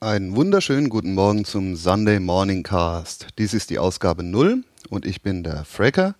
Einen 0.00 0.36
wunderschönen 0.36 0.90
guten 0.90 1.14
Morgen 1.14 1.44
zum 1.44 1.74
Sunday 1.74 2.20
Morning 2.20 2.62
Cast. 2.62 3.26
Dies 3.36 3.52
ist 3.52 3.68
die 3.68 3.80
Ausgabe 3.80 4.22
0 4.22 4.62
und 4.90 5.04
ich 5.04 5.22
bin 5.22 5.42
der 5.42 5.64
Fracker. 5.64 6.14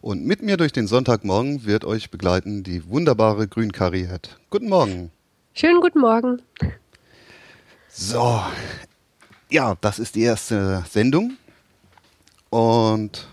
Und 0.00 0.24
mit 0.24 0.42
mir 0.42 0.56
durch 0.56 0.70
den 0.70 0.86
Sonntagmorgen 0.86 1.64
wird 1.64 1.84
euch 1.84 2.12
begleiten 2.12 2.62
die 2.62 2.88
wunderbare 2.88 3.48
Grünkariert. 3.48 4.38
Guten 4.48 4.68
Morgen. 4.68 5.10
Schönen 5.54 5.80
guten 5.80 5.98
Morgen. 5.98 6.40
So, 7.88 8.40
ja, 9.50 9.74
das 9.80 9.98
ist 9.98 10.14
die 10.14 10.22
erste 10.22 10.84
Sendung. 10.88 11.36
Und 12.48 13.26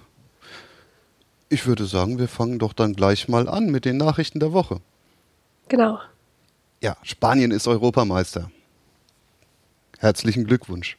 ich 1.49 1.67
würde 1.67 1.85
sagen, 1.85 2.17
wir 2.17 2.27
fangen 2.27 2.57
doch 2.57 2.73
dann 2.73 2.93
gleich 2.93 3.27
mal 3.27 3.47
an 3.47 3.67
mit 3.67 3.85
den 3.85 3.97
Nachrichten 3.97 4.39
der 4.39 4.53
Woche. 4.53 4.81
Genau. 5.67 5.99
Ja, 6.81 6.97
Spanien 7.03 7.51
ist 7.51 7.67
Europameister. 7.67 8.49
Herzlichen 10.03 10.43
Glückwunsch. 10.43 10.97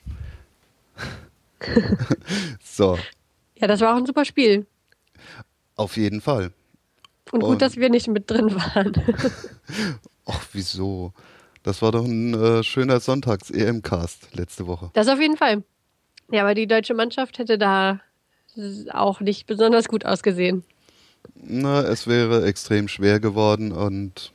so. 2.64 2.98
Ja, 3.54 3.66
das 3.66 3.82
war 3.82 3.92
auch 3.92 3.98
ein 3.98 4.06
super 4.06 4.24
Spiel. 4.24 4.66
Auf 5.76 5.98
jeden 5.98 6.22
Fall. 6.22 6.52
Und 7.30 7.40
gut, 7.40 7.50
Und- 7.50 7.60
dass 7.60 7.76
wir 7.76 7.90
nicht 7.90 8.08
mit 8.08 8.30
drin 8.30 8.54
waren. 8.54 8.94
Ach, 10.24 10.46
wieso? 10.54 11.12
Das 11.62 11.82
war 11.82 11.92
doch 11.92 12.06
ein 12.06 12.32
äh, 12.32 12.62
schöner 12.62 12.98
Sonntags-EM-Cast 12.98 14.34
letzte 14.36 14.66
Woche. 14.66 14.88
Das 14.94 15.08
auf 15.08 15.20
jeden 15.20 15.36
Fall. 15.36 15.62
Ja, 16.30 16.40
aber 16.40 16.54
die 16.54 16.66
deutsche 16.66 16.94
Mannschaft 16.94 17.36
hätte 17.36 17.58
da 17.58 18.00
auch 18.90 19.20
nicht 19.20 19.46
besonders 19.46 19.86
gut 19.86 20.06
ausgesehen. 20.06 20.64
Na, 21.34 21.82
es 21.82 22.06
wäre 22.06 22.46
extrem 22.46 22.88
schwer 22.88 23.20
geworden 23.20 23.70
und 23.70 24.32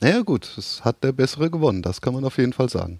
naja 0.00 0.22
gut, 0.22 0.58
es 0.58 0.84
hat 0.84 1.04
der 1.04 1.12
Bessere 1.12 1.50
gewonnen, 1.50 1.82
das 1.82 2.00
kann 2.00 2.14
man 2.14 2.24
auf 2.24 2.38
jeden 2.38 2.52
Fall 2.52 2.68
sagen. 2.68 2.98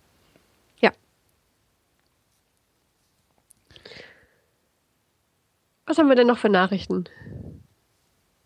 Was 5.86 5.98
haben 5.98 6.08
wir 6.08 6.16
denn 6.16 6.26
noch 6.26 6.38
für 6.38 6.48
Nachrichten? 6.48 7.04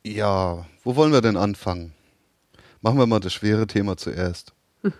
Ja, 0.05 0.67
wo 0.84 0.97
wollen 0.97 1.12
wir 1.12 1.20
denn 1.20 1.37
anfangen? 1.37 1.92
Machen 2.81 2.98
wir 2.98 3.06
mal 3.06 3.20
das 3.20 3.33
schwere 3.33 3.67
Thema 3.67 3.97
zuerst. 3.97 4.53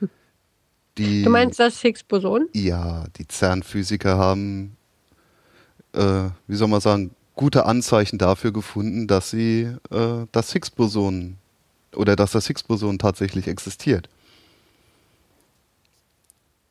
Die, 0.99 1.23
Du 1.23 1.31
meinst 1.31 1.61
das 1.61 1.79
Higgs-Boson? 1.83 2.49
Ja, 2.55 3.05
die 3.19 3.27
CERN-Physiker 3.29 4.17
haben, 4.17 4.79
äh, 5.93 6.31
wie 6.47 6.57
soll 6.57 6.69
man 6.69 6.81
sagen, 6.81 7.15
gute 7.35 7.67
Anzeichen 7.67 8.17
dafür 8.17 8.51
gefunden, 8.51 9.07
dass 9.07 9.29
sie 9.29 9.77
äh, 9.91 10.27
das 10.33 10.53
Higgs-Boson 10.55 11.37
oder 11.95 12.17
dass 12.17 12.33
das 12.33 12.47
Higgs-Boson 12.47 12.99
tatsächlich 12.99 13.47
existiert. 13.47 14.09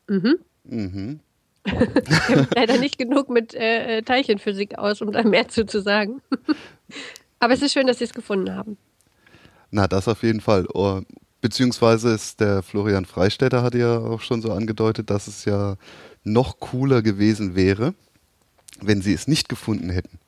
Mhm. 0.08 0.38
Mhm. 0.64 1.20
Ich 2.08 2.26
kenne 2.26 2.48
leider 2.54 2.78
nicht 2.78 2.98
genug 2.98 3.28
mit 3.28 3.54
äh, 3.54 3.98
äh, 3.98 4.02
Teilchenphysik 4.02 4.78
aus, 4.78 5.02
um 5.02 5.12
da 5.12 5.22
mehr 5.22 5.48
zu, 5.48 5.66
zu 5.66 5.80
sagen. 5.80 6.22
aber 7.40 7.54
es 7.54 7.62
ist 7.62 7.72
schön, 7.72 7.86
dass 7.86 7.98
Sie 7.98 8.04
es 8.04 8.14
gefunden 8.14 8.54
haben. 8.54 8.76
Na, 9.70 9.88
das 9.88 10.08
auf 10.08 10.22
jeden 10.22 10.40
Fall. 10.40 10.66
Oh, 10.72 11.00
beziehungsweise 11.40 12.10
ist 12.14 12.40
der 12.40 12.62
Florian 12.62 13.04
Freistetter 13.04 13.62
hat 13.62 13.74
ja 13.74 13.98
auch 13.98 14.20
schon 14.20 14.42
so 14.42 14.52
angedeutet, 14.52 15.10
dass 15.10 15.26
es 15.26 15.44
ja 15.44 15.76
noch 16.24 16.58
cooler 16.60 17.02
gewesen 17.02 17.54
wäre, 17.54 17.94
wenn 18.80 19.02
sie 19.02 19.12
es 19.12 19.28
nicht 19.28 19.48
gefunden 19.48 19.90
hätten. 19.90 20.18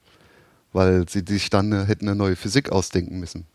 Weil 0.73 1.09
sie 1.09 1.25
sich 1.27 1.51
dann 1.51 1.73
äh, 1.73 1.85
hätten 1.87 2.09
eine 2.09 2.17
neue 2.17 2.37
Physik 2.37 2.71
ausdenken 2.71 3.19
müssen. 3.19 3.47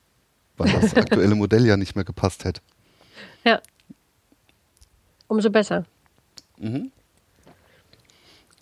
Weil 0.57 0.71
das 0.71 0.93
aktuelle 0.95 1.35
Modell 1.35 1.65
ja 1.65 1.77
nicht 1.77 1.95
mehr 1.95 2.05
gepasst 2.05 2.43
hätte. 2.43 2.61
Ja. 3.43 3.61
Umso 5.27 5.49
besser. 5.49 5.85
Mhm. 6.57 6.91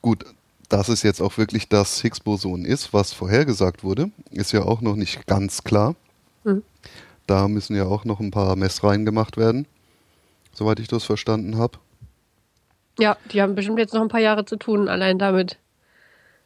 Gut, 0.02 0.26
dass 0.70 0.90
es 0.90 1.04
jetzt 1.04 1.22
auch 1.22 1.38
wirklich 1.38 1.68
das 1.70 2.02
Higgs-Boson 2.02 2.66
ist, 2.66 2.94
was 2.94 3.14
vorhergesagt 3.14 3.84
wurde, 3.84 4.10
ist 4.32 4.52
ja 4.52 4.64
auch 4.64 4.82
noch 4.82 4.96
nicht 4.96 5.28
ganz 5.28 5.64
klar. 5.64 5.96
Mhm. 6.44 6.64
Da 7.28 7.48
müssen 7.48 7.76
ja 7.76 7.86
auch 7.86 8.06
noch 8.06 8.20
ein 8.20 8.32
paar 8.32 8.56
Messreihen 8.56 9.06
gemacht 9.06 9.38
werden, 9.38 9.68
soweit 10.54 10.80
ich 10.80 10.88
das 10.88 11.04
verstanden 11.04 11.58
habe. 11.58 11.78
Ja, 13.00 13.18
die 13.32 13.42
haben 13.42 13.56
bestimmt 13.56 13.80
jetzt 13.80 13.94
noch 13.94 14.02
ein 14.02 14.10
paar 14.10 14.20
Jahre 14.20 14.46
zu 14.46 14.58
tun, 14.58 14.88
allein 14.88 15.20
damit. 15.20 15.58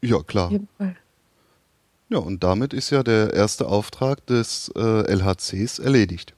Ja, 0.02 0.22
klar. 0.22 0.52
Ja, 2.10 2.20
und 2.20 2.44
damit 2.44 2.74
ist 2.74 2.92
ja 2.92 3.02
der 3.04 3.34
erste 3.34 3.68
Auftrag 3.68 4.26
des 4.28 4.72
äh, 4.76 5.12
LHCs 5.12 5.80
erledigt. 5.80 6.34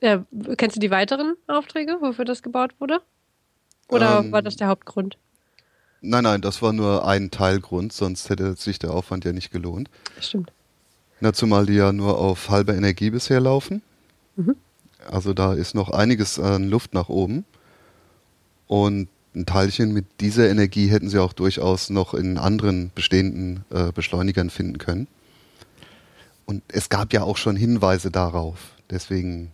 Ja, 0.00 0.24
kennst 0.56 0.76
du 0.76 0.80
die 0.80 0.90
weiteren 0.90 1.36
Aufträge, 1.46 1.98
wofür 2.00 2.24
das 2.24 2.42
gebaut 2.42 2.74
wurde? 2.80 3.00
Oder 3.88 4.20
Ähm, 4.20 4.32
war 4.32 4.42
das 4.42 4.56
der 4.56 4.68
Hauptgrund? 4.68 5.18
Nein, 6.00 6.24
nein, 6.24 6.40
das 6.40 6.62
war 6.62 6.72
nur 6.72 7.06
ein 7.06 7.30
Teilgrund, 7.30 7.92
sonst 7.92 8.28
hätte 8.28 8.54
sich 8.54 8.78
der 8.78 8.92
Aufwand 8.92 9.24
ja 9.24 9.32
nicht 9.32 9.52
gelohnt. 9.52 9.88
Stimmt. 10.20 10.52
Na, 11.20 11.32
zumal 11.32 11.66
die 11.66 11.74
ja 11.74 11.92
nur 11.92 12.18
auf 12.18 12.50
halber 12.50 12.74
Energie 12.74 13.10
bisher 13.10 13.40
laufen. 13.40 13.82
Mhm. 14.34 14.56
Also 15.08 15.32
da 15.34 15.54
ist 15.54 15.74
noch 15.74 15.90
einiges 15.90 16.38
an 16.40 16.68
Luft 16.68 16.94
nach 16.94 17.08
oben. 17.08 17.44
Und 18.66 19.08
ein 19.34 19.46
Teilchen 19.46 19.92
mit 19.92 20.06
dieser 20.20 20.48
Energie 20.50 20.88
hätten 20.88 21.08
sie 21.08 21.18
auch 21.18 21.32
durchaus 21.32 21.90
noch 21.90 22.14
in 22.14 22.38
anderen 22.38 22.90
bestehenden 22.94 23.64
äh, 23.70 23.92
Beschleunigern 23.92 24.50
finden 24.50 24.78
können. 24.78 25.06
Und 26.44 26.62
es 26.68 26.88
gab 26.88 27.12
ja 27.12 27.22
auch 27.22 27.36
schon 27.36 27.56
Hinweise 27.56 28.10
darauf. 28.10 28.72
Deswegen 28.90 29.52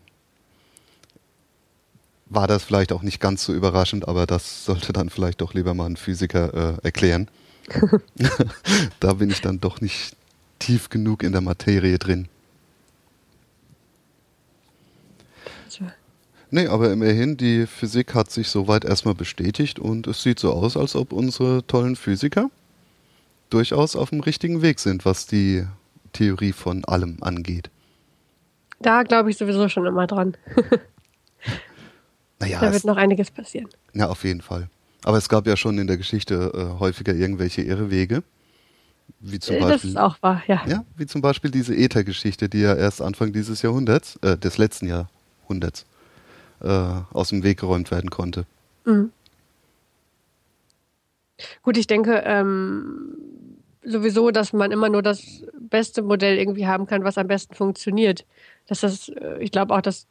war 2.30 2.46
das 2.46 2.64
vielleicht 2.64 2.92
auch 2.92 3.02
nicht 3.02 3.20
ganz 3.20 3.44
so 3.44 3.54
überraschend, 3.54 4.06
aber 4.08 4.26
das 4.26 4.64
sollte 4.64 4.92
dann 4.92 5.10
vielleicht 5.10 5.40
doch 5.40 5.54
lieber 5.54 5.74
mal 5.74 5.86
ein 5.86 5.96
Physiker 5.96 6.78
äh, 6.78 6.84
erklären. 6.84 7.28
da 9.00 9.14
bin 9.14 9.30
ich 9.30 9.40
dann 9.40 9.60
doch 9.60 9.80
nicht 9.80 10.16
tief 10.58 10.88
genug 10.88 11.22
in 11.22 11.32
der 11.32 11.40
Materie 11.40 11.98
drin. 11.98 12.28
Nee, 16.50 16.66
aber 16.66 16.90
immerhin, 16.90 17.36
die 17.36 17.66
Physik 17.66 18.14
hat 18.14 18.30
sich 18.30 18.48
soweit 18.48 18.84
erstmal 18.84 19.14
bestätigt 19.14 19.78
und 19.78 20.06
es 20.06 20.22
sieht 20.22 20.38
so 20.38 20.52
aus, 20.52 20.78
als 20.78 20.96
ob 20.96 21.12
unsere 21.12 21.66
tollen 21.66 21.94
Physiker 21.94 22.50
durchaus 23.50 23.96
auf 23.96 24.10
dem 24.10 24.20
richtigen 24.20 24.62
Weg 24.62 24.80
sind, 24.80 25.04
was 25.04 25.26
die 25.26 25.66
Theorie 26.14 26.52
von 26.52 26.86
allem 26.86 27.18
angeht. 27.20 27.70
Da 28.80 29.02
glaube 29.02 29.30
ich 29.30 29.36
sowieso 29.36 29.68
schon 29.68 29.84
immer 29.84 30.06
dran. 30.06 30.36
Naja, 32.40 32.60
da 32.60 32.72
wird 32.72 32.84
noch 32.84 32.96
einiges 32.96 33.30
passieren. 33.30 33.68
ja, 33.94 34.08
auf 34.08 34.24
jeden 34.24 34.40
Fall. 34.42 34.68
Aber 35.04 35.16
es 35.18 35.28
gab 35.28 35.46
ja 35.46 35.56
schon 35.56 35.78
in 35.78 35.86
der 35.86 35.96
Geschichte 35.96 36.52
äh, 36.54 36.78
häufiger 36.80 37.14
irgendwelche 37.14 37.62
Irrwege. 37.62 38.22
Wie 39.20 39.38
zum 39.38 39.56
Äh, 39.56 39.60
Das 39.60 39.68
Beispiel. 39.70 39.90
ist 39.90 39.96
auch 39.96 40.16
wahr, 40.22 40.42
ja. 40.46 40.62
Ja, 40.66 40.84
wie 40.96 41.06
zum 41.06 41.20
Beispiel 41.22 41.50
diese 41.50 41.74
Ether-Geschichte, 41.74 42.48
die 42.48 42.60
ja 42.60 42.74
erst 42.74 43.00
Anfang 43.02 43.32
dieses 43.32 43.62
Jahrhunderts, 43.62 44.16
äh, 44.22 44.36
des 44.36 44.58
letzten 44.58 44.86
Jahrhunderts, 44.86 45.86
äh, 46.60 46.68
aus 46.68 47.30
dem 47.30 47.42
Weg 47.42 47.60
geräumt 47.60 47.90
werden 47.90 48.10
konnte. 48.10 48.44
Mhm. 48.84 49.10
Gut, 51.62 51.76
ich 51.76 51.86
denke 51.86 52.22
ähm, 52.26 53.16
sowieso, 53.84 54.30
dass 54.32 54.52
man 54.52 54.72
immer 54.72 54.88
nur 54.88 55.02
das 55.02 55.22
beste 55.58 56.02
Modell 56.02 56.36
irgendwie 56.38 56.66
haben 56.66 56.86
kann, 56.86 57.04
was 57.04 57.16
am 57.18 57.28
besten 57.28 57.54
funktioniert. 57.54 58.24
Dass 58.66 58.80
das, 58.80 59.08
äh, 59.08 59.38
ich 59.40 59.52
glaube 59.52 59.74
auch, 59.74 59.80
dass 59.80 60.06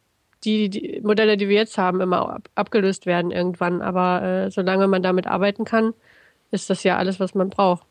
die, 0.48 0.70
die 0.70 1.02
Modelle, 1.04 1.36
die 1.36 1.50
wir 1.50 1.58
jetzt 1.58 1.78
haben, 1.78 2.00
immer 2.00 2.30
ab, 2.30 2.50
abgelöst 2.56 3.06
werden 3.06 3.32
irgendwann. 3.32 3.82
Aber 3.82 4.24
äh, 4.24 4.52
solange 4.52 4.88
man 4.88 5.04
damit 5.04 5.28
arbeiten 5.28 5.66
kann, 5.66 5.94
ist 6.52 6.70
das 6.70 6.84
ja 6.84 6.98
alles, 6.98 7.20
was 7.20 7.36
man 7.36 7.50
braucht. 7.50 7.86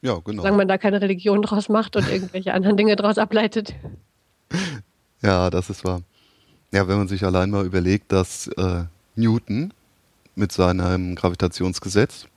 Ja, 0.00 0.18
genau. 0.24 0.42
Solange 0.42 0.56
man 0.56 0.68
da 0.68 0.78
keine 0.78 1.02
Religion 1.02 1.42
draus 1.42 1.68
macht 1.68 1.96
und 1.96 2.08
irgendwelche 2.08 2.54
anderen 2.54 2.76
Dinge 2.76 2.96
draus 2.96 3.18
ableitet. 3.18 3.74
Ja, 5.20 5.50
das 5.50 5.68
ist 5.68 5.84
wahr. 5.84 6.02
Ja, 6.70 6.86
wenn 6.86 6.96
man 6.96 7.08
sich 7.08 7.24
allein 7.24 7.50
mal 7.50 7.66
überlegt, 7.66 8.12
dass 8.12 8.46
äh, 8.56 8.84
Newton 9.16 9.74
mit 10.36 10.52
seinem 10.52 11.16
Gravitationsgesetz 11.16 12.28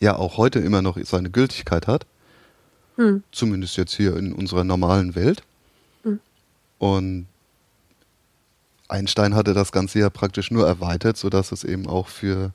ja 0.00 0.16
auch 0.16 0.36
heute 0.36 0.58
immer 0.58 0.82
noch 0.82 0.98
seine 1.04 1.30
Gültigkeit 1.30 1.86
hat, 1.86 2.04
Hm. 2.96 3.22
zumindest 3.30 3.76
jetzt 3.76 3.94
hier 3.94 4.16
in 4.16 4.32
unserer 4.32 4.64
normalen 4.64 5.14
Welt. 5.14 5.44
Hm. 6.02 6.18
Und 6.78 7.26
Einstein 8.88 9.34
hatte 9.34 9.54
das 9.54 9.72
Ganze 9.72 9.98
ja 9.98 10.10
praktisch 10.10 10.50
nur 10.50 10.66
erweitert, 10.66 11.16
sodass 11.16 11.52
es 11.52 11.64
eben 11.64 11.86
auch 11.86 12.08
für 12.08 12.52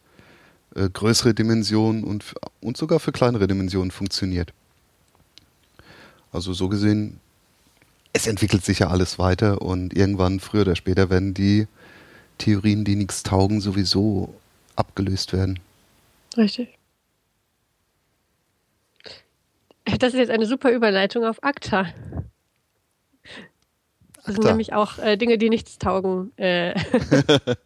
äh, 0.75 0.89
größere 0.89 1.33
Dimensionen 1.33 2.03
und, 2.03 2.35
und 2.61 2.77
sogar 2.77 2.99
für 2.99 3.11
kleinere 3.11 3.47
Dimensionen 3.47 3.91
funktioniert. 3.91 4.53
Also 6.31 6.53
so 6.53 6.69
gesehen, 6.69 7.19
es 8.13 8.27
entwickelt 8.27 8.63
sich 8.63 8.79
ja 8.79 8.89
alles 8.89 9.17
weiter 9.17 9.61
und 9.61 9.95
irgendwann, 9.95 10.39
früher 10.39 10.61
oder 10.61 10.75
später, 10.75 11.09
werden 11.09 11.33
die 11.33 11.67
Theorien, 12.37 12.85
die 12.85 12.95
nichts 12.95 13.23
taugen, 13.23 13.61
sowieso 13.61 14.33
abgelöst 14.75 15.33
werden. 15.33 15.59
Richtig. 16.37 16.69
Das 19.97 20.13
ist 20.13 20.19
jetzt 20.19 20.29
eine 20.29 20.45
super 20.45 20.71
Überleitung 20.71 21.25
auf 21.25 21.43
ACTA. 21.43 21.87
Das 24.25 24.35
sind 24.35 24.43
nämlich 24.45 24.73
auch 24.73 24.97
äh, 24.99 25.17
Dinge, 25.17 25.37
die 25.37 25.49
nichts 25.49 25.77
taugen, 25.77 26.31
äh, 26.37 26.73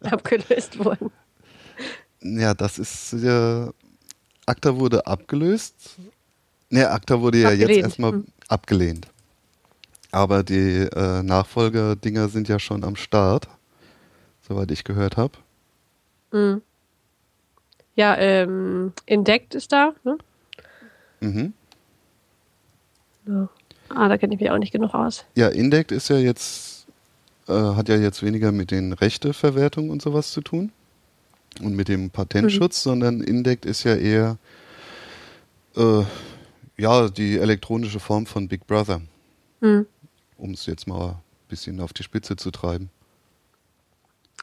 abgelöst 0.02 0.78
wurden. 0.84 1.10
Ja, 2.20 2.54
das 2.54 2.78
ist 2.78 3.12
ja. 3.12 3.70
ACTA 4.46 4.76
wurde 4.76 5.06
abgelöst. 5.06 5.96
Ne, 6.70 6.88
ACTA 6.90 7.20
wurde 7.20 7.38
ja 7.38 7.48
abgelehnt. 7.48 7.70
jetzt 7.70 7.84
erstmal 7.84 8.12
hm. 8.12 8.26
abgelehnt. 8.48 9.08
Aber 10.10 10.42
die 10.42 10.88
äh, 10.94 11.22
Nachfolger-Dinger 11.22 12.28
sind 12.28 12.48
ja 12.48 12.58
schon 12.58 12.84
am 12.84 12.94
Start, 12.94 13.48
soweit 14.42 14.70
ich 14.70 14.84
gehört 14.84 15.16
habe. 15.16 15.32
Mhm. 16.30 16.62
Ja, 17.96 18.16
ähm, 18.18 18.92
Indect 19.06 19.54
ist 19.54 19.72
da, 19.72 19.94
ne? 20.04 20.18
Mhm. 21.20 21.52
Ja. 23.26 23.48
Ah, 23.94 24.08
da 24.08 24.18
kenne 24.18 24.34
ich 24.34 24.40
mich 24.40 24.50
auch 24.50 24.58
nicht 24.58 24.72
genug 24.72 24.94
aus. 24.94 25.24
Ja, 25.34 25.48
Indect 25.48 25.92
ist 25.92 26.08
ja 26.08 26.16
jetzt, 26.16 26.86
äh, 27.48 27.52
hat 27.52 27.88
ja 27.88 27.96
jetzt 27.96 28.22
weniger 28.22 28.52
mit 28.52 28.70
den 28.70 28.92
Rechteverwertungen 28.92 29.90
und 29.90 30.02
sowas 30.02 30.32
zu 30.32 30.40
tun 30.40 30.72
und 31.62 31.74
mit 31.74 31.88
dem 31.88 32.10
Patentschutz, 32.10 32.84
mhm. 32.84 32.90
sondern 32.90 33.20
Indect 33.20 33.64
ist 33.66 33.84
ja 33.84 33.94
eher 33.94 34.38
äh, 35.76 36.02
ja 36.76 37.08
die 37.08 37.38
elektronische 37.38 38.00
Form 38.00 38.26
von 38.26 38.48
Big 38.48 38.66
Brother. 38.66 39.00
Mhm. 39.60 39.86
Um 40.36 40.50
es 40.50 40.66
jetzt 40.66 40.86
mal 40.86 41.10
ein 41.10 41.16
bisschen 41.48 41.80
auf 41.80 41.92
die 41.92 42.02
Spitze 42.02 42.36
zu 42.36 42.50
treiben. 42.50 42.90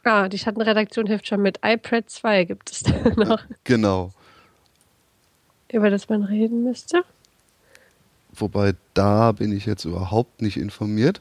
Ah, 0.04 0.28
die 0.28 0.38
Schattenredaktion 0.38 1.06
hilft 1.06 1.28
schon 1.28 1.42
mit. 1.42 1.60
iPad 1.62 2.10
2 2.10 2.44
gibt 2.44 2.72
es 2.72 2.82
da 2.82 2.92
noch. 3.16 3.40
Genau. 3.64 4.10
Über 5.70 5.90
das 5.90 6.08
man 6.08 6.24
reden 6.24 6.64
müsste. 6.64 7.04
Wobei 8.34 8.74
da 8.94 9.32
bin 9.32 9.54
ich 9.54 9.66
jetzt 9.66 9.84
überhaupt 9.84 10.40
nicht 10.42 10.56
informiert. 10.56 11.20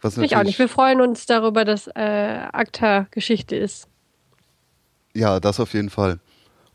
Was 0.00 0.16
ich 0.18 0.36
auch 0.36 0.42
nicht. 0.42 0.58
Wir 0.58 0.68
freuen 0.68 1.00
uns 1.00 1.26
darüber, 1.26 1.64
dass 1.64 1.88
äh, 1.88 2.48
ACTA 2.52 3.06
Geschichte 3.10 3.56
ist. 3.56 3.88
Ja, 5.14 5.40
das 5.40 5.58
auf 5.58 5.74
jeden 5.74 5.90
Fall. 5.90 6.20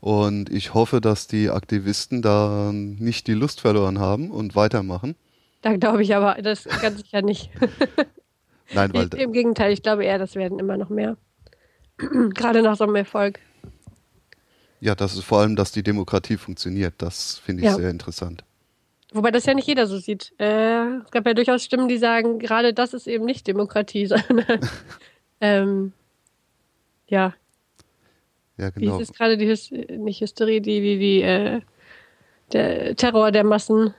Und 0.00 0.50
ich 0.50 0.74
hoffe, 0.74 1.00
dass 1.00 1.26
die 1.26 1.48
Aktivisten 1.48 2.20
da 2.20 2.70
nicht 2.72 3.26
die 3.26 3.32
Lust 3.32 3.62
verloren 3.62 3.98
haben 3.98 4.30
und 4.30 4.54
weitermachen. 4.54 5.16
Da 5.62 5.76
glaube 5.76 6.02
ich 6.02 6.14
aber 6.14 6.42
das 6.42 6.64
ganz 6.82 7.00
sicher 7.00 7.22
nicht. 7.22 7.50
Nein, 8.74 8.92
weil. 8.92 9.08
Im 9.14 9.32
Gegenteil, 9.32 9.72
ich 9.72 9.82
glaube 9.82 10.04
eher, 10.04 10.18
das 10.18 10.34
werden 10.34 10.58
immer 10.58 10.76
noch 10.76 10.90
mehr. 10.90 11.16
Gerade 11.96 12.60
nach 12.60 12.76
so 12.76 12.84
einem 12.84 12.96
Erfolg. 12.96 13.40
Ja, 14.84 14.94
das 14.94 15.14
ist 15.14 15.24
vor 15.24 15.40
allem, 15.40 15.56
dass 15.56 15.72
die 15.72 15.82
Demokratie 15.82 16.36
funktioniert. 16.36 16.92
Das 16.98 17.38
finde 17.38 17.62
ich 17.62 17.70
ja. 17.70 17.74
sehr 17.74 17.88
interessant. 17.88 18.44
Wobei 19.14 19.30
das 19.30 19.46
ja 19.46 19.54
nicht 19.54 19.66
jeder 19.66 19.86
so 19.86 19.96
sieht. 19.96 20.34
Äh, 20.38 20.98
es 20.98 21.10
gab 21.10 21.24
ja 21.24 21.32
durchaus 21.32 21.64
Stimmen, 21.64 21.88
die 21.88 21.96
sagen, 21.96 22.38
gerade 22.38 22.74
das 22.74 22.92
ist 22.92 23.06
eben 23.06 23.24
nicht 23.24 23.46
Demokratie, 23.46 24.06
sondern 24.08 24.60
ähm, 25.40 25.94
ja. 27.06 27.32
Ja, 28.58 28.68
genau. 28.68 28.98
Wie 28.98 29.02
ist 29.02 29.16
gerade 29.16 29.38
die 29.38 29.48
Hys 29.48 29.70
nicht 29.70 30.20
Hysterie, 30.20 30.60
die, 30.60 30.82
die, 30.82 30.98
die, 30.98 31.22
äh, 31.22 31.62
der 32.52 32.94
Terror 32.94 33.32
der 33.32 33.44
Massen. 33.44 33.94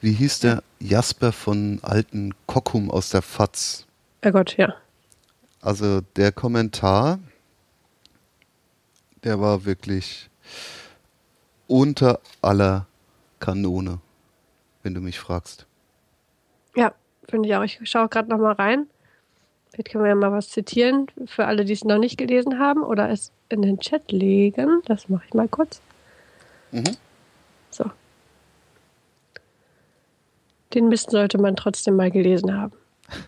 Wie 0.00 0.12
hieß 0.12 0.38
der 0.38 0.62
Jasper 0.78 1.32
von 1.32 1.80
alten 1.82 2.32
Kockum 2.46 2.92
aus 2.92 3.10
der 3.10 3.22
FAZ? 3.22 3.88
Herrgott, 4.22 4.56
ja. 4.56 4.72
Also 5.60 6.00
der 6.14 6.30
Kommentar, 6.30 7.18
der 9.28 9.40
war 9.40 9.66
wirklich 9.66 10.30
unter 11.66 12.18
aller 12.40 12.86
Kanone, 13.40 14.00
wenn 14.82 14.94
du 14.94 15.02
mich 15.02 15.18
fragst. 15.20 15.66
Ja, 16.74 16.94
finde 17.28 17.46
ich 17.46 17.54
auch. 17.54 17.62
Ich 17.62 17.78
schaue 17.84 18.08
gerade 18.08 18.30
noch 18.30 18.38
mal 18.38 18.52
rein. 18.52 18.86
Vielleicht 19.70 19.90
können 19.90 20.04
wir 20.04 20.08
ja 20.08 20.14
mal 20.14 20.32
was 20.32 20.48
zitieren 20.48 21.08
für 21.26 21.44
alle, 21.44 21.66
die 21.66 21.74
es 21.74 21.84
noch 21.84 21.98
nicht 21.98 22.16
gelesen 22.16 22.58
haben 22.58 22.82
oder 22.82 23.10
es 23.10 23.30
in 23.50 23.60
den 23.60 23.78
Chat 23.80 24.10
legen. 24.10 24.80
Das 24.86 25.10
mache 25.10 25.24
ich 25.26 25.34
mal 25.34 25.46
kurz. 25.46 25.82
Mhm. 26.72 26.96
So. 27.68 27.84
Den 30.72 30.88
Mist 30.88 31.10
sollte 31.10 31.36
man 31.36 31.54
trotzdem 31.54 31.96
mal 31.96 32.10
gelesen 32.10 32.58
haben. 32.58 32.72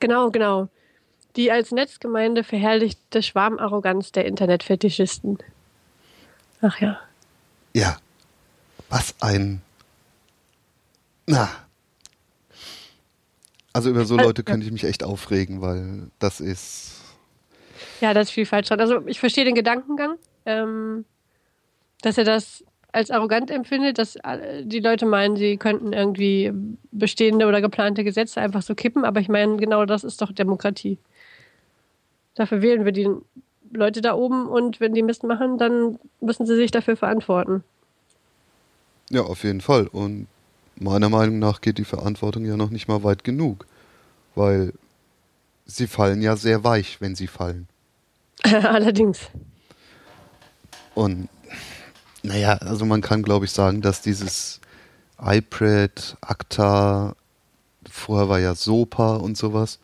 Genau, 0.00 0.30
genau. 0.30 0.68
Die 1.38 1.52
als 1.52 1.70
Netzgemeinde 1.70 2.42
verherrlichte 2.42 3.22
Schwarmarroganz 3.22 4.10
der 4.10 4.24
Internetfetischisten. 4.24 5.38
Ach 6.60 6.80
ja. 6.80 6.98
Ja. 7.74 7.96
Was 8.88 9.14
ein. 9.20 9.62
Na. 11.26 11.48
Also 13.72 13.90
über 13.90 14.04
so 14.04 14.16
also, 14.16 14.26
Leute 14.26 14.42
könnte 14.42 14.66
ich 14.66 14.72
mich 14.72 14.82
echt 14.82 15.04
aufregen, 15.04 15.60
weil 15.60 16.10
das 16.18 16.40
ist. 16.40 17.02
Ja, 18.00 18.14
das 18.14 18.28
ist 18.28 18.32
viel 18.32 18.46
falsch 18.46 18.66
dran. 18.66 18.80
Also 18.80 19.06
ich 19.06 19.20
verstehe 19.20 19.44
den 19.44 19.54
Gedankengang, 19.54 20.16
ähm, 20.44 21.04
dass 22.02 22.18
er 22.18 22.24
das 22.24 22.64
als 22.90 23.12
arrogant 23.12 23.52
empfindet, 23.52 23.98
dass 23.98 24.18
die 24.64 24.80
Leute 24.80 25.06
meinen, 25.06 25.36
sie 25.36 25.56
könnten 25.56 25.92
irgendwie 25.92 26.52
bestehende 26.90 27.46
oder 27.46 27.60
geplante 27.60 28.02
Gesetze 28.02 28.40
einfach 28.40 28.62
so 28.62 28.74
kippen. 28.74 29.04
Aber 29.04 29.20
ich 29.20 29.28
meine, 29.28 29.56
genau 29.56 29.84
das 29.84 30.02
ist 30.02 30.20
doch 30.20 30.32
Demokratie. 30.32 30.98
Dafür 32.38 32.62
wählen 32.62 32.84
wir 32.84 32.92
die 32.92 33.08
Leute 33.72 34.00
da 34.00 34.14
oben 34.14 34.46
und 34.46 34.78
wenn 34.78 34.94
die 34.94 35.02
Mist 35.02 35.24
machen, 35.24 35.58
dann 35.58 35.98
müssen 36.20 36.46
sie 36.46 36.54
sich 36.54 36.70
dafür 36.70 36.96
verantworten. 36.96 37.64
Ja, 39.10 39.22
auf 39.22 39.42
jeden 39.42 39.60
Fall. 39.60 39.88
Und 39.88 40.28
meiner 40.76 41.08
Meinung 41.08 41.40
nach 41.40 41.60
geht 41.60 41.78
die 41.78 41.84
Verantwortung 41.84 42.44
ja 42.44 42.56
noch 42.56 42.70
nicht 42.70 42.86
mal 42.86 43.02
weit 43.02 43.24
genug, 43.24 43.66
weil 44.36 44.72
sie 45.66 45.88
fallen 45.88 46.22
ja 46.22 46.36
sehr 46.36 46.62
weich, 46.62 47.00
wenn 47.00 47.16
sie 47.16 47.26
fallen. 47.26 47.66
Allerdings. 48.44 49.18
Und 50.94 51.28
naja, 52.22 52.52
also 52.58 52.84
man 52.84 53.00
kann 53.00 53.24
glaube 53.24 53.46
ich 53.46 53.50
sagen, 53.50 53.82
dass 53.82 54.00
dieses 54.00 54.60
iPad, 55.20 56.16
ACTA, 56.20 57.16
vorher 57.90 58.28
war 58.28 58.38
ja 58.38 58.54
SOPA 58.54 59.16
und 59.16 59.36
sowas, 59.36 59.80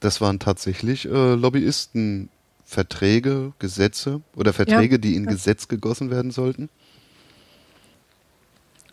das 0.00 0.20
waren 0.20 0.38
tatsächlich 0.38 1.06
äh, 1.06 1.34
Lobbyistenverträge, 1.34 3.54
Gesetze 3.58 4.20
oder 4.34 4.52
Verträge, 4.52 4.96
ja. 4.96 4.98
die 4.98 5.16
in 5.16 5.24
Gesetz 5.26 5.68
gegossen 5.68 6.10
werden 6.10 6.30
sollten. 6.30 6.68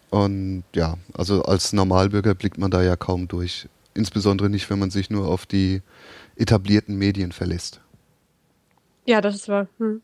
Und 0.10 0.64
ja, 0.76 0.98
also 1.14 1.44
als 1.44 1.74
Normalbürger 1.74 2.34
blickt 2.36 2.60
man 2.60 2.72
da 2.72 2.82
ja 2.84 2.96
kaum 2.96 3.28
durch. 3.28 3.68
Insbesondere 3.96 4.50
nicht, 4.50 4.70
wenn 4.70 4.80
man 4.80 4.92
sich 4.92 5.10
nur 5.10 5.28
auf 5.28 5.46
die 5.46 5.82
etablierten 6.36 6.98
Medien 6.98 7.32
verlässt. 7.32 7.80
Ja, 9.06 9.22
das 9.22 9.36
ist 9.36 9.48
wahr. 9.50 9.68
Hm. 9.80 10.02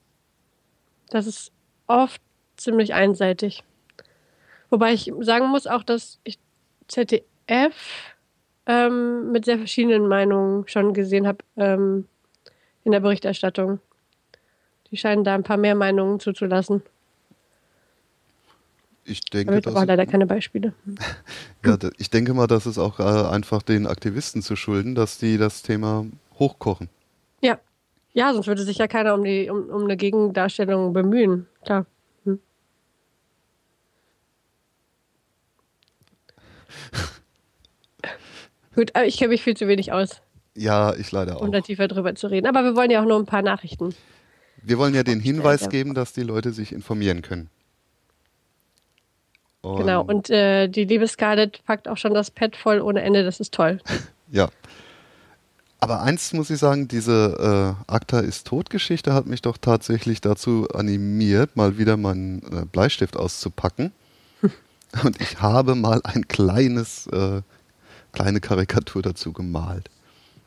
Das 1.09 1.27
ist 1.27 1.51
oft 1.87 2.21
ziemlich 2.57 2.93
einseitig. 2.93 3.63
Wobei 4.69 4.93
ich 4.93 5.11
sagen 5.21 5.47
muss 5.47 5.67
auch, 5.67 5.83
dass 5.83 6.19
ich 6.23 6.37
ZDF 6.87 7.73
ähm, 8.69 9.31
mit 9.31 9.45
sehr 9.45 9.57
verschiedenen 9.57 10.07
Meinungen 10.07 10.67
schon 10.67 10.93
gesehen 10.93 11.25
habe 11.25 11.39
ähm, 11.57 12.05
in 12.83 12.91
der 12.91 12.99
Berichterstattung. 12.99 13.79
Die 14.91 14.97
scheinen 14.97 15.23
da 15.23 15.33
ein 15.33 15.43
paar 15.43 15.57
mehr 15.57 15.73
Meinungen 15.73 16.19
zuzulassen. 16.19 16.83
Ich 19.05 19.21
denke, 19.21 19.57
aber 19.57 19.67
aber 19.67 19.85
leider 19.87 20.05
keine 20.05 20.27
Beispiele. 20.27 20.73
ja, 21.65 21.77
ich 21.97 22.11
denke 22.11 22.35
mal, 22.35 22.45
das 22.45 22.67
ist 22.67 22.77
auch 22.77 22.99
äh, 22.99 23.03
einfach 23.03 23.63
den 23.63 23.87
Aktivisten 23.87 24.43
zu 24.43 24.55
schulden, 24.55 24.93
dass 24.93 25.17
die 25.17 25.39
das 25.39 25.63
Thema 25.63 26.05
hochkochen. 26.37 26.89
Ja. 27.41 27.59
Ja, 28.13 28.33
sonst 28.33 28.47
würde 28.47 28.63
sich 28.63 28.77
ja 28.77 28.87
keiner 28.87 29.15
um, 29.15 29.23
die, 29.23 29.49
um, 29.49 29.69
um 29.69 29.83
eine 29.83 29.97
Gegendarstellung 29.97 30.93
bemühen. 30.93 31.47
Klar. 31.63 31.87
Hm. 32.25 32.39
Gut, 38.79 38.95
aber 38.95 39.05
ich 39.05 39.17
kenne 39.17 39.31
mich 39.31 39.43
viel 39.43 39.57
zu 39.57 39.67
wenig 39.67 39.91
aus. 39.91 40.21
Ja, 40.55 40.95
ich 40.95 41.11
leider 41.11 41.35
auch. 41.35 41.41
Um 41.41 41.51
da 41.51 41.59
tiefer 41.59 41.89
drüber 41.89 42.15
zu 42.15 42.27
reden. 42.27 42.47
Aber 42.47 42.63
wir 42.63 42.77
wollen 42.77 42.89
ja 42.89 43.01
auch 43.01 43.05
nur 43.05 43.19
ein 43.19 43.25
paar 43.25 43.41
Nachrichten. 43.41 43.93
Wir 44.63 44.77
wollen 44.77 44.95
ja 44.95 45.03
den 45.03 45.19
Hinweis 45.19 45.67
geben, 45.67 45.93
dass 45.93 46.13
die 46.13 46.23
Leute 46.23 46.53
sich 46.53 46.71
informieren 46.71 47.21
können. 47.21 47.49
Und 49.59 49.79
genau, 49.79 50.01
und 50.01 50.29
äh, 50.29 50.69
die 50.69 50.85
liebe 50.85 51.09
Scarlett 51.09 51.61
packt 51.65 51.89
auch 51.89 51.97
schon 51.97 52.13
das 52.13 52.31
Pad 52.31 52.55
voll 52.55 52.79
ohne 52.79 53.01
Ende, 53.01 53.25
das 53.25 53.41
ist 53.41 53.53
toll. 53.53 53.81
ja. 54.31 54.47
Aber 55.81 56.01
eins 56.01 56.31
muss 56.31 56.49
ich 56.49 56.59
sagen, 56.59 56.87
diese 56.87 57.75
äh, 57.85 57.91
Akta 57.91 58.21
ist 58.21 58.47
tot-Geschichte 58.47 59.13
hat 59.13 59.25
mich 59.25 59.41
doch 59.41 59.57
tatsächlich 59.57 60.21
dazu 60.21 60.69
animiert, 60.73 61.57
mal 61.57 61.77
wieder 61.77 61.97
meinen 61.97 62.43
äh, 62.43 62.65
Bleistift 62.65 63.17
auszupacken. 63.17 63.91
und 65.03 65.19
ich 65.19 65.41
habe 65.41 65.75
mal 65.75 65.99
ein 66.05 66.29
kleines, 66.29 67.07
äh, 67.07 67.41
kleine 68.19 68.41
Karikatur 68.41 69.01
dazu 69.01 69.31
gemalt. 69.31 69.89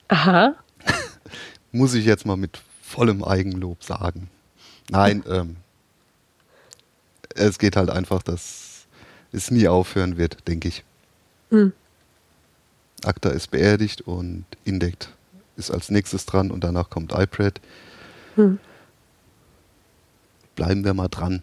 Aha. 0.09 0.55
muss 1.73 1.95
ich 1.95 2.05
jetzt 2.05 2.27
mal 2.27 2.37
mit 2.37 2.61
vollem 2.83 3.25
Eigenlob 3.25 3.83
sagen. 3.83 4.29
Nein, 4.91 5.25
ähm, 5.27 5.57
es 7.35 7.59
geht 7.59 7.77
halt 7.77 7.89
einfach, 7.89 8.23
dass 8.23 8.87
es 9.33 9.51
nie 9.51 9.69
aufhören 9.69 10.19
wird, 10.19 10.47
denke 10.47 10.69
ich. 10.69 10.85
Hm. 11.49 11.73
ACTA 13.05 13.31
ist 13.31 13.51
beerdigt 13.51 14.03
und 14.03 14.45
Indect 14.65 15.09
ist 15.57 15.71
als 15.71 15.91
nächstes 15.91 16.27
dran 16.27 16.51
und 16.51 16.65
danach 16.65 16.91
kommt 16.91 17.13
iPad. 17.13 17.59
Hm. 18.35 18.59
Bleiben 20.57 20.85
wir 20.85 20.93
mal 20.93 21.09
dran. 21.09 21.43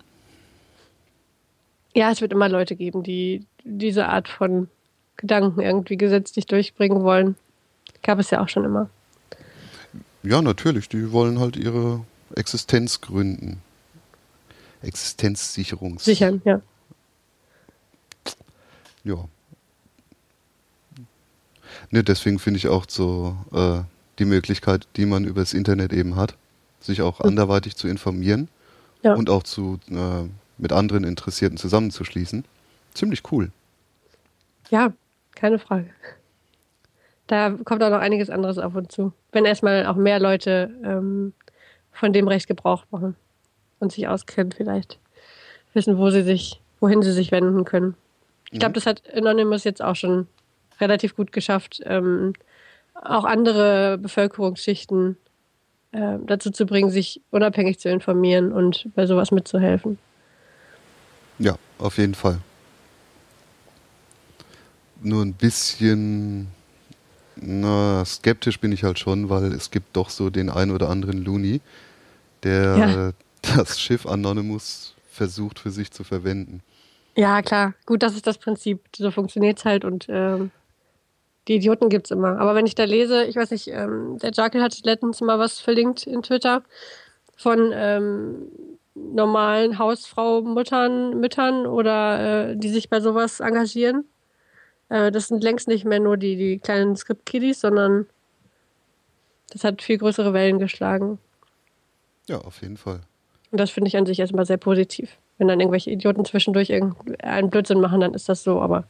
Ja, 1.95 2.12
es 2.12 2.21
wird 2.21 2.33
immer 2.33 2.50
Leute 2.50 2.75
geben, 2.75 3.01
die 3.01 3.48
diese 3.63 4.07
Art 4.07 4.27
von 4.27 4.69
Gedanken 5.19 5.61
irgendwie 5.61 5.97
gesetzlich 5.97 6.45
durchbringen 6.47 7.03
wollen. 7.03 7.35
Gab 8.01 8.19
es 8.19 8.31
ja 8.31 8.41
auch 8.41 8.49
schon 8.49 8.63
immer. 8.63 8.89
Ja, 10.23 10.41
natürlich. 10.41 10.89
Die 10.89 11.11
wollen 11.11 11.39
halt 11.39 11.57
ihre 11.57 12.01
Existenz 12.35 13.01
gründen. 13.01 13.61
Existenzsicherungs. 14.81 16.05
Sichern, 16.05 16.41
ja. 16.45 16.61
Ja. 19.03 19.25
Ne, 21.91 22.03
deswegen 22.03 22.39
finde 22.39 22.57
ich 22.57 22.67
auch 22.67 22.85
so 22.88 23.35
äh, 23.51 23.81
die 24.19 24.25
Möglichkeit, 24.25 24.88
die 24.95 25.05
man 25.05 25.25
über 25.25 25.41
das 25.41 25.53
Internet 25.53 25.91
eben 25.91 26.15
hat, 26.15 26.35
sich 26.79 27.01
auch 27.01 27.19
mhm. 27.19 27.29
anderweitig 27.29 27.75
zu 27.75 27.88
informieren 27.88 28.47
ja. 29.03 29.15
und 29.15 29.29
auch 29.29 29.43
zu 29.43 29.79
äh, 29.89 30.27
mit 30.57 30.71
anderen 30.71 31.03
Interessierten 31.03 31.57
zusammenzuschließen. 31.57 32.45
Ziemlich 32.93 33.31
cool. 33.31 33.51
Ja, 34.69 34.93
keine 35.39 35.60
Frage. 35.60 35.89
Da 37.27 37.51
kommt 37.63 37.84
auch 37.84 37.89
noch 37.89 38.00
einiges 38.00 38.29
anderes 38.29 38.58
auf 38.58 38.75
uns 38.75 38.89
zu. 38.89 39.13
Wenn 39.31 39.46
erstmal 39.46 39.86
auch 39.86 39.96
mehr 39.96 40.19
Leute 40.19 40.72
ähm, 40.84 41.34
von 41.91 42.12
dem 42.12 42.27
Recht 42.27 42.48
Gebrauch 42.48 42.86
machen 42.91 43.15
und 43.79 43.91
sich 43.91 44.08
auskennen, 44.08 44.51
vielleicht 44.51 45.00
wissen, 45.74 45.98
wo 45.98 46.10
sie 46.10 46.24
sich, 46.24 46.60
wohin 46.79 47.01
sie 47.01 47.12
sich 47.12 47.31
wenden 47.31 47.65
können. 47.65 47.96
Ich 48.51 48.60
glaube, 48.60 48.72
mhm. 48.72 48.74
das 48.75 48.86
hat 48.86 49.03
Anonymous 49.13 49.63
jetzt 49.63 49.81
auch 49.81 49.96
schon 49.96 50.27
relativ 50.81 51.15
gut 51.15 51.31
geschafft, 51.31 51.81
ähm, 51.86 52.34
auch 52.96 53.25
andere 53.25 53.98
Bevölkerungsschichten 53.98 55.17
äh, 55.91 56.17
dazu 56.25 56.51
zu 56.51 56.65
bringen, 56.65 56.89
sich 56.89 57.22
unabhängig 57.29 57.79
zu 57.79 57.89
informieren 57.89 58.51
und 58.51 58.89
bei 58.96 59.05
sowas 59.05 59.31
mitzuhelfen. 59.31 60.00
Ja, 61.38 61.55
auf 61.77 61.98
jeden 61.98 62.15
Fall. 62.15 62.39
Nur 65.01 65.24
ein 65.24 65.34
bisschen 65.34 66.48
na, 67.41 68.03
skeptisch 68.06 68.60
bin 68.60 68.72
ich 68.72 68.84
halt 68.84 69.00
schon, 69.00 69.29
weil 69.29 69.53
es 69.53 69.72
gibt 69.72 69.96
doch 69.96 70.10
so 70.10 70.29
den 70.29 70.50
ein 70.50 70.72
oder 70.72 70.89
anderen 70.89 71.24
Looney, 71.24 71.62
der 72.44 72.77
ja. 72.77 73.12
das 73.56 73.79
Schiff 73.79 74.06
Anonymous 74.06 74.96
versucht 75.10 75.60
für 75.60 75.72
sich 75.72 75.91
zu 75.91 76.03
verwenden. 76.03 76.62
Ja, 77.15 77.41
klar. 77.41 77.74
Gut, 77.86 78.03
das 78.03 78.15
ist 78.15 78.27
das 78.27 78.38
Prinzip. 78.38 78.82
So 78.96 79.12
funktioniert 79.12 79.58
es 79.58 79.65
halt 79.65 79.84
und 79.84 80.06
ähm, 80.10 80.51
die 81.48 81.56
Idioten 81.56 81.89
gibt 81.89 82.08
es 82.08 82.12
immer. 82.12 82.39
Aber 82.39 82.56
wenn 82.56 82.65
ich 82.65 82.75
da 82.75 82.84
lese, 82.84 83.25
ich 83.25 83.36
weiß 83.36 83.51
nicht, 83.51 83.68
ähm, 83.68 84.18
der 84.20 84.32
Jakel 84.32 84.62
hat 84.62 84.77
letztens 84.84 85.22
mal 85.22 85.39
was 85.39 85.60
verlinkt 85.60 86.08
in 86.08 86.22
Twitter 86.22 86.63
von 87.36 87.72
ähm, 87.74 88.48
normalen 88.94 89.79
Hausfrau-Muttern, 89.79 91.20
Müttern 91.20 91.65
oder 91.65 92.50
äh, 92.50 92.58
die 92.58 92.70
sich 92.70 92.89
bei 92.89 93.00
sowas 93.00 93.39
engagieren. 93.39 94.06
Äh, 94.89 95.12
das 95.12 95.27
sind 95.27 95.43
längst 95.43 95.67
nicht 95.67 95.86
mehr 95.86 96.00
nur 96.00 96.17
die, 96.17 96.36
die 96.36 96.60
kleinen 96.60 96.96
Script-Kiddies, 96.96 97.62
sondern 97.62 98.08
das 99.51 99.63
hat 99.63 99.81
viel 99.81 99.98
größere 99.98 100.34
Wellen 100.34 100.60
geschlagen. 100.60 101.19
Ja, 102.27 102.39
auf 102.39 102.62
jeden 102.62 102.77
Fall. 102.77 103.01
Und 103.51 103.60
das 103.60 103.72
finde 103.72 103.88
ich 103.88 103.98
an 103.98 104.05
sich 104.05 104.19
erstmal 104.19 104.46
sehr 104.46 104.58
positiv. 104.58 105.17
Wenn 105.38 105.48
dann 105.48 105.60
irgendwelche 105.60 105.89
Idioten 105.89 106.25
zwischendurch 106.25 106.72
einen 106.72 107.50
Blödsinn 107.50 107.79
machen, 107.79 108.01
dann 108.01 108.13
ist 108.13 108.29
das 108.29 108.43
so, 108.43 108.62
aber. 108.62 108.86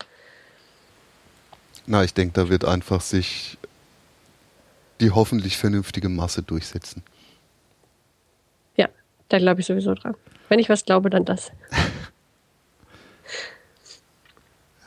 Na, 1.85 2.03
ich 2.03 2.13
denke, 2.13 2.33
da 2.33 2.49
wird 2.49 2.65
einfach 2.65 3.01
sich 3.01 3.57
die 4.99 5.11
hoffentlich 5.11 5.57
vernünftige 5.57 6.09
Masse 6.09 6.43
durchsetzen. 6.43 7.03
Ja, 8.75 8.89
da 9.29 9.37
glaube 9.37 9.61
ich 9.61 9.67
sowieso 9.67 9.93
dran. 9.93 10.15
Wenn 10.49 10.59
ich 10.59 10.67
was 10.67 10.83
glaube, 10.83 11.09
dann 11.09 11.23
das. 11.23 11.51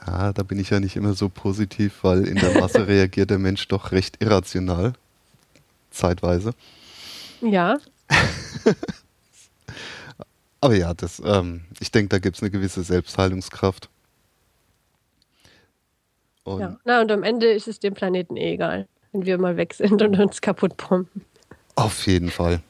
ja, 0.07 0.33
da 0.33 0.43
bin 0.43 0.59
ich 0.59 0.71
ja 0.71 0.81
nicht 0.81 0.97
immer 0.97 1.15
so 1.15 1.29
positiv, 1.29 2.03
weil 2.03 2.27
in 2.27 2.37
der 2.37 2.59
Masse 2.61 2.87
reagiert 2.89 3.31
der 3.31 3.39
Mensch 3.39 3.69
doch 3.69 3.93
recht 3.93 4.23
irrational. 4.23 4.95
Zeitweise. 5.91 6.53
Ja. 7.41 7.79
Aber 10.61 10.75
ja, 10.75 10.95
das, 10.95 11.21
ähm, 11.25 11.65
ich 11.81 11.91
denke, 11.91 12.09
da 12.11 12.19
gibt 12.19 12.37
es 12.37 12.43
eine 12.43 12.51
gewisse 12.51 12.83
Selbstheilungskraft. 12.83 13.89
Und 16.45 16.61
ja. 16.61 16.79
Na, 16.85 17.01
und 17.01 17.11
am 17.11 17.23
Ende 17.23 17.51
ist 17.51 17.69
es 17.69 17.81
dem 17.81 17.95
Planeten 17.95 18.37
eh 18.37 18.55
egal, 18.55 18.89
wenn 19.13 19.27
wir 19.27 19.39
mal 19.39 19.57
weg 19.57 19.75
sind 19.75 20.01
und 20.03 20.19
uns 20.19 20.41
kaputt 20.41 20.77
pumpen. 20.77 21.25
Auf 21.75 22.07
jeden 22.07 22.31
Fall. 22.31 22.61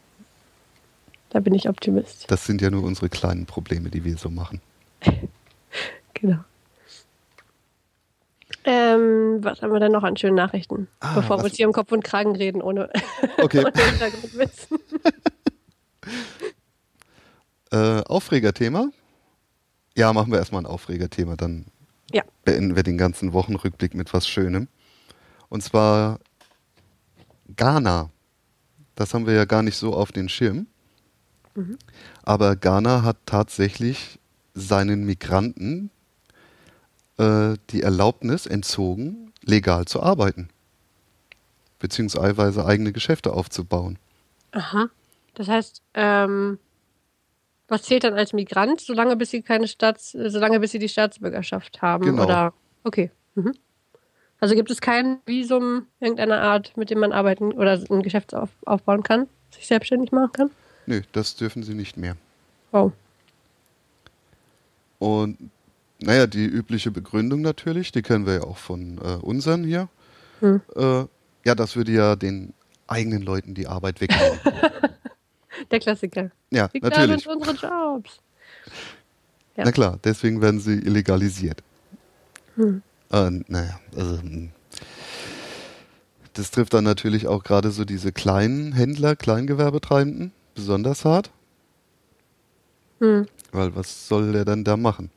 Da 1.30 1.40
bin 1.40 1.54
ich 1.54 1.68
Optimist. 1.68 2.30
Das 2.30 2.44
sind 2.44 2.60
ja 2.60 2.70
nur 2.70 2.82
unsere 2.82 3.08
kleinen 3.08 3.46
Probleme, 3.46 3.88
die 3.88 4.04
wir 4.04 4.16
so 4.16 4.28
machen. 4.28 4.60
genau. 6.14 6.44
Ähm, 8.64 9.38
was 9.42 9.62
haben 9.62 9.72
wir 9.72 9.80
denn 9.80 9.92
noch 9.92 10.04
an 10.04 10.16
schönen 10.16 10.36
Nachrichten? 10.36 10.88
Ah, 11.00 11.14
Bevor 11.14 11.38
wir 11.38 11.44
uns 11.44 11.56
hier 11.56 11.66
im 11.66 11.72
Kopf 11.72 11.92
und 11.92 12.04
Kragen 12.04 12.36
reden, 12.36 12.62
ohne, 12.62 12.90
okay. 13.38 13.64
ohne 13.64 13.72
Hintergrundwissen. 13.72 14.78
äh, 17.72 18.02
Aufregerthema? 18.02 18.90
Ja, 19.96 20.12
machen 20.12 20.32
wir 20.32 20.38
erstmal 20.38 20.62
ein 20.62 20.66
Aufregerthema, 20.66 21.36
dann 21.36 21.66
ja. 22.12 22.22
beenden 22.44 22.76
wir 22.76 22.82
den 22.82 22.98
ganzen 22.98 23.32
Wochenrückblick 23.32 23.94
mit 23.94 24.12
was 24.14 24.26
Schönem. 24.28 24.68
Und 25.48 25.62
zwar 25.62 26.18
Ghana. 27.56 28.10
Das 28.94 29.14
haben 29.14 29.26
wir 29.26 29.34
ja 29.34 29.44
gar 29.44 29.62
nicht 29.62 29.76
so 29.76 29.94
auf 29.94 30.12
den 30.12 30.28
Schirm. 30.28 30.66
Mhm. 31.54 31.78
Aber 32.22 32.56
Ghana 32.56 33.02
hat 33.02 33.16
tatsächlich 33.26 34.18
seinen 34.54 35.04
Migranten 35.04 35.90
äh, 37.18 37.56
die 37.70 37.82
Erlaubnis 37.82 38.46
entzogen, 38.46 39.32
legal 39.42 39.84
zu 39.84 40.02
arbeiten. 40.02 40.48
Beziehungsweise 41.78 42.64
eigene 42.64 42.92
Geschäfte 42.92 43.32
aufzubauen. 43.32 43.98
Aha. 44.52 44.88
Das 45.34 45.48
heißt, 45.48 45.82
ähm, 45.94 46.58
was 47.68 47.82
zählt 47.82 48.04
dann 48.04 48.14
als 48.14 48.32
Migrant, 48.32 48.80
solange 48.80 49.16
bis 49.16 49.30
sie 49.30 49.42
keine 49.42 49.66
Staats, 49.66 50.12
solange 50.12 50.60
bis 50.60 50.72
sie 50.72 50.78
die 50.78 50.88
Staatsbürgerschaft 50.88 51.82
haben? 51.82 52.04
Genau. 52.04 52.24
Oder 52.24 52.52
okay. 52.84 53.10
Mhm. 53.34 53.54
Also 54.40 54.54
gibt 54.54 54.70
es 54.70 54.80
kein 54.80 55.20
Visum 55.24 55.86
irgendeiner 56.00 56.40
Art, 56.40 56.76
mit 56.76 56.90
dem 56.90 56.98
man 56.98 57.12
arbeiten 57.12 57.52
oder 57.52 57.80
ein 57.88 58.02
Geschäft 58.02 58.34
auf, 58.34 58.50
aufbauen 58.66 59.02
kann, 59.02 59.28
sich 59.50 59.66
selbstständig 59.66 60.12
machen 60.12 60.32
kann? 60.32 60.50
Nö, 60.86 61.02
das 61.12 61.36
dürfen 61.36 61.62
sie 61.62 61.74
nicht 61.74 61.96
mehr. 61.96 62.16
Oh. 62.72 62.90
Und 64.98 65.38
naja, 66.02 66.26
die 66.26 66.44
übliche 66.44 66.90
Begründung 66.90 67.40
natürlich, 67.40 67.92
die 67.92 68.02
kennen 68.02 68.26
wir 68.26 68.34
ja 68.34 68.42
auch 68.42 68.56
von 68.56 68.98
äh, 68.98 69.16
unseren 69.22 69.64
hier. 69.64 69.88
Hm. 70.40 70.60
Äh, 70.74 71.04
ja, 71.44 71.54
das 71.54 71.76
würde 71.76 71.92
ja 71.92 72.16
den 72.16 72.54
eigenen 72.86 73.22
Leuten 73.22 73.54
die 73.54 73.66
Arbeit 73.66 74.00
wegnehmen. 74.00 74.38
Der 75.70 75.78
Klassiker. 75.78 76.30
Ja, 76.50 76.68
Die 76.68 76.80
natürlich. 76.80 77.26
Uns 77.26 77.48
unsere 77.48 77.56
Jobs. 77.56 78.20
Ja. 79.56 79.64
Na 79.64 79.72
klar, 79.72 79.98
deswegen 80.02 80.40
werden 80.40 80.60
sie 80.60 80.78
illegalisiert. 80.78 81.62
Hm. 82.56 82.82
Äh, 83.10 83.30
naja, 83.48 83.78
also 83.96 84.20
hm. 84.20 84.50
das 86.32 86.50
trifft 86.50 86.74
dann 86.74 86.84
natürlich 86.84 87.26
auch 87.26 87.44
gerade 87.44 87.70
so 87.70 87.84
diese 87.84 88.12
kleinen 88.12 88.72
Händler, 88.72 89.14
Kleingewerbetreibenden 89.14 90.32
besonders 90.54 91.04
hart. 91.04 91.30
Hm. 93.00 93.26
Weil 93.52 93.74
was 93.76 94.08
soll 94.08 94.32
der 94.32 94.44
dann 94.44 94.64
da 94.64 94.76
machen? 94.76 95.10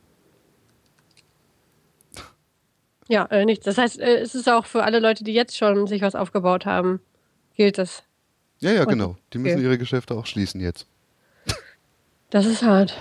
Ja, 3.08 3.26
äh, 3.26 3.44
nichts. 3.44 3.64
Das 3.64 3.78
heißt, 3.78 4.00
äh, 4.00 4.18
es 4.18 4.34
ist 4.34 4.48
auch 4.48 4.66
für 4.66 4.82
alle 4.82 4.98
Leute, 4.98 5.24
die 5.24 5.32
jetzt 5.32 5.56
schon 5.56 5.86
sich 5.86 6.02
was 6.02 6.14
aufgebaut 6.14 6.66
haben, 6.66 7.00
gilt 7.54 7.78
das. 7.78 8.02
Ja, 8.58 8.72
ja, 8.72 8.84
genau. 8.84 9.16
Die 9.32 9.38
müssen 9.38 9.56
okay. 9.56 9.64
ihre 9.64 9.78
Geschäfte 9.78 10.14
auch 10.14 10.26
schließen 10.26 10.60
jetzt. 10.60 10.86
Das 12.30 12.44
ist 12.46 12.62
hart. 12.62 12.98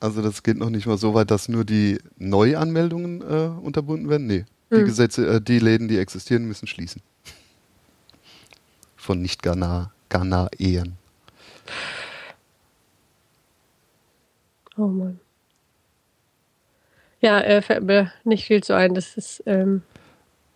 Also 0.00 0.22
das 0.22 0.42
geht 0.42 0.56
noch 0.56 0.70
nicht 0.70 0.86
mal 0.86 0.96
so 0.96 1.12
weit, 1.12 1.30
dass 1.30 1.48
nur 1.48 1.64
die 1.64 1.98
Neuanmeldungen 2.16 3.20
äh, 3.20 3.50
unterbunden 3.62 4.08
werden. 4.08 4.26
Nee, 4.26 4.46
die 4.70 4.76
hm. 4.76 4.86
Gesetze, 4.86 5.26
äh, 5.26 5.40
die 5.42 5.58
Läden, 5.58 5.88
die 5.88 5.98
existieren, 5.98 6.46
müssen 6.46 6.66
schließen. 6.66 7.02
Von 8.96 9.20
nicht 9.20 9.42
Ghana, 9.42 9.92
Ghana-Ehen. 10.08 10.96
Oh 14.78 14.86
Mann. 14.86 15.20
Ja, 17.20 17.40
äh, 17.40 17.60
fällt 17.62 17.84
mir 17.84 18.12
nicht 18.24 18.46
viel 18.46 18.62
zu 18.62 18.74
ein. 18.74 18.94
Das 18.94 19.16
ist, 19.16 19.42
ähm, 19.46 19.82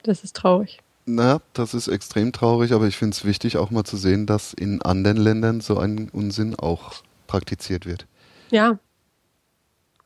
das 0.03 0.25
ist 0.25 0.37
traurig. 0.37 0.79
Na, 1.07 1.41
das 1.53 1.75
ist 1.75 1.89
extrem 1.89 2.33
traurig, 2.33 2.73
aber 2.73 2.87
ich 2.87 2.97
finde 2.97 3.15
es 3.15 3.25
wichtig, 3.25 3.59
auch 3.59 3.71
mal 3.71 3.85
zu 3.85 3.99
sehen, 3.99 4.27
dass 4.27 4.55
in 4.55 4.81
anderen 4.81 5.19
Ländern 5.19 5.61
so 5.61 5.79
ein 5.79 6.09
Unsinn 6.11 6.55
auch 6.55 6.95
praktiziert 7.27 7.85
wird. 7.85 8.07
Ja, 8.51 8.79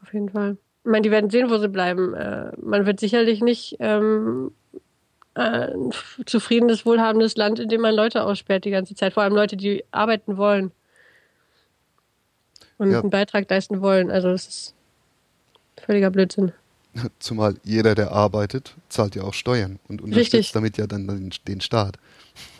auf 0.03 0.13
jeden 0.13 0.31
Fall. 0.31 0.57
meine, 0.83 1.03
die 1.03 1.11
werden 1.11 1.31
sehen, 1.31 1.51
wo 1.51 1.59
sie 1.59 1.69
bleiben. 1.69 2.15
Äh, 2.15 2.51
man 2.61 2.87
wird 2.87 2.99
sicherlich 2.99 3.43
nicht 3.43 3.77
ähm, 3.79 4.51
ein 5.35 5.93
zufriedenes, 6.27 6.85
wohlhabendes 6.85 7.37
Land, 7.37 7.61
in 7.61 7.69
dem 7.69 7.83
man 7.83 7.95
Leute 7.95 8.25
aussperrt 8.25 8.65
die 8.65 8.71
ganze 8.71 8.97
Zeit. 8.97 9.13
Vor 9.13 9.23
allem 9.23 9.35
Leute, 9.35 9.57
die 9.57 9.85
arbeiten 9.93 10.37
wollen 10.37 10.73
und 12.79 12.91
ja. 12.91 13.01
einen 13.01 13.11
Beitrag 13.11 13.49
leisten 13.49 13.81
wollen. 13.81 14.11
Also 14.11 14.31
das 14.31 14.49
ist 14.49 14.75
völliger 15.89 16.11
Blödsinn. 16.11 16.53
Zumal 17.19 17.55
jeder, 17.65 17.95
der 17.95 18.13
arbeitet, 18.13 18.75
zahlt 18.91 19.15
ja 19.15 19.23
auch 19.23 19.33
Steuern 19.33 19.79
und 19.89 20.03
unterstützt 20.03 20.35
Richtig. 20.35 20.53
damit 20.53 20.77
ja 20.77 20.87
dann 20.87 21.09
den, 21.09 21.31
den 21.49 21.61
Staat. 21.63 21.97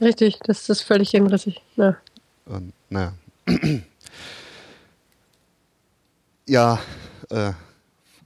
Richtig, 0.01 0.41
das 0.45 0.69
ist 0.71 0.81
völlig 0.81 1.11
hinrissig. 1.11 1.61
Ja. 1.77 1.97
Und, 2.47 2.73
naja. 2.89 3.13
ja, 6.47 6.81
äh, 7.29 7.53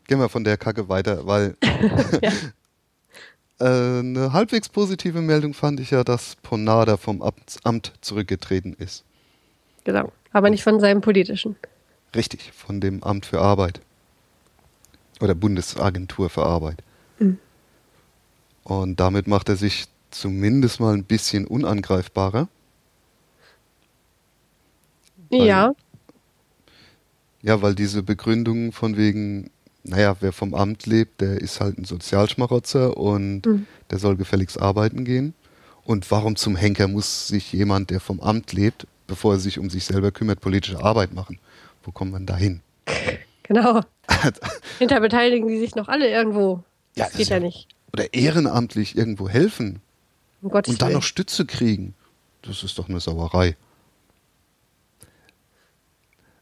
gehen 0.06 0.20
wir 0.20 0.28
von 0.28 0.44
der 0.44 0.56
Kacke 0.56 0.88
weiter, 0.88 1.26
weil 1.26 1.56
äh, 3.58 3.64
eine 3.64 4.32
halbwegs 4.32 4.68
positive 4.68 5.20
Meldung 5.20 5.52
fand 5.52 5.80
ich 5.80 5.90
ja, 5.90 6.04
dass 6.04 6.36
Ponada 6.36 6.96
vom 6.96 7.22
Amt 7.64 7.92
zurückgetreten 8.00 8.74
ist. 8.78 9.02
Genau, 9.82 10.12
aber 10.30 10.48
nicht 10.48 10.62
von 10.62 10.78
seinem 10.78 11.00
politischen. 11.00 11.56
Richtig, 12.14 12.52
von 12.52 12.80
dem 12.80 13.02
Amt 13.02 13.26
für 13.26 13.40
Arbeit. 13.40 13.80
Oder 15.22 15.36
Bundesagentur 15.36 16.28
für 16.30 16.44
Arbeit. 16.44 16.82
Mhm. 17.20 17.38
Und 18.64 18.98
damit 18.98 19.28
macht 19.28 19.48
er 19.48 19.56
sich 19.56 19.86
zumindest 20.10 20.80
mal 20.80 20.94
ein 20.94 21.04
bisschen 21.04 21.46
unangreifbarer. 21.46 22.48
Weil, 25.30 25.46
ja. 25.46 25.72
Ja, 27.40 27.62
weil 27.62 27.76
diese 27.76 28.02
Begründung 28.02 28.72
von 28.72 28.96
wegen, 28.96 29.50
naja, 29.84 30.16
wer 30.18 30.32
vom 30.32 30.54
Amt 30.54 30.86
lebt, 30.86 31.20
der 31.20 31.40
ist 31.40 31.60
halt 31.60 31.78
ein 31.78 31.84
Sozialschmarotzer 31.84 32.96
und 32.96 33.46
mhm. 33.46 33.66
der 33.90 34.00
soll 34.00 34.16
gefälligst 34.16 34.60
arbeiten 34.60 35.04
gehen. 35.04 35.34
Und 35.84 36.10
warum 36.10 36.34
zum 36.34 36.56
Henker 36.56 36.88
muss 36.88 37.28
sich 37.28 37.52
jemand, 37.52 37.90
der 37.90 38.00
vom 38.00 38.20
Amt 38.20 38.52
lebt, 38.52 38.88
bevor 39.06 39.34
er 39.34 39.38
sich 39.38 39.60
um 39.60 39.70
sich 39.70 39.84
selber 39.84 40.10
kümmert, 40.10 40.40
politische 40.40 40.82
Arbeit 40.82 41.14
machen? 41.14 41.38
Wo 41.84 41.92
kommt 41.92 42.10
man 42.10 42.26
da 42.26 42.36
hin? 42.36 42.60
Genau. 43.52 43.82
Hinter 44.78 45.00
beteiligen 45.00 45.46
die 45.46 45.58
sich 45.58 45.74
noch 45.74 45.88
alle 45.88 46.10
irgendwo. 46.10 46.64
Ja, 46.96 47.06
das 47.06 47.14
geht 47.14 47.28
ja 47.28 47.38
nicht. 47.38 47.68
Oder 47.92 48.14
ehrenamtlich 48.14 48.96
irgendwo 48.96 49.28
helfen. 49.28 49.80
Um 50.40 50.50
und 50.50 50.66
dann 50.66 50.80
Willen. 50.80 50.92
noch 50.94 51.02
Stütze 51.02 51.44
kriegen. 51.44 51.94
Das 52.40 52.62
ist 52.62 52.78
doch 52.78 52.88
eine 52.88 53.00
Sauerei. 53.00 53.56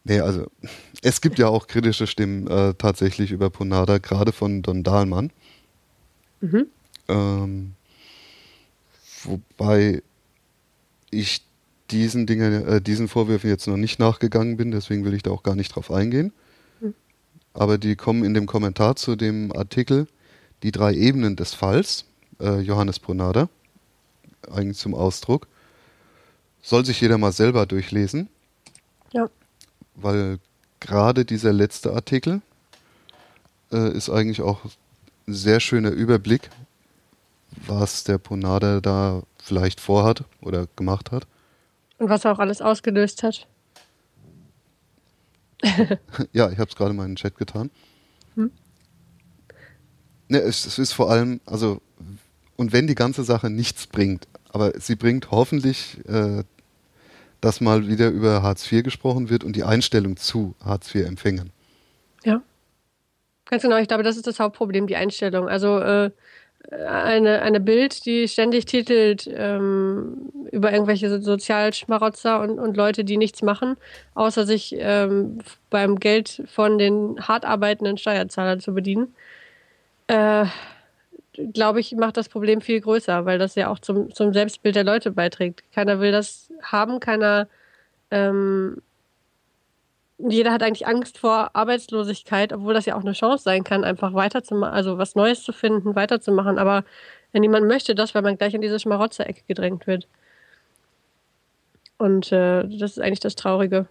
Nee, 0.05 0.21
also 0.21 0.47
es 1.02 1.21
gibt 1.21 1.38
ja 1.38 1.49
auch 1.49 1.67
kritische 1.67 2.07
Stimmen 2.07 2.47
äh, 2.47 2.75
tatsächlich 2.75 3.33
über 3.33 3.50
Ponada, 3.50 3.99
gerade 3.99 4.31
von 4.31 4.62
Don 4.62 4.85
Dahlmann. 4.85 5.33
Mhm. 6.40 6.67
Ähm, 7.09 7.73
wobei 9.25 10.02
ich 11.11 11.43
diesen 11.90 12.26
Dingen, 12.26 12.67
äh, 12.67 12.81
diesen 12.81 13.09
Vorwürfen 13.09 13.50
jetzt 13.50 13.67
noch 13.67 13.76
nicht 13.76 13.99
nachgegangen 13.99 14.57
bin, 14.57 14.71
deswegen 14.71 15.05
will 15.05 15.14
ich 15.14 15.25
da 15.25 15.33
auch 15.33 15.43
gar 15.43 15.57
nicht 15.57 15.75
drauf 15.75 15.90
eingehen. 15.90 16.33
Aber 17.54 17.78
die 17.78 17.97
kommen 17.97 18.25
in 18.25 18.35
dem 18.35 18.47
Kommentar 18.47 18.97
zu 18.97 19.16
dem 19.16 19.52
Artikel 19.52 20.07
Die 20.62 20.73
drei 20.73 20.95
Ebenen 20.95 21.37
des 21.37 21.54
Falls, 21.54 22.04
äh, 22.38 22.61
Johannes 22.61 22.99
Ponada, 22.99 23.49
eigentlich 24.50 24.76
zum 24.76 24.95
Ausdruck. 24.95 25.47
Soll 26.62 26.85
sich 26.85 27.00
jeder 27.00 27.16
mal 27.16 27.33
selber 27.33 27.64
durchlesen. 27.66 28.28
Ja 29.12 29.28
weil 30.02 30.38
gerade 30.80 31.25
dieser 31.25 31.52
letzte 31.52 31.92
Artikel 31.92 32.40
äh, 33.73 33.92
ist 33.92 34.11
eigentlich 34.11 34.42
auch 34.42 34.64
ein 35.26 35.35
sehr 35.35 35.61
schöner 35.61 35.90
Überblick, 35.90 36.50
was 37.66 38.04
der 38.04 38.19
Ponada 38.19 38.80
da 38.80 39.23
vielleicht 39.42 39.80
vorhat 39.80 40.25
oder 40.40 40.66
gemacht 40.76 41.11
hat. 41.11 41.26
Und 41.99 42.08
was 42.08 42.25
er 42.25 42.32
auch 42.32 42.39
alles 42.39 42.63
ausgelöst 42.63 43.23
hat. 43.23 43.47
ja, 46.32 46.50
ich 46.50 46.58
habe 46.58 46.70
es 46.70 46.76
gerade 46.76 46.94
mal 46.94 47.04
in 47.04 47.12
den 47.12 47.16
Chat 47.16 47.36
getan. 47.36 47.70
Hm? 48.34 48.50
Ne, 50.28 50.38
es, 50.38 50.66
es, 50.66 50.78
ist 50.78 50.92
vor 50.92 51.10
allem, 51.10 51.40
also, 51.46 51.80
und 52.56 52.73
wenn 52.73 52.86
die 52.86 52.94
ganze 52.94 53.25
Sache 53.25 53.50
nichts 53.50 53.86
bringt, 53.86 54.26
aber 54.50 54.78
sie 54.80 54.96
bringt 54.96 55.30
hoffentlich 55.30 55.99
äh, 56.08 56.44
dass 57.40 57.60
mal 57.60 57.88
wieder 57.88 58.08
über 58.08 58.42
Hartz 58.42 58.70
IV 58.70 58.82
gesprochen 58.84 59.30
wird 59.30 59.44
und 59.44 59.56
die 59.56 59.64
Einstellung 59.64 60.16
zu 60.16 60.54
Hartz 60.64 60.94
IV-Empfängern. 60.94 61.50
Ja. 62.25 62.42
Ganz 63.46 63.62
genau, 63.62 63.78
ich 63.78 63.88
glaube, 63.88 64.02
das 64.02 64.16
ist 64.16 64.26
das 64.26 64.38
Hauptproblem, 64.38 64.86
die 64.86 64.96
Einstellung. 64.96 65.49
Also 65.49 65.80
äh, 65.80 66.10
eine, 66.70 67.42
eine 67.42 67.60
Bild, 67.60 68.04
die 68.06 68.28
ständig 68.28 68.66
titelt 68.66 69.28
ähm, 69.32 70.30
über 70.52 70.73
irgendwelche 70.73 71.20
Sozialschmarotzer 71.20 72.40
und, 72.40 72.58
und 72.58 72.76
Leute, 72.76 73.04
die 73.04 73.16
nichts 73.16 73.42
machen, 73.42 73.76
außer 74.14 74.46
sich 74.46 74.75
ähm, 74.78 75.38
beim 75.70 75.99
Geld 75.99 76.42
von 76.46 76.78
den 76.78 77.16
hart 77.26 77.44
arbeitenden 77.44 77.99
Steuerzahlern 77.99 78.60
zu 78.60 78.75
bedienen. 78.75 79.14
Äh, 80.06 80.46
glaube 81.52 81.80
ich, 81.80 81.92
macht 81.92 82.16
das 82.16 82.28
Problem 82.28 82.60
viel 82.60 82.80
größer, 82.80 83.25
weil 83.25 83.38
das 83.38 83.54
ja 83.54 83.68
auch 83.68 83.78
zum, 83.78 84.12
zum 84.14 84.32
Selbstbild 84.32 84.76
der 84.76 84.84
Leute 84.84 85.10
beiträgt. 85.10 85.62
Keiner 85.73 86.00
will 86.00 86.12
das 86.12 86.50
haben, 86.62 87.00
keiner. 87.00 87.49
Ähm, 88.10 88.82
jeder 90.28 90.52
hat 90.52 90.63
eigentlich 90.63 90.87
Angst 90.87 91.19
vor 91.19 91.50
Arbeitslosigkeit, 91.54 92.52
obwohl 92.52 92.75
das 92.75 92.87
ja 92.87 92.97
auch 92.97 93.00
eine 93.00 93.13
Chance 93.13 93.45
sein 93.45 93.65
kann, 93.65 93.85
einfach 93.85 94.15
weiterzumachen, 94.15 94.75
also 94.75 94.99
was 94.99 95.15
Neues 95.15 95.43
zu 95.43 95.52
finden, 95.52 95.95
weiterzumachen. 95.95 96.59
Aber 96.59 96.85
niemand 97.33 97.67
möchte 97.67 97.95
das, 97.95 98.15
weil 98.15 98.23
man 98.23 98.37
gleich 98.37 98.54
in 98.54 98.61
diese 98.61 98.78
Schmarotzer-Ecke 98.78 99.43
gedrängt 99.47 99.87
wird. 99.87 100.06
Und 101.99 102.33
äh, 102.33 102.67
das 102.67 102.93
ist 102.93 103.00
eigentlich 103.00 103.21
das 103.21 103.37
Traurige. 103.37 103.87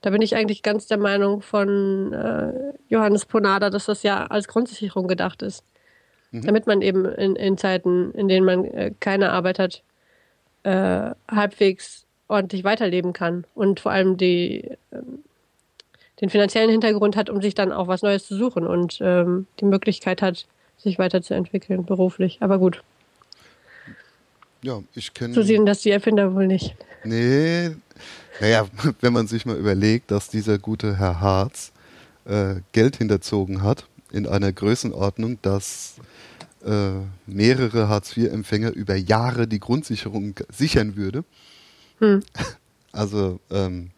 Da 0.00 0.10
bin 0.10 0.22
ich 0.22 0.36
eigentlich 0.36 0.62
ganz 0.62 0.86
der 0.86 0.98
Meinung 0.98 1.42
von 1.42 2.12
äh, 2.12 2.72
Johannes 2.88 3.26
Ponada, 3.26 3.70
dass 3.70 3.86
das 3.86 4.02
ja 4.02 4.26
als 4.26 4.48
Grundsicherung 4.48 5.08
gedacht 5.08 5.42
ist. 5.42 5.64
Mhm. 6.30 6.42
Damit 6.42 6.66
man 6.66 6.82
eben 6.82 7.04
in, 7.04 7.36
in, 7.36 7.58
Zeiten, 7.58 8.12
in 8.12 8.28
denen 8.28 8.46
man 8.46 8.64
äh, 8.64 8.92
keine 9.00 9.32
Arbeit 9.32 9.58
hat, 9.58 9.82
äh, 10.62 11.10
halbwegs 11.30 12.05
ordentlich 12.28 12.64
weiterleben 12.64 13.12
kann 13.12 13.44
und 13.54 13.80
vor 13.80 13.92
allem 13.92 14.16
die, 14.16 14.70
ähm, 14.92 15.20
den 16.20 16.30
finanziellen 16.30 16.70
Hintergrund 16.70 17.16
hat, 17.16 17.30
um 17.30 17.40
sich 17.40 17.54
dann 17.54 17.72
auch 17.72 17.88
was 17.88 18.02
Neues 18.02 18.26
zu 18.26 18.36
suchen 18.36 18.66
und 18.66 18.98
ähm, 19.00 19.46
die 19.60 19.64
Möglichkeit 19.64 20.22
hat, 20.22 20.46
sich 20.78 20.98
weiterzuentwickeln 20.98 21.84
beruflich. 21.84 22.38
Aber 22.40 22.58
gut. 22.58 22.82
Ja, 24.62 24.82
ich 24.94 25.14
kenne. 25.14 25.34
So 25.34 25.42
sehen 25.42 25.66
das 25.66 25.82
die 25.82 25.90
Erfinder 25.90 26.34
wohl 26.34 26.46
nicht. 26.46 26.74
Nee, 27.04 27.70
naja, 28.40 28.66
wenn 29.00 29.12
man 29.12 29.26
sich 29.26 29.46
mal 29.46 29.56
überlegt, 29.56 30.10
dass 30.10 30.28
dieser 30.28 30.58
gute 30.58 30.98
Herr 30.98 31.20
Harz 31.20 31.72
äh, 32.24 32.56
Geld 32.72 32.96
hinterzogen 32.96 33.62
hat 33.62 33.86
in 34.12 34.26
einer 34.26 34.52
Größenordnung, 34.52 35.38
dass 35.42 35.96
äh, 36.64 36.90
mehrere 37.26 37.88
Hartz-IV-Empfänger 37.88 38.72
über 38.72 38.96
Jahre 38.96 39.46
die 39.46 39.60
Grundsicherung 39.60 40.34
sichern 40.50 40.96
würde. 40.96 41.24
Hm. 41.98 42.22
Also 42.92 43.40
ähm, 43.50 43.90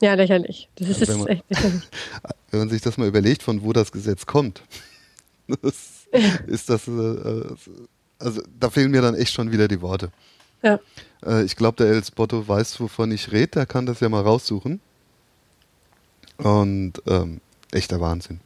ja, 0.00 0.14
lächerlich. 0.14 0.68
Das 0.76 0.88
ist 0.88 1.08
wenn 1.08 1.18
man, 1.18 1.28
echt 1.28 1.44
lächerlich. 1.50 1.82
Wenn 2.50 2.60
man 2.60 2.68
sich 2.70 2.80
das 2.80 2.96
mal 2.96 3.06
überlegt, 3.06 3.42
von 3.42 3.62
wo 3.62 3.72
das 3.72 3.92
Gesetz 3.92 4.24
kommt, 4.24 4.62
das 5.62 6.08
ist 6.46 6.70
das, 6.70 6.88
äh, 6.88 7.44
also 8.18 8.42
da 8.58 8.70
fehlen 8.70 8.90
mir 8.90 9.02
dann 9.02 9.14
echt 9.14 9.32
schon 9.32 9.52
wieder 9.52 9.68
die 9.68 9.80
Worte. 9.80 10.10
Ja. 10.62 10.80
Äh, 11.24 11.44
ich 11.44 11.56
glaube, 11.56 11.76
der 11.76 11.94
El 11.94 12.02
Spotto 12.02 12.46
weiß, 12.48 12.80
wovon 12.80 13.12
ich 13.12 13.32
rede, 13.32 13.48
der 13.48 13.66
kann 13.66 13.86
das 13.86 14.00
ja 14.00 14.08
mal 14.08 14.22
raussuchen. 14.22 14.80
Und 16.38 16.94
ähm, 17.06 17.40
echter 17.70 18.00
Wahnsinn. 18.00 18.40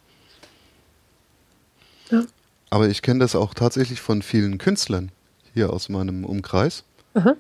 Ja. 2.11 2.25
Aber 2.69 2.89
ich 2.89 3.01
kenne 3.01 3.21
das 3.21 3.35
auch 3.35 3.55
tatsächlich 3.55 4.01
von 4.01 4.21
vielen 4.21 4.59
Künstlern 4.59 5.11
hier 5.55 5.73
aus 5.73 5.89
meinem 5.89 6.25
Umkreis. 6.25 6.85
Aha. 7.15 7.35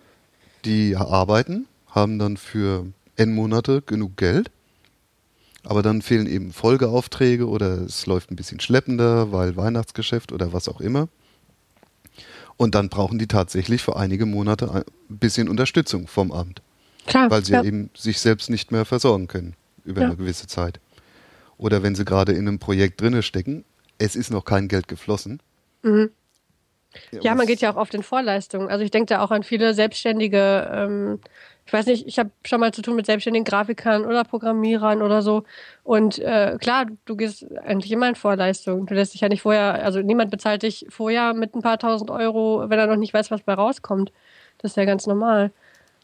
Die 0.66 0.96
arbeiten, 0.96 1.66
haben 1.86 2.18
dann 2.18 2.36
für 2.36 2.86
N 3.14 3.34
Monate 3.34 3.82
genug 3.82 4.16
Geld, 4.16 4.50
aber 5.62 5.82
dann 5.82 6.02
fehlen 6.02 6.26
eben 6.26 6.52
Folgeaufträge 6.52 7.48
oder 7.48 7.82
es 7.82 8.04
läuft 8.06 8.30
ein 8.30 8.36
bisschen 8.36 8.58
schleppender, 8.60 9.30
weil 9.30 9.56
Weihnachtsgeschäft 9.56 10.32
oder 10.32 10.52
was 10.52 10.68
auch 10.68 10.80
immer. 10.80 11.08
Und 12.56 12.74
dann 12.74 12.88
brauchen 12.88 13.18
die 13.18 13.28
tatsächlich 13.28 13.82
für 13.82 13.96
einige 13.96 14.26
Monate 14.26 14.72
ein 14.72 14.84
bisschen 15.08 15.48
Unterstützung 15.48 16.08
vom 16.08 16.32
Amt. 16.32 16.62
Klar, 17.06 17.30
weil 17.30 17.44
sie 17.44 17.52
ja. 17.52 17.62
eben 17.62 17.90
sich 17.96 18.18
selbst 18.18 18.50
nicht 18.50 18.72
mehr 18.72 18.84
versorgen 18.84 19.28
können 19.28 19.54
über 19.84 20.00
ja. 20.00 20.08
eine 20.08 20.16
gewisse 20.16 20.48
Zeit. 20.48 20.80
Oder 21.58 21.84
wenn 21.84 21.94
sie 21.94 22.04
gerade 22.04 22.32
in 22.32 22.48
einem 22.48 22.58
Projekt 22.58 23.00
drinne 23.00 23.22
stecken, 23.22 23.64
es 23.98 24.16
ist 24.16 24.30
noch 24.30 24.44
kein 24.44 24.66
Geld 24.66 24.88
geflossen. 24.88 25.40
Mhm. 25.82 26.10
Ja, 27.20 27.34
man 27.34 27.46
geht 27.46 27.60
ja 27.60 27.72
auch 27.72 27.76
auf 27.76 27.90
den 27.90 28.02
Vorleistungen. 28.02 28.68
Also 28.68 28.84
ich 28.84 28.90
denke 28.90 29.14
da 29.14 29.22
auch 29.22 29.30
an 29.30 29.42
viele 29.42 29.74
Selbstständige, 29.74 30.70
ähm, 30.72 31.20
ich 31.66 31.72
weiß 31.72 31.86
nicht, 31.86 32.06
ich 32.06 32.18
habe 32.18 32.30
schon 32.44 32.60
mal 32.60 32.72
zu 32.72 32.80
tun 32.80 32.94
mit 32.94 33.06
selbstständigen 33.06 33.44
Grafikern 33.44 34.04
oder 34.04 34.22
Programmierern 34.22 35.02
oder 35.02 35.20
so. 35.22 35.42
Und 35.82 36.18
äh, 36.20 36.56
klar, 36.60 36.86
du 37.06 37.16
gehst 37.16 37.44
eigentlich 37.64 37.90
immer 37.90 38.08
in 38.08 38.14
Vorleistung. 38.14 38.86
Du 38.86 38.94
lässt 38.94 39.14
dich 39.14 39.22
ja 39.22 39.28
nicht 39.28 39.42
vorher, 39.42 39.84
also 39.84 40.00
niemand 40.00 40.30
bezahlt 40.30 40.62
dich 40.62 40.86
vorher 40.88 41.34
mit 41.34 41.56
ein 41.56 41.62
paar 41.62 41.78
tausend 41.78 42.10
Euro, 42.10 42.64
wenn 42.68 42.78
er 42.78 42.86
noch 42.86 42.96
nicht 42.96 43.12
weiß, 43.12 43.32
was 43.32 43.42
bei 43.42 43.54
rauskommt. 43.54 44.12
Das 44.58 44.72
ist 44.72 44.76
ja 44.76 44.84
ganz 44.84 45.06
normal. 45.06 45.50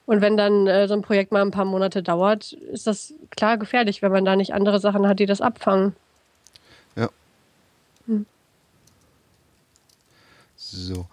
Und 0.05 0.21
wenn 0.21 0.37
dann 0.37 0.67
äh, 0.67 0.89
so 0.89 0.95
ein 0.95 1.03
Projekt 1.03 1.31
mal 1.31 1.43
ein 1.43 1.53
paar 1.53 1.65
Monate 1.65 2.03
dauert, 2.03 2.53
ist 2.53 2.87
das 2.87 3.15
klar 3.31 3.57
gefährlich, 3.57 4.03
wenn 4.03 4.13
man 4.13 4.25
da 4.25 4.35
nicht 4.35 4.53
andere 4.53 4.81
Sachen 4.81 5.07
hat, 5.07 5.21
die 5.21 5.27
das 5.27 5.41
abfangen. 5.41 5.95
Ja. 6.97 7.09
Hm. 8.07 8.27
So. 10.73 11.07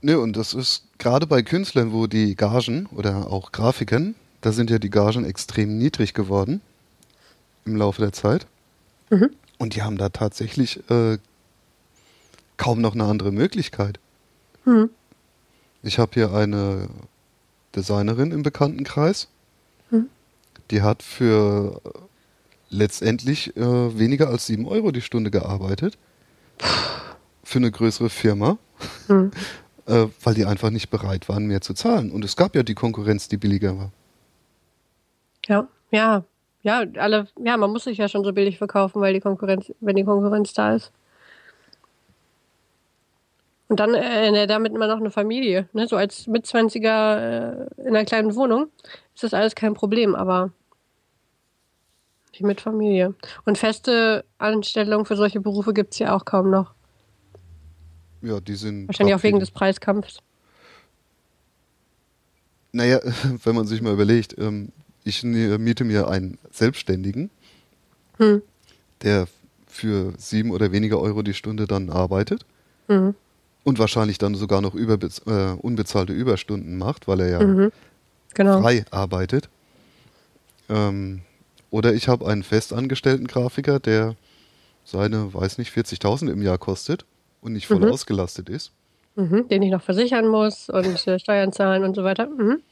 Ne, 0.00 0.18
und 0.18 0.36
das 0.36 0.54
ist 0.54 0.84
gerade 0.98 1.26
bei 1.26 1.42
Künstlern, 1.42 1.92
wo 1.92 2.06
die 2.06 2.36
Gagen 2.36 2.86
oder 2.94 3.30
auch 3.32 3.50
Grafikern, 3.50 4.14
da 4.40 4.52
sind 4.52 4.70
ja 4.70 4.78
die 4.78 4.90
Gagen 4.90 5.24
extrem 5.24 5.76
niedrig 5.76 6.14
geworden 6.14 6.60
im 7.64 7.76
Laufe 7.76 8.00
der 8.00 8.12
Zeit. 8.12 8.46
Mhm. 9.10 9.30
Und 9.58 9.74
die 9.74 9.82
haben 9.82 9.98
da 9.98 10.08
tatsächlich 10.08 10.88
äh, 10.88 11.18
kaum 12.56 12.80
noch 12.80 12.94
eine 12.94 13.04
andere 13.04 13.32
Möglichkeit. 13.32 13.98
Mhm. 14.64 14.90
Ich 15.82 15.98
habe 15.98 16.12
hier 16.14 16.32
eine 16.32 16.88
Designerin 17.74 18.30
im 18.30 18.44
Bekanntenkreis. 18.44 19.28
Mhm. 19.90 20.06
Die 20.70 20.82
hat 20.82 21.02
für 21.02 21.80
letztendlich 22.70 23.56
äh, 23.56 23.98
weniger 23.98 24.28
als 24.28 24.46
7 24.46 24.66
Euro 24.66 24.92
die 24.92 25.00
Stunde 25.00 25.30
gearbeitet. 25.30 25.98
Für 27.48 27.60
eine 27.60 27.70
größere 27.70 28.10
Firma. 28.10 28.58
Mhm. 29.08 29.30
äh, 29.86 30.06
weil 30.22 30.34
die 30.34 30.44
einfach 30.44 30.68
nicht 30.68 30.90
bereit 30.90 31.30
waren, 31.30 31.46
mehr 31.46 31.62
zu 31.62 31.72
zahlen. 31.72 32.10
Und 32.10 32.22
es 32.26 32.36
gab 32.36 32.54
ja 32.54 32.62
die 32.62 32.74
Konkurrenz, 32.74 33.26
die 33.28 33.38
billiger 33.38 33.78
war. 33.78 33.90
Ja, 35.46 35.66
ja, 35.90 36.24
ja, 36.62 36.84
alle, 36.98 37.26
ja, 37.42 37.56
man 37.56 37.70
muss 37.70 37.84
sich 37.84 37.96
ja 37.96 38.06
schon 38.06 38.22
so 38.22 38.34
billig 38.34 38.58
verkaufen, 38.58 39.00
weil 39.00 39.14
die 39.14 39.20
Konkurrenz, 39.20 39.72
wenn 39.80 39.96
die 39.96 40.04
Konkurrenz 40.04 40.52
da 40.52 40.74
ist. 40.74 40.92
Und 43.68 43.80
dann 43.80 43.94
äh, 43.94 44.46
damit 44.46 44.74
immer 44.74 44.86
noch 44.86 44.98
eine 44.98 45.10
Familie, 45.10 45.70
ne? 45.72 45.86
So 45.88 45.96
als 45.96 46.26
Mitzwanziger 46.26 47.66
äh, 47.78 47.80
in 47.80 47.96
einer 47.96 48.04
kleinen 48.04 48.34
Wohnung 48.34 48.68
ist 49.14 49.24
das 49.24 49.32
alles 49.32 49.54
kein 49.54 49.72
Problem, 49.72 50.14
aber 50.14 50.50
nicht 52.32 52.42
mit 52.42 52.60
Familie. 52.60 53.14
Und 53.46 53.56
feste 53.56 54.26
Anstellungen 54.36 55.06
für 55.06 55.16
solche 55.16 55.40
Berufe 55.40 55.72
gibt 55.72 55.94
es 55.94 55.98
ja 55.98 56.14
auch 56.14 56.26
kaum 56.26 56.50
noch. 56.50 56.74
Ja, 58.22 58.40
die 58.40 58.54
sind. 58.54 58.88
Wahrscheinlich 58.88 59.14
auch 59.14 59.22
wegen 59.22 59.40
des 59.40 59.50
Preiskampfs. 59.50 60.18
Naja, 62.72 63.00
wenn 63.44 63.54
man 63.54 63.66
sich 63.66 63.82
mal 63.82 63.92
überlegt, 63.92 64.36
ähm, 64.38 64.72
ich 65.04 65.22
miete 65.22 65.84
mir 65.84 66.08
einen 66.08 66.38
Selbstständigen, 66.50 67.30
hm. 68.18 68.42
der 69.02 69.26
für 69.66 70.12
sieben 70.18 70.50
oder 70.50 70.72
weniger 70.72 71.00
Euro 71.00 71.22
die 71.22 71.34
Stunde 71.34 71.66
dann 71.66 71.88
arbeitet 71.90 72.44
mhm. 72.88 73.14
und 73.64 73.78
wahrscheinlich 73.78 74.18
dann 74.18 74.34
sogar 74.34 74.60
noch 74.60 74.74
über, 74.74 74.98
äh, 75.26 75.56
unbezahlte 75.60 76.12
Überstunden 76.12 76.78
macht, 76.78 77.06
weil 77.06 77.20
er 77.20 77.28
ja 77.28 77.46
mhm. 77.46 77.70
genau. 78.34 78.60
frei 78.60 78.84
arbeitet. 78.90 79.48
Ähm, 80.68 81.20
oder 81.70 81.94
ich 81.94 82.08
habe 82.08 82.26
einen 82.26 82.42
festangestellten 82.42 83.26
Grafiker, 83.26 83.78
der 83.78 84.16
seine, 84.84 85.32
weiß 85.32 85.58
nicht, 85.58 85.72
40.000 85.72 86.32
im 86.32 86.42
Jahr 86.42 86.58
kostet 86.58 87.04
und 87.40 87.52
nicht 87.52 87.66
voll 87.66 87.80
mhm. 87.80 87.92
ausgelastet 87.92 88.48
ist. 88.48 88.72
Mhm, 89.16 89.48
den 89.48 89.62
ich 89.62 89.70
noch 89.70 89.82
versichern 89.82 90.28
muss 90.28 90.68
und 90.68 91.06
äh, 91.06 91.18
Steuern 91.18 91.52
zahlen 91.52 91.84
und 91.84 91.94
so 91.94 92.04
weiter. 92.04 92.28
Mhm. 92.28 92.62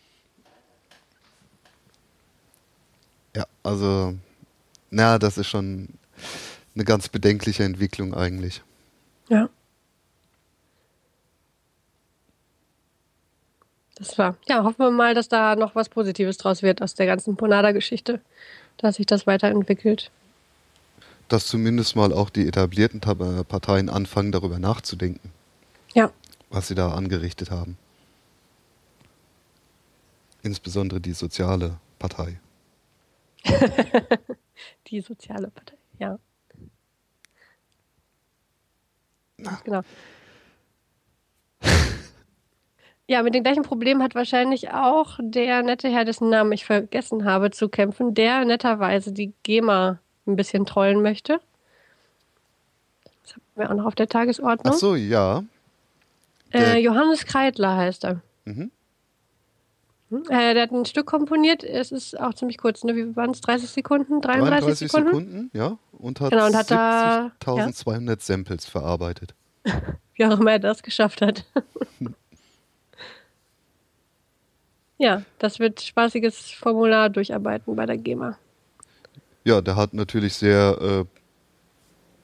Ja, 3.35 3.47
also, 3.63 4.15
na, 4.91 5.19
das 5.19 5.39
ist 5.39 5.49
schon 5.49 5.89
eine 6.75 6.85
ganz 6.85 7.09
bedenkliche 7.09 7.65
Entwicklung 7.65 8.15
eigentlich. 8.15 8.63
Ja. 9.29 9.49
Das 13.97 14.17
war. 14.19 14.37
Ja, 14.47 14.63
hoffen 14.63 14.79
wir 14.79 14.91
mal, 14.91 15.15
dass 15.15 15.29
da 15.29 15.57
noch 15.57 15.75
was 15.75 15.89
Positives 15.89 16.37
draus 16.37 16.63
wird 16.63 16.83
aus 16.83 16.95
der 16.95 17.07
ganzen 17.07 17.37
Ponada-Geschichte, 17.37 18.21
dass 18.77 18.97
sich 18.97 19.07
das 19.07 19.27
weiterentwickelt 19.27 20.11
dass 21.29 21.47
zumindest 21.47 21.97
mal 21.97 22.13
auch 22.13 22.31
die 22.31 22.47
etablierten 22.47 23.01
äh, 23.03 23.45
Parteien 23.45 23.89
anfangen, 23.89 24.33
darüber 24.33 24.59
nachzudenken. 24.59 25.33
Ja. 25.95 26.11
Was 26.51 26.69
sie 26.69 26.75
da 26.75 26.93
angerichtet 26.93 27.51
haben. 27.51 27.77
Insbesondere 30.43 31.01
die 31.01 31.13
soziale 31.13 31.79
Partei. 31.99 32.39
die 34.87 35.01
soziale 35.01 35.49
Partei, 35.51 35.77
ja. 35.99 36.19
Genau. 39.65 39.83
Ja, 43.09 43.23
mit 43.23 43.37
dem 43.37 43.45
gleichen 43.45 43.63
Problem 43.63 44.03
hat 44.03 44.17
wahrscheinlich 44.17 44.73
auch 44.73 45.21
der 45.23 45.63
nette 45.63 45.89
Herr, 45.89 46.05
dessen 46.05 46.29
Namen 46.29 46.51
ich 46.51 46.65
vergessen 46.65 47.25
habe, 47.25 47.53
zu 47.53 47.69
kämpfen, 47.69 48.15
der 48.15 48.45
netterweise 48.45 49.13
die 49.13 49.33
GEMA 49.45 50.01
ein 50.27 50.37
bisschen 50.37 50.67
trollen 50.67 51.03
möchte. 51.03 51.41
Das 53.23 53.35
haben 53.35 53.43
wir 53.55 53.71
auch 53.71 53.75
noch 53.75 53.87
auf 53.87 53.95
der 53.95 54.09
Tagesordnung. 54.09 54.75
Ach 54.75 54.79
so, 54.79 54.95
ja. 54.95 55.45
Äh, 56.53 56.79
Johannes 56.79 57.27
Kreidler 57.27 57.77
heißt 57.77 58.05
er. 58.05 58.21
Mhm. 58.45 58.71
Hm? 60.11 60.23
Äh, 60.29 60.55
der 60.55 60.63
hat 60.63 60.71
ein 60.71 60.85
Stück 60.85 61.07
komponiert, 61.07 61.65
es 61.65 61.91
ist 61.91 62.19
auch 62.21 62.33
ziemlich 62.33 62.59
kurz, 62.59 62.85
ne? 62.85 62.95
wie 62.95 63.17
waren 63.17 63.31
es, 63.31 63.41
30 63.41 63.69
Sekunden, 63.69 64.21
33, 64.21 64.49
33 64.51 64.91
Sekunden? 64.93 65.09
Sekunden? 65.09 65.51
ja, 65.53 65.79
und 65.99 66.21
hat, 66.21 66.31
genau, 66.31 66.45
hat 66.45 66.71
70.200 66.71 68.09
ja. 68.09 68.17
Samples 68.21 68.67
verarbeitet. 68.67 69.35
wie 70.15 70.25
auch 70.25 70.39
immer 70.39 70.53
er 70.53 70.59
das 70.61 70.83
geschafft 70.83 71.23
hat. 71.23 71.45
ja, 74.99 75.23
das 75.39 75.59
wird 75.59 75.81
spaßiges 75.81 76.53
Formular 76.53 77.11
durcharbeiten 77.11 77.75
bei 77.75 77.87
der 77.87 77.99
GEMA. 77.99 78.39
Ja, 79.47 79.61
der 79.61 79.77
hat 79.77 79.95
natürlich 79.95 80.35
sehr 80.35 80.77
äh, 80.81 81.05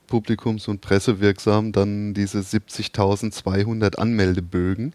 publikums- 0.08 0.68
und 0.68 0.80
pressewirksam 0.80 1.70
dann 1.70 2.14
diese 2.14 2.40
70.200 2.40 3.94
Anmeldebögen 3.94 4.92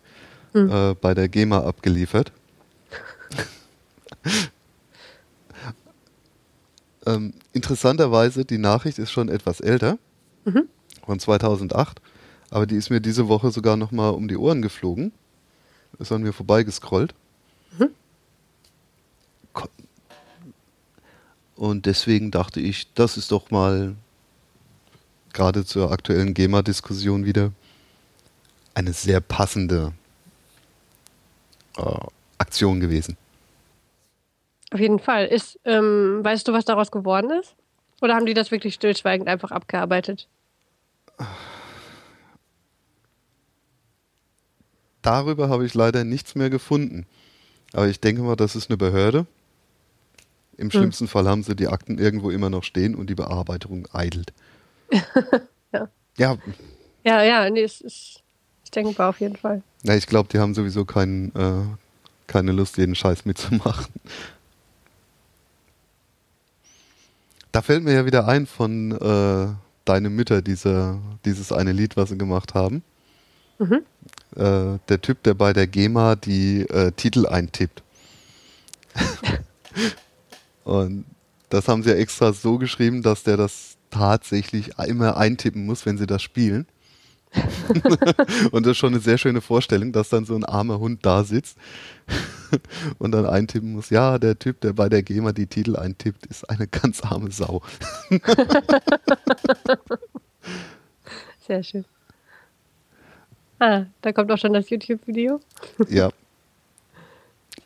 hm. 0.51 0.69
äh, 0.69 0.93
bei 0.95 1.13
der 1.13 1.29
GEMA 1.29 1.61
abgeliefert. 1.63 2.33
ähm, 7.05 7.33
interessanterweise, 7.53 8.43
die 8.43 8.57
Nachricht 8.57 8.99
ist 8.99 9.11
schon 9.11 9.29
etwas 9.29 9.61
älter, 9.61 9.97
mhm. 10.43 10.67
von 11.05 11.19
2008, 11.19 12.01
aber 12.49 12.65
die 12.65 12.75
ist 12.75 12.89
mir 12.89 12.99
diese 12.99 13.29
Woche 13.29 13.51
sogar 13.51 13.77
nochmal 13.77 14.13
um 14.13 14.27
die 14.27 14.35
Ohren 14.35 14.61
geflogen. 14.61 15.13
Ist 15.97 16.11
an 16.11 16.23
mir 16.23 16.33
vorbeigescrollt. 16.33 17.15
Mhm. 17.79 17.91
Und 21.57 21.87
deswegen 21.87 22.29
dachte 22.29 22.59
ich, 22.59 22.93
das 22.93 23.17
ist 23.17 23.31
doch 23.31 23.49
mal 23.49 23.95
gerade 25.33 25.65
zur 25.65 25.91
aktuellen 25.91 26.33
GEMA-Diskussion 26.33 27.25
wieder 27.25 27.51
eine 28.75 28.93
sehr 28.93 29.21
passende 29.21 29.93
äh, 31.77 31.83
Aktion 32.37 32.79
gewesen. 32.79 33.17
Auf 34.71 34.79
jeden 34.79 34.99
Fall. 34.99 35.25
Ist, 35.25 35.59
ähm, 35.65 36.19
weißt 36.23 36.47
du, 36.47 36.53
was 36.53 36.65
daraus 36.65 36.91
geworden 36.91 37.31
ist? 37.31 37.55
Oder 38.01 38.13
haben 38.13 38.27
die 38.27 38.35
das 38.35 38.51
wirklich 38.51 38.75
stillschweigend 38.75 39.27
einfach 39.27 39.51
abgearbeitet? 39.51 40.27
Darüber 45.01 45.49
habe 45.49 45.65
ich 45.65 45.73
leider 45.73 46.03
nichts 46.03 46.35
mehr 46.35 46.51
gefunden. 46.51 47.07
Aber 47.73 47.87
ich 47.87 47.99
denke 47.99 48.21
mal, 48.21 48.35
das 48.35 48.55
ist 48.55 48.69
eine 48.69 48.77
Behörde 48.77 49.25
im 50.57 50.65
hm. 50.65 50.71
schlimmsten 50.71 51.05
hm. 51.05 51.09
Fall 51.09 51.27
haben 51.27 51.43
sie 51.43 51.55
die 51.55 51.67
Akten 51.67 51.97
irgendwo 51.97 52.29
immer 52.29 52.49
noch 52.49 52.63
stehen 52.63 52.95
und 52.95 53.09
die 53.09 53.15
Bearbeitung 53.15 53.87
eidelt. 53.93 54.33
ja. 55.71 55.87
Ja. 56.17 56.37
Ja, 57.03 57.23
ja, 57.23 57.49
nee, 57.49 57.61
es 57.61 57.79
ist, 57.79 58.21
ist 58.63 58.75
denkbar 58.75 59.09
auf 59.09 59.19
jeden 59.21 59.37
Fall. 59.37 59.61
Ja, 59.83 59.95
ich 59.95 60.07
glaube, 60.07 60.29
die 60.29 60.39
haben 60.39 60.53
sowieso 60.53 60.83
kein, 60.83 61.33
äh, 61.35 61.63
keine 62.25 62.51
Lust, 62.51 62.77
jeden 62.77 62.95
Scheiß 62.95 63.25
mitzumachen. 63.25 63.93
Da 67.51 67.61
fällt 67.61 67.83
mir 67.83 67.93
ja 67.93 68.05
wieder 68.05 68.27
ein 68.27 68.45
von 68.45 68.91
äh, 68.91 69.47
Deine 69.85 70.09
Mütter, 70.09 70.41
diese, 70.41 70.99
dieses 71.23 71.53
eine 71.53 71.71
Lied, 71.71 71.95
was 71.95 72.09
sie 72.09 72.17
gemacht 72.17 72.53
haben. 72.53 72.83
Mhm. 73.57 73.83
Äh, 74.35 74.79
der 74.89 75.01
Typ, 75.01 75.23
der 75.23 75.33
bei 75.33 75.53
der 75.53 75.65
GEMA 75.65 76.15
die 76.15 76.63
äh, 76.63 76.91
Titel 76.91 77.25
eintippt. 77.25 77.83
Und 80.67 81.05
das 81.47 81.69
haben 81.69 81.81
sie 81.81 81.91
ja 81.91 81.95
extra 81.95 82.33
so 82.33 82.57
geschrieben, 82.57 83.01
dass 83.01 83.23
der 83.23 83.37
das 83.37 83.77
tatsächlich 83.89 84.77
immer 84.85 85.15
eintippen 85.15 85.65
muss, 85.65 85.85
wenn 85.85 85.97
sie 85.97 86.07
das 86.07 86.21
spielen. 86.21 86.67
und 88.51 88.65
das 88.65 88.71
ist 88.71 88.77
schon 88.77 88.93
eine 88.93 89.01
sehr 89.01 89.17
schöne 89.17 89.39
Vorstellung, 89.39 89.93
dass 89.93 90.09
dann 90.09 90.25
so 90.25 90.35
ein 90.35 90.43
armer 90.43 90.79
Hund 90.79 91.05
da 91.05 91.23
sitzt 91.23 91.57
und 92.99 93.13
dann 93.13 93.25
eintippen 93.25 93.71
muss, 93.71 93.89
ja, 93.91 94.19
der 94.19 94.37
Typ, 94.37 94.59
der 94.59 94.73
bei 94.73 94.89
der 94.89 95.03
GEMA 95.03 95.31
die 95.31 95.47
Titel 95.47 95.77
eintippt, 95.77 96.25
ist 96.25 96.49
eine 96.49 96.67
ganz 96.67 97.01
arme 97.01 97.31
Sau. 97.31 97.61
Sehr 101.47 101.63
schön. 101.63 101.85
Ah, 103.59 103.85
da 104.01 104.11
kommt 104.11 104.29
auch 104.33 104.37
schon 104.37 104.51
das 104.51 104.69
YouTube-Video. 104.69 105.39
Ja. 105.87 106.09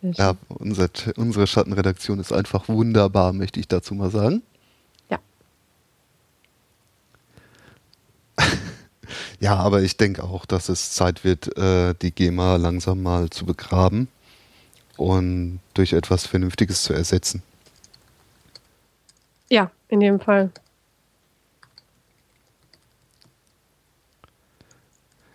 Ja, 0.02 0.36
unser, 0.48 0.90
unsere 1.16 1.46
Schattenredaktion 1.46 2.20
ist 2.20 2.34
einfach 2.34 2.68
wunderbar, 2.68 3.34
möchte 3.34 3.60
ich 3.60 3.68
dazu 3.68 3.94
mal 3.94 4.10
sagen. 4.10 4.42
Ja. 5.10 5.20
ja, 9.40 9.56
aber 9.58 9.82
ich 9.84 9.98
denke 9.98 10.24
auch, 10.24 10.46
dass 10.46 10.70
es 10.70 10.92
Zeit 10.92 11.24
wird, 11.24 11.56
äh, 11.58 11.94
die 12.02 12.12
GEMA 12.12 12.56
langsam 12.56 13.04
mal 13.04 13.30
zu 13.30 13.46
begraben 13.46 14.08
und 14.98 15.60
durch 15.76 15.94
etwas 15.94 16.26
Vernünftiges 16.26 16.84
zu 16.84 16.94
ersetzen. 16.94 17.44
Ja, 19.50 19.70
in 19.90 20.02
jedem 20.02 20.20
Fall. 20.20 20.52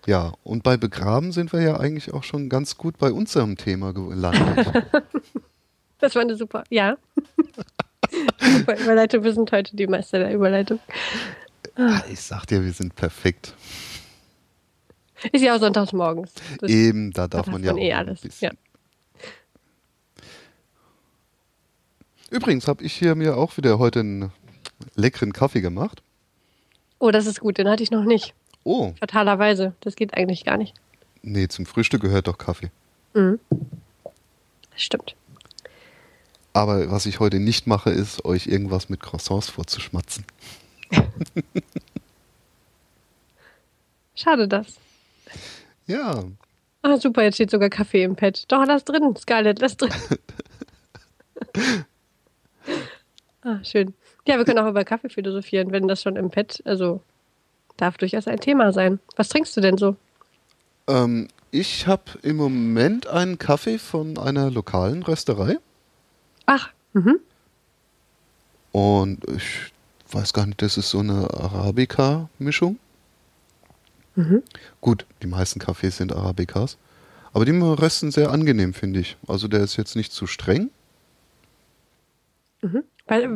Ja, 0.06 0.34
und 0.44 0.62
bei 0.62 0.76
Begraben 0.76 1.32
sind 1.32 1.52
wir 1.52 1.60
ja 1.60 1.80
eigentlich 1.80 2.14
auch 2.14 2.22
schon 2.22 2.48
ganz 2.48 2.76
gut 2.76 2.96
bei 2.96 3.10
unserem 3.10 3.56
Thema 3.56 3.92
gelandet. 3.92 4.84
das 5.98 6.14
war 6.14 6.22
eine 6.22 6.36
super, 6.36 6.62
ja. 6.70 6.96
super 8.40 8.78
Überleitung, 8.78 9.24
wir 9.24 9.32
sind 9.32 9.50
heute 9.50 9.74
die 9.74 9.88
Meister 9.88 10.20
der 10.20 10.32
Überleitung. 10.32 10.78
Ah, 11.74 12.00
ich 12.10 12.20
sag 12.20 12.46
dir, 12.46 12.64
wir 12.64 12.72
sind 12.72 12.94
perfekt. 12.94 13.54
Ist 15.32 15.42
ja 15.42 15.56
auch 15.56 15.60
sonntags 15.60 15.92
morgens. 15.92 16.32
Das 16.60 16.70
Eben, 16.70 17.10
da 17.10 17.26
darf 17.26 17.48
man 17.48 17.64
ja 17.64 17.72
man 17.72 17.82
eh 17.82 17.92
alles. 17.92 18.22
Ja. 18.40 18.50
Übrigens 22.30 22.68
habe 22.68 22.84
ich 22.84 22.92
hier 22.92 23.16
mir 23.16 23.36
auch 23.36 23.56
wieder 23.56 23.78
heute 23.78 24.00
einen 24.00 24.32
leckeren 24.94 25.32
Kaffee 25.32 25.60
gemacht. 25.60 26.02
Oh, 26.98 27.10
das 27.10 27.26
ist 27.26 27.40
gut, 27.40 27.58
den 27.58 27.68
hatte 27.68 27.82
ich 27.82 27.90
noch 27.90 28.04
nicht. 28.04 28.34
Oh. 28.66 28.92
Fatalerweise. 28.98 29.74
Das 29.80 29.94
geht 29.94 30.14
eigentlich 30.14 30.44
gar 30.44 30.56
nicht. 30.56 30.74
Nee, 31.22 31.46
zum 31.46 31.66
Frühstück 31.66 32.02
gehört 32.02 32.26
doch 32.26 32.36
Kaffee. 32.36 32.72
Mhm. 33.14 33.38
Das 34.72 34.82
stimmt. 34.82 35.14
Aber 36.52 36.90
was 36.90 37.06
ich 37.06 37.20
heute 37.20 37.38
nicht 37.38 37.68
mache, 37.68 37.90
ist, 37.90 38.24
euch 38.24 38.48
irgendwas 38.48 38.88
mit 38.88 38.98
Croissants 38.98 39.50
vorzuschmatzen. 39.50 40.24
Schade 44.16 44.48
das. 44.48 44.78
Ja. 45.86 46.24
Ah, 46.82 46.96
super, 46.96 47.22
jetzt 47.22 47.36
steht 47.36 47.52
sogar 47.52 47.70
Kaffee 47.70 48.02
im 48.02 48.16
Pad. 48.16 48.50
Doch, 48.50 48.66
lass 48.66 48.84
drin, 48.84 49.14
Scarlett, 49.14 49.60
lass 49.60 49.76
drin. 49.76 49.92
ah, 53.42 53.62
schön. 53.62 53.94
Ja, 54.26 54.38
wir 54.38 54.44
können 54.44 54.58
auch 54.58 54.68
über 54.68 54.82
Kaffee 54.84 55.08
philosophieren, 55.08 55.70
wenn 55.70 55.86
das 55.86 56.02
schon 56.02 56.16
im 56.16 56.30
Pad, 56.30 56.62
also 56.64 57.00
Darf 57.76 57.98
durchaus 57.98 58.26
ein 58.26 58.40
Thema 58.40 58.72
sein. 58.72 59.00
Was 59.16 59.28
trinkst 59.28 59.56
du 59.56 59.60
denn 59.60 59.76
so? 59.76 59.96
Ähm, 60.88 61.28
ich 61.50 61.86
habe 61.86 62.04
im 62.22 62.36
Moment 62.36 63.06
einen 63.06 63.38
Kaffee 63.38 63.78
von 63.78 64.18
einer 64.18 64.50
lokalen 64.50 65.02
Rösterei. 65.02 65.58
Ach, 66.46 66.70
mhm. 66.92 67.20
Und 68.72 69.24
ich 69.34 69.72
weiß 70.10 70.32
gar 70.32 70.46
nicht, 70.46 70.60
das 70.62 70.76
ist 70.76 70.90
so 70.90 71.00
eine 71.00 71.30
Arabica-Mischung. 71.32 72.78
Mhm. 74.16 74.42
Gut, 74.80 75.06
die 75.22 75.26
meisten 75.26 75.60
Kaffees 75.60 75.96
sind 75.96 76.12
Arabicas. 76.14 76.78
Aber 77.32 77.44
die 77.44 77.52
rösten 77.52 78.10
sehr 78.10 78.30
angenehm, 78.30 78.72
finde 78.72 79.00
ich. 79.00 79.16
Also 79.28 79.48
der 79.48 79.60
ist 79.60 79.76
jetzt 79.76 79.96
nicht 79.96 80.12
zu 80.12 80.26
streng. 80.26 80.70
Mhm. 82.62 82.84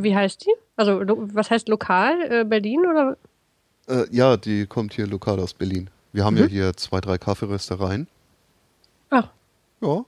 Wie 0.02 0.16
heißt 0.16 0.46
die? 0.46 0.52
Also 0.76 1.02
was 1.04 1.50
heißt 1.50 1.68
lokal? 1.68 2.20
Äh, 2.22 2.44
Berlin 2.44 2.80
oder? 2.86 3.18
Äh, 3.90 4.06
ja, 4.12 4.36
die 4.36 4.66
kommt 4.66 4.94
hier 4.94 5.06
lokal 5.06 5.40
aus 5.40 5.52
Berlin. 5.52 5.90
Wir 6.12 6.24
haben 6.24 6.34
mhm. 6.34 6.42
ja 6.42 6.46
hier 6.46 6.76
zwei, 6.76 7.00
drei 7.00 7.18
Kaffeeröstereien. 7.18 8.06
Ach. 9.10 9.28
Ja. 9.80 10.04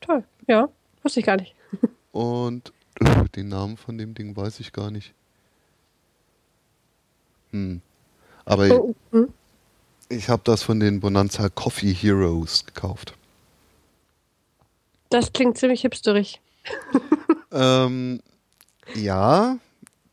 Toll. 0.00 0.24
Ja, 0.46 0.68
wusste 1.02 1.20
ich 1.20 1.26
gar 1.26 1.36
nicht. 1.36 1.54
Und 2.12 2.72
äh, 3.00 3.24
den 3.34 3.48
Namen 3.48 3.76
von 3.76 3.98
dem 3.98 4.14
Ding 4.14 4.36
weiß 4.36 4.60
ich 4.60 4.72
gar 4.72 4.90
nicht. 4.90 5.12
Hm. 7.50 7.80
Aber 8.44 8.70
oh, 8.70 8.94
hm. 9.10 9.28
ich, 10.08 10.18
ich 10.18 10.28
habe 10.28 10.42
das 10.44 10.62
von 10.62 10.78
den 10.78 11.00
Bonanza 11.00 11.48
Coffee 11.48 11.92
Heroes 11.92 12.64
gekauft. 12.64 13.14
Das 15.10 15.32
klingt 15.32 15.58
ziemlich 15.58 15.80
hipsterig. 15.80 16.40
ähm, 17.52 18.20
ja, 18.94 19.58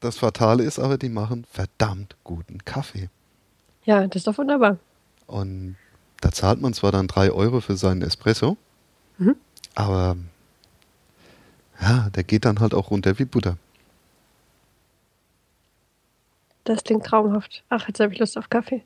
das 0.03 0.17
Fatale 0.17 0.63
ist 0.63 0.79
aber, 0.79 0.97
die 0.97 1.09
machen 1.09 1.45
verdammt 1.49 2.15
guten 2.23 2.63
Kaffee. 2.65 3.09
Ja, 3.85 4.05
das 4.07 4.17
ist 4.17 4.27
doch 4.27 4.37
wunderbar. 4.37 4.77
Und 5.27 5.75
da 6.21 6.31
zahlt 6.31 6.61
man 6.61 6.73
zwar 6.73 6.91
dann 6.91 7.07
drei 7.07 7.31
Euro 7.31 7.61
für 7.61 7.75
seinen 7.75 8.01
Espresso, 8.01 8.57
mhm. 9.17 9.35
aber 9.75 10.17
ja, 11.81 12.09
der 12.11 12.23
geht 12.23 12.45
dann 12.45 12.59
halt 12.59 12.73
auch 12.73 12.91
runter 12.91 13.17
wie 13.19 13.25
Butter. 13.25 13.57
Das 16.63 16.83
klingt 16.83 17.05
traumhaft. 17.05 17.63
Ach, 17.69 17.87
jetzt 17.87 17.99
habe 17.99 18.13
ich 18.13 18.19
Lust 18.19 18.37
auf 18.37 18.49
Kaffee. 18.49 18.83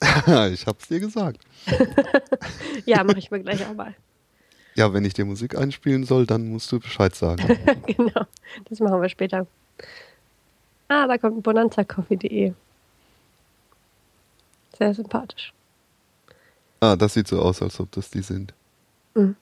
ich 0.52 0.66
hab's 0.66 0.88
dir 0.88 1.00
gesagt. 1.00 1.40
ja, 2.86 3.04
mache 3.04 3.18
ich 3.18 3.30
mir 3.30 3.40
gleich 3.40 3.64
auch 3.66 3.74
mal. 3.74 3.94
Ja, 4.74 4.92
wenn 4.92 5.04
ich 5.04 5.14
dir 5.14 5.24
Musik 5.24 5.56
einspielen 5.56 6.04
soll, 6.04 6.26
dann 6.26 6.48
musst 6.48 6.72
du 6.72 6.80
Bescheid 6.80 7.14
sagen. 7.14 7.46
genau, 7.86 8.26
das 8.68 8.80
machen 8.80 9.00
wir 9.00 9.08
später. 9.08 9.46
Ah, 10.88 11.06
da 11.06 11.18
kommt 11.18 11.42
bonanzacoffee.de. 11.42 12.52
Sehr 14.78 14.94
sympathisch. 14.94 15.52
Ah, 16.80 16.96
das 16.96 17.14
sieht 17.14 17.28
so 17.28 17.40
aus, 17.40 17.62
als 17.62 17.80
ob 17.80 17.90
das 17.92 18.10
die 18.10 18.22
sind. 18.22 18.52
Mhm. 19.14 19.36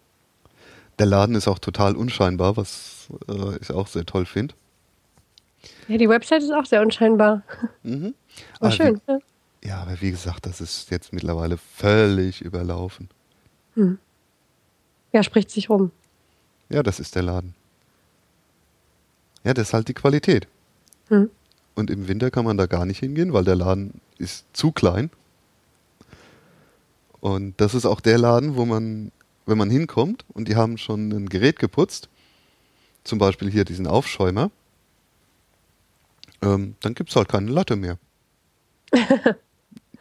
Der 0.98 1.06
Laden 1.06 1.34
ist 1.34 1.48
auch 1.48 1.58
total 1.58 1.96
unscheinbar, 1.96 2.56
was 2.56 3.08
äh, 3.28 3.56
ich 3.60 3.70
auch 3.70 3.86
sehr 3.86 4.04
toll 4.04 4.26
finde. 4.26 4.54
Ja, 5.88 5.96
die 5.96 6.08
Website 6.08 6.42
ist 6.42 6.52
auch 6.52 6.66
sehr 6.66 6.82
unscheinbar. 6.82 7.42
Mhm. 7.82 8.14
War 8.60 8.70
schön. 8.70 9.00
Wie, 9.06 9.12
ja. 9.12 9.18
ja, 9.64 9.82
aber 9.82 10.00
wie 10.00 10.10
gesagt, 10.10 10.46
das 10.46 10.60
ist 10.60 10.90
jetzt 10.90 11.12
mittlerweile 11.12 11.56
völlig 11.56 12.42
überlaufen. 12.42 13.08
Mhm. 13.74 13.98
Ja, 15.12 15.22
spricht 15.22 15.50
sich 15.50 15.68
rum. 15.70 15.90
Ja, 16.68 16.82
das 16.82 17.00
ist 17.00 17.14
der 17.14 17.22
Laden. 17.22 17.54
Ja, 19.44 19.54
das 19.54 19.68
ist 19.68 19.74
halt 19.74 19.88
die 19.88 19.94
Qualität. 19.94 20.46
Hm. 21.12 21.30
Und 21.74 21.90
im 21.90 22.08
Winter 22.08 22.30
kann 22.30 22.46
man 22.46 22.56
da 22.56 22.64
gar 22.64 22.86
nicht 22.86 23.00
hingehen, 23.00 23.34
weil 23.34 23.44
der 23.44 23.54
Laden 23.54 24.00
ist 24.16 24.46
zu 24.54 24.72
klein. 24.72 25.10
Und 27.20 27.60
das 27.60 27.74
ist 27.74 27.84
auch 27.84 28.00
der 28.00 28.18
Laden, 28.18 28.56
wo 28.56 28.64
man, 28.64 29.12
wenn 29.44 29.58
man 29.58 29.68
hinkommt 29.68 30.24
und 30.32 30.48
die 30.48 30.56
haben 30.56 30.78
schon 30.78 31.10
ein 31.10 31.28
Gerät 31.28 31.58
geputzt, 31.58 32.08
zum 33.04 33.18
Beispiel 33.18 33.50
hier 33.50 33.64
diesen 33.64 33.86
Aufschäumer, 33.86 34.50
ähm, 36.40 36.76
dann 36.80 36.94
gibt 36.94 37.10
es 37.10 37.16
halt 37.16 37.28
keine 37.28 37.50
Latte 37.50 37.76
mehr. 37.76 37.98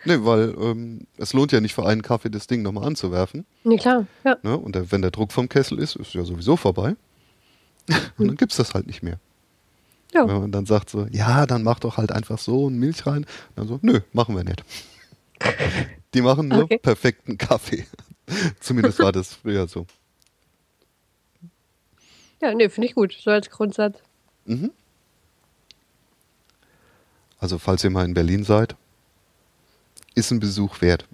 ne, 0.06 0.26
weil 0.26 0.56
ähm, 0.60 1.08
es 1.18 1.34
lohnt 1.34 1.52
ja 1.52 1.60
nicht 1.60 1.74
für 1.74 1.86
einen 1.86 2.02
Kaffee 2.02 2.30
das 2.30 2.48
Ding 2.48 2.62
nochmal 2.62 2.86
anzuwerfen. 2.86 3.46
Nee, 3.66 3.78
klar, 3.78 4.08
ja. 4.24 4.38
Ne? 4.44 4.58
Und 4.58 4.76
der, 4.76 4.92
wenn 4.92 5.02
der 5.02 5.12
Druck 5.12 5.34
vom 5.34 5.50
Kessel 5.50 5.78
ist, 5.78 5.98
ist 5.98 6.14
ja 6.14 6.24
sowieso 6.24 6.56
vorbei. 6.56 6.96
und 8.18 8.28
dann 8.28 8.38
gibt 8.38 8.54
es 8.54 8.58
das 8.58 8.74
halt 8.74 8.88
nicht 8.88 9.04
mehr. 9.04 9.20
Ja. 10.14 10.28
Wenn 10.28 10.42
man 10.42 10.52
dann 10.52 10.66
sagt 10.66 10.90
so, 10.90 11.08
ja, 11.12 11.46
dann 11.46 11.64
mach 11.64 11.80
doch 11.80 11.98
halt 11.98 12.12
einfach 12.12 12.38
so 12.38 12.66
und 12.66 12.78
Milch 12.78 13.06
rein. 13.06 13.26
Dann 13.56 13.68
so, 13.68 13.80
nö, 13.82 14.02
machen 14.12 14.36
wir 14.36 14.44
nicht. 14.44 14.64
Die 16.14 16.22
machen 16.22 16.50
nur 16.50 16.64
okay. 16.64 16.78
perfekten 16.78 17.38
Kaffee. 17.38 17.86
Zumindest 18.60 19.00
war 19.00 19.12
das 19.12 19.34
früher 19.34 19.68
so. 19.68 19.86
Ja, 22.42 22.54
nee, 22.54 22.70
finde 22.70 22.88
ich 22.88 22.96
gut, 22.96 23.14
so 23.14 23.32
als 23.32 23.50
Grundsatz. 23.50 24.00
Mhm. 24.46 24.72
Also, 27.40 27.58
falls 27.58 27.84
ihr 27.84 27.90
mal 27.90 28.06
in 28.06 28.14
Berlin 28.14 28.44
seid, 28.44 28.76
ist 30.16 30.32
ein 30.32 30.40
Besuch 30.40 30.82
wert. 30.82 31.06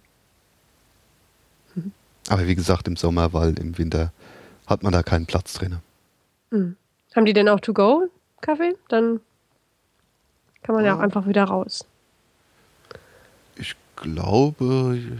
Mhm. 1.75 1.91
Aber 2.29 2.47
wie 2.47 2.55
gesagt, 2.55 2.87
im 2.87 2.95
Sommer, 2.95 3.33
weil 3.33 3.57
im 3.59 3.77
Winter 3.77 4.11
hat 4.65 4.83
man 4.83 4.93
da 4.93 5.03
keinen 5.03 5.25
Platz 5.25 5.53
drin. 5.53 5.77
Mhm. 6.49 6.75
Haben 7.15 7.25
die 7.25 7.33
denn 7.33 7.49
auch 7.49 7.59
to 7.59 7.73
go? 7.73 8.09
Kaffee, 8.41 8.75
dann 8.89 9.19
kann 10.63 10.75
man 10.75 10.83
ja, 10.83 10.91
ja 10.91 10.97
auch 10.97 11.01
einfach 11.01 11.27
wieder 11.27 11.45
raus. 11.45 11.85
Ich 13.55 13.75
glaube. 13.95 15.17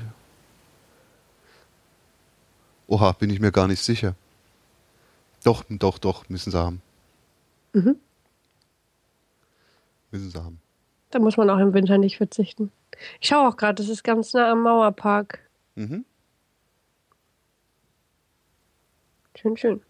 Oha, 2.87 3.11
bin 3.13 3.29
ich 3.29 3.39
mir 3.39 3.51
gar 3.51 3.67
nicht 3.67 3.81
sicher. 3.81 4.15
Doch, 5.43 5.63
doch, 5.69 5.97
doch, 5.97 6.29
müssen 6.29 6.51
sie 6.51 6.57
haben. 6.57 6.81
Mhm. 7.73 7.97
Müssen 10.11 10.31
sie 10.31 10.37
haben. 10.37 10.59
Da 11.11 11.19
muss 11.19 11.37
man 11.37 11.49
auch 11.49 11.59
im 11.59 11.73
Winter 11.73 11.97
nicht 11.97 12.17
verzichten. 12.17 12.71
Ich 13.19 13.27
schaue 13.27 13.47
auch 13.47 13.57
gerade, 13.57 13.75
das 13.75 13.89
ist 13.89 14.03
ganz 14.03 14.33
nah 14.33 14.51
am 14.51 14.63
Mauerpark. 14.63 15.39
Mhm. 15.75 16.05
Schön, 19.35 19.55
schön. 19.57 19.81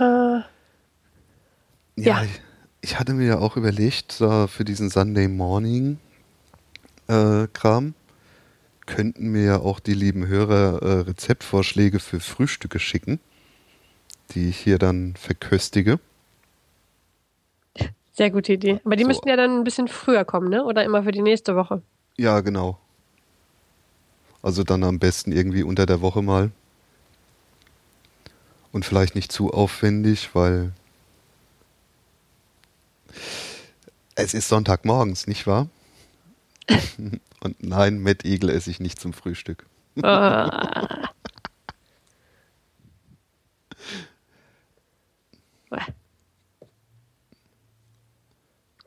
Äh, 0.00 0.04
Ja, 0.04 0.44
Ja. 1.96 2.22
Ich, 2.24 2.40
ich 2.82 2.98
hatte 2.98 3.12
mir 3.12 3.26
ja 3.26 3.38
auch 3.38 3.56
überlegt, 3.56 4.20
da 4.20 4.46
für 4.46 4.64
diesen 4.64 4.88
Sunday 4.88 5.28
Morning 5.28 5.98
äh, 7.08 7.46
Kram 7.52 7.94
könnten 8.86 9.30
mir 9.30 9.44
ja 9.44 9.58
auch 9.60 9.78
die 9.80 9.94
lieben 9.94 10.26
Hörer 10.26 10.82
äh, 10.82 11.00
Rezeptvorschläge 11.02 12.00
für 12.00 12.18
Frühstücke 12.20 12.78
schicken, 12.78 13.20
die 14.30 14.48
ich 14.48 14.56
hier 14.58 14.78
dann 14.78 15.14
verköstige. 15.16 16.00
sehr 18.12 18.30
gute 18.30 18.52
Idee. 18.54 18.80
Aber 18.84 18.96
die 18.96 19.04
So. 19.04 19.08
müssten 19.08 19.28
ja 19.28 19.36
dann 19.36 19.58
ein 19.58 19.64
bisschen 19.64 19.88
früher 19.88 20.24
kommen, 20.24 20.48
ne? 20.50 20.64
Oder 20.64 20.84
immer 20.84 21.02
für 21.04 21.12
die 21.12 21.22
nächste 21.22 21.56
Woche. 21.56 21.82
Ja, 22.16 22.40
genau. 22.40 22.78
Also 24.42 24.64
dann 24.64 24.84
am 24.84 24.98
besten 24.98 25.32
irgendwie 25.32 25.62
unter 25.62 25.86
der 25.86 26.00
Woche 26.00 26.20
mal. 26.22 26.50
Und 28.72 28.84
vielleicht 28.84 29.14
nicht 29.14 29.32
zu 29.32 29.52
aufwendig, 29.52 30.34
weil 30.34 30.72
es 34.14 34.34
ist 34.34 34.48
Sonntagmorgens, 34.48 35.26
nicht 35.26 35.46
wahr? 35.46 35.68
Und 37.40 37.62
nein, 37.62 37.98
Mettigel 37.98 38.50
esse 38.50 38.70
ich 38.70 38.80
nicht 38.80 39.00
zum 39.00 39.12
Frühstück. 39.12 39.66
Ah. 40.02 41.10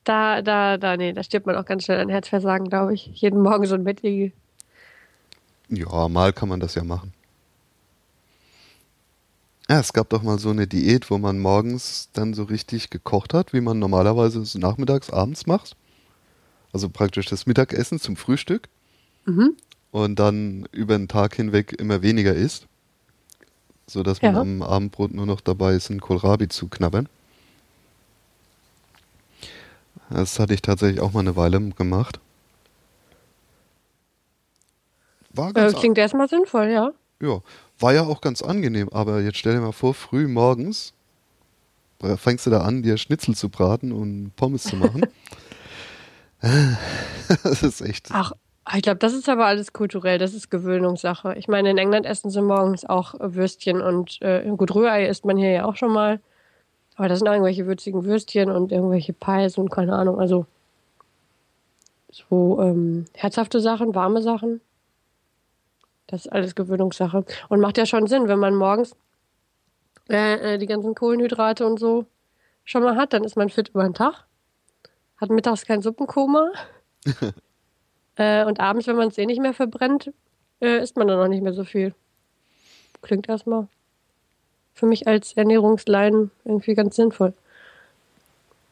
Da, 0.03 0.41
da, 0.41 0.77
da, 0.77 0.97
nee, 0.97 1.13
da 1.13 1.23
stirbt 1.23 1.45
man 1.45 1.55
auch 1.55 1.65
ganz 1.65 1.85
schnell 1.85 1.99
an 1.99 2.09
Herzversagen, 2.09 2.67
glaube 2.69 2.93
ich. 2.93 3.07
Jeden 3.07 3.41
Morgen 3.41 3.65
so 3.65 3.75
ein 3.75 3.85
Bettigel. 3.85 4.33
Ja, 5.69 6.09
mal 6.09 6.33
kann 6.33 6.49
man 6.49 6.59
das 6.59 6.75
ja 6.75 6.83
machen. 6.83 7.13
Ja, 9.69 9.79
es 9.79 9.93
gab 9.93 10.09
doch 10.09 10.23
mal 10.23 10.39
so 10.39 10.49
eine 10.49 10.67
Diät, 10.67 11.09
wo 11.09 11.17
man 11.17 11.39
morgens 11.39 12.09
dann 12.13 12.33
so 12.33 12.43
richtig 12.43 12.89
gekocht 12.89 13.33
hat, 13.33 13.53
wie 13.53 13.61
man 13.61 13.79
normalerweise 13.79 14.41
es 14.41 14.55
nachmittags, 14.55 15.09
abends 15.09 15.45
macht. 15.47 15.75
Also 16.73 16.89
praktisch 16.89 17.27
das 17.27 17.45
Mittagessen 17.45 17.99
zum 17.99 18.15
Frühstück. 18.17 18.67
Mhm. 19.25 19.55
Und 19.91 20.19
dann 20.19 20.67
über 20.71 20.97
den 20.97 21.07
Tag 21.07 21.35
hinweg 21.35 21.71
immer 21.79 22.01
weniger 22.01 22.33
isst. 22.33 22.67
Sodass 23.87 24.21
man 24.21 24.33
Ja. 24.35 24.41
am 24.41 24.61
Abendbrot 24.61 25.13
nur 25.13 25.25
noch 25.25 25.39
dabei 25.39 25.73
ist, 25.75 25.89
einen 25.89 26.01
Kohlrabi 26.01 26.49
zu 26.49 26.67
knabbern. 26.67 27.07
Das 30.09 30.39
hatte 30.39 30.53
ich 30.53 30.61
tatsächlich 30.61 30.99
auch 30.99 31.13
mal 31.13 31.21
eine 31.21 31.35
Weile 31.35 31.59
gemacht. 31.71 32.19
War 35.33 35.49
Äh, 35.49 35.53
ganz 35.53 35.75
klingt 35.75 35.97
erstmal 35.97 36.27
sinnvoll, 36.29 36.69
ja. 36.69 36.91
ja, 37.21 37.39
war 37.79 37.93
ja 37.93 38.03
auch 38.03 38.21
ganz 38.21 38.41
angenehm, 38.41 38.89
aber 38.89 39.21
jetzt 39.21 39.37
stell 39.37 39.53
dir 39.53 39.61
mal 39.61 39.71
vor, 39.71 39.93
früh 39.93 40.27
morgens 40.27 40.93
fängst 42.17 42.45
du 42.45 42.49
da 42.49 42.61
an, 42.61 42.83
dir 42.83 42.97
Schnitzel 42.97 43.35
zu 43.35 43.49
braten 43.49 43.91
und 43.91 44.35
Pommes 44.35 44.63
zu 44.63 44.75
machen. 44.75 45.05
das 47.43 47.63
ist 47.63 47.81
echt. 47.81 48.09
Ach, 48.11 48.33
ich 48.75 48.81
glaube, 48.81 48.99
das 48.99 49.13
ist 49.13 49.29
aber 49.29 49.45
alles 49.45 49.73
kulturell, 49.73 50.17
das 50.17 50.33
ist 50.33 50.49
Gewöhnungssache. 50.49 51.35
Ich 51.37 51.47
meine, 51.47 51.69
in 51.71 51.77
England 51.77 52.05
essen 52.05 52.29
sie 52.29 52.41
morgens 52.41 52.85
auch 52.85 53.15
äh, 53.19 53.35
Würstchen 53.35 53.81
und 53.81 54.21
äh, 54.21 54.49
gut, 54.55 54.73
Rührei 54.75 55.07
isst 55.07 55.25
man 55.25 55.37
hier 55.37 55.51
ja 55.51 55.65
auch 55.65 55.75
schon 55.75 55.91
mal. 55.91 56.19
Aber 56.95 57.07
das 57.07 57.19
sind 57.19 57.27
auch 57.27 57.33
irgendwelche 57.33 57.65
würzigen 57.65 58.05
Würstchen 58.05 58.51
und 58.51 58.71
irgendwelche 58.71 59.13
Pies 59.13 59.57
und 59.57 59.69
keine 59.71 59.95
Ahnung. 59.95 60.19
Also 60.19 60.45
so 62.11 62.59
ähm, 62.61 63.05
herzhafte 63.13 63.59
Sachen, 63.59 63.95
warme 63.95 64.21
Sachen. 64.21 64.61
Das 66.13 66.27
ist 66.27 66.31
alles 66.31 66.53
Gewöhnungssache. 66.53 67.25
Und 67.49 67.59
macht 67.59 67.79
ja 67.79 67.87
schon 67.87 68.05
Sinn, 68.05 68.27
wenn 68.27 68.37
man 68.37 68.53
morgens 68.53 68.95
äh, 70.11 70.53
äh, 70.53 70.57
die 70.59 70.67
ganzen 70.67 70.93
Kohlenhydrate 70.93 71.65
und 71.65 71.79
so 71.79 72.05
schon 72.65 72.83
mal 72.83 72.97
hat, 72.97 73.13
dann 73.13 73.23
ist 73.23 73.35
man 73.35 73.49
fit 73.49 73.69
über 73.69 73.81
den 73.81 73.95
Tag. 73.95 74.23
Hat 75.17 75.31
mittags 75.31 75.65
kein 75.65 75.81
Suppenkoma. 75.81 76.51
Äh, 78.15 78.45
und 78.45 78.59
abends, 78.59 78.85
wenn 78.85 78.95
man 78.95 79.07
es 79.07 79.17
eh 79.17 79.25
nicht 79.25 79.41
mehr 79.41 79.55
verbrennt, 79.55 80.13
äh, 80.61 80.83
isst 80.83 80.97
man 80.97 81.07
dann 81.07 81.19
auch 81.19 81.27
nicht 81.27 81.41
mehr 81.41 81.55
so 81.55 81.63
viel. 81.63 81.95
Klingt 83.01 83.27
erstmal 83.27 83.67
für 84.75 84.85
mich 84.85 85.07
als 85.07 85.33
Ernährungslein 85.33 86.29
irgendwie 86.45 86.75
ganz 86.75 86.95
sinnvoll. 86.95 87.33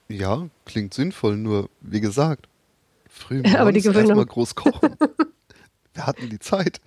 Ja, 0.10 0.48
klingt 0.66 0.94
sinnvoll, 0.94 1.38
nur 1.38 1.72
wie 1.82 2.02
gesagt, 2.02 2.48
früh 3.10 3.42
aber 3.58 3.72
die 3.72 3.80
morgens 3.80 3.84
Gewöhnung. 3.84 4.10
erstmal 4.10 4.26
groß 4.28 4.54
kochen. 4.54 4.96
Wir 5.96 6.06
hatten 6.06 6.30
die 6.30 6.38
Zeit. 6.38 6.80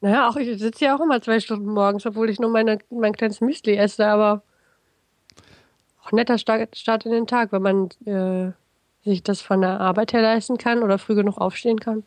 Naja, 0.00 0.28
auch 0.28 0.36
ich 0.36 0.58
sitze 0.58 0.84
ja 0.84 0.96
auch 0.96 1.00
immer 1.00 1.20
zwei 1.22 1.40
Stunden 1.40 1.66
morgens, 1.66 2.06
obwohl 2.06 2.30
ich 2.30 2.40
nur 2.40 2.50
meine, 2.50 2.78
mein 2.90 3.12
kleines 3.12 3.40
Müsli 3.40 3.76
esse, 3.76 4.06
aber 4.06 4.42
auch 6.04 6.12
netter 6.12 6.38
Start, 6.38 7.06
in 7.06 7.12
den 7.12 7.26
Tag, 7.26 7.52
wenn 7.52 7.62
man 7.62 7.88
äh, 8.06 8.52
sich 9.04 9.22
das 9.22 9.40
von 9.40 9.60
der 9.60 9.80
Arbeit 9.80 10.12
her 10.12 10.22
leisten 10.22 10.58
kann 10.58 10.82
oder 10.82 10.98
früh 10.98 11.14
genug 11.14 11.38
aufstehen 11.38 11.80
kann. 11.80 12.04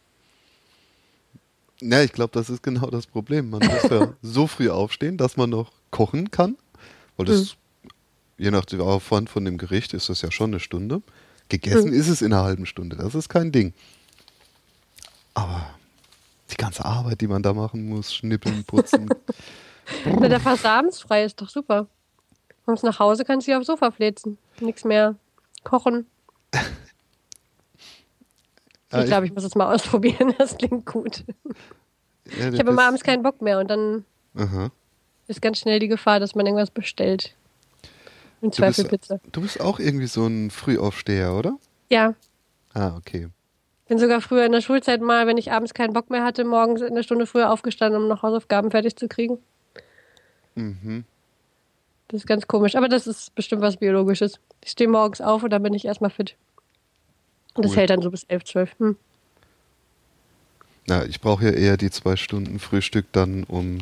Ja, 1.81 2.01
ich 2.01 2.13
glaube, 2.13 2.31
das 2.33 2.49
ist 2.49 2.63
genau 2.63 2.87
das 2.89 3.07
Problem. 3.07 3.49
Man 3.49 3.65
muss 3.65 3.83
ja 3.89 4.13
so 4.21 4.47
früh 4.47 4.69
aufstehen, 4.69 5.17
dass 5.17 5.37
man 5.37 5.49
noch 5.49 5.71
kochen 5.91 6.31
kann. 6.31 6.57
Weil 7.17 7.25
das, 7.27 7.55
je 8.37 8.51
nach 8.51 8.65
dem 8.65 8.81
Aufwand 8.81 9.29
von 9.29 9.45
dem 9.45 9.57
Gericht, 9.57 9.93
ist 9.93 10.09
das 10.09 10.21
ja 10.21 10.31
schon 10.31 10.51
eine 10.51 10.59
Stunde. 10.59 11.01
Gegessen 11.49 11.93
ist 11.93 12.07
es 12.07 12.21
in 12.21 12.33
einer 12.33 12.43
halben 12.43 12.65
Stunde. 12.65 12.95
Das 12.95 13.13
ist 13.13 13.29
kein 13.29 13.51
Ding. 13.51 13.73
Aber 15.33 15.69
die 16.51 16.57
ganze 16.57 16.85
Arbeit, 16.85 17.21
die 17.21 17.27
man 17.27 17.41
da 17.43 17.53
machen 17.53 17.87
muss, 17.89 18.13
schnippeln, 18.13 18.63
putzen. 18.65 19.09
Na, 20.05 20.27
der 20.27 20.39
fast 20.39 20.65
abends 20.65 21.01
frei 21.01 21.23
ist 21.25 21.39
doch 21.41 21.49
super. 21.49 21.87
Kommst 22.65 22.83
nach 22.83 22.99
Hause, 22.99 23.23
kannst 23.25 23.47
dich 23.47 23.55
aufs 23.55 23.67
Sofa 23.67 23.91
fläzen. 23.91 24.37
Nichts 24.59 24.83
mehr 24.83 25.15
kochen. 25.63 26.05
Ja, 28.91 29.01
ich 29.01 29.07
glaube, 29.07 29.25
ich 29.25 29.33
muss 29.33 29.43
es 29.43 29.55
mal 29.55 29.73
ausprobieren. 29.73 30.33
Das 30.37 30.57
klingt 30.57 30.85
gut. 30.85 31.25
ja, 32.39 32.49
Ich 32.49 32.59
habe 32.59 32.69
immer 32.71 32.87
abends 32.87 33.03
keinen 33.03 33.23
Bock 33.23 33.41
mehr 33.41 33.59
und 33.59 33.67
dann 33.69 34.05
Aha. 34.35 34.69
ist 35.27 35.41
ganz 35.41 35.59
schnell 35.59 35.79
die 35.79 35.87
Gefahr, 35.89 36.19
dass 36.19 36.35
man 36.35 36.45
irgendwas 36.45 36.69
bestellt. 36.71 37.35
Im 38.41 38.51
Du 38.51 38.57
Zweifel 38.57 38.85
bist, 38.85 38.89
Pizza. 39.09 39.19
du 39.31 39.41
bist 39.41 39.59
auch 39.59 39.79
irgendwie 39.79 40.07
so 40.07 40.25
ein 40.27 40.49
Frühaufsteher, 40.51 41.33
oder? 41.33 41.57
Ja, 41.89 42.13
Ah, 42.73 42.95
okay. 42.97 43.27
Bin 43.87 43.99
sogar 43.99 44.21
früher 44.21 44.45
in 44.45 44.51
der 44.51 44.61
Schulzeit 44.61 45.01
mal, 45.01 45.27
wenn 45.27 45.37
ich 45.37 45.51
abends 45.51 45.73
keinen 45.73 45.93
Bock 45.93 46.09
mehr 46.09 46.23
hatte, 46.23 46.43
morgens 46.43 46.81
eine 46.81 47.03
Stunde 47.03 47.25
früher 47.25 47.51
aufgestanden, 47.51 48.01
um 48.01 48.07
noch 48.07 48.23
Hausaufgaben 48.23 48.71
fertig 48.71 48.95
zu 48.95 49.07
kriegen. 49.07 49.37
Mhm. 50.55 51.03
Das 52.07 52.21
ist 52.21 52.27
ganz 52.27 52.47
komisch, 52.47 52.75
aber 52.75 52.87
das 52.87 53.07
ist 53.07 53.33
bestimmt 53.35 53.61
was 53.61 53.77
Biologisches. 53.77 54.39
Ich 54.63 54.71
stehe 54.71 54.89
morgens 54.89 55.21
auf 55.21 55.43
und 55.43 55.49
dann 55.49 55.63
bin 55.63 55.73
ich 55.73 55.85
erstmal 55.85 56.11
fit. 56.11 56.35
Und 57.55 57.65
das 57.65 57.71
Cool. 57.71 57.77
hält 57.77 57.89
dann 57.89 58.01
so 58.01 58.11
bis 58.11 58.23
11, 58.23 58.43
12. 58.43 58.79
Hm. 58.79 58.95
Na, 60.87 61.05
ich 61.05 61.19
brauche 61.19 61.45
ja 61.45 61.51
eher 61.51 61.77
die 61.77 61.89
zwei 61.89 62.15
Stunden 62.15 62.59
Frühstück 62.59 63.05
dann, 63.11 63.43
um 63.43 63.79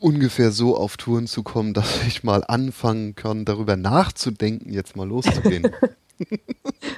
ungefähr 0.00 0.50
so 0.50 0.76
auf 0.76 0.96
Touren 0.96 1.26
zu 1.26 1.42
kommen, 1.42 1.74
dass 1.74 2.04
ich 2.04 2.24
mal 2.24 2.42
anfangen 2.46 3.14
kann, 3.14 3.44
darüber 3.44 3.76
nachzudenken, 3.76 4.72
jetzt 4.72 4.96
mal 4.96 5.06
loszugehen. 5.06 5.70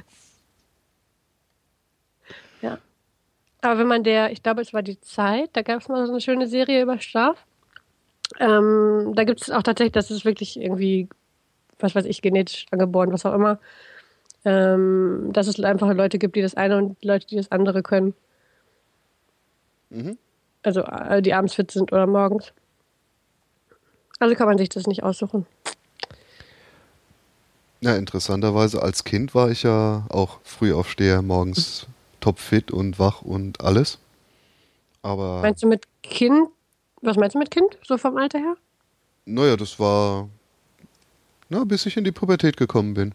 Aber 3.63 3.79
wenn 3.79 3.87
man 3.87 4.05
der, 4.05 4.33
ich 4.33 4.43
glaube, 4.43 4.63
es 4.63 4.73
war 4.73 4.83
die 4.83 5.01
Zeit, 5.01 5.51
da 5.53 5.63
gab 5.63 5.81
es 5.81 5.89
mal 5.89 6.07
so 6.07 6.13
eine 6.13 6.21
schöne 6.21 6.47
Serie 6.47 6.83
über 6.83 6.99
Schlaf. 7.01 7.45
Ähm, 8.39 9.13
da 9.15 9.25
gibt 9.25 9.43
es 9.43 9.51
auch 9.51 9.63
tatsächlich, 9.63 9.93
das 9.93 10.11
ist 10.11 10.25
wirklich 10.25 10.59
irgendwie, 10.59 11.09
was 11.79 11.95
weiß 11.95 12.05
ich, 12.07 12.23
genetisch 12.23 12.67
angeboren, 12.71 13.13
was 13.13 13.27
auch 13.27 13.35
immer. 13.35 13.59
Ähm, 14.45 15.31
dass 15.33 15.47
es 15.47 15.61
einfach 15.61 15.93
Leute 15.93 16.19
gibt, 16.19 16.37
die 16.37 16.43
das 16.43 16.55
eine 16.55 16.79
und 16.79 17.05
Leute, 17.05 17.27
die 17.27 17.37
das 17.37 17.53
andere 17.53 17.83
können. 17.83 18.15
Mhm. 19.91 20.17
Also 20.63 20.83
äh, 20.83 21.21
die 21.21 21.35
abends 21.35 21.55
fit 21.55 21.71
sind 21.71 21.93
oder 21.93 22.07
morgens. 22.07 22.53
Also 24.19 24.35
kann 24.35 24.47
man 24.47 24.59
sich 24.59 24.69
das 24.71 24.87
nicht 24.87 25.03
aussuchen. 25.03 25.47
Ja, 27.81 27.97
interessanterweise 27.97 28.83
als 28.83 29.05
Kind 29.05 29.35
war 29.35 29.51
ich 29.51 29.63
ja 29.63 30.05
auch 30.11 30.39
Frühaufsteher, 30.45 31.23
morgens 31.23 31.87
topfit 32.21 32.71
und 32.71 32.99
wach 32.99 33.23
und 33.23 33.61
alles. 33.61 33.99
Aber 35.03 35.41
Meinst 35.41 35.63
du 35.63 35.67
mit 35.67 35.85
Kind? 36.03 36.49
Was 37.03 37.17
meinst 37.17 37.35
du 37.35 37.39
mit 37.39 37.51
Kind? 37.51 37.79
So 37.87 37.97
vom 37.97 38.17
Alter 38.17 38.39
her? 38.39 38.57
naja, 39.25 39.57
das 39.57 39.79
war, 39.79 40.29
na, 41.49 41.65
bis 41.65 41.87
ich 41.87 41.97
in 41.97 42.05
die 42.05 42.13
Pubertät 42.13 42.57
gekommen 42.57 42.95
bin. 42.95 43.15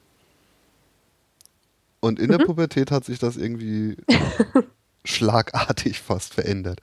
Und 1.99 2.19
in 2.19 2.29
der 2.29 2.37
Pubertät 2.37 2.91
hat 2.91 3.03
sich 3.03 3.17
das 3.19 3.35
irgendwie 3.35 3.97
schlagartig 5.05 5.99
fast 5.99 6.33
verändert. 6.35 6.79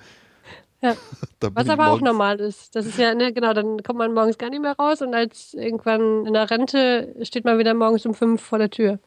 Ja. 0.80 0.96
Was 1.40 1.68
aber 1.68 1.92
auch 1.92 2.00
normal 2.00 2.40
ist. 2.40 2.74
Das 2.74 2.86
ist 2.86 2.98
ja, 2.98 3.14
ne, 3.14 3.32
genau, 3.32 3.52
dann 3.52 3.82
kommt 3.84 4.00
man 4.00 4.14
morgens 4.14 4.36
gar 4.36 4.50
nicht 4.50 4.62
mehr 4.62 4.76
raus 4.76 5.00
und 5.00 5.14
als 5.14 5.54
irgendwann 5.54 6.26
in 6.26 6.32
der 6.32 6.50
Rente 6.50 7.14
steht 7.22 7.44
man 7.44 7.58
wieder 7.58 7.72
morgens 7.74 8.04
um 8.04 8.14
fünf 8.14 8.42
vor 8.42 8.58
der 8.58 8.70
Tür. 8.70 8.98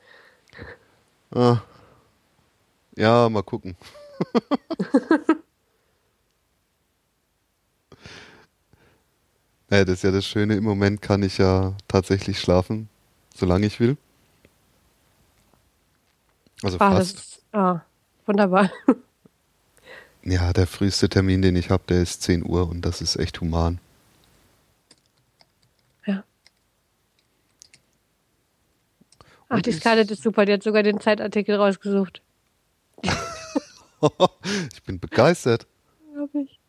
Ah. 1.32 1.58
Ja, 2.96 3.30
mal 3.30 3.44
gucken. 3.44 3.76
ja, 9.70 9.84
das 9.84 9.96
ist 9.96 10.04
ja 10.04 10.12
das 10.12 10.26
Schöne. 10.26 10.56
Im 10.56 10.64
Moment 10.64 11.02
kann 11.02 11.24
ich 11.24 11.38
ja 11.38 11.76
tatsächlich 11.88 12.40
schlafen, 12.40 12.90
solange 13.34 13.66
ich 13.66 13.80
will. 13.80 13.98
Also 16.64 16.78
ah, 16.80 16.92
fast. 16.92 17.18
Ist, 17.18 17.42
ah, 17.52 17.82
wunderbar. 18.26 18.72
Ja, 20.28 20.54
der 20.54 20.66
früheste 20.66 21.08
Termin, 21.08 21.44
den 21.44 21.56
ich 21.56 21.70
habe, 21.70 21.84
der 21.88 22.02
ist 22.02 22.24
10 22.24 22.44
Uhr 22.44 22.68
und 22.68 22.82
das 22.82 23.00
ist 23.00 23.16
echt 23.16 23.42
human. 23.42 23.78
Ja. 26.08 26.24
Ach, 29.48 29.58
und 29.58 29.68
die 29.68 29.72
Scarlett 29.72 30.10
ist 30.10 30.24
super, 30.24 30.46
die 30.46 30.54
hat 30.54 30.64
sogar 30.64 30.82
den 30.82 31.00
Zeitartikel 31.00 31.56
rausgesucht. 31.56 32.24
ich 34.74 34.84
bin 34.84 35.00
begeistert. 35.00 35.66
Glaube 36.14 36.42
ich. 36.42 36.60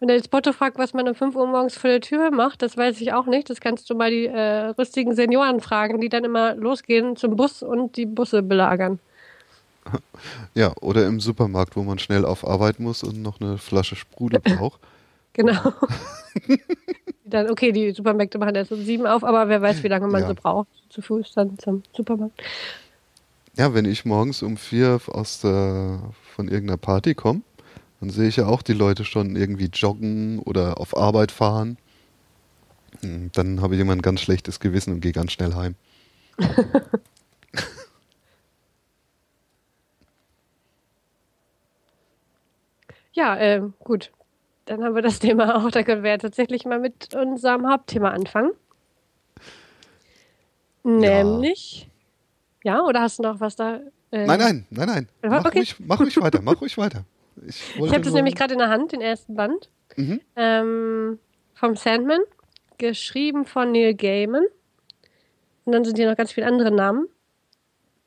Und 0.00 0.08
der 0.08 0.22
Spotto 0.22 0.52
fragt, 0.52 0.78
was 0.78 0.94
man 0.94 1.08
um 1.08 1.14
5 1.14 1.36
Uhr 1.36 1.46
morgens 1.46 1.76
vor 1.76 1.90
der 1.90 2.00
Tür 2.00 2.30
macht, 2.30 2.62
das 2.62 2.76
weiß 2.76 3.00
ich 3.00 3.12
auch 3.12 3.26
nicht. 3.26 3.50
Das 3.50 3.60
kannst 3.60 3.88
du 3.90 3.94
mal 3.94 4.10
die 4.10 4.26
äh, 4.26 4.68
rüstigen 4.68 5.14
Senioren 5.14 5.60
fragen, 5.60 6.00
die 6.00 6.08
dann 6.08 6.24
immer 6.24 6.54
losgehen 6.54 7.16
zum 7.16 7.36
Bus 7.36 7.62
und 7.62 7.96
die 7.96 8.06
Busse 8.06 8.42
belagern. 8.42 8.98
Ja, 10.54 10.72
oder 10.80 11.06
im 11.06 11.20
Supermarkt, 11.20 11.76
wo 11.76 11.82
man 11.82 12.00
schnell 12.00 12.24
auf 12.24 12.44
Arbeit 12.44 12.80
muss 12.80 13.04
und 13.04 13.22
noch 13.22 13.40
eine 13.40 13.56
Flasche 13.56 13.94
Sprudel 13.94 14.40
braucht. 14.44 14.80
genau. 15.32 15.72
dann, 17.24 17.50
okay, 17.50 17.70
die 17.70 17.92
Supermärkte 17.92 18.38
machen 18.38 18.56
erst 18.56 18.72
um 18.72 18.82
sieben 18.82 19.06
auf, 19.06 19.22
aber 19.22 19.48
wer 19.48 19.62
weiß, 19.62 19.84
wie 19.84 19.88
lange 19.88 20.08
man 20.08 20.22
ja. 20.22 20.28
so 20.28 20.34
braucht, 20.34 20.68
zu 20.88 21.02
Fuß 21.02 21.34
dann 21.34 21.56
zum 21.58 21.84
Supermarkt. 21.92 22.42
Ja, 23.56 23.72
wenn 23.72 23.86
ich 23.86 24.04
morgens 24.04 24.42
um 24.42 24.56
vier 24.58 25.00
aus 25.08 25.40
der, 25.40 26.12
von 26.34 26.48
irgendeiner 26.48 26.76
Party 26.76 27.14
komme, 27.14 27.40
dann 28.00 28.10
sehe 28.10 28.28
ich 28.28 28.36
ja 28.36 28.46
auch 28.46 28.62
die 28.62 28.74
Leute 28.74 29.04
schon 29.04 29.34
irgendwie 29.34 29.70
joggen 29.72 30.40
oder 30.40 30.78
auf 30.78 30.96
Arbeit 30.96 31.32
fahren. 31.32 31.78
Hm, 33.00 33.30
dann 33.32 33.62
habe 33.62 33.74
ich 33.74 33.80
immer 33.80 33.92
ein 33.92 34.02
ganz 34.02 34.20
schlechtes 34.20 34.60
Gewissen 34.60 34.92
und 34.92 35.00
gehe 35.00 35.12
ganz 35.12 35.32
schnell 35.32 35.54
heim. 35.54 35.74
Ja, 43.12 43.34
äh, 43.38 43.62
gut. 43.82 44.12
Dann 44.66 44.84
haben 44.84 44.94
wir 44.94 45.00
das 45.00 45.20
Thema 45.20 45.56
auch. 45.56 45.70
Da 45.70 45.82
können 45.82 46.02
wir 46.02 46.10
ja 46.10 46.18
tatsächlich 46.18 46.66
mal 46.66 46.78
mit 46.78 47.14
unserem 47.14 47.66
Hauptthema 47.66 48.10
anfangen. 48.10 48.52
Nämlich. 50.84 51.88
Ja, 51.88 51.95
ja 52.66 52.82
oder 52.82 53.00
hast 53.00 53.18
du 53.18 53.22
noch 53.22 53.40
was 53.40 53.56
da? 53.56 53.76
Äh, 54.10 54.26
nein, 54.26 54.38
nein, 54.38 54.66
nein, 54.70 54.88
nein. 54.88 55.08
Mach, 55.22 55.44
okay. 55.44 55.58
ruhig, 55.58 55.76
mach 55.78 56.00
ruhig 56.00 56.20
weiter, 56.20 56.40
mach 56.42 56.60
ruhig 56.60 56.76
weiter. 56.76 57.04
Ich, 57.46 57.76
ich 57.76 57.92
habe 57.92 58.00
das 58.00 58.12
nämlich 58.12 58.34
gerade 58.34 58.54
in 58.54 58.58
der 58.58 58.68
Hand, 58.68 58.92
den 58.92 59.00
ersten 59.00 59.36
Band. 59.36 59.70
Mhm. 59.96 60.20
Ähm, 60.34 61.18
vom 61.54 61.76
Sandman, 61.76 62.20
geschrieben 62.78 63.44
von 63.44 63.72
Neil 63.72 63.94
Gaiman. 63.94 64.44
Und 65.64 65.72
dann 65.72 65.84
sind 65.84 65.96
hier 65.96 66.10
noch 66.10 66.16
ganz 66.16 66.32
viele 66.32 66.46
andere 66.46 66.70
Namen. 66.70 67.08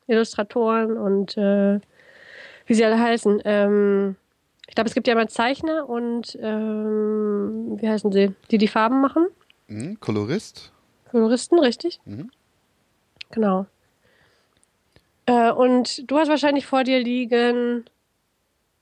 Illustratoren 0.07 0.97
und 0.97 1.37
äh, 1.37 1.79
wie 2.65 2.73
sie 2.73 2.83
alle 2.83 2.99
heißen. 2.99 3.41
Ähm, 3.45 4.15
ich 4.67 4.75
glaube, 4.75 4.87
es 4.87 4.93
gibt 4.93 5.07
ja 5.07 5.15
mal 5.15 5.29
Zeichner 5.29 5.87
und 5.87 6.37
ähm, 6.41 7.77
wie 7.79 7.87
heißen 7.87 8.11
sie? 8.11 8.35
Die 8.51 8.57
die 8.57 8.67
Farben 8.67 9.01
machen? 9.01 9.27
Mhm, 9.67 9.99
Kolorist. 9.99 10.71
Koloristen, 11.11 11.59
richtig? 11.59 12.01
Mhm. 12.05 12.31
Genau. 13.31 13.67
Äh, 15.29 15.51
und 15.51 16.09
du 16.09 16.17
hast 16.17 16.29
wahrscheinlich 16.29 16.65
vor 16.65 16.83
dir 16.83 16.99
liegen, 16.99 17.85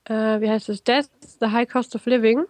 äh, 0.04 0.40
wie 0.40 0.48
heißt 0.48 0.68
es? 0.70 0.82
Death, 0.82 1.08
The 1.40 1.46
High 1.46 1.68
Cost 1.68 1.94
of 1.94 2.06
Living. 2.06 2.44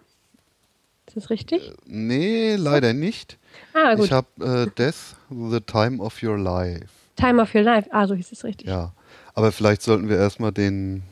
Ist 1.07 1.17
das 1.17 1.29
richtig? 1.29 1.67
Äh, 1.67 1.73
nee, 1.85 2.55
leider 2.55 2.93
nicht. 2.93 3.37
Ah, 3.73 3.95
gut. 3.95 4.05
Ich 4.05 4.11
habe 4.11 4.27
äh, 4.39 4.71
Death, 4.77 5.15
The 5.29 5.59
Time 5.61 6.01
of 6.01 6.21
Your 6.23 6.37
Life. 6.37 6.87
Time 7.15 7.41
of 7.41 7.53
Your 7.53 7.63
Life, 7.63 7.89
ah, 7.91 8.07
so 8.07 8.15
hieß 8.15 8.31
es 8.31 8.43
richtig. 8.45 8.67
Ja, 8.67 8.93
aber 9.33 9.51
vielleicht 9.51 9.81
sollten 9.81 10.07
wir 10.07 10.17
erstmal 10.17 10.53
den 10.53 11.03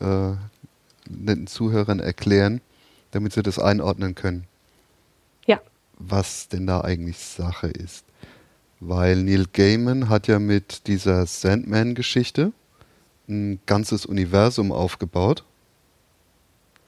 äh, 0.00 0.32
den 1.06 1.46
Zuhörern 1.46 2.00
erklären, 2.00 2.60
damit 3.12 3.32
sie 3.32 3.42
das 3.42 3.58
einordnen 3.58 4.14
können. 4.14 4.44
Ja. 5.46 5.60
Was 5.94 6.48
denn 6.48 6.66
da 6.66 6.82
eigentlich 6.82 7.18
Sache 7.18 7.68
ist. 7.68 8.04
Weil 8.80 9.22
Neil 9.22 9.46
Gaiman 9.52 10.08
hat 10.08 10.28
ja 10.28 10.38
mit 10.38 10.86
dieser 10.86 11.26
Sandman-Geschichte 11.26 12.52
ein 13.28 13.60
ganzes 13.66 14.06
Universum 14.06 14.72
aufgebaut. 14.72 15.44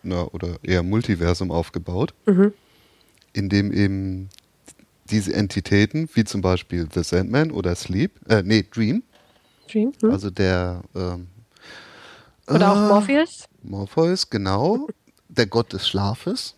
Na, 0.03 0.23
oder 0.29 0.59
eher 0.63 0.83
Multiversum 0.83 1.51
aufgebaut. 1.51 2.15
Mhm. 2.27 2.53
In 3.33 3.49
dem 3.49 3.73
eben 3.73 4.29
diese 5.11 5.35
Entitäten, 5.35 6.09
wie 6.15 6.25
zum 6.25 6.41
Beispiel 6.41 6.89
The 6.93 7.03
Sandman 7.03 7.51
oder 7.51 7.75
Sleep, 7.75 8.13
äh, 8.29 8.43
nee, 8.43 8.65
Dream. 8.71 9.03
Dream. 9.71 9.93
Hm. 10.01 10.11
Also 10.11 10.31
der 10.31 10.83
ähm, 10.95 11.27
oder 12.51 12.73
auch 12.73 12.77
ah. 12.77 12.89
Morpheus? 12.89 13.49
Morpheus, 13.63 14.29
genau. 14.29 14.89
Der 15.29 15.47
Gott 15.47 15.73
des 15.73 15.89
Schlafes. 15.89 16.57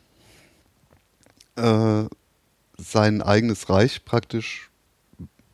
Äh, 1.57 2.05
sein 2.79 3.21
eigenes 3.21 3.69
Reich 3.69 4.05
praktisch. 4.05 4.71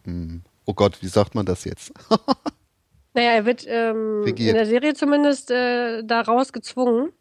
Hm, 0.09 0.41
oh 0.65 0.73
Gott, 0.73 1.03
wie 1.03 1.09
sagt 1.09 1.35
man 1.35 1.45
das 1.45 1.65
jetzt? 1.65 1.93
naja, 3.15 3.33
er 3.33 3.45
wird 3.45 3.67
ähm, 3.69 4.25
in 4.27 4.55
der 4.55 4.65
Serie 4.65 4.95
zumindest 4.95 5.51
äh, 5.51 6.03
da 6.03 6.23
rausgezwungen. 6.23 7.13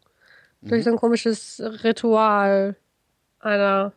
Mhm. 0.62 0.68
Durch 0.68 0.84
so 0.84 0.90
ein 0.90 0.96
komisches 0.96 1.62
Ritual 1.84 2.76
einer. 3.40 3.92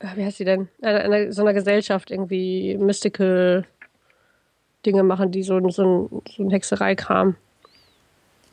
Äh, 0.00 0.16
wie 0.16 0.24
heißt 0.24 0.36
sie 0.36 0.44
denn? 0.44 0.68
Einer, 0.82 1.00
einer, 1.00 1.32
so 1.32 1.40
einer 1.42 1.54
Gesellschaft 1.54 2.10
irgendwie 2.10 2.76
mystical 2.76 3.64
Dinge 4.84 5.02
machen, 5.02 5.32
die 5.32 5.42
so, 5.42 5.58
so, 5.70 6.22
so 6.28 6.42
ein 6.42 6.50
Hexereikram. 6.50 7.36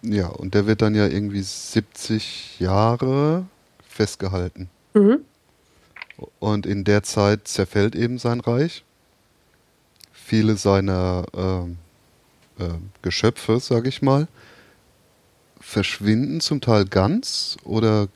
Ja, 0.02 0.28
und 0.28 0.54
der 0.54 0.66
wird 0.66 0.82
dann 0.82 0.96
ja 0.96 1.08
irgendwie 1.08 1.42
70 1.42 2.60
Jahre 2.62 3.46
festgehalten. 3.86 4.70
Mhm. 4.94 5.26
Und 6.40 6.66
in 6.66 6.86
der 6.86 7.04
Zeit 7.04 7.50
zerfällt 7.50 7.96
eben 7.96 8.18
sein 8.18 8.40
Reich. 8.40 8.85
Viele 10.26 10.56
seiner 10.58 11.24
äh, 11.38 12.64
äh, 12.64 12.70
Geschöpfe, 13.04 13.60
sage 13.60 13.90
ich 13.90 14.02
mal, 14.02 14.28
verschwinden 15.60 16.42
zum 16.42 16.62
Teil 16.62 16.86
ganz 16.86 17.58
oder 17.64 18.08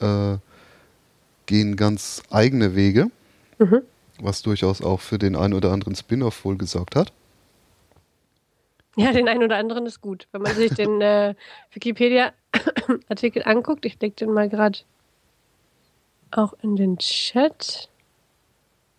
äh, 0.00 0.36
gehen 1.46 1.76
ganz 1.76 2.22
eigene 2.30 2.76
Wege, 2.76 3.10
mhm. 3.58 3.80
was 4.20 4.42
durchaus 4.42 4.82
auch 4.82 5.00
für 5.00 5.16
den 5.16 5.34
einen 5.34 5.54
oder 5.54 5.72
anderen 5.72 5.94
Spin-off 5.94 6.44
wohl 6.44 6.58
gesorgt 6.58 6.94
hat. 6.94 7.10
Ja, 8.96 9.12
den 9.12 9.30
einen 9.30 9.44
oder 9.44 9.56
anderen 9.56 9.86
ist 9.86 10.02
gut. 10.02 10.28
Wenn 10.32 10.42
man 10.42 10.54
sich 10.54 10.74
den 10.74 11.00
äh, 11.00 11.34
Wikipedia-Artikel 11.72 13.44
anguckt, 13.46 13.86
ich 13.86 13.98
leg 13.98 14.14
den 14.16 14.30
mal 14.30 14.50
gerade 14.50 14.80
auch 16.32 16.52
in 16.60 16.76
den 16.76 16.98
Chat. 16.98 17.88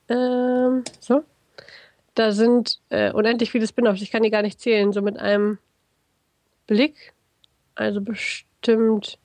Ähm, 0.10 0.84
so. 0.99 1.24
Da 2.16 2.32
sind 2.32 2.80
äh, 2.89 3.12
unendlich 3.12 3.51
viele 3.51 3.68
Spin-offs. 3.68 4.01
Ich 4.01 4.12
kann 4.12 4.24
die 4.24 4.32
gar 4.32 4.41
nicht 4.41 4.60
zählen, 4.60 4.91
so 4.91 5.01
mit 5.01 5.18
einem 5.18 5.60
Blick. 6.66 7.14
Also 7.76 8.01
bestimmt 8.01 9.20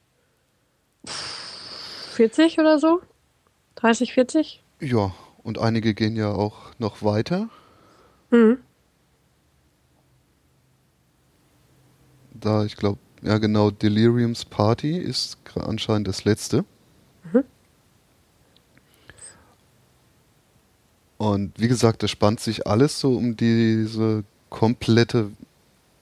40 1.06 2.58
oder 2.58 2.78
so. 2.78 3.00
30, 3.76 4.12
40. 4.12 4.62
Ja, 4.80 5.14
und 5.42 5.58
einige 5.58 5.94
gehen 5.94 6.16
ja 6.16 6.32
auch 6.32 6.72
noch 6.78 7.02
weiter. 7.02 7.48
Mhm. 8.30 8.58
da, 12.44 12.64
ich 12.64 12.76
glaube, 12.76 12.98
ja 13.22 13.38
genau, 13.38 13.70
Deliriums 13.70 14.44
Party 14.44 14.98
ist 14.98 15.38
anscheinend 15.54 16.08
das 16.08 16.24
letzte. 16.24 16.64
Mhm. 17.32 17.44
Und 21.22 21.52
wie 21.56 21.68
gesagt, 21.68 22.02
das 22.02 22.10
spannt 22.10 22.40
sich 22.40 22.66
alles 22.66 22.98
so 22.98 23.16
um 23.16 23.36
diese 23.36 24.24
komplette 24.50 25.30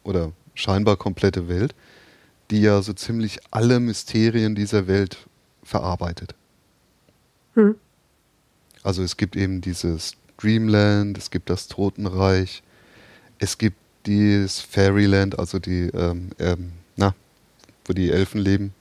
oder 0.02 0.32
scheinbar 0.54 0.96
komplette 0.96 1.46
Welt, 1.46 1.74
die 2.50 2.62
ja 2.62 2.80
so 2.80 2.94
ziemlich 2.94 3.38
alle 3.50 3.80
Mysterien 3.80 4.54
dieser 4.54 4.86
Welt 4.86 5.18
verarbeitet. 5.62 6.34
Mhm. 7.54 7.74
Also 8.82 9.02
es 9.02 9.18
gibt 9.18 9.36
eben 9.36 9.60
dieses 9.60 10.14
Dreamland, 10.38 11.18
es 11.18 11.30
gibt 11.30 11.50
das 11.50 11.68
Totenreich, 11.68 12.62
es 13.38 13.58
gibt 13.58 13.76
dieses 14.06 14.60
Fairyland, 14.60 15.38
also 15.38 15.58
die, 15.58 15.90
ähm, 15.92 16.30
ähm, 16.38 16.72
na, 16.96 17.14
wo 17.84 17.92
die 17.92 18.10
Elfen 18.10 18.40
leben. 18.40 18.72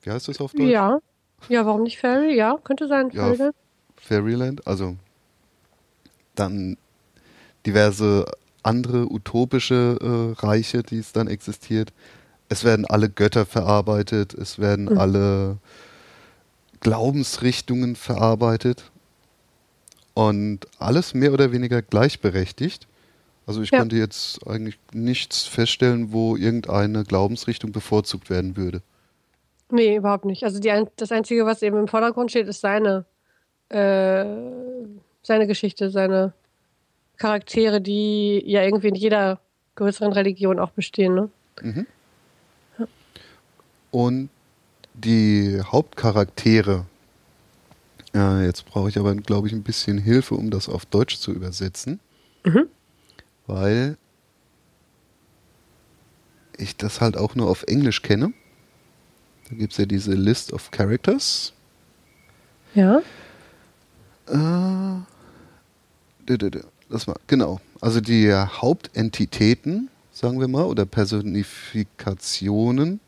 Wie 0.00 0.10
heißt 0.10 0.28
das 0.28 0.40
auf 0.40 0.52
Deutsch? 0.52 0.70
Ja. 0.70 0.98
Ja, 1.50 1.66
warum 1.66 1.82
nicht 1.82 1.98
Fairy? 1.98 2.34
Ja, 2.34 2.58
könnte 2.64 2.88
sein. 2.88 3.10
Ja, 3.12 3.26
Fairyland. 3.26 3.54
Fairyland. 4.00 4.66
Also 4.66 4.96
dann 6.34 6.76
diverse 7.66 8.26
andere 8.62 9.10
utopische 9.10 9.98
äh, 10.38 10.40
Reiche, 10.40 10.82
die 10.82 10.98
es 10.98 11.12
dann 11.12 11.26
existiert. 11.28 11.92
Es 12.48 12.64
werden 12.64 12.86
alle 12.86 13.08
Götter 13.10 13.44
verarbeitet, 13.46 14.34
es 14.34 14.58
werden 14.58 14.86
Mhm. 14.86 14.98
alle 14.98 15.56
Glaubensrichtungen 16.80 17.96
verarbeitet 17.96 18.90
und 20.14 20.60
alles 20.78 21.14
mehr 21.14 21.32
oder 21.32 21.52
weniger 21.52 21.82
gleichberechtigt. 21.82 22.86
Also 23.46 23.62
ich 23.62 23.70
Ja. 23.70 23.78
konnte 23.80 23.96
jetzt 23.96 24.46
eigentlich 24.46 24.78
nichts 24.92 25.44
feststellen, 25.44 26.12
wo 26.12 26.36
irgendeine 26.36 27.04
Glaubensrichtung 27.04 27.72
bevorzugt 27.72 28.30
werden 28.30 28.56
würde. 28.56 28.82
Nee, 29.70 29.96
überhaupt 29.96 30.24
nicht. 30.24 30.44
Also 30.44 30.60
die, 30.60 30.84
das 30.96 31.12
Einzige, 31.12 31.44
was 31.46 31.62
eben 31.62 31.76
im 31.78 31.88
Vordergrund 31.88 32.30
steht, 32.30 32.46
ist 32.46 32.60
seine, 32.60 33.04
äh, 33.68 34.24
seine 35.22 35.46
Geschichte, 35.46 35.90
seine 35.90 36.32
Charaktere, 37.16 37.80
die 37.80 38.42
ja 38.46 38.62
irgendwie 38.62 38.88
in 38.88 38.94
jeder 38.94 39.40
größeren 39.74 40.12
Religion 40.12 40.58
auch 40.58 40.70
bestehen. 40.70 41.14
Ne? 41.14 41.30
Und 43.90 44.30
die 44.94 45.60
Hauptcharaktere, 45.62 46.86
äh, 48.14 48.44
jetzt 48.44 48.66
brauche 48.66 48.88
ich 48.88 48.98
aber, 48.98 49.14
glaube 49.14 49.48
ich, 49.48 49.52
ein 49.52 49.62
bisschen 49.62 49.98
Hilfe, 49.98 50.34
um 50.34 50.50
das 50.50 50.68
auf 50.68 50.86
Deutsch 50.86 51.18
zu 51.18 51.32
übersetzen, 51.32 52.00
weil 53.46 53.96
ich 56.56 56.76
das 56.76 57.00
halt 57.00 57.16
auch 57.16 57.34
nur 57.34 57.48
auf 57.48 57.62
Englisch 57.64 58.02
kenne. 58.02 58.32
Da 59.48 59.56
gibt 59.56 59.72
es 59.72 59.78
ja 59.78 59.86
diese 59.86 60.12
List 60.12 60.52
of 60.52 60.70
Characters. 60.70 61.52
Ja. 62.74 63.00
Äh, 64.30 65.00
das 66.90 67.06
mal, 67.06 67.16
genau. 67.26 67.60
Also 67.80 68.00
die 68.00 68.32
Hauptentitäten, 68.32 69.90
sagen 70.12 70.40
wir 70.40 70.48
mal, 70.48 70.64
oder 70.64 70.86
Personifikationen 70.86 73.00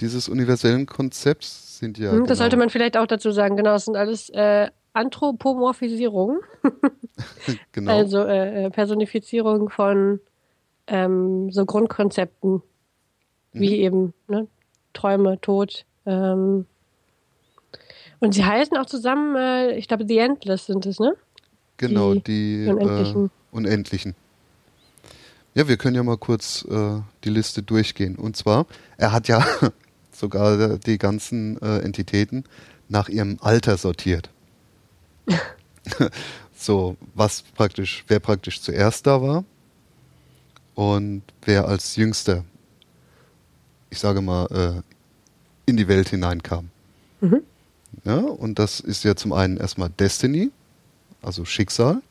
dieses 0.00 0.28
universellen 0.28 0.86
Konzepts 0.86 1.78
sind 1.78 1.98
ja. 1.98 2.12
Hm, 2.12 2.20
Das 2.20 2.28
genau, 2.28 2.36
sollte 2.36 2.56
man 2.56 2.70
vielleicht 2.70 2.96
auch 2.96 3.06
dazu 3.06 3.30
sagen. 3.32 3.56
Genau, 3.56 3.74
es 3.74 3.84
sind 3.84 3.96
alles 3.96 4.30
äh, 4.30 4.68
Anthropomorphisierungen, 4.92 6.38
genau. 7.72 7.96
also 7.96 8.22
äh, 8.24 8.66
äh, 8.66 8.70
Personifizierung 8.70 9.70
von 9.70 10.20
ähm, 10.86 11.50
so 11.52 11.66
Grundkonzepten, 11.66 12.62
wie 13.52 13.78
Mhm. 13.78 13.84
eben 13.84 14.14
ne, 14.28 14.46
Träume, 14.92 15.40
Tod. 15.40 15.84
Ähm, 16.06 16.66
und 18.20 18.34
sie 18.34 18.44
heißen 18.44 18.76
auch 18.76 18.86
zusammen, 18.86 19.36
äh, 19.36 19.76
ich 19.76 19.88
glaube, 19.88 20.04
The 20.06 20.18
Endless 20.18 20.66
sind 20.66 20.86
es, 20.86 20.98
ne? 20.98 21.14
Genau, 21.76 22.14
die 22.14 22.20
die, 22.22 22.66
Unendlichen. 22.68 23.26
Äh, 23.26 23.56
Unendlichen. 23.56 24.14
Ja, 25.54 25.66
wir 25.68 25.76
können 25.76 25.96
ja 25.96 26.02
mal 26.02 26.18
kurz 26.18 26.64
äh, 26.68 27.00
die 27.24 27.30
Liste 27.30 27.62
durchgehen. 27.62 28.16
Und 28.16 28.36
zwar, 28.36 28.66
er 28.96 29.12
hat 29.12 29.28
ja 29.28 29.44
sogar 30.12 30.78
die 30.78 30.98
ganzen 30.98 31.60
äh, 31.62 31.78
Entitäten 31.78 32.44
nach 32.88 33.08
ihrem 33.08 33.38
Alter 33.40 33.76
sortiert. 33.76 34.30
so, 36.54 36.96
was 37.14 37.42
praktisch, 37.42 38.04
wer 38.08 38.20
praktisch 38.20 38.60
zuerst 38.60 39.06
da 39.06 39.20
war 39.22 39.44
und 40.74 41.22
wer 41.42 41.66
als 41.66 41.96
jüngster, 41.96 42.44
ich 43.90 43.98
sage 43.98 44.20
mal, 44.20 44.46
äh, 44.46 45.70
in 45.70 45.76
die 45.76 45.88
Welt 45.88 46.08
hineinkam. 46.08 46.70
Mhm. 47.20 47.42
Ja, 48.04 48.18
und 48.18 48.58
das 48.58 48.80
ist 48.80 49.04
ja 49.04 49.16
zum 49.16 49.32
einen 49.32 49.56
erstmal 49.56 49.90
Destiny, 49.90 50.50
also 51.22 51.44
Schicksal. 51.44 52.02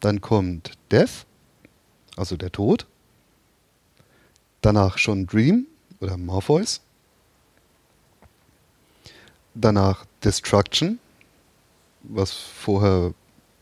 Dann 0.00 0.20
kommt 0.20 0.72
Death, 0.90 1.26
also 2.16 2.36
der 2.36 2.52
Tod. 2.52 2.86
Danach 4.60 4.98
schon 4.98 5.26
Dream 5.26 5.66
oder 6.00 6.16
Morpheus. 6.16 6.80
Danach 9.54 10.04
Destruction, 10.22 10.98
was 12.02 12.32
vorher 12.32 13.14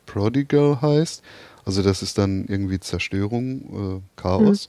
Prodigal 0.06 0.82
heißt. 0.82 1.22
Also 1.64 1.82
das 1.82 2.02
ist 2.02 2.18
dann 2.18 2.46
irgendwie 2.46 2.80
Zerstörung, 2.80 3.98
äh, 3.98 4.20
Chaos, 4.20 4.68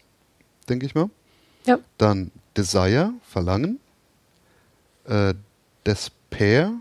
denke 0.69 0.85
ich 0.85 0.95
mal. 0.95 1.09
Ja. 1.65 1.79
Dann 1.97 2.31
Desire, 2.55 3.13
Verlangen. 3.23 3.79
Äh, 5.05 5.33
Despair, 5.85 6.73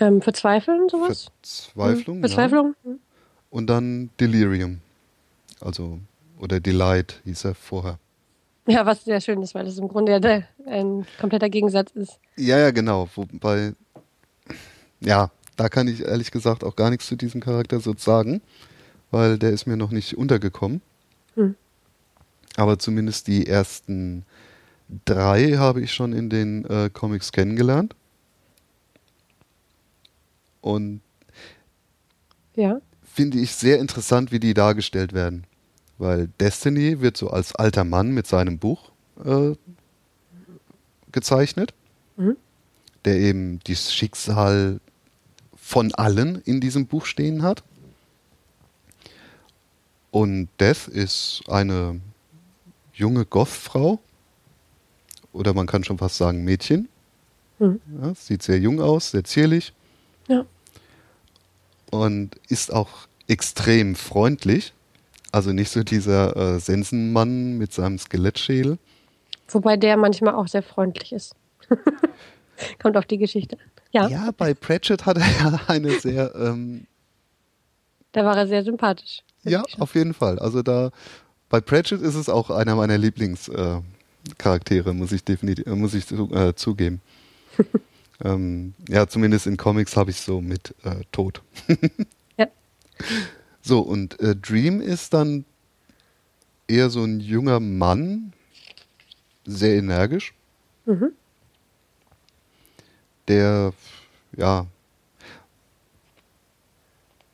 Ähm, 0.00 0.22
Verzweifeln, 0.22 0.88
sowas? 0.88 1.26
Verzweiflung. 1.42 2.16
Hm, 2.18 2.22
Ja. 2.22 2.28
Verzweiflung? 2.28 2.74
Hm. 2.84 3.00
Und 3.50 3.66
dann 3.66 4.10
Delirium. 4.20 4.80
Also, 5.60 5.98
oder 6.38 6.60
Delight 6.60 7.20
hieß 7.24 7.44
er 7.46 7.54
vorher. 7.56 7.98
Ja, 8.68 8.84
was 8.86 9.04
sehr 9.04 9.20
schön 9.20 9.42
ist, 9.42 9.54
weil 9.54 9.64
das 9.64 9.78
im 9.78 9.88
Grunde 9.88 10.12
ja 10.12 10.42
ein 10.70 11.06
kompletter 11.18 11.48
Gegensatz 11.48 11.90
ist. 11.92 12.20
Ja, 12.36 12.58
ja, 12.58 12.70
genau. 12.70 13.08
Wobei, 13.16 13.72
ja, 15.00 15.30
da 15.56 15.68
kann 15.68 15.88
ich 15.88 16.02
ehrlich 16.02 16.30
gesagt 16.30 16.62
auch 16.62 16.76
gar 16.76 16.90
nichts 16.90 17.06
zu 17.06 17.16
diesem 17.16 17.40
Charakter 17.40 17.80
so 17.80 17.94
sagen, 17.96 18.40
weil 19.10 19.38
der 19.38 19.50
ist 19.50 19.66
mir 19.66 19.76
noch 19.76 19.90
nicht 19.90 20.16
untergekommen. 20.16 20.80
Hm. 21.34 21.56
Aber 22.56 22.78
zumindest 22.78 23.26
die 23.26 23.46
ersten 23.46 24.24
drei 25.04 25.52
habe 25.56 25.80
ich 25.82 25.92
schon 25.92 26.12
in 26.12 26.30
den 26.30 26.64
äh, 26.64 26.90
Comics 26.92 27.32
kennengelernt. 27.32 27.94
Und 30.60 31.00
Ja. 32.56 32.80
finde 33.04 33.38
ich 33.38 33.52
sehr 33.54 33.78
interessant, 33.78 34.32
wie 34.32 34.40
die 34.40 34.54
dargestellt 34.54 35.12
werden. 35.12 35.44
Weil 35.98 36.28
Destiny 36.40 37.00
wird 37.00 37.16
so 37.16 37.28
als 37.30 37.54
alter 37.54 37.84
Mann 37.84 38.10
mit 38.10 38.26
seinem 38.26 38.58
Buch 38.58 38.90
äh, 39.24 39.54
gezeichnet, 41.12 41.74
Mhm. 42.16 42.36
der 43.04 43.16
eben 43.16 43.60
das 43.64 43.92
Schicksal 43.92 44.80
von 45.56 45.94
allen 45.94 46.40
in 46.42 46.60
diesem 46.60 46.86
Buch 46.86 47.04
stehen 47.06 47.42
hat. 47.42 47.62
Und 50.10 50.48
Death 50.58 50.88
ist 50.88 51.42
eine 51.48 52.00
junge 52.94 53.24
Goth-Frau, 53.26 54.00
oder 55.32 55.54
man 55.54 55.66
kann 55.66 55.84
schon 55.84 55.98
fast 55.98 56.16
sagen 56.16 56.44
Mädchen. 56.44 56.88
Mhm. 57.58 57.80
Ja, 58.02 58.14
sieht 58.14 58.42
sehr 58.42 58.58
jung 58.58 58.80
aus, 58.80 59.10
sehr 59.10 59.24
zierlich 59.24 59.72
Ja. 60.28 60.44
und 61.90 62.36
ist 62.48 62.72
auch 62.72 62.90
extrem 63.26 63.94
freundlich. 63.94 64.72
Also 65.32 65.52
nicht 65.52 65.70
so 65.70 65.82
dieser 65.82 66.36
äh, 66.36 66.58
Sensenmann 66.60 67.58
mit 67.58 67.72
seinem 67.72 67.98
Skelettschädel. 67.98 68.78
Wobei 69.48 69.76
der 69.76 69.96
manchmal 69.96 70.34
auch 70.34 70.48
sehr 70.48 70.62
freundlich 70.62 71.12
ist. 71.12 71.34
Kommt 72.82 72.96
auf 72.96 73.04
die 73.06 73.18
Geschichte 73.18 73.56
an. 73.58 73.64
Ja, 73.92 74.08
Ja, 74.08 74.30
bei 74.36 74.54
Pratchett 74.54 75.04
hat 75.06 75.18
er 75.18 75.26
ja 75.40 75.60
eine 75.68 75.90
sehr, 76.00 76.34
ähm, 76.34 76.86
da 78.12 78.24
war 78.24 78.36
er 78.36 78.46
sehr 78.46 78.62
sympathisch. 78.64 79.22
ja, 79.44 79.62
auf 79.78 79.94
jeden 79.94 80.14
Fall. 80.14 80.38
Also 80.38 80.62
da, 80.62 80.90
bei 81.50 81.60
Pratchett 81.60 82.00
ist 82.02 82.14
es 82.14 82.28
auch 82.28 82.50
einer 82.50 82.74
meiner 82.74 82.96
Lieblingscharaktere, 82.98 83.82
äh, 83.82 83.97
Charaktere, 84.36 84.92
muss 84.94 85.12
ich 85.12 85.24
definitiv, 85.24 85.66
äh, 85.66 85.74
muss 85.74 85.94
ich 85.94 86.10
äh, 86.12 86.54
zugeben. 86.54 87.00
ähm, 88.24 88.74
ja, 88.88 89.06
zumindest 89.08 89.46
in 89.46 89.56
Comics 89.56 89.96
habe 89.96 90.10
ich 90.10 90.20
so 90.20 90.40
mit 90.40 90.74
äh, 90.84 91.02
Tod. 91.12 91.42
Ja. 92.36 92.46
So, 93.60 93.80
und 93.80 94.18
äh, 94.20 94.34
Dream 94.34 94.80
ist 94.80 95.12
dann 95.12 95.44
eher 96.68 96.88
so 96.90 97.02
ein 97.04 97.20
junger 97.20 97.60
Mann, 97.60 98.32
sehr 99.44 99.76
energisch, 99.76 100.32
Mhm. 100.86 101.12
der, 103.28 103.72
ja, 104.36 104.66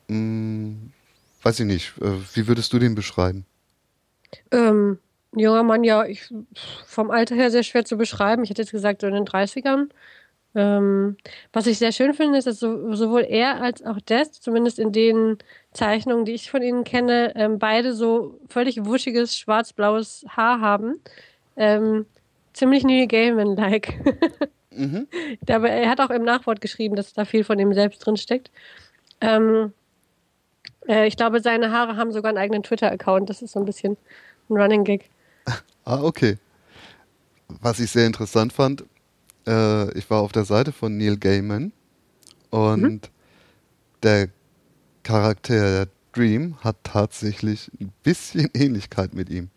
mh, 0.09 0.75
weiß 1.43 1.59
ich 1.61 1.65
nicht, 1.65 1.93
äh, 2.01 2.17
wie 2.33 2.47
würdest 2.47 2.73
du 2.73 2.79
den 2.79 2.95
beschreiben? 2.95 3.45
Ähm, 4.51 4.97
ein 5.35 5.39
junger 5.39 5.63
Mann, 5.63 5.83
ja, 5.83 6.05
ich, 6.05 6.33
vom 6.85 7.11
Alter 7.11 7.35
her 7.35 7.51
sehr 7.51 7.63
schwer 7.63 7.85
zu 7.85 7.97
beschreiben. 7.97 8.43
Ich 8.43 8.49
hätte 8.49 8.61
jetzt 8.61 8.71
gesagt, 8.71 9.01
so 9.01 9.07
in 9.07 9.13
den 9.13 9.25
30ern. 9.25 9.89
Ähm, 10.55 11.17
was 11.51 11.67
ich 11.67 11.77
sehr 11.77 11.91
schön 11.91 12.13
finde, 12.13 12.37
ist, 12.37 12.47
dass 12.47 12.59
so, 12.59 12.93
sowohl 12.93 13.25
er 13.27 13.61
als 13.61 13.83
auch 13.83 13.99
Des, 13.99 14.31
zumindest 14.39 14.79
in 14.79 14.93
den 14.93 15.37
Zeichnungen, 15.73 16.23
die 16.23 16.33
ich 16.33 16.49
von 16.49 16.61
ihnen 16.61 16.85
kenne, 16.85 17.33
ähm, 17.35 17.59
beide 17.59 17.93
so 17.93 18.39
völlig 18.47 18.85
wuschiges, 18.85 19.37
schwarz-blaues 19.37 20.25
Haar 20.29 20.61
haben. 20.61 21.01
Ähm, 21.57 22.05
ziemlich 22.53 22.83
Neil 22.83 23.07
Gaiman-like. 23.07 23.93
Mhm. 24.77 25.07
Aber 25.49 25.69
er 25.69 25.89
hat 25.89 26.01
auch 26.01 26.09
im 26.09 26.23
Nachwort 26.23 26.59
geschrieben, 26.59 26.97
dass 26.97 27.13
da 27.13 27.23
viel 27.23 27.45
von 27.45 27.57
ihm 27.59 27.73
selbst 27.73 27.99
drin 27.99 28.17
steckt. 28.17 28.51
Ähm, 29.21 29.71
äh, 30.87 31.07
ich 31.07 31.17
glaube, 31.17 31.39
seine 31.39 31.71
Haare 31.71 31.95
haben 31.95 32.11
sogar 32.11 32.29
einen 32.29 32.37
eigenen 32.37 32.63
Twitter-Account. 32.63 33.29
Das 33.29 33.41
ist 33.41 33.53
so 33.53 33.59
ein 33.59 33.65
bisschen 33.65 33.97
ein 34.49 34.57
Running 34.57 34.83
Gag. 34.83 35.09
Ah, 35.87 36.01
okay. 36.01 36.39
was 37.61 37.79
ich 37.79 37.91
sehr 37.91 38.07
interessant 38.07 38.51
fand, 38.51 38.85
äh, 39.45 39.95
ich 39.95 40.09
war 40.09 40.21
auf 40.21 40.31
der 40.31 40.45
Seite 40.45 40.71
von 40.71 40.97
Neil 40.97 41.17
Gaiman 41.17 41.71
und 42.49 42.81
mhm. 42.81 43.01
der 44.01 44.29
Charakter 45.03 45.85
Dream 46.11 46.57
hat 46.63 46.77
tatsächlich 46.83 47.69
ein 47.79 47.91
bisschen 48.03 48.49
Ähnlichkeit 48.55 49.13
mit 49.13 49.29
ihm. 49.29 49.49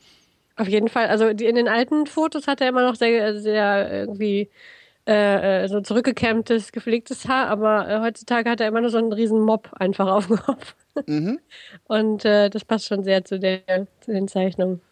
Auf 0.57 0.69
jeden 0.69 0.89
Fall. 0.89 1.07
Also 1.07 1.33
die, 1.33 1.47
in 1.47 1.55
den 1.55 1.69
alten 1.69 2.07
Fotos 2.07 2.47
hat 2.47 2.61
er 2.61 2.69
immer 2.69 2.83
noch 2.83 2.97
sehr, 2.97 3.41
sehr 3.41 3.91
irgendwie 3.91 4.51
äh, 5.07 5.65
äh, 5.65 5.69
so 5.69 5.81
zurückgekämmtes, 5.81 6.73
gepflegtes 6.73 7.27
Haar, 7.29 7.47
aber 7.47 7.89
äh, 7.89 8.01
heutzutage 8.01 8.51
hat 8.51 8.61
er 8.61 8.69
immer 8.69 8.81
nur 8.81 8.91
so 8.91 8.99
einen 8.99 9.13
riesen 9.13 9.41
Mob 9.41 9.71
einfach 9.79 10.09
auf 10.09 10.27
dem 10.27 10.37
Kopf. 10.37 10.75
Mhm. 11.07 11.39
Und 11.85 12.25
äh, 12.25 12.51
das 12.51 12.65
passt 12.65 12.87
schon 12.87 13.05
sehr 13.05 13.25
zu, 13.25 13.39
der, 13.39 13.87
zu 14.01 14.13
den 14.13 14.29
Zeichnungen. 14.29 14.83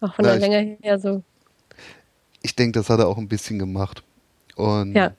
Auch 0.00 0.14
von 0.14 0.24
ja, 0.24 0.36
der 0.36 0.40
Länge 0.40 0.78
her 0.80 0.98
so. 0.98 1.22
Ich 2.42 2.54
denke, 2.54 2.78
das 2.78 2.88
hat 2.88 3.00
er 3.00 3.08
auch 3.08 3.18
ein 3.18 3.28
bisschen 3.28 3.58
gemacht. 3.58 4.02
Und 4.56 4.94
ja. 4.94 5.12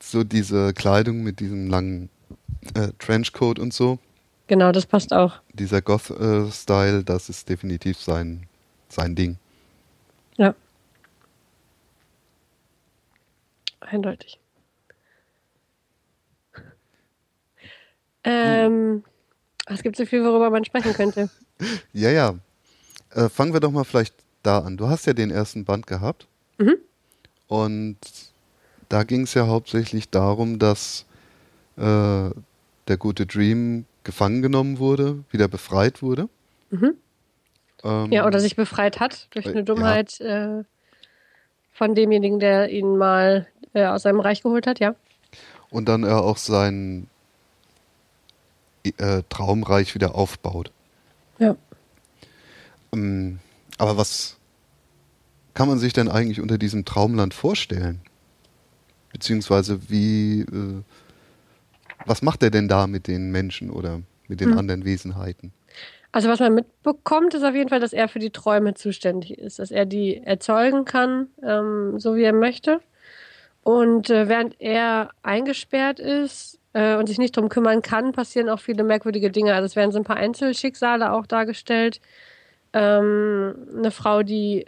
so 0.00 0.24
diese 0.24 0.72
Kleidung 0.72 1.22
mit 1.22 1.40
diesem 1.40 1.68
langen 1.68 2.08
äh, 2.74 2.88
Trenchcoat 2.98 3.58
und 3.58 3.72
so. 3.72 3.98
Genau, 4.46 4.72
das 4.72 4.86
passt 4.86 5.12
auch. 5.12 5.40
Dieser 5.52 5.82
Goth-Style, 5.82 7.04
das 7.04 7.28
ist 7.28 7.48
definitiv 7.48 7.98
sein, 7.98 8.46
sein 8.88 9.14
Ding. 9.14 9.36
Ja. 10.36 10.54
Eindeutig. 13.80 14.38
Ähm, 18.24 19.04
es 19.66 19.82
gibt 19.82 19.96
so 19.96 20.06
viel, 20.06 20.24
worüber 20.24 20.50
man 20.50 20.64
sprechen 20.64 20.92
könnte. 20.92 21.30
ja, 21.92 22.10
ja. 22.10 22.34
Äh, 23.18 23.28
fangen 23.28 23.52
wir 23.52 23.60
doch 23.60 23.72
mal 23.72 23.82
vielleicht 23.82 24.14
da 24.44 24.60
an. 24.60 24.76
Du 24.76 24.88
hast 24.88 25.06
ja 25.06 25.12
den 25.12 25.32
ersten 25.32 25.64
Band 25.64 25.88
gehabt. 25.88 26.28
Mhm. 26.58 26.76
Und 27.48 27.98
da 28.88 29.02
ging 29.02 29.22
es 29.22 29.34
ja 29.34 29.48
hauptsächlich 29.48 30.08
darum, 30.08 30.60
dass 30.60 31.04
äh, 31.76 31.82
der 31.82 32.96
gute 32.96 33.26
Dream 33.26 33.86
gefangen 34.04 34.40
genommen 34.40 34.78
wurde, 34.78 35.24
wieder 35.30 35.48
befreit 35.48 36.00
wurde. 36.00 36.28
Mhm. 36.70 36.94
Ähm, 37.82 38.12
ja, 38.12 38.24
oder 38.24 38.38
sich 38.38 38.54
befreit 38.54 39.00
hat 39.00 39.26
durch 39.30 39.48
eine 39.48 39.64
Dummheit 39.64 40.18
ja. 40.20 40.60
äh, 40.60 40.64
von 41.72 41.96
demjenigen, 41.96 42.38
der 42.38 42.70
ihn 42.70 42.96
mal 42.96 43.48
äh, 43.74 43.86
aus 43.86 44.02
seinem 44.02 44.20
Reich 44.20 44.42
geholt 44.42 44.68
hat, 44.68 44.78
ja. 44.78 44.94
Und 45.70 45.88
dann 45.88 46.04
er 46.04 46.22
auch 46.22 46.36
sein 46.36 47.08
äh, 48.84 49.22
Traumreich 49.28 49.94
wieder 49.96 50.14
aufbaut. 50.14 50.70
Ja. 51.38 51.56
Ähm, 52.92 53.38
aber 53.78 53.96
was 53.96 54.36
kann 55.54 55.68
man 55.68 55.78
sich 55.78 55.92
denn 55.92 56.08
eigentlich 56.08 56.40
unter 56.40 56.58
diesem 56.58 56.84
Traumland 56.84 57.34
vorstellen? 57.34 58.00
Beziehungsweise 59.12 59.90
wie, 59.90 60.42
äh, 60.42 60.82
was 62.06 62.22
macht 62.22 62.42
er 62.42 62.50
denn 62.50 62.68
da 62.68 62.86
mit 62.86 63.06
den 63.06 63.30
Menschen 63.30 63.70
oder 63.70 64.00
mit 64.28 64.40
den 64.40 64.52
hm. 64.52 64.58
anderen 64.58 64.84
Wesenheiten? 64.84 65.52
Also 66.12 66.28
was 66.28 66.40
man 66.40 66.54
mitbekommt, 66.54 67.34
ist 67.34 67.44
auf 67.44 67.54
jeden 67.54 67.68
Fall, 67.68 67.80
dass 67.80 67.92
er 67.92 68.08
für 68.08 68.18
die 68.18 68.30
Träume 68.30 68.74
zuständig 68.74 69.38
ist, 69.38 69.58
dass 69.58 69.70
er 69.70 69.84
die 69.84 70.16
erzeugen 70.16 70.84
kann, 70.84 71.28
ähm, 71.42 71.98
so 71.98 72.16
wie 72.16 72.22
er 72.22 72.32
möchte. 72.32 72.80
Und 73.62 74.08
äh, 74.08 74.28
während 74.28 74.60
er 74.60 75.10
eingesperrt 75.22 76.00
ist 76.00 76.58
äh, 76.72 76.96
und 76.96 77.06
sich 77.06 77.18
nicht 77.18 77.36
darum 77.36 77.50
kümmern 77.50 77.82
kann, 77.82 78.12
passieren 78.12 78.48
auch 78.48 78.60
viele 78.60 78.84
merkwürdige 78.84 79.30
Dinge. 79.30 79.54
Also 79.54 79.66
es 79.66 79.76
werden 79.76 79.92
so 79.92 79.98
ein 79.98 80.04
paar 80.04 80.16
Einzelschicksale 80.16 81.12
auch 81.12 81.26
dargestellt. 81.26 82.00
Ähm, 82.72 83.54
eine 83.76 83.90
Frau, 83.90 84.22
die, 84.22 84.66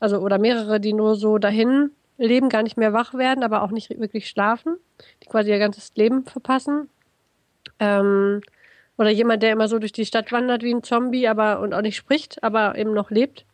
also 0.00 0.18
oder 0.18 0.38
mehrere, 0.38 0.80
die 0.80 0.92
nur 0.92 1.16
so 1.16 1.38
dahin 1.38 1.90
leben, 2.16 2.48
gar 2.48 2.62
nicht 2.62 2.76
mehr 2.76 2.92
wach 2.92 3.14
werden, 3.14 3.44
aber 3.44 3.62
auch 3.62 3.70
nicht 3.70 3.90
wirklich 4.00 4.28
schlafen, 4.28 4.76
die 5.22 5.28
quasi 5.28 5.50
ihr 5.50 5.58
ganzes 5.58 5.92
Leben 5.94 6.24
verpassen. 6.24 6.88
Ähm, 7.78 8.40
oder 8.96 9.10
jemand, 9.10 9.42
der 9.42 9.52
immer 9.52 9.68
so 9.68 9.78
durch 9.78 9.92
die 9.92 10.06
Stadt 10.06 10.32
wandert 10.32 10.62
wie 10.62 10.74
ein 10.74 10.82
Zombie, 10.82 11.28
aber 11.28 11.60
und 11.60 11.72
auch 11.72 11.82
nicht 11.82 11.96
spricht, 11.96 12.42
aber 12.42 12.76
eben 12.76 12.92
noch 12.92 13.10
lebt. 13.10 13.44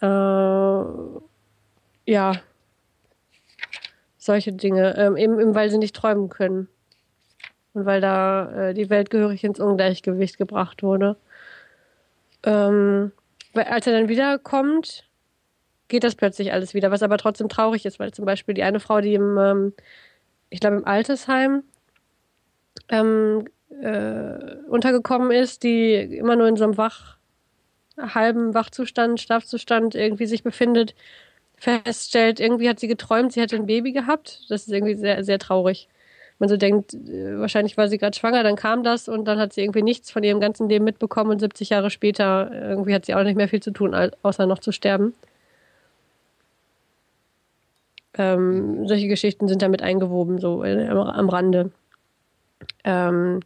Äh, 0.00 0.06
ja, 0.06 2.32
solche 4.16 4.52
Dinge, 4.52 4.96
ähm, 4.96 5.16
eben, 5.16 5.40
eben 5.40 5.54
weil 5.54 5.70
sie 5.70 5.78
nicht 5.78 5.96
träumen 5.96 6.28
können. 6.28 6.68
Und 7.72 7.84
weil 7.84 8.00
da 8.00 8.68
äh, 8.68 8.74
die 8.74 8.90
Welt 8.90 9.10
gehörig 9.10 9.42
ins 9.42 9.60
Ungleichgewicht 9.60 10.38
gebracht 10.38 10.82
wurde. 10.82 11.16
Ähm, 12.46 13.12
als 13.54 13.86
er 13.86 13.92
dann 13.92 14.08
wiederkommt, 14.08 15.04
geht 15.88 16.04
das 16.04 16.14
plötzlich 16.14 16.52
alles 16.52 16.74
wieder, 16.74 16.90
was 16.90 17.02
aber 17.02 17.18
trotzdem 17.18 17.48
traurig 17.48 17.84
ist, 17.86 17.98
weil 17.98 18.12
zum 18.12 18.24
Beispiel 18.24 18.54
die 18.54 18.62
eine 18.62 18.80
Frau, 18.80 19.00
die 19.00 19.14
im, 19.14 19.36
ähm, 19.38 19.74
ich 20.50 20.60
glaube, 20.60 20.76
im 20.76 20.84
Altersheim 20.86 21.64
ähm, 22.88 23.46
äh, 23.82 24.56
untergekommen 24.68 25.30
ist, 25.32 25.62
die 25.62 25.94
immer 25.94 26.36
nur 26.36 26.48
in 26.48 26.56
so 26.56 26.64
einem 26.64 26.78
wach, 26.78 27.18
halben 27.98 28.54
Wachzustand, 28.54 29.20
Schlafzustand 29.20 29.94
irgendwie 29.94 30.26
sich 30.26 30.42
befindet, 30.42 30.94
feststellt, 31.56 32.40
irgendwie 32.40 32.68
hat 32.68 32.80
sie 32.80 32.88
geträumt, 32.88 33.32
sie 33.32 33.40
hätte 33.40 33.56
ein 33.56 33.66
Baby 33.66 33.92
gehabt. 33.92 34.42
Das 34.50 34.62
ist 34.66 34.72
irgendwie 34.72 34.94
sehr, 34.94 35.24
sehr 35.24 35.38
traurig. 35.38 35.88
Man 36.38 36.48
so 36.48 36.56
denkt, 36.56 36.94
äh, 36.94 37.38
wahrscheinlich 37.38 37.76
war 37.76 37.88
sie 37.88 37.98
gerade 37.98 38.16
schwanger, 38.16 38.42
dann 38.42 38.56
kam 38.56 38.82
das 38.82 39.08
und 39.08 39.24
dann 39.24 39.38
hat 39.38 39.52
sie 39.52 39.62
irgendwie 39.62 39.82
nichts 39.82 40.10
von 40.10 40.22
ihrem 40.22 40.40
ganzen 40.40 40.68
Leben 40.68 40.84
mitbekommen 40.84 41.30
und 41.30 41.40
70 41.40 41.70
Jahre 41.70 41.90
später 41.90 42.50
irgendwie 42.52 42.94
hat 42.94 43.06
sie 43.06 43.14
auch 43.14 43.22
nicht 43.22 43.36
mehr 43.36 43.48
viel 43.48 43.62
zu 43.62 43.70
tun, 43.70 43.94
außer 44.22 44.46
noch 44.46 44.58
zu 44.58 44.72
sterben. 44.72 45.14
Ähm, 48.18 48.86
solche 48.86 49.08
Geschichten 49.08 49.48
sind 49.48 49.62
damit 49.62 49.82
eingewoben, 49.82 50.38
so 50.38 50.62
am 50.62 51.28
Rande. 51.28 51.70
Ähm, 52.84 53.40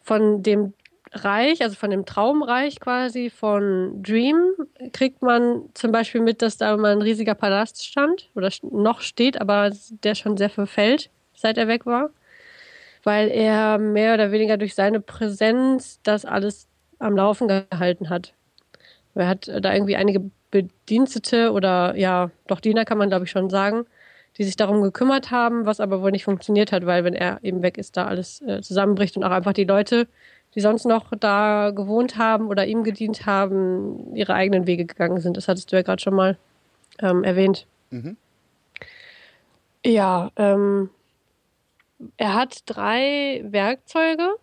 von 0.00 0.42
dem 0.42 0.72
Reich, 1.12 1.62
also 1.62 1.76
von 1.76 1.90
dem 1.90 2.06
Traumreich 2.06 2.80
quasi 2.80 3.30
von 3.30 4.02
Dream, 4.02 4.36
kriegt 4.92 5.22
man 5.22 5.62
zum 5.74 5.92
Beispiel 5.92 6.20
mit, 6.20 6.42
dass 6.42 6.56
da 6.56 6.76
mal 6.76 6.92
ein 6.92 7.02
riesiger 7.02 7.34
Palast 7.34 7.84
stand 7.84 8.30
oder 8.34 8.50
noch 8.62 9.00
steht, 9.00 9.40
aber 9.40 9.70
der 10.02 10.14
schon 10.14 10.36
sehr 10.36 10.50
verfällt, 10.50 11.10
seit 11.34 11.56
er 11.56 11.68
weg 11.68 11.86
war, 11.86 12.10
weil 13.04 13.28
er 13.28 13.78
mehr 13.78 14.14
oder 14.14 14.32
weniger 14.32 14.56
durch 14.56 14.74
seine 14.74 15.00
Präsenz 15.00 16.00
das 16.02 16.24
alles 16.24 16.66
am 16.98 17.16
Laufen 17.16 17.48
gehalten 17.48 18.08
hat. 18.08 18.34
Er 19.14 19.28
hat 19.28 19.46
da 19.46 19.72
irgendwie 19.72 19.96
einige 19.96 20.22
Bedienstete 20.50 21.52
oder 21.52 21.96
ja, 21.96 22.30
doch 22.46 22.60
Diener 22.60 22.84
kann 22.84 22.98
man 22.98 23.08
glaube 23.08 23.24
ich 23.26 23.30
schon 23.30 23.50
sagen, 23.50 23.86
die 24.36 24.44
sich 24.44 24.56
darum 24.56 24.82
gekümmert 24.82 25.30
haben, 25.30 25.66
was 25.66 25.80
aber 25.80 26.02
wohl 26.02 26.10
nicht 26.10 26.24
funktioniert 26.24 26.72
hat, 26.72 26.86
weil 26.86 27.04
wenn 27.04 27.14
er 27.14 27.38
eben 27.42 27.62
weg 27.62 27.78
ist, 27.78 27.96
da 27.96 28.06
alles 28.06 28.42
äh, 28.42 28.62
zusammenbricht 28.62 29.16
und 29.16 29.24
auch 29.24 29.30
einfach 29.30 29.52
die 29.52 29.64
Leute, 29.64 30.08
die 30.54 30.60
sonst 30.60 30.86
noch 30.86 31.12
da 31.18 31.70
gewohnt 31.74 32.16
haben 32.16 32.48
oder 32.48 32.66
ihm 32.66 32.84
gedient 32.84 33.26
haben, 33.26 34.14
ihre 34.14 34.34
eigenen 34.34 34.66
Wege 34.66 34.86
gegangen 34.86 35.20
sind. 35.20 35.36
Das 35.36 35.48
hattest 35.48 35.70
du 35.70 35.76
ja 35.76 35.82
gerade 35.82 36.02
schon 36.02 36.14
mal 36.14 36.36
ähm, 37.00 37.24
erwähnt. 37.24 37.66
Mhm. 37.90 38.16
Ja, 39.84 40.30
ähm, 40.36 40.90
er 42.16 42.34
hat 42.34 42.58
drei 42.66 43.44
Werkzeuge, 43.44 44.36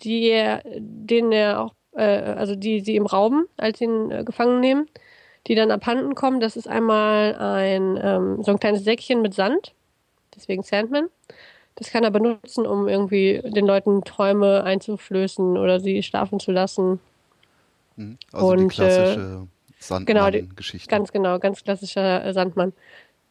die 0.00 0.28
er, 0.28 0.62
denen 0.64 1.32
er 1.32 1.60
auch, 1.60 1.74
äh, 1.92 2.02
also 2.02 2.56
die 2.56 2.80
sie 2.80 2.96
ihm 2.96 3.06
rauben, 3.06 3.46
als 3.56 3.78
sie 3.78 3.84
ihn 3.84 4.10
äh, 4.10 4.24
gefangen 4.24 4.60
nehmen 4.60 4.88
die 5.46 5.54
dann 5.54 5.70
abhanden 5.70 6.14
kommen. 6.14 6.40
Das 6.40 6.56
ist 6.56 6.68
einmal 6.68 7.36
ein, 7.36 7.98
ähm, 8.02 8.42
so 8.42 8.52
ein 8.52 8.60
kleines 8.60 8.84
Säckchen 8.84 9.22
mit 9.22 9.34
Sand, 9.34 9.74
deswegen 10.34 10.62
Sandman. 10.62 11.08
Das 11.76 11.90
kann 11.90 12.04
er 12.04 12.10
benutzen, 12.10 12.66
um 12.66 12.88
irgendwie 12.88 13.42
den 13.44 13.66
Leuten 13.66 14.04
Träume 14.04 14.62
einzuflößen 14.62 15.58
oder 15.58 15.80
sie 15.80 16.02
schlafen 16.02 16.38
zu 16.38 16.52
lassen. 16.52 17.00
Mhm. 17.96 18.16
Also 18.32 18.46
Und, 18.48 18.58
die 18.58 18.68
klassische 18.68 19.46
äh, 19.46 19.82
Sandmann-Geschichte. 19.82 20.88
Genau, 20.88 20.98
ganz 20.98 21.12
genau, 21.12 21.38
ganz 21.40 21.64
klassischer 21.64 22.24
äh, 22.24 22.32
Sandmann. 22.32 22.72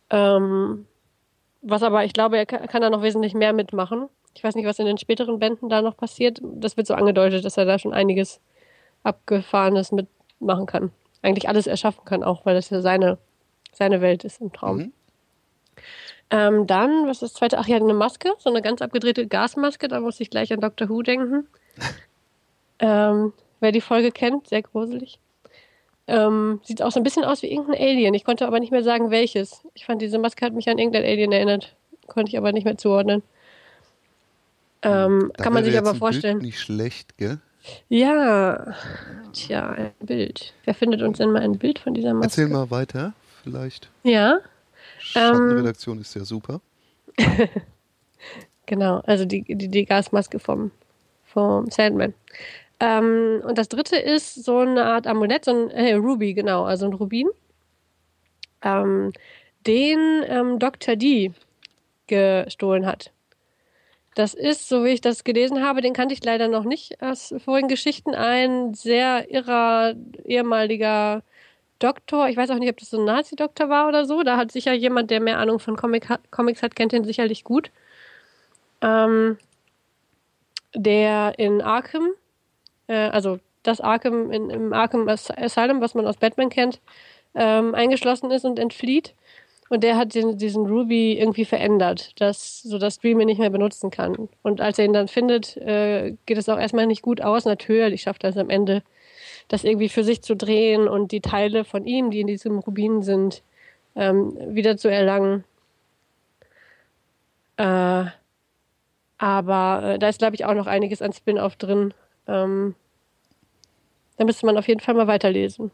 Ähm, 0.10 0.86
was 1.64 1.84
aber, 1.84 2.06
ich 2.06 2.14
glaube, 2.14 2.38
er 2.38 2.46
kann, 2.46 2.68
kann 2.68 2.82
da 2.82 2.90
noch 2.90 3.02
wesentlich 3.02 3.34
mehr 3.34 3.54
mitmachen. 3.54 4.10
Ich 4.36 4.44
weiß 4.44 4.56
nicht, 4.56 4.66
was 4.66 4.80
in 4.80 4.86
den 4.86 4.98
späteren 4.98 5.40
Bänden 5.40 5.70
da 5.70 5.82
noch 5.82 5.98
passiert. 5.98 6.40
Das 6.42 6.78
wird 6.78 6.88
so 6.88 6.94
angedeutet, 6.94 7.46
dass 7.46 7.58
er 7.58 7.66
da 7.66 7.80
schon 7.80 7.94
einiges 7.94 8.42
Abgefahrenes 9.04 9.92
mitmachen 9.92 10.66
kann 10.66 10.92
eigentlich 11.24 11.48
alles 11.48 11.66
erschaffen 11.66 12.06
kann, 12.06 12.24
auch 12.24 12.46
weil 12.46 12.54
das 12.54 12.70
ja 12.70 12.82
seine, 12.82 13.18
seine 13.72 14.02
Welt 14.02 14.24
ist 14.24 14.42
im 14.42 14.54
Traum. 14.54 14.78
Mhm. 14.78 14.94
Ähm, 16.30 16.68
dann, 16.68 17.08
was 17.08 17.18
ist 17.18 17.22
das 17.22 17.34
zweite? 17.34 17.58
Ach 17.58 17.68
ja, 17.68 17.78
eine 17.78 17.94
Maske, 17.94 18.32
so 18.38 18.50
eine 18.50 18.62
ganz 18.62 18.82
abgedrehte 18.82 19.28
Gasmaske, 19.28 19.88
da 19.88 20.00
muss 20.00 20.20
ich 20.20 20.30
gleich 20.30 20.54
an 20.54 20.62
Doctor 20.62 20.90
Who 20.90 21.02
denken. 21.02 21.48
ähm, 22.80 23.34
wer 23.60 23.72
die 23.72 23.82
Folge 23.82 24.12
kennt, 24.12 24.48
sehr 24.48 24.62
gruselig. 24.62 25.20
Ähm, 26.08 26.60
sieht 26.64 26.82
auch 26.82 26.92
so 26.92 27.00
ein 27.00 27.04
bisschen 27.04 27.24
aus 27.24 27.42
wie 27.44 27.52
irgendein 27.52 27.82
Alien. 27.82 28.14
Ich 28.14 28.26
konnte 28.26 28.46
aber 28.46 28.60
nicht 28.60 28.72
mehr 28.72 28.84
sagen, 28.84 29.10
welches. 29.10 29.62
Ich 29.74 29.86
fand, 29.86 30.02
diese 30.02 30.20
Maske 30.20 30.46
hat 30.46 30.54
mich 30.54 30.70
an 30.70 30.78
irgendein 30.78 31.04
Alien 31.04 31.32
erinnert. 31.32 31.76
Konnte 32.08 32.30
ich 32.30 32.38
aber 32.38 32.52
nicht 32.52 32.66
mehr 32.66 32.78
zuordnen. 32.78 33.24
Ähm, 34.82 35.32
kann 35.38 35.54
man 35.54 35.64
sich 35.64 35.78
aber 35.78 35.96
vorstellen. 35.96 36.40
Bild 36.40 36.48
nicht 36.48 36.60
schlecht, 36.60 37.18
gell? 37.18 37.40
Ja, 37.88 38.76
tja, 39.32 39.70
ein 39.70 39.92
Bild. 40.02 40.54
Wer 40.66 40.74
findet 40.74 41.02
uns 41.02 41.18
denn 41.18 41.32
mal 41.32 41.42
ein 41.42 41.58
Bild 41.58 41.80
von 41.80 41.94
dieser 41.94 42.14
Maske? 42.14 42.42
Erzähl 42.42 42.48
mal 42.48 42.70
weiter, 42.70 43.14
vielleicht. 43.42 43.90
Ja. 44.04 44.40
Schattenredaktion 45.00 45.98
ähm, 45.98 46.02
ist 46.02 46.16
ja 46.16 46.26
super. 46.26 46.60
genau, 48.66 48.98
also 49.06 49.24
die, 49.24 49.44
die, 49.44 49.70
die 49.70 49.86
Gasmaske 49.86 50.40
vom, 50.40 50.72
vom 51.24 51.70
Sandman. 51.70 52.14
Ähm, 52.84 53.42
und 53.46 53.58
das 53.58 53.70
dritte 53.70 53.96
ist 53.96 54.44
so 54.44 54.58
eine 54.58 54.84
Art 54.84 55.08
Amulett, 55.08 55.46
so 55.46 55.52
ein 55.52 55.72
äh, 55.72 55.94
Ruby, 55.94 56.34
genau, 56.34 56.66
also 56.66 56.86
ein 56.86 56.92
Rubin, 56.92 57.30
ähm, 58.62 59.14
den 59.66 60.24
ähm, 60.28 60.60
Dr. 60.60 60.98
D 60.98 61.32
gestohlen 62.08 62.86
hat. 62.86 63.14
Das 64.16 64.34
ist, 64.34 64.68
so 64.68 64.84
wie 64.84 64.90
ich 64.90 65.00
das 65.00 65.24
gelesen 65.24 65.64
habe, 65.64 65.80
den 65.80 65.94
kannte 65.94 66.14
ich 66.14 66.26
leider 66.26 66.50
noch 66.50 66.66
nicht 66.66 67.02
aus 67.02 67.34
vorigen 67.46 67.70
Geschichten, 67.70 68.14
ein 68.16 68.74
sehr 68.74 69.32
irrer 69.32 69.96
ehemaliger 70.26 71.24
Doktor. 71.80 72.28
Ich 72.28 72.36
weiß 72.36 72.50
auch 72.50 72.60
nicht, 72.60 72.70
ob 72.70 72.78
das 72.78 72.90
so 72.90 73.00
ein 73.00 73.06
Nazi-Doktor 73.06 73.70
war 73.70 73.88
oder 73.88 74.06
so. 74.06 74.24
Da 74.24 74.36
hat 74.36 74.52
sicher 74.52 74.74
jemand, 74.74 75.10
der 75.10 75.22
mehr 75.22 75.40
Ahnung 75.40 75.60
von 75.60 75.78
Comic 75.78 76.10
hat, 76.10 76.32
Comics 76.32 76.62
hat, 76.62 76.76
kennt 76.76 76.92
ihn 76.92 77.06
sicherlich 77.06 77.46
gut. 77.46 77.72
Ähm, 78.82 79.38
der 80.76 81.40
in 81.40 81.62
Arkham, 81.62 82.10
äh, 82.88 83.10
also 83.10 83.40
das 83.64 83.82
Arkham 83.82 84.32
in, 84.32 84.50
im 84.50 84.74
Arkham 84.74 85.08
Asylum, 85.08 85.82
was 85.82 85.96
man 85.96 86.06
aus 86.06 86.18
Batman 86.18 86.50
kennt, 86.50 86.80
ähm, 87.36 87.74
eingeschlossen 87.74 88.32
ist 88.32 88.46
und 88.46 88.60
entflieht. 88.60 89.14
Und 89.70 89.84
der 89.84 89.98
hat 89.98 90.14
den, 90.14 90.38
diesen 90.38 90.68
Ruby 90.68 91.14
irgendwie 91.18 91.46
verändert, 91.46 92.20
dass, 92.22 92.62
sodass 92.62 93.00
Dream 93.00 93.20
ihn 93.22 93.26
nicht 93.26 93.40
mehr 93.40 93.50
benutzen 93.50 93.90
kann. 93.90 94.30
Und 94.44 94.62
als 94.62 94.78
er 94.78 94.86
ihn 94.86 94.94
dann 94.94 95.08
findet, 95.08 95.58
äh, 95.58 96.16
geht 96.26 96.38
es 96.38 96.50
auch 96.50 96.60
erstmal 96.60 96.86
nicht 96.86 97.02
gut 97.02 97.22
aus. 97.22 97.46
Natürlich 97.46 98.02
schafft 98.04 98.24
er 98.24 98.30
es 98.30 98.38
am 98.38 98.50
Ende, 98.50 98.84
das 99.48 99.64
irgendwie 99.64 99.90
für 99.90 100.04
sich 100.04 100.22
zu 100.22 100.36
drehen 100.36 100.88
und 100.88 101.12
die 101.12 101.22
Teile 101.22 101.64
von 101.64 101.86
ihm, 101.86 102.12
die 102.12 102.20
in 102.20 102.28
diesem 102.28 102.60
Rubin 102.60 103.02
sind, 103.02 103.42
ähm, 103.96 104.36
wieder 104.54 104.78
zu 104.78 104.90
erlangen. 104.90 105.44
Äh, 107.58 108.06
aber 109.18 109.82
äh, 109.84 110.00
da 110.00 110.10
ist, 110.10 110.20
glaube 110.20 110.36
ich, 110.36 110.46
auch 110.46 110.54
noch 110.54 110.68
einiges 110.68 111.02
an 111.02 111.14
Spin-off 111.14 111.56
drin. 111.56 111.94
Ähm, 112.28 112.76
da 114.18 114.26
müsste 114.26 114.46
man 114.46 114.58
auf 114.58 114.68
jeden 114.68 114.80
Fall 114.80 114.94
mal 114.96 115.08
weiterlesen. 115.08 115.72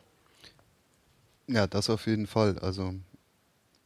Ja, 1.48 1.68
das 1.68 1.90
auf 1.90 2.06
jeden 2.08 2.28
Fall. 2.28 2.58
Also 2.60 2.94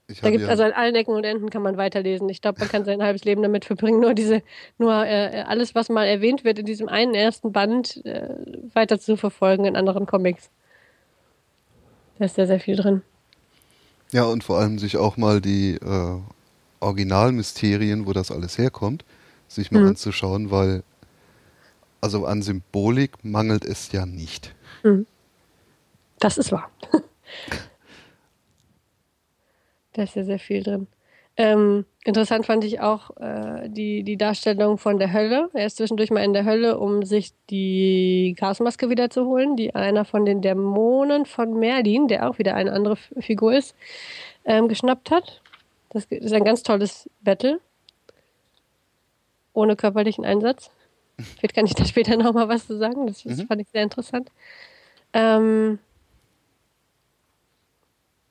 ich 0.08 0.20
da 0.20 0.30
gibt 0.30 0.44
ja 0.44 0.50
also 0.50 0.64
an 0.64 0.74
allen 0.74 0.96
Ecken 0.96 1.16
und 1.16 1.24
Enden 1.24 1.50
kann 1.50 1.62
man 1.62 1.78
weiterlesen. 1.78 2.28
Ich 2.28 2.42
glaube, 2.42 2.60
man 2.60 2.68
kann 2.68 2.84
sein 2.84 3.02
halbes 3.02 3.24
Leben 3.24 3.42
damit 3.42 3.64
verbringen, 3.66 4.02
nur 4.02 4.14
diese, 4.14 4.42
nur 4.78 5.06
äh, 5.06 5.44
alles, 5.48 5.76
was 5.76 5.90
mal 5.90 6.06
erwähnt 6.06 6.44
wird 6.44 6.60
in 6.60 6.66
diesem 6.66 6.90
einen 6.90 7.16
ersten 7.16 7.54
Band, 7.54 8.06
äh, 8.06 8.30
weiter 8.74 9.00
zu 9.00 9.16
verfolgen 9.16 9.66
in 9.66 9.76
anderen 9.76 10.06
Comics. 10.06 10.50
Da 12.20 12.26
ist 12.26 12.36
sehr, 12.36 12.48
sehr 12.48 12.60
viel 12.60 12.76
drin. 12.76 13.02
Ja, 14.12 14.26
und 14.26 14.44
vor 14.44 14.60
allem 14.60 14.78
sich 14.78 14.98
auch 14.98 15.18
mal 15.18 15.42
die 15.42 15.76
äh, 15.76 16.20
Originalmysterien, 16.82 18.06
wo 18.06 18.14
das 18.14 18.30
alles 18.30 18.58
herkommt, 18.58 19.06
sich 19.48 19.72
mal 19.72 19.82
mhm. 19.82 19.90
anzuschauen, 19.90 20.52
weil 20.52 20.84
also 22.04 22.26
an 22.26 22.42
Symbolik 22.42 23.24
mangelt 23.24 23.64
es 23.64 23.92
ja 23.94 24.06
nicht. 24.06 24.54
Mhm. 24.84 25.08
Das 26.20 26.38
ist 26.38 26.52
wahr. 26.52 26.70
Da 29.96 30.02
ist 30.02 30.16
ja 30.16 30.24
sehr 30.24 30.40
viel 30.40 30.64
drin. 30.64 30.88
Ähm, 31.38 31.86
interessant 32.04 32.48
fand 32.48 32.64
ich 32.64 32.80
auch 32.80 33.16
äh, 33.18 33.70
die, 33.70 34.02
die 34.02 34.18
Darstellung 34.18 34.80
von 34.80 34.98
der 34.98 35.14
Hölle. 35.14 35.50
Er 35.54 35.68
ist 35.68 35.78
zwischendurch 35.78 36.10
mal 36.10 36.24
in 36.24 36.34
der 36.34 36.46
Hölle, 36.46 36.80
um 36.80 37.04
sich 37.04 37.32
die 37.52 38.36
Gasmaske 38.36 38.90
wiederzuholen, 38.90 39.56
die 39.56 39.76
einer 39.76 40.04
von 40.04 40.26
den 40.26 40.42
Dämonen 40.42 41.28
von 41.28 41.60
Merlin, 41.60 42.08
der 42.08 42.28
auch 42.28 42.40
wieder 42.40 42.56
eine 42.56 42.72
andere 42.72 42.96
Figur 42.96 43.54
ist, 43.54 43.76
ähm, 44.46 44.68
geschnappt 44.68 45.12
hat. 45.12 45.44
Das 45.90 46.06
ist 46.06 46.34
ein 46.34 46.44
ganz 46.44 46.64
tolles 46.64 47.08
Battle. 47.22 47.60
Ohne 49.54 49.76
körperlichen 49.76 50.26
Einsatz. 50.26 50.72
Vielleicht 51.18 51.56
kann 51.56 51.66
ich 51.66 51.76
da 51.76 51.86
später 51.86 52.18
nochmal 52.18 52.50
was 52.50 52.68
zu 52.68 52.78
sagen. 52.78 53.08
Das, 53.08 53.24
das 53.24 53.38
mhm. 53.38 53.48
fand 53.48 53.62
ich 53.62 53.70
sehr 53.70 53.84
interessant. 53.84 54.32
Ähm, 55.14 55.80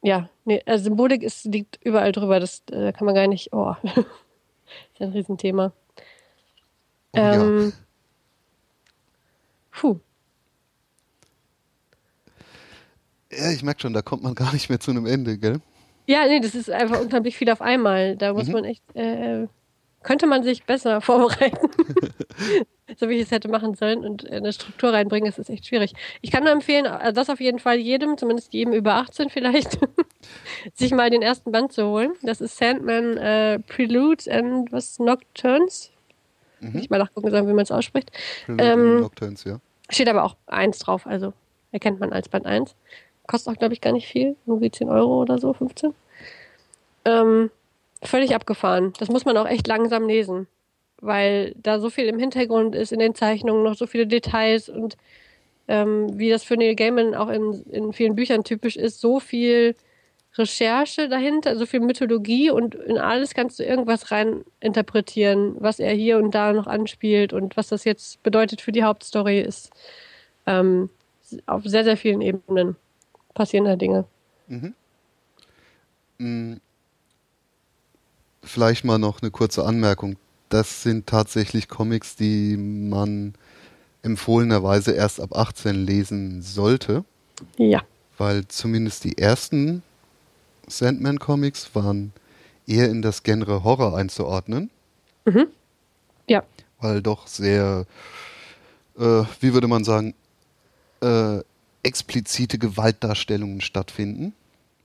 ja, 0.02 0.28
nee, 0.44 0.60
also 0.66 0.84
Symbolik 0.84 1.22
ist, 1.22 1.44
liegt 1.44 1.78
überall 1.84 2.12
drüber. 2.12 2.40
Das 2.40 2.62
äh, 2.72 2.92
kann 2.92 3.06
man 3.06 3.14
gar 3.14 3.28
nicht. 3.28 3.52
Oh, 3.52 3.74
das 3.82 3.96
ist 4.94 5.00
ein 5.00 5.12
Riesenthema. 5.12 5.72
Oh, 7.12 7.18
ähm, 7.18 7.72
ja. 7.72 7.82
Puh. 9.70 10.00
Ja, 13.30 13.50
ich 13.50 13.62
merke 13.62 13.80
schon, 13.80 13.92
da 13.92 14.02
kommt 14.02 14.22
man 14.22 14.34
gar 14.36 14.52
nicht 14.52 14.68
mehr 14.68 14.80
zu 14.80 14.90
einem 14.90 15.06
Ende, 15.06 15.38
gell? 15.38 15.60
Ja, 16.06 16.26
nee, 16.26 16.40
das 16.40 16.56
ist 16.56 16.68
einfach 16.68 17.00
unglaublich 17.00 17.36
viel 17.36 17.48
auf 17.50 17.62
einmal. 17.62 18.16
Da 18.16 18.32
muss 18.32 18.48
mhm. 18.48 18.52
man 18.52 18.64
echt, 18.64 18.82
äh, 18.94 19.46
könnte 20.02 20.26
man 20.26 20.42
sich 20.42 20.64
besser 20.64 21.00
vorbereiten. 21.00 21.68
so 22.96 23.08
wie 23.08 23.14
ich 23.14 23.22
es 23.22 23.30
hätte 23.30 23.48
machen 23.48 23.74
sollen 23.74 24.04
und 24.04 24.30
eine 24.30 24.52
Struktur 24.52 24.92
reinbringen, 24.92 25.30
das 25.30 25.38
ist 25.38 25.50
echt 25.50 25.66
schwierig. 25.66 25.92
Ich 26.20 26.30
kann 26.30 26.44
nur 26.44 26.52
empfehlen, 26.52 26.86
also 26.86 27.12
das 27.12 27.30
auf 27.30 27.40
jeden 27.40 27.58
Fall 27.58 27.76
jedem, 27.76 28.18
zumindest 28.18 28.52
jedem 28.52 28.72
über 28.72 28.94
18 28.94 29.30
vielleicht, 29.30 29.78
sich 30.74 30.92
mal 30.92 31.10
den 31.10 31.22
ersten 31.22 31.52
Band 31.52 31.72
zu 31.72 31.86
holen. 31.86 32.12
Das 32.22 32.40
ist 32.40 32.56
Sandman 32.56 33.16
äh, 33.16 33.58
Preludes 33.60 34.28
and 34.28 34.70
was 34.72 34.98
Nocturnes. 34.98 35.90
Mhm. 36.60 36.78
Ich 36.78 36.90
mal 36.90 36.98
nachgucken, 36.98 37.30
sagen, 37.30 37.48
wie 37.48 37.52
man 37.52 37.64
es 37.64 37.70
ausspricht. 37.70 38.10
Ähm, 38.48 39.00
Nocturnes, 39.00 39.44
ja. 39.44 39.58
Steht 39.88 40.08
aber 40.08 40.24
auch 40.24 40.36
eins 40.46 40.78
drauf, 40.78 41.06
also 41.06 41.32
erkennt 41.72 42.00
man 42.00 42.12
als 42.12 42.28
Band 42.28 42.46
1. 42.46 42.74
Kostet 43.26 43.52
auch, 43.52 43.58
glaube 43.58 43.74
ich, 43.74 43.80
gar 43.80 43.92
nicht 43.92 44.06
viel, 44.06 44.36
irgendwie 44.46 44.70
10 44.70 44.88
Euro 44.88 45.22
oder 45.22 45.38
so, 45.38 45.52
15. 45.52 45.94
Ähm, 47.04 47.50
völlig 48.02 48.34
abgefahren. 48.34 48.92
Das 48.98 49.08
muss 49.08 49.24
man 49.24 49.36
auch 49.36 49.46
echt 49.46 49.66
langsam 49.66 50.06
lesen 50.06 50.46
weil 51.02 51.54
da 51.56 51.80
so 51.80 51.90
viel 51.90 52.06
im 52.06 52.18
Hintergrund 52.18 52.74
ist 52.74 52.92
in 52.92 53.00
den 53.00 53.14
Zeichnungen, 53.14 53.64
noch 53.64 53.74
so 53.74 53.86
viele 53.86 54.06
Details 54.06 54.68
und 54.68 54.96
ähm, 55.68 56.16
wie 56.18 56.30
das 56.30 56.44
für 56.44 56.56
Neil 56.56 56.76
Gaiman 56.76 57.14
auch 57.14 57.28
in, 57.28 57.64
in 57.70 57.92
vielen 57.92 58.14
Büchern 58.14 58.44
typisch 58.44 58.76
ist, 58.76 59.00
so 59.00 59.18
viel 59.20 59.74
Recherche 60.38 61.08
dahinter, 61.08 61.56
so 61.56 61.66
viel 61.66 61.80
Mythologie 61.80 62.50
und 62.50 62.76
in 62.76 62.98
alles 62.98 63.34
kannst 63.34 63.58
du 63.58 63.64
irgendwas 63.64 64.12
rein 64.12 64.44
interpretieren, 64.60 65.56
was 65.58 65.80
er 65.80 65.92
hier 65.92 66.18
und 66.18 66.34
da 66.34 66.52
noch 66.52 66.68
anspielt 66.68 67.32
und 67.32 67.56
was 67.56 67.68
das 67.68 67.84
jetzt 67.84 68.22
bedeutet 68.22 68.60
für 68.60 68.72
die 68.72 68.84
Hauptstory 68.84 69.40
ist. 69.40 69.70
Ähm, 70.46 70.88
auf 71.46 71.64
sehr, 71.64 71.84
sehr 71.84 71.96
vielen 71.96 72.20
Ebenen 72.20 72.76
passieren 73.34 73.64
da 73.64 73.74
Dinge. 73.74 74.04
Mhm. 74.46 74.74
Mhm. 76.18 76.60
Vielleicht 78.42 78.84
mal 78.84 78.98
noch 78.98 79.22
eine 79.22 79.30
kurze 79.30 79.64
Anmerkung 79.64 80.16
das 80.52 80.82
sind 80.82 81.06
tatsächlich 81.06 81.68
Comics, 81.68 82.14
die 82.14 82.56
man 82.56 83.34
empfohlenerweise 84.02 84.92
erst 84.92 85.20
ab 85.20 85.34
18 85.34 85.74
lesen 85.74 86.42
sollte. 86.42 87.04
Ja. 87.56 87.82
Weil 88.18 88.46
zumindest 88.48 89.04
die 89.04 89.16
ersten 89.16 89.82
Sandman-Comics 90.66 91.74
waren 91.74 92.12
eher 92.66 92.90
in 92.90 93.00
das 93.00 93.22
Genre 93.22 93.64
Horror 93.64 93.96
einzuordnen. 93.96 94.70
Mhm. 95.24 95.46
Ja. 96.28 96.42
Weil 96.80 97.00
doch 97.00 97.26
sehr, 97.26 97.86
äh, 98.98 99.22
wie 99.40 99.54
würde 99.54 99.68
man 99.68 99.84
sagen, 99.84 100.14
äh, 101.00 101.38
explizite 101.82 102.58
Gewaltdarstellungen 102.58 103.62
stattfinden. 103.62 104.34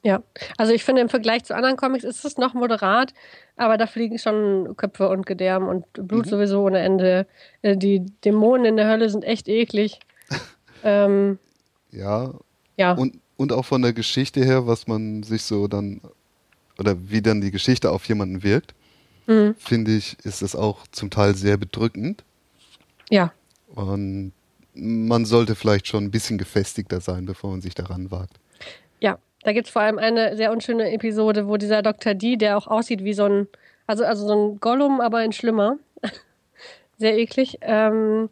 Ja, 0.03 0.21
also 0.57 0.73
ich 0.73 0.83
finde 0.83 1.01
im 1.01 1.09
Vergleich 1.09 1.43
zu 1.43 1.55
anderen 1.55 1.75
Comics 1.75 2.03
ist 2.03 2.23
es 2.23 2.37
noch 2.37 2.53
moderat, 2.53 3.13
aber 3.55 3.77
da 3.77 3.87
fliegen 3.87 4.19
schon 4.19 4.75
Köpfe 4.77 5.09
und 5.09 5.25
Gedärme 5.25 5.67
und 5.67 5.85
Blut 5.93 6.25
mhm. 6.25 6.29
sowieso 6.29 6.63
ohne 6.63 6.79
Ende. 6.79 7.27
Äh, 7.61 7.75
die 7.77 8.05
Dämonen 8.23 8.65
in 8.65 8.77
der 8.77 8.87
Hölle 8.87 9.09
sind 9.09 9.23
echt 9.23 9.47
eklig. 9.47 9.99
ähm, 10.83 11.39
ja. 11.91 12.33
Ja. 12.77 12.93
Und, 12.93 13.19
und 13.37 13.51
auch 13.51 13.65
von 13.65 13.81
der 13.81 13.93
Geschichte 13.93 14.43
her, 14.45 14.67
was 14.67 14.87
man 14.87 15.23
sich 15.23 15.43
so 15.43 15.67
dann, 15.67 16.01
oder 16.77 16.95
wie 17.09 17.21
dann 17.21 17.41
die 17.41 17.51
Geschichte 17.51 17.91
auf 17.91 18.05
jemanden 18.05 18.43
wirkt, 18.43 18.75
mhm. 19.25 19.55
finde 19.57 19.95
ich, 19.95 20.17
ist 20.23 20.41
es 20.41 20.55
auch 20.55 20.85
zum 20.91 21.09
Teil 21.09 21.35
sehr 21.35 21.57
bedrückend. 21.57 22.23
Ja. 23.09 23.33
Und 23.67 24.31
man 24.73 25.25
sollte 25.25 25.55
vielleicht 25.55 25.87
schon 25.87 26.05
ein 26.05 26.11
bisschen 26.11 26.37
gefestigter 26.37 27.01
sein, 27.01 27.25
bevor 27.25 27.51
man 27.51 27.61
sich 27.61 27.73
daran 27.73 28.11
wagt. 28.11 28.39
Da 29.47 29.53
gibt 29.53 29.67
es 29.67 29.71
vor 29.71 29.81
allem 29.81 29.97
eine 29.97 30.35
sehr 30.35 30.51
unschöne 30.51 30.91
Episode, 30.91 31.47
wo 31.47 31.55
dieser 31.55 31.81
Dr. 31.81 32.13
D, 32.13 32.35
der 32.35 32.57
auch 32.57 32.67
aussieht 32.67 33.05
wie 33.05 33.13
so 33.13 33.23
ein, 33.23 33.47
also, 33.85 34.03
also 34.03 34.27
so 34.27 34.33
ein 34.33 34.59
Gollum, 34.59 34.99
aber 34.99 35.19
ein 35.19 35.31
Schlimmer, 35.31 35.77
sehr 36.97 37.17
eklig, 37.17 37.57
ähm, 37.61 38.29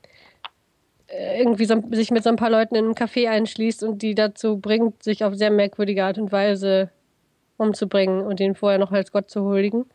irgendwie 1.08 1.64
so, 1.64 1.82
sich 1.92 2.12
mit 2.12 2.22
so 2.22 2.32
ein 2.32 2.36
paar 2.36 2.50
Leuten 2.50 2.76
in 2.76 2.84
einem 2.84 2.96
Café 2.96 3.30
einschließt 3.30 3.82
und 3.84 4.02
die 4.02 4.14
dazu 4.14 4.58
bringt, 4.58 5.04
sich 5.04 5.24
auf 5.24 5.36
sehr 5.36 5.52
merkwürdige 5.52 6.04
Art 6.04 6.18
und 6.18 6.34
Weise 6.34 6.90
umzubringen 7.56 8.20
und 8.20 8.42
ihn 8.42 8.54
vorher 8.54 8.78
noch 8.78 8.92
als 8.92 9.14
Gott 9.14 9.30
zu 9.30 9.46
huldigen. 9.46 9.86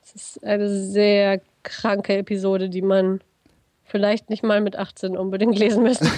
Das 0.00 0.16
ist 0.16 0.44
eine 0.44 0.68
sehr 0.68 1.40
kranke 1.62 2.16
Episode, 2.16 2.68
die 2.68 2.82
man 2.82 3.20
vielleicht 3.94 4.28
nicht 4.28 4.42
mal 4.42 4.60
mit 4.60 4.74
18 4.74 5.16
unbedingt 5.16 5.56
lesen 5.56 5.84
müsste. 5.84 6.08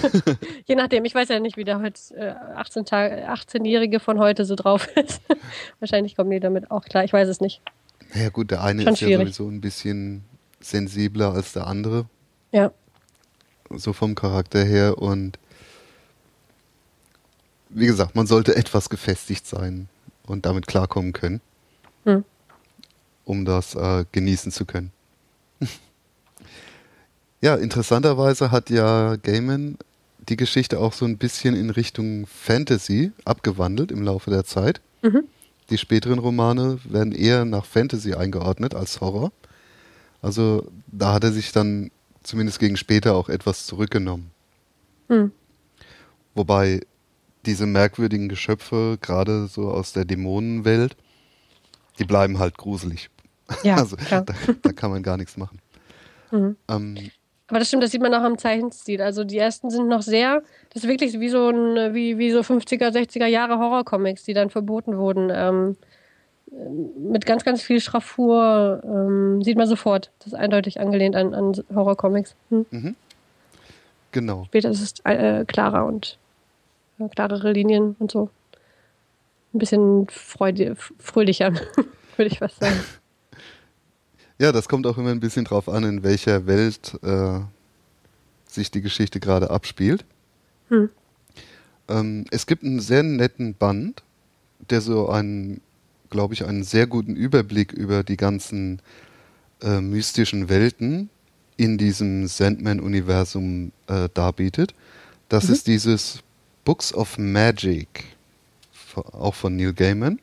Je 0.65 0.73
nachdem, 0.73 1.05
ich 1.05 1.13
weiß 1.13 1.27
ja 1.29 1.39
nicht, 1.39 1.57
wie 1.57 1.63
der 1.63 1.79
heute 1.79 1.99
äh, 2.15 2.31
18 2.55 2.85
18-Jährige 2.85 3.99
von 3.99 4.17
heute 4.17 4.45
so 4.45 4.55
drauf 4.55 4.87
ist. 4.95 5.21
Wahrscheinlich 5.79 6.15
kommen 6.15 6.31
die 6.31 6.39
damit 6.39 6.71
auch 6.71 6.85
klar, 6.85 7.03
ich 7.03 7.13
weiß 7.13 7.27
es 7.27 7.39
nicht. 7.39 7.61
Ja 8.15 8.29
gut, 8.29 8.49
der 8.49 8.63
eine 8.63 8.81
Schon 8.81 8.93
ist 8.93 9.01
ja 9.01 9.07
schwierig. 9.09 9.35
sowieso 9.35 9.47
ein 9.51 9.61
bisschen 9.61 10.23
sensibler 10.59 11.33
als 11.35 11.53
der 11.53 11.67
andere, 11.67 12.05
Ja. 12.51 12.71
so 13.69 13.93
vom 13.93 14.15
Charakter 14.15 14.63
her 14.63 14.97
und 14.97 15.37
wie 17.69 17.85
gesagt, 17.85 18.15
man 18.15 18.25
sollte 18.25 18.55
etwas 18.55 18.89
gefestigt 18.89 19.45
sein 19.45 19.87
und 20.25 20.47
damit 20.47 20.65
klarkommen 20.65 21.13
können, 21.13 21.41
Hm. 22.05 22.25
um 23.23 23.45
das 23.45 23.75
äh, 23.75 24.05
genießen 24.11 24.51
zu 24.51 24.65
können. 24.65 24.91
Ja, 27.41 27.55
interessanterweise 27.55 28.51
hat 28.51 28.69
ja 28.69 29.15
Gaiman 29.15 29.77
die 30.29 30.37
Geschichte 30.37 30.79
auch 30.79 30.93
so 30.93 31.05
ein 31.05 31.17
bisschen 31.17 31.55
in 31.55 31.69
Richtung 31.69 32.27
Fantasy 32.27 33.11
abgewandelt 33.25 33.91
im 33.91 34.03
Laufe 34.03 34.29
der 34.29 34.43
Zeit. 34.43 34.81
Mhm. 35.01 35.23
Die 35.69 35.77
späteren 35.77 36.19
Romane 36.19 36.79
werden 36.85 37.13
eher 37.13 37.45
nach 37.45 37.65
Fantasy 37.65 38.13
eingeordnet 38.13 38.73
als 38.73 39.01
Horror. 39.01 39.31
Also 40.21 40.67
da 40.87 41.13
hat 41.13 41.23
er 41.23 41.31
sich 41.31 41.51
dann 41.51 41.91
zumindest 42.23 42.59
gegen 42.59 42.77
später 42.77 43.15
auch 43.15 43.29
etwas 43.29 43.65
zurückgenommen. 43.65 44.31
Hm. 45.07 45.31
Wobei 46.35 46.81
diese 47.45 47.65
merkwürdigen 47.65 48.29
Geschöpfe, 48.29 48.97
gerade 49.01 49.47
so 49.47 49.71
aus 49.71 49.93
der 49.93 50.05
Dämonenwelt, 50.05 50.95
die 51.99 52.05
bleiben 52.05 52.39
halt 52.39 52.57
gruselig. 52.57 53.09
Ja, 53.63 53.75
also 53.77 53.95
da, 54.09 54.25
da 54.61 54.71
kann 54.73 54.91
man 54.91 55.03
gar 55.03 55.17
nichts 55.17 55.37
machen. 55.37 55.59
Mhm. 56.31 56.57
Ähm, 56.67 57.11
Aber 57.47 57.59
das 57.59 57.69
stimmt, 57.69 57.83
das 57.83 57.91
sieht 57.91 58.01
man 58.01 58.13
auch 58.13 58.23
am 58.23 58.37
Zeichenstil. 58.37 59.01
Also 59.01 59.23
die 59.23 59.37
ersten 59.37 59.69
sind 59.69 59.87
noch 59.87 60.01
sehr, 60.01 60.43
das 60.73 60.83
ist 60.83 60.89
wirklich 60.89 61.19
wie 61.19 61.29
so 61.29 61.49
ein, 61.49 61.93
wie, 61.93 62.17
wie 62.17 62.31
so 62.31 62.41
50er, 62.41 62.89
60er 62.89 63.25
Jahre 63.25 63.57
Horrorcomics, 63.57 64.23
die 64.23 64.33
dann 64.33 64.49
verboten 64.49 64.97
wurden. 64.97 65.31
Ähm, 65.33 65.77
mit 66.97 67.25
ganz, 67.25 67.43
ganz 67.43 67.61
viel 67.61 67.79
Schraffur 67.79 68.81
ähm, 68.83 69.41
sieht 69.43 69.57
man 69.57 69.67
sofort. 69.67 70.11
Das 70.19 70.27
ist 70.27 70.33
eindeutig 70.33 70.79
angelehnt 70.79 71.15
an, 71.15 71.33
an 71.33 71.53
Horrorcomics. 71.73 72.35
Hm. 72.49 72.95
genau. 74.11 74.45
Später 74.45 74.69
ist 74.69 74.81
es 74.81 74.93
äh, 75.05 75.45
klarer 75.45 75.85
und 75.85 76.17
äh, 76.99 77.07
klarere 77.09 77.51
Linien 77.51 77.95
und 77.99 78.11
so. 78.11 78.29
Ein 79.53 79.59
bisschen 79.59 80.07
freude, 80.09 80.75
fröhlicher, 80.99 81.53
würde 82.17 82.31
ich 82.31 82.39
fast 82.39 82.59
sagen. 82.59 82.79
Ja, 84.39 84.51
das 84.51 84.69
kommt 84.69 84.85
auch 84.85 84.97
immer 84.97 85.09
ein 85.11 85.19
bisschen 85.19 85.45
drauf 85.45 85.67
an, 85.67 85.83
in 85.83 86.03
welcher 86.03 86.45
Welt 86.45 86.97
äh, 87.03 87.39
sich 88.47 88.69
die 88.71 88.81
Geschichte 88.81 89.19
gerade 89.19 89.49
abspielt. 89.49 90.05
Hm. 90.69 90.89
Ähm, 91.87 92.25
es 92.31 92.45
gibt 92.45 92.63
einen 92.63 92.79
sehr 92.79 93.03
netten 93.03 93.55
Band, 93.55 94.03
der 94.69 94.81
so 94.81 95.09
einen, 95.09 95.61
glaube 96.09 96.33
ich, 96.33 96.45
einen 96.45 96.63
sehr 96.63 96.85
guten 96.87 97.15
Überblick 97.15 97.71
über 97.71 98.03
die 98.03 98.17
ganzen 98.17 98.81
äh, 99.61 99.79
mystischen 99.81 100.49
Welten 100.49 101.09
in 101.55 101.77
diesem 101.79 102.27
Sandman-Universum 102.27 103.71
äh, 103.87 104.09
darbietet. 104.13 104.75
Das 105.29 105.47
Mhm. 105.47 105.53
ist 105.53 105.67
dieses 105.67 106.19
Books 106.63 106.93
of 106.93 107.17
Magic, 107.17 108.03
auch 108.95 109.33
von 109.33 109.55
Neil 109.55 109.73
Gaiman, 109.73 110.19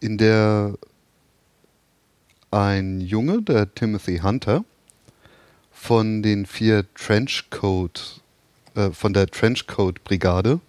in 0.00 0.18
der 0.18 0.74
ein 2.50 3.00
Junge, 3.00 3.42
der 3.42 3.74
Timothy 3.74 4.18
Hunter, 4.18 4.64
von 5.70 6.22
den 6.22 6.46
vier 6.46 6.84
Trenchcoat, 6.94 8.20
äh, 8.74 8.90
von 8.90 9.12
der 9.12 9.26
Trenchcoat-Brigade, 9.28 10.60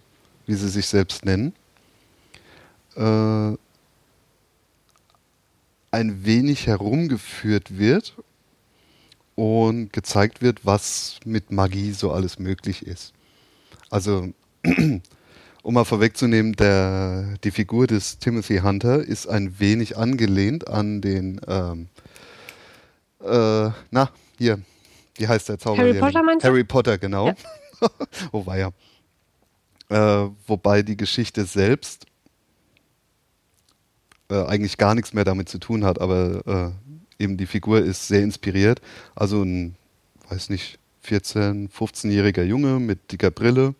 wie 0.46 0.54
sie 0.54 0.68
sich 0.68 0.86
selbst 0.86 1.24
nennen, 1.24 1.54
äh, 2.96 3.56
ein 5.92 6.24
wenig 6.24 6.66
herumgeführt 6.66 7.78
wird 7.78 8.14
und 9.34 9.92
gezeigt 9.92 10.42
wird, 10.42 10.64
was 10.64 11.18
mit 11.24 11.50
Magie 11.50 11.92
so 11.92 12.12
alles 12.12 12.38
möglich 12.38 12.86
ist. 12.86 13.12
Also, 13.90 14.32
um 15.62 15.74
mal 15.74 15.84
vorwegzunehmen, 15.84 16.54
der, 16.54 17.36
die 17.44 17.50
Figur 17.50 17.86
des 17.86 18.18
Timothy 18.18 18.58
Hunter 18.58 19.02
ist 19.02 19.26
ein 19.26 19.58
wenig 19.58 19.96
angelehnt 19.96 20.68
an 20.68 21.00
den, 21.00 21.40
ähm, 21.46 21.88
äh, 23.20 23.70
na, 23.90 24.10
hier, 24.38 24.60
wie 25.16 25.28
heißt 25.28 25.48
der 25.48 25.58
Zauberlehrling? 25.58 26.00
Harry 26.00 26.12
Potter 26.12 26.22
meinst 26.22 26.44
du? 26.44 26.48
Harry 26.48 26.64
Potter, 26.64 26.98
genau. 26.98 27.28
Ja. 27.28 27.34
oh 28.32 28.46
weia. 28.46 28.72
Äh, 29.88 30.28
wobei 30.46 30.82
die 30.82 30.96
Geschichte 30.96 31.44
selbst 31.44 32.06
äh, 34.30 34.44
eigentlich 34.46 34.78
gar 34.78 34.94
nichts 34.94 35.12
mehr 35.12 35.24
damit 35.24 35.48
zu 35.48 35.58
tun 35.58 35.84
hat, 35.84 36.00
aber 36.00 36.74
äh, 37.18 37.22
eben 37.22 37.36
die 37.36 37.46
Figur 37.46 37.80
ist 37.80 38.08
sehr 38.08 38.22
inspiriert. 38.22 38.80
Also 39.14 39.42
ein, 39.42 39.74
weiß 40.28 40.48
nicht, 40.48 40.78
14-, 41.04 41.70
15-jähriger 41.70 42.44
Junge 42.44 42.78
mit 42.78 43.12
dicker 43.12 43.30
Brille 43.30 43.74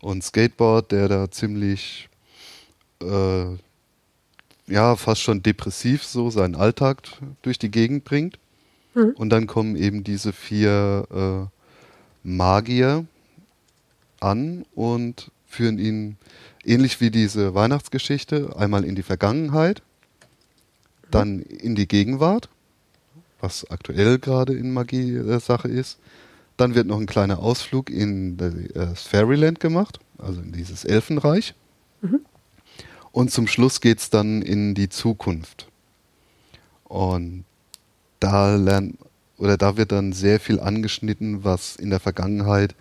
und 0.00 0.24
Skateboard, 0.24 0.92
der 0.92 1.08
da 1.08 1.30
ziemlich, 1.30 2.08
äh, 3.02 3.44
ja, 4.66 4.96
fast 4.96 5.22
schon 5.22 5.42
depressiv 5.42 6.04
so 6.04 6.30
seinen 6.30 6.54
Alltag 6.54 7.02
durch 7.42 7.58
die 7.58 7.70
Gegend 7.70 8.04
bringt. 8.04 8.38
Mhm. 8.94 9.12
Und 9.16 9.30
dann 9.30 9.46
kommen 9.46 9.76
eben 9.76 10.04
diese 10.04 10.32
vier 10.32 11.06
äh, 11.10 12.28
Magier 12.28 13.06
an 14.20 14.64
und 14.74 15.30
führen 15.46 15.78
ihn 15.78 16.16
ähnlich 16.64 17.00
wie 17.00 17.10
diese 17.10 17.54
Weihnachtsgeschichte 17.54 18.54
einmal 18.56 18.84
in 18.84 18.94
die 18.94 19.02
Vergangenheit, 19.02 19.82
dann 21.10 21.40
in 21.40 21.74
die 21.74 21.88
Gegenwart, 21.88 22.48
was 23.40 23.68
aktuell 23.70 24.18
gerade 24.18 24.54
in 24.54 24.72
Magie 24.72 25.16
äh, 25.16 25.40
Sache 25.40 25.68
ist. 25.68 25.98
Dann 26.60 26.74
wird 26.74 26.86
noch 26.86 27.00
ein 27.00 27.06
kleiner 27.06 27.38
Ausflug 27.38 27.88
in 27.88 28.38
äh, 28.38 28.68
das 28.74 29.04
Fairyland 29.04 29.60
gemacht, 29.60 29.98
also 30.18 30.42
in 30.42 30.52
dieses 30.52 30.84
Elfenreich. 30.84 31.54
Und 33.12 33.30
zum 33.30 33.46
Schluss 33.46 33.80
geht 33.80 33.98
es 33.98 34.10
dann 34.10 34.42
in 34.42 34.74
die 34.74 34.90
Zukunft. 34.90 35.68
Und 36.84 37.44
da 38.20 38.56
lernt 38.56 38.98
oder 39.38 39.56
da 39.56 39.78
wird 39.78 39.90
dann 39.90 40.12
sehr 40.12 40.38
viel 40.38 40.60
angeschnitten, 40.60 41.44
was 41.44 41.76
in 41.76 41.88
der 41.88 41.98
Vergangenheit 41.98 42.74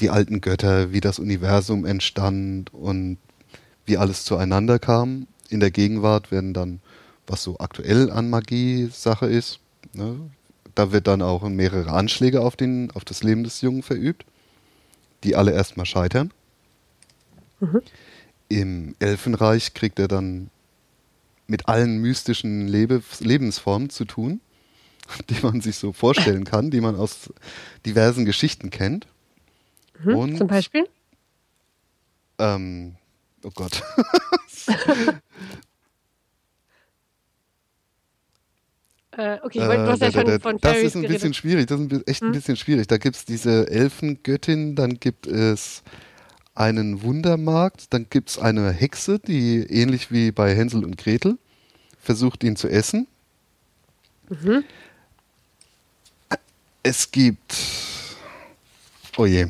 die 0.00 0.10
alten 0.10 0.42
Götter, 0.42 0.92
wie 0.92 1.00
das 1.00 1.18
Universum 1.18 1.86
entstand 1.86 2.74
und 2.74 3.16
wie 3.86 3.96
alles 3.96 4.24
zueinander 4.24 4.78
kam. 4.78 5.26
In 5.48 5.60
der 5.60 5.70
Gegenwart 5.70 6.30
werden 6.30 6.52
dann, 6.52 6.80
was 7.26 7.42
so 7.42 7.58
aktuell 7.58 8.10
an 8.10 8.28
Magie 8.28 8.90
Sache 8.92 9.26
ist, 9.26 9.60
ne, 9.94 10.20
da 10.74 10.92
wird 10.92 11.06
dann 11.06 11.22
auch 11.22 11.42
mehrere 11.48 11.90
Anschläge 11.90 12.40
auf, 12.40 12.56
den, 12.56 12.90
auf 12.92 13.04
das 13.04 13.22
Leben 13.22 13.44
des 13.44 13.60
Jungen 13.60 13.82
verübt, 13.82 14.24
die 15.24 15.36
alle 15.36 15.52
erstmal 15.52 15.86
scheitern. 15.86 16.32
Im 18.48 18.96
Elfenreich 18.98 19.74
kriegt 19.74 19.98
er 19.98 20.08
dann 20.08 20.50
mit 21.46 21.68
allen 21.68 21.98
mystischen 21.98 22.66
Lebe 22.66 23.02
Lebensformen 23.20 23.90
zu 23.90 24.04
tun, 24.04 24.40
die 25.30 25.38
man 25.42 25.60
sich 25.60 25.76
so 25.76 25.92
vorstellen 25.92 26.44
kann, 26.44 26.70
die 26.70 26.80
man 26.80 26.96
aus 26.96 27.32
diversen 27.86 28.24
Geschichten 28.24 28.70
kennt. 28.70 29.06
Mhm. 30.02 30.16
Und, 30.16 30.38
Zum 30.38 30.48
Beispiel? 30.48 30.88
Ähm, 32.38 32.96
oh 33.44 33.50
Gott. 33.54 33.82
Äh, 39.16 39.38
okay, 39.42 39.58
ich 39.60 39.66
wollte- 39.66 39.82
du 39.84 39.88
Äh, 39.88 39.92
hast 39.92 40.00
ja 40.02 40.10
da- 40.10 40.12
da- 40.12 40.12
schon 40.12 40.24
da- 40.26 40.38
von 40.38 40.58
das 40.58 40.70
Fairies 40.72 40.86
ist 40.88 40.94
ein 40.96 41.02
geredet. 41.02 41.20
bisschen 41.20 41.34
schwierig, 41.34 41.66
das 41.66 41.80
ist 41.80 41.92
ein, 41.92 42.02
echt 42.06 42.22
ein 42.22 42.26
Hm? 42.26 42.32
bisschen 42.32 42.56
schwierig. 42.56 42.86
Da 42.86 42.96
gibt 42.98 43.16
es 43.16 43.24
diese 43.26 43.68
Elfengöttin, 43.70 44.74
dann 44.74 44.98
gibt 45.00 45.26
es 45.26 45.82
einen 46.54 47.02
Wundermarkt, 47.02 47.92
dann 47.92 48.06
gibt 48.08 48.30
es 48.30 48.38
eine 48.38 48.70
Hexe, 48.72 49.18
die 49.18 49.58
ähnlich 49.68 50.10
wie 50.10 50.32
bei 50.32 50.54
Hänsel 50.54 50.84
und 50.84 50.96
Gretel 50.96 51.36
versucht, 51.98 52.42
ihn 52.44 52.56
zu 52.56 52.68
essen. 52.68 53.06
Mhm. 54.28 54.64
Es 56.82 57.10
gibt. 57.10 57.54
Oh 59.16 59.26
je. 59.26 59.46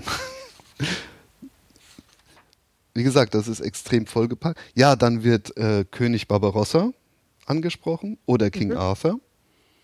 Wie 2.95 3.03
gesagt, 3.05 3.35
das 3.35 3.49
ist 3.49 3.61
extrem 3.61 4.07
vollgepackt. 4.07 4.61
Ja, 4.75 4.97
dann 4.97 5.23
wird 5.25 5.57
äh, 5.57 5.85
König 5.91 6.29
Barbarossa 6.29 6.93
angesprochen 7.47 8.19
oder 8.27 8.51
King 8.51 8.69
Mhm. 8.71 8.77
Arthur, 8.77 9.19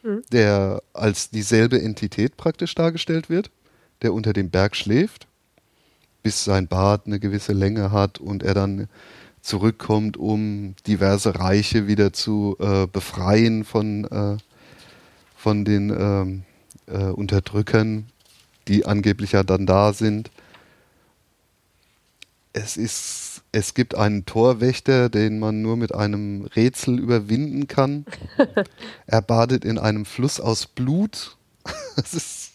Mhm. 0.02 0.22
der 0.32 0.82
als 0.92 1.30
dieselbe 1.30 1.80
Entität 1.80 2.36
praktisch 2.36 2.74
dargestellt 2.74 3.28
wird, 3.28 3.50
der 4.02 4.12
unter 4.12 4.32
dem 4.32 4.50
Berg 4.50 4.76
schläft, 4.76 5.26
bis 6.22 6.44
sein 6.44 6.68
Bart 6.68 7.06
eine 7.06 7.18
gewisse 7.18 7.52
Länge 7.52 7.90
hat 7.90 8.18
und 8.18 8.42
er 8.42 8.54
dann 8.54 8.88
zurückkommt, 9.40 10.16
um 10.16 10.74
diverse 10.86 11.38
Reiche 11.38 11.86
wieder 11.86 12.12
zu 12.12 12.56
äh, 12.60 12.86
befreien 12.86 13.64
von, 13.64 14.04
äh, 14.04 14.36
von 15.36 15.64
den 15.64 15.90
ähm, 15.90 16.42
äh, 16.86 17.10
Unterdrückern, 17.10 18.06
die 18.68 18.84
angeblich 18.84 19.32
ja 19.32 19.42
dann 19.42 19.66
da 19.66 19.92
sind. 19.92 20.30
Es 22.52 22.76
ist, 22.76 23.27
es 23.52 23.74
gibt 23.74 23.94
einen 23.94 24.26
Torwächter, 24.26 25.08
den 25.08 25.38
man 25.38 25.62
nur 25.62 25.76
mit 25.76 25.94
einem 25.94 26.44
Rätsel 26.44 26.98
überwinden 26.98 27.66
kann. 27.66 28.04
er 29.06 29.22
badet 29.22 29.64
in 29.64 29.78
einem 29.78 30.04
Fluss 30.04 30.40
aus 30.40 30.66
Blut. 30.66 31.36
es 31.96 32.14
ist, 32.14 32.52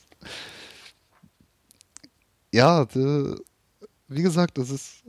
ja, 2.51 2.85
de, 2.85 3.35
wie 4.07 4.21
gesagt, 4.21 4.57
das 4.57 4.69
ist 4.69 5.03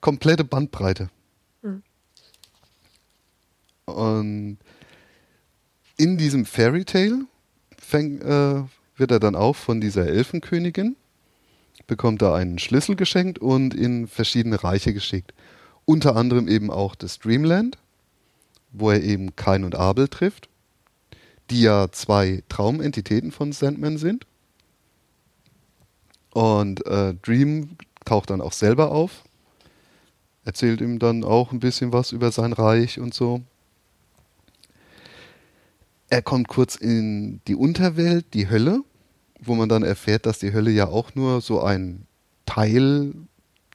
komplette 0.00 0.44
Bandbreite. 0.44 1.08
Mhm. 1.62 1.82
Und 3.86 4.58
in 5.96 6.18
diesem 6.18 6.44
Fairy 6.44 6.84
Tale 6.84 7.26
fäng, 7.78 8.20
äh, 8.20 8.64
wird 8.96 9.10
er 9.10 9.20
dann 9.20 9.34
auch 9.34 9.56
von 9.56 9.80
dieser 9.80 10.06
Elfenkönigin, 10.06 10.96
bekommt 11.86 12.22
er 12.22 12.34
einen 12.34 12.58
Schlüssel 12.58 12.96
geschenkt 12.96 13.38
und 13.38 13.74
in 13.74 14.06
verschiedene 14.06 14.62
Reiche 14.62 14.92
geschickt. 14.92 15.32
Unter 15.84 16.16
anderem 16.16 16.48
eben 16.48 16.70
auch 16.70 16.94
das 16.94 17.18
Dreamland, 17.18 17.78
wo 18.70 18.90
er 18.90 19.02
eben 19.02 19.36
Kain 19.36 19.64
und 19.64 19.74
Abel 19.74 20.08
trifft, 20.08 20.48
die 21.50 21.62
ja 21.62 21.90
zwei 21.90 22.42
Traumentitäten 22.48 23.32
von 23.32 23.52
Sandman 23.52 23.98
sind. 23.98 24.26
Und 26.32 26.86
äh, 26.86 27.14
Dream 27.22 27.76
taucht 28.04 28.30
dann 28.30 28.40
auch 28.40 28.52
selber 28.52 28.90
auf, 28.90 29.24
erzählt 30.44 30.80
ihm 30.80 30.98
dann 30.98 31.24
auch 31.24 31.52
ein 31.52 31.60
bisschen 31.60 31.92
was 31.92 32.12
über 32.12 32.32
sein 32.32 32.52
Reich 32.52 32.98
und 32.98 33.12
so. 33.12 33.42
Er 36.08 36.22
kommt 36.22 36.48
kurz 36.48 36.76
in 36.76 37.40
die 37.46 37.54
Unterwelt, 37.54 38.34
die 38.34 38.48
Hölle, 38.48 38.82
wo 39.44 39.54
man 39.54 39.68
dann 39.68 39.82
erfährt, 39.82 40.26
dass 40.26 40.38
die 40.38 40.52
Hölle 40.52 40.70
ja 40.70 40.86
auch 40.86 41.14
nur 41.14 41.40
so 41.40 41.62
ein 41.62 42.06
Teil 42.46 43.12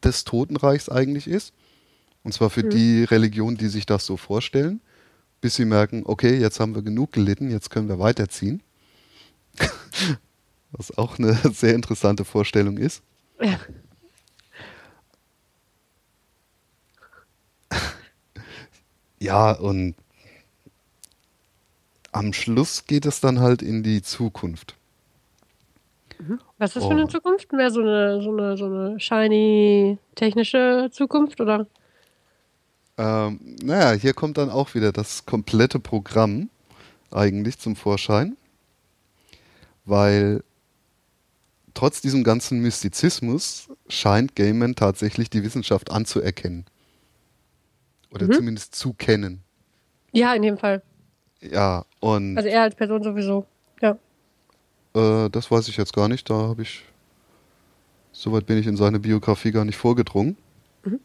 des 0.04 0.24
Totenreichs 0.24 0.90
eigentlich 0.90 1.28
ist. 1.28 1.54
Und 2.24 2.34
zwar 2.34 2.50
für 2.50 2.64
mhm. 2.64 2.70
die 2.70 3.04
Religionen, 3.04 3.58
die 3.58 3.68
sich 3.68 3.86
das 3.86 4.06
so 4.06 4.18
vorstellen, 4.18 4.82
bis 5.42 5.56
sie 5.56 5.66
merken, 5.66 6.04
okay, 6.06 6.38
jetzt 6.38 6.60
haben 6.60 6.76
wir 6.76 6.82
genug 6.82 7.12
gelitten, 7.12 7.52
jetzt 7.52 7.70
können 7.70 7.90
wir 7.90 8.00
weiterziehen. 8.00 8.62
Was 10.72 10.98
auch 10.98 11.20
eine 11.20 11.34
sehr 11.54 11.74
interessante 11.74 12.26
Vorstellung 12.26 12.78
ist. 12.78 13.02
Ja. 13.42 13.60
Ja, 19.20 19.52
und 19.52 19.96
am 22.12 22.34
Schluss 22.34 22.86
geht 22.86 23.08
es 23.08 23.20
dann 23.20 23.40
halt 23.40 23.64
in 23.64 23.82
die 23.82 24.04
Zukunft. 24.04 24.77
Mhm. 26.20 26.40
Was 26.58 26.72
ist 26.72 26.78
das 26.78 26.86
für 26.86 26.92
eine 26.92 27.08
Zukunft? 27.08 27.52
Mehr 27.54 27.72
so 27.72 27.82
eine, 27.82 28.22
so 28.22 28.32
eine, 28.32 28.58
so 28.58 28.66
eine 28.66 29.00
shiny 29.00 29.98
technische 30.16 30.90
Zukunft, 30.92 31.40
oder? 31.42 31.68
Ähm, 32.98 33.40
naja, 33.62 33.92
hier 33.92 34.14
kommt 34.14 34.38
dann 34.38 34.50
auch 34.50 34.74
wieder 34.74 34.92
das 34.92 35.26
komplette 35.26 35.80
Programm 35.80 36.50
eigentlich 37.12 37.60
zum 37.60 37.76
Vorschein, 37.76 38.36
weil 39.86 40.44
trotz 41.74 42.02
diesem 42.02 42.24
ganzen 42.24 42.60
Mystizismus 42.60 43.70
scheint 43.88 44.36
Gaiman 44.36 44.76
tatsächlich 44.76 45.30
die 45.30 45.44
Wissenschaft 45.44 45.92
anzuerkennen. 45.92 46.66
Oder 48.12 48.26
mhm. 48.26 48.34
zumindest 48.34 48.76
zu 48.76 48.94
kennen. 48.94 49.44
Ja, 50.12 50.34
in 50.34 50.42
dem 50.42 50.58
Fall. 50.58 50.82
Ja, 51.42 51.86
und. 52.00 52.38
Also 52.38 52.50
er 52.50 52.64
als 52.64 52.76
Person 52.76 53.04
sowieso. 53.04 53.46
Äh, 54.98 55.30
das 55.30 55.50
weiß 55.52 55.68
ich 55.68 55.78
jetzt 55.78 55.94
gar 55.94 56.08
nicht. 56.08 56.30
Da 56.30 56.34
habe 56.34 56.62
ich. 56.62 56.84
Soweit 58.12 58.46
bin 58.48 58.58
ich 58.58 58.66
in 58.66 58.78
seine 58.78 59.00
Biografie 59.00 59.52
gar 59.52 59.66
nicht 59.66 59.78
vorgedrungen. 59.78 60.38
Mhm. 60.84 61.00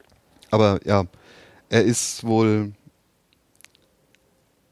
Aber 0.50 0.80
ja, 0.84 1.04
er 1.68 1.84
ist 1.84 2.24
wohl, 2.24 2.72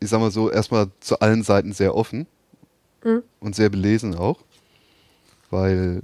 ich 0.01 0.09
sag 0.09 0.21
mal 0.21 0.31
so, 0.31 0.51
erstmal 0.51 0.89
zu 1.01 1.21
allen 1.21 1.43
Seiten 1.43 1.73
sehr 1.73 1.95
offen 1.95 2.27
mhm. 3.05 3.23
und 3.41 3.55
sehr 3.55 3.69
belesen 3.69 4.15
auch 4.15 4.39
weil 5.51 6.03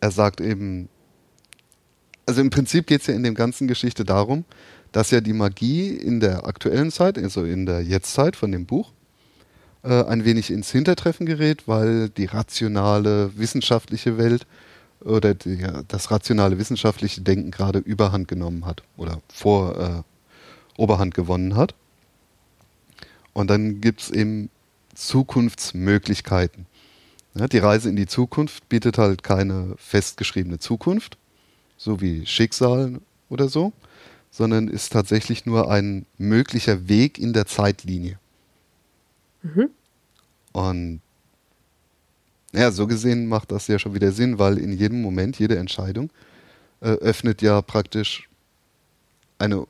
er 0.00 0.10
sagt 0.10 0.40
eben, 0.40 0.88
also 2.26 2.40
im 2.40 2.50
Prinzip 2.50 2.86
geht 2.86 3.00
es 3.00 3.06
ja 3.06 3.14
in 3.14 3.22
der 3.22 3.32
ganzen 3.32 3.68
Geschichte 3.68 4.04
darum, 4.04 4.44
dass 4.92 5.10
ja 5.10 5.20
die 5.20 5.32
Magie 5.32 5.90
in 5.90 6.20
der 6.20 6.46
aktuellen 6.46 6.90
Zeit, 6.90 7.18
also 7.18 7.44
in 7.44 7.66
der 7.66 7.82
Jetztzeit 7.82 8.36
von 8.36 8.52
dem 8.52 8.66
Buch, 8.66 8.92
äh, 9.86 10.04
ein 10.04 10.24
wenig 10.24 10.50
ins 10.50 10.70
Hintertreffen 10.70 11.26
gerät, 11.26 11.68
weil 11.68 12.08
die 12.08 12.26
rationale 12.26 13.30
wissenschaftliche 13.36 14.18
Welt 14.18 14.46
oder 15.00 15.34
die, 15.34 15.54
ja, 15.54 15.82
das 15.88 16.10
rationale 16.10 16.58
wissenschaftliche 16.58 17.20
Denken 17.20 17.50
gerade 17.50 17.78
Überhand 17.78 18.28
genommen 18.28 18.66
hat 18.66 18.82
oder 18.96 19.20
vor 19.32 19.78
äh, 19.78 20.80
Oberhand 20.80 21.14
gewonnen 21.14 21.56
hat. 21.56 21.74
Und 23.32 23.48
dann 23.48 23.80
gibt 23.80 24.00
es 24.02 24.10
eben 24.10 24.50
Zukunftsmöglichkeiten. 24.94 26.66
Ja, 27.34 27.46
die 27.46 27.58
Reise 27.58 27.88
in 27.88 27.96
die 27.96 28.06
Zukunft 28.06 28.68
bietet 28.68 28.98
halt 28.98 29.22
keine 29.22 29.74
festgeschriebene 29.76 30.58
Zukunft, 30.58 31.18
so 31.76 32.00
wie 32.00 32.24
Schicksal 32.24 33.00
oder 33.28 33.48
so, 33.48 33.72
sondern 34.30 34.68
ist 34.68 34.92
tatsächlich 34.92 35.44
nur 35.44 35.70
ein 35.70 36.06
möglicher 36.16 36.88
Weg 36.88 37.18
in 37.18 37.34
der 37.34 37.46
Zeitlinie. 37.46 38.18
Mhm. 39.42 39.70
Und 40.52 41.00
ja, 42.52 42.70
so 42.70 42.86
gesehen 42.86 43.26
macht 43.28 43.52
das 43.52 43.66
ja 43.66 43.78
schon 43.78 43.94
wieder 43.94 44.12
Sinn, 44.12 44.38
weil 44.38 44.58
in 44.58 44.72
jedem 44.72 45.02
Moment, 45.02 45.38
jede 45.38 45.58
Entscheidung 45.58 46.10
äh, 46.80 46.88
öffnet 46.88 47.42
ja 47.42 47.60
praktisch 47.60 48.28
eine 49.38 49.66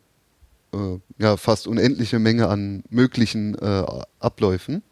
äh, 0.73 0.99
ja, 1.19 1.37
fast 1.37 1.67
unendliche 1.67 2.19
Menge 2.19 2.49
an 2.49 2.85
möglichen 2.91 3.57
äh, 3.57 3.85
Abläufen 4.21 4.83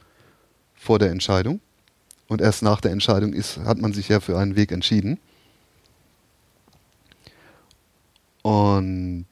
vor 0.74 0.98
der 0.98 1.10
Entscheidung. 1.10 1.60
Und 2.28 2.40
erst 2.40 2.62
nach 2.62 2.80
der 2.80 2.90
Entscheidung 2.90 3.32
ist, 3.32 3.58
hat 3.58 3.78
man 3.78 3.92
sich 3.92 4.08
ja 4.08 4.20
für 4.20 4.38
einen 4.38 4.56
Weg 4.56 4.72
entschieden. 4.72 5.18
Und. 8.42 9.26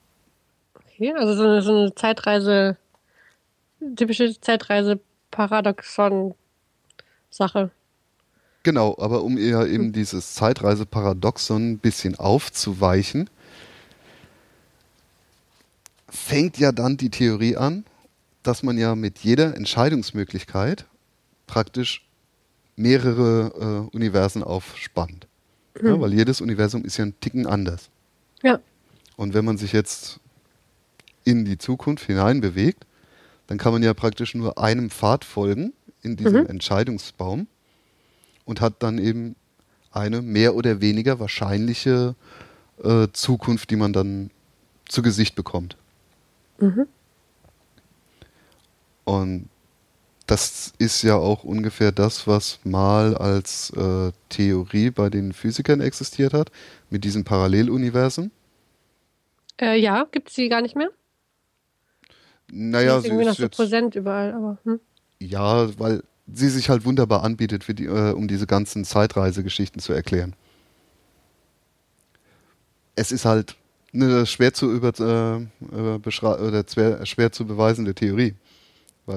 Okay, 0.74 1.12
also 1.14 1.34
so 1.34 1.43
eine, 1.43 1.62
so 1.62 1.76
eine 1.76 1.95
Zeitreise, 1.95 2.76
typische 3.97 4.38
Zeitreise-Paradoxon-Sache. 5.33 7.70
Genau, 8.62 8.97
aber 8.99 9.24
um 9.24 9.37
eher 9.39 9.66
eben 9.66 9.87
hm. 9.87 9.93
dieses 9.93 10.35
Zeitreise-Paradoxon 10.35 11.72
ein 11.72 11.78
bisschen 11.78 12.14
aufzuweichen, 12.16 13.28
fängt 16.09 16.59
ja 16.59 16.70
dann 16.72 16.97
die 16.97 17.11
Theorie 17.11 17.57
an, 17.57 17.85
dass 18.43 18.62
man 18.62 18.78
ja 18.78 18.95
mit 18.95 19.18
jeder 19.20 19.57
Entscheidungsmöglichkeit 19.57 20.87
praktisch 21.47 22.07
mehrere 22.76 23.89
äh, 23.93 23.97
Universen 23.97 24.45
aufspannt. 24.45 25.26
Mhm. 25.80 25.89
Ja, 25.89 26.01
weil 26.01 26.12
jedes 26.12 26.41
Universum 26.41 26.85
ist 26.85 26.97
ja 26.99 27.07
ein 27.07 27.18
Ticken 27.20 27.47
anders. 27.47 27.89
Ja. 28.43 28.61
Und 29.16 29.35
wenn 29.35 29.45
man 29.45 29.59
sich 29.59 29.72
jetzt 29.72 30.20
in 31.24 31.45
die 31.45 31.59
Zukunft 31.59 32.07
hinein 32.07 32.41
bewegt, 32.41 32.87
dann 33.53 33.59
kann 33.59 33.75
man 33.75 33.83
ja 33.83 33.93
praktisch 33.93 34.35
nur 34.35 34.57
einem 34.57 34.89
Pfad 34.89 35.27
folgen 35.27 35.75
in 36.01 36.17
diesem 36.17 36.45
mhm. 36.45 36.47
Entscheidungsbaum 36.47 37.49
und 38.47 38.63
hat 38.63 38.83
dann 38.83 38.97
eben 38.97 39.37
eine 39.91 40.23
mehr 40.23 40.55
oder 40.55 40.81
weniger 40.81 41.21
wahrscheinliche 41.21 42.15
äh, 42.83 43.09
Zukunft, 43.13 43.69
die 43.69 43.77
man 43.77 43.93
dann 43.93 44.31
zu 44.89 45.03
Gesicht 45.03 45.35
bekommt. 45.35 45.77
Mhm. 46.61 46.87
Und 49.05 49.51
das 50.27 50.73
ist 50.79 51.03
ja 51.03 51.17
auch 51.17 51.45
ungefähr 51.45 51.93
das, 51.93 52.27
was 52.27 52.59
mal 52.65 53.15
als 53.19 53.69
äh, 53.77 54.13
Theorie 54.31 54.91
bei 54.91 55.11
den 55.11 55.35
Physikern 55.35 55.83
existiert 55.83 56.33
hat, 56.33 56.51
mit 56.89 57.05
diesen 57.05 57.25
Paralleluniversen. 57.25 58.31
Äh, 59.61 59.79
ja, 59.79 60.07
gibt 60.11 60.31
es 60.31 60.37
die 60.37 60.49
gar 60.49 60.63
nicht 60.63 60.75
mehr? 60.75 60.89
Naja, 62.55 63.01
sie 63.01 63.07
ist 63.07 63.13
irgendwie 63.13 63.25
noch 63.25 63.35
so 63.35 63.49
präsent 63.49 63.95
überall, 63.95 64.33
aber. 64.33 64.59
Hm? 64.65 64.81
Ja, 65.19 65.69
weil 65.79 66.03
sie 66.31 66.51
sich 66.51 66.69
halt 66.69 66.85
wunderbar 66.85 67.25
anbietet, 67.25 67.65
die, 67.79 67.87
äh, 67.87 68.13
um 68.13 68.29
diese 68.29 68.47
ganzen 68.47 68.85
Zeitreisegeschichten 68.85 69.81
zu 69.81 69.95
erklären. 69.95 70.35
Es 72.95 73.11
ist 73.11 73.25
halt 73.25 73.57
eine 73.95 74.27
schwer 74.27 74.53
zu 74.53 74.71
über, 74.71 74.89
äh, 74.89 75.47
oder 75.75 76.65
schwer, 76.69 77.07
schwer 77.07 77.33
zu 77.33 77.47
beweisende 77.47 77.95
Theorie. 77.95 78.35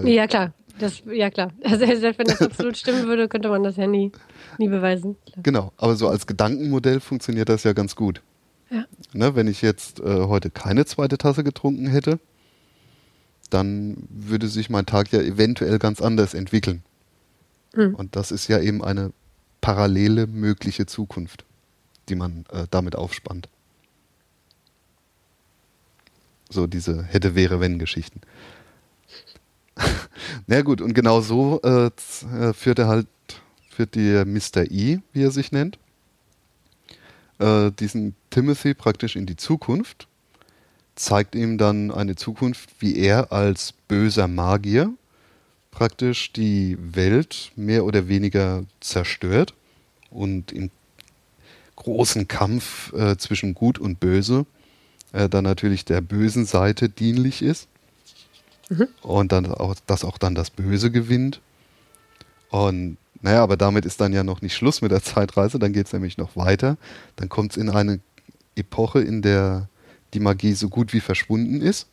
ja, 0.03 0.27
klar. 0.27 0.53
Das, 0.79 1.03
ja, 1.05 1.29
klar. 1.29 1.51
Also, 1.63 1.85
selbst 1.85 2.19
wenn 2.19 2.27
das 2.27 2.41
absolut 2.41 2.77
stimmen 2.77 3.07
würde, 3.07 3.27
könnte 3.27 3.49
man 3.49 3.63
das 3.63 3.75
ja 3.75 3.87
nie, 3.87 4.11
nie 4.57 4.69
beweisen. 4.69 5.17
Klar. 5.25 5.43
Genau, 5.43 5.71
aber 5.77 5.95
so 5.95 6.07
als 6.07 6.25
Gedankenmodell 6.25 7.01
funktioniert 7.01 7.49
das 7.49 7.63
ja 7.63 7.73
ganz 7.73 7.95
gut. 7.97 8.21
Ja. 8.69 8.85
Ne, 9.13 9.35
wenn 9.35 9.47
ich 9.47 9.61
jetzt 9.61 9.99
äh, 9.99 10.23
heute 10.23 10.49
keine 10.49 10.85
zweite 10.85 11.17
Tasse 11.17 11.43
getrunken 11.43 11.87
hätte, 11.87 12.19
dann 13.49 13.95
würde 14.09 14.47
sich 14.47 14.69
mein 14.69 14.85
Tag 14.85 15.11
ja 15.11 15.21
eventuell 15.21 15.79
ganz 15.79 16.01
anders 16.01 16.33
entwickeln. 16.33 16.83
Mhm. 17.75 17.95
Und 17.95 18.15
das 18.15 18.31
ist 18.31 18.47
ja 18.47 18.59
eben 18.59 18.83
eine 18.83 19.11
parallele 19.61 20.27
mögliche 20.27 20.85
Zukunft, 20.85 21.45
die 22.09 22.15
man 22.15 22.45
äh, 22.51 22.67
damit 22.69 22.95
aufspannt. 22.95 23.49
So 26.49 26.67
diese 26.67 27.03
hätte, 27.03 27.35
wäre, 27.35 27.59
wenn 27.59 27.79
Geschichten. 27.79 28.21
Na 30.47 30.61
gut, 30.61 30.81
und 30.81 30.93
genau 30.93 31.21
so 31.21 31.59
äh, 31.63 31.87
äh, 31.87 32.53
führt 32.53 32.79
er 32.79 32.87
halt, 32.87 33.07
führt 33.69 33.95
der 33.95 34.25
Mr. 34.25 34.69
E, 34.69 34.99
wie 35.11 35.23
er 35.23 35.31
sich 35.31 35.51
nennt, 35.51 35.79
äh, 37.39 37.71
diesen 37.71 38.15
Timothy 38.29 38.73
praktisch 38.73 39.15
in 39.15 39.25
die 39.25 39.35
Zukunft, 39.35 40.07
zeigt 40.95 41.35
ihm 41.35 41.57
dann 41.57 41.91
eine 41.91 42.15
Zukunft, 42.15 42.69
wie 42.79 42.97
er 42.97 43.31
als 43.31 43.73
böser 43.87 44.27
Magier 44.27 44.93
praktisch 45.71 46.31
die 46.31 46.77
Welt 46.79 47.51
mehr 47.55 47.83
oder 47.83 48.07
weniger 48.07 48.63
zerstört 48.79 49.53
und 50.09 50.53
im 50.53 50.71
großen 51.75 52.27
Kampf 52.27 52.93
äh, 52.93 53.17
zwischen 53.17 53.53
Gut 53.53 53.77
und 53.77 53.99
Böse 53.99 54.45
äh, 55.11 55.29
dann 55.29 55.43
natürlich 55.43 55.85
der 55.85 56.01
bösen 56.01 56.45
Seite 56.45 56.89
dienlich 56.89 57.41
ist 57.41 57.67
mhm. 58.69 58.87
und 59.01 59.31
dann 59.31 59.45
auch, 59.45 59.75
dass 59.85 60.03
auch 60.03 60.17
dann 60.17 60.35
das 60.35 60.49
Böse 60.49 60.91
gewinnt. 60.91 61.41
Und 62.49 62.97
naja, 63.21 63.43
aber 63.43 63.57
damit 63.57 63.85
ist 63.85 63.99
dann 64.01 64.13
ja 64.13 64.23
noch 64.23 64.41
nicht 64.41 64.55
Schluss 64.55 64.81
mit 64.81 64.91
der 64.91 65.03
Zeitreise, 65.03 65.59
dann 65.59 65.73
geht 65.73 65.87
es 65.87 65.93
nämlich 65.93 66.17
noch 66.17 66.35
weiter. 66.35 66.77
Dann 67.15 67.29
kommt 67.29 67.51
es 67.51 67.57
in 67.57 67.69
eine 67.69 67.99
Epoche, 68.55 69.01
in 69.01 69.21
der 69.21 69.67
die 70.15 70.19
Magie 70.19 70.53
so 70.53 70.69
gut 70.69 70.93
wie 70.93 71.01
verschwunden 71.01 71.61
ist. 71.61 71.87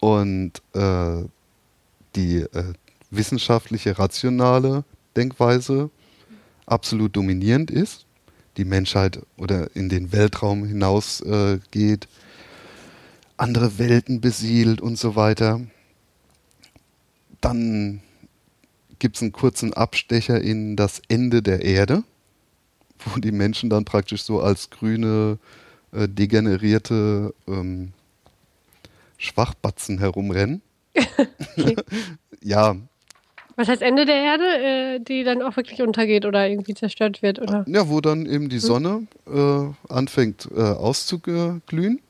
Und 0.00 0.52
äh, 0.74 1.24
die 2.14 2.36
äh, 2.36 2.72
wissenschaftliche, 3.10 3.98
rationale 3.98 4.84
Denkweise 5.16 5.90
absolut 6.66 7.16
dominierend 7.16 7.70
ist, 7.70 8.06
die 8.56 8.64
Menschheit 8.64 9.20
oder 9.36 9.74
in 9.74 9.88
den 9.88 10.12
Weltraum 10.12 10.64
hinausgeht, 10.64 12.04
äh, 12.04 12.08
andere 13.38 13.78
Welten 13.78 14.20
besiedelt 14.20 14.80
und 14.80 14.98
so 14.98 15.16
weiter. 15.16 15.60
Dann 17.40 18.02
gibt 18.98 19.16
es 19.16 19.22
einen 19.22 19.32
kurzen 19.32 19.72
Abstecher 19.72 20.40
in 20.40 20.76
das 20.76 21.00
Ende 21.08 21.40
der 21.40 21.62
Erde, 21.62 22.02
wo 23.04 23.20
die 23.20 23.32
Menschen 23.32 23.70
dann 23.70 23.84
praktisch 23.84 24.24
so 24.24 24.40
als 24.40 24.70
grüne, 24.70 25.38
äh, 25.92 26.08
degenerierte 26.08 27.34
ähm, 27.46 27.92
Schwachbatzen 29.16 29.98
herumrennen. 29.98 30.62
ja. 32.42 32.76
Was 33.56 33.68
heißt 33.68 33.82
Ende 33.82 34.06
der 34.06 34.16
Erde, 34.16 34.44
äh, 34.44 35.00
die 35.00 35.24
dann 35.24 35.42
auch 35.42 35.56
wirklich 35.56 35.82
untergeht 35.82 36.24
oder 36.24 36.48
irgendwie 36.48 36.74
zerstört 36.74 37.22
wird, 37.22 37.40
oder? 37.40 37.64
Ja, 37.66 37.88
wo 37.88 38.00
dann 38.00 38.26
eben 38.26 38.48
die 38.48 38.60
hm. 38.60 38.62
Sonne 38.62 39.06
äh, 39.26 39.92
anfängt 39.92 40.48
äh, 40.54 40.60
auszuglühen. 40.60 42.00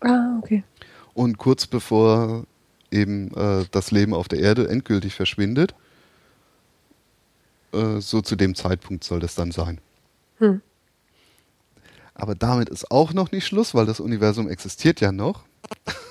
Ah, 0.00 0.38
okay. 0.38 0.64
Und 1.12 1.38
kurz 1.38 1.66
bevor 1.66 2.44
eben 2.90 3.30
äh, 3.34 3.64
das 3.70 3.90
Leben 3.90 4.14
auf 4.14 4.28
der 4.28 4.40
Erde 4.40 4.68
endgültig 4.68 5.14
verschwindet, 5.14 5.74
äh, 7.72 8.00
so 8.00 8.22
zu 8.22 8.36
dem 8.36 8.54
Zeitpunkt 8.54 9.04
soll 9.04 9.20
das 9.20 9.34
dann 9.34 9.50
sein. 9.50 9.80
Hm. 10.38 10.62
Aber 12.14 12.34
damit 12.34 12.68
ist 12.68 12.90
auch 12.90 13.12
noch 13.12 13.32
nicht 13.32 13.46
Schluss, 13.46 13.74
weil 13.74 13.86
das 13.86 14.00
Universum 14.00 14.48
existiert 14.48 15.00
ja 15.00 15.10
noch. 15.12 15.44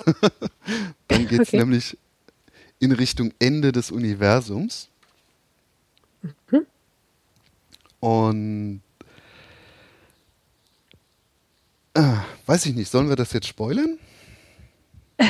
dann 1.07 1.27
geht 1.27 1.41
es 1.41 1.49
okay. 1.49 1.57
nämlich 1.57 1.97
in 2.79 2.91
Richtung 2.91 3.33
Ende 3.39 3.71
des 3.71 3.91
Universums. 3.91 4.89
Mhm. 6.51 6.65
Und 7.99 8.81
äh, 11.93 12.17
weiß 12.45 12.65
ich 12.65 12.75
nicht, 12.75 12.91
sollen 12.91 13.07
wir 13.07 13.15
das 13.15 13.31
jetzt 13.31 13.47
spoilern? 13.47 13.97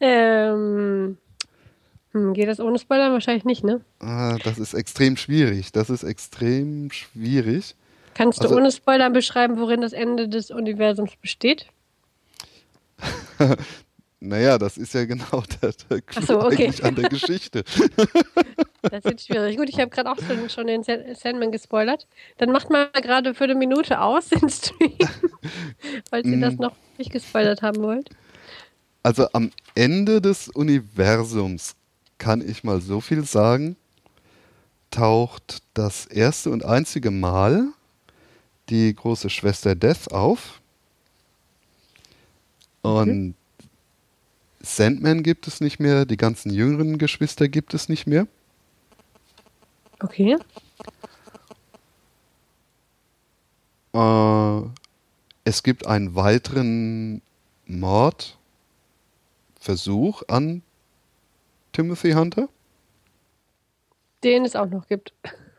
ähm, 0.00 1.18
hm, 2.12 2.34
geht 2.34 2.48
das 2.48 2.60
ohne 2.60 2.78
Spoiler? 2.78 3.12
Wahrscheinlich 3.12 3.44
nicht, 3.44 3.64
ne? 3.64 3.80
Ah, 3.98 4.38
das 4.44 4.58
ist 4.58 4.72
extrem 4.74 5.16
schwierig. 5.16 5.72
Das 5.72 5.90
ist 5.90 6.04
extrem 6.04 6.90
schwierig. 6.90 7.74
Kannst 8.14 8.40
du 8.40 8.44
also, 8.44 8.56
ohne 8.56 8.70
Spoiler 8.70 9.10
beschreiben, 9.10 9.58
worin 9.58 9.80
das 9.80 9.92
Ende 9.92 10.28
des 10.28 10.50
Universums 10.50 11.16
besteht? 11.16 11.66
Naja, 14.24 14.56
das 14.56 14.78
ist 14.78 14.94
ja 14.94 15.04
genau 15.04 15.42
der, 15.62 15.72
der 15.90 16.00
Clou 16.00 16.24
so, 16.24 16.40
okay. 16.40 16.66
eigentlich 16.66 16.84
an 16.84 16.94
der 16.94 17.08
Geschichte. 17.08 17.64
Das 18.82 19.04
ist 19.04 19.28
schwierig. 19.28 19.56
Gut, 19.56 19.68
ich 19.68 19.78
habe 19.78 19.90
gerade 19.90 20.10
auch 20.10 20.18
schon, 20.18 20.50
schon 20.50 20.66
den 20.66 20.82
Sandman 20.82 21.52
gespoilert. 21.52 22.08
Dann 22.38 22.50
macht 22.50 22.68
mal 22.68 22.90
gerade 22.90 23.32
für 23.32 23.44
eine 23.44 23.54
Minute 23.54 24.00
aus 24.00 24.30
den 24.30 24.50
Stream, 24.50 24.98
falls 26.10 26.26
ihr 26.26 26.40
das 26.40 26.54
mm. 26.54 26.62
noch 26.62 26.74
nicht 26.98 27.12
gespoilert 27.12 27.62
haben 27.62 27.80
wollt. 27.80 28.10
Also 29.04 29.28
am 29.34 29.52
Ende 29.76 30.20
des 30.20 30.48
Universums 30.48 31.76
kann 32.18 32.40
ich 32.40 32.64
mal 32.64 32.80
so 32.80 33.00
viel 33.00 33.22
sagen, 33.22 33.76
taucht 34.90 35.62
das 35.74 36.06
erste 36.06 36.50
und 36.50 36.64
einzige 36.64 37.12
Mal 37.12 37.68
die 38.72 38.94
große 38.94 39.28
Schwester 39.30 39.74
Death 39.74 40.10
auf. 40.12 40.60
Und 42.80 43.08
mhm. 43.08 43.34
Sandman 44.60 45.22
gibt 45.22 45.46
es 45.46 45.60
nicht 45.60 45.78
mehr, 45.78 46.06
die 46.06 46.16
ganzen 46.16 46.50
jüngeren 46.50 46.96
Geschwister 46.98 47.48
gibt 47.48 47.74
es 47.74 47.88
nicht 47.90 48.06
mehr. 48.06 48.26
Okay. 50.00 50.38
Äh, 53.92 54.62
es 55.44 55.62
gibt 55.62 55.86
einen 55.86 56.14
weiteren 56.14 57.20
Mordversuch 57.66 58.38
an 60.28 60.62
Timothy 61.72 62.12
Hunter. 62.12 62.48
Den 64.24 64.46
es 64.46 64.56
auch 64.56 64.70
noch 64.70 64.88
gibt. 64.88 65.12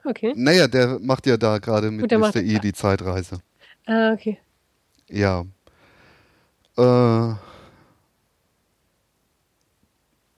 Okay. 0.06 0.34
Naja, 0.36 0.68
der 0.68 1.00
macht 1.00 1.26
ja 1.28 1.38
da 1.38 1.60
gerade 1.60 1.90
mit 1.92 2.10
Gut, 2.10 2.20
Mr. 2.20 2.38
E 2.38 2.60
die 2.60 2.74
Zeitreise. 2.74 3.40
Ah, 3.86 4.12
okay. 4.12 4.38
Ja. 5.10 5.46
Äh, 6.78 7.36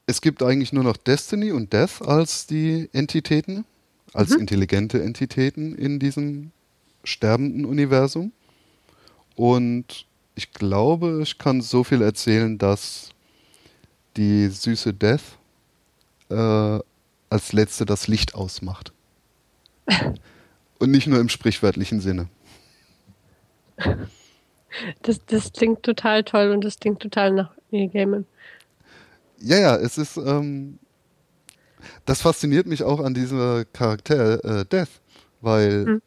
es 0.07 0.21
gibt 0.21 0.43
eigentlich 0.43 0.71
nur 0.71 0.83
noch 0.83 0.97
Destiny 0.97 1.51
und 1.51 1.73
Death 1.73 2.01
als 2.01 2.45
die 2.45 2.89
Entitäten, 2.93 3.65
als 4.13 4.31
mhm. 4.31 4.41
intelligente 4.41 5.01
Entitäten 5.01 5.75
in 5.75 5.99
diesem 5.99 6.51
sterbenden 7.03 7.65
Universum. 7.65 8.31
Und 9.35 10.05
ich 10.35 10.51
glaube, 10.51 11.21
ich 11.23 11.37
kann 11.37 11.61
so 11.61 11.83
viel 11.83 12.01
erzählen, 12.01 12.57
dass 12.57 13.09
die 14.17 14.47
süße 14.47 14.93
Death 14.93 15.37
äh, 16.29 16.79
als 17.29 17.53
letzte 17.53 17.85
das 17.85 18.07
Licht 18.07 18.35
ausmacht. 18.35 18.93
Und 20.79 20.91
nicht 20.91 21.07
nur 21.07 21.19
im 21.19 21.29
sprichwörtlichen 21.29 22.01
Sinne. 22.01 22.27
Das, 25.01 25.19
das 25.25 25.53
klingt 25.53 25.83
total 25.83 26.23
toll 26.23 26.51
und 26.51 26.63
das 26.63 26.79
klingt 26.79 26.99
total 26.99 27.31
nach 27.31 27.51
Gaiman. 27.71 28.25
Ja, 29.39 29.57
ja, 29.57 29.75
es 29.75 29.97
ist. 29.97 30.17
Ähm, 30.17 30.79
das 32.05 32.21
fasziniert 32.21 32.65
mich 32.65 32.83
auch 32.83 32.99
an 32.99 33.13
diesem 33.13 33.65
Charakter 33.73 34.43
äh, 34.43 34.65
Death, 34.65 35.01
weil 35.41 35.85
hm. 35.85 36.01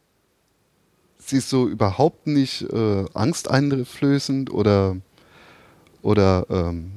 sie 1.18 1.36
ist 1.36 1.50
so 1.50 1.68
überhaupt 1.68 2.26
nicht 2.26 2.62
äh, 2.62 3.04
angsteinflößend 3.14 4.50
oder 4.50 4.96
oder 6.02 6.46
ähm, 6.50 6.90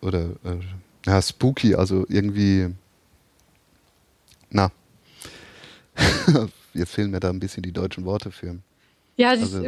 oder 0.00 0.30
äh, 0.44 0.60
ja, 1.06 1.20
spooky, 1.22 1.74
also 1.74 2.06
irgendwie. 2.08 2.74
Na. 4.50 4.70
Jetzt 6.74 6.92
fehlen 6.92 7.10
mir 7.10 7.20
da 7.20 7.30
ein 7.30 7.40
bisschen 7.40 7.62
die 7.62 7.72
deutschen 7.72 8.04
Worte 8.04 8.30
für. 8.30 8.58
Ja, 9.16 9.30
also, 9.30 9.62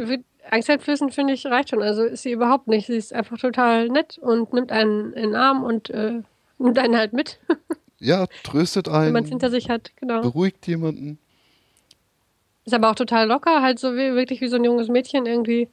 Angsteinflößend 0.49 1.13
finde 1.13 1.33
ich 1.33 1.45
reicht 1.45 1.69
schon. 1.69 1.81
Also 1.81 2.03
ist 2.03 2.23
sie 2.23 2.31
überhaupt 2.31 2.67
nicht. 2.67 2.87
Sie 2.87 2.95
ist 2.95 3.13
einfach 3.13 3.37
total 3.37 3.89
nett 3.89 4.17
und 4.17 4.53
nimmt 4.53 4.71
einen 4.71 5.13
in 5.13 5.21
den 5.23 5.35
Arm 5.35 5.63
und 5.63 5.89
äh, 5.91 6.21
nimmt 6.57 6.77
einen 6.79 6.97
halt 6.97 7.13
mit. 7.13 7.39
ja, 7.99 8.25
tröstet 8.43 8.87
einen. 8.87 9.07
Wenn 9.07 9.13
man 9.13 9.23
es 9.23 9.29
hinter 9.29 9.51
sich 9.51 9.69
hat, 9.69 9.91
genau. 9.97 10.21
Beruhigt 10.21 10.65
jemanden. 10.67 11.19
Ist 12.65 12.73
aber 12.73 12.89
auch 12.89 12.95
total 12.95 13.27
locker, 13.27 13.61
halt 13.61 13.79
so 13.79 13.93
wie, 13.95 14.13
wirklich 14.13 14.41
wie 14.41 14.47
so 14.47 14.55
ein 14.55 14.63
junges 14.63 14.87
Mädchen 14.87 15.25
irgendwie. 15.25 15.67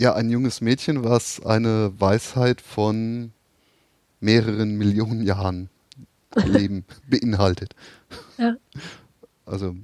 Ja, 0.00 0.14
ein 0.14 0.30
junges 0.30 0.60
Mädchen, 0.60 1.04
was 1.04 1.44
eine 1.44 1.92
Weisheit 1.98 2.60
von 2.60 3.32
mehreren 4.20 4.76
Millionen 4.76 5.22
Jahren 5.22 5.68
Leben 6.44 6.84
beinhaltet. 7.08 7.74
Ja. 8.40 8.56
Also, 9.46 9.76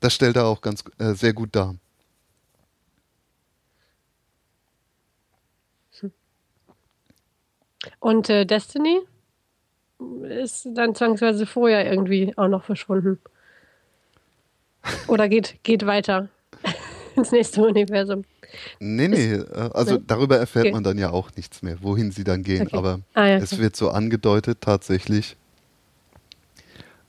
das 0.00 0.14
stellt 0.14 0.36
er 0.36 0.46
auch 0.46 0.60
ganz 0.60 0.84
äh, 0.98 1.14
sehr 1.14 1.32
gut 1.32 1.50
dar. 1.56 1.76
Und 8.00 8.28
äh, 8.30 8.44
Destiny? 8.46 9.00
ist 10.24 10.68
dann 10.74 10.94
zwangsweise 10.94 11.46
vorher 11.46 11.90
irgendwie 11.90 12.32
auch 12.36 12.48
noch 12.48 12.64
verschwunden. 12.64 13.18
Oder 15.06 15.28
geht, 15.28 15.62
geht 15.62 15.86
weiter 15.86 16.28
ins 17.16 17.32
nächste 17.32 17.62
Universum. 17.62 18.24
Nee, 18.78 19.08
nee, 19.08 19.32
äh, 19.32 19.70
also 19.72 19.98
darüber 19.98 20.36
erfährt 20.38 20.66
okay. 20.66 20.74
man 20.74 20.84
dann 20.84 20.98
ja 20.98 21.10
auch 21.10 21.30
nichts 21.36 21.62
mehr, 21.62 21.82
wohin 21.82 22.12
sie 22.12 22.24
dann 22.24 22.42
gehen. 22.42 22.66
Okay. 22.66 22.76
Aber 22.76 23.00
ah, 23.14 23.26
ja, 23.26 23.36
es 23.38 23.58
wird 23.58 23.76
so 23.76 23.90
angedeutet 23.90 24.58
tatsächlich, 24.60 25.36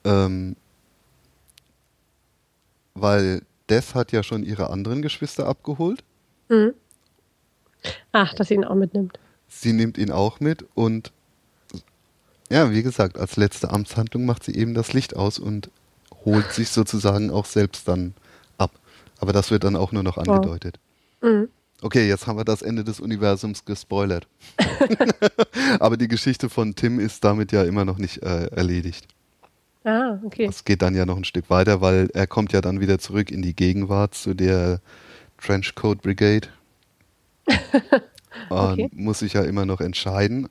ähm, 0.03 0.55
weil 2.95 3.41
Death 3.69 3.93
hat 3.93 4.11
ja 4.11 4.23
schon 4.23 4.43
ihre 4.43 4.69
anderen 4.69 5.01
Geschwister 5.01 5.47
abgeholt. 5.47 6.03
Mhm. 6.49 6.73
Ach, 8.11 8.33
dass 8.33 8.47
sie 8.47 8.55
ihn 8.55 8.63
auch 8.63 8.75
mitnimmt. 8.75 9.19
Sie 9.47 9.73
nimmt 9.73 9.97
ihn 9.97 10.11
auch 10.11 10.39
mit 10.39 10.65
und 10.73 11.11
ja, 12.49 12.71
wie 12.71 12.83
gesagt, 12.83 13.17
als 13.17 13.37
letzte 13.37 13.71
Amtshandlung 13.71 14.25
macht 14.25 14.43
sie 14.43 14.55
eben 14.55 14.73
das 14.73 14.93
Licht 14.93 15.15
aus 15.15 15.39
und 15.39 15.69
holt 16.25 16.51
sich 16.51 16.69
sozusagen 16.69 17.31
auch 17.31 17.45
selbst 17.45 17.87
dann 17.87 18.13
ab. 18.57 18.71
Aber 19.19 19.33
das 19.33 19.51
wird 19.51 19.63
dann 19.63 19.75
auch 19.75 19.91
nur 19.91 20.03
noch 20.03 20.17
angedeutet. 20.17 20.79
Wow. 21.21 21.31
Mhm. 21.31 21.49
Okay, 21.81 22.07
jetzt 22.07 22.25
haben 22.25 22.37
wir 22.37 22.45
das 22.45 22.61
Ende 22.61 22.83
des 22.83 22.99
Universums 22.99 23.65
gespoilert. 23.65 24.27
Aber 25.79 25.97
die 25.97 26.07
Geschichte 26.07 26.49
von 26.49 26.75
Tim 26.75 26.99
ist 26.99 27.23
damit 27.23 27.51
ja 27.51 27.63
immer 27.63 27.85
noch 27.85 27.97
nicht 27.97 28.23
äh, 28.23 28.45
erledigt. 28.47 29.07
Ah, 29.85 30.19
okay. 30.25 30.45
Es 30.45 30.65
geht 30.65 30.81
dann 30.81 30.95
ja 30.95 31.05
noch 31.05 31.15
ein 31.15 31.23
Stück 31.23 31.49
weiter, 31.51 31.79
weil 31.79 32.09
er 32.13 32.25
kommt 32.25 32.51
ja 32.53 32.59
dann 32.59 32.79
wieder 32.79 32.97
zurück 32.97 33.29
in 33.29 33.43
die 33.43 33.55
Gegenwart 33.55 34.15
zu 34.15 34.33
der 34.33 34.81
Trenchcoat 35.37 36.01
Brigade. 36.01 36.47
okay. 38.49 38.89
Und 38.91 38.97
muss 38.97 39.19
sich 39.19 39.33
ja 39.33 39.43
immer 39.43 39.65
noch 39.67 39.81
entscheiden, 39.81 40.49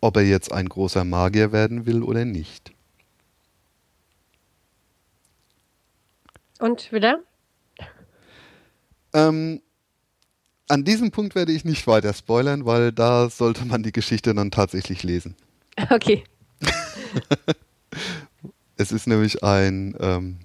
ob 0.00 0.16
er 0.16 0.24
jetzt 0.24 0.50
ein 0.50 0.68
großer 0.68 1.04
Magier 1.04 1.52
werden 1.52 1.86
will 1.86 2.02
oder 2.02 2.24
nicht. 2.24 2.72
Und 6.58 6.90
wieder? 6.90 7.20
Ähm, 9.14 9.62
an 10.68 10.84
diesem 10.84 11.12
Punkt 11.12 11.36
werde 11.36 11.52
ich 11.52 11.64
nicht 11.64 11.86
weiter 11.86 12.12
spoilern, 12.14 12.66
weil 12.66 12.90
da 12.90 13.30
sollte 13.30 13.64
man 13.64 13.84
die 13.84 13.92
Geschichte 13.92 14.34
dann 14.34 14.50
tatsächlich 14.50 15.04
lesen. 15.04 15.36
Okay. 15.90 16.24
Es 18.82 18.90
ist 18.90 19.06
nämlich 19.06 19.44
ein. 19.44 19.96
Ähm, 20.00 20.40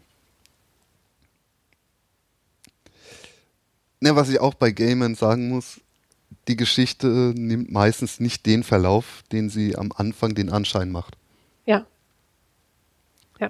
ne, 4.00 4.16
was 4.16 4.30
ich 4.30 4.40
auch 4.40 4.54
bei 4.54 4.70
Gamern 4.70 5.16
sagen 5.16 5.50
muss, 5.50 5.82
die 6.48 6.56
Geschichte 6.56 7.34
nimmt 7.36 7.72
meistens 7.72 8.20
nicht 8.20 8.46
den 8.46 8.62
Verlauf, 8.62 9.24
den 9.32 9.50
sie 9.50 9.76
am 9.76 9.92
Anfang 9.92 10.36
den 10.36 10.52
Anschein 10.52 10.92
macht. 10.92 11.18
Ja. 11.66 11.88
Ja. 13.40 13.50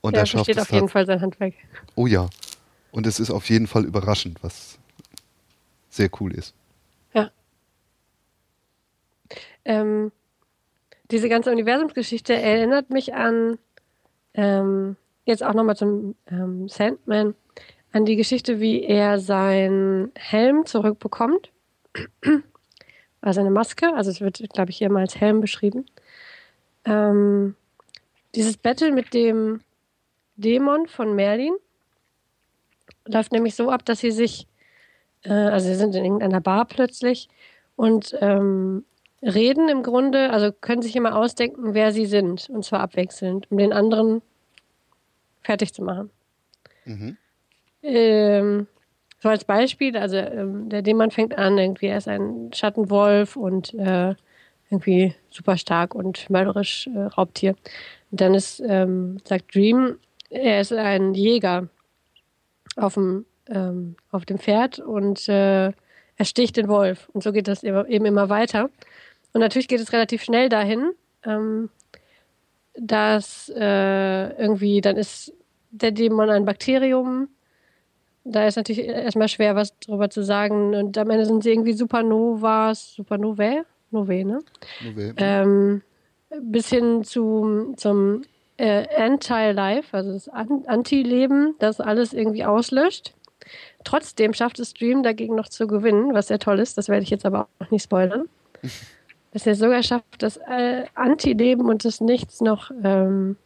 Und 0.00 0.14
ja, 0.14 0.20
er 0.20 0.26
schafft 0.26 0.44
steht 0.44 0.58
auf 0.58 0.72
jeden 0.72 0.88
Fall 0.88 1.04
sein 1.04 1.20
Handwerk. 1.20 1.52
Oh 1.96 2.06
ja. 2.06 2.30
Und 2.90 3.06
es 3.06 3.20
ist 3.20 3.30
auf 3.30 3.50
jeden 3.50 3.66
Fall 3.66 3.84
überraschend, 3.84 4.42
was 4.42 4.78
sehr 5.90 6.08
cool 6.20 6.32
ist. 6.32 6.54
Ja. 7.12 7.30
Ähm, 9.66 10.10
diese 11.10 11.28
ganze 11.28 11.50
Universumsgeschichte 11.50 12.34
erinnert 12.34 12.90
mich 12.90 13.14
an, 13.14 13.58
ähm, 14.34 14.96
jetzt 15.24 15.44
auch 15.44 15.54
nochmal 15.54 15.76
zum 15.76 16.14
ähm, 16.30 16.68
Sandman, 16.68 17.34
an 17.92 18.04
die 18.04 18.16
Geschichte, 18.16 18.60
wie 18.60 18.82
er 18.82 19.18
seinen 19.18 20.12
Helm 20.14 20.64
zurückbekommt. 20.66 21.50
also 23.20 23.40
seine 23.40 23.50
Maske, 23.50 23.92
also 23.94 24.10
es 24.10 24.20
wird, 24.20 24.38
glaube 24.52 24.70
ich, 24.70 24.78
hier 24.78 24.90
mal 24.90 25.00
als 25.00 25.20
Helm 25.20 25.40
beschrieben. 25.40 25.86
Ähm, 26.84 27.56
dieses 28.34 28.56
Battle 28.56 28.92
mit 28.92 29.12
dem 29.12 29.60
Dämon 30.36 30.86
von 30.86 31.14
Merlin 31.14 31.54
läuft 33.06 33.32
nämlich 33.32 33.56
so 33.56 33.70
ab, 33.70 33.84
dass 33.84 33.98
sie 33.98 34.12
sich, 34.12 34.46
äh, 35.24 35.32
also 35.32 35.66
sie 35.66 35.74
sind 35.74 35.94
in 35.94 36.04
irgendeiner 36.04 36.40
Bar 36.40 36.66
plötzlich 36.66 37.28
und 37.74 38.16
ähm, 38.20 38.84
reden 39.22 39.68
im 39.68 39.82
Grunde, 39.82 40.30
also 40.30 40.52
können 40.52 40.82
sich 40.82 40.96
immer 40.96 41.16
ausdenken, 41.16 41.74
wer 41.74 41.92
sie 41.92 42.06
sind, 42.06 42.48
und 42.50 42.64
zwar 42.64 42.80
abwechselnd, 42.80 43.50
um 43.50 43.58
den 43.58 43.72
anderen 43.72 44.22
fertig 45.42 45.74
zu 45.74 45.82
machen. 45.82 46.10
Mhm. 46.84 47.16
Ähm, 47.82 48.66
so 49.22 49.28
als 49.28 49.44
Beispiel, 49.44 49.96
also 49.96 50.16
ähm, 50.16 50.68
der 50.68 50.82
Dämon 50.82 51.10
fängt 51.10 51.36
an, 51.36 51.58
irgendwie, 51.58 51.86
er 51.86 51.98
ist 51.98 52.08
ein 52.08 52.50
Schattenwolf 52.54 53.36
und 53.36 53.74
äh, 53.74 54.14
irgendwie 54.70 55.14
super 55.30 55.56
stark 55.56 55.94
und 55.94 56.30
mörderisch 56.30 56.88
äh, 56.94 57.00
Raubtier. 57.00 57.54
Und 58.10 58.20
dann 58.20 58.34
ist, 58.34 58.62
ähm, 58.66 59.18
sagt 59.24 59.54
Dream, 59.54 59.98
er 60.30 60.60
ist 60.60 60.72
ein 60.72 61.14
Jäger 61.14 61.68
auf 62.76 62.94
dem, 62.94 63.26
ähm, 63.48 63.96
auf 64.10 64.24
dem 64.24 64.38
Pferd 64.38 64.78
und 64.78 65.28
äh, 65.28 65.66
er 65.66 66.24
sticht 66.24 66.56
den 66.56 66.68
Wolf. 66.68 67.08
Und 67.12 67.22
so 67.22 67.32
geht 67.32 67.48
das 67.48 67.62
eben 67.62 68.04
immer 68.04 68.28
weiter. 68.28 68.70
Und 69.32 69.40
natürlich 69.40 69.68
geht 69.68 69.80
es 69.80 69.92
relativ 69.92 70.22
schnell 70.22 70.48
dahin, 70.48 70.92
ähm, 71.24 71.70
dass 72.74 73.50
äh, 73.54 74.30
irgendwie, 74.40 74.80
dann 74.80 74.96
ist 74.96 75.32
der 75.70 75.92
Dämon 75.92 76.30
ein 76.30 76.44
Bakterium. 76.44 77.28
Da 78.24 78.46
ist 78.46 78.56
natürlich 78.56 78.84
erstmal 78.86 79.28
schwer, 79.28 79.54
was 79.56 79.78
drüber 79.78 80.10
zu 80.10 80.22
sagen. 80.22 80.74
Und 80.74 80.98
am 80.98 81.10
Ende 81.10 81.26
sind 81.26 81.42
sie 81.42 81.50
irgendwie 81.50 81.72
Supernovas, 81.72 82.94
Supernovae? 82.94 83.64
Nove, 83.90 84.24
ne? 84.24 84.40
Nove. 84.84 85.14
Ähm, 85.16 85.82
bis 86.42 86.68
hin 86.68 87.02
zu, 87.02 87.74
zum 87.76 88.22
äh, 88.56 88.86
Anti-Life, 88.96 89.96
also 89.96 90.12
das 90.12 90.28
Anti-Leben, 90.28 91.54
das 91.58 91.80
alles 91.80 92.12
irgendwie 92.12 92.44
auslöscht. 92.44 93.14
Trotzdem 93.84 94.34
schafft 94.34 94.60
es 94.60 94.74
Dream 94.74 95.02
dagegen 95.02 95.34
noch 95.34 95.48
zu 95.48 95.66
gewinnen, 95.66 96.14
was 96.14 96.28
sehr 96.28 96.38
toll 96.38 96.58
ist. 96.60 96.78
Das 96.78 96.88
werde 96.88 97.02
ich 97.02 97.10
jetzt 97.10 97.26
aber 97.26 97.48
auch 97.58 97.70
nicht 97.70 97.84
spoilern. 97.84 98.28
dass 99.32 99.46
er 99.46 99.54
sogar 99.54 99.82
schafft, 99.82 100.22
das 100.22 100.36
äh, 100.36 100.84
Anti-Leben 100.94 101.68
und 101.68 101.84
das 101.84 102.00
Nichts 102.00 102.40
noch, 102.40 102.70
ähm, 102.82 103.36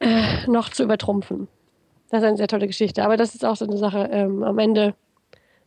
äh, 0.00 0.46
noch 0.46 0.70
zu 0.70 0.82
übertrumpfen. 0.82 1.48
Das 2.10 2.22
ist 2.22 2.28
eine 2.28 2.36
sehr 2.36 2.48
tolle 2.48 2.66
Geschichte. 2.66 3.04
Aber 3.04 3.16
das 3.16 3.34
ist 3.34 3.44
auch 3.44 3.56
so 3.56 3.66
eine 3.66 3.76
Sache 3.76 4.08
ähm, 4.10 4.42
am 4.42 4.58
Ende. 4.58 4.94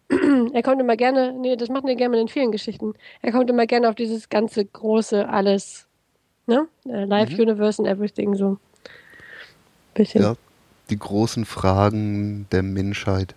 er 0.54 0.64
kommt 0.64 0.82
immer 0.82 0.98
gerne, 0.98 1.34
nee, 1.34 1.56
das 1.56 1.70
macht 1.70 1.86
er 1.86 1.96
gerne 1.96 2.20
in 2.20 2.28
vielen 2.28 2.52
Geschichten. 2.52 2.94
Er 3.22 3.32
kommt 3.32 3.50
immer 3.50 3.68
gerne 3.68 3.88
auf 3.88 3.96
dieses 3.96 4.30
ganze 4.30 4.66
große 4.66 5.30
Alles, 5.30 5.88
ne? 6.48 6.68
Äh, 6.86 7.06
Life 7.06 7.34
mhm. 7.34 7.42
Universe 7.42 7.82
and 7.82 7.88
Everything 7.88 8.36
so. 8.36 8.58
Bisschen. 9.94 10.22
Ja, 10.22 10.36
die 10.90 10.98
großen 10.98 11.46
Fragen 11.46 12.48
der 12.52 12.64
Menschheit. 12.64 13.36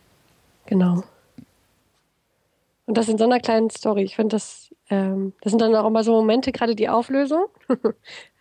Genau. 0.67 1.05
Und 2.87 2.99
das 2.99 3.09
in 3.09 3.19
so 3.19 3.25
einer 3.25 3.41
kleinen 3.41 3.71
Story. 3.71 4.03
Ich 4.03 4.17
finde, 4.17 4.37
das, 4.37 4.75
ähm, 4.91 5.33
das 5.41 5.53
sind 5.53 5.61
dann 5.61 5.75
auch 5.75 5.87
immer 5.87 6.05
so 6.05 6.13
Momente, 6.13 6.53
gerade 6.53 6.75
die 6.75 6.89
Auflösung. 6.89 7.47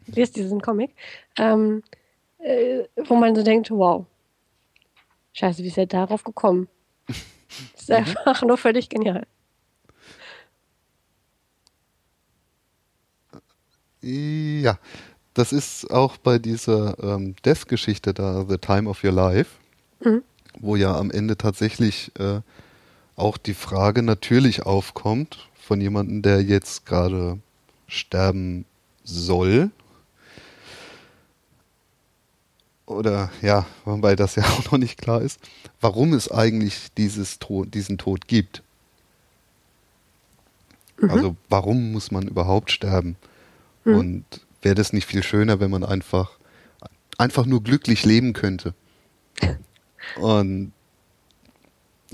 lese 0.07 0.33
diesen 0.33 0.61
Comic, 0.61 0.95
ähm, 1.37 1.83
äh, 2.39 2.83
wo 3.07 3.15
man 3.15 3.35
so 3.35 3.43
denkt, 3.43 3.71
wow, 3.71 4.05
scheiße, 5.33 5.63
wie 5.63 5.67
ist 5.67 5.77
er 5.77 5.85
darauf 5.85 6.23
gekommen? 6.23 6.67
Das 7.07 7.83
ist 7.83 7.91
einfach 7.91 8.41
nur 8.43 8.57
völlig 8.57 8.89
genial. 8.89 9.27
Ja, 14.01 14.79
das 15.33 15.53
ist 15.53 15.89
auch 15.91 16.17
bei 16.17 16.39
dieser 16.39 16.97
ähm, 17.01 17.35
Death-Geschichte 17.45 18.13
da, 18.13 18.45
The 18.47 18.57
Time 18.57 18.89
of 18.89 19.03
Your 19.03 19.13
Life, 19.13 19.51
mhm. 20.03 20.23
wo 20.59 20.75
ja 20.75 20.95
am 20.95 21.09
Ende 21.09 21.37
tatsächlich 21.37 22.11
äh, 22.19 22.41
auch 23.15 23.37
die 23.37 23.53
Frage 23.53 24.01
natürlich 24.01 24.63
aufkommt 24.63 25.49
von 25.55 25.79
jemandem, 25.79 26.21
der 26.21 26.41
jetzt 26.41 26.85
gerade 26.85 27.39
sterben 27.87 28.65
soll. 29.03 29.71
Oder 32.85 33.31
ja, 33.41 33.65
wobei 33.85 34.15
das 34.15 34.35
ja 34.35 34.43
auch 34.57 34.71
noch 34.71 34.77
nicht 34.77 35.01
klar 35.01 35.21
ist, 35.21 35.39
warum 35.79 36.13
es 36.13 36.29
eigentlich 36.29 36.87
dieses 36.97 37.39
Tod, 37.39 37.73
diesen 37.73 37.97
Tod 37.97 38.27
gibt. 38.27 38.63
Mhm. 40.97 41.09
Also 41.09 41.35
warum 41.49 41.91
muss 41.91 42.11
man 42.11 42.27
überhaupt 42.27 42.71
sterben? 42.71 43.15
Mhm. 43.85 43.95
Und 43.95 44.25
wäre 44.61 44.75
das 44.75 44.93
nicht 44.93 45.07
viel 45.07 45.23
schöner, 45.23 45.59
wenn 45.59 45.71
man 45.71 45.83
einfach 45.83 46.31
einfach 47.17 47.45
nur 47.45 47.63
glücklich 47.63 48.05
leben 48.05 48.33
könnte? 48.33 48.73
Und 50.17 50.73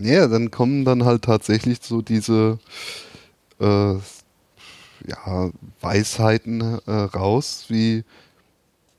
ja, 0.04 0.28
dann 0.28 0.52
kommen 0.52 0.86
dann 0.86 1.06
halt 1.06 1.24
tatsächlich 1.24 1.80
so 1.82 2.02
diese 2.02 2.60
äh, 3.60 3.96
ja, 5.08 5.52
Weisheiten 5.82 6.62
äh, 6.86 6.92
raus, 6.92 7.66
wie, 7.70 8.04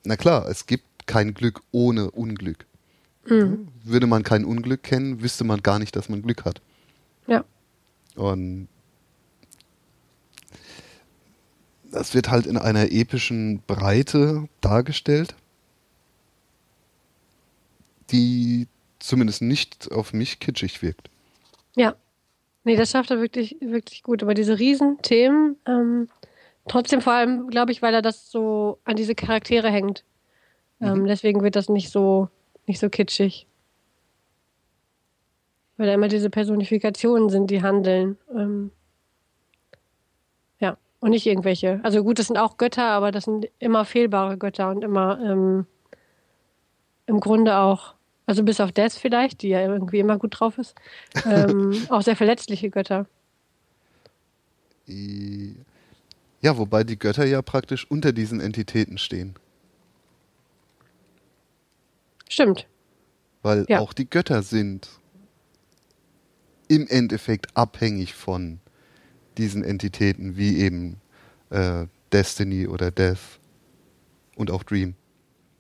na 0.05 0.17
klar, 0.17 0.49
es 0.49 0.67
gibt 0.67 0.85
kein 1.07 1.35
Glück 1.35 1.63
ohne 1.73 2.11
Unglück. 2.11 2.67
Mhm. 3.27 3.69
Würde 3.85 4.07
man 4.07 4.23
kein 4.23 4.45
Unglück 4.45 4.83
kennen, 4.83 5.23
wüsste 5.23 5.45
man 5.45 5.63
gar 5.63 5.79
nicht, 5.79 5.95
dass 5.97 6.09
man 6.09 6.23
Glück 6.23 6.45
hat. 6.45 6.63
Ja. 7.27 7.45
Und 8.17 8.69
das 11.91 12.15
wird 12.15 12.31
halt 12.31 12.47
in 12.47 12.57
einer 12.57 12.93
epischen 12.93 13.63
Breite 13.67 14.49
dargestellt, 14.61 15.35
die 18.11 18.69
zumindest 19.01 19.43
nicht 19.43 19.91
auf 19.91 20.13
mich 20.13 20.39
kitschig 20.39 20.83
wirkt. 20.83 21.11
Ja. 21.77 21.95
Nee, 22.63 22.77
das 22.77 22.91
schafft 22.91 23.11
er 23.11 23.21
wirklich, 23.21 23.57
wirklich 23.61 24.03
gut. 24.03 24.23
Aber 24.23 24.35
diese 24.35 24.59
Riesenthemen, 24.59 25.57
ähm, 25.67 26.09
trotzdem 26.69 27.01
vor 27.01 27.15
allem, 27.15 27.49
glaube 27.49 27.73
ich, 27.73 27.83
weil 27.83 27.95
er 27.95 28.03
das 28.03 28.31
so 28.31 28.79
an 28.85 28.97
diese 28.97 29.15
Charaktere 29.15 29.71
hängt. 29.71 30.05
Ähm, 30.81 31.01
mhm. 31.01 31.07
Deswegen 31.07 31.43
wird 31.43 31.57
das 31.57 31.69
nicht 31.69 31.91
so, 31.91 32.29
nicht 32.67 32.79
so 32.79 32.91
kitschig. 32.91 33.47
Weil 35.77 35.87
da 35.87 35.95
immer 35.95 36.09
diese 36.09 36.29
Personifikationen 36.29 37.31
sind, 37.31 37.51
die 37.51 37.63
handeln. 37.63 38.19
Ähm, 38.35 38.71
ja, 40.59 40.77
und 41.01 41.11
nicht 41.11 41.27
irgendwelche. 41.27 41.81
Also 41.83 42.05
gut, 42.05 42.19
das 42.19 42.27
sind 42.27 42.37
auch 42.37 42.59
Götter, 42.59 42.85
aber 42.85 43.11
das 43.11 43.25
sind 43.25 43.49
immer 43.59 43.87
fehlbare 43.87 44.37
Götter 44.37 44.69
und 44.69 44.85
immer 44.85 45.19
ähm, 45.23 45.67
im 47.07 47.21
Grunde 47.21 47.57
auch 47.57 47.95
also 48.31 48.45
bis 48.45 48.61
auf 48.61 48.71
Death 48.71 48.93
vielleicht, 48.93 49.43
die 49.43 49.49
ja 49.49 49.61
irgendwie 49.61 49.99
immer 49.99 50.17
gut 50.17 50.39
drauf 50.39 50.57
ist. 50.57 50.77
Ähm, 51.27 51.85
auch 51.89 52.03
sehr 52.03 52.15
verletzliche 52.15 52.71
Götter. 52.71 53.07
Ja, 56.41 56.57
wobei 56.57 56.85
die 56.85 56.97
Götter 56.97 57.25
ja 57.25 57.43
praktisch 57.43 57.91
unter 57.91 58.13
diesen 58.13 58.39
Entitäten 58.39 58.99
stehen. 58.99 59.35
Stimmt. 62.29 62.69
Weil 63.43 63.67
ja. 63.69 63.81
auch 63.81 63.93
die 63.93 64.09
Götter 64.09 64.45
sind 64.45 64.89
im 66.69 66.87
Endeffekt 66.87 67.57
abhängig 67.57 68.15
von 68.15 68.61
diesen 69.39 69.65
Entitäten, 69.65 70.37
wie 70.37 70.59
eben 70.59 71.01
äh, 71.51 71.89
Destiny 72.13 72.69
oder 72.69 72.93
Death 72.93 73.41
und 74.37 74.53
auch 74.53 74.63
Dream. 74.63 74.95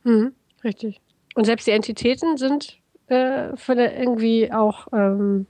Mhm, 0.04 0.34
richtig. 0.62 1.00
Und 1.40 1.46
selbst 1.46 1.66
die 1.66 1.70
Entitäten 1.70 2.36
sind 2.36 2.76
äh, 3.08 3.54
irgendwie 3.66 4.52
auch 4.52 4.88
ähm, 4.92 5.46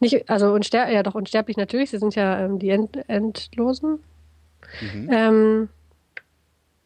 nicht, 0.00 0.30
also 0.30 0.54
unster 0.54 0.88
ja 0.88 1.02
doch 1.02 1.14
unsterblich 1.14 1.58
natürlich, 1.58 1.90
sie 1.90 1.98
sind 1.98 2.14
ja 2.14 2.40
ähm, 2.40 2.58
die 2.58 2.70
End 2.70 2.96
Endlosen. 3.08 4.02
Mhm. 4.80 5.10
Ähm, 5.12 5.68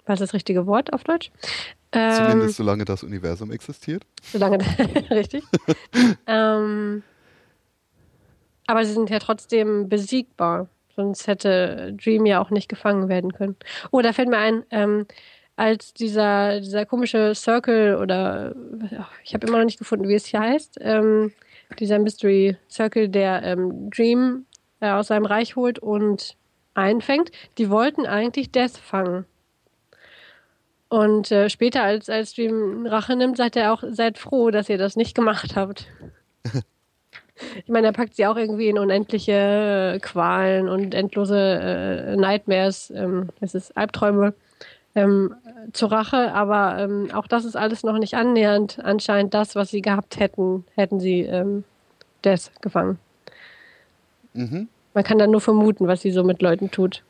was 0.06 0.14
ist 0.14 0.30
das 0.30 0.34
richtige 0.34 0.66
Wort 0.66 0.92
auf 0.92 1.04
Deutsch? 1.04 1.30
Zumindest 1.92 2.58
ähm, 2.58 2.64
solange 2.64 2.84
das 2.84 3.04
Universum 3.04 3.52
existiert. 3.52 4.02
Solange, 4.24 4.58
richtig. 5.10 5.44
ähm, 6.26 7.04
aber 8.66 8.84
sie 8.84 8.92
sind 8.92 9.08
ja 9.08 9.20
trotzdem 9.20 9.88
besiegbar. 9.88 10.68
Sonst 10.96 11.28
hätte 11.28 11.92
Dream 11.92 12.26
ja 12.26 12.42
auch 12.42 12.50
nicht 12.50 12.68
gefangen 12.68 13.08
werden 13.08 13.32
können. 13.32 13.54
Oh, 13.92 14.00
da 14.00 14.12
fällt 14.12 14.30
mir 14.30 14.38
ein, 14.38 14.64
ähm, 14.72 15.06
als 15.56 15.94
dieser, 15.94 16.60
dieser 16.60 16.84
komische 16.84 17.34
Circle 17.34 17.96
oder 17.96 18.54
ich 19.24 19.34
habe 19.34 19.46
immer 19.46 19.58
noch 19.58 19.64
nicht 19.64 19.78
gefunden, 19.78 20.08
wie 20.08 20.14
es 20.14 20.26
hier 20.26 20.40
heißt, 20.40 20.78
ähm, 20.82 21.32
dieser 21.80 21.98
Mystery 21.98 22.56
Circle, 22.70 23.08
der 23.08 23.42
ähm, 23.42 23.90
Dream 23.90 24.44
äh, 24.80 24.90
aus 24.90 25.08
seinem 25.08 25.24
Reich 25.24 25.56
holt 25.56 25.78
und 25.78 26.36
einfängt, 26.74 27.30
die 27.56 27.70
wollten 27.70 28.06
eigentlich 28.06 28.52
Death 28.52 28.76
fangen. 28.76 29.24
Und 30.88 31.32
äh, 31.32 31.48
später, 31.48 31.82
als, 31.82 32.08
als 32.08 32.34
Dream 32.34 32.86
Rache 32.86 33.16
nimmt, 33.16 33.38
sagt 33.38 33.56
er 33.56 33.72
auch, 33.72 33.82
seid 33.88 34.18
froh, 34.18 34.50
dass 34.50 34.68
ihr 34.68 34.78
das 34.78 34.94
nicht 34.94 35.16
gemacht 35.16 35.56
habt. 35.56 35.88
ich 37.56 37.68
meine, 37.68 37.88
er 37.88 37.92
packt 37.92 38.14
sie 38.14 38.26
auch 38.26 38.36
irgendwie 38.36 38.68
in 38.68 38.78
unendliche 38.78 39.94
äh, 39.94 39.98
Qualen 39.98 40.68
und 40.68 40.94
endlose 40.94 41.36
äh, 41.38 42.16
Nightmares, 42.16 42.92
ähm, 42.94 43.30
es 43.40 43.54
ist 43.54 43.76
Albträume 43.76 44.34
ähm, 44.96 45.34
zur 45.72 45.92
Rache, 45.92 46.32
aber 46.32 46.78
ähm, 46.78 47.10
auch 47.12 47.28
das 47.28 47.44
ist 47.44 47.54
alles 47.54 47.84
noch 47.84 47.98
nicht 47.98 48.14
annähernd 48.14 48.80
anscheinend 48.82 49.34
das, 49.34 49.54
was 49.54 49.70
sie 49.70 49.82
gehabt 49.82 50.18
hätten, 50.18 50.64
hätten 50.74 50.98
sie 50.98 51.20
ähm, 51.20 51.64
Death 52.24 52.50
gefangen. 52.62 52.98
Mhm. 54.32 54.68
Man 54.94 55.04
kann 55.04 55.18
dann 55.18 55.30
nur 55.30 55.42
vermuten, 55.42 55.86
was 55.86 56.00
sie 56.00 56.10
so 56.10 56.24
mit 56.24 56.40
Leuten 56.40 56.70
tut. 56.70 57.02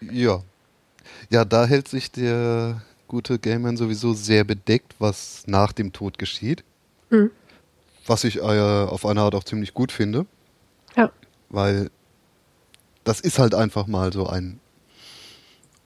Ja. 0.00 0.42
Ja, 1.30 1.44
da 1.44 1.66
hält 1.66 1.88
sich 1.88 2.10
der 2.10 2.82
gute 3.06 3.38
Gamer 3.38 3.76
sowieso 3.76 4.12
sehr 4.12 4.44
bedeckt, 4.44 4.94
was 4.98 5.44
nach 5.46 5.72
dem 5.72 5.92
Tod 5.92 6.18
geschieht. 6.18 6.64
Mhm. 7.10 7.30
Was 8.06 8.24
ich 8.24 8.38
äh, 8.38 8.40
auf 8.40 9.06
eine 9.06 9.20
Art 9.20 9.34
auch 9.34 9.44
ziemlich 9.44 9.72
gut 9.72 9.92
finde. 9.92 10.26
Ja. 10.96 11.10
Weil 11.48 11.90
das 13.04 13.20
ist 13.20 13.38
halt 13.38 13.54
einfach 13.54 13.86
mal 13.86 14.12
so 14.12 14.26
ein 14.26 14.58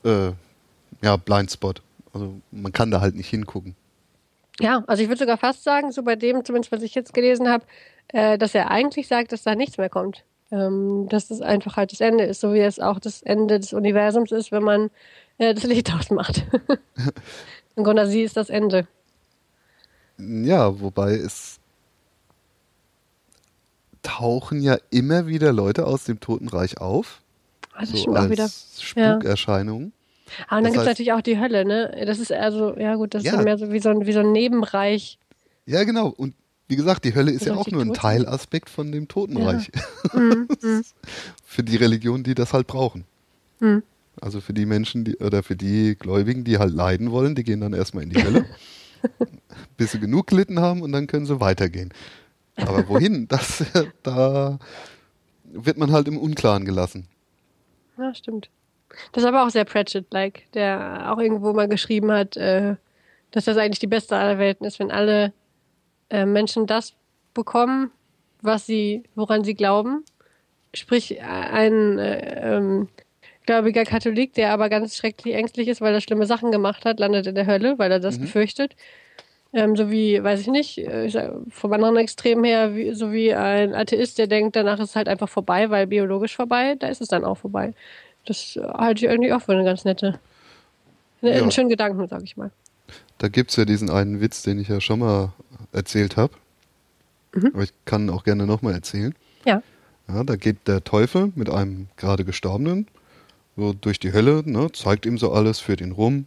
äh, 0.05 0.33
ja, 1.03 1.17
Blindspot. 1.17 1.83
Also 2.13 2.41
man 2.51 2.73
kann 2.73 2.91
da 2.91 3.01
halt 3.01 3.15
nicht 3.15 3.29
hingucken. 3.29 3.75
Ja, 4.61 4.85
also 4.87 5.03
ich 5.03 5.09
würde 5.09 5.19
sogar 5.19 5.39
fast 5.39 5.65
sagen, 5.65 5.93
so 5.93 6.03
bei 6.03 6.17
dem, 6.17 6.45
zumindest 6.45 6.73
was 6.73 6.83
ich 6.83 6.95
jetzt 6.95 7.15
gelesen 7.15 7.49
habe, 7.49 7.65
äh, 8.09 8.39
dass 8.39 8.55
er 8.55 8.71
eigentlich 8.71 9.09
sagt, 9.09 9.33
dass 9.33 9.43
da 9.43 9.55
nichts 9.55 9.79
mehr 9.79 9.89
kommt. 9.89 10.25
Ähm, 10.51 11.09
dass 11.09 11.29
das 11.29 11.41
einfach 11.41 11.79
halt 11.79 11.93
das 11.93 12.01
Ende 12.01 12.25
ist, 12.25 12.41
so 12.41 12.53
wie 12.53 12.61
es 12.61 12.79
auch 12.79 13.01
das 13.01 13.23
Ende 13.23 13.59
des 13.59 13.73
Universums 13.73 14.33
ist, 14.33 14.53
wenn 14.53 14.63
man 14.63 14.91
äh, 15.39 15.55
das 15.55 15.65
Licht 15.65 15.93
ausmacht. 15.99 16.45
Und 17.75 17.85
Gondasi 17.85 18.21
ist 18.21 18.37
das 18.37 18.51
Ende. 18.51 18.87
Ja, 20.19 20.79
wobei 20.81 21.15
es 21.15 21.59
tauchen 24.03 24.61
ja 24.61 24.77
immer 24.91 25.27
wieder 25.27 25.53
Leute 25.53 25.87
aus 25.87 26.05
dem 26.05 26.21
Totenreich 26.21 26.79
auf. 26.79 27.23
Das 27.79 27.89
so 27.91 28.13
als 28.13 28.31
wieder. 28.31 28.49
Spukerscheinungen. 28.79 29.87
Ja. 29.87 30.02
Ah, 30.49 30.59
und 30.59 30.65
dann 30.65 30.73
gibt 30.73 30.83
es 30.83 30.89
natürlich 30.89 31.13
auch 31.13 31.21
die 31.21 31.39
Hölle, 31.39 31.65
ne? 31.65 32.05
Das 32.07 32.19
ist 32.19 32.33
also, 32.33 32.77
ja 32.77 32.95
gut, 32.97 33.15
das 33.15 33.25
ja. 33.25 33.39
ist 33.39 33.45
mehr 33.45 33.59
so 33.59 33.73
wie, 33.73 33.81
so 33.81 33.91
ein 33.91 34.07
wie 34.07 34.13
so 34.13 34.21
ein 34.21 34.33
Nebenreich. 34.33 35.19
Ja, 35.67 35.85
genau. 35.85 36.09
Und 36.09 36.35
wie 36.69 36.77
gesagt, 36.77 37.05
die 37.05 37.15
Hölle 37.15 37.31
ist 37.31 37.45
ja 37.45 37.55
auch 37.55 37.67
nur 37.69 37.83
ein 37.83 37.93
Teilaspekt 37.93 38.71
von 38.71 38.93
dem 38.93 39.09
Totenreich. 39.09 39.71
Ja. 40.15 40.21
mm, 40.21 40.49
mm. 40.61 40.85
Für 41.45 41.63
die 41.63 41.77
Religionen, 41.77 42.25
die 42.25 42.35
das 42.35 42.53
halt 42.53 42.67
brauchen. 42.67 43.05
Mm. 43.61 43.79
Also 44.21 44.41
für 44.41 44.53
die 44.53 44.67
Menschen, 44.67 45.05
die, 45.05 45.17
oder 45.17 45.43
für 45.43 45.57
die 45.57 45.97
Gläubigen, 45.99 46.45
die 46.45 46.59
halt 46.59 46.73
leiden 46.73 47.11
wollen, 47.11 47.35
die 47.35 47.45
gehen 47.45 47.61
dann 47.61 47.73
erstmal 47.73 48.05
in 48.05 48.11
die 48.11 48.23
Hölle, 48.23 48.47
bis 49.77 49.93
sie 49.93 50.01
genug 50.01 50.29
gelitten 50.29 50.61
haben 50.61 50.83
und 50.83 50.93
dann 50.93 51.07
können 51.07 51.27
sie 51.27 51.41
weitergehen. 51.41 51.93
Aber 52.57 52.89
wohin? 52.89 53.27
Das, 53.29 53.65
da 54.03 54.59
wird 55.45 55.79
man 55.79 55.93
halt 55.93 56.09
im 56.09 56.19
Unklaren 56.19 56.65
gelassen. 56.65 57.07
Ja, 57.99 58.15
stimmt. 58.15 58.49
Das 59.13 59.23
ist 59.23 59.29
aber 59.29 59.45
auch 59.45 59.51
sehr 59.51 59.65
Pratchett-like, 59.65 60.51
der 60.53 61.13
auch 61.13 61.19
irgendwo 61.19 61.53
mal 61.53 61.69
geschrieben 61.69 62.11
hat, 62.13 62.37
äh, 62.37 62.77
dass 63.31 63.47
das 63.47 63.57
eigentlich 63.57 63.79
die 63.79 63.87
beste 63.87 64.17
aller 64.17 64.39
Welten 64.39 64.67
ist, 64.67 64.79
wenn 64.79 64.91
alle 64.91 65.33
äh, 66.11 66.27
Menschen 66.27 66.67
das 66.67 66.95
bekommen, 67.35 67.91
was 68.43 68.67
sie, 68.67 69.05
woran 69.15 69.45
sie 69.45 69.55
glauben. 69.55 70.05
Sprich, 70.75 71.21
ein 71.23 71.99
äh, 71.99 72.57
ähm, 72.57 72.89
gläubiger 73.47 73.85
Katholik, 73.85 74.35
der 74.35 74.53
aber 74.53 74.69
ganz 74.69 74.97
schrecklich 74.97 75.35
ängstlich 75.35 75.69
ist, 75.69 75.81
weil 75.81 75.95
er 75.95 76.01
schlimme 76.01 76.27
Sachen 76.27 76.53
gemacht 76.53 76.85
hat, 76.85 77.01
landet 77.01 77.27
in 77.27 77.35
der 77.35 77.47
Hölle, 77.47 77.79
weil 77.79 77.91
er 77.91 78.01
das 78.01 78.19
mhm. 78.19 78.23
befürchtet. 78.23 78.77
Ähm, 79.55 79.77
so 79.77 79.91
wie, 79.91 80.23
weiß 80.23 80.41
ich 80.41 80.47
nicht, 80.47 80.79
äh, 80.79 81.07
ich 81.07 81.13
sag, 81.13 81.35
vom 81.51 81.73
anderen 81.73 81.99
Extrem 81.99 82.43
her, 82.43 82.75
wie, 82.75 82.95
so 82.95 83.13
wie 83.13 83.35
ein 83.35 83.75
Atheist, 83.75 84.19
der 84.19 84.27
denkt, 84.27 84.57
danach 84.57 84.79
ist 84.79 84.91
es 84.91 84.97
halt 84.97 85.09
einfach 85.09 85.29
vorbei, 85.29 85.69
weil 85.69 85.87
biologisch 85.87 86.35
vorbei, 86.35 86.75
da 86.79 86.89
ist 86.89 87.03
es 87.03 87.09
dann 87.09 87.25
auch 87.25 87.37
vorbei. 87.37 87.75
Das 88.27 88.59
halte 88.75 89.05
ich 89.05 89.11
irgendwie 89.11 89.33
auch 89.33 89.43
für 89.43 89.53
eine 89.53 89.65
ganz 89.65 89.85
nette, 89.85 90.19
ja. 91.21 91.33
einen 91.33 91.51
schönen 91.51 91.69
Gedanken, 91.69 92.07
sag 92.09 92.23
ich 92.23 92.37
mal. 92.37 92.51
Da 93.19 93.29
gibt 93.29 93.51
es 93.51 93.57
ja 93.57 93.65
diesen 93.65 93.91
einen 93.91 94.21
Witz, 94.21 94.43
den 94.43 94.59
ich 94.59 94.69
ja 94.69 94.81
schon 94.81 95.01
mal 95.01 95.33
erzählt 95.73 96.17
habe. 96.17 96.35
Mhm. 97.35 97.51
Aber 97.55 97.63
ich 97.63 97.73
kann 97.85 98.11
auch 98.11 98.25
gerne 98.25 98.47
nochmal 98.47 98.75
erzählen. 98.75 99.15
Ja. 99.45 99.63
ja. 100.09 100.25
Da 100.25 100.37
geht 100.37 100.69
der 100.69 100.85
Teufel 100.85 101.33
mit 101.35 101.51
einem 101.51 101.89
gerade 101.97 102.25
Gestorbenen 102.25 102.87
so 103.57 103.73
durch 103.73 103.99
die 103.99 104.13
Hölle, 104.13 104.43
ne, 104.45 104.71
zeigt 104.73 105.07
ihm 105.07 105.19
so 105.19 105.33
alles, 105.33 105.61
führt 105.61 105.81
ihn 105.81 105.93
rum, 105.93 106.27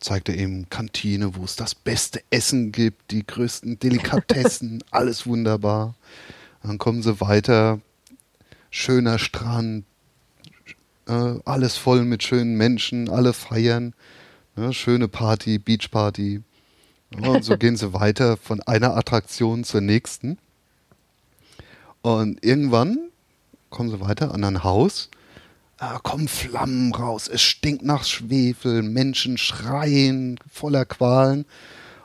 zeigt 0.00 0.28
er 0.28 0.36
ihm 0.36 0.68
Kantine, 0.68 1.34
wo 1.34 1.44
es 1.44 1.56
das 1.56 1.74
beste 1.74 2.20
Essen 2.30 2.72
gibt, 2.72 3.10
die 3.10 3.26
größten 3.26 3.78
Delikatessen, 3.78 4.84
alles 4.90 5.26
wunderbar. 5.26 5.94
Dann 6.62 6.78
kommen 6.78 7.02
sie 7.02 7.20
weiter, 7.20 7.80
schöner 8.70 9.18
Strand, 9.18 9.84
äh, 11.08 11.40
alles 11.44 11.76
voll 11.76 12.04
mit 12.04 12.22
schönen 12.22 12.56
Menschen, 12.56 13.08
alle 13.08 13.32
feiern. 13.32 13.94
Ja, 14.56 14.72
schöne 14.72 15.08
Party, 15.08 15.58
Beachparty. 15.58 16.42
Ja, 17.18 17.28
und 17.28 17.44
so 17.44 17.56
gehen 17.58 17.76
sie 17.76 17.92
weiter 17.94 18.36
von 18.36 18.60
einer 18.62 18.96
Attraktion 18.96 19.64
zur 19.64 19.80
nächsten. 19.80 20.38
Und 22.02 22.44
irgendwann 22.44 22.98
kommen 23.70 23.90
sie 23.90 24.00
weiter 24.00 24.34
an 24.34 24.44
ein 24.44 24.64
Haus. 24.64 25.10
Da 25.78 26.00
kommen 26.02 26.26
Flammen 26.26 26.92
raus, 26.92 27.28
es 27.28 27.40
stinkt 27.40 27.84
nach 27.84 28.02
Schwefel, 28.02 28.82
Menschen 28.82 29.38
schreien, 29.38 30.40
voller 30.50 30.84
Qualen. 30.84 31.46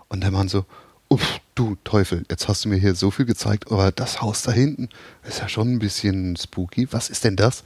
Und 0.09 0.21
der 0.21 0.30
Mann 0.30 0.47
so, 0.47 0.65
uff, 1.09 1.39
du 1.55 1.75
Teufel, 1.84 2.23
jetzt 2.30 2.47
hast 2.47 2.65
du 2.65 2.69
mir 2.69 2.77
hier 2.77 2.93
so 2.93 3.09
viel 3.09 3.25
gezeigt, 3.25 3.71
aber 3.71 3.91
das 3.91 4.21
Haus 4.21 4.43
da 4.43 4.51
hinten 4.51 4.89
ist 5.27 5.39
ja 5.39 5.49
schon 5.49 5.73
ein 5.73 5.80
bisschen 5.80 6.35
spooky. 6.35 6.88
Was 6.91 7.09
ist 7.09 7.23
denn 7.23 7.35
das? 7.35 7.63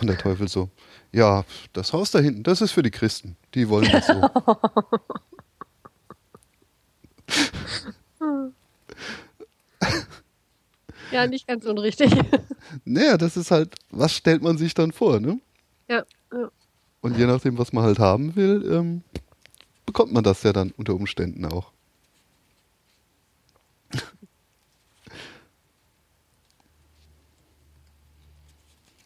Und 0.00 0.06
der 0.06 0.18
Teufel 0.18 0.48
so, 0.48 0.70
Ja, 1.12 1.44
das 1.72 1.92
Haus 1.92 2.10
da 2.10 2.18
hinten, 2.20 2.42
das 2.42 2.60
ist 2.60 2.72
für 2.72 2.82
die 2.82 2.90
Christen. 2.90 3.36
Die 3.54 3.68
wollen 3.68 3.90
das 3.90 4.06
so. 4.06 4.14
ja, 11.12 11.26
nicht 11.26 11.46
ganz 11.46 11.64
unrichtig. 11.66 12.12
naja, 12.84 13.16
das 13.16 13.36
ist 13.36 13.50
halt, 13.50 13.74
was 13.90 14.12
stellt 14.12 14.42
man 14.42 14.58
sich 14.58 14.74
dann 14.74 14.92
vor, 14.92 15.20
ne? 15.20 15.40
Ja. 15.88 16.04
ja. 16.32 16.50
Und 17.00 17.16
je 17.18 17.26
nachdem, 17.26 17.58
was 17.58 17.72
man 17.72 17.84
halt 17.84 17.98
haben 17.98 18.36
will, 18.36 18.68
ähm, 18.70 19.02
bekommt 19.86 20.12
man 20.12 20.22
das 20.22 20.42
ja 20.42 20.52
dann 20.52 20.72
unter 20.76 20.94
Umständen 20.94 21.44
auch. 21.46 21.72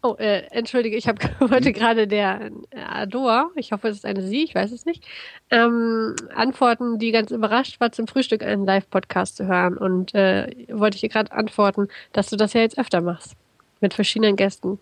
Oh, 0.06 0.16
äh, 0.18 0.42
entschuldige, 0.50 0.98
ich 0.98 1.08
hab, 1.08 1.18
wollte 1.40 1.72
gerade 1.72 2.06
der 2.06 2.50
äh, 2.68 2.78
Ador, 2.78 3.50
ich 3.56 3.72
hoffe, 3.72 3.88
es 3.88 3.96
ist 3.96 4.04
eine 4.04 4.20
Sie, 4.20 4.44
ich 4.44 4.54
weiß 4.54 4.70
es 4.70 4.84
nicht, 4.84 5.02
ähm, 5.48 6.14
antworten, 6.34 6.98
die 6.98 7.10
ganz 7.10 7.30
überrascht 7.30 7.80
war, 7.80 7.90
zum 7.90 8.06
Frühstück 8.06 8.42
einen 8.42 8.66
Live-Podcast 8.66 9.36
zu 9.36 9.46
hören. 9.46 9.78
Und 9.78 10.14
äh, 10.14 10.66
wollte 10.70 10.98
ich 10.98 11.04
ihr 11.04 11.08
gerade 11.08 11.32
antworten, 11.32 11.88
dass 12.12 12.28
du 12.28 12.36
das 12.36 12.52
ja 12.52 12.60
jetzt 12.60 12.76
öfter 12.76 13.00
machst. 13.00 13.32
Mit 13.80 13.94
verschiedenen 13.94 14.36
Gästen. 14.36 14.78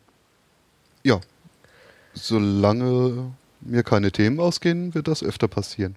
Ja. 1.04 1.20
Solange 2.14 3.30
mir 3.60 3.84
keine 3.84 4.10
Themen 4.10 4.40
ausgehen, 4.40 4.92
wird 4.92 5.06
das 5.06 5.22
öfter 5.22 5.46
passieren. 5.46 5.94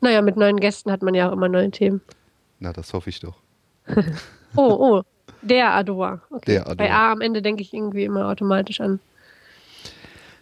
Naja, 0.00 0.22
mit 0.22 0.38
neuen 0.38 0.60
Gästen 0.60 0.90
hat 0.90 1.02
man 1.02 1.14
ja 1.14 1.28
auch 1.28 1.32
immer 1.32 1.50
neue 1.50 1.70
Themen. 1.70 2.00
Na, 2.58 2.72
das 2.72 2.94
hoffe 2.94 3.10
ich 3.10 3.20
doch. 3.20 3.36
oh, 4.56 5.02
oh. 5.02 5.02
Der 5.42 5.72
Ador. 5.74 6.20
Okay. 6.30 6.52
Der 6.52 6.62
Ador. 6.62 6.76
Bei 6.76 6.92
A 6.92 7.12
am 7.12 7.20
Ende 7.20 7.42
denke 7.42 7.62
ich 7.62 7.72
irgendwie 7.72 8.04
immer 8.04 8.26
automatisch 8.28 8.80
an 8.80 9.00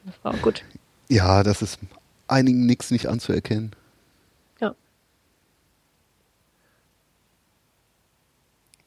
eine 0.09 0.13
Frau. 0.23 0.33
Gut. 0.43 0.65
Ja, 1.09 1.43
das 1.43 1.63
ist 1.63 1.79
einigen 2.27 2.67
nichts 2.67 2.91
nicht 2.91 3.07
anzuerkennen. 3.07 3.73
Ja. 4.61 4.75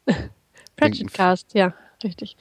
Pratchett 0.76 1.14
Cast, 1.14 1.54
ja, 1.54 1.74
richtig. 2.04 2.38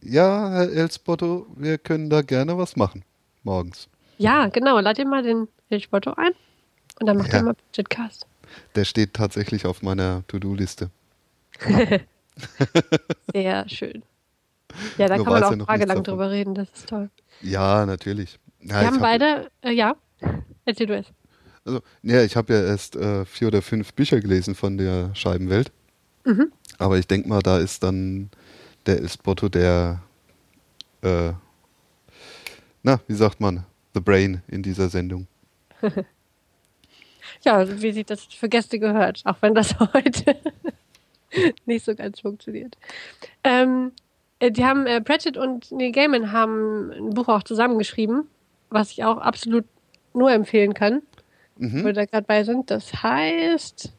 Ja, 0.00 0.50
Herr 0.50 0.70
Elsbotto, 0.70 1.46
wir 1.56 1.78
können 1.78 2.10
da 2.10 2.22
gerne 2.22 2.58
was 2.58 2.76
machen. 2.76 3.04
Morgens. 3.42 3.88
Ja, 4.18 4.48
genau. 4.48 4.78
Lad 4.80 4.98
dir 4.98 5.06
mal 5.06 5.22
den 5.22 5.48
Elsbotto 5.70 6.14
ein 6.14 6.32
und 7.00 7.06
dann 7.06 7.16
macht 7.16 7.32
ja. 7.32 7.38
er 7.38 7.42
mal 7.44 7.54
Pratchett 7.54 7.90
Cast. 7.90 8.26
Der 8.74 8.84
steht 8.84 9.14
tatsächlich 9.14 9.66
auf 9.66 9.82
meiner 9.82 10.22
To-Do-Liste. 10.28 10.90
Sehr 13.32 13.68
schön. 13.68 14.02
Ja, 14.98 15.08
da 15.08 15.16
Nur 15.16 15.24
kann 15.24 15.40
man 15.40 15.62
auch 15.62 15.66
tagelang 15.66 16.02
drüber 16.02 16.30
reden, 16.30 16.54
das 16.54 16.68
ist 16.72 16.88
toll. 16.88 17.10
Ja, 17.42 17.86
natürlich. 17.86 18.38
Ja, 18.60 18.80
Wir 18.80 18.86
haben 18.86 18.94
hab, 18.94 19.02
beide, 19.02 19.50
äh, 19.62 19.72
ja, 19.72 19.94
erzähl 20.64 20.86
du 20.86 20.96
es. 20.96 21.06
Also, 21.64 21.80
ja, 22.02 22.22
ich 22.22 22.36
habe 22.36 22.52
ja 22.52 22.62
erst 22.62 22.96
äh, 22.96 23.24
vier 23.24 23.48
oder 23.48 23.62
fünf 23.62 23.92
Bücher 23.94 24.20
gelesen 24.20 24.54
von 24.54 24.76
der 24.76 25.14
Scheibenwelt. 25.14 25.72
Mhm. 26.24 26.52
Aber 26.78 26.98
ich 26.98 27.06
denke 27.06 27.28
mal, 27.28 27.40
da 27.40 27.58
ist 27.58 27.82
dann 27.82 28.30
der 28.86 29.02
Esbotto 29.02 29.48
der, 29.48 30.02
äh, 31.02 31.32
na, 32.82 33.00
wie 33.06 33.14
sagt 33.14 33.40
man, 33.40 33.64
The 33.94 34.00
Brain 34.00 34.42
in 34.48 34.62
dieser 34.62 34.88
Sendung. 34.88 35.26
ja, 37.42 37.80
wie 37.80 37.92
sich 37.92 38.06
das 38.06 38.24
für 38.24 38.48
Gäste 38.48 38.78
gehört, 38.78 39.22
auch 39.24 39.36
wenn 39.40 39.54
das 39.54 39.78
heute 39.94 40.36
nicht 41.66 41.84
so 41.84 41.94
ganz 41.94 42.20
funktioniert. 42.20 42.76
Ähm, 43.42 43.92
äh, 44.38 44.50
die 44.50 44.64
haben, 44.64 44.86
äh, 44.86 45.00
Pratchett 45.00 45.36
und 45.36 45.70
Neil 45.72 45.92
Gaiman 45.92 46.32
haben 46.32 46.90
ein 46.90 47.10
Buch 47.10 47.28
auch 47.28 47.42
zusammengeschrieben, 47.42 48.28
was 48.70 48.92
ich 48.92 49.04
auch 49.04 49.18
absolut 49.18 49.64
nur 50.12 50.30
empfehlen 50.30 50.74
kann, 50.74 51.02
mhm. 51.56 51.82
wo 51.82 51.86
wir 51.86 51.92
da 51.92 52.04
gerade 52.04 52.26
bei 52.26 52.44
sind. 52.44 52.70
Das 52.70 53.02
heißt, 53.02 53.92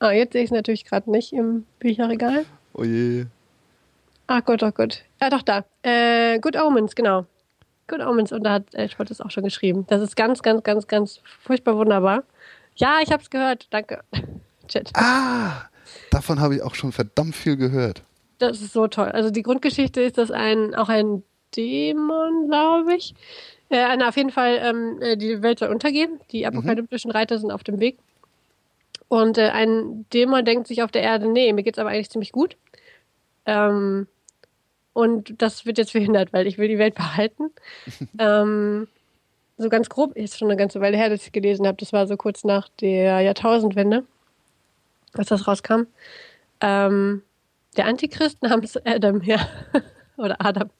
ah, 0.00 0.12
jetzt 0.12 0.32
sehe 0.32 0.42
ich 0.42 0.50
es 0.50 0.54
natürlich 0.54 0.84
gerade 0.84 1.10
nicht 1.10 1.32
im 1.32 1.66
Bücherregal. 1.78 2.44
Oh 2.74 2.84
je. 2.84 3.26
Ach 4.26 4.44
Gott, 4.44 4.62
oh 4.62 4.70
Gott. 4.70 5.04
Ja, 5.20 5.30
doch, 5.30 5.42
da. 5.42 5.64
Äh, 5.82 6.38
Good 6.38 6.56
Omens, 6.56 6.94
genau. 6.94 7.26
Good 7.86 8.00
Omens, 8.00 8.32
und 8.32 8.44
da 8.44 8.52
hat 8.54 8.90
Spott 8.90 9.10
es 9.10 9.20
auch 9.20 9.30
schon 9.30 9.44
geschrieben. 9.44 9.84
Das 9.88 10.00
ist 10.00 10.16
ganz, 10.16 10.42
ganz, 10.42 10.62
ganz, 10.62 10.86
ganz 10.86 11.20
furchtbar 11.40 11.76
wunderbar. 11.76 12.24
Ja, 12.76 12.98
ich 13.02 13.12
habe 13.12 13.22
es 13.22 13.28
gehört. 13.28 13.66
Danke. 13.70 14.02
Chat. 14.68 14.90
Ah, 14.94 15.68
Davon 16.10 16.40
habe 16.40 16.56
ich 16.56 16.62
auch 16.62 16.74
schon 16.74 16.92
verdammt 16.92 17.34
viel 17.34 17.56
gehört. 17.56 18.02
Das 18.38 18.60
ist 18.60 18.72
so 18.72 18.88
toll. 18.88 19.08
Also 19.08 19.30
die 19.30 19.42
Grundgeschichte 19.42 20.00
ist, 20.00 20.18
dass 20.18 20.30
ein 20.30 20.74
auch 20.74 20.88
ein 20.88 21.22
Dämon, 21.56 22.48
glaube 22.48 22.94
ich, 22.94 23.14
äh, 23.68 24.02
auf 24.02 24.16
jeden 24.16 24.30
Fall 24.30 24.58
ähm, 24.62 24.98
äh, 25.00 25.16
die 25.16 25.42
Welt 25.42 25.58
soll 25.58 25.70
untergehen. 25.70 26.20
Die 26.30 26.40
mhm. 26.40 26.46
apokalyptischen. 26.46 27.10
Reiter 27.10 27.38
sind 27.38 27.50
auf 27.50 27.64
dem 27.64 27.80
Weg. 27.80 27.98
Und 29.08 29.38
äh, 29.38 29.50
ein 29.50 30.06
Dämon 30.12 30.44
denkt 30.44 30.66
sich 30.66 30.82
auf 30.82 30.90
der 30.90 31.02
Erde, 31.02 31.28
nee, 31.28 31.52
mir 31.52 31.62
geht 31.62 31.76
es 31.76 31.78
aber 31.78 31.90
eigentlich 31.90 32.10
ziemlich 32.10 32.32
gut. 32.32 32.56
Ähm, 33.46 34.06
und 34.92 35.40
das 35.40 35.66
wird 35.66 35.78
jetzt 35.78 35.90
verhindert, 35.92 36.32
weil 36.32 36.46
ich 36.46 36.58
will 36.58 36.68
die 36.68 36.78
Welt 36.78 36.94
behalten. 36.94 37.50
ähm, 38.18 38.88
so 39.56 39.68
ganz 39.68 39.88
grob, 39.88 40.16
ist 40.16 40.38
schon 40.38 40.48
eine 40.48 40.56
ganze 40.56 40.80
Weile 40.80 40.96
her, 40.96 41.10
dass 41.10 41.24
ich 41.26 41.32
gelesen 41.32 41.66
habe. 41.66 41.76
Das 41.78 41.92
war 41.92 42.06
so 42.06 42.16
kurz 42.16 42.42
nach 42.42 42.68
der 42.80 43.20
Jahrtausendwende 43.20 44.04
als 45.18 45.28
das 45.28 45.46
rauskam. 45.46 45.82
Ähm, 46.60 47.22
der 47.76 47.86
Antichrist 47.86 48.42
namens 48.42 48.76
Adam, 48.84 49.22
ja. 49.22 49.38
Oder 50.16 50.36
Adam. 50.38 50.70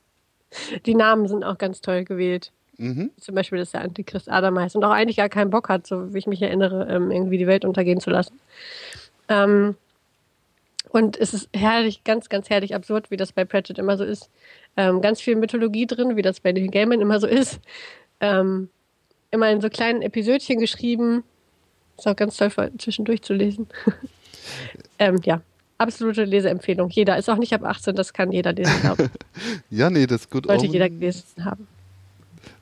Die 0.86 0.94
Namen 0.94 1.26
sind 1.26 1.42
auch 1.42 1.58
ganz 1.58 1.80
toll 1.80 2.04
gewählt. 2.04 2.52
Mhm. 2.76 3.10
Zum 3.20 3.34
Beispiel, 3.34 3.58
dass 3.58 3.72
der 3.72 3.82
Antichrist 3.82 4.30
Adam 4.30 4.58
heißt 4.58 4.76
und 4.76 4.84
auch 4.84 4.90
eigentlich 4.90 5.16
gar 5.16 5.28
keinen 5.28 5.50
Bock 5.50 5.68
hat, 5.68 5.86
so 5.86 6.12
wie 6.12 6.18
ich 6.18 6.26
mich 6.26 6.42
erinnere, 6.42 6.88
ähm, 6.88 7.10
irgendwie 7.10 7.38
die 7.38 7.46
Welt 7.46 7.64
untergehen 7.64 8.00
zu 8.00 8.10
lassen. 8.10 8.38
Ähm, 9.28 9.76
und 10.90 11.16
es 11.16 11.34
ist 11.34 11.48
herrlich, 11.52 12.04
ganz, 12.04 12.28
ganz 12.28 12.50
herrlich 12.50 12.74
absurd, 12.74 13.10
wie 13.10 13.16
das 13.16 13.32
bei 13.32 13.44
Pratchett 13.44 13.78
immer 13.78 13.96
so 13.96 14.04
ist. 14.04 14.30
Ähm, 14.76 15.00
ganz 15.00 15.20
viel 15.20 15.34
Mythologie 15.34 15.86
drin, 15.86 16.16
wie 16.16 16.22
das 16.22 16.40
bei 16.40 16.52
den 16.52 16.70
Gaiman 16.70 17.00
immer 17.00 17.18
so 17.18 17.26
ist. 17.26 17.60
Ähm, 18.20 18.68
immer 19.32 19.50
in 19.50 19.60
so 19.60 19.68
kleinen 19.68 20.02
Episödchen 20.02 20.60
geschrieben. 20.60 21.24
Ist 21.96 22.06
auch 22.06 22.16
ganz 22.16 22.36
toll 22.36 22.52
zwischendurch 22.78 23.22
zu 23.22 23.34
lesen. 23.34 23.66
ähm, 24.98 25.20
ja, 25.24 25.40
absolute 25.78 26.24
Leseempfehlung. 26.24 26.90
Jeder 26.90 27.16
ist 27.16 27.28
auch 27.28 27.36
nicht 27.36 27.52
ab 27.52 27.64
18, 27.64 27.94
das 27.94 28.12
kann 28.12 28.32
jeder 28.32 28.52
lesen 28.52 28.82
haben. 28.82 29.10
ja, 29.70 29.90
nee, 29.90 30.06
das 30.06 30.22
ist 30.22 30.30
gut. 30.30 30.46
Sollte 30.46 30.66
jeder 30.66 30.88
gelesen 30.88 31.44
haben. 31.44 31.66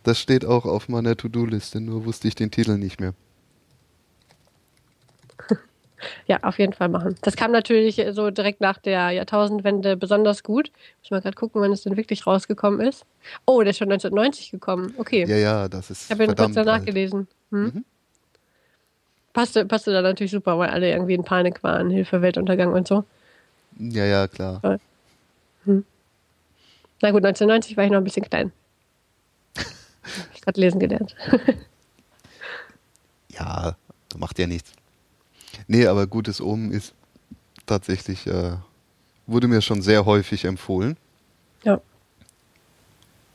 Das 0.02 0.18
steht 0.18 0.44
auch 0.44 0.64
auf 0.64 0.88
meiner 0.88 1.16
To-Do-Liste, 1.16 1.80
nur 1.80 2.04
wusste 2.04 2.28
ich 2.28 2.34
den 2.34 2.50
Titel 2.50 2.76
nicht 2.76 3.00
mehr. 3.00 3.14
ja, 6.26 6.38
auf 6.42 6.58
jeden 6.58 6.72
Fall 6.72 6.88
machen. 6.88 7.14
Das 7.22 7.36
kam 7.36 7.52
natürlich 7.52 8.04
so 8.10 8.30
direkt 8.30 8.60
nach 8.60 8.78
der 8.78 9.10
Jahrtausendwende 9.10 9.96
besonders 9.96 10.42
gut. 10.42 10.72
Muss 11.02 11.10
mal 11.10 11.20
gerade 11.20 11.36
gucken, 11.36 11.60
wann 11.62 11.72
es 11.72 11.82
denn 11.82 11.96
wirklich 11.96 12.26
rausgekommen 12.26 12.80
ist. 12.80 13.04
Oh, 13.46 13.60
der 13.60 13.70
ist 13.70 13.78
schon 13.78 13.92
1990 13.92 14.50
gekommen. 14.50 14.94
Okay. 14.96 15.24
Ja, 15.26 15.36
ja, 15.36 15.68
das 15.68 15.90
ist. 15.90 16.04
Ich 16.06 16.10
habe 16.10 16.24
ihn 16.24 16.34
kurz 16.34 16.54
danach 16.54 16.74
alt. 16.74 16.86
gelesen. 16.86 17.28
Hm? 17.50 17.64
Mhm 17.64 17.84
passte, 19.32 19.64
passte 19.66 19.92
da 19.92 20.02
natürlich 20.02 20.32
super, 20.32 20.58
weil 20.58 20.70
alle 20.70 20.90
irgendwie 20.90 21.14
in 21.14 21.24
Panik 21.24 21.62
waren, 21.62 21.90
Hilfe, 21.90 22.22
Weltuntergang 22.22 22.72
und 22.72 22.86
so. 22.86 23.04
Ja, 23.78 24.04
ja, 24.04 24.28
klar. 24.28 24.60
Hm. 25.64 25.84
Na 27.00 27.10
gut, 27.10 27.24
1990 27.24 27.76
war 27.76 27.84
ich 27.84 27.90
noch 27.90 27.98
ein 27.98 28.04
bisschen 28.04 28.24
klein. 28.24 28.52
ich 30.34 30.40
gerade 30.40 30.60
lesen 30.60 30.78
gelernt. 30.78 31.14
ja, 33.28 33.76
macht 34.16 34.38
ja 34.38 34.46
nichts. 34.46 34.72
Nee, 35.66 35.86
aber 35.86 36.06
gutes 36.06 36.40
Omen 36.40 36.70
ist 36.72 36.94
tatsächlich, 37.66 38.26
äh, 38.26 38.56
wurde 39.26 39.48
mir 39.48 39.62
schon 39.62 39.82
sehr 39.82 40.04
häufig 40.04 40.44
empfohlen. 40.44 40.96
Ja. 41.64 41.80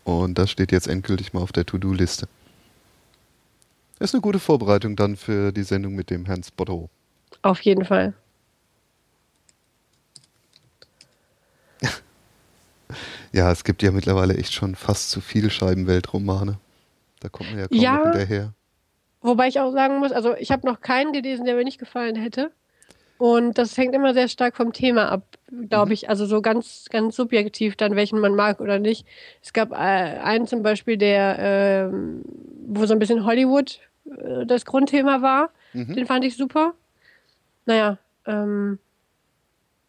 Und 0.03 0.37
das 0.37 0.51
steht 0.51 0.71
jetzt 0.71 0.87
endgültig 0.87 1.33
mal 1.33 1.41
auf 1.41 1.51
der 1.51 1.65
To-Do-Liste. 1.65 2.27
Ist 3.99 4.13
eine 4.13 4.21
gute 4.21 4.39
Vorbereitung 4.39 4.95
dann 4.95 5.15
für 5.15 5.51
die 5.51 5.63
Sendung 5.63 5.95
mit 5.95 6.09
dem 6.09 6.25
Herrn 6.25 6.43
Spotto. 6.43 6.89
Auf 7.41 7.61
jeden 7.61 7.83
Fall. 7.85 8.13
ja, 13.31 13.51
es 13.51 13.63
gibt 13.63 13.81
ja 13.81 13.91
mittlerweile 13.91 14.35
echt 14.35 14.53
schon 14.53 14.75
fast 14.75 15.09
zu 15.09 15.19
viele 15.19 15.49
Scheibenweltromane. 15.49 16.59
Da 17.19 17.29
kommt 17.29 17.49
man 17.49 17.59
ja 17.59 17.67
kaum 17.67 17.79
ja, 17.79 18.03
hinterher. 18.03 18.53
Wobei 19.21 19.47
ich 19.47 19.59
auch 19.59 19.71
sagen 19.71 19.97
muss, 19.99 20.11
also 20.11 20.35
ich 20.35 20.51
habe 20.51 20.67
noch 20.67 20.81
keinen 20.81 21.11
gelesen, 21.11 21.45
der 21.45 21.55
mir 21.55 21.63
nicht 21.63 21.79
gefallen 21.79 22.15
hätte. 22.15 22.51
Und 23.17 23.57
das 23.57 23.77
hängt 23.77 23.95
immer 23.95 24.13
sehr 24.13 24.27
stark 24.27 24.55
vom 24.55 24.73
Thema 24.73 25.11
ab, 25.11 25.23
glaube 25.69 25.87
mhm. 25.87 25.91
ich. 25.93 26.09
Also 26.09 26.25
so 26.25 26.41
ganz, 26.41 26.85
ganz 26.89 27.15
subjektiv 27.15 27.75
dann, 27.75 27.95
welchen 27.95 28.19
man 28.19 28.35
mag 28.35 28.61
oder 28.61 28.79
nicht. 28.79 29.07
Es 29.41 29.53
gab 29.53 29.71
äh, 29.71 29.75
einen 29.75 30.45
zum 30.45 30.61
Beispiel, 30.61 30.97
der, 30.97 31.89
äh, 31.89 31.97
wo 32.67 32.85
so 32.85 32.93
ein 32.93 32.99
bisschen 32.99 33.25
Hollywood 33.25 33.79
äh, 34.05 34.45
das 34.45 34.65
Grundthema 34.65 35.21
war. 35.21 35.49
Mhm. 35.73 35.95
Den 35.95 36.05
fand 36.05 36.25
ich 36.25 36.37
super. 36.37 36.73
Naja, 37.65 37.97
ähm, 38.25 38.77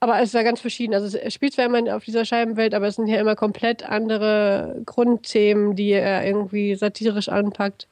aber 0.01 0.21
es 0.21 0.33
ja 0.33 0.43
ganz 0.43 0.61
verschieden. 0.61 0.95
Also 0.95 1.19
es 1.19 1.35
spielt 1.35 1.53
zwar 1.53 1.67
immer 1.67 1.97
auf 1.97 2.05
dieser 2.05 2.25
Scheibenwelt, 2.25 2.73
aber 2.75 2.87
es 2.87 2.97
sind 2.97 3.09
ja 3.09 3.21
immer 3.21 3.35
komplett 3.35 3.83
andere 3.83 4.81
Grundthemen, 4.87 5.75
die 5.75 5.91
er 5.91 6.25
irgendwie 6.25 6.77
satirisch 6.77 7.29
anpackt. 7.29 7.89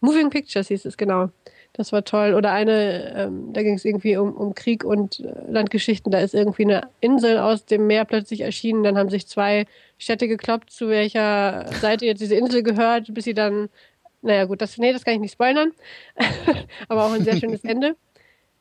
Moving 0.00 0.30
Pictures 0.30 0.68
hieß 0.68 0.84
es, 0.84 0.96
genau. 0.96 1.30
Das 1.76 1.92
war 1.92 2.04
toll. 2.04 2.32
Oder 2.32 2.52
eine, 2.52 3.14
ähm, 3.14 3.52
da 3.52 3.62
ging 3.62 3.74
es 3.74 3.84
irgendwie 3.84 4.16
um, 4.16 4.32
um 4.32 4.54
Krieg 4.54 4.82
und 4.82 5.20
äh, 5.20 5.50
Landgeschichten. 5.50 6.10
Da 6.10 6.20
ist 6.20 6.34
irgendwie 6.34 6.64
eine 6.64 6.88
Insel 7.00 7.38
aus 7.38 7.66
dem 7.66 7.86
Meer 7.86 8.06
plötzlich 8.06 8.40
erschienen. 8.40 8.82
Dann 8.82 8.96
haben 8.96 9.10
sich 9.10 9.26
zwei 9.26 9.66
Städte 9.98 10.26
gekloppt, 10.26 10.70
zu 10.70 10.88
welcher 10.88 11.66
Seite 11.80 12.06
jetzt 12.06 12.20
diese 12.20 12.34
Insel 12.34 12.62
gehört, 12.62 13.12
bis 13.12 13.24
sie 13.24 13.34
dann, 13.34 13.68
naja 14.22 14.46
gut, 14.46 14.62
das, 14.62 14.78
nee, 14.78 14.92
das 14.92 15.04
kann 15.04 15.14
ich 15.14 15.20
nicht 15.20 15.32
spoilern. 15.32 15.72
Aber 16.88 17.04
auch 17.04 17.12
ein 17.12 17.24
sehr 17.24 17.36
schönes 17.36 17.62
Ende. 17.62 17.94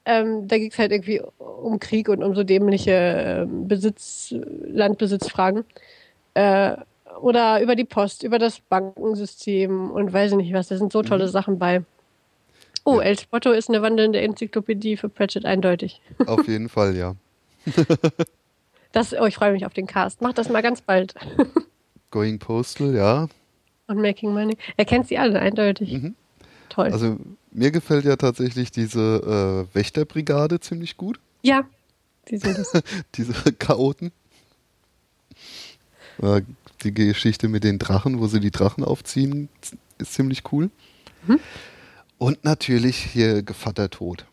Ähm, 0.03 0.47
da 0.49 0.57
ging 0.57 0.69
es 0.69 0.77
halt 0.77 0.91
irgendwie 0.91 1.21
um 1.37 1.79
Krieg 1.79 2.09
und 2.09 2.21
um 2.21 2.35
so 2.35 2.43
dämliche 2.43 2.91
äh, 2.91 3.45
Besitz, 3.47 4.35
Landbesitzfragen. 4.65 5.63
Äh, 6.33 6.75
oder 7.21 7.61
über 7.61 7.75
die 7.75 7.85
Post, 7.85 8.23
über 8.23 8.39
das 8.39 8.59
Bankensystem 8.59 9.89
und 9.89 10.11
weiß 10.11 10.31
ich 10.31 10.37
nicht 10.37 10.53
was. 10.53 10.67
Da 10.67 10.77
sind 10.77 10.91
so 10.91 11.01
tolle 11.01 11.27
mhm. 11.27 11.29
Sachen 11.29 11.59
bei. 11.59 11.83
Oh. 12.85 12.99
El 12.99 13.17
Spotto 13.19 13.51
ist 13.51 13.67
eine 13.67 13.81
wandelnde 13.81 14.21
Enzyklopädie 14.21 14.95
für 14.95 15.09
Pratchett, 15.09 15.43
eindeutig. 15.43 16.01
Auf 16.27 16.47
jeden 16.47 16.69
Fall, 16.69 16.95
ja. 16.95 17.15
das, 18.91 19.13
oh, 19.13 19.25
ich 19.25 19.35
freue 19.35 19.51
mich 19.53 19.65
auf 19.65 19.73
den 19.73 19.87
Cast. 19.87 20.21
Mach 20.21 20.33
das 20.33 20.49
mal 20.49 20.61
ganz 20.61 20.81
bald. 20.81 21.15
Going 22.11 22.37
Postal, 22.37 22.95
ja. 22.95 23.27
Und 23.87 24.01
Making 24.01 24.33
Money. 24.33 24.55
Er 24.77 24.85
kennt 24.85 25.07
sie 25.07 25.17
alle, 25.17 25.39
eindeutig. 25.39 25.93
Mhm. 25.93 26.15
Toll. 26.69 26.91
Also, 26.91 27.17
mir 27.51 27.71
gefällt 27.71 28.05
ja 28.05 28.17
tatsächlich 28.17 28.71
diese 28.71 29.67
äh, 29.71 29.75
Wächterbrigade 29.75 30.59
ziemlich 30.59 30.95
gut. 30.95 31.19
Ja, 31.41 31.67
die 32.29 32.37
sind 32.37 32.57
das. 32.57 32.71
diese 33.15 33.33
Chaoten. 33.53 34.11
Äh, 36.21 36.41
die 36.83 36.93
Geschichte 36.93 37.47
mit 37.47 37.63
den 37.63 37.79
Drachen, 37.79 38.19
wo 38.19 38.27
sie 38.27 38.39
die 38.39 38.51
Drachen 38.51 38.83
aufziehen, 38.83 39.49
ist 39.97 40.13
ziemlich 40.13 40.43
cool. 40.51 40.69
Mhm. 41.25 41.39
Und 42.17 42.43
natürlich 42.43 42.97
hier 42.97 43.43
Gevatter 43.43 43.89
Tod. 43.89 44.25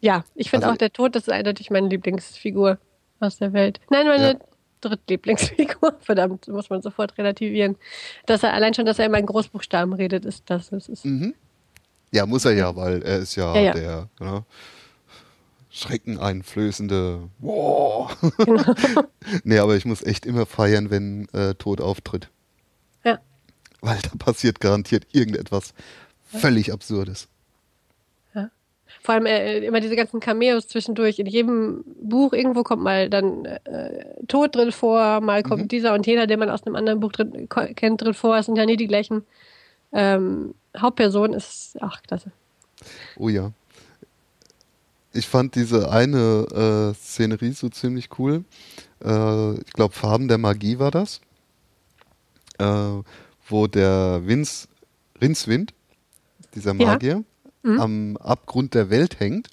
Ja, 0.00 0.24
ich 0.34 0.50
finde 0.50 0.66
also, 0.66 0.74
auch 0.74 0.78
der 0.78 0.92
Tod, 0.92 1.14
das 1.14 1.24
ist 1.24 1.32
eindeutig 1.32 1.70
meine 1.70 1.88
Lieblingsfigur 1.88 2.78
aus 3.20 3.38
der 3.38 3.52
Welt. 3.52 3.80
Nein, 3.90 4.06
meine 4.06 4.32
ja. 4.32 4.38
Drittlieblingsfigur. 4.80 5.96
Verdammt, 6.00 6.48
muss 6.48 6.70
man 6.70 6.82
sofort 6.82 7.16
relativieren. 7.18 7.76
Dass 8.26 8.42
er 8.42 8.54
allein 8.54 8.74
schon, 8.74 8.86
dass 8.86 8.98
er 8.98 9.06
immer 9.06 9.18
in 9.18 9.26
Großbuchstaben 9.26 9.92
redet, 9.92 10.24
ist 10.24 10.44
das. 10.46 10.70
das 10.70 10.88
ist 10.88 11.04
mhm. 11.04 11.34
Ja, 12.12 12.26
muss 12.26 12.44
er 12.44 12.52
ja, 12.52 12.74
weil 12.74 13.02
er 13.02 13.18
ist 13.18 13.36
ja, 13.36 13.54
ja, 13.54 13.60
ja. 13.60 13.72
der 13.72 14.08
ne, 14.18 14.44
schreckeneinflößende. 15.70 17.28
Wow. 17.38 18.16
Genau. 18.38 18.74
nee, 19.44 19.58
aber 19.58 19.76
ich 19.76 19.84
muss 19.84 20.02
echt 20.02 20.26
immer 20.26 20.46
feiern, 20.46 20.90
wenn 20.90 21.28
äh, 21.32 21.54
Tod 21.54 21.80
auftritt. 21.80 22.28
Ja. 23.04 23.18
Weil 23.80 23.98
da 24.02 24.10
passiert 24.18 24.60
garantiert 24.60 25.06
irgendetwas 25.12 25.74
völlig 26.24 26.72
Absurdes. 26.72 27.28
Vor 29.02 29.14
allem 29.14 29.26
äh, 29.26 29.58
immer 29.60 29.80
diese 29.80 29.96
ganzen 29.96 30.20
Cameos 30.20 30.68
zwischendurch. 30.68 31.18
In 31.18 31.26
jedem 31.26 31.84
Buch 32.02 32.32
irgendwo 32.32 32.62
kommt 32.62 32.82
mal 32.82 33.08
dann 33.08 33.46
äh, 33.46 34.04
Tod 34.28 34.54
drin 34.54 34.72
vor, 34.72 35.20
mal 35.20 35.42
kommt 35.42 35.62
mhm. 35.62 35.68
dieser 35.68 35.94
und 35.94 36.06
jener, 36.06 36.26
den 36.26 36.38
man 36.38 36.50
aus 36.50 36.64
einem 36.64 36.76
anderen 36.76 37.00
Buch 37.00 37.12
drin, 37.12 37.48
kennt, 37.48 38.02
drin 38.02 38.14
vor. 38.14 38.36
Es 38.36 38.46
sind 38.46 38.56
ja 38.56 38.66
nie 38.66 38.76
die 38.76 38.86
gleichen. 38.86 39.24
Ähm, 39.92 40.54
Hauptperson 40.76 41.32
ist, 41.32 41.78
ach, 41.80 42.02
klasse. 42.02 42.30
Oh 43.16 43.28
ja. 43.28 43.52
Ich 45.12 45.26
fand 45.26 45.54
diese 45.54 45.90
eine 45.90 46.92
äh, 46.92 46.94
Szenerie 46.94 47.52
so 47.52 47.68
ziemlich 47.68 48.10
cool. 48.18 48.44
Äh, 49.04 49.54
ich 49.54 49.72
glaube, 49.72 49.94
Farben 49.94 50.28
der 50.28 50.38
Magie 50.38 50.78
war 50.78 50.90
das. 50.90 51.20
Äh, 52.58 53.02
wo 53.48 53.66
der 53.66 54.20
Vince, 54.24 54.68
Rincewind 55.20 55.74
dieser 56.54 56.74
Magier, 56.74 57.16
ja. 57.16 57.22
Mhm. 57.62 57.80
am 57.80 58.16
Abgrund 58.16 58.74
der 58.74 58.90
Welt 58.90 59.20
hängt 59.20 59.48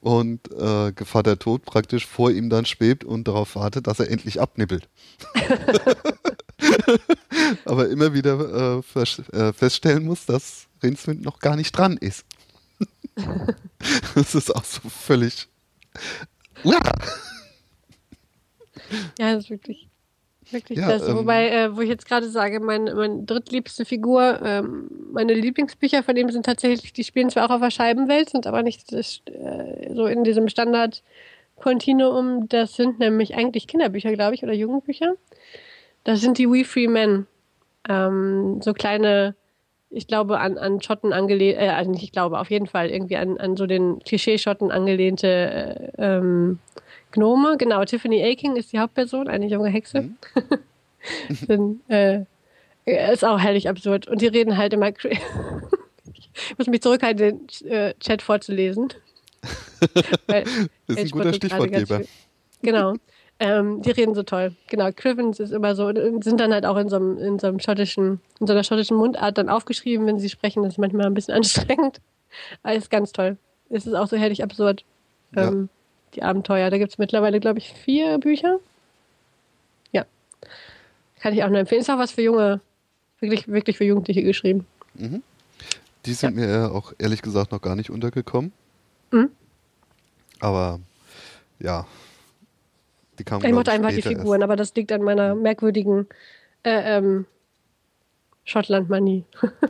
und 0.00 0.50
äh, 0.52 0.92
Gevatter 0.92 1.38
Tod 1.38 1.64
praktisch 1.64 2.06
vor 2.06 2.30
ihm 2.30 2.50
dann 2.50 2.66
schwebt 2.66 3.04
und 3.04 3.28
darauf 3.28 3.56
wartet, 3.56 3.86
dass 3.86 4.00
er 4.00 4.10
endlich 4.10 4.40
abnippelt. 4.40 4.88
Aber 7.64 7.88
immer 7.88 8.12
wieder 8.12 8.82
äh, 8.84 9.00
äh, 9.38 9.52
feststellen 9.52 10.04
muss, 10.04 10.26
dass 10.26 10.66
Rinswind 10.82 11.22
noch 11.22 11.38
gar 11.38 11.56
nicht 11.56 11.72
dran 11.72 11.96
ist. 11.96 12.24
das 14.14 14.34
ist 14.34 14.54
auch 14.54 14.64
so 14.64 14.88
völlig. 14.88 15.48
Ja, 19.18 19.32
das 19.34 19.44
ist 19.44 19.50
wirklich 19.50 19.85
Wirklich 20.50 20.78
ja, 20.78 20.88
das. 20.88 21.08
Ähm, 21.08 21.16
Wobei, 21.16 21.48
äh, 21.48 21.76
wo 21.76 21.80
ich 21.80 21.88
jetzt 21.88 22.06
gerade 22.06 22.28
sage, 22.28 22.60
meine, 22.60 22.94
meine 22.94 23.22
drittliebste 23.24 23.84
Figur, 23.84 24.40
ähm, 24.44 24.88
meine 25.12 25.34
Lieblingsbücher 25.34 26.02
von 26.02 26.16
ihm 26.16 26.30
sind 26.30 26.46
tatsächlich, 26.46 26.92
die 26.92 27.04
spielen 27.04 27.30
zwar 27.30 27.46
auch 27.46 27.54
auf 27.54 27.60
der 27.60 27.70
Scheibenwelt, 27.70 28.30
sind 28.30 28.46
aber 28.46 28.62
nicht 28.62 28.92
äh, 28.92 29.02
so 29.92 30.06
in 30.06 30.22
diesem 30.22 30.48
Standard-Kontinuum. 30.48 32.48
Das 32.48 32.74
sind 32.74 33.00
nämlich 33.00 33.34
eigentlich 33.34 33.66
Kinderbücher, 33.66 34.12
glaube 34.12 34.34
ich, 34.34 34.44
oder 34.44 34.52
Jugendbücher. 34.52 35.14
Das 36.04 36.20
sind 36.20 36.38
die 36.38 36.48
We 36.48 36.64
Free 36.64 36.86
Men. 36.86 37.26
Ähm, 37.88 38.60
so 38.62 38.72
kleine, 38.72 39.34
ich 39.90 40.06
glaube, 40.06 40.38
an, 40.38 40.58
an 40.58 40.80
Schotten 40.80 41.12
angelehnt, 41.12 41.58
äh, 41.58 41.70
also 41.70 41.90
nicht 41.90 42.04
ich 42.04 42.12
glaube, 42.12 42.38
auf 42.38 42.50
jeden 42.50 42.66
Fall 42.66 42.90
irgendwie 42.90 43.16
an, 43.16 43.38
an 43.38 43.56
so 43.56 43.66
den 43.66 43.98
Klischee-Schotten 44.00 44.70
angelehnte 44.70 45.92
äh, 45.98 45.98
ähm, 45.98 46.60
Gnome, 47.16 47.56
genau. 47.56 47.84
Tiffany 47.84 48.22
Aking 48.22 48.56
ist 48.56 48.72
die 48.72 48.78
Hauptperson, 48.78 49.28
eine 49.28 49.46
junge 49.46 49.70
Hexe. 49.70 50.02
Mhm. 50.02 50.16
Dann, 51.48 51.80
äh, 51.88 52.24
ist 53.12 53.24
auch 53.24 53.40
herrlich 53.40 53.68
absurd. 53.68 54.06
Und 54.06 54.20
die 54.20 54.26
reden 54.26 54.56
halt 54.56 54.72
immer. 54.72 54.88
ich 55.04 56.58
muss 56.58 56.66
mich 56.66 56.82
zurückhalten, 56.82 57.46
den 57.48 57.68
äh, 57.68 57.94
Chat 58.00 58.22
vorzulesen. 58.22 58.88
Weil, 60.26 60.44
das 60.86 60.96
ist 60.96 60.98
ein 60.98 61.10
guter 61.10 61.32
Stichwortgeber. 61.32 62.02
Genau. 62.62 62.94
Ähm, 63.38 63.82
die 63.82 63.90
reden 63.90 64.14
so 64.14 64.22
toll. 64.22 64.54
Genau, 64.68 64.90
Crivens 64.94 65.40
ist 65.40 65.52
immer 65.52 65.74
so, 65.74 65.92
sind 65.92 66.40
dann 66.40 66.52
halt 66.52 66.64
auch 66.64 66.76
in 66.76 66.88
so, 66.88 66.96
einem, 66.96 67.18
in 67.18 67.38
so 67.38 67.48
einem 67.48 67.60
schottischen, 67.60 68.20
in 68.40 68.46
so 68.46 68.52
einer 68.52 68.64
schottischen 68.64 68.96
Mundart 68.96 69.36
dann 69.36 69.48
aufgeschrieben, 69.48 70.06
wenn 70.06 70.18
sie 70.18 70.30
sprechen. 70.30 70.62
Das 70.62 70.74
ist 70.74 70.78
manchmal 70.78 71.06
ein 71.06 71.14
bisschen 71.14 71.34
anstrengend. 71.34 72.00
Aber 72.62 72.74
ist 72.74 72.90
ganz 72.90 73.12
toll. 73.12 73.36
Es 73.68 73.86
ist 73.86 73.94
auch 73.94 74.06
so 74.06 74.16
herrlich 74.16 74.42
absurd. 74.42 74.84
Ähm, 75.34 75.68
die 76.16 76.22
Abenteuer. 76.22 76.70
Da 76.70 76.78
gibt 76.78 76.92
es 76.92 76.98
mittlerweile, 76.98 77.40
glaube 77.40 77.58
ich, 77.58 77.72
vier 77.72 78.18
Bücher. 78.18 78.58
Ja. 79.92 80.04
Kann 81.20 81.34
ich 81.34 81.44
auch 81.44 81.48
nur 81.48 81.58
empfehlen. 81.58 81.80
Ist 81.80 81.90
auch 81.90 81.98
was 81.98 82.12
für 82.12 82.22
junge, 82.22 82.60
wirklich, 83.20 83.48
wirklich 83.48 83.76
für 83.76 83.84
Jugendliche 83.84 84.22
geschrieben. 84.22 84.66
Mhm. 84.94 85.22
Die 86.06 86.14
sind 86.14 86.38
ja. 86.38 86.46
mir 86.46 86.72
auch 86.72 86.92
ehrlich 86.98 87.22
gesagt 87.22 87.52
noch 87.52 87.60
gar 87.60 87.76
nicht 87.76 87.90
untergekommen. 87.90 88.52
Mhm. 89.10 89.30
Aber 90.40 90.80
ja, 91.58 91.86
die 93.18 93.24
kamen 93.24 93.44
Ich 93.44 93.52
mochte 93.52 93.72
einfach 93.72 93.90
die 93.90 94.02
Figuren, 94.02 94.40
erst. 94.40 94.44
aber 94.44 94.56
das 94.56 94.74
liegt 94.74 94.92
an 94.92 95.02
meiner 95.02 95.34
merkwürdigen 95.34 96.06
äh, 96.62 96.98
ähm, 96.98 97.26
Schottland-Manie. 98.44 99.24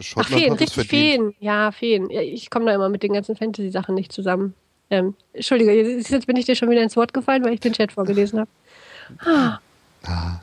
Schottland 0.00 0.16
Ach, 0.16 0.28
Feen, 0.28 0.52
richtig 0.54 0.88
Feen. 0.88 1.34
Ja, 1.40 1.72
Feen. 1.72 2.10
Ich 2.10 2.50
komme 2.50 2.66
da 2.66 2.74
immer 2.74 2.88
mit 2.88 3.02
den 3.02 3.12
ganzen 3.12 3.36
Fantasy-Sachen 3.36 3.94
nicht 3.94 4.12
zusammen. 4.12 4.54
Ähm, 4.90 5.14
Entschuldige, 5.32 5.72
jetzt 5.72 6.26
bin 6.26 6.36
ich 6.36 6.46
dir 6.46 6.54
schon 6.54 6.70
wieder 6.70 6.82
ins 6.82 6.96
Wort 6.96 7.12
gefallen, 7.12 7.44
weil 7.44 7.54
ich 7.54 7.60
den 7.60 7.72
Chat 7.72 7.92
vorgelesen 7.92 8.40
habe. 8.40 8.50
Ah. 9.20 9.58
ah. 10.04 10.40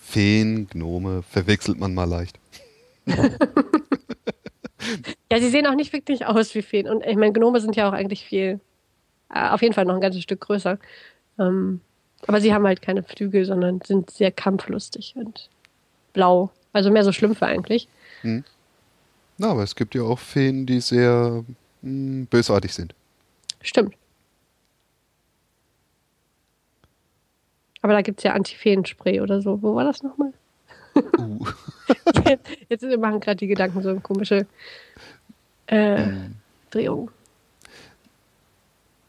Feen, 0.00 0.68
Gnome, 0.68 1.22
verwechselt 1.22 1.78
man 1.78 1.94
mal 1.94 2.04
leicht. 2.04 2.38
ja, 3.06 3.28
sie 5.38 5.48
sehen 5.48 5.66
auch 5.66 5.74
nicht 5.74 5.92
wirklich 5.92 6.24
aus 6.24 6.54
wie 6.54 6.62
Feen. 6.62 6.88
Und 6.88 7.04
ich 7.04 7.16
meine, 7.16 7.32
Gnome 7.32 7.60
sind 7.60 7.76
ja 7.76 7.88
auch 7.88 7.92
eigentlich 7.92 8.24
viel, 8.24 8.60
äh, 9.34 9.48
auf 9.48 9.60
jeden 9.60 9.74
Fall 9.74 9.84
noch 9.84 9.94
ein 9.94 10.00
ganzes 10.00 10.22
Stück 10.22 10.40
größer. 10.40 10.78
Ähm, 11.38 11.80
aber 12.26 12.40
sie 12.40 12.54
haben 12.54 12.66
halt 12.66 12.80
keine 12.80 13.02
Flügel, 13.02 13.44
sondern 13.44 13.80
sind 13.84 14.10
sehr 14.10 14.30
kampflustig 14.30 15.14
und 15.16 15.50
blau. 16.12 16.50
Also 16.74 16.90
mehr 16.90 17.04
so 17.04 17.12
Schlümpfe 17.12 17.46
eigentlich. 17.46 17.88
Hm. 18.20 18.44
Na, 19.38 19.50
aber 19.52 19.62
es 19.62 19.74
gibt 19.74 19.94
ja 19.94 20.02
auch 20.02 20.18
Feen, 20.18 20.66
die 20.66 20.80
sehr 20.80 21.44
mh, 21.82 21.88
hm, 21.88 22.26
bösartig 22.26 22.74
sind. 22.74 22.94
Stimmt. 23.62 23.94
Aber 27.80 27.92
da 27.92 28.02
gibt 28.02 28.20
es 28.20 28.24
ja 28.24 28.32
Anti-Feenspray 28.32 29.20
oder 29.20 29.40
so. 29.40 29.62
Wo 29.62 29.74
war 29.74 29.84
das 29.84 30.02
nochmal? 30.02 30.32
Uh. 31.18 31.46
jetzt, 32.28 32.48
jetzt 32.68 32.98
machen 32.98 33.20
gerade 33.20 33.36
die 33.36 33.46
Gedanken 33.46 33.82
so 33.82 33.90
eine 33.90 34.00
komische 34.00 34.46
äh, 35.66 36.04
hm. 36.04 36.34
Drehung. 36.70 37.10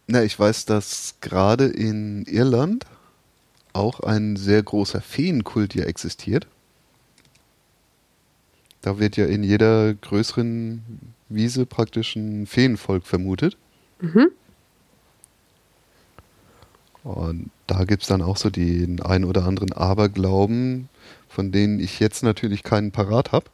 Na, 0.08 0.24
ich 0.24 0.38
weiß, 0.38 0.66
dass 0.66 1.16
gerade 1.20 1.66
in 1.66 2.26
Irland 2.26 2.86
auch 3.74 4.02
ein 4.02 4.36
sehr 4.36 4.62
großer 4.62 5.02
Feenkult 5.02 5.74
hier 5.74 5.88
existiert. 5.88 6.48
Da 8.86 8.99
wird 8.99 9.18
ja 9.18 9.26
in 9.26 9.41
jeder 9.41 9.95
größeren 9.95 10.84
Wiese 11.28 11.66
praktisch 11.66 12.16
ein 12.16 12.45
Feenvolk 12.45 13.07
vermutet. 13.07 13.57
Mhm. 13.99 14.28
Und 17.03 17.49
da 17.66 17.84
gibt 17.86 18.03
es 18.03 18.07
dann 18.10 18.22
auch 18.22 18.38
so 18.38 18.52
den 18.52 19.02
ein 19.02 19.24
oder 19.26 19.45
anderen 19.45 19.74
Aberglauben, 19.74 20.88
von 21.28 21.52
denen 21.52 21.80
ich 21.80 21.99
jetzt 21.99 22.22
natürlich 22.22 22.62
keinen 22.62 22.91
parat 22.91 23.32
habe, 23.32 23.45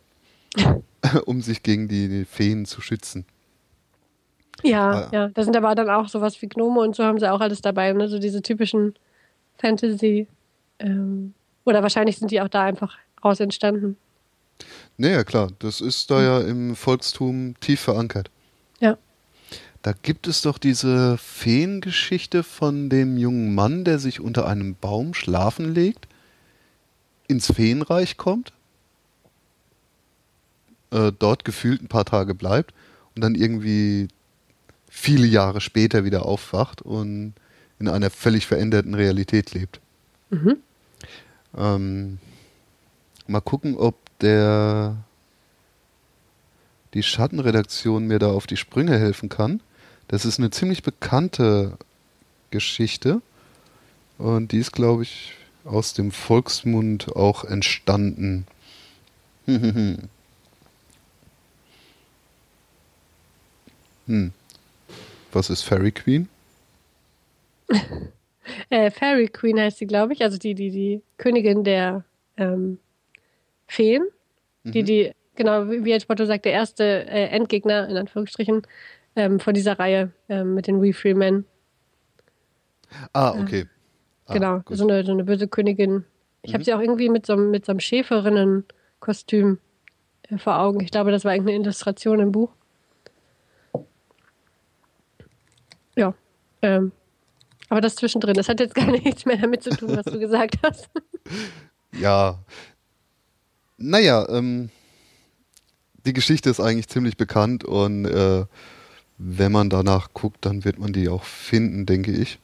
um 1.26 1.41
sich 1.41 1.64
gegen 1.64 1.88
die 1.88 2.26
Feen 2.26 2.66
zu 2.66 2.82
schützen. 2.82 3.24
Ja, 4.64 4.91
ah. 4.91 5.10
ja. 5.14 5.28
Da 5.30 5.44
sind 5.44 5.56
aber 5.56 5.74
dann 5.76 5.90
auch 5.90 6.10
sowas 6.10 6.41
wie 6.41 6.49
Gnome 6.49 6.82
und 6.82 6.94
so 6.94 7.06
haben 7.06 7.20
sie 7.20 7.32
auch 7.32 7.40
alles 7.40 7.62
dabei, 7.62 7.94
ne? 7.94 8.10
So 8.10 8.20
diese 8.20 8.41
typischen 8.41 8.95
Fantasy. 9.60 10.28
Ähm, 10.80 11.34
oder 11.64 11.82
wahrscheinlich 11.84 12.18
sind 12.18 12.32
die 12.32 12.41
auch 12.41 12.49
da 12.49 12.64
einfach 12.64 12.98
raus 13.24 13.40
entstanden. 13.40 13.95
Naja, 14.97 15.23
klar, 15.23 15.51
das 15.59 15.81
ist 15.81 16.11
da 16.11 16.22
ja 16.22 16.39
im 16.41 16.76
Volkstum 16.76 17.55
tief 17.59 17.81
verankert. 17.81 18.30
Ja. 18.80 18.97
Da 19.81 19.93
gibt 19.93 20.27
es 20.27 20.41
doch 20.41 20.57
diese 20.57 21.18
Feengeschichte 21.18 22.43
von 22.43 22.89
dem 22.89 23.18
jungen 23.18 23.55
Mann, 23.55 23.84
der 23.84 23.97
sich 23.97 24.19
unter 24.19 24.47
einem 24.47 24.76
Baum 24.76 25.13
schlafen 25.13 25.73
legt, 25.73 26.07
ins 27.27 27.51
Feenreich 27.51 28.18
kommt, 28.18 28.53
äh, 30.91 31.11
dort 31.18 31.45
gefühlt 31.45 31.81
ein 31.81 31.88
paar 31.88 32.05
Tage 32.05 32.35
bleibt 32.35 32.73
und 33.15 33.23
dann 33.23 33.34
irgendwie 33.34 34.09
viele 34.89 35.26
Jahre 35.26 35.61
später 35.61 36.03
wieder 36.03 36.26
aufwacht 36.26 36.81
und 36.81 37.34
in 37.80 37.88
einer 37.88 38.11
völlig 38.11 38.45
veränderten 38.45 38.93
Realität 38.93 39.53
lebt. 39.53 39.80
Mhm. 40.30 40.57
Ähm, 41.57 42.19
mal 43.27 43.41
gucken, 43.41 43.76
ob 43.77 43.95
der 44.22 44.98
die 46.93 47.03
Schattenredaktion 47.03 48.06
mir 48.06 48.19
da 48.19 48.31
auf 48.31 48.48
die 48.48 48.57
Sprünge 48.57 48.98
helfen 48.98 49.30
kann. 49.30 49.61
Das 50.07 50.26
ist 50.26 50.39
eine 50.39 50.49
ziemlich 50.49 50.84
bekannte 50.84 51.77
Geschichte 52.49 53.22
und 54.18 54.52
die 54.52 54.60
ist, 54.60 54.73
glaube 54.73 55.03
ich, 55.03 55.34
aus 55.64 55.93
dem 55.93 56.11
Volksmund 56.11 57.15
auch 57.15 57.45
entstanden. 57.45 58.45
hm. 59.45 60.10
Was 65.31 65.49
ist 65.49 65.61
Fairy 65.61 65.91
Queen? 65.91 66.27
äh, 68.69 68.91
Fairy 68.91 69.30
Queen 69.30 69.60
heißt 69.60 69.77
sie, 69.77 69.88
glaube 69.88 70.14
ich. 70.14 70.23
Also 70.23 70.38
die, 70.38 70.56
die, 70.56 70.72
die 70.72 71.02
Königin 71.18 71.64
der 71.64 72.03
ähm, 72.35 72.80
Feen. 73.72 74.03
Mhm. 74.64 74.72
Die, 74.72 74.84
die, 74.84 75.11
genau, 75.35 75.69
wie 75.69 75.91
El 75.91 76.02
Spotto 76.02 76.26
sagt, 76.26 76.43
der 76.43 76.52
erste 76.52 76.84
äh, 76.84 77.27
Endgegner, 77.27 77.88
in 77.88 77.95
Anführungsstrichen, 77.95 78.64
ähm, 79.15 79.39
von 79.39 79.53
dieser 79.53 79.80
Reihe 79.80 80.11
ähm, 80.27 80.56
mit 80.56 80.68
den 80.68 80.81
We 80.81 80.93
Free 80.93 81.14
Men. 81.14 81.45
Ah, 83.14 83.31
okay. 83.31 83.68
Ah, 84.26 84.34
genau, 84.34 84.61
so 84.69 84.85
eine, 84.85 85.06
so 85.06 85.14
eine 85.14 85.23
böse 85.23 85.48
Königin. 85.48 86.03
Ich 86.41 86.52
mhm. 86.52 86.56
habe 86.56 86.64
sie 86.65 86.73
auch 86.73 86.81
irgendwie 86.81 87.07
mit 87.07 87.26
so, 87.26 87.38
mit 87.38 87.65
so 87.65 87.72
einem 87.72 87.80
Schäferinnenkostüm 87.80 89.60
äh, 90.30 90.38
vor 90.38 90.60
Augen. 90.60 90.81
Ich 90.81 90.91
glaube, 90.91 91.11
das 91.11 91.23
war 91.23 91.34
irgendeine 91.34 91.61
Illustration 91.61 92.19
im 92.19 92.34
Buch. 92.34 92.52
Ja. 95.95 96.14
Ähm, 96.61 96.91
aber 97.69 97.80
das 97.80 97.95
zwischendrin, 97.95 98.34
das 98.34 98.49
hat 98.49 98.60
jetzt 98.60 98.76
gar 98.76 98.85
nichts 98.91 99.26
mehr 99.26 99.38
damit 99.38 99.64
zu 99.64 99.69
tun, 99.69 99.95
was 99.95 100.06
du 100.06 100.19
gesagt 100.19 100.57
hast. 100.61 100.89
Ja. 101.93 102.39
Naja, 103.82 104.28
ähm, 104.30 104.70
die 106.06 106.14
Geschichte 106.14 106.49
ist 106.49 106.60
eigentlich 106.60 106.88
ziemlich 106.88 107.18
bekannt 107.18 107.64
und 107.64 108.06
äh, 108.06 108.45
wenn 109.18 109.52
man 109.52 109.70
danach 109.70 110.10
guckt, 110.14 110.45
dann 110.45 110.66
wird 110.66 110.80
man 110.80 110.94
die 110.94 111.10
auch 111.10 111.24
finden, 111.24 111.86
denke 111.86 112.12
ich. 112.12 112.40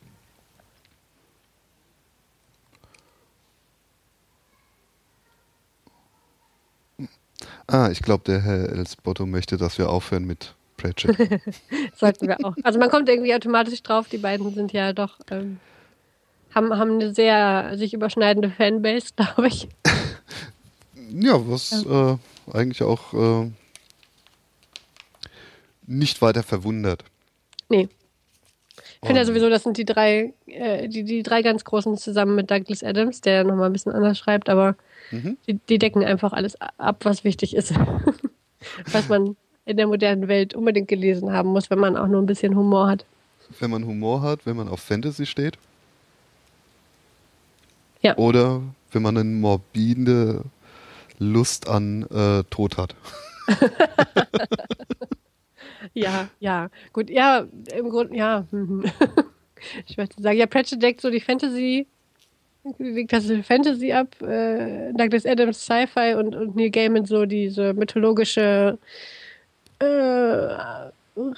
Ah, 7.68 7.90
ich 7.92 8.02
glaube, 8.02 8.24
der 8.26 8.42
Herr 8.42 8.70
Elsbotto 8.70 9.26
möchte, 9.26 9.58
dass 9.58 9.78
wir 9.78 9.90
aufhören 9.90 10.26
mit 10.26 10.56
Pratchett. 10.78 11.18
Sollten 11.96 12.28
wir 12.28 12.38
auch. 12.44 12.56
Also 12.64 12.80
man 12.80 12.90
kommt 12.90 13.10
irgendwie 13.10 13.36
automatisch 13.36 13.84
drauf, 13.84 14.08
die 14.08 14.20
beiden 14.20 14.54
sind 14.54 14.72
ja 14.72 14.94
doch, 14.94 15.20
ähm, 15.32 15.60
haben, 16.56 16.78
haben 16.78 16.92
eine 16.92 17.14
sehr 17.14 17.74
sich 17.76 17.94
überschneidende 17.94 18.52
Fanbase, 18.52 19.08
glaube 19.16 19.48
ich. 19.48 19.68
Ja, 21.10 21.50
was 21.50 21.84
ja. 21.86 22.14
Äh, 22.14 22.18
eigentlich 22.54 22.84
auch 22.84 23.14
äh, 23.14 23.52
nicht 25.86 26.22
weiter 26.22 26.44
verwundert. 26.44 27.04
Nee. 27.70 27.90
Ich 29.02 29.08
finde 29.08 29.22
ja 29.22 29.26
sowieso, 29.26 29.50
das 29.50 29.64
sind 29.64 29.78
die 29.78 29.86
drei, 29.86 30.34
äh, 30.48 30.88
die, 30.88 31.04
die 31.04 31.22
drei 31.22 31.44
ganz 31.44 31.64
großen 31.64 31.98
zusammen 31.98 32.36
mit 32.36 32.50
Douglas 32.50 32.84
Adams, 32.84 33.22
der 33.22 33.44
nochmal 33.44 33.68
ein 33.68 33.74
bisschen 33.74 33.92
anders 33.92 34.18
schreibt, 34.18 34.50
aber 34.50 34.76
mhm. 35.12 35.38
die, 35.48 35.60
die 35.70 35.78
decken 35.78 36.04
einfach 36.04 36.34
alles 36.34 36.60
ab, 36.60 37.06
was 37.06 37.24
wichtig 37.24 37.56
ist. 37.56 37.74
was 38.92 39.08
man 39.08 39.36
in 39.66 39.78
der 39.78 39.88
modernen 39.88 40.28
Welt 40.28 40.54
unbedingt 40.54 40.88
gelesen 40.88 41.32
haben 41.32 41.50
muss, 41.50 41.70
wenn 41.70 41.80
man 41.80 41.96
auch 41.96 42.08
nur 42.08 42.22
ein 42.22 42.26
bisschen 42.26 42.56
Humor 42.56 42.88
hat. 42.88 43.06
Wenn 43.60 43.70
man 43.70 43.86
Humor 43.86 44.22
hat, 44.22 44.46
wenn 44.46 44.58
man 44.58 44.68
auf 44.68 44.80
Fantasy 44.80 45.26
steht. 45.26 45.58
Ja. 48.02 48.18
Oder 48.18 48.62
wenn 48.92 49.02
man 49.02 49.18
eine 49.18 49.30
morbide 49.30 50.44
Lust 51.20 51.68
an 51.68 52.04
äh, 52.04 52.44
Tod 52.50 52.78
hat. 52.78 52.96
ja, 55.94 56.30
ja. 56.40 56.70
Gut, 56.94 57.10
ja, 57.10 57.46
im 57.76 57.90
Grunde, 57.90 58.16
ja. 58.16 58.46
ich 59.88 59.98
möchte 59.98 60.22
sagen, 60.22 60.38
ja, 60.38 60.46
Pratchett 60.46 60.82
deckt 60.82 61.02
so 61.02 61.10
die 61.10 61.20
Fantasy, 61.20 61.88
legt 62.78 63.14
das 63.14 63.26
Fantasy 63.44 63.92
ab, 63.94 64.22
äh, 64.22 64.92
Douglas 64.94 65.26
Adams 65.26 65.62
Sci-Fi 65.64 66.16
und, 66.16 66.36
und 66.36 66.56
Neil 66.56 66.70
Gaiman 66.70 67.06
so 67.06 67.26
diese 67.26 67.74
mythologische 67.74 68.78
äh, 69.80 69.86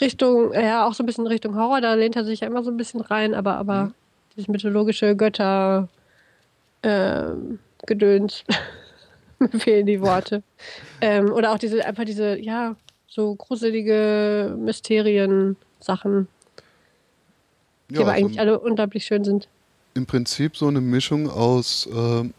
Richtung, 0.01 0.53
ja, 0.53 0.85
auch 0.85 0.93
so 0.93 1.03
ein 1.03 1.05
bisschen 1.05 1.27
Richtung 1.27 1.55
Horror, 1.55 1.81
da 1.81 1.93
lehnt 1.93 2.15
er 2.15 2.25
sich 2.25 2.41
ja 2.41 2.47
immer 2.47 2.63
so 2.63 2.71
ein 2.71 2.77
bisschen 2.77 3.01
rein, 3.01 3.33
aber, 3.33 3.55
aber 3.55 3.85
mhm. 3.85 3.93
dieses 4.35 4.47
mythologische 4.47 5.15
Götter 5.15 5.87
äh, 6.81 7.25
Gedöns, 7.85 8.43
mir 9.39 9.49
fehlen 9.59 9.85
die 9.85 10.01
Worte. 10.01 10.43
ähm, 11.01 11.31
oder 11.31 11.53
auch 11.53 11.59
diese, 11.59 11.85
einfach 11.85 12.05
diese, 12.05 12.37
ja, 12.39 12.75
so 13.07 13.35
gruselige 13.35 14.55
Mysterien-Sachen, 14.57 16.27
die 17.89 17.95
ja, 17.95 18.01
aber 18.01 18.11
also 18.11 18.25
eigentlich 18.25 18.39
alle 18.39 18.59
unglaublich 18.59 19.05
schön 19.05 19.23
sind. 19.23 19.47
Im 19.95 20.05
Prinzip 20.05 20.55
so 20.55 20.67
eine 20.67 20.81
Mischung 20.81 21.29
aus 21.29 21.87
äh, 21.87 22.29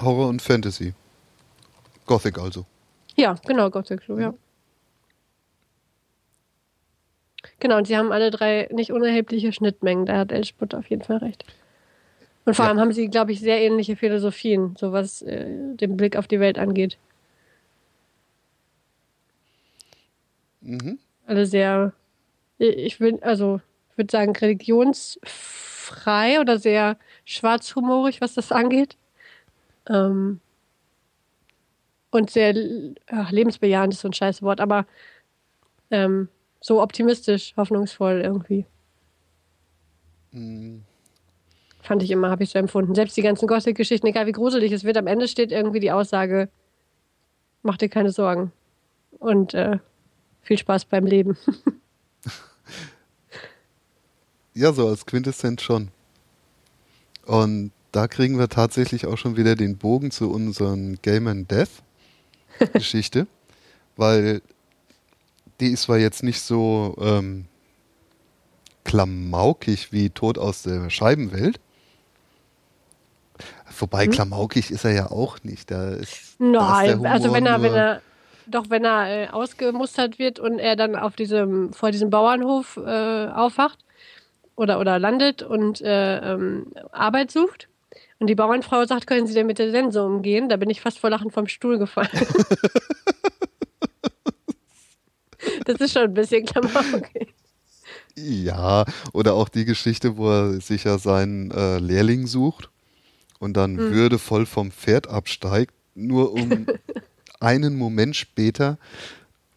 Horror 0.00 0.28
und 0.28 0.42
Fantasy. 0.42 0.92
Gothic 2.06 2.38
also. 2.38 2.66
Ja, 3.16 3.36
genau, 3.46 3.70
Gothic, 3.70 4.02
so, 4.06 4.18
ja. 4.18 4.34
Genau, 7.60 7.78
und 7.78 7.86
sie 7.86 7.96
haben 7.96 8.12
alle 8.12 8.30
drei 8.30 8.68
nicht 8.70 8.92
unerhebliche 8.92 9.52
Schnittmengen. 9.52 10.06
Da 10.06 10.18
hat 10.18 10.32
Elsput 10.32 10.74
auf 10.74 10.88
jeden 10.90 11.02
Fall 11.02 11.18
recht. 11.18 11.44
Und 12.48 12.54
vor 12.54 12.64
ja. 12.64 12.70
allem 12.70 12.80
haben 12.80 12.92
sie, 12.92 13.08
glaube 13.08 13.32
ich, 13.32 13.40
sehr 13.40 13.60
ähnliche 13.60 13.94
Philosophien, 13.94 14.74
so 14.78 14.90
was 14.90 15.20
äh, 15.20 15.74
den 15.74 15.98
Blick 15.98 16.16
auf 16.16 16.26
die 16.26 16.40
Welt 16.40 16.58
angeht. 16.58 16.96
Mhm. 20.62 20.98
Alle 21.26 21.44
sehr, 21.44 21.92
ich 22.56 23.00
will, 23.00 23.18
also, 23.20 23.60
ich 23.90 23.98
würde 23.98 24.10
sagen, 24.10 24.34
religionsfrei 24.34 26.40
oder 26.40 26.58
sehr 26.58 26.96
schwarzhumorig, 27.26 28.22
was 28.22 28.32
das 28.32 28.50
angeht. 28.50 28.96
Ähm, 29.86 30.40
und 32.10 32.30
sehr 32.30 32.54
ach, 33.08 33.30
lebensbejahend 33.30 33.92
ist 33.92 34.00
so 34.00 34.08
ein 34.08 34.14
scheiß 34.14 34.40
Wort, 34.40 34.60
aber 34.60 34.86
ähm, 35.90 36.30
so 36.62 36.80
optimistisch, 36.80 37.52
hoffnungsvoll 37.58 38.22
irgendwie. 38.22 38.64
Mhm. 40.32 40.84
Fand 41.88 42.02
ich 42.02 42.10
immer, 42.10 42.28
habe 42.28 42.44
ich 42.44 42.50
so 42.50 42.58
empfunden. 42.58 42.94
Selbst 42.94 43.16
die 43.16 43.22
ganzen 43.22 43.48
Gothic-Geschichten, 43.48 44.06
egal 44.06 44.26
wie 44.26 44.32
gruselig 44.32 44.72
es 44.72 44.84
wird, 44.84 44.98
am 44.98 45.06
Ende 45.06 45.26
steht 45.26 45.50
irgendwie 45.50 45.80
die 45.80 45.90
Aussage, 45.90 46.50
mach 47.62 47.78
dir 47.78 47.88
keine 47.88 48.12
Sorgen. 48.12 48.52
Und 49.18 49.54
äh, 49.54 49.78
viel 50.42 50.58
Spaß 50.58 50.84
beim 50.84 51.06
Leben. 51.06 51.38
ja, 54.54 54.70
so 54.74 54.86
als 54.86 55.06
Quintessenz 55.06 55.62
schon. 55.62 55.88
Und 57.24 57.72
da 57.90 58.06
kriegen 58.06 58.38
wir 58.38 58.50
tatsächlich 58.50 59.06
auch 59.06 59.16
schon 59.16 59.38
wieder 59.38 59.56
den 59.56 59.78
Bogen 59.78 60.10
zu 60.10 60.30
unseren 60.30 60.98
Game 61.00 61.26
and 61.26 61.50
Death 61.50 61.82
Geschichte, 62.74 63.26
weil 63.96 64.42
die 65.60 65.68
ist 65.68 65.84
zwar 65.84 65.96
jetzt 65.96 66.22
nicht 66.22 66.42
so 66.42 66.98
ähm, 67.00 67.46
klamaukig 68.84 69.90
wie 69.90 70.10
Tod 70.10 70.36
aus 70.36 70.64
der 70.64 70.90
Scheibenwelt. 70.90 71.58
Wobei 73.80 74.04
hm? 74.04 74.12
klamaukig 74.12 74.70
ist 74.70 74.84
er 74.84 74.92
ja 74.92 75.10
auch 75.10 75.38
nicht. 75.42 75.70
Da 75.70 75.90
ist, 75.90 76.36
Nein, 76.38 77.02
da 77.02 77.08
ist 77.16 77.24
also 77.24 77.32
wenn 77.32 77.46
er, 77.46 77.62
wenn 77.62 77.74
er, 77.74 78.02
doch 78.46 78.70
wenn 78.70 78.84
er 78.84 79.08
äh, 79.08 79.28
ausgemustert 79.28 80.18
wird 80.18 80.40
und 80.40 80.58
er 80.58 80.76
dann 80.76 80.96
auf 80.96 81.16
diesem, 81.16 81.72
vor 81.72 81.90
diesem 81.90 82.10
Bauernhof 82.10 82.76
äh, 82.76 83.28
aufwacht 83.28 83.78
oder, 84.56 84.80
oder 84.80 84.98
landet 84.98 85.42
und 85.42 85.80
äh, 85.80 86.18
ähm, 86.18 86.66
Arbeit 86.92 87.30
sucht. 87.30 87.68
Und 88.18 88.26
die 88.26 88.34
Bauernfrau 88.34 88.84
sagt, 88.84 89.06
können 89.06 89.28
Sie 89.28 89.34
denn 89.34 89.46
mit 89.46 89.60
der 89.60 89.70
Sense 89.70 90.02
umgehen? 90.02 90.48
Da 90.48 90.56
bin 90.56 90.70
ich 90.70 90.80
fast 90.80 90.98
vor 90.98 91.08
Lachen 91.10 91.30
vom 91.30 91.46
Stuhl 91.46 91.78
gefallen. 91.78 92.08
das 95.64 95.76
ist 95.76 95.92
schon 95.92 96.02
ein 96.02 96.14
bisschen 96.14 96.44
Klamauk. 96.44 97.04
Ja, 98.16 98.84
oder 99.12 99.34
auch 99.34 99.48
die 99.48 99.64
Geschichte, 99.64 100.16
wo 100.16 100.28
er 100.28 100.60
sich 100.60 100.82
ja 100.82 100.98
seinen 100.98 101.52
äh, 101.52 101.78
Lehrling 101.78 102.26
sucht 102.26 102.70
und 103.38 103.56
dann 103.56 103.76
hm. 103.76 103.92
würdevoll 103.92 104.46
vom 104.46 104.70
Pferd 104.70 105.08
absteigt, 105.08 105.74
nur 105.94 106.32
um 106.32 106.66
einen 107.40 107.76
Moment 107.76 108.16
später 108.16 108.78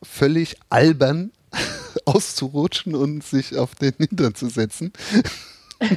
völlig 0.03 0.55
albern 0.69 1.31
auszurutschen 2.05 2.95
und 2.95 3.23
sich 3.23 3.57
auf 3.57 3.75
den 3.75 3.93
Hintern 3.97 4.35
zu 4.35 4.49
setzen. 4.49 4.93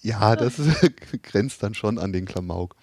ja, 0.00 0.36
das 0.36 0.60
grenzt 1.22 1.62
dann 1.62 1.74
schon 1.74 1.98
an 1.98 2.12
den 2.12 2.26
Klamauk. 2.26 2.76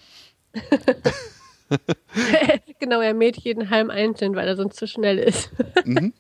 genau, 2.80 3.02
er 3.02 3.14
mäht 3.14 3.38
jeden 3.38 3.70
Halm 3.70 3.90
einzeln, 3.90 4.36
weil 4.36 4.48
er 4.48 4.58
sonst 4.58 4.76
zu 4.78 4.88
schnell 4.88 5.18
ist. 5.20 5.52
mhm. 5.86 6.14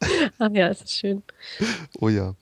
Ach 0.38 0.50
ja, 0.52 0.68
es 0.68 0.82
ist 0.82 0.92
schön. 0.92 1.22
Oh 2.00 2.08
ja. 2.08 2.34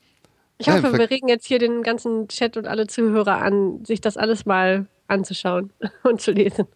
Ich 0.59 0.69
hoffe, 0.69 0.97
wir 0.97 1.11
regen 1.11 1.28
jetzt 1.28 1.47
hier 1.47 1.59
den 1.59 1.83
ganzen 1.83 2.28
Chat 2.28 2.57
und 2.57 2.66
alle 2.66 2.87
Zuhörer 2.87 3.43
an, 3.43 3.85
sich 3.85 4.01
das 4.01 4.16
alles 4.16 4.47
mal 4.47 4.87
anzuschauen 5.07 5.70
und 6.03 6.20
zu 6.20 6.33
lesen. 6.33 6.66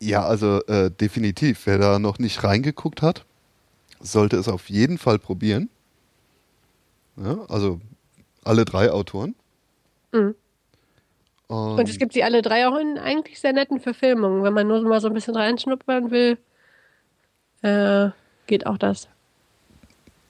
Ja, 0.00 0.24
also 0.24 0.62
äh, 0.66 0.90
definitiv. 0.90 1.66
Wer 1.66 1.78
da 1.78 1.98
noch 1.98 2.18
nicht 2.18 2.42
reingeguckt 2.44 3.02
hat, 3.02 3.24
sollte 4.00 4.36
es 4.36 4.48
auf 4.48 4.68
jeden 4.68 4.98
Fall 4.98 5.18
probieren. 5.18 5.70
Ja, 7.16 7.44
also 7.48 7.80
alle 8.44 8.64
drei 8.64 8.90
Autoren. 8.90 9.34
Mhm. 10.12 10.34
Und, 11.46 11.78
und, 11.78 11.88
es 11.88 11.98
gibt 11.98 12.14
sie 12.14 12.24
alle 12.24 12.40
drei 12.42 12.66
auch 12.66 12.78
in 12.78 12.98
eigentlich 12.98 13.38
sehr 13.38 13.52
netten 13.52 13.78
Verfilmungen. 13.78 14.42
Wenn 14.42 14.54
man 14.54 14.66
nur 14.66 14.80
mal 14.82 15.00
so 15.00 15.08
ein 15.08 15.14
bisschen 15.14 15.36
reinschnuppern 15.36 16.10
will, 16.10 16.38
äh, 17.62 18.10
geht 18.46 18.66
auch 18.66 18.78
das. 18.78 19.08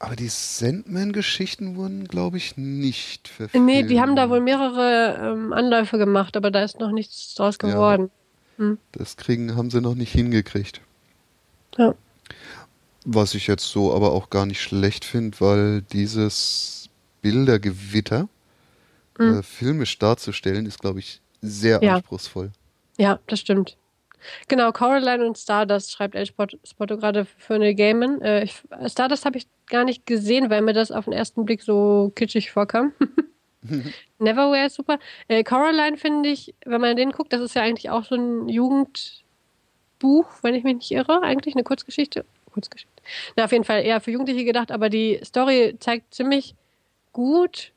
Aber 0.03 0.17
die 0.17 0.29
Sandman-Geschichten 0.29 1.77
wurden, 1.77 2.09
glaube 2.09 2.37
ich, 2.37 2.57
nicht 2.57 3.29
verfilmt. 3.29 3.65
Nee, 3.65 3.85
die 3.85 4.01
haben 4.01 4.17
da 4.17 4.29
wohl 4.29 4.41
mehrere 4.41 5.17
ähm, 5.23 5.53
Anläufe 5.53 5.97
gemacht, 5.97 6.37
aber 6.37 6.51
da 6.51 6.65
ist 6.65 6.81
noch 6.81 6.91
nichts 6.91 7.37
draus 7.37 7.57
geworden. 7.57 8.11
Ja, 8.59 8.65
hm. 8.65 8.79
Das 8.91 9.17
kriegen, 9.17 9.55
haben 9.55 9.71
sie 9.71 9.81
noch 9.81 9.95
nicht 9.95 10.11
hingekriegt. 10.11 10.81
Ja. 11.79 11.95
Was 13.05 13.35
ich 13.35 13.47
jetzt 13.47 13.65
so 13.65 13.95
aber 13.95 14.11
auch 14.11 14.29
gar 14.29 14.45
nicht 14.45 14.61
schlecht 14.61 15.05
finde, 15.05 15.41
weil 15.41 15.83
dieses 15.83 16.91
Bildergewitter 17.21 18.29
mhm. 19.21 19.39
äh, 19.39 19.43
filmisch 19.45 20.01
darzustellen, 20.01 20.67
ist, 20.67 20.81
glaube 20.81 20.99
ich, 20.99 21.21
sehr 21.43 21.81
ja. 21.81 21.95
anspruchsvoll. 21.95 22.51
Ja, 22.99 23.21
das 23.29 23.39
stimmt. 23.39 23.77
Genau, 24.49 24.73
Coraline 24.73 25.27
und 25.27 25.39
Stardust 25.39 25.93
schreibt 25.93 26.15
El 26.15 26.27
Spotto 26.27 26.97
gerade 26.97 27.25
für 27.25 27.55
eine 27.55 27.75
Gaiman. 27.75 28.21
Äh, 28.21 28.49
Stardust 28.87 29.25
habe 29.25 29.39
ich 29.39 29.47
gar 29.67 29.85
nicht 29.85 30.07
gesehen, 30.07 30.51
weil 30.51 30.63
mir 30.63 30.73
das 30.73 30.91
auf 30.91 31.05
den 31.05 31.13
ersten 31.13 31.45
Blick 31.45 31.63
so 31.63 32.13
kitschig 32.15 32.51
vorkam. 32.51 32.93
Neverwhere 34.19 34.67
ist 34.67 34.75
super. 34.75 34.99
Äh, 35.29 35.45
Coraline 35.45 35.97
finde 35.97 36.29
ich, 36.29 36.55
wenn 36.65 36.81
man 36.81 36.97
den 36.97 37.13
guckt, 37.13 37.33
das 37.33 37.41
ist 37.41 37.55
ja 37.55 37.63
eigentlich 37.63 37.91
auch 37.91 38.05
so 38.05 38.17
ein 38.17 38.49
Jugendbuch, 38.49 40.27
wenn 40.43 40.55
ich 40.55 40.65
mich 40.65 40.75
nicht 40.75 40.91
irre. 40.91 41.23
Eigentlich 41.23 41.55
eine 41.55 41.65
Kurzgeschichte. 41.65 42.25
Kurzgeschichte. 42.53 43.03
Na, 43.37 43.45
auf 43.45 43.53
jeden 43.53 43.65
Fall 43.65 43.83
eher 43.83 44.01
für 44.01 44.11
Jugendliche 44.11 44.45
gedacht, 44.45 44.71
aber 44.71 44.89
die 44.89 45.21
Story 45.25 45.77
zeigt 45.79 46.15
ziemlich 46.15 46.55
gut 47.13 47.73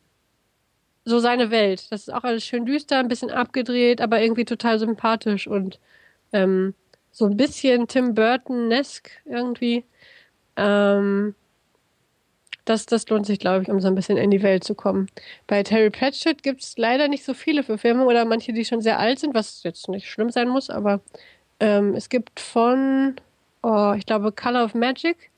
so 1.05 1.19
seine 1.19 1.51
Welt. 1.51 1.91
Das 1.91 2.01
ist 2.01 2.13
auch 2.13 2.23
alles 2.23 2.45
schön 2.45 2.65
düster, 2.65 2.99
ein 2.99 3.07
bisschen 3.07 3.31
abgedreht, 3.31 4.01
aber 4.01 4.21
irgendwie 4.21 4.45
total 4.45 4.79
sympathisch 4.79 5.47
und 5.47 5.79
ähm, 6.35 6.73
so 7.11 7.25
ein 7.25 7.37
bisschen 7.37 7.87
Tim 7.87 8.13
Burton-esque 8.13 9.11
irgendwie. 9.25 9.85
Ähm, 10.57 11.35
das, 12.65 12.85
das 12.87 13.07
lohnt 13.09 13.25
sich, 13.25 13.39
glaube 13.39 13.63
ich, 13.63 13.69
um 13.69 13.79
so 13.79 13.87
ein 13.87 13.95
bisschen 13.95 14.17
in 14.17 14.31
die 14.31 14.41
Welt 14.41 14.63
zu 14.63 14.75
kommen. 14.75 15.07
Bei 15.47 15.63
Terry 15.63 15.89
Pratchett 15.91 16.43
gibt 16.43 16.61
es 16.61 16.77
leider 16.77 17.07
nicht 17.07 17.23
so 17.23 17.33
viele 17.33 17.63
Verfilmungen 17.63 18.07
oder 18.07 18.25
manche, 18.25 18.53
die 18.53 18.65
schon 18.65 18.81
sehr 18.81 18.99
alt 18.99 19.19
sind, 19.19 19.35
was 19.35 19.63
jetzt 19.63 19.87
nicht 19.87 20.09
schlimm 20.09 20.31
sein 20.31 20.49
muss, 20.49 20.69
aber 20.69 20.99
ähm, 21.59 21.93
es 21.93 22.09
gibt 22.09 22.39
von, 22.39 23.15
oh, 23.61 23.93
ich 23.95 24.05
glaube, 24.05 24.31
Color 24.31 24.65
of 24.65 24.73
Magic 24.73 25.29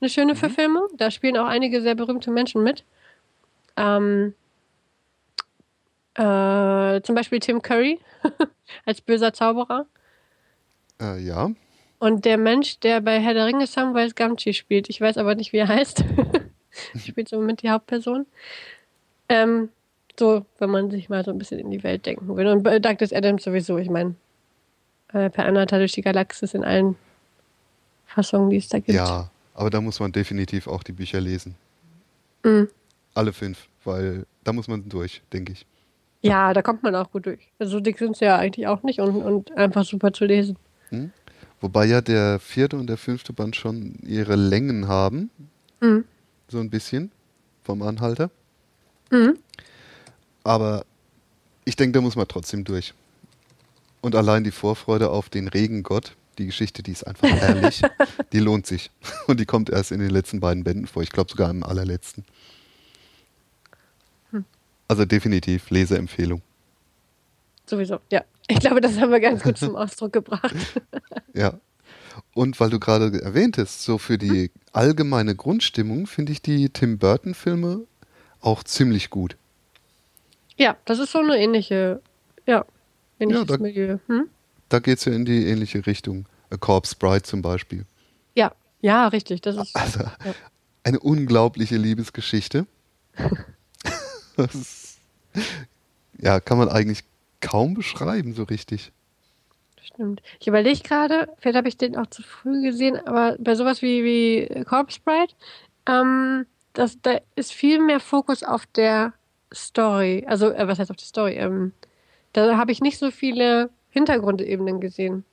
eine 0.00 0.10
schöne 0.10 0.32
mhm. 0.32 0.38
Verfilmung. 0.38 0.88
Da 0.96 1.10
spielen 1.10 1.36
auch 1.36 1.46
einige 1.46 1.82
sehr 1.82 1.94
berühmte 1.94 2.30
Menschen 2.30 2.62
mit. 2.62 2.84
Ähm, 3.76 4.34
äh, 6.14 7.00
zum 7.02 7.14
Beispiel 7.14 7.40
Tim 7.40 7.62
Curry 7.62 8.00
als 8.86 9.00
böser 9.00 9.32
Zauberer. 9.32 9.86
Äh, 11.00 11.20
ja. 11.20 11.50
Und 11.98 12.24
der 12.24 12.38
Mensch, 12.38 12.80
der 12.80 13.00
bei 13.00 13.20
Herr 13.20 13.34
der 13.34 13.46
Ringe 13.46 13.66
Samwise 13.66 14.14
Gamgee 14.14 14.52
spielt, 14.52 14.88
ich 14.88 15.00
weiß 15.00 15.18
aber 15.18 15.34
nicht, 15.34 15.52
wie 15.52 15.58
er 15.58 15.68
heißt. 15.68 16.04
spielt 16.96 17.28
so 17.28 17.40
mit 17.40 17.62
die 17.62 17.70
Hauptperson. 17.70 18.26
Ähm, 19.28 19.68
so, 20.18 20.44
wenn 20.58 20.70
man 20.70 20.90
sich 20.90 21.08
mal 21.08 21.24
so 21.24 21.30
ein 21.30 21.38
bisschen 21.38 21.58
in 21.58 21.70
die 21.70 21.82
Welt 21.82 22.06
denken 22.06 22.36
will. 22.36 22.46
Und 22.46 22.64
Douglas 22.64 23.12
Adams 23.12 23.44
sowieso, 23.44 23.78
ich 23.78 23.90
meine, 23.90 24.14
äh, 25.12 25.30
per 25.30 25.46
Anhalter 25.46 25.78
durch 25.78 25.92
die 25.92 26.02
Galaxis 26.02 26.54
in 26.54 26.64
allen 26.64 26.96
Fassungen, 28.06 28.50
die 28.50 28.56
es 28.56 28.68
da 28.68 28.78
gibt. 28.78 28.90
Ja, 28.90 29.30
aber 29.54 29.70
da 29.70 29.80
muss 29.80 30.00
man 30.00 30.12
definitiv 30.12 30.66
auch 30.66 30.82
die 30.82 30.92
Bücher 30.92 31.20
lesen. 31.20 31.54
Mhm. 32.44 32.68
Alle 33.14 33.32
fünf, 33.32 33.68
weil 33.84 34.26
da 34.44 34.52
muss 34.52 34.68
man 34.68 34.88
durch, 34.88 35.22
denke 35.32 35.52
ich. 35.52 35.66
Ja, 36.22 36.52
da 36.52 36.62
kommt 36.62 36.82
man 36.82 36.94
auch 36.94 37.10
gut 37.10 37.26
durch. 37.26 37.48
Also 37.58 37.72
so 37.72 37.80
dick 37.80 37.98
sind 37.98 38.16
sie 38.16 38.26
ja 38.26 38.36
eigentlich 38.36 38.66
auch 38.66 38.82
nicht 38.82 39.00
und, 39.00 39.22
und 39.22 39.56
einfach 39.56 39.84
super 39.84 40.12
zu 40.12 40.26
lesen. 40.26 40.56
Hm? 40.90 41.12
Wobei 41.60 41.86
ja 41.86 42.00
der 42.00 42.38
vierte 42.38 42.76
und 42.76 42.86
der 42.86 42.96
fünfte 42.96 43.32
Band 43.32 43.56
schon 43.56 43.98
ihre 44.02 44.36
Längen 44.36 44.88
haben. 44.88 45.30
Mhm. 45.80 46.04
So 46.48 46.58
ein 46.58 46.70
bisschen 46.70 47.10
vom 47.62 47.82
Anhalter. 47.82 48.30
Mhm. 49.10 49.38
Aber 50.42 50.84
ich 51.64 51.76
denke, 51.76 51.92
da 51.92 52.00
muss 52.00 52.16
man 52.16 52.26
trotzdem 52.26 52.64
durch. 52.64 52.94
Und 54.00 54.14
allein 54.14 54.44
die 54.44 54.50
Vorfreude 54.50 55.10
auf 55.10 55.28
den 55.28 55.48
Regengott, 55.48 56.16
die 56.38 56.46
Geschichte, 56.46 56.82
die 56.82 56.92
ist 56.92 57.06
einfach 57.06 57.28
herrlich, 57.30 57.82
die 58.32 58.40
lohnt 58.40 58.66
sich. 58.66 58.90
Und 59.26 59.40
die 59.40 59.46
kommt 59.46 59.68
erst 59.68 59.92
in 59.92 60.00
den 60.00 60.10
letzten 60.10 60.40
beiden 60.40 60.64
Bänden 60.64 60.86
vor. 60.86 61.02
Ich 61.02 61.10
glaube 61.10 61.30
sogar 61.30 61.50
im 61.50 61.62
allerletzten. 61.62 62.24
Hm. 64.30 64.44
Also 64.88 65.04
definitiv 65.04 65.68
Leseempfehlung. 65.70 66.40
Sowieso, 67.66 68.00
ja. 68.10 68.24
Ich 68.50 68.58
glaube, 68.58 68.80
das 68.80 68.98
haben 68.98 69.12
wir 69.12 69.20
ganz 69.20 69.42
gut 69.42 69.58
zum 69.58 69.76
Ausdruck 69.76 70.12
gebracht. 70.12 70.54
ja. 71.34 71.54
Und 72.34 72.58
weil 72.58 72.70
du 72.70 72.80
gerade 72.80 73.22
erwähntest, 73.22 73.82
so 73.82 73.96
für 73.98 74.18
die 74.18 74.50
allgemeine 74.72 75.34
Grundstimmung 75.34 76.06
finde 76.06 76.32
ich 76.32 76.42
die 76.42 76.68
Tim 76.68 76.98
Burton-Filme 76.98 77.82
auch 78.40 78.64
ziemlich 78.64 79.10
gut. 79.10 79.36
Ja, 80.56 80.76
das 80.84 80.98
ist 80.98 81.12
so 81.12 81.18
eine 81.18 81.38
ähnliche, 81.38 82.00
ja, 82.46 82.64
ähnliches 83.18 83.48
ja, 83.48 83.56
da, 83.56 83.62
Milieu. 83.62 83.98
Hm? 84.06 84.28
Da 84.68 84.78
geht 84.80 84.98
es 84.98 85.04
ja 85.04 85.12
in 85.12 85.24
die 85.24 85.46
ähnliche 85.46 85.86
Richtung. 85.86 86.26
A 86.50 86.56
Corpse 86.56 86.96
Bride 86.98 87.22
zum 87.22 87.42
Beispiel. 87.42 87.84
Ja, 88.34 88.52
ja, 88.80 89.08
richtig. 89.08 89.40
Das 89.42 89.56
ist 89.56 89.74
also, 89.76 90.00
ja. 90.00 90.34
eine 90.82 90.98
unglaubliche 90.98 91.76
Liebesgeschichte. 91.76 92.66
ist, 94.36 94.98
ja, 96.18 96.40
kann 96.40 96.58
man 96.58 96.68
eigentlich 96.68 97.04
kaum 97.40 97.74
beschreiben, 97.74 98.32
so 98.32 98.44
richtig. 98.44 98.92
Stimmt. 99.82 100.22
Ich 100.38 100.46
überlege 100.46 100.80
gerade, 100.80 101.28
vielleicht 101.38 101.56
habe 101.56 101.68
ich 101.68 101.76
den 101.76 101.96
auch 101.96 102.06
zu 102.06 102.22
früh 102.22 102.62
gesehen, 102.62 102.96
aber 103.06 103.36
bei 103.38 103.54
sowas 103.54 103.82
wie, 103.82 104.04
wie 104.04 104.64
Corpse 104.64 105.00
Bride, 105.04 105.32
ähm, 105.86 106.46
das, 106.72 107.00
da 107.02 107.18
ist 107.34 107.52
viel 107.52 107.80
mehr 107.80 108.00
Fokus 108.00 108.42
auf 108.42 108.66
der 108.66 109.12
Story. 109.52 110.24
Also, 110.28 110.50
äh, 110.50 110.68
was 110.68 110.78
heißt 110.78 110.90
auf 110.90 110.96
der 110.96 111.06
Story? 111.06 111.34
Ähm, 111.34 111.72
da 112.32 112.56
habe 112.56 112.72
ich 112.72 112.80
nicht 112.80 112.98
so 112.98 113.10
viele 113.10 113.70
Hintergrundebenen 113.90 114.80
gesehen. 114.80 115.24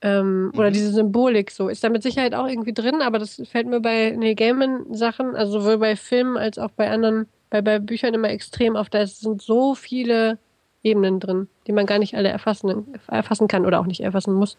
Ähm, 0.00 0.46
mhm. 0.46 0.58
Oder 0.58 0.70
diese 0.70 0.92
Symbolik 0.92 1.50
so. 1.50 1.68
Ist 1.68 1.84
da 1.84 1.88
mit 1.88 2.02
Sicherheit 2.02 2.34
auch 2.34 2.48
irgendwie 2.48 2.74
drin, 2.74 3.00
aber 3.00 3.18
das 3.18 3.40
fällt 3.50 3.66
mir 3.66 3.80
bei 3.80 4.10
Neil 4.10 4.34
Gaiman-Sachen, 4.34 5.34
also 5.36 5.60
sowohl 5.60 5.78
bei 5.78 5.96
Filmen 5.96 6.36
als 6.36 6.58
auch 6.58 6.70
bei 6.72 6.90
anderen, 6.90 7.26
bei, 7.50 7.62
bei 7.62 7.78
Büchern 7.78 8.14
immer 8.14 8.30
extrem 8.30 8.76
auf. 8.76 8.90
Da 8.90 9.06
sind 9.06 9.40
so 9.40 9.74
viele 9.74 10.38
Ebenen 10.84 11.18
drin, 11.18 11.48
die 11.66 11.72
man 11.72 11.86
gar 11.86 11.98
nicht 11.98 12.14
alle 12.14 12.28
erfassen, 12.28 12.94
erfassen 13.08 13.48
kann 13.48 13.66
oder 13.66 13.80
auch 13.80 13.86
nicht 13.86 14.00
erfassen 14.00 14.34
muss. 14.34 14.56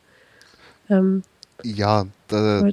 Ähm, 0.89 1.23
ja, 1.63 2.05
da, 2.27 2.69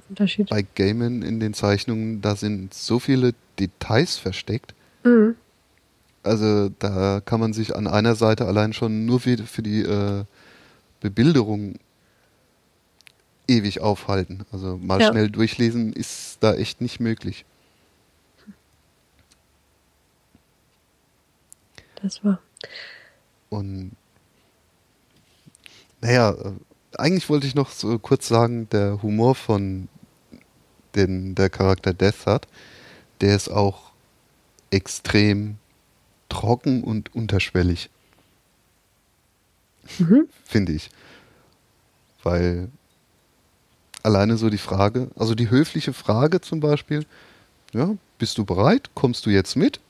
bei 0.49 0.66
Gaiman 0.74 1.23
in 1.23 1.39
den 1.39 1.55
Zeichnungen, 1.55 2.20
da 2.20 2.35
sind 2.35 2.74
so 2.74 2.99
viele 2.99 3.35
Details 3.59 4.16
versteckt. 4.16 4.74
Mhm. 5.05 5.37
Also 6.24 6.70
da 6.79 7.20
kann 7.24 7.41
man 7.41 7.53
sich 7.53 7.74
an 7.74 7.87
einer 7.87 8.15
Seite 8.15 8.47
allein 8.47 8.73
schon 8.73 9.07
nur 9.07 9.20
für, 9.20 9.39
für 9.39 9.62
die 9.62 9.83
äh, 9.83 10.24
Bebilderung 11.01 11.74
ewig 13.49 13.81
aufhalten. 13.81 14.45
Also 14.53 14.79
mal 14.79 15.01
Ja. 15.01 15.11
schnell 15.11 15.31
durchlesen 15.31 15.93
ist 15.93 16.39
da 16.41 16.55
echt 16.55 16.81
nicht 16.81 17.01
möglich. 17.01 17.45
Das 22.03 22.24
war. 22.24 22.41
Und 23.53 23.93
naja, 26.01 26.31
äh, 26.31 26.53
eigentlich 26.97 27.29
wollte 27.29 27.47
ich 27.47 27.55
noch 27.55 27.70
so 27.70 27.99
kurz 27.99 28.27
sagen, 28.29 28.69
der 28.70 29.03
Humor 29.03 29.35
von 29.35 29.89
den 30.95 31.35
der 31.35 31.51
Charakter 31.51 31.93
Death 31.95 32.27
hat, 32.27 32.49
der 33.20 33.37
ist 33.37 33.49
auch 33.49 33.93
extrem 34.70 35.57
trocken 36.29 36.83
und 36.83 37.15
unterschwellig, 37.15 37.91
Mhm. 39.99 40.29
finde 40.45 40.73
ich. 40.73 40.91
Weil 42.23 42.69
alleine 44.03 44.37
so 44.37 44.49
die 44.49 44.59
Frage, 44.59 45.11
also 45.16 45.35
die 45.35 45.51
höfliche 45.51 45.93
Frage 45.93 46.41
zum 46.41 46.61
Beispiel, 46.61 47.05
ja, 47.73 47.97
bist 48.19 48.39
du 48.39 48.45
bereit? 48.45 48.91
Kommst 48.95 49.27
du 49.27 49.31
jetzt 49.31 49.57
mit? 49.57 49.81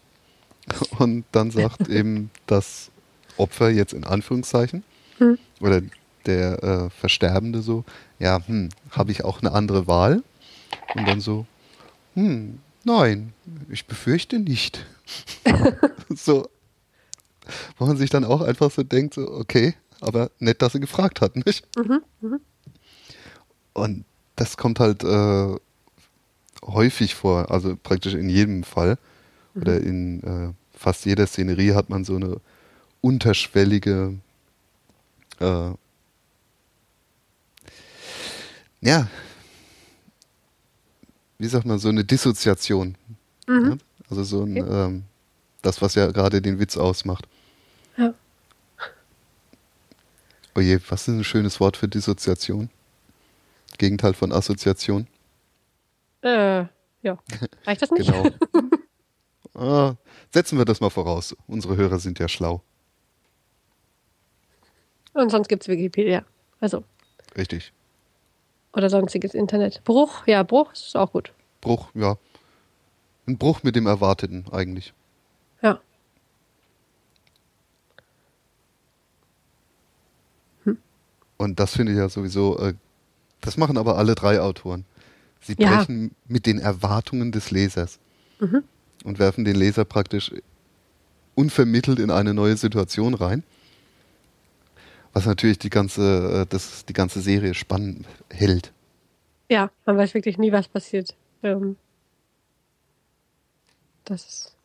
Und 0.99 1.25
dann 1.33 1.51
sagt 1.51 1.89
eben 1.89 2.31
das 2.47 2.92
Opfer 3.37 3.71
jetzt 3.71 3.93
in 3.93 4.05
Anführungszeichen 4.05 4.85
Hm. 5.19 5.39
oder 5.61 5.83
der 6.27 6.63
äh, 6.63 6.91
Versterbende 6.91 7.63
so, 7.63 7.85
ja, 8.19 8.41
hm, 8.47 8.69
habe 8.91 9.11
ich 9.13 9.25
auch 9.25 9.41
eine 9.41 9.53
andere 9.53 9.87
Wahl? 9.87 10.23
Und 10.95 11.07
dann 11.07 11.21
so, 11.21 11.47
hm, 12.15 12.61
nein, 12.85 13.33
ich 13.71 13.87
befürchte 13.87 14.39
nicht. 14.39 14.85
so, 16.15 16.49
wo 17.79 17.87
man 17.87 17.97
sich 17.97 18.11
dann 18.11 18.25
auch 18.25 18.41
einfach 18.41 18.71
so 18.71 18.83
denkt, 18.83 19.15
so, 19.15 19.31
okay, 19.31 19.75
aber 20.01 20.31
nett, 20.39 20.63
dass 20.63 20.73
sie 20.73 20.81
gefragt 20.81 21.21
hat, 21.21 21.37
nicht? 21.37 21.67
Mhm. 21.77 22.03
Mhm. 22.21 22.41
Und 23.73 24.05
das 24.37 24.57
kommt 24.57 24.81
halt 24.81 25.03
äh, 25.05 25.57
häufig 26.65 27.15
vor, 27.15 27.51
also 27.51 27.77
praktisch 27.83 28.15
in 28.15 28.29
jedem 28.29 28.65
Fall 28.65 28.99
oder 29.55 29.79
in 29.81 30.23
äh, 30.23 30.53
fast 30.79 31.05
jeder 31.05 31.27
Szenerie 31.27 31.73
hat 31.75 31.91
man 31.91 32.05
so 32.05 32.17
eine 32.17 32.39
unterschwellige, 33.03 34.15
äh, 35.41 35.71
ja, 38.81 39.09
wie 41.39 41.49
sagt 41.49 41.67
man, 41.67 41.79
so 41.79 41.89
eine 41.89 42.05
Dissoziation. 42.05 42.97
Mhm. 43.47 43.71
Ja? 43.71 43.77
Also 44.09 44.25
so 44.25 44.45
ein, 44.45 44.63
Okay. 44.63 44.71
ähm, 44.71 45.03
das, 45.61 45.83
was 45.83 45.95
ja 45.95 46.11
gerade 46.11 46.41
den 46.41 46.59
Witz 46.59 46.77
ausmacht. 46.77 47.27
Ja. 47.97 48.15
Oje, 50.55 50.81
was 50.89 51.09
ist 51.09 51.15
ein 51.15 51.25
schönes 51.25 51.61
Wort 51.61 51.77
für 51.77 51.89
Dissoziation? 51.89 52.71
Gegenteil 53.79 54.15
von 54.15 54.33
Assoziation. 54.33 55.07
Äh, 56.23 56.67
ja. 57.03 57.19
Reicht 57.67 57.83
das 57.83 57.91
nicht? 57.91 58.13
Genau. 58.13 58.31
ah, 59.55 59.95
setzen 60.33 60.59
wir 60.59 60.65
das 60.65 60.81
mal 60.81 60.91
voraus. 60.91 61.35
Unsere 61.47 61.77
Hörer 61.77 61.99
sind 61.99 62.19
ja 62.19 62.29
schlau. 62.29 62.63
Und 65.15 65.31
sonst 65.31 65.49
gibt 65.49 65.63
es 65.63 65.69
Wikipedia. 65.69 66.25
Also, 66.61 66.85
Richtig. 67.37 67.73
oder 68.73 68.89
sonstiges 68.89 69.35
Internet. 69.35 69.83
Bruch, 69.85 70.27
ja, 70.27 70.43
Bruch 70.43 70.73
ist 70.73 70.97
auch 70.97 71.13
gut. 71.13 71.33
Bruch, 71.61 71.89
ja. 71.95 72.17
Ein 73.27 73.39
Bruch 73.39 73.63
mit 73.63 73.77
dem 73.77 73.87
Erwarteten 73.87 74.47
eigentlich. 74.51 74.93
Ja. 75.63 75.81
Und 81.37 81.59
das 81.59 81.75
finde 81.75 81.93
ich 81.93 81.99
ja 81.99 82.09
sowieso, 82.09 82.59
äh, 82.59 82.75
das 83.41 83.57
machen 83.57 83.77
aber 83.77 83.99
alle 83.99 84.15
drei 84.15 84.41
Autoren. 84.41 84.85
Sie 85.41 85.57
Ja. 85.59 85.77
brechen 85.77 86.15
mit 86.29 86.47
den 86.47 86.59
Erwartungen 86.61 87.33
des 87.33 87.51
Lesers 87.51 87.99
Mhm. 88.39 88.63
und 89.05 89.19
werfen 89.19 89.45
den 89.45 89.57
Leser 89.57 89.85
praktisch 89.85 90.31
unvermittelt 91.35 91.99
in 91.99 92.11
eine 92.11 92.33
neue 92.35 92.57
Situation 92.57 93.15
rein. 93.15 93.43
Was 95.13 95.27
natürlich 95.27 95.59
die 95.59 95.71
ganze, 95.71 96.43
äh, 96.43 96.47
das, 96.49 96.87
die 96.87 96.93
ganze 96.93 97.21
Serie 97.21 97.55
spannend 97.55 98.07
hält. 98.31 98.73
Ja, 99.51 99.71
man 99.85 99.99
weiß 99.99 100.15
wirklich 100.15 100.39
nie, 100.39 100.53
was 100.53 100.69
passiert. 100.69 101.15
Ähm, 101.43 101.77
das 104.05 104.27
ist. 104.27 104.57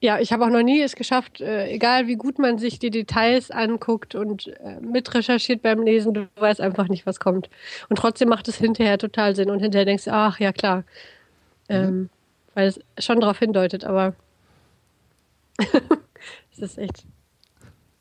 Ja, 0.00 0.20
ich 0.20 0.32
habe 0.32 0.44
auch 0.44 0.50
noch 0.50 0.62
nie 0.62 0.82
es 0.82 0.94
geschafft, 0.94 1.40
äh, 1.40 1.68
egal 1.68 2.06
wie 2.06 2.16
gut 2.16 2.38
man 2.38 2.58
sich 2.58 2.78
die 2.78 2.90
Details 2.90 3.50
anguckt 3.50 4.14
und 4.14 4.48
äh, 4.48 4.78
mitrecherchiert 4.80 5.62
beim 5.62 5.82
Lesen, 5.82 6.12
du 6.12 6.28
weißt 6.36 6.60
einfach 6.60 6.88
nicht, 6.88 7.06
was 7.06 7.18
kommt. 7.18 7.48
Und 7.88 7.96
trotzdem 7.96 8.28
macht 8.28 8.48
es 8.48 8.56
hinterher 8.56 8.98
total 8.98 9.34
Sinn 9.34 9.50
und 9.50 9.60
hinterher 9.60 9.86
denkst 9.86 10.04
du, 10.04 10.12
ach 10.12 10.38
ja, 10.38 10.52
klar. 10.52 10.84
Ähm, 11.68 12.10
Weil 12.54 12.68
es 12.68 12.80
schon 12.98 13.20
darauf 13.20 13.38
hindeutet, 13.38 13.84
aber 13.84 14.14
es 16.52 16.58
ist 16.58 16.78
echt 16.78 17.04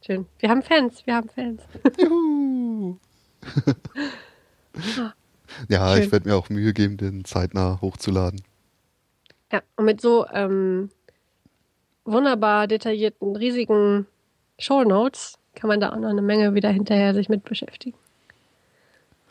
schön. 0.06 0.26
Wir 0.40 0.50
haben 0.50 0.62
Fans, 0.62 1.06
wir 1.06 1.16
haben 1.16 1.30
Fans. 1.30 1.62
Juhu. 2.00 2.98
ja, 5.70 5.94
Schön. 5.96 6.04
ich 6.04 6.12
werde 6.12 6.30
mir 6.30 6.36
auch 6.36 6.50
Mühe 6.50 6.74
geben, 6.74 6.98
den 6.98 7.26
zeitnah 7.26 7.80
hochzuladen. 7.82 8.42
Ja, 9.52 9.62
und 9.76 9.86
mit 9.86 10.00
so 10.02 10.26
ähm, 10.28 10.90
wunderbar 12.06 12.68
detaillierten, 12.68 13.36
riesigen 13.36 14.08
Shownotes 14.60 15.38
kann 15.56 15.68
man 15.68 15.80
da 15.80 15.92
auch 15.92 15.98
noch 15.98 16.10
eine 16.10 16.22
Menge 16.22 16.54
wieder 16.54 16.70
hinterher 16.70 17.14
sich 17.14 17.28
mit 17.30 17.44
beschäftigen. 17.44 17.98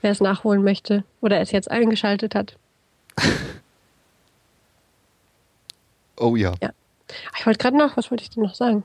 Wer 0.03 0.13
es 0.13 0.21
nachholen 0.21 0.63
möchte 0.63 1.05
oder 1.21 1.41
es 1.41 1.51
jetzt 1.53 1.71
eingeschaltet 1.71 2.35
hat. 2.35 2.57
Oh 6.23 6.37
ja. 6.37 6.53
Ja. 6.63 6.71
Ach, 7.33 7.39
Ich 7.41 7.47
wollte 7.47 7.59
gerade 7.59 7.79
noch, 7.79 7.97
was 7.97 8.11
wollte 8.11 8.23
ich 8.23 8.29
denn 8.29 8.43
noch 8.43 8.55
sagen? 8.55 8.85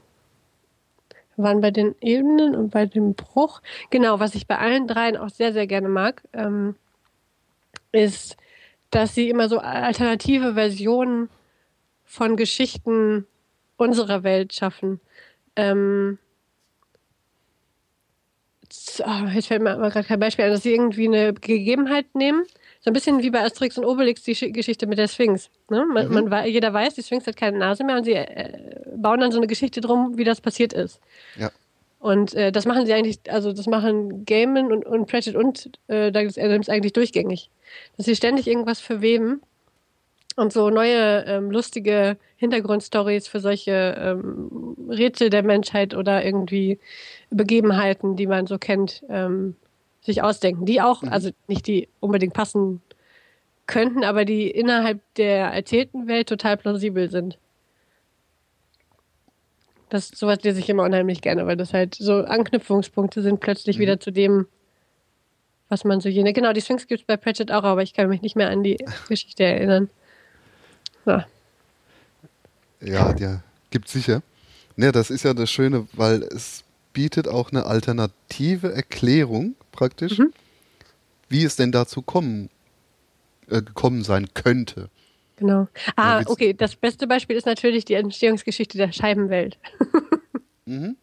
Waren 1.38 1.62
bei 1.62 1.72
den 1.72 1.96
Ebenen 2.02 2.56
und 2.56 2.70
bei 2.70 2.86
dem 2.86 3.14
Bruch. 3.14 3.62
Genau, 3.90 4.20
was 4.20 4.36
ich 4.36 4.48
bei 4.48 4.58
allen 4.58 4.88
dreien 4.88 5.18
auch 5.18 5.30
sehr, 5.30 5.54
sehr 5.54 5.68
gerne 5.68 5.90
mag, 5.90 6.24
ähm, 6.34 6.76
ist, 7.92 8.38
dass 8.92 9.16
sie 9.16 9.30
immer 9.30 9.50
so 9.50 9.60
alternative 9.60 10.54
Versionen 10.54 11.30
von 12.06 12.38
Geschichten 12.38 13.28
unserer 13.78 14.24
Welt 14.24 14.54
schaffen. 14.54 15.02
Ähm, 15.56 16.18
ah, 19.04 19.28
jetzt 19.34 19.48
fällt 19.48 19.62
mir 19.62 19.72
aber 19.72 19.90
gerade 19.90 20.08
kein 20.08 20.20
Beispiel 20.20 20.46
ein, 20.46 20.52
dass 20.52 20.64
sie 20.64 20.74
irgendwie 20.74 21.08
eine 21.08 21.34
Gegebenheit 21.34 22.14
nehmen. 22.16 22.46
So 22.86 22.92
ein 22.92 22.94
bisschen 22.94 23.24
wie 23.24 23.32
bei 23.32 23.42
Asterix 23.44 23.80
und 23.80 23.86
Obelix 23.86 24.22
die 24.22 24.36
Schi- 24.36 24.52
Geschichte 24.52 24.86
mit 24.86 25.00
der 25.00 25.08
Sphinx. 25.08 25.50
Ne? 25.72 25.88
Man, 25.92 26.08
Mhm. 26.08 26.30
man, 26.30 26.46
jeder 26.46 26.72
weiß, 26.72 26.94
die 26.94 27.02
Sphinx 27.02 27.26
hat 27.26 27.36
keine 27.36 27.58
Nase 27.58 27.84
mehr 27.84 27.98
und 27.98 28.04
sie 28.04 28.14
äh, 28.14 28.60
bauen 28.96 29.20
dann 29.20 29.32
so 29.32 29.40
eine 29.40 29.48
Geschichte 29.48 29.82
drum, 29.82 30.20
wie 30.20 30.24
das 30.24 30.40
passiert 30.40 30.72
ist. 30.72 31.00
Ja. 31.36 31.50
Und 31.98 32.36
äh, 32.36 32.52
das 32.52 32.68
machen 32.68 32.86
sie 32.86 32.94
eigentlich, 32.94 33.20
also 33.28 33.54
das 33.54 33.66
machen 33.66 34.24
Gaiman 34.26 34.72
und, 34.72 34.86
und 34.86 35.08
Pratchett 35.08 35.36
und 35.36 35.72
äh, 35.88 36.12
Douglas 36.12 36.38
Adams 36.38 36.70
eigentlich 36.70 36.94
durchgängig. 36.94 37.50
Dass 37.98 38.06
sie 38.06 38.16
ständig 38.16 38.46
irgendwas 38.46 38.80
verweben 38.82 39.42
und 40.36 40.54
so 40.54 40.70
neue 40.70 41.26
ähm, 41.26 41.50
lustige 41.50 42.18
Hintergrundstories 42.38 43.28
für 43.28 43.40
solche 43.40 43.96
ähm, 43.98 44.76
Rätsel 44.90 45.32
der 45.32 45.42
Menschheit 45.42 45.96
oder 45.96 46.24
irgendwie 46.24 46.78
Begebenheiten, 47.32 48.16
die 48.16 48.28
man 48.28 48.46
so 48.46 48.60
kennt, 48.60 49.04
ähm, 49.10 49.56
sich 50.06 50.22
ausdenken. 50.24 50.66
Die 50.66 50.82
auch, 50.82 51.02
Mhm. 51.02 51.10
also 51.10 51.30
nicht 51.48 51.68
die 51.68 51.88
unbedingt 52.00 52.34
passen 52.34 52.82
könnten, 53.68 54.04
aber 54.04 54.26
die 54.26 54.50
innerhalb 54.50 55.00
der 55.16 55.48
erzählten 55.48 56.08
Welt 56.08 56.30
total 56.30 56.58
plausibel 56.58 57.10
sind. 57.10 57.38
Das 59.90 60.10
sowas 60.10 60.40
lese 60.44 60.60
ich 60.60 60.70
immer 60.70 60.84
unheimlich 60.84 61.22
gerne, 61.22 61.46
weil 61.46 61.58
das 61.58 61.74
halt 61.74 61.96
so 61.96 62.24
Anknüpfungspunkte 62.24 63.22
sind 63.22 63.40
plötzlich 63.40 63.78
Mhm. 63.78 63.82
wieder 63.82 64.00
zu 64.00 64.12
dem, 64.12 64.48
was 65.70 65.84
man 65.84 66.02
so 66.02 66.10
jene. 66.10 66.34
Genau, 66.34 66.54
die 66.54 66.62
Sphinx 66.62 66.88
gibt 66.88 67.02
es 67.02 67.08
bei 67.08 67.18
Pratchett 67.18 67.52
auch, 67.52 67.64
aber 67.64 67.82
ich 67.84 67.94
kann 67.94 68.10
mich 68.10 68.22
nicht 68.22 68.36
mehr 68.36 68.50
an 68.50 68.64
die 68.64 68.78
Geschichte 69.10 69.44
erinnern. 69.44 69.90
Ja. 71.06 71.26
Ja, 72.82 73.16
ja, 73.16 73.42
gibt 73.72 73.88
sicher. 73.88 74.22
Ne, 74.76 74.92
das 74.92 75.10
ist 75.10 75.24
ja 75.24 75.34
das 75.34 75.50
Schöne, 75.50 75.88
weil 75.94 76.24
es 76.24 76.64
bietet 76.96 77.28
auch 77.28 77.52
eine 77.52 77.66
alternative 77.66 78.74
Erklärung 78.74 79.56
praktisch, 79.72 80.18
Mhm. 80.18 80.34
wie 81.30 81.44
es 81.44 81.58
denn 81.58 81.72
dazu 81.72 82.02
kommen, 82.02 82.50
äh, 83.50 83.62
gekommen 83.62 84.04
sein 84.04 84.34
könnte. 84.34 84.90
Genau. 85.36 85.68
Ah, 85.98 86.24
okay. 86.26 86.54
Das 86.54 86.78
beste 86.78 87.06
Beispiel 87.06 87.36
ist 87.36 87.46
natürlich 87.46 87.84
die 87.86 87.96
Entstehungsgeschichte 87.96 88.78
der 88.80 88.92
Scheibenwelt. 88.92 89.60
Mhm. 90.68 90.96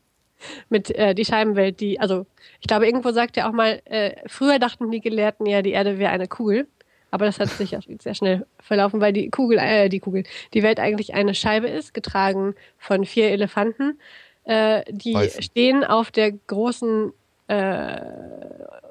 Mit 0.71 0.91
äh, 0.97 1.15
die 1.15 1.25
Scheibenwelt, 1.25 1.79
die, 1.79 2.01
also 2.01 2.27
ich 2.61 2.67
glaube, 2.67 2.85
irgendwo 2.87 3.13
sagt 3.13 3.37
er 3.37 3.49
auch 3.49 3.53
mal, 3.53 3.81
äh, 3.85 4.17
früher 4.27 4.59
dachten 4.59 4.91
die 4.91 5.01
Gelehrten 5.01 5.47
ja, 5.47 5.63
die 5.63 5.71
Erde 5.71 6.01
wäre 6.01 6.11
eine 6.11 6.27
Kugel. 6.27 6.67
Aber 7.13 7.27
das 7.27 7.39
hat 7.39 7.49
sich 7.51 7.71
ja 7.71 7.79
sehr 8.01 8.17
schnell 8.17 8.45
verlaufen, 8.59 9.01
weil 9.01 9.13
die 9.13 9.31
Kugel, 9.31 9.59
äh, 9.59 9.89
die 9.89 10.01
Kugel, 10.01 10.25
die 10.53 10.65
Welt 10.65 10.81
eigentlich 10.81 11.15
eine 11.15 11.37
Scheibe 11.37 11.69
ist, 11.69 11.95
getragen 11.95 12.57
von 12.77 13.05
vier 13.07 13.31
Elefanten. 13.31 14.01
Äh, 14.45 14.83
die 14.91 15.15
Weißen. 15.15 15.43
stehen 15.43 15.85
auf 15.85 16.11
der 16.11 16.33
großen 16.33 17.13
äh, 17.49 18.01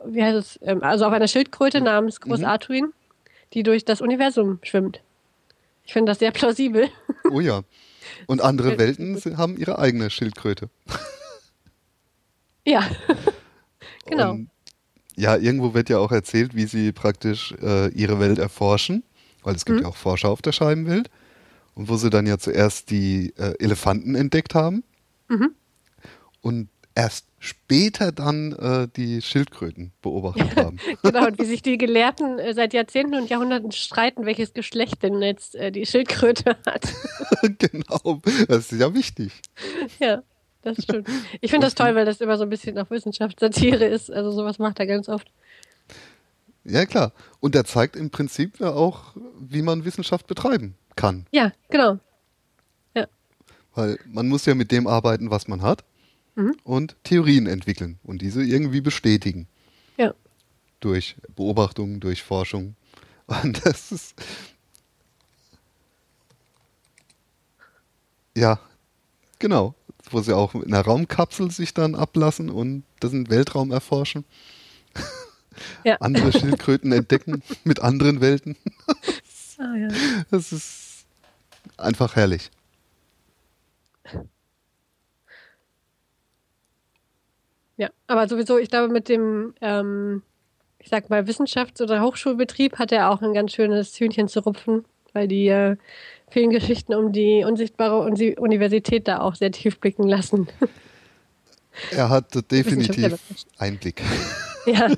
wie 0.06 0.24
heißt 0.24 0.36
es, 0.38 0.60
ähm, 0.64 0.84
also 0.84 1.06
auf 1.06 1.14
einer 1.14 1.28
Schildkröte 1.28 1.82
namens 1.82 2.20
Groß 2.22 2.40
Mhm. 2.40 2.46
Artuin, 2.46 2.94
die 3.54 3.64
durch 3.64 3.86
das 3.86 4.02
Universum 4.02 4.60
schwimmt. 4.64 5.02
Ich 5.86 5.94
finde 5.94 6.12
das 6.12 6.20
sehr 6.20 6.32
plausibel. 6.32 6.90
Oh 7.32 7.40
ja. 7.40 7.62
Und 8.28 8.42
andere 8.42 8.78
Welten 8.80 9.18
sind- 9.18 9.38
haben 9.38 9.58
ihre 9.58 9.80
eigene 9.80 10.10
Schildkröte. 10.10 10.70
Ja, 12.66 12.84
genau. 14.06 14.32
Und 14.34 14.50
ja, 15.16 15.36
irgendwo 15.36 15.74
wird 15.74 15.90
ja 15.90 15.98
auch 15.98 16.12
erzählt, 16.12 16.56
wie 16.56 16.66
sie 16.66 16.92
praktisch 16.92 17.54
äh, 17.62 17.90
ihre 17.90 18.20
Welt 18.20 18.40
erforschen, 18.40 19.04
weil 19.44 19.56
es 19.56 19.66
gibt 19.66 19.80
Mhm. 19.80 19.84
ja 19.84 19.90
auch 19.90 19.96
Forscher 19.96 20.30
auf 20.30 20.42
der 20.42 20.52
Scheibenwelt. 20.52 21.10
Und 21.74 21.90
wo 21.90 21.96
sie 21.96 22.10
dann 22.10 22.28
ja 22.28 22.38
zuerst 22.38 22.90
die 22.92 23.34
äh, 23.38 23.54
Elefanten 23.60 24.14
entdeckt 24.16 24.56
haben 24.56 24.84
Mhm. 25.32 25.56
und 26.42 26.70
erst 26.94 27.26
später 27.40 28.12
dann 28.12 28.52
äh, 28.54 28.88
die 28.96 29.22
Schildkröten 29.22 29.92
beobachtet 30.02 30.56
haben. 30.58 30.78
genau. 31.02 31.28
Und 31.28 31.40
wie 31.40 31.46
sich 31.46 31.62
die 31.62 31.78
Gelehrten 31.78 32.38
äh, 32.38 32.54
seit 32.54 32.74
Jahrzehnten 32.74 33.16
und 33.16 33.30
Jahrhunderten 33.30 33.72
streiten, 33.72 34.26
welches 34.26 34.54
Geschlecht 34.54 35.02
denn 35.04 35.22
jetzt 35.22 35.56
äh, 35.56 35.72
die 35.72 35.86
Schildkröte 35.86 36.58
hat. 36.66 36.88
genau, 37.60 38.22
das 38.48 38.72
ist 38.72 38.80
ja 38.80 38.94
wichtig. 38.94 39.32
ja, 40.00 40.22
das 40.62 40.84
stimmt. 40.84 41.08
Ich 41.40 41.50
finde 41.50 41.68
das 41.68 41.76
toll, 41.76 41.96
weil 41.96 42.06
das 42.06 42.22
immer 42.22 42.38
so 42.38 42.44
ein 42.44 42.50
bisschen 42.50 42.78
auch 42.78 42.90
Wissenschaftssatire 42.90 43.86
ist. 43.86 44.12
Also 44.12 44.32
sowas 44.32 44.60
macht 44.60 44.80
er 44.80 44.86
ganz 44.86 45.10
oft. 45.10 45.32
Ja, 46.64 46.86
klar. 46.86 47.14
Und 47.40 47.56
er 47.56 47.66
zeigt 47.66 47.96
im 47.96 48.12
Prinzip 48.12 48.60
ja 48.60 48.72
auch, 48.72 49.16
wie 49.40 49.64
man 49.64 49.86
Wissenschaft 49.86 50.28
betreiben 50.28 50.76
kann. 50.96 51.26
Ja, 51.32 51.54
genau. 51.70 51.98
Weil 53.82 53.98
man 54.06 54.28
muss 54.28 54.46
ja 54.46 54.54
mit 54.54 54.72
dem 54.72 54.86
arbeiten, 54.86 55.32
was 55.32 55.48
man 55.48 55.64
hat 55.64 55.84
Mhm. 56.36 56.56
und 56.64 56.96
Theorien 57.04 57.48
entwickeln 57.48 57.98
und 58.04 58.22
diese 58.22 58.44
irgendwie 58.44 58.80
bestätigen. 58.80 59.48
Ja. 59.98 60.14
Durch 60.80 61.16
Beobachtung, 61.36 62.00
durch 62.00 62.22
Forschung. 62.22 62.76
Und 63.44 63.66
das 63.66 63.92
ist. 63.92 64.14
Ja, 68.36 68.60
genau. 69.40 69.74
Wo 70.10 70.22
sie 70.22 70.36
auch 70.36 70.54
mit 70.54 70.68
einer 70.68 70.82
Raumkapsel 70.82 71.50
sich 71.52 71.74
dann 71.74 71.96
ablassen 71.96 72.50
und 72.50 72.84
den 73.04 73.30
Weltraum 73.30 73.72
erforschen. 73.72 74.24
Ja. 75.84 75.96
Andere 76.00 76.32
Schildkröten 76.32 76.92
entdecken 76.94 77.44
mit 77.66 77.82
anderen 77.82 78.22
Welten. 78.22 78.56
Ah, 79.60 79.76
ja. 79.76 79.90
Das 80.32 80.54
ist 80.54 81.06
einfach 81.78 82.16
herrlich. 82.16 82.50
Ja, 87.78 87.90
aber 88.08 88.28
sowieso, 88.28 88.58
ich 88.58 88.70
glaube, 88.70 88.94
mit 88.94 89.10
dem, 89.10 89.54
ähm, 89.62 90.22
ich 90.80 90.90
sag 90.90 91.10
mal, 91.10 91.24
Wissenschafts- 91.28 91.82
oder 91.82 92.02
Hochschulbetrieb 92.02 92.78
hat 92.78 92.92
er 92.92 93.10
auch 93.10 93.22
ein 93.22 93.34
ganz 93.34 93.54
schönes 93.54 94.00
Hühnchen 94.00 94.28
zu 94.28 94.42
rupfen, 94.42 94.86
weil 95.14 95.28
die 95.28 95.48
äh, 95.48 95.78
vielen 96.30 96.52
Geschichten 96.52 96.94
um 96.94 97.12
die 97.12 97.44
unsichtbare 97.44 98.00
Uni 98.00 98.38
Universität 98.38 99.08
da 99.08 99.22
auch 99.22 99.36
sehr 99.36 99.52
tief 99.52 99.80
blicken 99.80 100.08
lassen. 100.08 100.48
Er 101.92 102.10
hat 102.10 102.52
definitiv. 102.52 103.18
Einblick. 103.58 104.02
ja. 104.66 104.90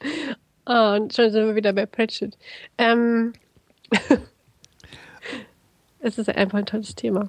Ah, 0.64 0.94
und 0.94 1.12
schon 1.14 1.32
sind 1.32 1.46
wir 1.46 1.56
wieder 1.56 1.72
bei 1.72 1.84
Pratchett. 1.86 2.38
Ähm, 2.78 3.32
es 6.00 6.18
ist 6.18 6.28
einfach 6.28 6.58
ein 6.58 6.66
tolles 6.66 6.94
Thema. 6.94 7.28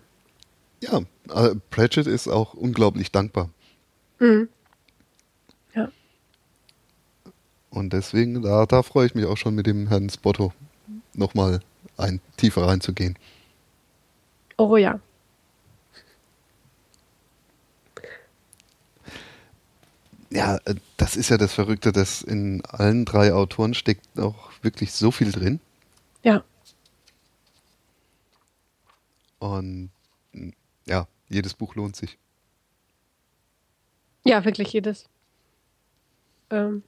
Ja, 0.81 1.02
äh, 1.30 1.56
Pratchett 1.69 2.07
ist 2.07 2.27
auch 2.27 2.53
unglaublich 2.53 3.11
dankbar. 3.11 3.49
Mhm. 4.19 4.49
Ja. 5.76 5.91
Und 7.69 7.93
deswegen, 7.93 8.41
da, 8.41 8.65
da 8.65 8.81
freue 8.81 9.06
ich 9.06 9.15
mich 9.15 9.26
auch 9.26 9.38
schon 9.38 9.56
mit 9.56 9.68
dem 9.68 9.88
Herrn 9.88 10.10
Spotto 10.10 10.53
nochmal 11.14 11.60
ein, 11.98 12.19
tiefer 12.38 12.68
reinzugehen. 12.68 13.18
Oh 14.57 14.77
ja. 14.77 14.99
Ja, 20.31 20.57
äh, 20.65 20.76
das 20.98 21.18
ist 21.18 21.30
ja 21.30 21.38
das 21.38 21.53
Verrückte, 21.53 21.91
dass 21.91 22.22
in 22.22 22.64
allen 22.65 23.06
drei 23.06 23.34
Autoren 23.34 23.73
steckt 23.73 24.19
auch 24.19 24.52
wirklich 24.61 24.93
so 24.93 25.11
viel 25.11 25.31
drin. 25.31 25.60
Ja. 26.23 26.43
Und 29.42 29.90
mh, 30.34 30.52
ja, 30.86 31.08
jedes 31.28 31.56
Buch 31.56 31.74
lohnt 31.76 31.96
sich. 31.96 32.18
Ja, 34.24 34.46
wirklich 34.46 34.72
jedes. 34.72 35.10
Ähm, 36.52 36.84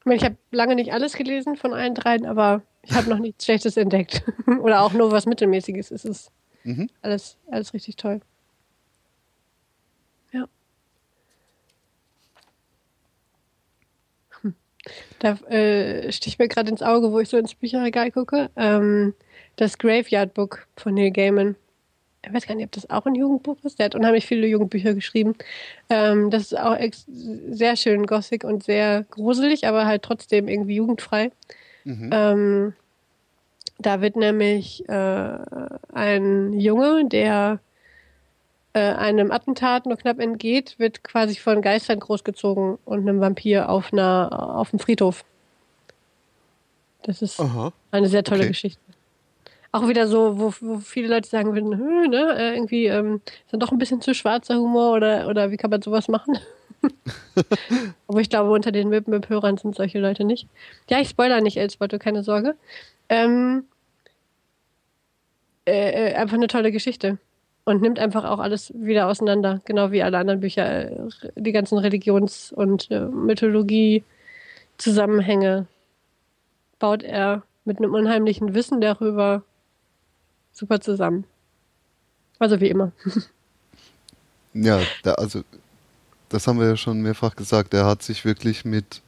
ich 0.00 0.04
meine, 0.06 0.16
ich 0.16 0.24
habe 0.24 0.36
lange 0.50 0.74
nicht 0.74 0.92
alles 0.92 1.12
gelesen 1.12 1.56
von 1.56 1.72
allen 1.72 1.94
dreien, 1.94 2.26
aber 2.26 2.62
ich 2.82 2.92
habe 2.92 3.08
noch 3.08 3.20
nichts 3.20 3.44
Schlechtes 3.44 3.76
entdeckt. 3.76 4.24
Oder 4.62 4.82
auch 4.82 4.92
nur 4.92 5.12
was 5.12 5.26
Mittelmäßiges. 5.26 5.90
Es 5.92 6.04
ist 6.04 6.32
Mhm. 6.64 6.90
alles, 7.02 7.36
alles 7.48 7.72
richtig 7.72 7.94
toll. 7.94 8.20
Ja. 10.32 10.48
Hm. 14.42 14.54
Da 15.20 15.34
äh, 15.48 16.10
sticht 16.10 16.40
mir 16.40 16.48
gerade 16.48 16.70
ins 16.70 16.82
Auge, 16.82 17.12
wo 17.12 17.20
ich 17.20 17.28
so 17.28 17.36
ins 17.36 17.54
Bücherregal 17.54 18.10
gucke. 18.10 18.50
Ähm, 18.56 19.14
das 19.56 19.78
Graveyard 19.78 20.34
Book 20.34 20.66
von 20.76 20.94
Neil 20.94 21.10
Gaiman. 21.10 21.56
Ich 22.24 22.32
weiß 22.32 22.46
gar 22.46 22.54
nicht, 22.56 22.66
ob 22.66 22.72
das 22.72 22.90
auch 22.90 23.06
ein 23.06 23.14
Jugendbuch 23.14 23.56
ist. 23.62 23.78
Der 23.78 23.86
hat 23.86 23.94
unheimlich 23.94 24.26
viele 24.26 24.46
Jugendbücher 24.46 24.94
geschrieben. 24.94 25.36
Ähm, 25.88 26.30
das 26.30 26.42
ist 26.42 26.58
auch 26.58 26.76
sehr 27.50 27.76
schön 27.76 28.06
gothic 28.06 28.42
und 28.42 28.64
sehr 28.64 29.04
gruselig, 29.10 29.66
aber 29.66 29.86
halt 29.86 30.02
trotzdem 30.02 30.48
irgendwie 30.48 30.76
jugendfrei. 30.76 31.30
Mhm. 31.84 32.10
Ähm, 32.12 32.72
da 33.78 34.00
wird 34.00 34.16
nämlich 34.16 34.88
äh, 34.88 35.38
ein 35.92 36.58
Junge, 36.58 37.08
der 37.08 37.60
äh, 38.72 38.80
einem 38.80 39.30
Attentat 39.30 39.86
nur 39.86 39.96
knapp 39.96 40.18
entgeht, 40.18 40.78
wird 40.78 41.04
quasi 41.04 41.36
von 41.36 41.62
Geistern 41.62 42.00
großgezogen 42.00 42.78
und 42.84 43.00
einem 43.00 43.20
Vampir 43.20 43.68
auf, 43.68 43.92
einer, 43.92 44.56
auf 44.56 44.70
dem 44.70 44.78
Friedhof. 44.78 45.24
Das 47.02 47.22
ist 47.22 47.38
Aha. 47.38 47.72
eine 47.92 48.08
sehr 48.08 48.24
tolle 48.24 48.40
okay. 48.40 48.48
Geschichte. 48.48 48.80
Auch 49.76 49.86
wieder 49.88 50.08
so, 50.08 50.38
wo, 50.38 50.54
wo 50.62 50.78
viele 50.78 51.08
Leute 51.08 51.28
sagen 51.28 51.52
würden, 51.52 51.76
"Hm, 51.76 52.08
ne, 52.08 52.34
äh, 52.38 52.54
irgendwie 52.54 52.86
ähm, 52.86 53.20
ist 53.26 53.52
dann 53.52 53.60
doch 53.60 53.72
ein 53.72 53.76
bisschen 53.76 54.00
zu 54.00 54.14
schwarzer 54.14 54.56
Humor 54.56 54.94
oder, 54.94 55.28
oder 55.28 55.50
wie 55.50 55.58
kann 55.58 55.68
man 55.68 55.82
sowas 55.82 56.08
machen? 56.08 56.38
Aber 58.08 58.22
ich 58.22 58.30
glaube, 58.30 58.50
unter 58.50 58.72
den 58.72 58.88
Möbenhörern 58.88 59.58
sind 59.58 59.76
solche 59.76 59.98
Leute 59.98 60.24
nicht. 60.24 60.48
Ja, 60.88 60.98
ich 60.98 61.10
spoiler 61.10 61.42
nicht, 61.42 61.58
Elsbotto, 61.58 61.98
keine 61.98 62.22
Sorge. 62.22 62.54
Ähm, 63.10 63.64
äh, 65.66 66.12
äh, 66.12 66.14
einfach 66.14 66.36
eine 66.36 66.46
tolle 66.46 66.72
Geschichte. 66.72 67.18
Und 67.66 67.82
nimmt 67.82 67.98
einfach 67.98 68.24
auch 68.24 68.38
alles 68.38 68.72
wieder 68.74 69.08
auseinander, 69.08 69.60
genau 69.66 69.92
wie 69.92 70.02
alle 70.02 70.16
anderen 70.16 70.40
Bücher. 70.40 70.90
Äh, 70.90 71.10
die 71.34 71.52
ganzen 71.52 71.76
Religions- 71.76 72.50
und 72.50 72.90
äh, 72.90 73.00
Mythologie-Zusammenhänge 73.00 75.66
baut 76.78 77.02
er 77.02 77.42
mit 77.66 77.76
einem 77.76 77.92
unheimlichen 77.92 78.54
Wissen 78.54 78.80
darüber 78.80 79.42
super 80.56 80.80
zusammen. 80.80 81.24
Also 82.38 82.60
wie 82.60 82.68
immer. 82.68 82.92
Ja, 84.52 84.80
da, 85.02 85.12
also 85.14 85.42
das 86.28 86.46
haben 86.46 86.58
wir 86.58 86.66
ja 86.66 86.76
schon 86.76 87.00
mehrfach 87.00 87.36
gesagt. 87.36 87.74
Er 87.74 87.86
hat 87.86 88.02
sich 88.02 88.24
wirklich 88.24 88.64
mit 88.64 89.02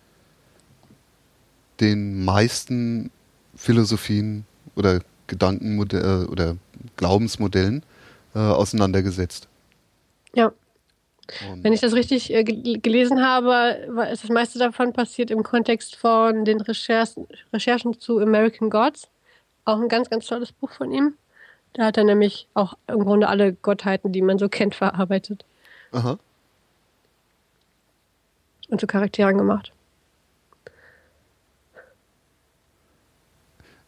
den 1.81 2.25
meisten 2.25 3.11
Philosophien 3.55 4.47
oder 4.77 5.01
Gedankenmodell 5.27 6.27
oder 6.27 6.57
Glaubensmodellen 6.97 7.83
äh, 8.35 8.39
auseinandergesetzt. 8.39 9.49
Ja. 10.35 10.53
Und, 11.51 11.63
Wenn 11.63 11.73
ich 11.75 11.81
das 11.81 11.93
richtig 11.93 12.33
äh, 12.33 12.43
gel- 12.43 12.81
gelesen 12.81 13.23
habe, 13.23 13.49
war, 13.89 14.11
ist 14.11 14.25
das 14.25 14.31
meiste 14.31 14.59
davon 14.59 14.93
passiert 14.93 15.31
im 15.31 15.43
Kontext 15.43 15.97
von 15.97 16.45
den 16.45 16.61
Recherchen, 16.61 17.27
Recherchen 17.53 18.01
zu 18.01 18.19
American 18.21 18.71
Gods. 18.71 19.09
Auch 19.65 19.79
ein 19.79 19.89
ganz, 19.89 20.09
ganz 20.09 20.27
tolles 20.27 20.53
Buch 20.53 20.73
von 20.73 20.91
ihm. 20.91 21.15
Da 21.75 21.85
hat 21.87 21.97
er 21.97 22.05
nämlich 22.05 22.49
auch 22.55 22.75
im 22.87 23.05
Grunde 23.05 23.29
alle 23.29 23.53
Gottheiten, 23.53 24.13
die 24.13 24.23
man 24.23 24.39
so 24.39 24.49
kennt, 24.49 24.75
verarbeitet 24.75 25.45
aha. 25.93 26.19
und 28.69 28.81
zu 28.81 28.87
Charakteren 28.87 29.39
gemacht. 29.39 29.73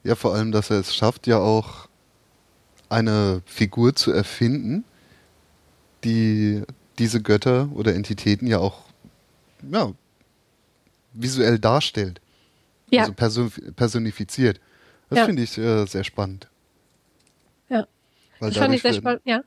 Ja, 0.02 0.15
vor 0.15 0.35
allem, 0.35 0.52
dass 0.52 0.70
er 0.70 0.81
es 0.81 0.94
schafft, 0.94 1.27
ja 1.27 1.39
auch 1.39 1.89
eine 2.89 3.43
Figur 3.44 3.94
zu 3.94 4.12
erfinden, 4.12 4.85
die 6.05 6.62
diese 6.98 7.20
Götter 7.23 7.69
oder 7.74 7.94
Entitäten 7.94 8.47
ja 8.47 8.59
auch 8.59 8.82
ja, 9.70 9.93
visuell 11.12 11.59
darstellt. 11.59 12.20
Ja, 12.90 13.02
Also 13.02 13.12
person 13.12 13.51
personifiziert. 13.77 14.61
Das 15.11 15.19
Ja. 15.20 15.24
finde 15.27 15.43
ich 15.43 15.57
äh, 15.59 15.86
sehr 15.86 16.05
spannend. 16.05 16.48
Ja. 17.70 17.86
Weil 18.40 18.51
Das 18.51 18.59
fand 18.59 18.74
ich 18.74 18.82
sehr 18.82 18.92
spannend. 18.94 19.22
Ja. 19.24 19.42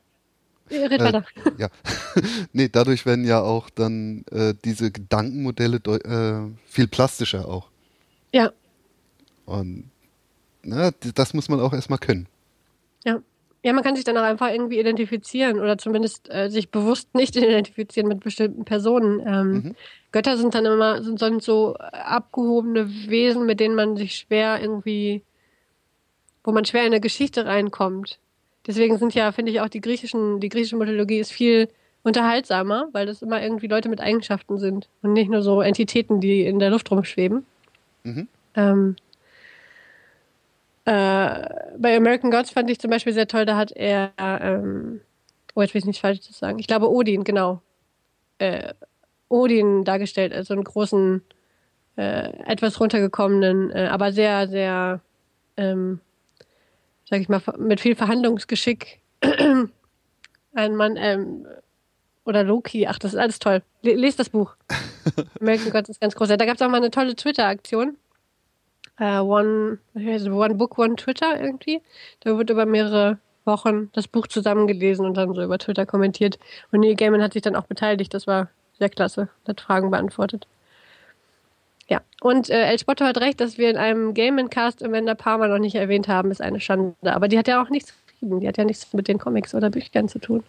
Red 0.72 0.92
Äh, 0.94 1.00
weiter. 1.04 1.26
ja. 1.58 1.68
nee, 2.54 2.70
dadurch 2.70 3.06
werden 3.06 3.26
ja 3.26 3.42
auch 3.42 3.70
dann 3.70 4.24
äh, 4.32 4.54
diese 4.64 4.92
Gedankenmodelle 4.92 5.78
äh, 5.78 6.50
viel 6.66 6.88
plastischer 6.88 7.48
auch. 7.48 7.70
Ja, 8.34 8.52
Und 9.46 9.92
na, 10.64 10.92
das 11.16 11.34
muss 11.34 11.50
man 11.50 11.60
auch 11.60 11.74
erstmal 11.74 12.00
können. 12.00 12.28
ja. 13.06 13.22
Ja, 13.66 13.72
man 13.72 13.82
kann 13.82 13.96
sich 13.96 14.04
dann 14.04 14.18
auch 14.18 14.24
einfach 14.24 14.50
irgendwie 14.52 14.78
identifizieren 14.78 15.58
oder 15.62 15.78
zumindest 15.78 16.30
äh, 16.30 16.50
sich 16.50 16.70
bewusst 16.70 17.16
nicht 17.16 17.34
identifizieren 17.38 18.10
mit 18.10 18.20
bestimmten 18.20 18.66
Personen. 18.66 19.22
Ähm, 19.26 19.52
Mhm. 19.54 19.76
Götter 20.12 20.38
sind 20.38 20.54
dann 20.54 20.66
immer 20.66 21.02
sind, 21.02 21.18
sind 21.18 21.42
so 21.42 21.76
abgehobene 21.76 22.90
Wesen, 23.10 23.46
mit 23.46 23.62
denen 23.62 23.76
man 23.76 23.96
sich 23.96 24.16
schwer 24.18 24.60
irgendwie, 24.62 25.22
wo 26.44 26.52
man 26.52 26.66
schwer 26.66 26.82
in 26.82 26.88
eine 26.88 27.02
Geschichte 27.02 27.46
reinkommt. 27.46 28.20
Deswegen 28.68 28.98
sind 28.98 29.14
ja, 29.14 29.32
finde 29.32 29.52
ich, 29.52 29.62
auch 29.62 29.70
die 29.70 29.82
griechischen, 29.82 30.40
die 30.40 30.50
griechische 30.50 30.78
Mythologie 30.78 31.20
ist 31.20 31.32
viel 31.32 31.68
unterhaltsamer, 32.04 32.90
weil 32.92 33.06
das 33.06 33.22
immer 33.22 33.42
irgendwie 33.42 33.68
Leute 33.68 33.90
mit 33.90 34.02
Eigenschaften 34.02 34.58
sind 34.58 34.90
und 35.02 35.14
nicht 35.14 35.30
nur 35.30 35.42
so 35.42 35.62
Entitäten, 35.62 36.20
die 36.20 36.46
in 36.46 36.60
der 36.60 36.70
Luft 36.70 36.92
rumschweben. 36.92 37.46
Mhm. 38.04 38.28
Ähm, 38.56 38.96
äh, 40.86 41.50
bei 41.78 41.96
American 41.96 42.30
Gods 42.30 42.52
fand 42.52 42.70
ich 42.70 42.80
zum 42.80 42.92
Beispiel 42.92 43.14
sehr 43.14 43.28
toll, 43.28 43.46
da 43.46 43.56
hat 43.56 43.72
er, 43.72 44.12
ähm, 44.20 45.00
oh, 45.56 45.62
jetzt 45.62 45.74
will 45.74 45.80
ich 45.80 45.86
nicht 45.86 46.02
falsch 46.02 46.22
sagen, 46.22 46.60
ich 46.60 46.68
glaube 46.68 46.92
Odin, 46.92 47.24
genau. 47.24 47.62
Äh, 48.38 48.74
Odin 49.30 49.86
dargestellt, 49.86 50.34
also 50.34 50.54
einen 50.54 50.66
großen, 50.66 51.22
äh, 51.96 52.34
etwas 52.46 52.80
runtergekommenen, 52.80 53.72
äh, 53.72 53.88
aber 53.90 54.12
sehr, 54.12 54.48
sehr, 54.50 55.00
ähm, 55.56 56.02
sag 57.14 57.22
ich 57.22 57.30
mal, 57.30 57.42
mit 57.60 57.80
viel 57.80 57.96
Verhandlungsgeschick. 57.96 59.00
Ein 59.22 60.76
Mann, 60.76 60.98
ähm, 60.98 61.46
oder 62.26 62.44
Loki, 62.44 62.88
ach, 62.88 62.98
das 62.98 63.14
ist 63.14 63.20
alles 63.20 63.38
toll. 63.38 63.62
Le 63.84 63.94
lest 63.94 64.18
das 64.18 64.30
Buch. 64.30 64.56
American 65.40 65.72
Gods 65.72 65.90
ist 65.90 66.02
ganz 66.02 66.16
groß. 66.16 66.30
Da 66.30 66.38
gab 66.38 66.56
es 66.56 66.62
auch 66.64 66.70
mal 66.70 66.78
eine 66.78 66.90
tolle 66.90 67.16
Twitter-Aktion. 67.16 67.98
Äh, 68.98 69.20
one, 69.20 69.78
one 69.94 70.56
Book, 70.56 70.80
One 70.80 70.96
Twitter 70.96 71.40
irgendwie. 71.40 71.84
Da 72.22 72.36
wird 72.36 72.50
über 72.50 72.66
mehrere 72.66 73.20
Wochen 73.46 73.92
das 73.94 74.08
Buch 74.08 74.26
zusammengelesen 74.26 75.06
und 75.06 75.16
dann 75.16 75.36
so 75.36 75.44
über 75.44 75.60
Twitter 75.60 75.86
kommentiert. 75.86 76.40
Und 76.72 76.80
Neil 76.80 76.96
Gaiman 76.96 77.22
hat 77.22 77.34
sich 77.34 77.44
dann 77.44 77.56
auch 77.56 77.68
beteiligt. 77.68 78.12
Das 78.16 78.26
war 78.26 78.50
sehr 78.80 78.90
klasse. 78.90 79.30
Hat 79.48 79.62
Fragen 79.62 79.92
beantwortet. 79.92 80.48
Ja, 81.94 82.02
und 82.22 82.50
äh, 82.50 82.72
El 82.72 82.80
Spotto 82.80 83.06
hat 83.06 83.18
recht, 83.20 83.40
dass 83.40 83.60
wir 83.60 83.70
in 83.70 83.78
einem 83.78 84.16
Gaiman-Cast 84.16 84.82
Amanda 84.84 85.14
Palmer 85.14 85.48
noch 85.48 85.60
nicht 85.60 85.76
erwähnt 85.76 86.08
haben, 86.08 86.32
ist 86.32 86.42
eine 86.42 86.60
Schande. 86.60 86.96
Aber 87.04 87.28
die 87.28 87.38
hat 87.38 87.48
ja 87.48 87.62
auch 87.62 87.70
nichts. 87.70 87.94
Die 88.20 88.48
hat 88.48 88.58
ja 88.58 88.64
nichts 88.64 88.92
mit 88.94 89.08
den 89.08 89.20
Comics 89.20 89.54
oder 89.54 89.70
Büchern 89.70 90.10
zu 90.10 90.18
tun. 90.18 90.44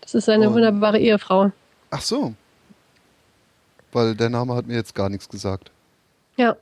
Das 0.00 0.16
ist 0.16 0.28
eine 0.28 0.48
Und- 0.48 0.54
wunderbare 0.54 0.98
Ehefrau. 0.98 1.52
Ach 1.90 2.00
so. 2.00 2.34
Weil 3.92 4.16
der 4.16 4.28
Name 4.28 4.56
hat 4.56 4.66
mir 4.66 4.74
jetzt 4.74 4.92
gar 4.92 5.08
nichts 5.08 5.28
gesagt. 5.28 5.70
Ja. 6.36 6.56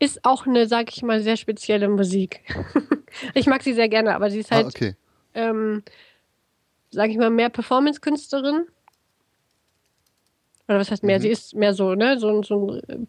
Ist 0.00 0.24
auch 0.24 0.46
eine, 0.46 0.66
sag 0.66 0.90
ich 0.90 1.02
mal, 1.02 1.20
sehr 1.20 1.36
spezielle 1.36 1.88
Musik. 1.88 2.40
ich 3.34 3.46
mag 3.46 3.62
sie 3.62 3.74
sehr 3.74 3.90
gerne, 3.90 4.14
aber 4.14 4.30
sie 4.30 4.38
ist 4.38 4.50
halt, 4.50 4.64
ah, 4.64 4.68
okay. 4.68 4.94
ähm, 5.34 5.82
sag 6.92 7.10
ich 7.10 7.18
mal, 7.18 7.28
mehr 7.28 7.50
Performance-Künstlerin. 7.50 8.68
Oder 10.66 10.78
was 10.78 10.90
heißt 10.90 11.02
mehr? 11.02 11.18
Mhm. 11.18 11.22
Sie 11.22 11.28
ist 11.28 11.54
mehr 11.54 11.74
so, 11.74 11.94
ne, 11.94 12.18
so, 12.18 12.42
so 12.42 12.70
ein 12.70 12.88
äh, 12.88 13.06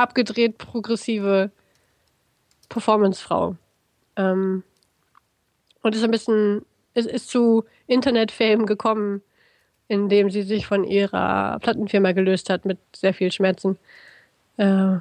abgedreht 0.00 0.58
progressive 0.58 1.50
Performance-Frau. 2.68 3.56
Ähm, 4.16 4.62
und 5.82 5.94
ist 5.94 6.04
ein 6.04 6.10
bisschen, 6.10 6.64
ist, 6.94 7.08
ist 7.08 7.28
zu 7.28 7.64
Internet-Fame 7.86 8.66
gekommen, 8.66 9.22
indem 9.88 10.30
sie 10.30 10.42
sich 10.42 10.66
von 10.66 10.84
ihrer 10.84 11.58
Plattenfirma 11.60 12.12
gelöst 12.12 12.50
hat 12.50 12.64
mit 12.64 12.78
sehr 12.94 13.14
viel 13.14 13.32
Schmerzen. 13.32 13.78
Äh, 14.56 14.98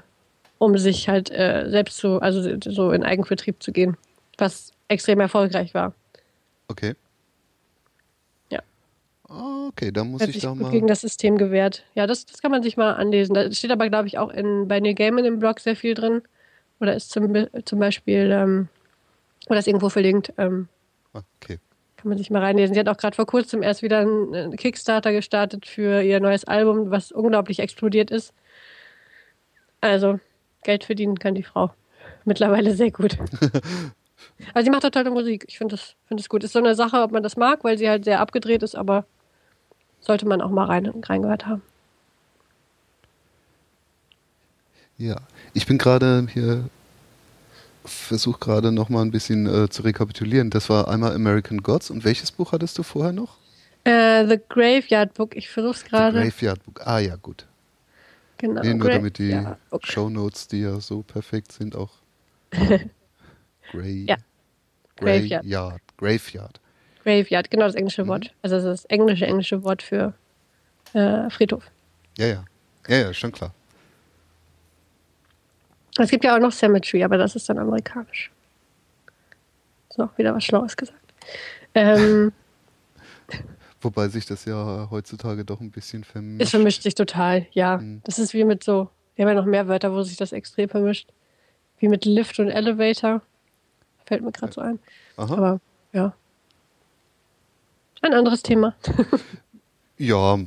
um 0.57 0.77
sich 0.77 1.07
halt 1.07 1.31
äh, 1.31 1.69
selbst 1.69 1.97
zu, 1.97 2.21
also 2.21 2.57
so 2.65 2.91
in 2.91 3.03
Eigenvertrieb 3.03 3.63
zu 3.63 3.71
gehen, 3.71 3.97
was 4.37 4.73
extrem 4.89 5.21
erfolgreich 5.21 5.73
war. 5.73 5.93
Okay. 6.67 6.95
Ah, 9.29 9.67
Okay, 9.69 9.91
dann 9.91 10.09
muss 10.11 10.21
Hat 10.23 10.29
ich 10.29 10.39
da 10.39 10.55
mal. 10.55 10.71
gegen 10.71 10.87
das 10.87 11.01
System 11.01 11.37
gewehrt. 11.37 11.83
Ja, 11.93 12.07
das, 12.07 12.25
das 12.25 12.41
kann 12.41 12.51
man 12.51 12.63
sich 12.63 12.75
mal 12.75 12.93
anlesen. 12.93 13.33
Da 13.35 13.51
steht 13.51 13.71
aber, 13.71 13.87
glaube 13.87 14.07
ich, 14.07 14.17
auch 14.17 14.29
in, 14.29 14.67
bei 14.67 14.79
Neil 14.79 14.95
Gaiman 14.95 15.23
im 15.25 15.39
Blog 15.39 15.59
sehr 15.59 15.75
viel 15.75 15.93
drin. 15.93 16.21
Oder 16.79 16.95
ist 16.95 17.11
zum, 17.11 17.47
zum 17.65 17.79
Beispiel, 17.79 18.31
ähm, 18.31 18.67
oder 19.47 19.59
ist 19.59 19.67
irgendwo 19.67 19.89
verlinkt. 19.89 20.33
Ähm, 20.37 20.67
Okay. 21.13 21.59
kann 21.97 22.09
man 22.09 22.17
sich 22.17 22.29
mal 22.31 22.41
reinlesen. 22.41 22.73
Sie 22.73 22.79
hat 22.79 22.87
auch 22.89 22.97
gerade 22.97 23.15
vor 23.15 23.25
kurzem 23.25 23.61
erst 23.61 23.81
wieder 23.83 23.99
einen 23.99 24.55
Kickstarter 24.55 25.11
gestartet 25.11 25.65
für 25.65 26.01
ihr 26.01 26.19
neues 26.19 26.45
Album, 26.45 26.91
was 26.91 27.11
unglaublich 27.11 27.59
explodiert 27.59 28.09
ist. 28.11 28.33
Also, 29.81 30.19
Geld 30.63 30.83
verdienen 30.83 31.19
kann 31.19 31.35
die 31.35 31.43
Frau 31.43 31.71
mittlerweile 32.25 32.73
sehr 32.73 32.91
gut. 32.91 33.17
aber 34.53 34.63
sie 34.63 34.69
macht 34.69 34.85
auch 34.85 34.89
tolle 34.89 35.11
Musik. 35.11 35.45
Ich 35.47 35.57
finde 35.57 35.75
das, 35.75 35.95
find 36.07 36.19
das 36.19 36.29
gut. 36.29 36.43
Ist 36.43 36.53
so 36.53 36.59
eine 36.59 36.75
Sache, 36.75 36.97
ob 37.01 37.11
man 37.11 37.23
das 37.23 37.37
mag, 37.37 37.63
weil 37.63 37.77
sie 37.77 37.89
halt 37.89 38.03
sehr 38.05 38.19
abgedreht 38.19 38.63
ist, 38.63 38.75
aber 38.75 39.05
sollte 40.01 40.27
man 40.27 40.41
auch 40.41 40.49
mal 40.49 40.65
rein, 40.65 40.85
reingehört 40.87 41.45
haben. 41.45 41.61
Ja. 44.97 45.15
Ich 45.53 45.65
bin 45.65 45.77
gerade 45.77 46.27
hier, 46.31 46.69
versuche 47.85 48.39
gerade 48.39 48.71
noch 48.71 48.89
mal 48.89 49.01
ein 49.01 49.11
bisschen 49.11 49.45
äh, 49.47 49.69
zu 49.69 49.81
rekapitulieren. 49.83 50.49
Das 50.49 50.69
war 50.69 50.87
einmal 50.87 51.13
American 51.13 51.63
Gods 51.63 51.89
und 51.89 52.03
welches 52.03 52.31
Buch 52.31 52.51
hattest 52.51 52.77
du 52.77 52.83
vorher 52.83 53.13
noch? 53.13 53.37
Äh, 53.85 54.27
The 54.27 54.39
Graveyard 54.49 55.13
Book, 55.13 55.35
ich 55.35 55.49
versuch's 55.49 55.81
The 55.81 55.87
gerade. 55.87 56.19
Graveyard 56.21 56.63
Book. 56.65 56.81
Ah 56.85 56.99
ja, 56.99 57.15
gut. 57.15 57.45
Genau. 58.37 58.61
Nee, 58.61 58.73
nur 58.73 58.87
Gra- 58.89 58.93
damit 58.93 59.17
die 59.17 59.29
ja, 59.29 59.57
okay. 59.71 59.91
Shownotes, 59.91 60.47
die 60.47 60.61
ja 60.61 60.79
so 60.79 61.01
perfekt 61.01 61.51
sind, 61.51 61.75
auch. 61.75 61.91
Grey. 63.71 64.05
Ja. 64.05 64.17
Graveyard. 64.97 65.43
Graveyard. 65.43 65.81
Graveyard. 65.97 66.59
Graveyard, 67.03 67.49
genau 67.51 67.65
das 67.65 67.75
englische 67.75 68.03
Mhm. 68.03 68.07
Wort. 68.09 68.33
Also 68.41 68.55
das 68.57 68.65
ist 68.65 68.83
das 68.83 68.85
englische, 68.85 69.25
englische 69.25 69.63
Wort 69.63 69.81
für 69.81 70.13
äh, 70.93 71.29
Friedhof. 71.29 71.63
Ja, 72.17 72.25
ja. 72.27 72.45
Ja, 72.87 72.97
ja, 72.97 73.13
schon 73.13 73.31
klar. 73.31 73.53
Es 75.97 76.09
gibt 76.09 76.23
ja 76.23 76.35
auch 76.35 76.39
noch 76.39 76.51
Cemetery, 76.51 77.03
aber 77.03 77.17
das 77.17 77.35
ist 77.35 77.49
dann 77.49 77.57
amerikanisch. 77.57 78.31
So, 79.89 80.09
wieder 80.17 80.33
was 80.33 80.43
Schlaues 80.45 80.77
gesagt. 80.77 80.97
Ähm, 81.75 82.31
Wobei 83.81 84.07
sich 84.09 84.25
das 84.25 84.45
ja 84.45 84.87
heutzutage 84.91 85.45
doch 85.45 85.59
ein 85.61 85.71
bisschen 85.71 86.03
vermischt. 86.03 86.41
es 86.41 86.49
vermischt 86.51 86.83
sich 86.83 86.95
total, 86.95 87.45
ja. 87.51 87.77
Mhm. 87.77 88.01
Das 88.03 88.19
ist 88.19 88.33
wie 88.33 88.43
mit 88.43 88.63
so, 88.63 88.89
wir 89.15 89.25
haben 89.25 89.35
ja 89.35 89.41
noch 89.41 89.47
mehr 89.49 89.67
Wörter, 89.67 89.91
wo 89.93 90.01
sich 90.03 90.17
das 90.17 90.31
extrem 90.31 90.69
vermischt. 90.69 91.09
Wie 91.79 91.87
mit 91.87 92.05
Lift 92.05 92.39
und 92.39 92.49
Elevator. 92.49 93.21
Fällt 94.05 94.21
mir 94.23 94.31
gerade 94.31 94.51
so 94.53 94.61
ein. 94.61 94.79
Aha. 95.17 95.33
Aber 95.33 95.61
ja. 95.93 96.13
Ein 98.01 98.13
anderes 98.13 98.43
Thema. 98.43 98.75
Ja, 99.97 100.39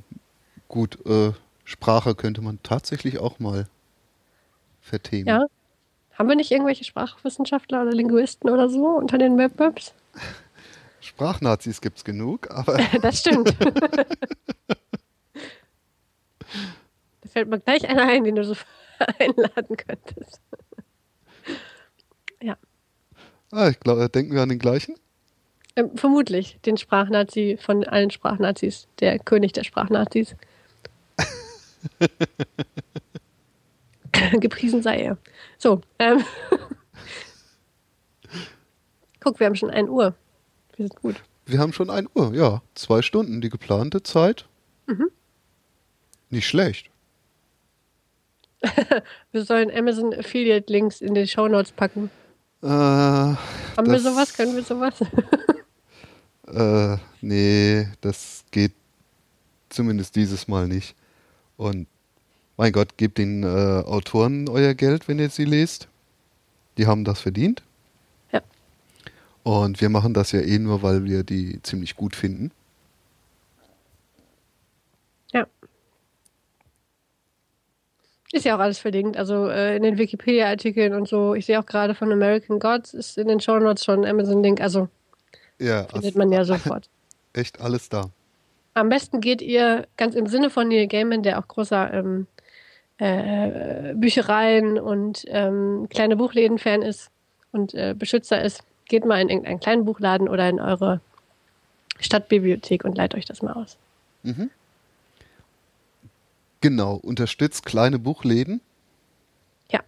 gut. 0.69 1.05
Äh, 1.05 1.33
Sprache 1.65 2.15
könnte 2.15 2.41
man 2.41 2.59
tatsächlich 2.62 3.19
auch 3.19 3.39
mal 3.39 3.66
verthemen. 4.81 5.27
Ja. 5.27 5.47
Haben 6.15 6.29
wir 6.29 6.37
nicht 6.37 6.51
irgendwelche 6.51 6.85
Sprachwissenschaftler 6.85 7.83
oder 7.83 7.93
Linguisten 7.93 8.51
oder 8.51 8.69
so 8.69 8.87
unter 8.87 9.19
den 9.19 9.37
Webwebs? 9.39 9.95
Sprachnazis 11.01 11.81
gibt 11.81 11.99
es 11.99 12.05
genug, 12.05 12.51
aber 12.51 12.79
Das 13.03 13.20
stimmt. 13.20 13.55
da 13.61 14.05
fällt 17.29 17.49
mir 17.49 17.61
gleich 17.61 17.89
einer 17.89 18.05
ein, 18.05 18.24
den 18.24 18.37
du 18.37 18.45
so 18.45 18.55
einladen 19.19 19.77
könntest. 19.77 20.41
ja, 22.41 22.57
ah, 23.51 23.69
ich 23.69 23.81
glaube, 23.81 24.09
denken 24.09 24.35
wir 24.35 24.43
an 24.43 24.49
den 24.49 24.59
gleichen. 24.59 24.95
Ähm, 25.77 25.97
vermutlich 25.97 26.59
den 26.65 26.77
Sprachnazi 26.77 27.59
von 27.61 27.85
allen 27.85 28.11
Sprachnazis, 28.11 28.89
der 29.01 29.19
König 29.19 29.53
der 29.53 29.65
Sprachnazis. 29.65 30.36
Gepriesen 34.32 34.82
sei 34.82 35.03
er. 35.03 35.19
So, 35.59 35.81
ähm. 35.99 36.24
Guck, 39.20 39.40
wir 39.40 39.47
haben 39.47 39.57
schon 39.57 39.70
1 39.70 39.89
Uhr. 39.89 40.15
Wir 40.77 40.86
sind 40.86 41.01
gut. 41.01 41.16
Wir 41.47 41.59
haben 41.59 41.73
schon 41.73 41.90
1 41.90 42.09
Uhr, 42.15 42.35
ja. 42.35 42.62
Zwei 42.74 43.03
Stunden, 43.03 43.40
die 43.40 43.49
geplante 43.49 44.03
Zeit. 44.03 44.47
Mhm. 44.86 45.11
Nicht 46.31 46.47
schlecht. 46.47 46.90
Wir 49.32 49.44
sollen 49.44 49.70
Amazon 49.70 50.15
Affiliate 50.15 50.73
Links 50.73 51.01
in 51.01 51.15
die 51.15 51.27
Show 51.27 51.49
Notes 51.49 51.73
packen. 51.73 52.11
Äh, 52.62 52.69
Haben 52.69 53.36
wir 53.77 53.99
sowas? 53.99 54.35
Können 54.35 54.55
wir 54.55 54.62
sowas? 54.62 54.94
äh, 56.53 56.99
nee, 57.20 57.89
das 58.01 58.45
geht 58.51 58.73
zumindest 59.69 60.16
dieses 60.16 60.49
Mal 60.49 60.69
nicht. 60.69 60.95
Und 61.57 61.87
mein 62.57 62.73
Gott, 62.73 62.97
gebt 62.97 63.19
den 63.19 63.43
äh, 63.43 63.47
Autoren 63.47 64.49
euer 64.49 64.74
Geld, 64.74 65.09
wenn 65.09 65.19
ihr 65.19 65.31
sie 65.31 65.45
lest. 65.45 65.89
Die 66.79 66.87
haben 66.87 67.05
das 67.05 67.20
verdient. 67.20 67.62
Ja. 68.33 68.41
Und 69.43 69.81
wir 69.81 69.89
machen 69.89 70.15
das 70.15 70.33
ja 70.33 70.41
eh 70.41 70.59
nur, 70.59 70.83
weil 70.83 71.05
wir 71.05 71.23
die 71.24 71.61
ziemlich 71.62 71.97
gut 71.97 72.15
finden. 72.15 72.51
Ja. 75.33 75.47
Ist 78.33 78.45
ja 78.45 78.57
auch 78.57 78.61
alles 78.61 78.79
verdient. 78.79 79.16
Also 79.16 79.49
äh, 79.49 79.77
in 79.77 79.83
den 79.83 79.99
Wikipedia-Artikeln 79.99 80.95
und 80.95 81.09
so. 81.09 81.35
Ich 81.35 81.47
sehe 81.47 81.59
auch 81.59 81.66
gerade 81.66 81.95
von 81.95 82.12
American 82.12 82.59
Gods 82.59 82.95
ist 82.95 83.19
in 83.19 83.29
den 83.29 83.41
Show 83.41 83.59
Notes 83.59 83.85
schon 83.85 84.05
Amazon-Link. 84.05 84.61
Also 84.61 84.89
ja, 85.59 85.85
findet 85.85 86.16
man 86.16 86.33
ja 86.33 86.45
sofort. 86.47 86.89
echt 87.33 87.61
alles 87.61 87.89
da. 87.89 88.11
Am 88.74 88.89
besten 88.89 89.20
geht 89.20 89.43
ihr 89.43 89.87
ganz 89.97 90.15
im 90.15 90.27
Sinne 90.27 90.49
von 90.49 90.69
Neil 90.69 90.87
Gaiman, 90.87 91.23
der 91.23 91.39
auch 91.39 91.47
großer 91.47 91.93
ähm, 91.93 92.27
äh, 92.99 93.95
Büchereien 93.95 94.79
und 94.79 95.24
ähm, 95.29 95.89
kleine 95.91 96.16
Buchläden-Fan 96.16 96.83
ist 96.83 97.11
und 97.53 97.74
äh, 97.74 97.95
Beschützer 97.99 98.43
ist, 98.43 98.62
geht 98.87 99.05
mal 99.05 99.20
in 99.20 99.29
irgendeinen 99.29 99.61
kleinen 99.61 99.85
Buchladen 99.85 100.29
oder 100.29 100.49
in 100.49 100.61
eure 100.61 101.01
Stadtbibliothek 102.01 102.85
und 102.85 102.97
leiht 102.97 103.15
euch 103.15 103.27
das 103.27 103.43
mal 103.43 103.53
aus. 103.53 103.77
Genau, 106.61 106.95
unterstützt 106.95 107.66
kleine 107.66 107.99
Buchläden. 107.99 108.61
Ja, 109.70 109.81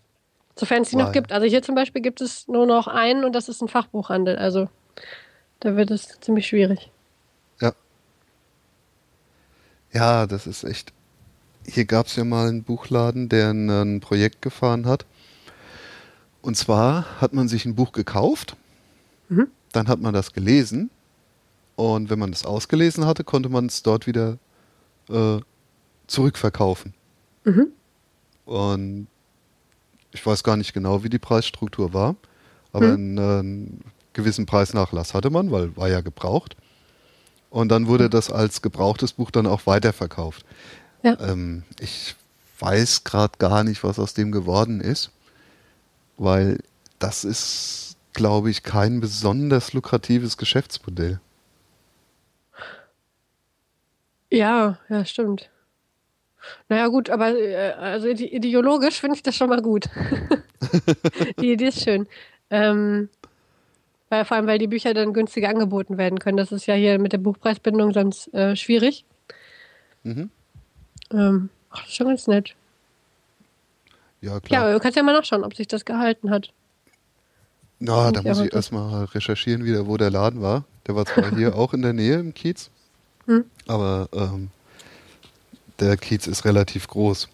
sofern 0.57 0.83
es 0.83 0.91
die 0.91 0.97
noch 0.97 1.13
gibt. 1.13 1.33
Also 1.33 1.47
hier 1.47 1.63
zum 1.63 1.75
Beispiel 1.75 2.03
gibt 2.03 2.21
es 2.21 2.49
nur 2.49 2.67
noch 2.67 2.89
einen 2.89 3.25
und 3.25 3.33
das 3.33 3.49
ist 3.49 3.63
ein 3.63 3.69
Fachbuchhandel. 3.69 4.37
Also 4.37 4.69
da 5.65 5.77
wird 5.77 5.91
es 5.91 6.21
ziemlich 6.21 6.47
schwierig. 6.47 6.91
Ja. 7.61 7.73
Ja, 9.93 10.27
das 10.27 10.47
ist 10.47 10.63
echt. 10.65 10.93
Hier 11.67 11.87
gab 11.87 12.07
es 12.07 12.17
ja 12.17 12.25
mal 12.25 12.49
einen 12.49 12.63
Buchladen, 12.63 13.29
der 13.29 13.51
ein, 13.51 13.71
ein 13.71 14.01
Projekt 14.01 14.43
gefahren 14.43 14.87
hat. 14.87 15.07
Und 16.43 16.57
zwar 16.57 17.21
hat 17.21 17.33
man 17.33 17.49
sich 17.49 17.65
ein 17.65 17.75
Buch 17.75 17.93
gekauft, 17.93 18.57
Mhm. 19.31 19.49
dann 19.73 19.89
hat 19.89 20.01
man 20.01 20.13
das 20.13 20.35
gelesen 20.35 20.91
und 21.77 22.11
wenn 22.11 22.19
man 22.19 22.31
das 22.31 22.45
ausgelesen 22.45 23.07
hatte, 23.07 23.25
konnte 23.25 23.49
man 23.49 23.65
es 23.67 23.83
dort 23.83 24.07
wieder 24.07 24.37
äh, 25.09 25.39
zurückverkaufen. 26.07 26.93
Mhm. 27.45 27.69
Und 28.45 29.07
ich 30.13 30.25
weiß 30.25 30.45
gar 30.45 30.59
nicht 30.59 30.75
genau, 30.75 31.03
wie 31.03 31.09
die 31.09 31.19
Preisstruktur 31.19 31.95
war, 31.95 32.17
aber 32.75 32.89
Mhm. 32.89 32.93
einen, 32.95 33.19
äh, 33.19 33.39
einen 33.39 33.81
gewissen 34.15 34.47
Preisnachlass 34.47 35.15
hatte 35.15 35.31
man, 35.31 35.51
weil 35.51 35.77
war 35.77 35.89
ja 35.89 36.01
gebraucht. 36.01 36.57
Und 37.51 37.69
dann 37.69 37.87
wurde 37.87 38.11
das 38.11 38.31
als 38.31 38.63
gebrauchtes 38.63 39.13
Buch 39.13 39.31
dann 39.31 39.47
auch 39.47 39.67
weiterverkauft. 39.67 40.45
Ja. 41.03 41.17
Ähm, 41.21 41.63
ich 41.79 42.17
weiß 42.59 43.05
gerade 43.05 43.39
gar 43.39 43.63
nicht, 43.63 43.85
was 43.85 43.99
aus 43.99 44.15
dem 44.15 44.33
geworden 44.33 44.81
ist, 44.81 45.11
weil 46.17 46.59
das 46.99 47.25
ist, 47.25 47.97
glaube 48.13 48.51
ich, 48.51 48.63
kein 48.63 49.01
besonders 49.01 49.73
lukratives 49.73 50.37
Geschäftsmodell. 50.37 51.21
Ja, 54.33 54.79
ja, 54.89 55.05
stimmt. 55.05 55.51
Naja, 56.69 56.89
gut, 56.89 57.11
aber 57.11 57.39
äh, 57.39 57.73
also 57.73 58.09
ide- 58.09 58.25
ideologisch 58.27 59.01
finde 59.01 59.17
ich 59.17 59.23
das 59.23 59.37
schon 59.37 59.49
mal 59.49 59.63
gut. 59.63 59.89
die 61.41 61.53
Idee 61.53 61.69
ist 61.69 61.83
schön. 61.83 62.07
Ähm, 62.51 63.09
weil, 64.15 64.25
vor 64.25 64.37
allem, 64.37 64.47
weil 64.47 64.59
die 64.59 64.67
Bücher 64.69 64.95
dann 64.95 65.13
günstiger 65.13 65.49
angeboten 65.49 65.99
werden 65.99 66.19
können. 66.19 66.37
Das 66.37 66.53
ist 66.53 66.67
ja 66.67 66.75
hier 66.75 66.99
mit 66.99 67.13
der 67.13 67.19
Buchpreisbindung 67.19 67.93
sonst 67.93 68.33
äh, 68.33 68.55
schwierig. 68.57 69.05
Mhm. 70.05 70.31
Ähm, 71.13 71.49
ach, 71.71 71.81
das 71.81 71.89
ist 71.91 71.97
schon 71.97 72.07
ganz 72.09 72.27
nett. 72.27 72.55
Ja, 74.21 74.35
Ja, 74.35 74.41
klar. 74.41 74.63
aber 74.63 74.73
du 74.75 74.81
kannst 74.81 74.97
ja 74.97 75.03
mal 75.03 75.13
nachschauen, 75.13 75.45
ob 75.45 75.55
sich 75.57 75.67
das 75.69 75.85
gehalten 75.85 76.31
hat. 76.31 76.51
Na, 77.81 78.13
da 78.13 78.21
Ja, 78.21 78.31
muss 78.31 78.41
ich 78.41 78.53
erstmal 78.55 79.05
recherchieren, 79.07 79.65
wieder, 79.65 79.87
wo 79.87 79.97
der 79.97 80.11
Laden 80.11 80.41
war. 80.41 80.65
Der 80.87 80.95
war 80.95 81.05
zwar 81.07 81.35
hier 81.35 81.55
auch 81.57 81.75
in 81.75 81.83
der 81.83 81.93
Nähe 81.93 82.19
im 82.21 82.33
Kiez, 82.35 82.71
Hm. 83.27 83.45
aber 83.67 84.09
ähm, 84.13 84.51
der 85.81 85.97
Kiez 85.97 86.27
ist 86.27 86.45
relativ 86.45 86.87
groß. 86.89 87.29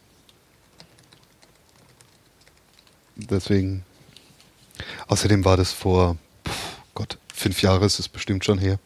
Deswegen. 3.17 3.85
Außerdem 5.09 5.45
war 5.45 5.57
das 5.57 5.73
vor, 5.73 6.17
Gott, 6.95 7.19
fünf 7.33 7.63
Jahre 7.63 7.85
ist 7.87 7.99
es 7.99 8.09
bestimmt 8.09 8.45
schon 8.45 8.59
her, 8.59 8.79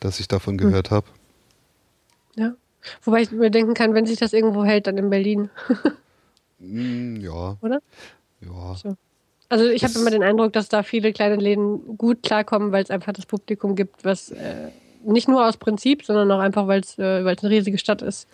dass 0.00 0.20
ich 0.20 0.28
davon 0.28 0.58
Hm. 0.58 0.68
gehört 0.68 0.90
habe. 0.90 1.06
Ja. 2.36 2.54
Wobei 3.02 3.22
ich 3.22 3.30
mir 3.30 3.50
denken 3.50 3.74
kann, 3.74 3.94
wenn 3.94 4.06
sich 4.06 4.18
das 4.18 4.32
irgendwo 4.32 4.64
hält, 4.64 4.86
dann 4.86 4.96
in 4.98 5.10
Berlin, 5.10 5.50
Hm, 6.60 7.20
ja, 7.20 7.56
oder? 7.60 7.80
ja. 8.40 8.74
So. 8.74 8.96
Also 9.48 9.66
ich 9.66 9.82
habe 9.84 9.94
immer 9.98 10.10
den 10.10 10.22
Eindruck, 10.22 10.52
dass 10.52 10.68
da 10.68 10.82
viele 10.82 11.12
kleine 11.12 11.36
Läden 11.36 11.96
gut 11.96 12.22
klarkommen, 12.22 12.70
weil 12.72 12.82
es 12.82 12.90
einfach 12.90 13.12
das 13.12 13.26
Publikum 13.26 13.76
gibt, 13.76 14.04
was 14.04 14.30
äh, 14.30 14.68
nicht 15.04 15.26
nur 15.28 15.46
aus 15.46 15.56
Prinzip, 15.56 16.04
sondern 16.04 16.30
auch 16.32 16.40
einfach, 16.40 16.66
weil 16.66 16.80
es 16.80 16.98
äh, 16.98 17.24
weil's 17.24 17.42
eine 17.42 17.50
riesige 17.54 17.78
Stadt 17.78 18.02
ist, 18.02 18.26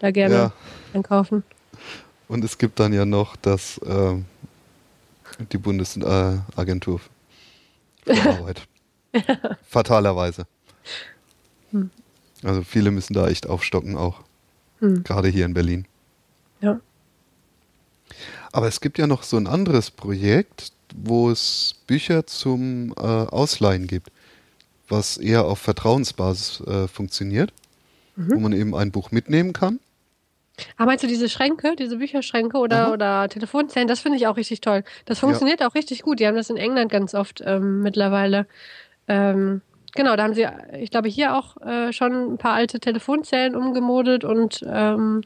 da 0.00 0.10
gerne 0.10 0.34
Ja. 0.34 0.52
einkaufen. 0.92 1.44
Und 2.28 2.44
es 2.44 2.58
gibt 2.58 2.78
dann 2.80 2.92
ja 2.92 3.04
noch 3.04 3.36
das, 3.36 3.80
ähm, 3.86 4.24
die 5.52 5.58
Bundesagentur 5.58 7.00
Arbeit. 8.24 8.66
Fatalerweise. 9.68 10.46
Hm. 11.70 11.90
Also 12.42 12.62
viele 12.62 12.90
müssen 12.90 13.14
da 13.14 13.28
echt 13.28 13.48
aufstocken 13.48 13.96
auch. 13.96 14.20
Hm. 14.80 15.04
Gerade 15.04 15.28
hier 15.28 15.44
in 15.46 15.54
Berlin. 15.54 15.86
Ja. 16.60 16.80
Aber 18.52 18.68
es 18.68 18.80
gibt 18.80 18.98
ja 18.98 19.06
noch 19.06 19.22
so 19.22 19.36
ein 19.36 19.46
anderes 19.46 19.90
Projekt, 19.90 20.72
wo 20.94 21.30
es 21.30 21.74
Bücher 21.86 22.26
zum 22.26 22.92
äh, 22.96 23.00
Ausleihen 23.02 23.86
gibt, 23.86 24.10
was 24.88 25.16
eher 25.16 25.44
auf 25.44 25.58
Vertrauensbasis 25.58 26.60
äh, 26.60 26.88
funktioniert, 26.88 27.52
Mhm. 28.16 28.30
wo 28.36 28.38
man 28.38 28.52
eben 28.52 28.76
ein 28.76 28.92
Buch 28.92 29.10
mitnehmen 29.10 29.52
kann. 29.52 29.80
Aber 30.76 30.86
meinst 30.86 31.02
du 31.02 31.08
diese 31.08 31.28
Schränke, 31.28 31.74
diese 31.76 31.96
Bücherschränke 31.96 32.58
oder, 32.58 32.86
Aha. 32.86 32.92
oder 32.92 33.28
Telefonzellen, 33.28 33.88
das 33.88 34.00
finde 34.00 34.18
ich 34.18 34.26
auch 34.26 34.36
richtig 34.36 34.60
toll. 34.60 34.84
Das 35.04 35.18
funktioniert 35.18 35.62
auch 35.62 35.74
richtig 35.74 36.02
gut. 36.02 36.20
Die 36.20 36.26
haben 36.26 36.36
das 36.36 36.50
in 36.50 36.56
England 36.56 36.92
ganz 36.92 37.14
oft 37.14 37.42
ähm, 37.44 37.82
mittlerweile. 37.82 38.46
Ähm, 39.08 39.62
genau, 39.94 40.14
da 40.16 40.22
haben 40.22 40.34
sie, 40.34 40.46
ich 40.78 40.90
glaube, 40.90 41.08
hier 41.08 41.36
auch 41.36 41.56
äh, 41.60 41.92
schon 41.92 42.34
ein 42.34 42.38
paar 42.38 42.54
alte 42.54 42.78
Telefonzellen 42.78 43.56
umgemodet 43.56 44.24
und 44.24 44.64
ähm, 44.68 45.22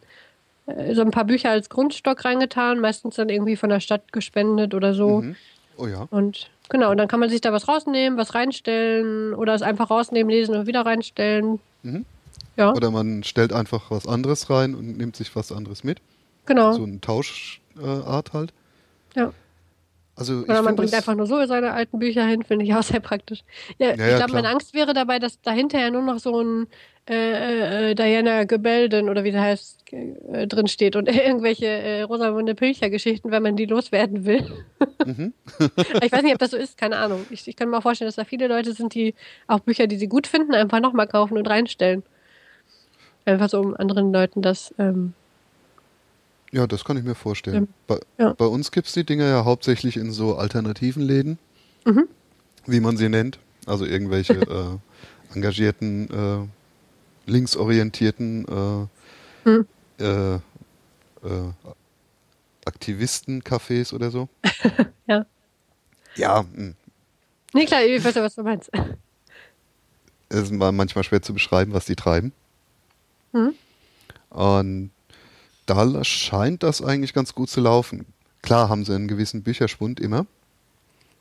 äh, 0.66 0.94
so 0.94 1.02
ein 1.02 1.10
paar 1.10 1.24
Bücher 1.24 1.50
als 1.50 1.68
Grundstock 1.68 2.24
reingetan, 2.24 2.80
meistens 2.80 3.16
dann 3.16 3.28
irgendwie 3.28 3.56
von 3.56 3.70
der 3.70 3.80
Stadt 3.80 4.12
gespendet 4.12 4.74
oder 4.74 4.94
so. 4.94 5.22
Mhm. 5.22 5.36
Oh 5.76 5.86
ja. 5.86 6.09
Und 6.10 6.50
genau, 6.68 6.90
und 6.90 6.96
dann 6.96 7.09
kann 7.09 7.20
man 7.20 7.28
sich 7.28 7.40
da 7.40 7.52
was 7.52 7.68
rausnehmen, 7.68 8.18
was 8.18 8.34
reinstellen 8.34 9.34
oder 9.34 9.55
es 9.55 9.62
einfach 9.62 9.90
rausnehmen, 9.90 10.30
lesen 10.30 10.56
und 10.56 10.66
wieder 10.66 10.84
reinstellen. 10.84 11.60
Mhm. 11.82 12.05
Ja, 12.56 12.73
Oder 12.73 12.90
man 12.90 13.23
stellt 13.24 13.52
einfach 13.52 13.90
was 13.90 14.06
anderes 14.06 14.51
rein 14.51 14.74
und 14.74 14.97
nimmt 14.98 15.16
sich 15.16 15.35
was 15.36 15.52
anderes 15.52 15.85
mit. 15.85 16.01
genau. 16.47 16.73
So 16.73 16.82
eine 16.82 17.01
Tauschart 17.01 17.60
äh, 17.78 18.32
halt. 18.32 18.52
Ja. 19.15 19.32
Also 20.16 20.40
Oder 20.43 20.62
man 20.62 20.74
bringt 20.74 20.93
einfach 20.94 21.15
nur 21.15 21.27
so 21.27 21.44
seine 21.47 21.73
alten 21.73 22.01
Bücher 22.01 22.27
hin, 22.27 22.43
finde 22.43 22.65
ich 22.65 22.74
auch 22.74 22.82
sehr 22.82 22.98
praktisch. 22.98 23.44
Ja, 23.78 23.89
Ja, 23.89 23.93
ich 23.94 24.01
ja, 24.01 24.06
glaube, 24.16 24.24
klar. 24.32 24.43
meine 24.43 24.48
Angst 24.48 24.74
wäre 24.74 24.93
dabei, 24.93 25.20
dass 25.20 25.40
dahinter 25.43 25.78
ja 25.78 25.90
nur 25.90 26.02
noch 26.02 26.19
so 26.19 26.40
ein 26.43 26.66
äh, 27.09 27.90
äh, 27.90 27.94
Diana 27.94 28.43
Gebelden 28.44 29.09
oder 29.09 29.23
wie 29.23 29.31
sie 29.31 29.39
heißt 29.40 29.85
äh, 29.93 30.47
drin 30.48 30.66
steht 30.66 30.97
und 30.97 31.09
irgendwelche 31.09 31.66
äh, 31.66 32.02
Rosamunde 32.02 32.56
Pilcher-Geschichten, 32.56 33.31
wenn 33.31 33.44
man 33.44 33.55
die 33.55 33.66
loswerden 33.66 34.24
will. 34.27 34.44
Mhm. 35.06 35.32
ich 36.02 36.10
weiß 36.12 36.23
nicht, 36.23 36.32
ob 36.35 36.39
das 36.40 36.51
so 36.51 36.56
ist, 36.56 36.77
keine 36.77 36.97
Ahnung. 36.97 37.24
Ich, 37.31 37.47
ich 37.47 37.55
kann 37.55 37.70
mir 37.70 37.78
auch 37.78 37.82
vorstellen, 37.82 38.09
dass 38.09 38.16
da 38.16 38.24
viele 38.24 38.48
Leute 38.48 38.73
sind, 38.73 38.94
die 38.94 39.15
auch 39.47 39.60
Bücher, 39.60 39.86
die 39.86 39.97
sie 39.97 40.09
gut 40.09 40.27
finden, 40.27 40.52
einfach 40.52 40.81
nochmal 40.81 41.06
kaufen 41.06 41.39
und 41.39 41.48
reinstellen. 41.48 42.02
Einfach 43.28 43.50
so, 43.50 43.60
um 43.60 43.76
anderen 43.76 44.10
Leuten 44.12 44.40
das. 44.40 44.74
Ähm, 44.78 45.12
Ja, 46.50 46.66
das 46.66 46.82
kann 46.84 46.96
ich 46.96 47.05
mir 47.05 47.14
vorstellen. 47.14 47.68
Bei, 47.86 48.00
Ja. 48.18 48.32
bei 48.32 48.46
uns 48.46 48.70
gibt 48.72 48.86
es 48.88 48.94
die 48.94 49.05
Dinger 49.05 49.26
ja 49.26 49.44
hauptsächlich 49.44 49.98
in 49.98 50.12
so 50.12 50.36
alternativen 50.36 51.02
Läden, 51.02 51.38
Mhm. 51.84 52.09
wie 52.66 52.80
man 52.80 52.96
sie 52.96 53.10
nennt. 53.10 53.38
Also 53.66 53.84
irgendwelche 53.84 54.32
äh, 55.30 55.34
engagierten, 55.36 56.09
äh, 56.10 57.30
linksorientierten 57.30 58.46
äh, 58.48 59.48
Mhm. 59.48 59.66
äh, 60.00 60.34
äh, 60.36 60.40
Aktivisten-Cafés 62.64 63.92
oder 63.94 64.10
so. 64.10 64.28
Ja. 65.06 65.24
Ja, 66.16 66.42
mh. 66.42 66.72
nee, 67.55 67.64
klar, 67.66 67.82
ich 67.82 68.02
weiß 68.05 68.14
ja, 68.14 68.22
was 68.22 68.34
du 68.34 68.42
meinst. 68.42 68.70
es 70.30 70.42
ist 70.44 70.52
ma- 70.52 70.72
manchmal 70.72 71.02
schwer 71.05 71.22
zu 71.22 71.32
beschreiben, 71.34 71.72
was 71.72 71.84
die 71.86 71.96
treiben. 71.96 72.32
Mhm. 73.32 73.55
Und 74.30 74.90
da 75.66 76.05
scheint 76.05 76.62
das 76.62 76.82
eigentlich 76.82 77.12
ganz 77.12 77.34
gut 77.34 77.50
zu 77.50 77.60
laufen. 77.60 78.06
Klar 78.42 78.68
haben 78.68 78.84
sie 78.84 78.94
einen 78.94 79.09
gewissen 79.09 79.42
Bücherschwund 79.42 80.00
immer, 80.00 80.26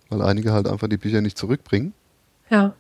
weil 0.09 0.21
einige 0.21 0.53
halt 0.53 0.67
einfach 0.67 0.87
die 0.87 0.97
Bücher 0.97 1.21
nicht 1.21 1.37
zurückbringen. 1.37 1.93
Ja. 2.49 2.73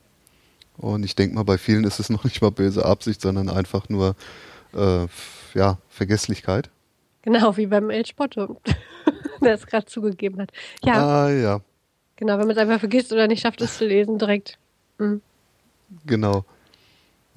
Und 0.77 1.03
ich 1.03 1.15
denke 1.15 1.35
mal, 1.35 1.43
bei 1.43 1.57
vielen 1.57 1.83
ist 1.83 1.99
es 1.99 2.09
noch 2.11 2.23
nicht 2.23 2.41
mal 2.41 2.51
böse 2.51 2.85
Absicht, 2.85 3.21
sondern 3.21 3.49
einfach 3.49 3.89
nur 3.89 4.15
äh, 4.73 5.07
ja, 5.53 5.77
Vergesslichkeit. 5.89 6.69
Genau, 7.23 7.57
wie 7.57 7.65
beim 7.67 7.89
El 7.89 8.05
Spotto, 8.05 8.61
der 9.41 9.55
es 9.55 9.65
gerade 9.65 9.85
zugegeben 9.85 10.39
hat. 10.39 10.51
Ja, 10.83 11.25
Ah 11.25 11.29
ja, 11.29 11.61
genau, 12.15 12.33
wenn 12.33 12.47
man 12.47 12.51
es 12.51 12.57
einfach 12.57 12.79
vergisst 12.79 13.11
oder 13.11 13.27
nicht 13.27 13.41
schafft, 13.41 13.61
es 13.61 13.77
zu 13.77 13.85
lesen, 13.85 14.17
direkt. 14.17 14.57
Mhm. 14.97 15.21
genau. 16.05 16.45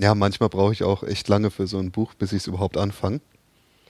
Ja, 0.00 0.14
manchmal 0.14 0.48
brauche 0.48 0.72
ich 0.72 0.82
auch 0.82 1.02
echt 1.02 1.28
lange 1.28 1.50
für 1.50 1.66
so 1.66 1.78
ein 1.78 1.90
Buch, 1.90 2.14
bis 2.14 2.32
ich 2.32 2.38
es 2.38 2.46
überhaupt 2.46 2.76
anfange. 2.76 3.20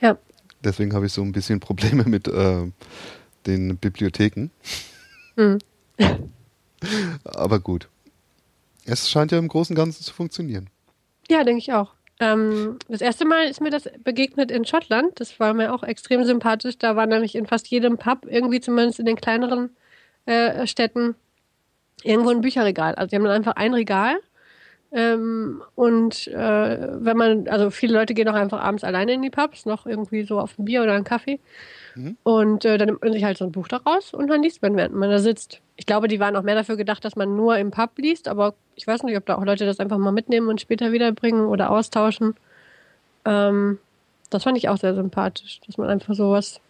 Ja, 0.01 0.19
Deswegen 0.63 0.95
habe 0.95 1.07
ich 1.07 1.13
so 1.13 1.23
ein 1.23 1.33
bisschen 1.33 1.61
Probleme 1.61 2.05
mit 2.05 2.29
äh, 2.29 2.71
den 3.47 3.77
Bibliotheken. 3.79 4.51
Mhm. 5.37 5.59
Aber 7.25 7.61
gut. 7.61 7.89
Es 8.85 9.11
scheint 9.11 9.33
ja 9.33 9.39
im 9.39 9.49
Großen 9.49 9.75
und 9.75 9.83
Ganzen 9.83 10.03
zu 10.03 10.13
funktionieren. 10.13 10.69
Ja, 11.29 11.45
denke 11.45 11.59
ich 11.59 11.73
auch. 11.73 11.95
Ähm, 12.19 12.79
das 12.89 13.01
erste 13.01 13.25
Mal 13.25 13.47
ist 13.49 13.61
mir 13.61 13.71
das 13.71 13.89
begegnet 14.05 14.51
in 14.51 14.67
Schottland. 14.67 15.19
Das 15.21 15.41
war 15.41 15.55
mir 15.55 15.73
auch 15.73 15.83
extrem 15.83 16.25
sympathisch. 16.25 16.77
Da 16.77 16.97
war 16.97 17.07
nämlich 17.07 17.35
in 17.35 17.47
fast 17.47 17.69
jedem 17.69 17.97
Pub, 17.97 18.27
irgendwie 18.29 18.61
zumindest 18.61 18.99
in 18.99 19.07
den 19.07 19.17
kleineren 19.17 19.71
äh, 20.27 20.67
Städten, 20.67 21.15
irgendwo 22.03 22.31
ein 22.31 22.43
Bücherregal. 22.43 22.95
Also 22.97 23.11
die 23.11 23.17
haben 23.17 23.25
dann 23.25 23.33
einfach 23.33 23.57
ein 23.57 23.73
Regal. 23.73 24.19
Ähm, 24.93 25.63
und 25.77 26.27
äh, 26.29 26.89
wenn 27.05 27.17
man, 27.17 27.49
also 27.49 27.71
viele 27.71 27.95
Leute 27.95 28.15
gehen 28.15 28.29
auch 28.29 28.35
einfach 28.35 28.61
abends 28.61 28.83
alleine 28.83 29.13
in 29.13 29.23
die 29.23 29.31
Pubs, 29.31 29.65
noch 29.67 29.87
irgendwie 29.87 30.25
so 30.25 30.41
auf 30.41 30.59
ein 30.59 30.65
Bier 30.65 30.83
oder 30.83 30.95
einen 30.95 31.05
Kaffee. 31.05 31.39
Mhm. 31.95 32.17
Und 32.23 32.65
äh, 32.65 32.77
dann 32.77 32.89
nimmt 32.89 33.03
man 33.03 33.13
sich 33.13 33.25
halt 33.25 33.39
so 33.39 33.45
ein 33.45 33.53
Buch 33.53 33.69
daraus 33.69 34.13
und 34.13 34.29
dann 34.29 34.43
liest 34.43 34.63
man, 34.63 34.77
während 34.77 34.95
man 34.95 35.11
da 35.11 35.19
sitzt. 35.19 35.61
Ich 35.77 35.87
glaube, 35.87 36.09
die 36.09 36.19
waren 36.19 36.35
auch 36.37 36.43
mehr 36.43 36.57
dafür 36.57 36.77
gedacht, 36.77 37.05
dass 37.05 37.17
man 37.17 37.37
nur 37.37 37.57
im 37.57 37.71
Pub 37.71 37.91
liest, 37.99 38.27
aber 38.29 38.55
ich 38.75 38.87
weiß 38.87 39.05
nicht, 39.05 39.17
ob 39.17 39.27
da 39.27 39.37
auch 39.37 39.45
Leute 39.45 39.65
das 39.65 39.81
einfach 39.81 39.99
mal 39.99 40.13
mitnehmen 40.13 40.49
und 40.49 40.61
später 40.61 40.93
wiederbringen 40.93 41.47
oder 41.47 41.71
austauschen. 41.71 42.35
Ähm, 43.25 43.79
das 44.31 44.45
fand 44.45 44.59
ich 44.59 44.69
auch 44.69 44.77
sehr 44.77 44.95
sympathisch, 44.95 45.61
dass 45.67 45.79
man 45.79 45.89
einfach 45.89 46.15
sowas. 46.15 46.61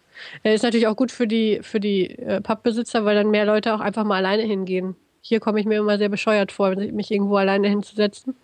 Äh, 0.43 0.53
ist 0.55 0.63
natürlich 0.63 0.87
auch 0.87 0.95
gut 0.95 1.11
für 1.11 1.27
die, 1.27 1.59
für 1.61 1.79
die 1.79 2.17
äh, 2.19 2.41
Pubbesitzer, 2.41 3.05
weil 3.05 3.15
dann 3.15 3.31
mehr 3.31 3.45
Leute 3.45 3.73
auch 3.73 3.79
einfach 3.79 4.03
mal 4.03 4.17
alleine 4.17 4.43
hingehen. 4.43 4.95
Hier 5.21 5.39
komme 5.39 5.59
ich 5.59 5.65
mir 5.65 5.79
immer 5.79 5.97
sehr 5.97 6.09
bescheuert 6.09 6.51
vor, 6.51 6.75
mich 6.75 7.11
irgendwo 7.11 7.37
alleine 7.37 7.69
hinzusetzen. 7.69 8.35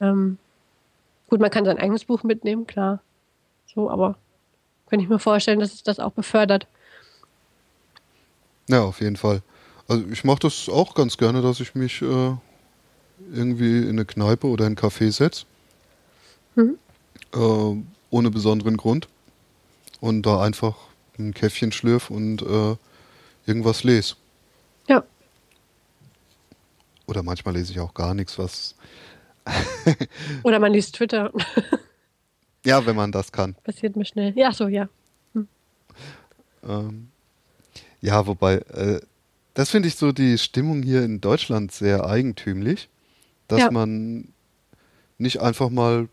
Ähm, 0.00 0.38
gut, 1.28 1.40
man 1.40 1.50
kann 1.50 1.64
sein 1.64 1.78
eigenes 1.78 2.04
Buch 2.04 2.22
mitnehmen, 2.22 2.66
klar. 2.66 3.00
So, 3.74 3.90
aber 3.90 4.16
kann 4.88 5.00
ich 5.00 5.08
mir 5.08 5.18
vorstellen, 5.18 5.60
dass 5.60 5.74
es 5.74 5.82
das 5.82 6.00
auch 6.00 6.12
befördert. 6.12 6.66
Ja, 8.68 8.82
auf 8.82 9.00
jeden 9.00 9.16
Fall. 9.16 9.42
Also 9.88 10.04
ich 10.10 10.24
mache 10.24 10.40
das 10.40 10.68
auch 10.68 10.94
ganz 10.94 11.16
gerne, 11.16 11.42
dass 11.42 11.60
ich 11.60 11.74
mich 11.74 12.02
äh, 12.02 12.34
irgendwie 13.32 13.78
in 13.82 13.90
eine 13.90 14.04
Kneipe 14.04 14.46
oder 14.46 14.66
in 14.66 14.72
ein 14.72 14.76
Café 14.76 15.10
setze. 15.12 15.44
Mhm. 16.54 16.78
Äh, 17.34 17.82
ohne 18.10 18.30
besonderen 18.30 18.76
Grund. 18.76 19.08
Und 20.00 20.22
da 20.22 20.42
einfach 20.42 20.76
ein 21.18 21.32
Käffchen 21.32 21.72
schlürf 21.72 22.10
und 22.10 22.42
äh, 22.42 22.76
irgendwas 23.46 23.84
lese. 23.84 24.16
Oder 27.06 27.22
manchmal 27.22 27.54
lese 27.54 27.72
ich 27.72 27.80
auch 27.80 27.94
gar 27.94 28.14
nichts, 28.14 28.38
was. 28.38 28.74
oder 30.42 30.58
man 30.58 30.72
liest 30.72 30.96
Twitter. 30.96 31.32
Ja, 32.64 32.84
wenn 32.84 32.96
man 32.96 33.12
das 33.12 33.30
kann. 33.30 33.54
Passiert 33.62 33.94
mir 33.94 34.04
schnell. 34.04 34.32
Ja, 34.36 34.52
so, 34.52 34.66
ja. 34.66 34.88
Hm. 35.34 35.46
Ähm, 36.64 37.08
ja, 38.00 38.26
wobei, 38.26 38.56
äh, 38.56 39.00
das 39.54 39.70
finde 39.70 39.88
ich 39.88 39.94
so 39.94 40.10
die 40.10 40.36
Stimmung 40.36 40.82
hier 40.82 41.04
in 41.04 41.20
Deutschland 41.20 41.70
sehr 41.70 42.06
eigentümlich, 42.06 42.88
dass 43.46 43.60
ja. 43.60 43.70
man 43.70 44.32
nicht 45.18 45.40
einfach 45.40 45.70
mal 45.70 46.08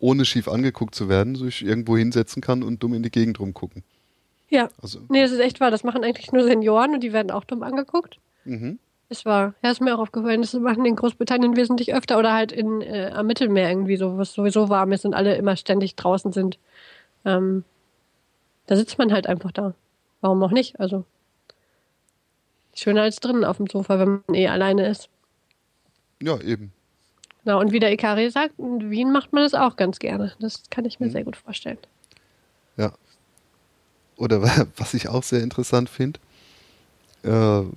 ohne 0.00 0.24
schief 0.24 0.48
angeguckt 0.48 0.96
zu 0.96 1.08
werden, 1.08 1.36
sich 1.36 1.64
irgendwo 1.64 1.96
hinsetzen 1.96 2.42
kann 2.42 2.64
und 2.64 2.82
dumm 2.82 2.92
in 2.92 3.04
die 3.04 3.10
Gegend 3.10 3.38
rumgucken. 3.38 3.84
Ja. 4.50 4.68
Also, 4.82 5.00
nee, 5.08 5.22
das 5.22 5.30
ist 5.30 5.38
echt 5.38 5.60
wahr. 5.60 5.70
Das 5.70 5.84
machen 5.84 6.02
eigentlich 6.02 6.32
nur 6.32 6.44
Senioren 6.44 6.94
und 6.94 7.00
die 7.00 7.12
werden 7.12 7.30
auch 7.30 7.44
dumm 7.44 7.62
angeguckt. 7.62 8.18
Mhm. 8.44 8.80
Es 9.12 9.26
war, 9.26 9.52
ja, 9.62 9.70
ist 9.70 9.82
mir 9.82 9.94
auch 9.94 10.00
aufgefallen, 10.00 10.40
das 10.40 10.54
machen 10.54 10.86
in 10.86 10.96
Großbritannien 10.96 11.54
wesentlich 11.54 11.94
öfter 11.94 12.18
oder 12.18 12.32
halt 12.32 12.50
in, 12.50 12.80
äh, 12.80 13.10
am 13.14 13.26
Mittelmeer 13.26 13.68
irgendwie 13.68 13.98
so, 13.98 14.16
wo 14.16 14.22
es 14.22 14.32
sowieso 14.32 14.70
warm 14.70 14.90
ist 14.92 15.04
und 15.04 15.12
alle 15.12 15.36
immer 15.36 15.54
ständig 15.56 15.96
draußen 15.96 16.32
sind. 16.32 16.58
Ähm, 17.26 17.62
da 18.66 18.76
sitzt 18.76 18.96
man 18.96 19.12
halt 19.12 19.26
einfach 19.26 19.52
da. 19.52 19.74
Warum 20.22 20.42
auch 20.42 20.50
nicht? 20.50 20.80
Also 20.80 21.04
schöner 22.74 23.02
als 23.02 23.16
drinnen 23.16 23.44
auf 23.44 23.58
dem 23.58 23.66
Sofa, 23.66 23.98
wenn 23.98 24.22
man 24.26 24.34
eh 24.34 24.48
alleine 24.48 24.88
ist. 24.88 25.10
Ja, 26.22 26.40
eben. 26.40 26.72
Na, 27.44 27.56
und 27.56 27.70
wie 27.70 27.80
der 27.80 27.92
Ikari 27.92 28.30
sagt, 28.30 28.58
in 28.58 28.90
Wien 28.90 29.12
macht 29.12 29.34
man 29.34 29.42
das 29.42 29.52
auch 29.52 29.76
ganz 29.76 29.98
gerne. 29.98 30.32
Das 30.40 30.62
kann 30.70 30.86
ich 30.86 31.00
mir 31.00 31.08
mhm. 31.08 31.10
sehr 31.10 31.24
gut 31.24 31.36
vorstellen. 31.36 31.78
Ja. 32.78 32.92
Oder 34.16 34.42
was 34.78 34.94
ich 34.94 35.08
auch 35.10 35.22
sehr 35.22 35.42
interessant 35.42 35.90
finde, 35.90 36.18
äh, 37.22 37.30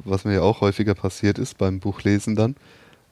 was 0.04 0.26
mir 0.26 0.36
ja 0.36 0.42
auch 0.42 0.62
häufiger 0.62 0.96
passiert 0.96 1.38
ist 1.40 1.58
beim 1.58 1.80
Buchlesen 1.80 2.36
dann, 2.36 2.56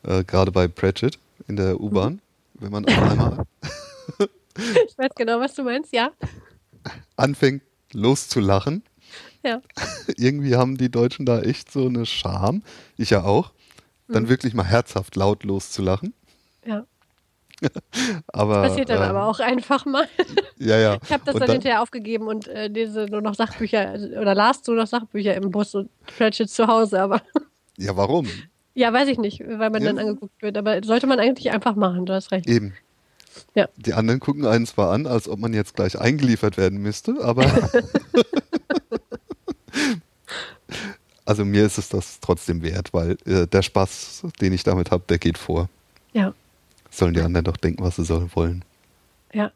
äh, 0.04 0.24
gerade 0.24 0.52
bei 0.52 0.68
Pratchett 0.68 1.20
in 1.48 1.56
der 1.56 1.80
U-Bahn, 1.80 2.14
mhm. 2.14 2.20
wenn 2.60 2.72
man 2.72 2.86
auf 2.86 2.98
einmal 2.98 3.46
ich 4.88 4.98
weiß 4.98 5.12
genau, 5.16 5.40
was 5.40 5.56
du 5.56 5.64
meinst, 5.64 5.94
ja. 5.94 6.12
anfängt 7.16 7.64
loszulachen. 7.92 8.84
Ja. 9.44 9.62
Irgendwie 10.18 10.56
haben 10.56 10.78
die 10.78 10.90
Deutschen 10.90 11.26
da 11.26 11.42
echt 11.42 11.72
so 11.72 11.88
eine 11.88 12.06
Scham, 12.06 12.64
ich 12.98 13.12
ja 13.12 13.24
auch, 13.24 13.52
dann 14.08 14.24
mhm. 14.24 14.30
wirklich 14.30 14.54
mal 14.54 14.66
herzhaft 14.66 15.16
laut 15.16 15.44
loszulachen. 15.44 16.14
Ja. 16.66 16.86
aber, 18.28 18.62
das 18.62 18.70
passiert 18.70 18.90
dann 18.90 18.98
ähm, 18.98 19.16
aber 19.16 19.26
auch 19.26 19.40
einfach 19.40 19.86
mal. 19.86 20.08
Ja, 20.60 20.78
ja. 20.78 20.98
Ich 21.04 21.12
habe 21.12 21.24
das 21.26 21.34
dann, 21.34 21.42
dann, 21.42 21.52
hinterher 21.52 21.82
aufgegeben 21.82 22.28
und 22.28 22.48
äh, 22.48 22.68
lese 22.68 23.08
nur 23.10 23.22
noch 23.22 23.36
Sachbücher 23.36 23.96
oder 24.22 24.34
las 24.34 24.66
nur 24.66 24.78
noch 24.78 24.88
Sachbücher 24.88 25.36
im 25.36 25.52
Bus 25.52 25.76
und 25.76 25.90
Pratchett 26.06 26.50
zu 26.50 26.68
Hause, 26.68 27.02
aber. 27.02 27.22
Ja, 27.76 27.98
warum? 27.98 28.28
Ja, 28.76 28.94
weiß 28.94 29.08
ich 29.08 29.18
nicht, 29.18 29.40
weil 29.42 29.72
man 29.72 29.82
ja. 29.82 29.88
dann 29.88 29.98
angeguckt 29.98 30.40
wird. 30.44 30.58
Aber 30.58 30.80
sollte 30.84 31.08
man 31.08 31.20
eigentlich 31.20 31.52
einfach 31.52 31.76
machen, 31.76 32.06
du 32.06 32.14
hast 32.14 32.32
recht. 32.32 32.48
Eben. 32.48 32.76
Ja. 33.56 33.68
Die 33.78 33.94
anderen 33.94 34.20
gucken 34.20 34.46
einen 34.46 34.68
zwar 34.68 34.92
an, 34.92 35.08
als 35.08 35.28
ob 35.28 35.40
man 35.40 35.54
jetzt 35.54 35.76
gleich 35.76 36.00
eingeliefert 36.00 36.56
werden 36.56 36.80
müsste, 36.80 37.16
aber. 37.24 37.52
also 41.26 41.46
mir 41.46 41.66
ist 41.66 41.80
es 41.80 41.90
das 41.90 42.20
trotzdem 42.20 42.62
wert, 42.62 42.94
weil 42.94 43.18
äh, 43.26 43.48
der 43.48 43.64
Spaß, 43.64 44.24
den 44.40 44.54
ich 44.54 44.64
damit 44.64 44.92
habe, 44.92 45.04
der 45.10 45.18
geht 45.18 45.40
vor. 45.40 45.68
Ja. 46.14 46.34
Sollen 46.94 47.16
die 47.16 47.22
anderen 47.22 47.46
doch 47.46 47.58
denken, 47.58 47.84
was 47.84 47.96
sie 47.96 48.06
sollen 48.06 48.30
wollen. 48.36 48.64
Ja. 49.34 49.52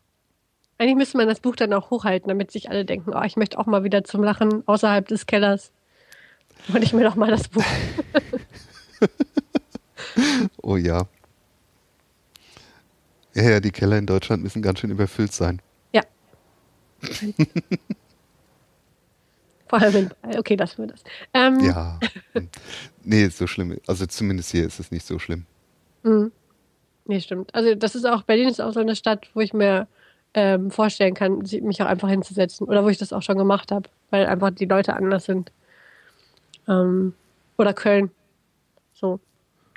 Eigentlich 0.79 0.95
müsste 0.95 1.17
man 1.17 1.27
das 1.27 1.39
Buch 1.39 1.55
dann 1.55 1.71
auch 1.71 1.91
hochhalten, 1.91 2.29
damit 2.29 2.49
sich 2.49 2.71
alle 2.71 2.83
denken, 2.83 3.13
oh, 3.13 3.21
ich 3.21 3.37
möchte 3.37 3.59
auch 3.59 3.67
mal 3.67 3.83
wieder 3.83 4.03
zum 4.03 4.23
Lachen 4.23 4.67
außerhalb 4.67 5.07
des 5.07 5.27
Kellers. 5.27 5.71
Und 6.69 6.81
ich 6.81 6.93
mir 6.93 7.03
doch 7.03 7.13
mal 7.15 7.29
das 7.29 7.47
Buch. 7.47 7.63
oh 10.63 10.77
ja. 10.77 11.07
Ja, 13.35 13.43
ja, 13.43 13.59
die 13.59 13.71
Keller 13.71 13.99
in 13.99 14.07
Deutschland 14.07 14.41
müssen 14.41 14.63
ganz 14.63 14.79
schön 14.79 14.89
überfüllt 14.89 15.31
sein. 15.31 15.61
Ja. 15.93 16.01
Vor 19.69 19.79
allem, 19.79 20.09
in, 20.23 20.39
okay, 20.39 20.55
lassen 20.55 20.79
wir 20.79 20.87
das. 20.87 21.03
Ähm. 21.35 21.59
Ja. 21.59 21.99
Nee, 23.03 23.27
so 23.27 23.45
schlimm. 23.45 23.77
Also 23.85 24.07
zumindest 24.07 24.49
hier 24.49 24.65
ist 24.65 24.79
es 24.79 24.89
nicht 24.89 25.05
so 25.05 25.19
schlimm. 25.19 25.45
Mhm. 26.01 26.31
Nee, 27.07 27.21
stimmt. 27.21 27.55
Also 27.55 27.73
das 27.73 27.95
ist 27.95 28.05
auch, 28.05 28.23
Berlin 28.23 28.49
ist 28.49 28.61
auch 28.61 28.73
so 28.73 28.81
eine 28.81 28.95
Stadt, 28.95 29.27
wo 29.33 29.39
ich 29.39 29.53
mir 29.53 29.87
ähm, 30.33 30.69
vorstellen 30.71 31.13
kann, 31.13 31.39
mich 31.39 31.81
auch 31.81 31.87
einfach 31.87 32.09
hinzusetzen. 32.09 32.67
Oder 32.67 32.83
wo 32.83 32.89
ich 32.89 32.97
das 32.97 33.13
auch 33.13 33.21
schon 33.21 33.37
gemacht 33.37 33.71
habe, 33.71 33.89
weil 34.11 34.25
einfach 34.25 34.51
die 34.51 34.65
Leute 34.65 34.93
anders 34.93 35.25
sind. 35.25 35.51
Ähm, 36.67 37.13
oder 37.57 37.73
Köln. 37.73 38.11
So. 38.93 39.19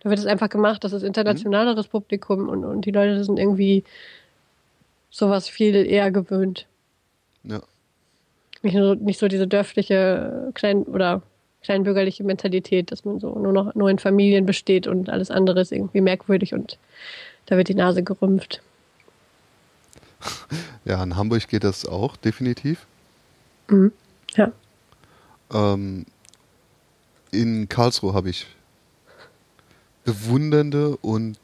Da 0.02 0.10
wird 0.10 0.18
es 0.18 0.26
einfach 0.26 0.48
gemacht, 0.48 0.82
das 0.82 0.92
ist 0.92 1.02
internationaleres 1.02 1.86
mhm. 1.86 1.90
Publikum 1.90 2.48
und, 2.48 2.64
und 2.64 2.84
die 2.84 2.90
Leute 2.90 3.22
sind 3.22 3.38
irgendwie 3.38 3.84
sowas 5.10 5.48
viel 5.48 5.74
eher 5.74 6.10
gewöhnt. 6.10 6.66
Ja. 7.44 7.62
Nicht, 8.62 8.74
so, 8.76 8.94
nicht 8.94 9.18
so 9.18 9.28
diese 9.28 9.46
dörfliche 9.46 10.50
klein 10.54 10.82
oder 10.84 11.22
kleinbürgerliche 11.62 12.24
Mentalität, 12.24 12.90
dass 12.90 13.04
man 13.04 13.20
so 13.20 13.38
nur 13.38 13.52
noch 13.52 13.74
nur 13.74 13.90
in 13.90 13.98
Familien 13.98 14.46
besteht 14.46 14.86
und 14.86 15.10
alles 15.10 15.30
andere 15.30 15.60
ist 15.60 15.72
irgendwie 15.72 16.00
merkwürdig 16.00 16.54
und 16.54 16.78
da 17.46 17.56
wird 17.56 17.68
die 17.68 17.74
Nase 17.74 18.02
gerümpft. 18.02 18.62
Ja, 20.86 21.02
in 21.02 21.14
Hamburg 21.14 21.46
geht 21.46 21.62
das 21.62 21.84
auch 21.84 22.16
definitiv. 22.16 22.86
Mhm. 23.68 23.92
Ja. 24.34 24.50
Ähm, 25.52 26.06
in 27.30 27.68
Karlsruhe 27.68 28.14
habe 28.14 28.30
ich 28.30 28.46
bewundernde 30.04 30.96
und 30.96 31.38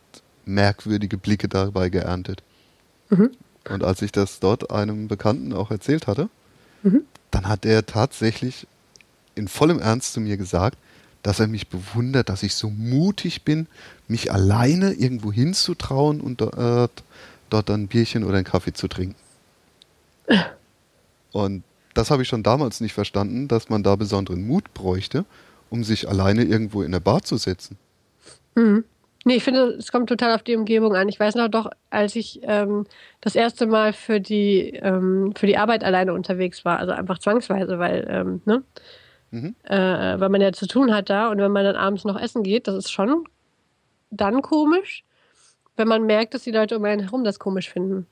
merkwürdige 0.46 1.18
Blicke 1.18 1.48
dabei 1.48 1.90
geerntet. 1.90 2.42
Mhm. 3.10 3.30
Und 3.68 3.84
als 3.84 4.02
ich 4.02 4.12
das 4.12 4.40
dort 4.40 4.70
einem 4.70 5.06
Bekannten 5.08 5.52
auch 5.52 5.70
erzählt 5.70 6.06
hatte, 6.06 6.28
mhm. 6.82 7.02
dann 7.30 7.48
hat 7.48 7.66
er 7.66 7.84
tatsächlich 7.84 8.66
in 9.36 9.46
vollem 9.46 9.78
Ernst 9.78 10.12
zu 10.12 10.20
mir 10.20 10.36
gesagt, 10.36 10.76
dass 11.22 11.40
er 11.40 11.46
mich 11.46 11.68
bewundert, 11.68 12.28
dass 12.28 12.42
ich 12.42 12.54
so 12.54 12.70
mutig 12.70 13.42
bin, 13.42 13.66
mich 14.08 14.32
alleine 14.32 14.92
irgendwo 14.92 15.32
hinzutrauen 15.32 16.20
und 16.20 16.40
äh, 16.40 16.88
dort 17.50 17.70
ein 17.70 17.88
Bierchen 17.88 18.24
oder 18.24 18.36
einen 18.36 18.44
Kaffee 18.44 18.72
zu 18.72 18.88
trinken. 18.88 19.16
Und 21.32 21.64
das 21.94 22.10
habe 22.10 22.22
ich 22.22 22.28
schon 22.28 22.42
damals 22.42 22.80
nicht 22.80 22.94
verstanden, 22.94 23.48
dass 23.48 23.68
man 23.68 23.82
da 23.82 23.96
besonderen 23.96 24.46
Mut 24.46 24.72
bräuchte, 24.72 25.24
um 25.68 25.84
sich 25.84 26.08
alleine 26.08 26.44
irgendwo 26.44 26.82
in 26.82 26.92
der 26.92 27.00
Bar 27.00 27.22
zu 27.22 27.36
setzen. 27.36 27.76
Mhm. 28.54 28.84
Nee, 29.24 29.34
ich 29.34 29.44
finde, 29.44 29.70
es 29.70 29.90
kommt 29.90 30.08
total 30.08 30.34
auf 30.34 30.44
die 30.44 30.54
Umgebung 30.54 30.94
an. 30.94 31.08
Ich 31.08 31.18
weiß 31.18 31.34
noch 31.34 31.48
doch, 31.48 31.68
als 31.90 32.14
ich 32.14 32.40
ähm, 32.44 32.86
das 33.20 33.34
erste 33.34 33.66
Mal 33.66 33.92
für 33.92 34.20
die, 34.20 34.70
ähm, 34.80 35.32
für 35.36 35.48
die 35.48 35.58
Arbeit 35.58 35.82
alleine 35.82 36.12
unterwegs 36.12 36.64
war, 36.64 36.78
also 36.78 36.92
einfach 36.92 37.18
zwangsweise, 37.18 37.80
weil, 37.80 38.06
ähm, 38.08 38.40
ne? 38.44 38.62
Mhm. 39.36 39.54
Äh, 39.64 40.18
weil 40.18 40.30
man 40.30 40.40
ja 40.40 40.52
zu 40.52 40.66
tun 40.66 40.94
hat 40.94 41.10
da 41.10 41.30
und 41.30 41.38
wenn 41.38 41.52
man 41.52 41.64
dann 41.64 41.76
abends 41.76 42.04
noch 42.04 42.18
essen 42.18 42.42
geht, 42.42 42.68
das 42.68 42.74
ist 42.74 42.90
schon 42.90 43.24
dann 44.10 44.40
komisch, 44.40 45.04
wenn 45.76 45.88
man 45.88 46.06
merkt, 46.06 46.32
dass 46.32 46.44
die 46.44 46.52
Leute 46.52 46.78
um 46.78 46.84
einen 46.84 47.02
herum 47.02 47.22
das 47.22 47.38
komisch 47.38 47.68
finden. 47.68 48.06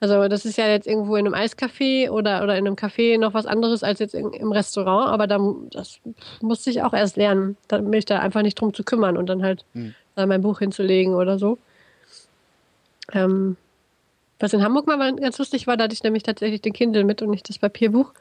Also 0.00 0.26
das 0.26 0.44
ist 0.44 0.58
ja 0.58 0.66
jetzt 0.66 0.88
irgendwo 0.88 1.14
in 1.14 1.26
einem 1.26 1.34
Eiscafé 1.34 2.10
oder, 2.10 2.42
oder 2.42 2.56
in 2.56 2.66
einem 2.66 2.74
Café 2.74 3.18
noch 3.18 3.34
was 3.34 3.46
anderes 3.46 3.84
als 3.84 4.00
jetzt 4.00 4.14
in, 4.14 4.32
im 4.32 4.50
Restaurant, 4.50 5.10
aber 5.10 5.28
da, 5.28 5.38
das 5.70 6.00
musste 6.40 6.70
ich 6.70 6.82
auch 6.82 6.92
erst 6.92 7.16
lernen, 7.16 7.56
mich 7.82 8.04
da 8.04 8.18
einfach 8.18 8.42
nicht 8.42 8.60
drum 8.60 8.74
zu 8.74 8.82
kümmern 8.82 9.16
und 9.16 9.26
dann 9.26 9.42
halt 9.42 9.64
mhm. 9.74 9.94
mein 10.16 10.42
Buch 10.42 10.58
hinzulegen 10.58 11.14
oder 11.14 11.38
so. 11.38 11.58
Ähm, 13.12 13.56
was 14.40 14.52
in 14.52 14.62
Hamburg 14.62 14.88
mal 14.88 15.14
ganz 15.16 15.38
lustig 15.38 15.68
war, 15.68 15.76
da 15.76 15.84
hatte 15.84 15.94
ich 15.94 16.02
nämlich 16.02 16.24
tatsächlich 16.24 16.62
den 16.62 16.72
Kindle 16.72 17.04
mit 17.04 17.22
und 17.22 17.30
nicht 17.30 17.48
das 17.48 17.58
Papierbuch, 17.58 18.12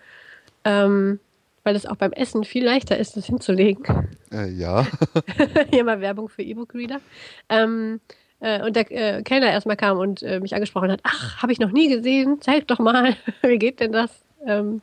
ähm, 0.64 1.20
weil 1.68 1.76
es 1.76 1.86
auch 1.86 1.98
beim 1.98 2.14
Essen 2.14 2.46
viel 2.46 2.64
leichter 2.64 2.98
ist, 2.98 3.18
das 3.18 3.26
hinzulegen. 3.26 4.08
Äh, 4.32 4.50
ja. 4.52 4.88
Hier 5.70 5.84
mal 5.84 6.00
Werbung 6.00 6.30
für 6.30 6.42
E-Book-Reader. 6.42 7.02
Ähm, 7.50 8.00
äh, 8.40 8.64
und 8.64 8.78
der 8.78 8.90
äh, 8.90 9.22
Kellner 9.22 9.52
erstmal 9.52 9.76
kam 9.76 9.98
und 9.98 10.24
äh, 10.24 10.40
mich 10.40 10.56
angesprochen 10.56 10.90
hat, 10.90 11.02
ach, 11.04 11.42
habe 11.42 11.52
ich 11.52 11.60
noch 11.60 11.74
nie 11.74 11.90
gesehen, 11.90 12.38
zeig 12.40 12.70
doch 12.70 12.80
mal, 12.80 13.18
wie 13.42 13.58
geht 13.58 13.82
denn 13.82 13.92
das? 13.92 14.12
Ähm, 14.46 14.80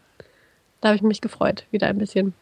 da 0.82 0.88
habe 0.88 0.96
ich 0.96 1.02
mich 1.02 1.22
gefreut, 1.22 1.64
wieder 1.70 1.86
ein 1.86 1.96
bisschen 1.96 2.34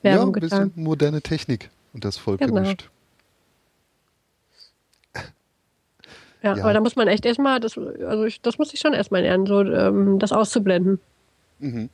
Werbung 0.00 0.20
ja, 0.20 0.24
ein 0.24 0.32
getan. 0.32 0.68
bisschen 0.70 0.82
moderne 0.82 1.20
Technik 1.20 1.68
und 1.92 2.06
das 2.06 2.16
Volk 2.16 2.40
genau. 2.40 2.54
gemischt. 2.54 2.88
Ja, 6.42 6.56
ja, 6.56 6.64
aber 6.64 6.72
da 6.72 6.80
muss 6.80 6.96
man 6.96 7.06
echt 7.06 7.26
erstmal, 7.26 7.60
das, 7.60 7.76
also 7.76 8.24
ich, 8.24 8.40
das 8.40 8.56
muss 8.56 8.72
ich 8.72 8.80
schon 8.80 8.94
erstmal 8.94 9.20
lernen, 9.20 9.44
so 9.44 9.60
ähm, 9.60 10.18
das 10.18 10.32
auszublenden. 10.32 11.00
Mhm. 11.58 11.90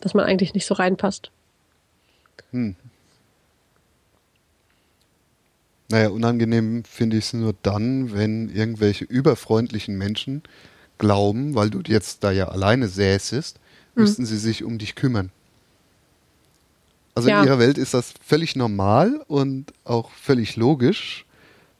Dass 0.00 0.14
man 0.14 0.24
eigentlich 0.24 0.54
nicht 0.54 0.66
so 0.66 0.74
reinpasst. 0.74 1.30
Hm. 2.52 2.76
Naja, 5.88 6.08
unangenehm 6.08 6.84
finde 6.84 7.16
ich 7.16 7.26
es 7.26 7.32
nur 7.32 7.54
dann, 7.62 8.12
wenn 8.12 8.48
irgendwelche 8.48 9.04
überfreundlichen 9.04 9.96
Menschen 9.96 10.42
glauben, 10.98 11.54
weil 11.54 11.70
du 11.70 11.80
jetzt 11.86 12.24
da 12.24 12.32
ja 12.32 12.48
alleine 12.48 12.88
säßest, 12.88 13.58
mhm. 13.94 14.02
müssten 14.02 14.26
sie 14.26 14.38
sich 14.38 14.64
um 14.64 14.78
dich 14.78 14.94
kümmern. 14.94 15.30
Also 17.14 17.28
ja. 17.28 17.40
in 17.40 17.46
ihrer 17.46 17.58
Welt 17.58 17.78
ist 17.78 17.94
das 17.94 18.14
völlig 18.24 18.56
normal 18.56 19.24
und 19.26 19.72
auch 19.84 20.10
völlig 20.10 20.56
logisch, 20.56 21.24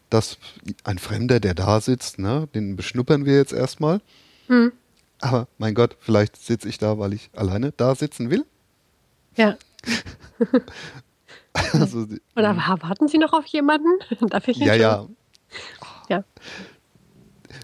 dass 0.08 0.38
ein 0.84 0.98
Fremder, 0.98 1.40
der 1.40 1.54
da 1.54 1.80
sitzt, 1.80 2.18
ne, 2.18 2.48
den 2.54 2.76
beschnuppern 2.76 3.26
wir 3.26 3.36
jetzt 3.36 3.52
erstmal. 3.52 4.00
Mhm. 4.48 4.72
Aber 5.20 5.48
mein 5.58 5.74
Gott, 5.74 5.96
vielleicht 6.00 6.36
sitze 6.36 6.68
ich 6.68 6.78
da, 6.78 6.98
weil 6.98 7.12
ich 7.12 7.30
alleine 7.34 7.72
da 7.72 7.94
sitzen 7.94 8.30
will. 8.30 8.44
Ja. 9.36 9.56
Also, 11.72 12.06
Oder 12.36 12.50
hm. 12.50 12.82
warten 12.82 13.08
Sie 13.08 13.16
noch 13.16 13.32
auf 13.32 13.46
jemanden? 13.46 13.88
Darf 14.28 14.46
ich 14.48 14.58
Ja, 14.58 14.74
ja. 14.74 15.06
Ja. 16.08 16.22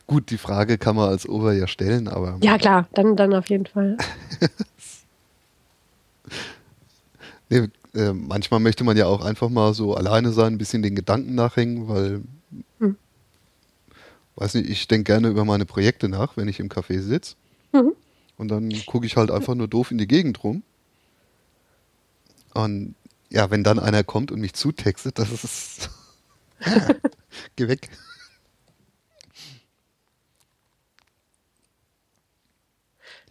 Gut, 0.06 0.30
die 0.30 0.38
Frage 0.38 0.78
kann 0.78 0.96
man 0.96 1.08
als 1.08 1.28
Ober 1.28 1.52
ja 1.52 1.66
stellen, 1.66 2.08
aber. 2.08 2.38
Ja, 2.42 2.56
klar, 2.58 2.88
dann, 2.94 3.16
dann 3.16 3.34
auf 3.34 3.48
jeden 3.50 3.66
Fall. 3.66 3.96
nee, 7.50 7.68
äh, 7.94 8.12
manchmal 8.12 8.60
möchte 8.60 8.84
man 8.84 8.96
ja 8.96 9.06
auch 9.06 9.24
einfach 9.24 9.48
mal 9.48 9.74
so 9.74 9.94
alleine 9.94 10.32
sein, 10.32 10.54
ein 10.54 10.58
bisschen 10.58 10.82
den 10.82 10.94
Gedanken 10.94 11.34
nachhängen, 11.34 11.88
weil. 11.88 12.22
Hm. 12.78 12.96
Weiß 14.36 14.54
nicht, 14.54 14.70
ich 14.70 14.88
denke 14.88 15.12
gerne 15.12 15.28
über 15.28 15.44
meine 15.44 15.66
Projekte 15.66 16.08
nach, 16.08 16.36
wenn 16.36 16.48
ich 16.48 16.58
im 16.58 16.68
Café 16.68 17.00
sitze. 17.00 17.36
Mhm. 17.72 17.94
Und 18.36 18.48
dann 18.48 18.72
gucke 18.86 19.06
ich 19.06 19.16
halt 19.16 19.30
einfach 19.30 19.54
nur 19.54 19.68
doof 19.68 19.90
in 19.90 19.98
die 19.98 20.08
Gegend 20.08 20.42
rum. 20.42 20.62
Und 22.54 22.94
ja, 23.30 23.50
wenn 23.50 23.64
dann 23.64 23.78
einer 23.78 24.04
kommt 24.04 24.30
und 24.30 24.40
mich 24.40 24.54
zutextet, 24.54 25.18
das 25.18 25.30
ist. 25.32 25.90
Geh 27.56 27.68
weg. 27.68 27.88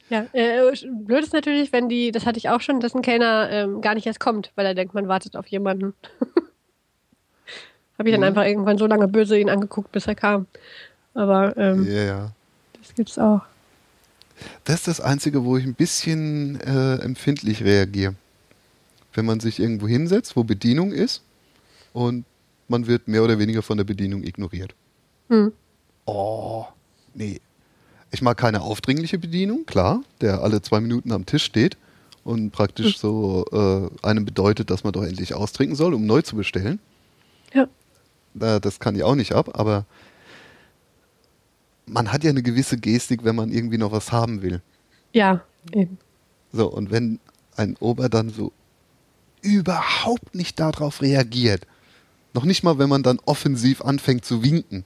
Ja, 0.10 0.26
äh, 0.34 0.74
blöd 1.06 1.24
ist 1.24 1.32
natürlich, 1.32 1.72
wenn 1.72 1.88
die, 1.88 2.12
das 2.12 2.26
hatte 2.26 2.38
ich 2.38 2.50
auch 2.50 2.60
schon, 2.60 2.82
dass 2.82 2.94
ein 2.94 3.02
Kellner 3.02 3.50
ähm, 3.50 3.80
gar 3.80 3.96
nicht 3.96 4.06
erst 4.06 4.20
kommt, 4.20 4.52
weil 4.56 4.66
er 4.66 4.76
denkt, 4.76 4.94
man 4.94 5.08
wartet 5.08 5.38
auf 5.38 5.48
jemanden. 5.48 5.94
Habe 7.98 8.10
ich 8.10 8.12
dann 8.12 8.20
mhm. 8.20 8.28
einfach 8.28 8.44
irgendwann 8.44 8.78
so 8.78 8.88
lange 8.88 9.08
böse 9.08 9.40
ihn 9.40 9.50
angeguckt, 9.50 9.92
bis 9.94 10.08
er 10.08 10.16
kam. 10.16 10.48
Aber 11.14 11.56
ähm, 11.56 11.86
yeah. 11.86 12.34
das 12.82 12.94
gibt's 12.94 13.18
auch. 13.18 13.42
Das 14.64 14.76
ist 14.76 14.88
das 14.88 15.02
Einzige, 15.02 15.44
wo 15.44 15.58
ich 15.58 15.66
ein 15.66 15.76
bisschen 15.76 16.60
äh, 16.62 16.96
empfindlich 16.96 17.64
reagiere 17.64 18.16
wenn 19.14 19.26
man 19.26 19.40
sich 19.40 19.60
irgendwo 19.60 19.88
hinsetzt, 19.88 20.36
wo 20.36 20.44
Bedienung 20.44 20.92
ist 20.92 21.22
und 21.94 22.26
man 22.68 22.88
wird 22.88 23.08
mehr 23.08 23.24
oder 23.24 23.40
weniger 23.40 23.62
von 23.62 23.78
der 23.78 23.84
Bedienung 23.84 24.24
ignoriert. 24.24 24.74
Hm. 25.30 25.52
Oh, 26.06 26.66
nee. 27.14 27.42
Ich 28.12 28.22
mag 28.22 28.38
keine 28.38 28.62
aufdringliche 28.62 29.18
Bedienung, 29.18 29.66
klar, 29.66 30.04
der 30.20 30.42
alle 30.42 30.62
zwei 30.62 30.80
Minuten 30.82 31.12
am 31.12 31.26
Tisch 31.26 31.44
steht 31.44 31.78
und 32.24 32.52
praktisch 32.52 32.94
hm. 32.94 33.00
so 33.00 33.46
äh, 33.52 34.06
einem 34.06 34.26
bedeutet, 34.26 34.70
dass 34.70 34.84
man 34.84 34.94
doch 34.94 35.04
endlich 35.04 35.34
austrinken 35.34 35.76
soll, 35.76 35.94
um 35.94 36.06
neu 36.06 36.22
zu 36.22 36.36
bestellen. 36.36 36.80
Ja. 37.54 37.68
das 38.34 38.80
kann 38.80 38.96
ich 38.96 39.04
auch 39.04 39.16
nicht 39.16 39.34
ab, 39.34 39.60
aber 39.60 39.86
man 41.92 42.12
hat 42.12 42.24
ja 42.24 42.30
eine 42.30 42.42
gewisse 42.42 42.78
Gestik, 42.78 43.24
wenn 43.24 43.36
man 43.36 43.52
irgendwie 43.52 43.78
noch 43.78 43.92
was 43.92 44.12
haben 44.12 44.42
will. 44.42 44.62
Ja, 45.14 45.44
eben. 45.74 45.98
So, 46.52 46.68
und 46.68 46.90
wenn 46.90 47.20
ein 47.58 47.76
Ober 47.80 48.10
dann 48.10 48.30
so 48.30 48.52
überhaupt 49.42 50.36
nicht 50.36 50.60
darauf 50.60 51.02
reagiert. 51.02 51.68
Noch 52.34 52.46
nicht 52.46 52.64
mal, 52.64 52.78
wenn 52.78 52.90
man 52.90 53.04
dann 53.04 53.20
offensiv 53.26 53.82
anfängt 53.82 54.24
zu 54.24 54.44
winken. 54.44 54.86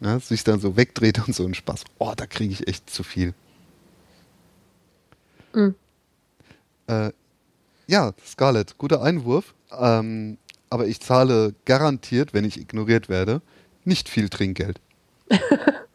Ja, 0.00 0.18
sich 0.18 0.44
dann 0.44 0.60
so 0.60 0.76
wegdreht 0.76 1.26
und 1.26 1.34
so 1.34 1.44
ein 1.44 1.54
Spaß. 1.54 1.84
Oh, 1.98 2.12
da 2.16 2.26
kriege 2.26 2.52
ich 2.52 2.66
echt 2.66 2.90
zu 2.90 3.02
viel. 3.02 3.34
Mhm. 5.54 5.74
Äh, 6.86 7.12
ja, 7.86 8.12
Scarlett, 8.26 8.78
guter 8.78 9.02
Einwurf. 9.02 9.54
Ähm, 9.78 10.38
aber 10.70 10.86
ich 10.86 11.00
zahle 11.00 11.54
garantiert, 11.66 12.32
wenn 12.32 12.44
ich 12.44 12.58
ignoriert 12.58 13.08
werde, 13.08 13.42
nicht 13.84 14.08
viel 14.08 14.28
Trinkgeld. 14.28 14.80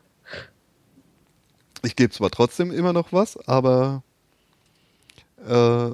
ich 1.86 1.96
gebe 1.96 2.12
zwar 2.14 2.32
trotzdem 2.32 2.72
immer 2.72 2.94
noch 2.94 3.14
was, 3.14 3.38
aber 3.48 4.04
äh, 5.48 5.92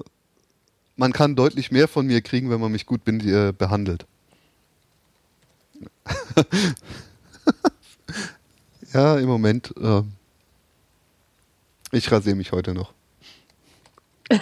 man 0.95 1.13
kann 1.13 1.35
deutlich 1.35 1.72
mehr 1.72 1.88
von 1.88 2.05
mir 2.05 2.22
kriegen, 2.22 2.49
wenn 2.49 2.59
man 2.59 2.72
mich 2.72 2.85
gut 2.85 3.07
äh, 3.07 3.51
behandelt. 3.51 4.05
ja, 8.93 9.18
im 9.18 9.27
Moment. 9.27 9.73
Äh, 9.77 10.03
ich 11.91 12.11
rasiere 12.11 12.35
mich 12.35 12.51
heute 12.51 12.73
noch. 12.73 12.93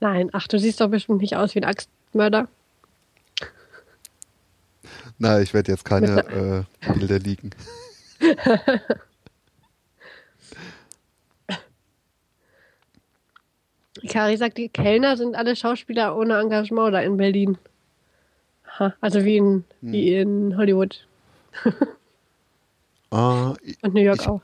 Nein, 0.00 0.30
ach, 0.32 0.46
du 0.48 0.58
siehst 0.58 0.80
doch 0.80 0.88
bestimmt 0.88 1.20
nicht 1.20 1.36
aus 1.36 1.54
wie 1.54 1.60
ein 1.60 1.64
Axtmörder. 1.64 2.48
Na, 5.18 5.40
ich 5.40 5.52
werde 5.52 5.72
jetzt 5.72 5.84
keine 5.84 6.64
äh, 6.80 6.92
Bilder 6.94 7.18
liegen. 7.18 7.50
Kari 14.08 14.36
sagt, 14.36 14.58
die 14.58 14.68
Kellner 14.68 15.16
sind 15.16 15.34
alle 15.34 15.56
Schauspieler 15.56 16.16
ohne 16.16 16.38
Engagement 16.38 16.94
da 16.94 17.00
in 17.00 17.16
Berlin. 17.16 17.58
Ha, 18.78 18.94
also 19.00 19.24
wie 19.24 19.38
in, 19.38 19.64
hm. 19.80 19.92
wie 19.92 20.14
in 20.14 20.56
Hollywood. 20.56 21.04
uh, 23.12 23.54
Und 23.82 23.94
New 23.94 24.02
York 24.02 24.20
ich 24.20 24.28
auch. 24.28 24.42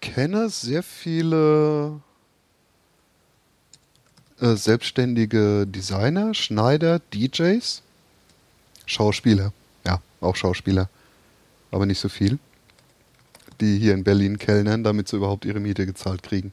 Ich 0.00 0.12
kenne 0.14 0.48
sehr 0.48 0.84
viele 0.84 2.00
äh, 4.40 4.54
selbstständige 4.54 5.66
Designer, 5.66 6.34
Schneider, 6.34 7.00
DJs, 7.12 7.82
Schauspieler. 8.86 9.52
Ja, 9.86 10.00
auch 10.20 10.36
Schauspieler. 10.36 10.88
Aber 11.70 11.86
nicht 11.86 12.00
so 12.00 12.08
viel 12.08 12.38
die 13.62 13.78
hier 13.78 13.94
in 13.94 14.04
Berlin 14.04 14.38
kellnern, 14.38 14.82
damit 14.84 15.08
sie 15.08 15.16
überhaupt 15.16 15.44
ihre 15.44 15.60
Miete 15.60 15.86
gezahlt 15.86 16.22
kriegen. 16.22 16.52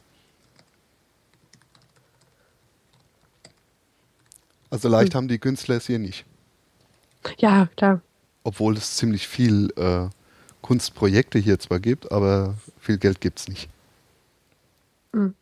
Also 4.70 4.88
leicht 4.88 5.14
hm. 5.14 5.18
haben 5.18 5.28
die 5.28 5.40
Künstler 5.40 5.78
es 5.78 5.88
hier 5.88 6.00
nicht. 6.00 6.26
Ja, 7.38 7.68
klar. 7.76 8.02
Obwohl 8.44 8.78
es 8.78 8.96
ziemlich 8.96 9.28
viel 9.28 9.74
äh, 9.76 10.08
Kunstprojekte 10.62 11.40
hier 11.40 11.60
zwar 11.60 11.80
gibt, 11.80 12.12
aber 12.12 12.56
viel 12.80 13.00
Geld 13.00 13.20
gibt 13.20 13.40
es 13.40 13.48
nicht. 13.48 13.68
Hm. 15.14 15.34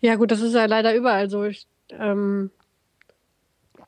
Ja, 0.00 0.14
gut, 0.14 0.30
das 0.30 0.40
ist 0.40 0.54
ja 0.54 0.64
leider 0.66 0.94
überall 0.94 1.28
so. 1.28 1.44
Ich, 1.44 1.66
ähm, 1.90 2.50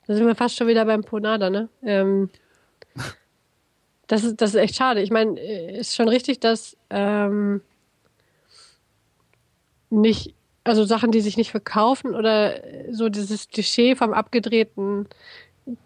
da 0.06 0.14
sind 0.14 0.26
wir 0.26 0.34
fast 0.34 0.56
schon 0.56 0.66
wieder 0.66 0.84
beim 0.84 1.02
Ponada, 1.02 1.48
ne? 1.48 1.68
Ähm, 1.82 2.28
das, 4.10 4.24
ist, 4.24 4.40
das 4.40 4.50
ist 4.50 4.60
echt 4.60 4.74
schade. 4.74 5.02
Ich 5.02 5.12
meine, 5.12 5.38
ist 5.38 5.94
schon 5.94 6.08
richtig, 6.08 6.40
dass 6.40 6.76
ähm, 6.90 7.60
nicht, 9.88 10.34
also 10.64 10.84
Sachen, 10.84 11.12
die 11.12 11.20
sich 11.20 11.36
nicht 11.36 11.52
verkaufen 11.52 12.16
oder 12.16 12.60
so 12.90 13.08
dieses 13.08 13.48
Klischee 13.50 13.94
vom 13.94 14.12
abgedrehten 14.12 15.06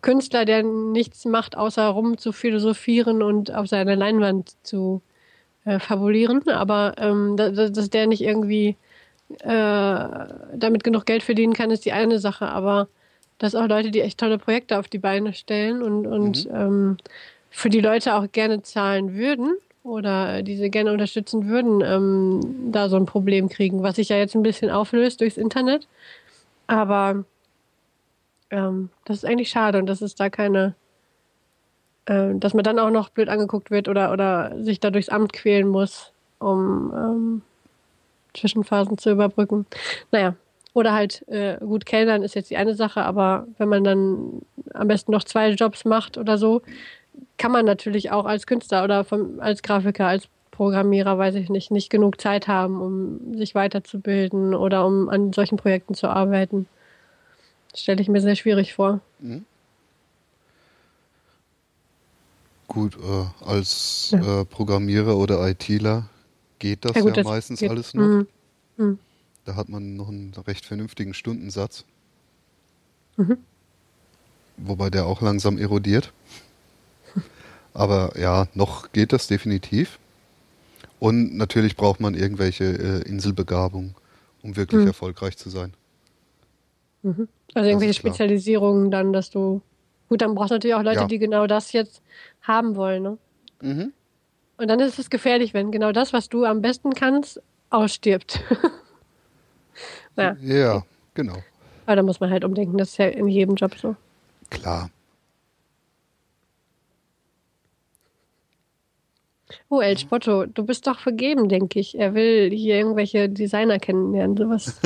Künstler, 0.01 0.47
der 0.47 0.63
nichts 0.63 1.27
macht, 1.27 1.55
außer 1.55 1.87
rum 1.87 2.17
zu 2.17 2.33
philosophieren 2.33 3.23
und 3.23 3.55
auf 3.55 3.67
seiner 3.67 3.95
Leinwand 3.95 4.55
zu 4.63 5.03
äh, 5.67 5.79
fabulieren, 5.79 6.49
aber 6.49 6.95
ähm, 6.97 7.37
dass, 7.37 7.73
dass 7.73 7.91
der 7.91 8.07
nicht 8.07 8.23
irgendwie 8.23 8.77
äh, 9.41 10.09
damit 10.55 10.83
genug 10.83 11.05
Geld 11.05 11.23
verdienen 11.23 11.53
kann, 11.53 11.71
ist 11.71 11.85
die 11.85 11.93
eine 11.93 12.19
Sache, 12.19 12.49
aber 12.49 12.89
dass 13.37 13.55
auch 13.55 13.69
Leute, 13.69 13.91
die 13.91 14.01
echt 14.01 14.19
tolle 14.19 14.39
Projekte 14.39 14.79
auf 14.79 14.89
die 14.89 14.99
Beine 14.99 15.35
stellen 15.35 15.83
und, 15.83 16.07
und 16.07 16.47
mhm. 16.47 16.55
ähm, 16.55 16.97
für 17.55 17.71
die 17.71 17.81
Leute 17.81 18.17
auch 18.17 18.27
gerne 18.33 18.63
zahlen 18.63 19.15
würden 19.15 19.57
oder 19.85 20.43
diese 20.43 20.71
gerne 20.71 20.93
unterstützen 20.93 21.47
würden, 21.47 21.83
ähm, 21.83 22.73
da 22.73 22.89
so 22.89 22.97
ein 22.97 23.07
Problem 23.07 23.49
kriegen, 23.49 23.85
was 23.85 23.95
sich 23.97 24.09
ja 24.09 24.17
jetzt 24.17 24.35
ein 24.35 24.43
bisschen 24.43 24.71
auflöst 24.71 25.21
durchs 25.21 25.37
Internet. 25.37 25.87
Aber 26.67 27.25
ähm, 28.51 28.91
das 29.05 29.19
ist 29.19 29.25
eigentlich 29.25 29.51
schade 29.51 29.79
und 29.79 29.87
dass 29.87 30.03
es 30.03 30.17
da 30.17 30.31
keine, 30.31 30.75
äh, 32.07 32.35
dass 32.35 32.55
man 32.55 32.65
dann 32.65 32.81
auch 32.81 32.91
noch 32.91 33.11
blöd 33.11 33.29
angeguckt 33.29 33.71
wird 33.71 33.89
oder, 33.89 34.13
oder 34.13 34.61
sich 34.61 34.81
da 34.81 34.91
durchs 34.91 35.09
Amt 35.09 35.33
quälen 35.33 35.69
muss, 35.69 36.13
um 36.41 36.93
ähm, 36.93 37.43
Zwischenphasen 38.35 38.99
zu 38.99 39.13
überbrücken. 39.13 39.65
Naja, 40.11 40.35
oder 40.73 40.93
halt 40.93 41.27
äh, 41.29 41.59
gut 41.59 41.87
Kellnern 41.87 42.25
ist 42.25 42.35
jetzt 42.35 42.51
die 42.51 42.57
eine 42.57 42.75
Sache, 42.75 43.05
aber 43.05 43.47
wenn 43.59 43.69
man 43.69 43.85
dann 43.85 44.43
am 44.73 44.89
besten 44.89 45.13
noch 45.13 45.23
zwei 45.23 45.51
Jobs 45.51 45.85
macht 45.85 46.19
oder 46.19 46.37
so, 46.37 46.63
kann 47.39 47.53
man 47.53 47.65
natürlich 47.65 48.11
auch 48.11 48.25
als 48.25 48.47
Künstler 48.47 48.85
oder 48.85 49.05
vom, 49.05 49.41
als 49.41 49.63
Grafiker, 49.63 50.07
als 50.07 50.29
Programmierer, 50.51 51.19
weiß 51.19 51.35
ich 51.35 51.51
nicht, 51.51 51.71
nicht 51.71 51.91
genug 51.91 52.21
Zeit 52.21 52.47
haben, 52.47 52.81
um 52.81 53.37
sich 53.37 53.55
weiterzubilden 53.55 54.55
oder 54.55 54.87
um 54.87 55.09
an 55.09 55.33
solchen 55.33 55.57
Projekten 55.57 55.95
zu 55.95 56.09
arbeiten. 56.09 56.69
Das 57.73 57.81
stelle 57.81 58.01
ich 58.01 58.09
mir 58.09 58.21
sehr 58.21 58.37
schwierig 58.37 58.75
vor. 58.75 59.01
Mhm. 59.19 59.45
Gut, 62.69 62.97
äh, 62.97 63.45
als 63.45 64.11
ja. 64.13 64.43
äh, 64.43 64.45
Programmierer 64.45 65.17
oder 65.17 65.47
ITler 65.49 66.09
geht 66.61 66.85
das 66.85 66.95
ja, 66.95 67.03
gut, 67.03 67.17
ja 67.17 67.23
das 67.23 67.27
meistens 67.27 67.61
geht. 67.61 67.71
alles 67.71 67.95
noch. 67.95 68.03
Mhm. 68.03 68.27
Mhm. 68.77 68.99
Da 69.45 69.57
hat 69.57 69.69
man 69.69 69.97
noch 69.97 70.09
einen 70.09 70.33
recht 70.47 70.65
vernünftigen 70.65 71.15
Stundensatz. 71.15 71.85
Mhm. 73.17 73.39
Wobei 74.57 74.89
der 74.89 75.07
auch 75.07 75.21
langsam 75.21 75.59
erodiert. 75.59 76.13
Aber 77.75 78.13
ja, 78.19 78.47
noch 78.55 78.93
geht 78.93 79.13
das 79.13 79.27
definitiv. 79.27 79.99
Und 81.01 81.37
natürlich 81.37 81.77
braucht 81.77 82.01
man 82.01 82.15
irgendwelche 82.15 82.65
äh, 82.65 83.09
Inselbegabung, 83.09 83.95
um 84.43 84.57
wirklich 84.57 84.83
mhm. 84.83 84.87
erfolgreich 84.87 85.37
zu 85.37 85.51
sein. 85.51 85.75
Mhm. 87.03 87.29
Also 87.53 87.69
irgendwelche 87.69 87.95
Spezialisierungen 87.95 88.91
dann, 88.91 89.13
dass 89.13 89.31
du. 89.31 89.61
Gut, 90.09 90.23
dann 90.23 90.35
brauchst 90.35 90.51
du 90.51 90.55
natürlich 90.55 90.75
auch 90.75 90.83
Leute, 90.83 91.01
ja. 91.01 91.07
die 91.07 91.19
genau 91.19 91.47
das 91.47 91.73
jetzt 91.73 92.01
haben 92.43 92.77
wollen. 92.77 93.03
Ne? 93.03 93.19
Mhm. 93.61 93.93
Und 94.57 94.69
dann 94.69 94.79
ist 94.81 94.99
es 94.99 95.11
gefährlich, 95.11 95.53
wenn 95.53 95.73
genau 95.73 95.93
das, 95.93 96.13
was 96.13 96.29
du 96.29 96.45
am 96.45 96.63
besten 96.63 96.95
kannst, 96.95 97.43
ausstirbt. 97.71 98.41
ja. 100.17 100.37
ja, 100.41 100.83
genau. 101.15 101.39
Aber 101.87 101.97
da 101.97 102.03
muss 102.03 102.21
man 102.21 102.31
halt 102.31 102.45
umdenken, 102.45 102.79
das 102.79 102.91
ist 102.91 102.99
ja 102.99 103.09
in 103.09 103.29
jedem 103.29 103.57
Job 103.57 103.75
so. 103.77 103.97
Klar. 104.51 104.91
Oh, 109.69 109.81
El 109.81 109.99
Spotto, 109.99 110.47
du 110.47 110.65
bist 110.65 110.87
doch 110.87 110.99
vergeben, 110.99 111.49
denke 111.49 111.81
ich. 111.81 111.99
Er 111.99 112.15
will 112.15 112.51
hier 112.51 112.77
irgendwelche 112.77 113.29
Designer 113.29 113.79
kennenlernen, 113.79 114.37
sowas. 114.37 114.81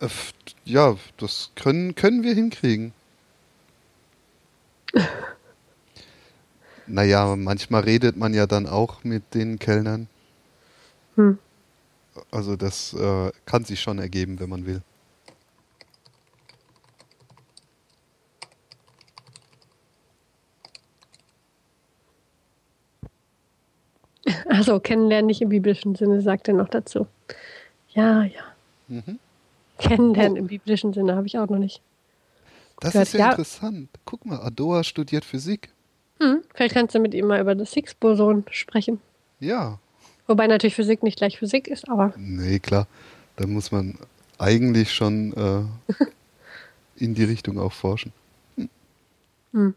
ja, 0.64 0.96
das 1.18 1.50
können, 1.54 1.94
können 1.94 2.22
wir 2.22 2.34
hinkriegen. 2.34 2.92
naja, 6.86 7.36
manchmal 7.36 7.82
redet 7.82 8.16
man 8.16 8.34
ja 8.34 8.46
dann 8.46 8.66
auch 8.66 9.04
mit 9.04 9.34
den 9.34 9.58
Kellnern. 9.58 10.08
Hm. 11.16 11.38
Also 12.30 12.56
das 12.56 12.94
äh, 12.94 13.32
kann 13.46 13.64
sich 13.64 13.80
schon 13.80 13.98
ergeben, 13.98 14.38
wenn 14.40 14.48
man 14.48 14.66
will. 14.66 14.82
Also 24.54 24.78
kennenlernen 24.78 25.26
nicht 25.26 25.42
im 25.42 25.48
biblischen 25.48 25.96
Sinne, 25.96 26.20
sagt 26.20 26.46
er 26.46 26.54
noch 26.54 26.68
dazu. 26.68 27.08
Ja, 27.90 28.22
ja. 28.22 28.42
Mhm. 28.86 29.18
Kennenlernen 29.78 30.34
oh. 30.34 30.40
im 30.40 30.46
biblischen 30.46 30.92
Sinne 30.92 31.16
habe 31.16 31.26
ich 31.26 31.36
auch 31.38 31.48
noch 31.48 31.58
nicht. 31.58 31.82
Das 32.78 32.92
gehört. 32.92 33.08
ist 33.08 33.14
ja, 33.14 33.18
ja, 33.18 33.30
interessant. 33.30 33.88
Guck 34.04 34.24
mal, 34.24 34.40
Adoa 34.40 34.84
studiert 34.84 35.24
Physik. 35.24 35.70
Hm, 36.20 36.42
vielleicht 36.54 36.74
kannst 36.74 36.94
du 36.94 37.00
mit 37.00 37.14
ihm 37.14 37.26
mal 37.26 37.40
über 37.40 37.56
das 37.56 37.72
Higgs-Boson 37.72 38.44
sprechen. 38.50 39.00
Ja. 39.40 39.80
Wobei 40.28 40.46
natürlich 40.46 40.76
Physik 40.76 41.02
nicht 41.02 41.18
gleich 41.18 41.38
Physik 41.38 41.66
ist, 41.66 41.88
aber. 41.88 42.14
Nee, 42.16 42.60
klar. 42.60 42.86
Da 43.36 43.48
muss 43.48 43.72
man 43.72 43.98
eigentlich 44.38 44.92
schon 44.92 45.32
äh, 45.32 45.94
in 46.96 47.14
die 47.14 47.24
Richtung 47.24 47.58
auch 47.58 47.72
forschen. 47.72 48.12
Hm. 48.56 48.68
Hm. 49.52 49.74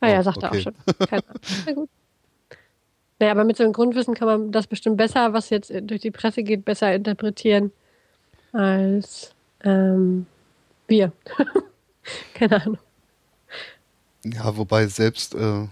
Ah 0.00 0.08
ja, 0.08 0.18
oh, 0.18 0.22
sagt 0.22 0.38
okay. 0.38 0.46
er 0.46 0.50
auch 0.50 0.62
schon. 0.62 1.06
Keine 1.06 1.22
Ahnung. 1.28 1.40
Na 1.66 1.72
gut. 1.72 1.90
Naja, 3.18 3.32
aber 3.32 3.44
mit 3.44 3.56
so 3.56 3.64
einem 3.64 3.72
Grundwissen 3.72 4.14
kann 4.14 4.28
man 4.28 4.52
das 4.52 4.66
bestimmt 4.66 4.98
besser, 4.98 5.32
was 5.32 5.50
jetzt 5.50 5.72
durch 5.82 6.02
die 6.02 6.10
Presse 6.10 6.42
geht, 6.42 6.64
besser 6.64 6.94
interpretieren 6.94 7.72
als 8.52 9.34
ähm, 9.64 10.26
wir. 10.86 11.12
Keine 12.34 12.62
Ahnung. 12.62 12.78
Ja, 14.24 14.56
wobei 14.56 14.86
selbst, 14.86 15.34
äh, 15.34 15.66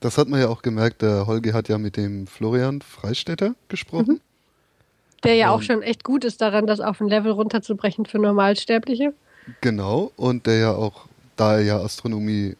das 0.00 0.18
hat 0.18 0.28
man 0.28 0.40
ja 0.40 0.48
auch 0.48 0.62
gemerkt, 0.62 1.02
der 1.02 1.26
Holger 1.26 1.52
hat 1.52 1.68
ja 1.68 1.78
mit 1.78 1.96
dem 1.96 2.26
Florian 2.26 2.80
Freistetter 2.80 3.54
gesprochen. 3.68 4.14
Mhm. 4.14 4.20
Der 5.24 5.34
ja 5.34 5.50
auch 5.50 5.62
schon 5.62 5.82
echt 5.82 6.04
gut 6.04 6.24
ist 6.24 6.40
daran, 6.40 6.68
das 6.68 6.78
auf 6.78 7.00
ein 7.00 7.08
Level 7.08 7.32
runterzubrechen 7.32 8.06
für 8.06 8.18
Normalsterbliche. 8.18 9.12
Genau, 9.60 10.12
und 10.16 10.46
der 10.46 10.58
ja 10.58 10.72
auch, 10.72 11.06
da 11.34 11.54
er 11.54 11.62
ja 11.62 11.78
Astronomie 11.80 12.56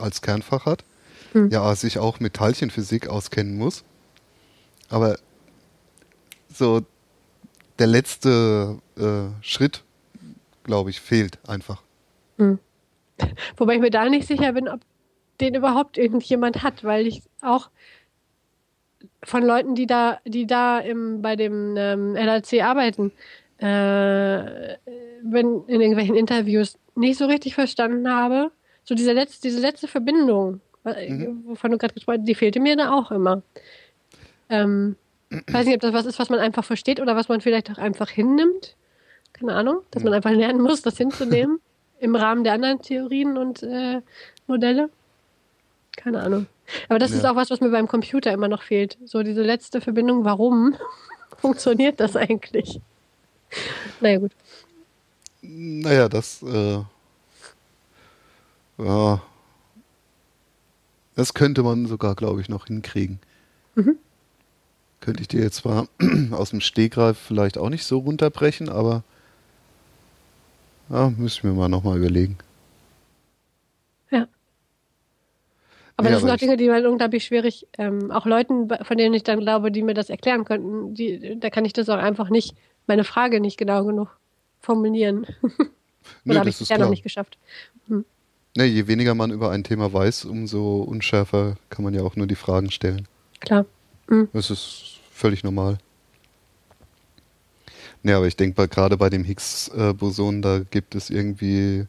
als 0.00 0.20
Kernfach 0.20 0.66
hat, 0.66 0.84
hm. 1.32 1.50
ja 1.50 1.74
sich 1.74 1.98
auch 1.98 2.20
mit 2.20 2.34
Teilchenphysik 2.34 3.08
auskennen 3.08 3.56
muss. 3.56 3.84
Aber 4.88 5.18
so 6.52 6.82
der 7.78 7.86
letzte 7.86 8.78
äh, 8.96 9.42
Schritt, 9.42 9.82
glaube 10.64 10.90
ich, 10.90 11.00
fehlt 11.00 11.38
einfach. 11.48 11.82
Hm. 12.38 12.58
Wobei 13.56 13.74
ich 13.74 13.80
mir 13.80 13.90
da 13.90 14.08
nicht 14.08 14.28
sicher 14.28 14.52
bin, 14.52 14.68
ob 14.68 14.80
den 15.40 15.54
überhaupt 15.54 15.98
irgendjemand 15.98 16.62
hat, 16.62 16.84
weil 16.84 17.06
ich 17.06 17.22
auch 17.40 17.70
von 19.24 19.44
Leuten, 19.44 19.74
die 19.74 19.86
da, 19.86 20.18
die 20.24 20.46
da 20.46 20.78
im, 20.78 21.22
bei 21.22 21.36
dem 21.36 21.74
ähm, 21.76 22.16
LHC 22.16 22.62
arbeiten, 22.62 23.12
äh, 23.58 24.76
wenn 25.22 25.64
in 25.66 25.80
irgendwelchen 25.80 26.16
Interviews 26.16 26.78
nicht 26.94 27.18
so 27.18 27.26
richtig 27.26 27.54
verstanden 27.54 28.08
habe, 28.08 28.50
so 28.84 28.94
diese 28.94 29.12
letzte, 29.12 29.40
diese 29.42 29.60
letzte 29.60 29.88
Verbindung 29.88 30.60
mhm. 30.84 31.44
wovon 31.46 31.70
du 31.70 31.78
gerade 31.78 31.94
gesprochen 31.94 32.20
hast, 32.20 32.28
die 32.28 32.34
fehlte 32.34 32.60
mir 32.60 32.76
da 32.76 32.92
auch 32.92 33.10
immer. 33.10 33.42
Ähm, 34.48 34.96
weiß 35.50 35.66
nicht, 35.66 35.74
ob 35.74 35.80
das 35.80 35.92
was 35.92 36.06
ist, 36.06 36.18
was 36.18 36.30
man 36.30 36.38
einfach 36.38 36.64
versteht 36.64 37.00
oder 37.00 37.16
was 37.16 37.28
man 37.28 37.40
vielleicht 37.40 37.70
auch 37.70 37.78
einfach 37.78 38.10
hinnimmt. 38.10 38.76
Keine 39.32 39.54
Ahnung, 39.54 39.80
dass 39.90 40.02
man 40.02 40.12
einfach 40.12 40.30
lernen 40.30 40.60
muss, 40.60 40.82
das 40.82 40.96
hinzunehmen 40.96 41.60
im 42.00 42.14
Rahmen 42.14 42.44
der 42.44 42.52
anderen 42.54 42.82
Theorien 42.82 43.38
und 43.38 43.62
äh, 43.62 44.00
Modelle. 44.46 44.90
Keine 45.96 46.22
Ahnung. 46.22 46.46
Aber 46.88 46.98
das 46.98 47.10
ja. 47.10 47.18
ist 47.18 47.24
auch 47.24 47.36
was, 47.36 47.50
was 47.50 47.60
mir 47.60 47.70
beim 47.70 47.88
Computer 47.88 48.32
immer 48.32 48.48
noch 48.48 48.62
fehlt. 48.62 48.96
So 49.04 49.22
diese 49.22 49.42
letzte 49.42 49.80
Verbindung, 49.80 50.24
warum 50.24 50.74
funktioniert 51.38 52.00
das 52.00 52.16
eigentlich? 52.16 52.80
Naja, 54.00 54.18
gut. 54.18 54.32
Naja, 55.42 56.08
das 56.08 56.42
äh, 56.42 56.82
ja, 58.78 59.22
das 61.14 61.34
könnte 61.34 61.62
man 61.62 61.86
sogar, 61.86 62.14
glaube 62.14 62.40
ich, 62.40 62.48
noch 62.48 62.66
hinkriegen. 62.66 63.18
Mhm. 63.74 63.96
Könnte 65.00 65.22
ich 65.22 65.28
dir 65.28 65.40
jetzt 65.40 65.56
zwar 65.56 65.88
aus 66.30 66.50
dem 66.50 66.60
Stegreif 66.60 67.18
vielleicht 67.18 67.58
auch 67.58 67.68
nicht 67.68 67.84
so 67.84 67.98
runterbrechen, 67.98 68.68
aber 68.68 69.02
ja, 70.88 71.10
müssen 71.10 71.44
wir 71.44 71.52
mal 71.52 71.68
nochmal 71.68 71.98
überlegen. 71.98 72.38
Ja. 74.10 74.26
Aber 75.96 76.08
Ja, 76.08 76.12
das 76.14 76.22
sind 76.22 76.30
auch 76.30 76.36
Dinge, 76.36 76.56
die 76.56 76.68
man 76.68 76.86
unglaublich 76.86 77.24
schwierig, 77.24 77.66
ähm, 77.78 78.10
auch 78.10 78.26
Leuten, 78.26 78.68
von 78.82 78.96
denen 78.96 79.14
ich 79.14 79.24
dann 79.24 79.40
glaube, 79.40 79.72
die 79.72 79.82
mir 79.82 79.94
das 79.94 80.10
erklären 80.10 80.44
könnten, 80.44 80.94
die, 80.94 81.38
da 81.38 81.50
kann 81.50 81.64
ich 81.64 81.72
das 81.72 81.88
auch 81.88 81.98
einfach 81.98 82.30
nicht, 82.30 82.54
meine 82.86 83.04
Frage 83.04 83.40
nicht 83.40 83.56
genau 83.56 83.84
genug 83.84 84.16
formulieren. 84.60 85.26
Oder 86.26 86.40
habe 86.40 86.46
das 86.46 86.46
ich 86.46 86.52
ist 86.54 86.58
bisher 86.60 86.78
noch 86.78 86.90
nicht 86.90 87.02
geschafft. 87.02 87.38
Ne, 88.54 88.64
je 88.64 88.86
weniger 88.86 89.14
man 89.14 89.30
über 89.30 89.50
ein 89.50 89.64
Thema 89.64 89.92
weiß, 89.92 90.26
umso 90.26 90.82
unschärfer 90.82 91.56
kann 91.70 91.84
man 91.84 91.94
ja 91.94 92.02
auch 92.02 92.16
nur 92.16 92.26
die 92.26 92.34
Fragen 92.34 92.70
stellen. 92.70 93.08
Klar. 93.40 93.64
Das 94.32 94.50
ist 94.50 94.98
völlig 95.10 95.42
normal. 95.42 95.78
Ja, 98.02 98.16
aber 98.16 98.26
ich 98.26 98.36
denke 98.36 98.68
gerade 98.68 98.96
bei 98.96 99.08
dem 99.08 99.24
Higgs-Boson, 99.24 100.42
da 100.42 100.58
gibt 100.58 100.94
es 100.94 101.08
irgendwie 101.08 101.86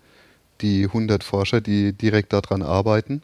die 0.61 0.85
100 0.85 1.23
Forscher, 1.23 1.60
die 1.60 1.91
direkt 1.91 2.31
daran 2.31 2.61
arbeiten, 2.61 3.23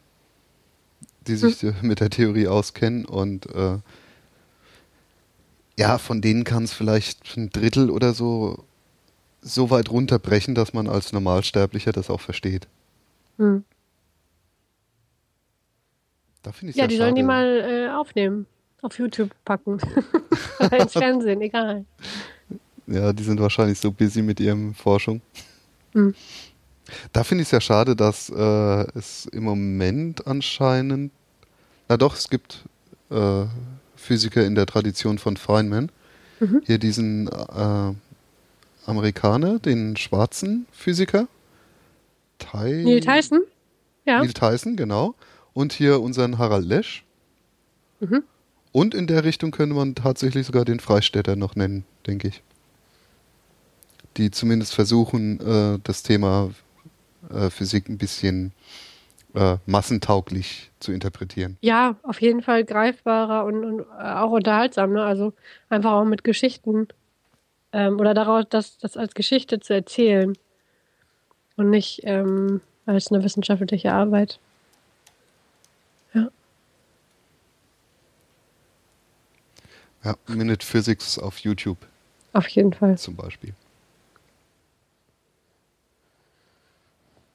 die 1.28 1.36
sich 1.36 1.64
äh, 1.64 1.74
mit 1.82 2.02
der 2.02 2.10
Theorie 2.10 2.48
auskennen 2.48 3.06
und 3.06 3.46
äh, 3.54 3.78
ja, 5.78 5.98
von 5.98 6.20
denen 6.20 6.44
kann 6.44 6.66
es 6.66 6.74
vielleicht 6.74 7.38
ein 7.38 7.52
Drittel 7.52 7.90
oder 7.90 8.14
so 8.14 8.66
so 9.42 9.70
weit 9.70 9.90
runterbrechen, 9.90 10.54
dass 10.54 10.74
man 10.74 10.90
als 10.90 11.14
Normalsterblicher 11.14 11.94
das 11.94 12.10
auch 12.10 12.20
versteht. 12.20 12.68
Hm. 13.40 13.64
Da 16.44 16.52
finde 16.52 16.72
ich 16.72 16.78
Ja, 16.78 16.88
die 16.88 16.98
sollen 16.98 17.16
die 17.16 17.22
schade. 17.22 17.28
mal 17.28 17.90
äh, 17.90 17.90
aufnehmen, 17.90 18.46
auf 18.82 18.98
YouTube 19.00 19.32
packen. 19.46 19.80
Oder 20.60 20.80
ins 20.80 20.94
Fernsehen, 20.94 21.42
egal. 21.42 21.86
Ja, 22.86 23.14
die 23.14 23.24
sind 23.24 23.40
wahrscheinlich 23.40 23.80
so 23.80 23.92
busy 23.92 24.22
mit 24.22 24.40
ihrem 24.40 24.74
Forschung. 24.74 25.22
Hm. 25.94 26.14
Da 27.14 27.24
finde 27.24 27.44
ich 27.44 27.48
es 27.48 27.52
ja 27.52 27.62
schade, 27.62 27.96
dass 27.96 28.30
äh, 28.30 28.98
es 28.98 29.26
im 29.28 29.44
Moment 29.44 30.26
anscheinend, 30.28 31.12
na 31.88 31.98
doch, 31.98 32.16
es 32.16 32.30
gibt 32.30 32.66
äh, 33.10 33.46
Physiker 33.96 34.46
in 34.46 34.56
der 34.56 34.66
Tradition 34.66 35.18
von 35.18 35.38
Feynman. 35.38 35.92
Mhm. 36.40 36.62
Hier 36.66 36.78
diesen 36.80 37.28
äh, 37.28 37.94
Amerikaner, 38.86 39.60
den 39.60 39.96
schwarzen 39.98 40.66
Physiker. 40.72 41.28
Ty 42.40 42.84
Neil 42.84 43.00
Tyson? 43.00 43.42
Ja. 44.06 44.20
Neil 44.20 44.34
Tyson, 44.34 44.76
genau. 44.76 45.16
Und 45.54 45.74
hier 45.74 46.02
unseren 46.02 46.38
Harald 46.38 46.66
Lesch. 46.66 47.06
Mhm. 48.00 48.24
Und 48.72 48.94
in 48.94 49.08
der 49.08 49.24
Richtung 49.24 49.52
könnte 49.52 49.76
man 49.76 49.96
tatsächlich 49.96 50.46
sogar 50.46 50.66
den 50.66 50.80
Freistädter 50.80 51.36
noch 51.36 51.56
nennen, 51.56 51.86
denke 52.08 52.30
ich. 52.30 52.44
Die 54.18 54.32
zumindest 54.32 54.74
versuchen, 54.74 55.40
äh, 55.40 55.80
das 55.84 56.04
Thema 56.04 56.52
äh, 57.34 57.50
Physik 57.50 57.90
ein 57.90 57.98
bisschen 57.98 58.54
äh, 59.36 59.58
massentauglich 59.66 60.72
zu 60.80 60.92
interpretieren. 60.92 61.58
Ja, 61.62 61.98
auf 62.04 62.22
jeden 62.22 62.42
Fall 62.42 62.64
greifbarer 62.64 63.46
und, 63.46 63.64
und 63.64 63.80
äh, 63.82 64.14
auch 64.14 64.32
unterhaltsam. 64.32 64.94
Ne? 64.94 65.04
Also 65.04 65.34
einfach 65.70 65.92
auch 65.92 66.06
mit 66.06 66.24
Geschichten 66.24 66.88
ähm, 67.72 68.00
oder 68.00 68.14
daraus, 68.14 68.46
das, 68.50 68.78
das 68.78 68.98
als 68.98 69.14
Geschichte 69.14 69.60
zu 69.60 69.74
erzählen 69.74 70.36
und 71.60 71.70
nicht 71.70 72.02
ähm, 72.04 72.62
als 72.86 73.12
eine 73.12 73.24
wissenschaftliche 73.24 73.92
Arbeit. 73.92 74.40
Ja. 76.14 76.30
Ja, 80.04 80.16
Minute 80.28 80.66
Physics 80.66 81.20
auf 81.20 81.40
YouTube 81.40 81.78
Auf 82.34 82.48
jeden 82.48 82.74
Fall. 82.74 82.98
zum 82.98 83.16
Beispiel. 83.16 83.54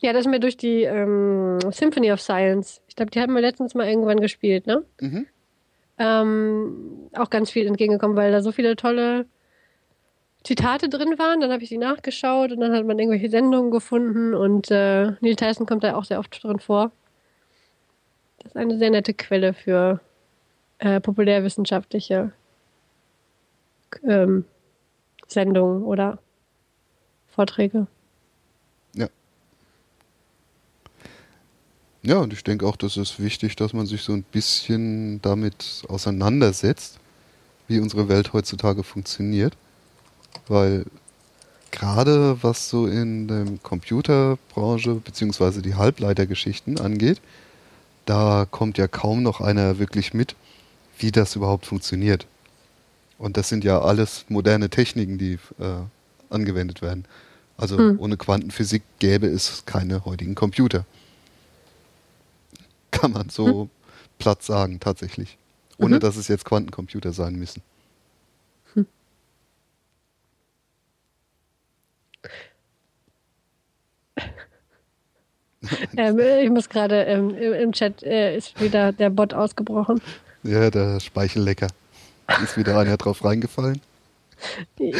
Ja, 0.00 0.12
das 0.12 0.22
ist 0.22 0.30
mir 0.30 0.40
durch 0.40 0.56
die 0.56 0.82
ähm, 0.82 1.58
Symphony 1.70 2.12
of 2.12 2.20
Science. 2.20 2.80
Ich 2.88 2.96
glaube, 2.96 3.10
die 3.10 3.20
hatten 3.20 3.32
wir 3.34 3.40
letztens 3.40 3.74
mal 3.74 3.86
irgendwann 3.88 4.20
gespielt, 4.20 4.66
ne? 4.66 4.84
Mhm. 5.00 5.26
ähm, 5.98 7.10
auch 7.14 7.30
ganz 7.30 7.50
viel 7.50 7.66
entgegengekommen, 7.66 8.16
weil 8.16 8.32
da 8.32 8.42
so 8.42 8.52
viele 8.52 8.76
tolle 8.76 9.26
Zitate 10.44 10.88
drin 10.88 11.18
waren. 11.18 11.40
Dann 11.40 11.50
habe 11.50 11.62
ich 11.62 11.68
sie 11.68 11.78
nachgeschaut 11.78 12.52
und 12.52 12.60
dann 12.60 12.72
hat 12.72 12.86
man 12.86 12.98
irgendwelche 12.98 13.30
Sendungen 13.30 13.70
gefunden 13.70 14.34
und 14.34 14.70
äh, 14.70 15.12
Neil 15.20 15.36
Tyson 15.36 15.66
kommt 15.66 15.84
da 15.84 15.96
auch 15.96 16.04
sehr 16.04 16.18
oft 16.20 16.42
drin 16.42 16.60
vor. 16.60 16.92
Das 18.38 18.52
ist 18.52 18.56
eine 18.56 18.78
sehr 18.78 18.90
nette 18.90 19.14
Quelle 19.14 19.54
für 19.54 20.00
äh, 20.78 21.00
populärwissenschaftliche 21.00 22.32
ähm, 24.06 24.44
Sendungen 25.26 25.82
oder 25.82 26.18
Vorträge. 27.28 27.86
Ja, 32.06 32.18
und 32.18 32.34
ich 32.34 32.44
denke 32.44 32.66
auch, 32.66 32.76
das 32.76 32.98
ist 32.98 33.18
wichtig, 33.18 33.56
dass 33.56 33.72
man 33.72 33.86
sich 33.86 34.02
so 34.02 34.12
ein 34.12 34.24
bisschen 34.24 35.22
damit 35.22 35.84
auseinandersetzt, 35.88 37.00
wie 37.66 37.80
unsere 37.80 38.10
Welt 38.10 38.34
heutzutage 38.34 38.82
funktioniert. 38.82 39.56
Weil 40.48 40.84
gerade 41.70 42.42
was 42.42 42.68
so 42.68 42.86
in 42.86 43.28
der 43.28 43.44
Computerbranche 43.62 44.94
beziehungsweise 44.96 45.62
die 45.62 45.74
Halbleitergeschichten 45.74 46.78
angeht, 46.78 47.20
da 48.06 48.46
kommt 48.50 48.78
ja 48.78 48.86
kaum 48.86 49.22
noch 49.22 49.40
einer 49.40 49.78
wirklich 49.78 50.12
mit, 50.14 50.36
wie 50.98 51.10
das 51.10 51.36
überhaupt 51.36 51.66
funktioniert. 51.66 52.26
Und 53.18 53.36
das 53.36 53.48
sind 53.48 53.64
ja 53.64 53.80
alles 53.80 54.26
moderne 54.28 54.68
Techniken, 54.68 55.18
die 55.18 55.34
äh, 55.58 55.82
angewendet 56.30 56.82
werden. 56.82 57.04
Also 57.56 57.78
Hm. 57.78 57.98
ohne 57.98 58.16
Quantenphysik 58.16 58.82
gäbe 58.98 59.26
es 59.28 59.64
keine 59.64 60.04
heutigen 60.04 60.34
Computer. 60.34 60.84
Kann 62.90 63.12
man 63.12 63.28
so 63.28 63.68
platt 64.18 64.42
sagen, 64.42 64.80
tatsächlich. 64.80 65.36
Ohne 65.78 65.96
Mhm. 65.96 66.00
dass 66.00 66.16
es 66.16 66.28
jetzt 66.28 66.44
Quantencomputer 66.44 67.12
sein 67.12 67.34
müssen. 67.36 67.62
Ähm, 75.96 76.18
ich 76.18 76.50
muss 76.50 76.68
gerade 76.68 77.04
ähm, 77.04 77.30
im, 77.34 77.72
Chat 77.72 78.02
äh, 78.02 78.36
ist 78.36 78.60
wieder 78.60 78.92
der 78.92 79.10
Bot 79.10 79.32
ausgebrochen. 79.32 80.00
Ja, 80.42 80.70
der 80.70 81.00
Speichellecker. 81.00 81.68
Ist 82.42 82.56
wieder 82.56 82.78
einer 82.78 82.96
drauf 82.96 83.24
reingefallen. 83.24 83.80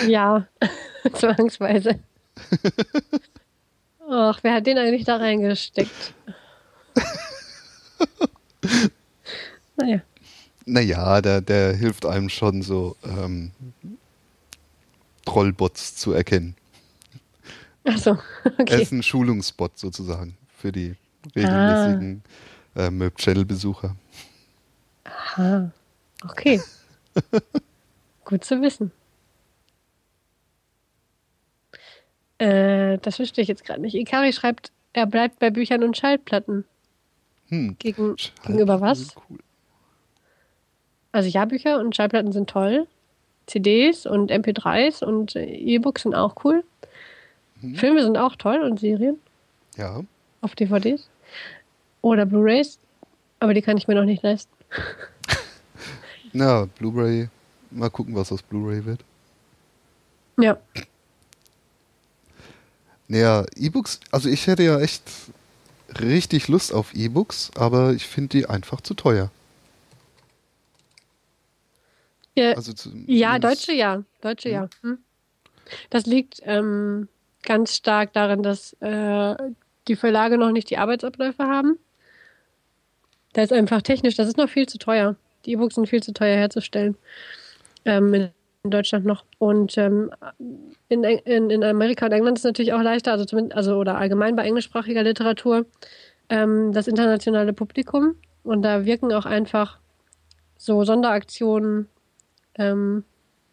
Ja, 0.07 0.47
zwangsweise. 1.13 1.99
Ach, 4.09 4.39
wer 4.43 4.55
hat 4.55 4.67
den 4.67 4.79
eigentlich 4.79 5.05
da 5.05 5.17
reingesteckt? 5.17 6.15
naja, 9.77 10.01
Naja, 10.67 11.21
der, 11.21 11.41
der 11.41 11.75
hilft 11.75 12.07
einem 12.07 12.29
schon 12.29 12.63
so 12.63 12.97
ähm, 13.05 13.51
Trollbots 15.25 15.97
zu 15.97 16.13
erkennen. 16.13 16.55
achso, 17.85 18.19
Er 18.45 18.61
okay. 18.61 18.83
ist 18.83 18.93
ein 18.93 19.03
Schulungsbot 19.03 19.79
sozusagen 19.79 20.37
für 20.65 20.73
die 20.73 20.95
regelmäßigen 21.37 22.23
äh, 22.75 22.91
Möb-Channel-Besucher. 22.91 23.95
Aha, 25.05 25.71
okay. 26.25 26.59
Gut 28.25 28.45
zu 28.47 28.63
wissen. 28.63 28.91
Äh, 32.39 32.97
das 32.97 33.17
verstehe 33.17 33.43
ich 33.43 33.49
jetzt 33.49 33.63
gerade 33.63 33.83
nicht. 33.83 33.95
Ikari 33.95 34.33
schreibt, 34.33 34.73
er 34.95 35.05
bleibt 35.05 35.39
bei 35.39 35.51
Büchern 35.51 35.83
und 35.83 35.99
Schallplatten. 35.99 36.65
Hm. 37.49 37.77
Gegen, 37.79 38.17
Schallplatten 38.17 38.53
gegenüber 38.53 38.81
was? 38.81 39.15
Cool. 39.29 39.41
Also 41.13 41.29
ja, 41.29 41.45
Bücher 41.45 41.79
und 41.79 41.95
Schallplatten 41.95 42.33
sind 42.33 42.49
toll. 42.49 42.87
CDs 43.45 44.07
und 44.07 44.33
MP3s 44.33 45.05
und 45.05 45.37
E-Books 45.37 46.05
sind 46.05 46.15
auch 46.15 46.43
cool. 46.43 46.65
Mhm. 47.61 47.75
Filme 47.75 48.03
sind 48.03 48.17
auch 48.17 48.37
toll 48.37 48.63
und 48.63 48.81
Serien 48.81 49.19
Ja, 49.77 50.01
auf 50.45 50.55
DVDs 50.55 51.09
oder 52.03 52.27
Blu-rays, 52.27 52.79
aber 53.41 53.55
die 53.55 53.63
kann 53.63 53.77
ich 53.77 53.89
mir 53.89 53.95
noch 53.95 54.05
nicht 54.05 54.23
leisten. 54.23 54.53
na, 56.33 56.67
Blu-ray. 56.79 57.29
Mal 57.71 57.91
gucken, 57.91 58.15
was 58.15 58.31
aus 58.31 58.43
Blu-ray 58.43 58.85
wird. 58.85 59.01
Ja, 60.39 60.59
Naja, 63.09 63.45
E-Books, 63.57 64.01
also 64.11 64.29
ich 64.29 64.47
hätte 64.47 64.63
ja 64.63 64.81
echt 64.81 65.03
richtig 66.01 66.49
Lust 66.49 66.73
auf 66.73 66.95
E-Books, 66.95 67.51
aber 67.57 67.93
ich 67.93 68.07
finde 68.07 68.29
die 68.39 68.47
einfach 68.47 68.81
zu 68.81 68.95
teuer. 68.95 69.31
ja, 72.37 72.53
Also 72.53 72.73
zu, 72.73 72.91
ja 73.07 73.39
Deutsche 73.39 73.73
ja, 73.73 74.03
Deutsche 74.21 74.49
ja. 74.49 74.69
Hm. 74.83 74.99
Das 75.91 76.07
liegt 76.07 76.41
ähm, 76.45 77.09
ganz 77.43 77.77
stark 77.77 78.13
darin, 78.13 78.43
dass 78.43 78.73
äh, 78.81 79.37
die 79.89 79.97
Verlage 79.97 80.39
noch 80.39 80.53
nicht 80.53 80.71
die 80.71 80.79
Arbeitsabläufe 80.79 81.45
haben. 81.45 81.79
Da 83.33 83.43
ist 83.43 83.53
einfach 83.53 83.83
technisch, 83.83 84.15
das 84.15 84.29
ist 84.29 84.37
noch 84.37 84.49
viel 84.49 84.67
zu 84.67 84.79
teuer. 84.79 85.17
Die 85.45 85.53
E-Books 85.53 85.75
sind 85.75 85.89
viel 85.89 86.03
zu 86.03 86.13
teuer 86.13 86.37
herzustellen. 86.37 86.97
Ähm, 87.85 88.31
in 88.65 88.71
Deutschland 88.71 89.05
noch. 89.05 89.25
Und 89.39 89.77
ähm, 89.77 90.11
in, 90.89 91.05
in, 91.05 91.51
in 91.51 91.63
Amerika 91.63 92.07
und 92.07 92.13
England 92.13 92.39
ist 92.39 92.45
es 92.45 92.49
natürlich 92.49 92.73
auch 92.73 92.81
leichter, 92.81 93.13
also 93.13 93.25
zumindest, 93.25 93.57
also 93.57 93.77
oder 93.77 93.99
allgemein 93.99 94.37
bei 94.37 94.45
englischsprachiger 94.45 95.03
Literatur, 95.03 95.67
ähm, 96.31 96.73
das 96.73 96.89
internationale 96.89 97.53
Publikum 97.53 98.17
Und 98.43 98.63
da 98.63 98.87
wirken 98.87 99.13
auch 99.13 99.27
einfach 99.27 99.79
so 100.57 100.85
Sonderaktionen. 100.85 101.89
Ähm, 102.57 103.05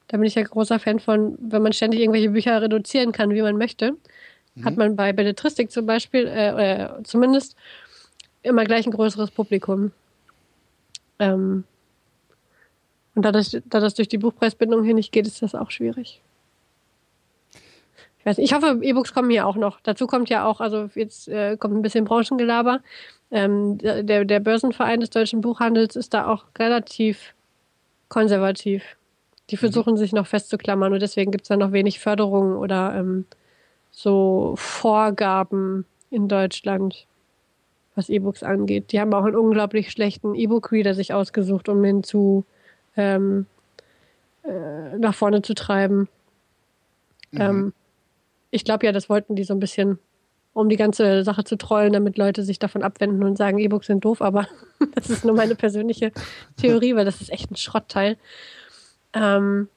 da 0.08 0.18
bin 0.18 0.26
ich 0.26 0.36
ja 0.36 0.44
großer 0.44 0.80
Fan 0.80 1.00
von, 1.00 1.38
wenn 1.42 1.62
man 1.62 1.74
ständig 1.74 2.00
irgendwelche 2.00 2.30
Bücher 2.30 2.62
reduzieren 2.62 3.12
kann, 3.12 3.32
wie 3.32 3.42
man 3.42 3.58
möchte. 3.58 3.98
Mhm. 4.56 4.66
Hat 4.66 4.78
man 4.78 4.96
bei 4.96 5.14
Belletristik 5.14 5.72
zum 5.72 5.86
Beispiel, 5.86 6.28
äh, 6.28 6.84
äh, 6.84 7.04
zumindest 7.04 7.56
immer 8.44 8.64
gleich 8.64 8.86
ein 8.86 8.92
größeres 8.92 9.32
Publikum. 9.32 9.92
Ähm, 11.20 11.64
und 13.16 13.24
da 13.24 13.32
das, 13.32 13.52
da 13.66 13.80
das 13.80 13.94
durch 13.96 14.08
die 14.08 14.18
Buchpreisbindung 14.18 14.84
hier 14.84 14.94
nicht 14.94 15.12
geht, 15.12 15.28
ist 15.28 15.42
das 15.42 15.56
auch 15.56 15.72
schwierig. 15.72 16.22
Ich 18.20 18.26
weiß 18.26 18.38
nicht, 18.38 18.52
ich 18.52 18.56
hoffe, 18.56 18.80
E-Books 18.82 19.14
kommen 19.14 19.32
hier 19.32 19.48
auch 19.48 19.56
noch. 19.56 19.80
Dazu 19.82 20.06
kommt 20.06 20.30
ja 20.30 20.46
auch, 20.46 20.62
also 20.62 20.90
jetzt 20.94 21.28
äh, 21.28 21.58
kommt 21.58 21.76
ein 21.76 21.82
bisschen 21.82 22.06
Branchengelaber. 22.06 22.82
Ähm, 23.32 23.78
der, 23.80 24.26
der 24.26 24.40
Börsenverein 24.40 25.00
des 25.00 25.10
deutschen 25.10 25.42
Buchhandels 25.42 25.96
ist 25.96 26.14
da 26.14 26.28
auch 26.28 26.46
relativ 26.60 27.34
konservativ. 28.10 28.84
Die 29.50 29.56
mhm. 29.56 29.60
versuchen 29.60 29.98
sich 29.98 30.14
noch 30.14 30.28
festzuklammern 30.28 30.94
und 30.94 31.02
deswegen 31.02 31.32
gibt 31.32 31.46
es 31.46 31.48
da 31.48 31.58
noch 31.58 31.72
wenig 31.72 32.00
Förderung 32.00 32.58
oder 32.58 32.94
ähm, 32.96 33.26
so 33.92 34.56
Vorgaben 34.58 35.86
in 36.10 36.28
Deutschland, 36.28 37.06
was 37.96 38.10
E-Books 38.10 38.42
angeht. 38.42 38.92
Die 38.92 39.00
haben 39.00 39.14
auch 39.14 39.26
einen 39.26 39.36
unglaublich 39.36 39.92
schlechten 39.92 40.34
E-Book-Reader 40.34 40.94
sich 40.94 41.14
ausgesucht, 41.14 41.70
um 41.70 41.84
ihn 41.84 42.04
zu 42.04 42.46
ähm, 42.96 43.46
äh, 44.44 44.98
nach 44.98 45.14
vorne 45.14 45.42
zu 45.42 45.54
treiben. 45.54 46.08
Mhm. 47.32 47.42
Ähm, 47.42 47.74
ich 48.50 48.66
glaube 48.66 48.86
ja, 48.86 48.92
das 48.92 49.10
wollten 49.10 49.36
die 49.36 49.44
so 49.44 49.54
ein 49.54 49.60
bisschen, 49.60 50.00
um 50.54 50.68
die 50.68 50.78
ganze 50.78 51.24
Sache 51.24 51.44
zu 51.44 51.58
trollen, 51.58 51.94
damit 51.94 52.18
Leute 52.18 52.44
sich 52.44 52.60
davon 52.60 52.84
abwenden 52.84 53.24
und 53.24 53.38
sagen, 53.38 53.60
E-Books 53.60 53.88
sind 53.88 54.04
doof, 54.04 54.22
aber 54.22 54.48
das 54.96 55.10
ist 55.10 55.26
nur 55.26 55.36
meine 55.36 55.56
persönliche 55.56 56.12
Theorie, 56.58 56.96
weil 56.96 57.06
das 57.06 57.22
ist 57.22 57.32
echt 57.32 57.52
ein 57.52 57.56
Schrottteil. 57.56 58.18
Ähm, 59.14 59.68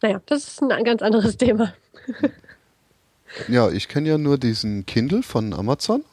naja, 0.00 0.20
das 0.26 0.48
ist 0.48 0.62
ein 0.62 0.84
ganz 0.84 1.02
anderes 1.02 1.36
Thema. 1.38 1.72
Ja, 3.48 3.70
ich 3.70 3.88
kenne 3.88 4.08
ja 4.08 4.18
nur 4.18 4.38
diesen 4.38 4.86
Kindle 4.86 5.22
von 5.22 5.52
Amazon. 5.52 6.04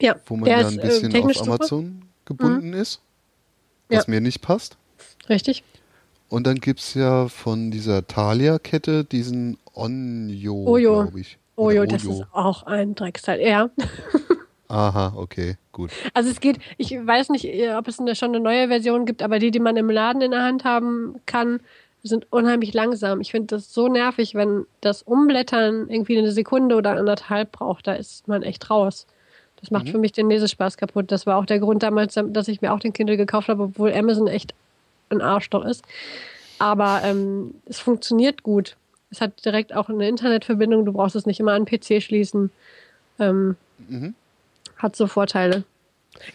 Ja, 0.00 0.16
wo 0.26 0.36
man 0.36 0.48
ja 0.48 0.66
ein 0.66 0.78
äh, 0.78 0.82
bisschen 0.82 1.14
äh, 1.14 1.22
auf 1.22 1.42
Amazon 1.42 2.02
gebunden 2.24 2.68
mhm. 2.68 2.74
ist, 2.74 3.00
was 3.88 4.06
ja. 4.06 4.10
mir 4.10 4.20
nicht 4.20 4.40
passt. 4.40 4.76
Richtig. 5.28 5.62
Und 6.28 6.46
dann 6.46 6.56
gibt 6.56 6.80
es 6.80 6.94
ja 6.94 7.28
von 7.28 7.70
dieser 7.70 8.06
Thalia-Kette 8.06 9.04
diesen 9.04 9.58
Onyo, 9.74 10.64
Ojo. 10.64 11.02
glaube 11.02 11.20
ich. 11.20 11.38
Ojo, 11.56 11.82
Ojo, 11.82 11.86
das 11.86 12.04
ist 12.04 12.24
auch 12.32 12.62
ein 12.62 12.94
Drecksteil. 12.94 13.40
Ja. 13.40 13.70
Aha, 14.68 15.12
okay, 15.16 15.56
gut. 15.72 15.90
Also 16.14 16.30
es 16.30 16.38
geht, 16.38 16.60
ich 16.78 16.92
weiß 16.92 17.30
nicht, 17.30 17.44
ob 17.76 17.88
es 17.88 17.98
eine, 17.98 18.14
schon 18.14 18.28
eine 18.28 18.38
neue 18.38 18.68
Version 18.68 19.04
gibt, 19.04 19.20
aber 19.20 19.40
die, 19.40 19.50
die 19.50 19.58
man 19.58 19.76
im 19.76 19.90
Laden 19.90 20.22
in 20.22 20.30
der 20.30 20.44
Hand 20.44 20.62
haben 20.62 21.20
kann, 21.26 21.60
sind 22.02 22.26
unheimlich 22.30 22.72
langsam. 22.72 23.20
Ich 23.20 23.30
finde 23.30 23.48
das 23.56 23.72
so 23.72 23.88
nervig, 23.88 24.34
wenn 24.34 24.66
das 24.80 25.02
Umblättern 25.02 25.88
irgendwie 25.88 26.18
eine 26.18 26.32
Sekunde 26.32 26.76
oder 26.76 26.96
anderthalb 26.96 27.52
braucht. 27.52 27.86
Da 27.86 27.94
ist 27.94 28.28
man 28.28 28.42
echt 28.42 28.70
raus. 28.70 29.06
Das 29.60 29.70
macht 29.70 29.86
mhm. 29.86 29.90
für 29.90 29.98
mich 29.98 30.12
den 30.12 30.30
Lesespaß 30.30 30.76
kaputt. 30.76 31.12
Das 31.12 31.26
war 31.26 31.36
auch 31.36 31.44
der 31.44 31.58
Grund 31.58 31.82
damals, 31.82 32.14
dass 32.14 32.48
ich 32.48 32.62
mir 32.62 32.72
auch 32.72 32.80
den 32.80 32.92
Kindle 32.92 33.16
gekauft 33.16 33.48
habe, 33.48 33.64
obwohl 33.64 33.92
Amazon 33.92 34.26
echt 34.26 34.54
ein 35.10 35.20
Arschloch 35.20 35.64
ist. 35.64 35.84
Aber 36.58 37.02
ähm, 37.04 37.54
es 37.66 37.78
funktioniert 37.78 38.42
gut. 38.42 38.76
Es 39.10 39.20
hat 39.20 39.44
direkt 39.44 39.74
auch 39.74 39.88
eine 39.88 40.08
Internetverbindung. 40.08 40.84
Du 40.84 40.92
brauchst 40.92 41.16
es 41.16 41.26
nicht 41.26 41.40
immer 41.40 41.52
an 41.52 41.66
PC 41.66 42.02
schließen. 42.02 42.50
Ähm, 43.18 43.56
mhm. 43.88 44.14
Hat 44.76 44.96
so 44.96 45.06
Vorteile. 45.06 45.64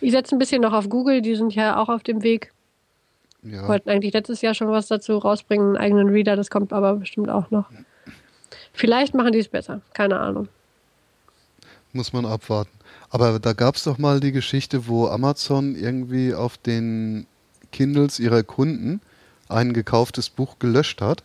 Ich 0.02 0.12
setze 0.12 0.36
ein 0.36 0.40
bisschen 0.40 0.62
noch 0.62 0.74
auf 0.74 0.90
Google. 0.90 1.22
Die 1.22 1.36
sind 1.36 1.56
ja 1.56 1.78
auch 1.78 1.90
auf 1.90 2.04
dem 2.04 2.22
Weg. 2.22 2.52
Ja. 3.46 3.68
Wollten 3.68 3.90
eigentlich 3.90 4.14
letztes 4.14 4.42
Jahr 4.42 4.54
schon 4.54 4.70
was 4.70 4.88
dazu 4.88 5.18
rausbringen, 5.18 5.68
einen 5.68 5.78
eigenen 5.78 6.10
Reader. 6.10 6.36
Das 6.36 6.50
kommt 6.50 6.74
aber 6.74 6.96
bestimmt 6.96 7.30
auch 7.30 7.52
noch. 7.52 7.70
Vielleicht 8.74 9.14
machen 9.14 9.32
die 9.32 9.40
es 9.40 9.48
besser. 9.48 9.82
Keine 9.94 10.20
Ahnung. 10.20 10.48
Muss 11.94 12.12
man 12.12 12.26
abwarten. 12.26 12.72
Aber 13.10 13.40
da 13.40 13.54
gab 13.54 13.76
es 13.76 13.84
doch 13.84 13.98
mal 13.98 14.20
die 14.20 14.32
Geschichte, 14.32 14.88
wo 14.88 15.08
Amazon 15.08 15.76
irgendwie 15.76 16.34
auf 16.34 16.58
den 16.58 17.28
Kindles 17.72 18.20
ihrer 18.20 18.44
Kunden 18.44 19.00
ein 19.48 19.74
gekauftes 19.74 20.30
Buch 20.30 20.60
gelöscht 20.60 21.02
hat, 21.02 21.24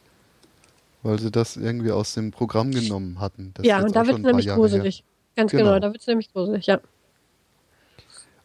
weil 1.02 1.18
sie 1.18 1.30
das 1.30 1.56
irgendwie 1.56 1.90
aus 1.90 2.14
dem 2.14 2.30
Programm 2.30 2.70
genommen 2.70 3.18
hatten. 3.18 3.52
Das 3.54 3.66
ja, 3.66 3.82
und 3.82 3.96
da 3.96 4.06
wird 4.06 4.18
es 4.18 4.24
nämlich 4.24 4.46
Jahre 4.46 4.60
gruselig. 4.60 4.98
Her. 4.98 5.04
Ganz 5.36 5.50
genau, 5.52 5.64
genau 5.64 5.78
da 5.80 5.92
wird 5.92 6.00
es 6.02 6.06
nämlich 6.06 6.32
gruselig, 6.32 6.66
ja. 6.66 6.80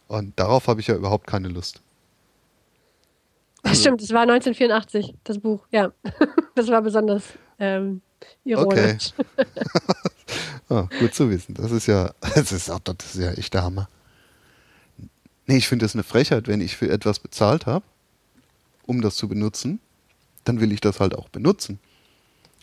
Und 0.08 0.40
darauf 0.40 0.68
habe 0.68 0.80
ich 0.80 0.88
ja 0.88 0.96
überhaupt 0.96 1.28
keine 1.28 1.50
Lust. 1.50 1.82
Also, 3.66 3.82
Stimmt, 3.82 4.02
es 4.02 4.12
war 4.12 4.22
1984, 4.22 5.16
das 5.24 5.40
Buch, 5.40 5.66
ja. 5.72 5.92
das 6.56 6.68
war 6.68 6.82
besonders 6.82 7.24
ähm, 7.60 8.02
ironisch. 8.44 9.14
Okay. 9.18 9.48
oh, 10.70 10.88
gut 11.00 11.14
zu 11.14 11.30
wissen. 11.30 11.56
Das 11.56 11.72
ist 11.72 11.88
ja, 11.88 12.14
das 12.36 12.52
ist, 12.52 12.70
auch, 12.70 12.80
das 12.80 13.16
ist 13.16 13.22
ja 13.22 13.32
echt 13.32 13.54
der 13.54 13.64
Hammer. 13.64 13.90
Nee, 15.48 15.58
ich 15.58 15.68
finde 15.68 15.86
es 15.86 15.94
eine 15.94 16.04
Frechheit, 16.04 16.48
wenn 16.48 16.62
ich 16.62 16.76
für 16.76 16.90
etwas 16.90 17.20
bezahlt 17.20 17.66
habe 17.66 17.84
um 18.86 19.02
das 19.02 19.16
zu 19.16 19.28
benutzen, 19.28 19.80
dann 20.44 20.62
will 20.62 20.72
ich 20.72 20.82
das 20.82 21.00
halt 21.00 21.16
auch 21.16 21.30
benutzen. 21.30 21.80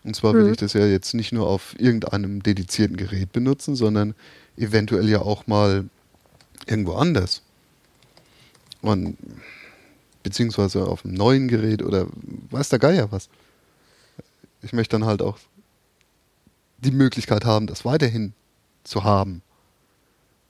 Und 0.05 0.17
zwar 0.17 0.35
will 0.35 0.45
mhm. 0.45 0.53
ich 0.53 0.57
das 0.57 0.73
ja 0.73 0.87
jetzt 0.87 1.15
nicht 1.15 1.33
nur 1.33 1.47
auf 1.47 1.79
irgendeinem 1.79 2.43
dedizierten 2.43 2.97
Gerät 2.97 3.33
benutzen, 3.33 3.77
sondern 3.77 4.15
eventuell 4.57 5.09
ja 5.09 5.21
auch 5.21 5.47
mal 5.47 5.89
irgendwo 6.67 6.95
anders. 6.95 7.43
Und 8.81 9.17
beziehungsweise 10.23 10.86
auf 10.86 11.05
einem 11.05 11.15
neuen 11.15 11.49
Gerät 11.49 11.83
oder 11.83 12.07
weiß 12.51 12.68
der 12.68 12.78
Geier 12.78 13.10
was. 13.10 13.28
Ich 14.62 14.73
möchte 14.73 14.97
dann 14.97 15.07
halt 15.07 15.23
auch 15.23 15.39
die 16.78 16.91
Möglichkeit 16.91 17.44
haben, 17.44 17.67
das 17.67 17.84
weiterhin 17.84 18.33
zu 18.84 19.05
haben. 19.05 19.42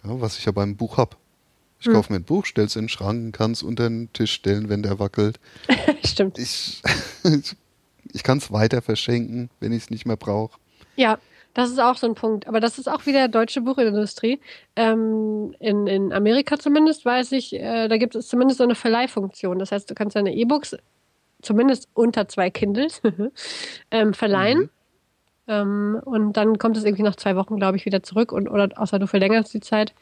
Ja, 0.04 0.20
was 0.20 0.38
ich 0.38 0.44
ja 0.44 0.52
beim 0.52 0.76
Buch 0.76 0.96
habe. 0.96 1.16
Ich 1.80 1.86
hm. 1.86 1.94
kaufe 1.94 2.12
mir 2.12 2.18
ein 2.18 2.24
Buch, 2.24 2.44
stell's 2.46 2.76
in 2.76 2.84
den 2.84 2.88
Schrank, 2.88 3.34
kann 3.34 3.52
es 3.52 3.62
unter 3.62 3.88
den 3.88 4.12
Tisch 4.12 4.32
stellen, 4.32 4.68
wenn 4.68 4.82
der 4.82 4.98
wackelt. 4.98 5.40
Stimmt. 6.04 6.38
Ich, 6.38 6.82
ich 8.12 8.22
kann 8.22 8.38
es 8.38 8.52
weiter 8.52 8.82
verschenken, 8.82 9.50
wenn 9.60 9.72
ich 9.72 9.84
es 9.84 9.90
nicht 9.90 10.06
mehr 10.06 10.16
brauche. 10.16 10.58
Ja, 10.96 11.18
das 11.54 11.70
ist 11.70 11.78
auch 11.78 11.96
so 11.96 12.06
ein 12.06 12.14
Punkt. 12.14 12.46
Aber 12.48 12.60
das 12.60 12.78
ist 12.78 12.88
auch 12.88 13.06
wieder 13.06 13.28
deutsche 13.28 13.60
Buchindustrie. 13.60 14.40
Ähm, 14.76 15.54
in, 15.58 15.86
in 15.86 16.12
Amerika 16.12 16.58
zumindest 16.58 17.04
weiß 17.04 17.32
ich, 17.32 17.54
äh, 17.54 17.88
da 17.88 17.96
gibt 17.96 18.14
es 18.14 18.28
zumindest 18.28 18.58
so 18.58 18.64
eine 18.64 18.74
Verleihfunktion. 18.74 19.58
Das 19.58 19.72
heißt, 19.72 19.90
du 19.90 19.94
kannst 19.94 20.16
deine 20.16 20.34
E-Books 20.34 20.76
zumindest 21.42 21.88
unter 21.94 22.28
zwei 22.28 22.50
Kindles 22.50 23.02
ähm, 23.90 24.14
verleihen. 24.14 24.60
Mhm. 24.60 24.70
Ähm, 25.48 26.00
und 26.04 26.32
dann 26.36 26.58
kommt 26.58 26.76
es 26.76 26.84
irgendwie 26.84 27.02
nach 27.02 27.16
zwei 27.16 27.36
Wochen, 27.36 27.56
glaube 27.56 27.76
ich, 27.76 27.84
wieder 27.84 28.02
zurück. 28.02 28.32
Und, 28.32 28.48
oder 28.48 28.68
außer 28.76 28.98
du 28.98 29.06
verlängerst 29.06 29.52
die 29.52 29.60
Zeit 29.60 29.92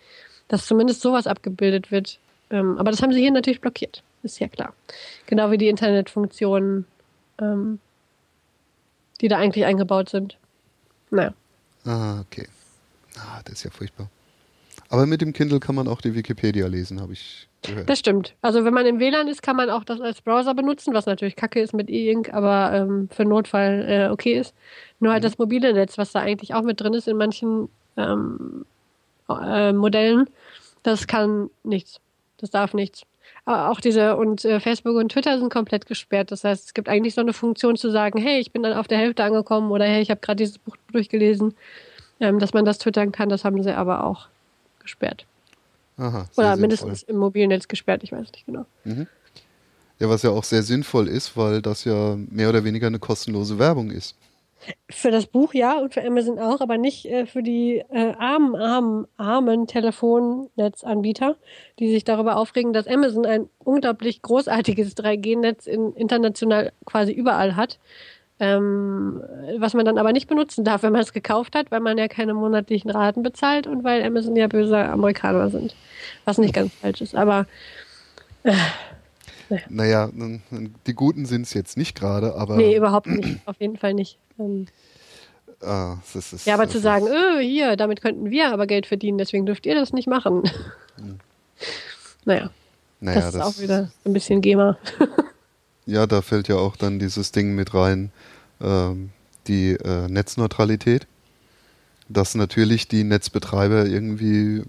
dass 0.50 0.66
zumindest 0.66 1.00
sowas 1.00 1.26
abgebildet 1.26 1.90
wird. 1.90 2.18
Ähm, 2.50 2.76
aber 2.76 2.90
das 2.90 3.00
haben 3.02 3.12
sie 3.12 3.20
hier 3.20 3.30
natürlich 3.30 3.60
blockiert, 3.60 4.02
ist 4.22 4.40
ja 4.40 4.48
klar. 4.48 4.74
Genau 5.26 5.50
wie 5.50 5.58
die 5.58 5.68
Internetfunktionen, 5.68 6.86
ähm, 7.40 7.78
die 9.20 9.28
da 9.28 9.38
eigentlich 9.38 9.64
eingebaut 9.64 10.08
sind. 10.08 10.36
Naja. 11.10 11.32
Ah, 11.84 12.20
okay. 12.20 12.46
Ah, 13.16 13.40
das 13.44 13.54
ist 13.54 13.64
ja 13.64 13.70
furchtbar. 13.70 14.08
Aber 14.88 15.06
mit 15.06 15.20
dem 15.20 15.32
Kindle 15.32 15.60
kann 15.60 15.74
man 15.74 15.88
auch 15.88 16.00
die 16.00 16.14
Wikipedia 16.14 16.66
lesen, 16.66 17.00
habe 17.00 17.12
ich 17.12 17.48
gehört. 17.62 17.88
Das 17.88 17.98
stimmt. 17.98 18.34
Also 18.42 18.64
wenn 18.64 18.74
man 18.74 18.86
im 18.86 18.98
WLAN 18.98 19.28
ist, 19.28 19.42
kann 19.42 19.56
man 19.56 19.70
auch 19.70 19.84
das 19.84 20.00
als 20.00 20.20
Browser 20.20 20.54
benutzen, 20.54 20.94
was 20.94 21.06
natürlich 21.06 21.36
kacke 21.36 21.60
ist 21.60 21.72
mit 21.74 21.88
E-Ink, 21.88 22.32
aber 22.32 22.72
ähm, 22.74 23.08
für 23.10 23.24
Notfall 23.24 23.84
äh, 23.88 24.08
okay 24.10 24.38
ist. 24.38 24.54
Nur 24.98 25.12
halt 25.12 25.22
mhm. 25.22 25.28
das 25.28 25.38
mobile 25.38 25.72
Netz, 25.72 25.96
was 25.98 26.12
da 26.12 26.20
eigentlich 26.20 26.54
auch 26.54 26.62
mit 26.62 26.80
drin 26.80 26.94
ist 26.94 27.08
in 27.08 27.16
manchen 27.16 27.68
ähm, 27.96 28.64
äh, 29.28 29.72
Modellen, 29.72 30.28
das 30.82 31.06
kann 31.06 31.50
nichts. 31.62 32.00
Das 32.38 32.50
darf 32.50 32.74
nichts. 32.74 33.02
Auch 33.46 33.80
diese 33.80 34.16
und 34.16 34.44
äh, 34.44 34.60
Facebook 34.60 34.96
und 34.96 35.12
Twitter 35.12 35.38
sind 35.38 35.52
komplett 35.52 35.86
gesperrt. 35.86 36.30
Das 36.30 36.44
heißt, 36.44 36.66
es 36.66 36.74
gibt 36.74 36.88
eigentlich 36.88 37.14
so 37.14 37.20
eine 37.20 37.32
Funktion 37.32 37.76
zu 37.76 37.90
sagen, 37.90 38.20
hey, 38.20 38.38
ich 38.38 38.52
bin 38.52 38.62
dann 38.62 38.74
auf 38.74 38.86
der 38.86 38.98
Hälfte 38.98 39.24
angekommen 39.24 39.70
oder 39.70 39.86
hey, 39.86 40.02
ich 40.02 40.10
habe 40.10 40.20
gerade 40.20 40.36
dieses 40.36 40.58
Buch 40.58 40.76
durchgelesen, 40.92 41.54
ähm, 42.20 42.38
dass 42.38 42.52
man 42.52 42.64
das 42.64 42.78
twittern 42.78 43.12
kann. 43.12 43.28
Das 43.28 43.44
haben 43.44 43.62
sie 43.62 43.74
aber 43.74 44.04
auch 44.04 44.28
gesperrt. 44.80 45.26
Aha, 45.96 46.26
oder 46.36 46.56
mindestens 46.56 47.02
im 47.02 47.16
mobilen 47.16 47.48
Netz 47.48 47.68
gesperrt, 47.68 48.02
ich 48.02 48.12
weiß 48.12 48.32
nicht 48.32 48.46
genau. 48.46 48.64
Mhm. 48.84 49.06
Ja, 49.98 50.08
was 50.08 50.22
ja 50.22 50.30
auch 50.30 50.44
sehr 50.44 50.62
sinnvoll 50.62 51.08
ist, 51.08 51.36
weil 51.36 51.60
das 51.60 51.84
ja 51.84 52.16
mehr 52.30 52.48
oder 52.48 52.64
weniger 52.64 52.86
eine 52.86 52.98
kostenlose 52.98 53.58
Werbung 53.58 53.90
ist. 53.90 54.16
Für 54.90 55.10
das 55.10 55.26
Buch 55.26 55.54
ja 55.54 55.78
und 55.78 55.94
für 55.94 56.04
Amazon 56.04 56.38
auch, 56.38 56.60
aber 56.60 56.76
nicht 56.76 57.06
äh, 57.06 57.26
für 57.26 57.42
die 57.42 57.82
äh, 57.90 58.12
armen, 58.18 58.54
armen, 58.56 59.06
armen 59.16 59.66
Telefonnetzanbieter, 59.66 61.36
die 61.78 61.90
sich 61.90 62.04
darüber 62.04 62.36
aufregen, 62.36 62.72
dass 62.72 62.86
Amazon 62.86 63.24
ein 63.24 63.48
unglaublich 63.58 64.22
großartiges 64.22 64.96
3G-Netz 64.96 65.66
international 65.66 66.72
quasi 66.84 67.12
überall 67.12 67.56
hat. 67.56 67.78
Ähm, 68.42 69.22
was 69.58 69.74
man 69.74 69.84
dann 69.84 69.98
aber 69.98 70.12
nicht 70.12 70.26
benutzen 70.26 70.64
darf, 70.64 70.82
wenn 70.82 70.92
man 70.92 71.02
es 71.02 71.12
gekauft 71.12 71.54
hat, 71.54 71.70
weil 71.70 71.80
man 71.80 71.98
ja 71.98 72.08
keine 72.08 72.32
monatlichen 72.32 72.90
Raten 72.90 73.22
bezahlt 73.22 73.66
und 73.66 73.84
weil 73.84 74.02
Amazon 74.02 74.34
ja 74.34 74.46
böse 74.46 74.78
Amerikaner 74.78 75.50
sind. 75.50 75.74
Was 76.24 76.38
nicht 76.38 76.54
ganz 76.54 76.72
falsch 76.74 77.02
ist, 77.02 77.14
aber. 77.14 77.46
Äh, 78.42 78.54
naja, 79.68 80.10
die 80.86 80.94
Guten 80.94 81.26
sind 81.26 81.42
es 81.42 81.54
jetzt 81.54 81.76
nicht 81.76 81.98
gerade, 81.98 82.34
aber. 82.34 82.56
Nee, 82.56 82.76
überhaupt 82.76 83.06
nicht. 83.06 83.40
Auf 83.46 83.60
jeden 83.60 83.76
Fall 83.76 83.94
nicht. 83.94 84.18
Ähm, 84.38 84.66
ah, 85.60 85.96
das 86.12 86.32
ist, 86.32 86.46
ja, 86.46 86.54
aber 86.54 86.68
zu 86.68 86.80
sagen, 86.80 87.06
öh, 87.06 87.40
hier, 87.42 87.76
damit 87.76 88.00
könnten 88.00 88.30
wir 88.30 88.52
aber 88.52 88.66
Geld 88.66 88.86
verdienen, 88.86 89.18
deswegen 89.18 89.46
dürft 89.46 89.66
ihr 89.66 89.74
das 89.74 89.92
nicht 89.92 90.08
machen. 90.08 90.42
Hm. 90.96 91.18
naja. 92.24 92.50
naja. 93.00 93.16
Das 93.16 93.26
ist 93.26 93.34
das 93.34 93.42
auch 93.42 93.60
wieder 93.60 93.90
ein 94.04 94.12
bisschen 94.12 94.40
GEMA. 94.40 94.78
ja, 95.86 96.06
da 96.06 96.22
fällt 96.22 96.48
ja 96.48 96.56
auch 96.56 96.76
dann 96.76 96.98
dieses 96.98 97.32
Ding 97.32 97.54
mit 97.54 97.74
rein, 97.74 98.12
ähm, 98.60 99.10
die 99.46 99.72
äh, 99.72 100.08
Netzneutralität. 100.08 101.06
Dass 102.08 102.34
natürlich 102.34 102.88
die 102.88 103.04
Netzbetreiber 103.04 103.86
irgendwie 103.86 104.64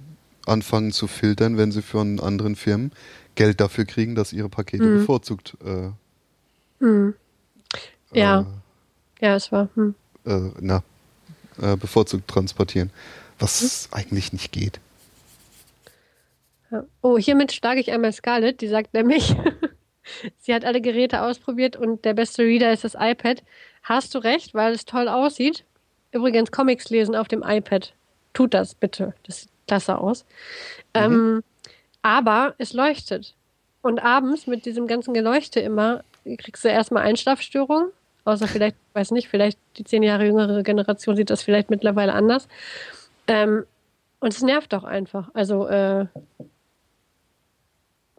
anfangen 0.46 0.92
zu 0.92 1.08
filtern, 1.08 1.58
wenn 1.58 1.72
sie 1.72 1.82
von 1.82 2.20
anderen 2.20 2.56
Firmen 2.56 2.92
Geld 3.36 3.60
dafür 3.62 3.86
kriegen, 3.86 4.16
dass 4.16 4.34
ihre 4.34 4.50
Pakete 4.50 4.84
mhm. 4.84 5.00
bevorzugt. 5.00 5.58
Äh, 5.64 5.92
mhm. 6.84 7.16
Ja. 8.14 8.42
Äh, 8.42 9.26
ja, 9.26 9.36
es 9.36 9.52
war. 9.52 9.70
Hm. 9.76 9.96
Äh, 10.26 10.52
na, 10.60 10.84
äh, 11.62 11.76
bevorzugt 11.78 12.28
transportieren. 12.28 12.92
Was 13.40 13.88
hm. 13.92 13.98
eigentlich 13.98 14.34
nicht 14.34 14.52
geht. 14.52 14.80
Ja. 16.72 16.84
Oh, 17.02 17.18
hiermit 17.18 17.52
schlage 17.52 17.80
ich 17.80 17.92
einmal 17.92 18.14
Scarlett, 18.14 18.62
die 18.62 18.68
sagt 18.68 18.94
nämlich, 18.94 19.36
sie 20.40 20.54
hat 20.54 20.66
alle 20.66 20.82
Geräte 20.82 21.22
ausprobiert 21.22 21.76
und 21.76 22.06
der 22.06 22.14
beste 22.14 22.44
Reader 22.44 22.74
ist 22.74 22.84
das 22.84 22.96
iPad. 22.98 23.44
Hast 23.84 24.16
du 24.16 24.20
recht, 24.20 24.54
weil 24.54 24.74
es 24.74 24.86
toll 24.86 25.08
aussieht. 25.08 25.66
Übrigens, 26.12 26.52
Comics 26.52 26.90
lesen 26.90 27.16
auf 27.16 27.28
dem 27.28 27.44
iPad. 27.44 27.94
Tut 28.34 28.54
das 28.54 28.76
bitte. 28.76 29.14
Das 29.24 29.42
sieht 29.42 29.52
klasse 29.68 29.98
aus. 29.98 30.26
Mhm. 30.96 31.02
Ähm, 31.02 31.44
aber 32.02 32.56
es 32.58 32.74
leuchtet. 32.74 33.36
Und 33.82 34.04
abends 34.04 34.48
mit 34.48 34.66
diesem 34.66 34.88
ganzen 34.88 35.14
Geleuchte 35.14 35.60
immer 35.60 36.04
kriegst 36.38 36.64
du 36.64 36.70
erstmal 36.70 37.04
Einschlafstörungen. 37.04 37.92
Außer 38.24 38.48
vielleicht, 38.48 38.76
weiß 38.94 39.12
nicht, 39.12 39.28
vielleicht 39.28 39.58
die 39.78 39.84
zehn 39.84 40.04
Jahre 40.04 40.26
jüngere 40.26 40.62
Generation 40.62 41.16
sieht 41.16 41.32
das 41.32 41.42
vielleicht 41.42 41.72
mittlerweile 41.72 42.14
anders. 42.14 42.48
Ähm, 43.28 43.66
und 44.20 44.34
es 44.34 44.44
nervt 44.44 44.74
doch 44.74 44.84
einfach. 44.84 45.30
Also, 45.34 45.68
äh, 45.68 46.06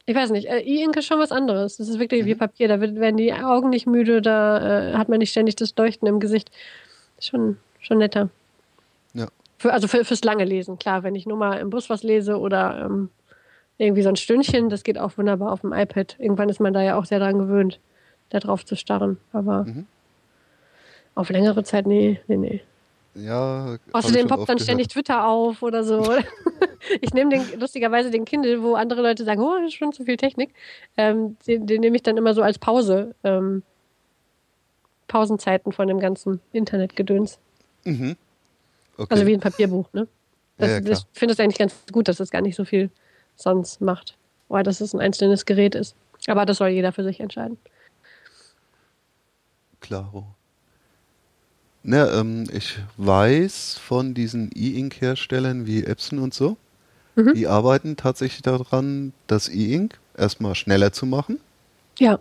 ich 0.05 0.17
weiß 0.17 0.31
nicht, 0.31 0.49
äh, 0.49 0.59
E-Ink 0.59 0.97
ist 0.97 1.07
schon 1.07 1.21
was 1.21 1.31
anderes. 1.31 1.77
Das 1.77 1.89
ist 1.89 2.01
wirklich 2.01 2.23
mhm. 2.23 2.27
wie 2.27 2.35
Papier. 2.35 2.67
Da 2.67 2.81
werden 2.81 3.17
die 3.17 3.33
Augen 3.33 3.71
nicht 3.71 3.87
müde, 3.87 4.21
da 4.21 4.91
äh, 4.91 4.95
hat 4.95 5.09
man 5.09 5.19
nicht 5.19 5.31
ständig 5.31 5.55
das 5.55 5.77
Leuchten 5.77 6.09
im 6.09 6.19
Gesicht. 6.19 6.51
Schon, 7.21 7.59
schon 7.79 7.99
netter. 7.99 8.29
Ja. 9.15 9.29
Für, 9.59 9.73
also 9.73 9.87
für, 9.87 10.05
fürs 10.05 10.25
lange 10.25 10.45
Lesen, 10.45 10.79
klar. 10.81 11.05
Wenn 11.05 11.15
ich 11.15 11.27
nur 11.27 11.37
mal 11.37 11.61
im 11.61 11.71
Bus 11.71 11.89
was 11.89 12.03
lese 12.03 12.39
oder 12.41 12.87
ähm, 12.87 13.11
irgendwie 13.83 14.03
so 14.03 14.09
ein 14.09 14.17
Stündchen, 14.17 14.69
das 14.69 14.85
geht 14.85 14.99
auch 14.99 15.17
wunderbar 15.19 15.53
auf 15.53 15.63
dem 15.63 15.73
iPad. 15.73 16.17
Irgendwann 16.19 16.49
ist 16.49 16.61
man 16.61 16.73
da 16.73 16.83
ja 16.83 16.97
auch 16.97 17.05
sehr 17.05 17.19
dran 17.19 17.39
gewöhnt, 17.39 17.81
da 18.31 18.39
drauf 18.39 18.65
zu 18.65 18.77
starren. 18.77 19.19
Aber 19.33 19.65
mhm. 19.65 19.87
auf 21.15 21.31
längere 21.31 21.65
Zeit, 21.65 21.87
nee, 21.87 22.21
nee, 22.29 22.37
nee. 22.37 22.61
Ja. 23.15 23.77
Außerdem 23.93 24.27
poppt 24.27 24.49
dann 24.49 24.59
ständig 24.59 24.89
Twitter 24.89 25.27
auf 25.27 25.63
oder 25.63 25.85
so. 25.85 26.03
ich 27.01 27.13
nehme 27.13 27.31
den, 27.31 27.61
lustigerweise 27.61 28.11
den 28.11 28.25
Kindle, 28.25 28.63
wo 28.63 28.75
andere 28.75 29.03
Leute 29.03 29.25
sagen, 29.25 29.43
oh, 29.43 29.57
das 29.59 29.69
ist 29.69 29.75
schon 29.75 29.93
zu 29.93 30.05
viel 30.05 30.17
Technik. 30.17 30.55
Ähm, 30.97 31.37
den, 31.47 31.67
den 31.67 31.81
nehme 31.83 31.97
ich 31.97 32.03
dann 32.03 32.17
immer 32.17 32.33
so 32.33 32.43
als 32.43 32.59
Pause. 32.59 33.15
Ähm, 33.25 33.63
Pausenzeiten 35.09 35.73
von 35.73 35.89
dem 35.89 36.01
ganzen 36.01 36.41
Internetgedöns. 36.53 37.39
Mhm. 37.85 38.17
Okay. 38.97 39.09
Also 39.11 39.27
wie 39.27 39.35
ein 39.35 39.41
Papierbuch, 39.41 39.93
ne? 39.93 40.09
Das, 40.57 40.71
ja, 40.71 40.79
ja, 40.79 40.93
ich 40.93 41.01
finde 41.13 41.35
es 41.35 41.41
eigentlich 41.41 41.59
ganz 41.59 41.75
gut, 41.93 42.09
dass 42.09 42.21
es 42.21 42.31
gar 42.31 42.41
nicht 42.41 42.57
so 42.57 42.65
viel 42.65 42.91
sonst 43.37 43.81
macht. 43.81 44.17
Dass 44.49 44.83
es 44.83 44.93
ein 44.93 45.01
einzelnes 45.01 45.47
Gerät 45.47 45.75
ist. 45.75 45.97
Aber 46.27 46.45
das 46.45 46.59
soll 46.59 46.69
jeder 46.69 46.93
für 46.93 47.05
sich 47.05 47.21
entscheiden. 47.21 47.57
Klaro. 49.81 50.27
Ne, 51.83 52.09
ähm, 52.15 52.45
ich 52.53 52.79
weiß 52.97 53.79
von 53.83 54.15
diesen 54.15 54.51
E-Ink-Herstellern 54.55 55.67
wie 55.67 55.85
Epson 55.85 56.21
und 56.21 56.33
so, 56.33 56.57
mhm. 57.17 57.35
die 57.35 57.49
arbeiten 57.49 57.97
tatsächlich 57.97 58.43
daran, 58.43 59.13
das 59.27 59.49
E-Ink 59.49 59.99
erstmal 60.17 60.55
schneller 60.55 60.93
zu 60.93 61.07
machen. 61.07 61.41
Ja. 61.99 62.21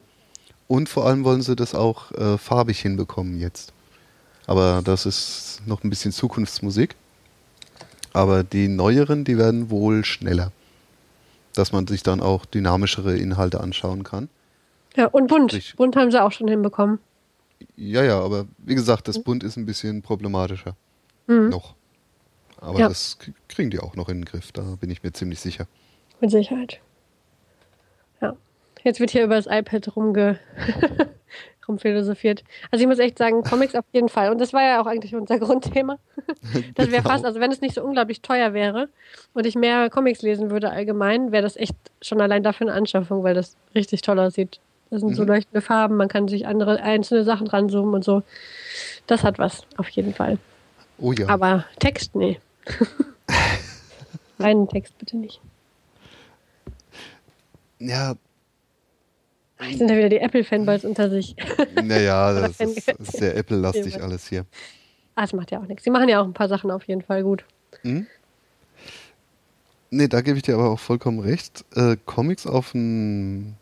Und 0.67 0.89
vor 0.89 1.05
allem 1.05 1.23
wollen 1.23 1.43
sie 1.43 1.55
das 1.55 1.75
auch 1.75 2.11
äh, 2.13 2.37
farbig 2.37 2.79
hinbekommen 2.79 3.39
jetzt. 3.39 3.73
Aber 4.47 4.81
das 4.83 5.05
ist 5.05 5.61
noch 5.65 5.83
ein 5.83 5.89
bisschen 5.89 6.11
Zukunftsmusik. 6.11 6.95
Aber 8.13 8.43
die 8.43 8.67
neueren, 8.67 9.23
die 9.23 9.37
werden 9.37 9.69
wohl 9.69 10.03
schneller. 10.03 10.51
Dass 11.55 11.71
man 11.71 11.87
sich 11.87 12.03
dann 12.03 12.21
auch 12.21 12.45
dynamischere 12.45 13.17
Inhalte 13.17 13.59
anschauen 13.59 14.03
kann. 14.03 14.29
Ja, 14.95 15.07
und 15.07 15.27
bunt. 15.27 15.51
Sprich, 15.51 15.75
bunt 15.75 15.95
haben 15.95 16.11
sie 16.11 16.21
auch 16.21 16.31
schon 16.31 16.47
hinbekommen. 16.47 16.99
Ja, 17.75 18.03
ja, 18.03 18.19
aber 18.19 18.45
wie 18.57 18.75
gesagt, 18.75 19.07
das 19.07 19.21
Bund 19.21 19.43
ist 19.43 19.57
ein 19.57 19.65
bisschen 19.65 20.01
problematischer. 20.01 20.75
Mhm. 21.27 21.49
Noch. 21.49 21.75
Aber 22.57 22.79
ja. 22.79 22.87
das 22.87 23.17
kriegen 23.47 23.71
die 23.71 23.79
auch 23.79 23.95
noch 23.95 24.09
in 24.09 24.19
den 24.19 24.25
Griff, 24.25 24.51
da 24.51 24.61
bin 24.79 24.89
ich 24.89 25.03
mir 25.03 25.11
ziemlich 25.11 25.39
sicher. 25.39 25.67
Mit 26.19 26.29
Sicherheit. 26.29 26.79
Ja. 28.21 28.35
Jetzt 28.83 28.99
wird 28.99 29.09
hier 29.09 29.23
über 29.23 29.35
das 29.35 29.47
iPad 29.47 29.95
rumge 29.95 30.39
rumphilosophiert. 31.71 32.43
Also 32.69 32.83
ich 32.83 32.87
muss 32.87 32.99
echt 32.99 33.17
sagen, 33.17 33.43
Comics 33.43 33.75
auf 33.75 33.85
jeden 33.93 34.09
Fall. 34.09 34.31
Und 34.31 34.39
das 34.39 34.53
war 34.53 34.63
ja 34.63 34.81
auch 34.81 34.85
eigentlich 34.85 35.15
unser 35.15 35.39
Grundthema. 35.39 35.97
Das 36.75 36.91
wäre 36.91 37.01
genau. 37.01 37.13
fast, 37.13 37.25
also 37.25 37.39
wenn 37.39 37.51
es 37.51 37.61
nicht 37.61 37.75
so 37.75 37.83
unglaublich 37.83 38.21
teuer 38.21 38.53
wäre 38.53 38.89
und 39.33 39.45
ich 39.45 39.55
mehr 39.55 39.89
Comics 39.89 40.21
lesen 40.21 40.49
würde 40.49 40.71
allgemein, 40.71 41.31
wäre 41.31 41.43
das 41.43 41.55
echt 41.55 41.75
schon 42.01 42.21
allein 42.21 42.43
dafür 42.43 42.67
eine 42.67 42.75
Anschaffung, 42.75 43.23
weil 43.23 43.33
das 43.33 43.55
richtig 43.75 44.01
toll 44.01 44.19
aussieht. 44.19 44.59
Das 44.89 45.01
sind 45.01 45.11
mhm. 45.11 45.15
so 45.15 45.23
leuchtende 45.23 45.61
Farben, 45.61 45.95
man 45.95 46.07
kann 46.07 46.27
sich 46.27 46.45
andere 46.47 46.81
einzelne 46.81 47.23
Sachen 47.23 47.47
ranzoomen 47.47 47.93
und 47.95 48.03
so. 48.03 48.23
Das 49.07 49.23
hat 49.23 49.39
was, 49.39 49.65
auf 49.77 49.89
jeden 49.89 50.13
Fall. 50.13 50.37
Oh 50.97 51.11
ja. 51.13 51.27
Aber 51.29 51.65
Text, 51.79 52.15
nee. 52.15 52.39
Reinen 54.39 54.67
Text 54.67 54.97
bitte 54.97 55.17
nicht. 55.17 55.39
Ja. 57.79 58.15
Jetzt 59.69 59.77
sind 59.77 59.89
ja 59.89 59.97
wieder 59.97 60.09
die 60.09 60.17
Apple-Fanboys 60.17 60.85
unter 60.85 61.09
sich. 61.09 61.35
Naja, 61.83 62.33
das 62.47 62.59
ist, 62.59 62.87
ist 62.87 63.17
sehr 63.17 63.35
Apple-lastig 63.35 64.01
alles 64.01 64.27
hier. 64.27 64.45
Ah, 65.15 65.21
das 65.21 65.33
macht 65.33 65.51
ja 65.51 65.59
auch 65.59 65.67
nichts. 65.67 65.83
Sie 65.83 65.89
machen 65.89 66.09
ja 66.09 66.21
auch 66.21 66.25
ein 66.25 66.33
paar 66.33 66.47
Sachen 66.47 66.71
auf 66.71 66.83
jeden 66.85 67.01
Fall 67.01 67.23
gut. 67.23 67.43
Mhm. 67.83 68.07
Nee, 69.89 70.07
da 70.07 70.21
gebe 70.21 70.37
ich 70.37 70.43
dir 70.43 70.55
aber 70.55 70.69
auch 70.69 70.79
vollkommen 70.79 71.19
recht. 71.19 71.65
Äh, 71.75 71.97
Comics 72.05 72.47
auf 72.47 72.71
dem 72.71 73.55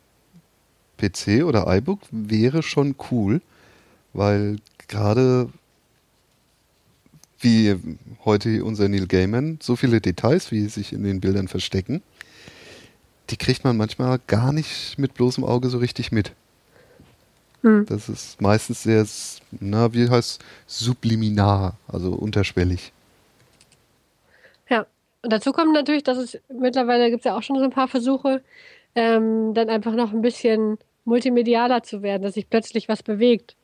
PC 0.97 1.43
oder 1.43 1.65
iBook 1.75 2.01
wäre 2.11 2.61
schon 2.61 2.95
cool, 3.09 3.41
weil 4.13 4.57
gerade 4.87 5.49
wie 7.39 7.75
heute 8.25 8.63
unser 8.63 8.89
Neil 8.89 9.07
Gaiman, 9.07 9.59
so 9.61 9.75
viele 9.75 10.01
Details, 10.01 10.51
wie 10.51 10.67
sich 10.67 10.93
in 10.93 11.03
den 11.03 11.19
Bildern 11.19 11.47
verstecken, 11.47 12.03
die 13.29 13.37
kriegt 13.37 13.63
man 13.63 13.77
manchmal 13.77 14.19
gar 14.27 14.51
nicht 14.51 14.97
mit 14.97 15.13
bloßem 15.13 15.43
Auge 15.43 15.69
so 15.69 15.77
richtig 15.77 16.11
mit. 16.11 16.31
Hm. 17.61 17.85
Das 17.87 18.09
ist 18.09 18.41
meistens 18.41 18.83
sehr, 18.83 19.05
na, 19.59 19.93
wie 19.93 20.09
heißt 20.09 20.41
subliminar, 20.65 21.77
also 21.87 22.11
unterschwellig. 22.13 22.91
Ja, 24.69 24.85
und 25.21 25.33
dazu 25.33 25.51
kommt 25.51 25.73
natürlich, 25.73 26.03
dass 26.03 26.17
es 26.17 26.39
mittlerweile 26.47 27.09
gibt 27.09 27.21
es 27.21 27.25
ja 27.25 27.37
auch 27.37 27.43
schon 27.43 27.57
so 27.57 27.63
ein 27.63 27.71
paar 27.71 27.87
Versuche, 27.87 28.41
ähm, 28.95 29.53
dann 29.53 29.69
einfach 29.69 29.93
noch 29.93 30.13
ein 30.13 30.21
bisschen 30.21 30.77
multimedialer 31.05 31.83
zu 31.83 32.01
werden, 32.01 32.23
dass 32.23 32.35
sich 32.35 32.49
plötzlich 32.49 32.87
was 32.87 33.03
bewegt. 33.03 33.55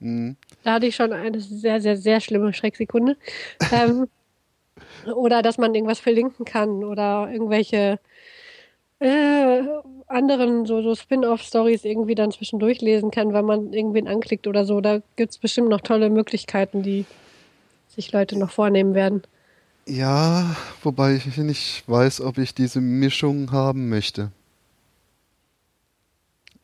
Mhm. 0.00 0.36
Da 0.64 0.74
hatte 0.74 0.86
ich 0.86 0.96
schon 0.96 1.12
eine 1.12 1.40
sehr, 1.40 1.80
sehr, 1.80 1.96
sehr 1.96 2.20
schlimme 2.20 2.52
Schrecksekunde. 2.52 3.16
ähm, 3.72 4.08
oder 5.14 5.42
dass 5.42 5.56
man 5.56 5.74
irgendwas 5.74 6.00
verlinken 6.00 6.44
kann 6.44 6.84
oder 6.84 7.30
irgendwelche 7.30 7.98
äh, 9.00 9.62
anderen 10.06 10.66
so, 10.66 10.82
so 10.82 10.94
Spin-off-Stories 10.94 11.84
irgendwie 11.84 12.14
dann 12.14 12.30
zwischendurch 12.30 12.80
lesen 12.80 13.10
kann, 13.10 13.32
weil 13.32 13.42
man 13.42 13.72
irgendwen 13.72 14.08
anklickt 14.08 14.46
oder 14.46 14.64
so. 14.64 14.80
Da 14.80 15.00
gibt 15.16 15.32
es 15.32 15.38
bestimmt 15.38 15.68
noch 15.68 15.80
tolle 15.80 16.10
Möglichkeiten, 16.10 16.82
die 16.82 17.04
sich 17.88 18.12
Leute 18.12 18.38
noch 18.38 18.50
vornehmen 18.50 18.94
werden. 18.94 19.22
Ja, 19.88 20.56
wobei 20.82 21.14
ich 21.14 21.36
nicht 21.36 21.84
weiß, 21.86 22.20
ob 22.20 22.38
ich 22.38 22.54
diese 22.54 22.80
Mischung 22.80 23.52
haben 23.52 23.88
möchte. 23.88 24.32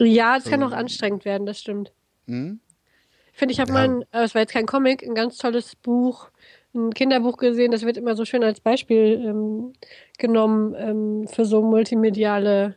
Ja, 0.00 0.36
es 0.36 0.44
kann 0.44 0.62
auch 0.64 0.72
anstrengend 0.72 1.24
werden, 1.24 1.46
das 1.46 1.60
stimmt. 1.60 1.92
Hm? 2.26 2.58
Ich 3.32 3.38
finde, 3.38 3.52
ich 3.52 3.60
habe 3.60 3.72
ja. 3.72 3.86
mal, 3.86 4.06
äh, 4.12 4.24
es 4.24 4.34
war 4.34 4.42
jetzt 4.42 4.52
kein 4.52 4.66
Comic, 4.66 5.02
ein 5.02 5.14
ganz 5.14 5.38
tolles 5.38 5.76
Buch, 5.76 6.30
ein 6.74 6.94
Kinderbuch 6.94 7.36
gesehen, 7.36 7.70
das 7.70 7.82
wird 7.82 7.96
immer 7.96 8.16
so 8.16 8.24
schön 8.24 8.44
als 8.44 8.60
Beispiel 8.60 9.22
ähm, 9.24 9.72
genommen 10.18 10.74
ähm, 10.78 11.28
für 11.28 11.44
so 11.44 11.62
multimediale 11.62 12.76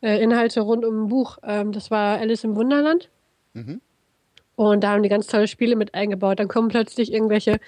äh, 0.00 0.22
Inhalte 0.22 0.60
rund 0.60 0.84
um 0.84 1.04
ein 1.04 1.08
Buch. 1.08 1.38
Ähm, 1.42 1.72
das 1.72 1.90
war 1.90 2.18
Alice 2.18 2.44
im 2.44 2.56
Wunderland. 2.56 3.10
Mhm. 3.54 3.80
Und 4.54 4.84
da 4.84 4.90
haben 4.90 5.02
die 5.02 5.08
ganz 5.08 5.26
tolle 5.26 5.48
Spiele 5.48 5.76
mit 5.76 5.94
eingebaut. 5.94 6.38
Dann 6.40 6.48
kommen 6.48 6.68
plötzlich 6.68 7.12
irgendwelche 7.12 7.58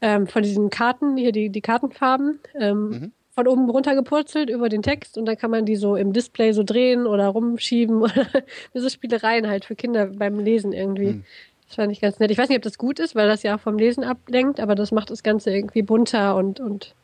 ähm, 0.00 0.26
von 0.26 0.42
diesen 0.42 0.70
Karten, 0.70 1.16
hier 1.16 1.32
die, 1.32 1.50
die 1.50 1.60
Kartenfarben, 1.60 2.40
ähm, 2.58 2.88
mhm. 2.88 3.12
von 3.30 3.46
oben 3.46 3.70
runtergepurzelt 3.70 4.50
über 4.50 4.68
den 4.68 4.82
Text 4.82 5.18
und 5.18 5.26
dann 5.26 5.36
kann 5.36 5.50
man 5.50 5.64
die 5.64 5.76
so 5.76 5.96
im 5.96 6.12
Display 6.12 6.52
so 6.52 6.62
drehen 6.62 7.06
oder 7.06 7.28
rumschieben 7.28 7.96
oder 8.02 8.26
so 8.74 8.88
Spielereien 8.88 9.48
halt 9.48 9.64
für 9.64 9.76
Kinder 9.76 10.06
beim 10.06 10.38
Lesen 10.38 10.72
irgendwie. 10.72 11.12
Mhm. 11.12 11.24
Das 11.70 11.76
fand 11.76 11.92
ich 11.92 12.00
ganz 12.00 12.18
nett. 12.18 12.32
Ich 12.32 12.38
weiß 12.38 12.48
nicht, 12.48 12.58
ob 12.58 12.64
das 12.64 12.78
gut 12.78 12.98
ist, 12.98 13.14
weil 13.14 13.28
das 13.28 13.44
ja 13.44 13.54
auch 13.54 13.60
vom 13.60 13.78
Lesen 13.78 14.02
ablenkt, 14.02 14.58
aber 14.58 14.74
das 14.74 14.90
macht 14.90 15.10
das 15.10 15.22
Ganze 15.22 15.52
irgendwie 15.52 15.82
bunter 15.82 16.34
und, 16.34 16.58
und 16.58 16.96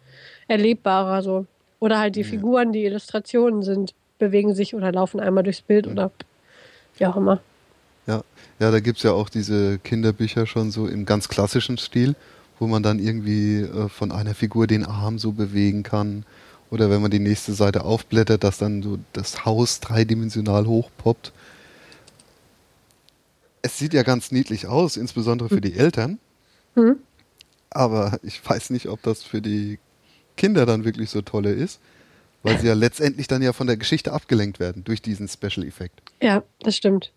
erlebbarer 0.49 1.23
so. 1.23 1.47
Oder 1.79 2.01
halt 2.01 2.17
die 2.17 2.23
ja. 2.23 2.27
Figuren, 2.27 2.73
die 2.73 2.85
Illustrationen 2.85 3.63
sind, 3.63 3.95
bewegen 4.19 4.57
sich 4.57 4.75
oder 4.75 4.91
laufen 4.91 5.21
einmal 5.21 5.45
durchs 5.45 5.63
Bild 5.63 5.87
ja. 5.87 5.93
oder 5.93 6.11
wie 6.99 7.07
auch 7.07 7.17
immer. 7.17 7.41
Ja, 8.09 8.25
ja 8.59 8.73
da 8.73 8.81
gibt 8.81 8.97
es 8.97 9.05
ja 9.05 9.13
auch 9.13 9.29
diese 9.29 9.79
Kinderbücher 9.79 10.47
schon 10.47 10.73
so 10.73 10.89
im 10.89 11.05
ganz 11.05 11.29
klassischen 11.29 11.79
Stil, 11.79 12.17
wo 12.59 12.67
man 12.67 12.83
dann 12.83 12.99
irgendwie 12.99 13.61
äh, 13.61 13.89
von 13.89 14.11
einer 14.11 14.35
Figur 14.35 14.67
den 14.67 14.85
Arm 14.85 15.21
so 15.21 15.31
bewegen 15.31 15.85
kann. 15.85 16.25
Oder 16.73 16.91
wenn 16.91 17.03
man 17.03 17.13
die 17.13 17.21
nächste 17.21 17.53
Seite 17.53 17.85
aufblättert, 17.85 18.43
dass 18.43 18.59
dann 18.59 18.83
so 18.83 18.99
das 19.13 19.45
Haus 19.45 19.79
dreidimensional 19.79 20.67
hochpoppt. 20.67 21.31
Es 23.63 23.79
sieht 23.79 23.95
ja 23.95 24.03
ganz 24.03 24.31
niedlich 24.31 24.67
aus, 24.67 24.97
insbesondere 24.97 25.49
für 25.49 25.61
die 25.61 25.75
Eltern. 25.75 26.19
Mhm. 26.75 26.97
Aber 27.71 28.19
ich 28.23 28.49
weiß 28.49 28.71
nicht, 28.71 28.89
ob 28.89 29.03
das 29.03 29.23
für 29.23 29.43
die 29.43 29.79
Kinder 30.37 30.67
dann 30.67 30.85
wirklich 30.85 31.11
so 31.11 31.23
tolle 31.23 31.53
ist, 31.53 31.81
weil 32.43 32.59
sie 32.59 32.69
ja 32.69 32.75
letztendlich 32.75 33.27
dann 33.27 33.43
ja 33.43 33.53
von 33.53 33.67
der 33.67 33.77
Geschichte 33.77 34.13
abgelenkt 34.13 34.61
werden 34.61 34.85
durch 34.85 35.03
diesen 35.03 35.29
Special 35.29 35.67
Effekt. 35.67 36.01
Ja, 36.23 36.43
das 36.61 36.77
stimmt. 36.77 37.13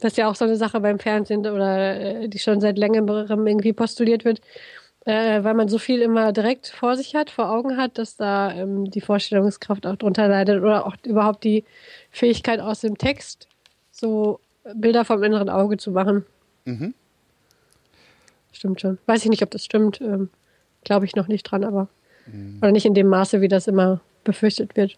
Das 0.00 0.12
ist 0.12 0.16
ja 0.16 0.30
auch 0.30 0.36
so 0.36 0.44
eine 0.44 0.56
Sache 0.56 0.80
beim 0.80 0.98
Fernsehen 0.98 1.40
oder 1.40 2.00
äh, 2.00 2.28
die 2.28 2.38
schon 2.38 2.60
seit 2.60 2.78
längerem 2.78 3.46
irgendwie 3.46 3.72
postuliert 3.72 4.24
wird, 4.24 4.40
äh, 5.04 5.42
weil 5.42 5.54
man 5.54 5.68
so 5.68 5.78
viel 5.78 6.02
immer 6.02 6.32
direkt 6.32 6.68
vor 6.68 6.96
sich 6.96 7.16
hat, 7.16 7.30
vor 7.30 7.50
Augen 7.50 7.76
hat, 7.76 7.98
dass 7.98 8.16
da 8.16 8.52
ähm, 8.52 8.90
die 8.90 9.00
Vorstellungskraft 9.00 9.86
auch 9.86 9.96
drunter 9.96 10.28
leidet 10.28 10.62
oder 10.62 10.86
auch 10.86 10.94
überhaupt 11.04 11.42
die 11.42 11.64
Fähigkeit 12.12 12.60
aus 12.60 12.80
dem 12.80 12.96
Text, 12.96 13.48
so 13.90 14.38
Bilder 14.74 15.04
vom 15.04 15.22
inneren 15.22 15.48
Auge 15.48 15.76
zu 15.76 15.90
machen. 15.90 16.24
Mhm. 16.64 16.94
Stimmt 18.52 18.80
schon. 18.80 18.98
Weiß 19.06 19.22
ich 19.24 19.30
nicht, 19.30 19.42
ob 19.42 19.50
das 19.50 19.64
stimmt. 19.64 20.00
Ähm, 20.00 20.30
Glaube 20.84 21.06
ich 21.06 21.16
noch 21.16 21.28
nicht 21.28 21.44
dran, 21.44 21.64
aber 21.64 21.88
mhm. 22.26 22.58
oder 22.60 22.72
nicht 22.72 22.86
in 22.86 22.94
dem 22.94 23.08
Maße, 23.08 23.40
wie 23.40 23.48
das 23.48 23.66
immer 23.66 24.00
befürchtet 24.24 24.76
wird. 24.76 24.96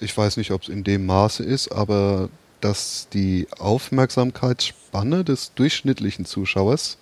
Ich 0.00 0.16
weiß 0.16 0.36
nicht, 0.36 0.50
ob 0.50 0.62
es 0.62 0.68
in 0.68 0.84
dem 0.84 1.06
Maße 1.06 1.42
ist, 1.42 1.72
aber 1.72 2.28
dass 2.60 3.08
die 3.12 3.46
Aufmerksamkeitsspanne 3.58 5.24
des 5.24 5.52
durchschnittlichen 5.54 6.24
Zuschauers 6.24 6.98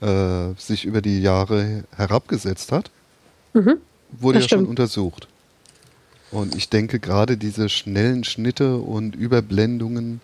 äh, 0.00 0.54
sich 0.56 0.84
über 0.84 1.02
die 1.02 1.20
Jahre 1.20 1.84
herabgesetzt 1.96 2.72
hat, 2.72 2.90
mhm, 3.52 3.78
wurde 4.12 4.38
ja 4.38 4.44
stimmt. 4.44 4.62
schon 4.62 4.68
untersucht. 4.68 5.28
Und 6.30 6.54
ich 6.54 6.68
denke 6.68 7.00
gerade 7.00 7.36
diese 7.36 7.68
schnellen 7.68 8.24
Schnitte 8.24 8.76
und 8.76 9.16
Überblendungen 9.16 10.20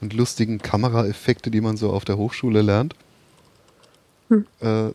und 0.00 0.12
lustigen 0.12 0.58
Kameraeffekte, 0.58 1.50
die 1.50 1.60
man 1.60 1.76
so 1.76 1.92
auf 1.92 2.04
der 2.04 2.16
Hochschule 2.16 2.62
lernt, 2.62 2.94
hm. 4.28 4.46
äh, 4.60 4.90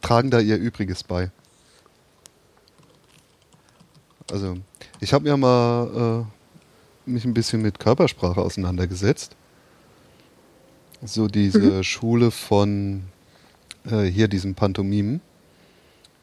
tragen 0.00 0.30
da 0.30 0.40
ihr 0.40 0.56
Übriges 0.56 1.02
bei. 1.02 1.30
Also, 4.30 4.58
ich 5.00 5.12
habe 5.12 5.24
mir 5.24 5.36
mal 5.36 6.26
äh, 7.06 7.10
mich 7.10 7.24
ein 7.24 7.34
bisschen 7.34 7.62
mit 7.62 7.78
Körpersprache 7.78 8.40
auseinandergesetzt. 8.40 9.34
So 11.02 11.28
diese 11.28 11.60
mhm. 11.60 11.82
Schule 11.84 12.30
von 12.30 13.04
äh, 13.90 14.02
hier 14.02 14.28
diesem 14.28 14.54
Pantomimen. 14.54 15.20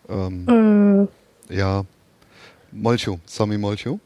Ähm, 0.10 1.08
äh. 1.50 1.56
Ja, 1.56 1.86
Molcho, 2.72 3.20
Sami 3.26 3.58
Molcho. 3.58 4.00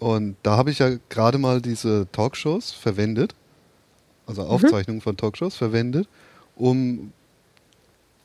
Und 0.00 0.36
da 0.42 0.56
habe 0.56 0.70
ich 0.70 0.78
ja 0.78 0.96
gerade 1.10 1.38
mal 1.38 1.60
diese 1.60 2.08
Talkshows 2.10 2.72
verwendet, 2.72 3.34
also 4.26 4.42
mhm. 4.42 4.48
Aufzeichnungen 4.48 4.98
mhm. 4.98 5.02
von 5.02 5.16
Talkshows 5.16 5.54
verwendet, 5.54 6.08
um 6.56 7.12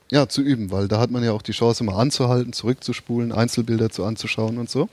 ja, 0.09 0.29
zu 0.29 0.41
üben, 0.41 0.71
weil 0.71 0.87
da 0.87 0.99
hat 0.99 1.11
man 1.11 1.23
ja 1.23 1.33
auch 1.33 1.41
die 1.41 1.51
Chance, 1.51 1.83
mal 1.83 1.99
anzuhalten, 1.99 2.53
zurückzuspulen, 2.53 3.31
Einzelbilder 3.31 3.89
zu 3.89 4.05
anzuschauen 4.05 4.57
und 4.57 4.69
so. 4.69 4.87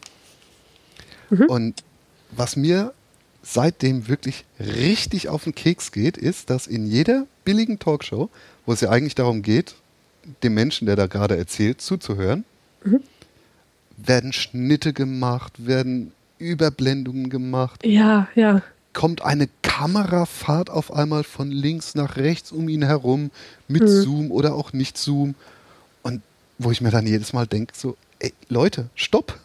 Mhm. 1.31 1.47
Und 1.47 1.85
was 2.33 2.57
mir 2.57 2.93
seitdem 3.43 4.09
wirklich 4.09 4.45
richtig 4.59 5.29
auf 5.29 5.45
den 5.45 5.55
Keks 5.55 5.93
geht, 5.93 6.17
ist, 6.17 6.51
dass 6.51 6.67
in 6.67 6.87
jeder 6.87 7.27
billigen 7.45 7.79
Talkshow, 7.79 8.29
wo 8.67 8.73
es 8.73 8.81
ja 8.81 8.91
eigentlich 8.91 9.15
darum 9.15 9.43
geht, 9.43 9.75
dem 10.43 10.55
Menschen, 10.55 10.87
der 10.87 10.97
da 10.97 11.07
gerade 11.07 11.37
erzählt, 11.37 11.81
zuzuhören, 11.81 12.45
mhm. 12.85 13.01
werden 13.97 14.33
Schnitte 14.33 14.93
gemacht, 14.93 15.67
werden 15.67 16.13
Überblendungen 16.43 17.31
gemacht. 17.31 17.85
Ja, 17.85 18.29
ja. 18.35 18.63
Kommt 18.93 19.23
eine 19.23 19.49
Kamerafahrt 19.63 20.69
auf 20.69 20.93
einmal 20.93 21.25
von 21.25 21.51
links 21.51 21.95
nach 21.95 22.17
rechts 22.17 22.53
um 22.53 22.69
ihn 22.69 22.83
herum 22.83 23.31
mit 23.69 23.83
mhm. 23.83 23.89
Zoom 23.89 24.31
oder 24.31 24.55
auch 24.55 24.73
nicht 24.73 24.99
Zoom. 24.99 25.35
Und 26.03 26.21
wo 26.59 26.71
ich 26.71 26.81
mir 26.81 26.91
dann 26.91 27.07
jedes 27.07 27.33
Mal 27.33 27.47
denke, 27.47 27.73
so, 27.75 27.97
ey, 28.19 28.33
Leute, 28.49 28.91
stopp. 28.95 29.39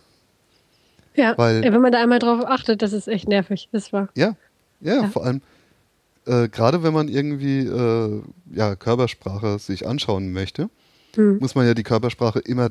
Ja, 1.15 1.37
Weil, 1.37 1.63
ja, 1.63 1.71
wenn 1.71 1.81
man 1.81 1.91
da 1.91 2.01
einmal 2.01 2.19
drauf 2.19 2.45
achtet, 2.45 2.81
das 2.81 2.93
ist 2.93 3.07
echt 3.07 3.27
nervig. 3.27 3.69
Das 3.71 3.93
war. 3.93 4.09
Ja, 4.15 4.35
ja, 4.81 5.01
ja. 5.01 5.07
vor 5.09 5.25
allem, 5.25 5.41
äh, 6.25 6.47
gerade 6.49 6.83
wenn 6.83 6.93
man 6.93 7.07
irgendwie 7.07 7.59
äh, 7.59 8.21
ja, 8.53 8.75
Körpersprache 8.75 9.59
sich 9.59 9.87
anschauen 9.87 10.31
möchte, 10.31 10.69
mhm. 11.15 11.37
muss 11.39 11.55
man 11.55 11.65
ja 11.65 11.73
die 11.73 11.83
Körpersprache 11.83 12.39
immer 12.39 12.69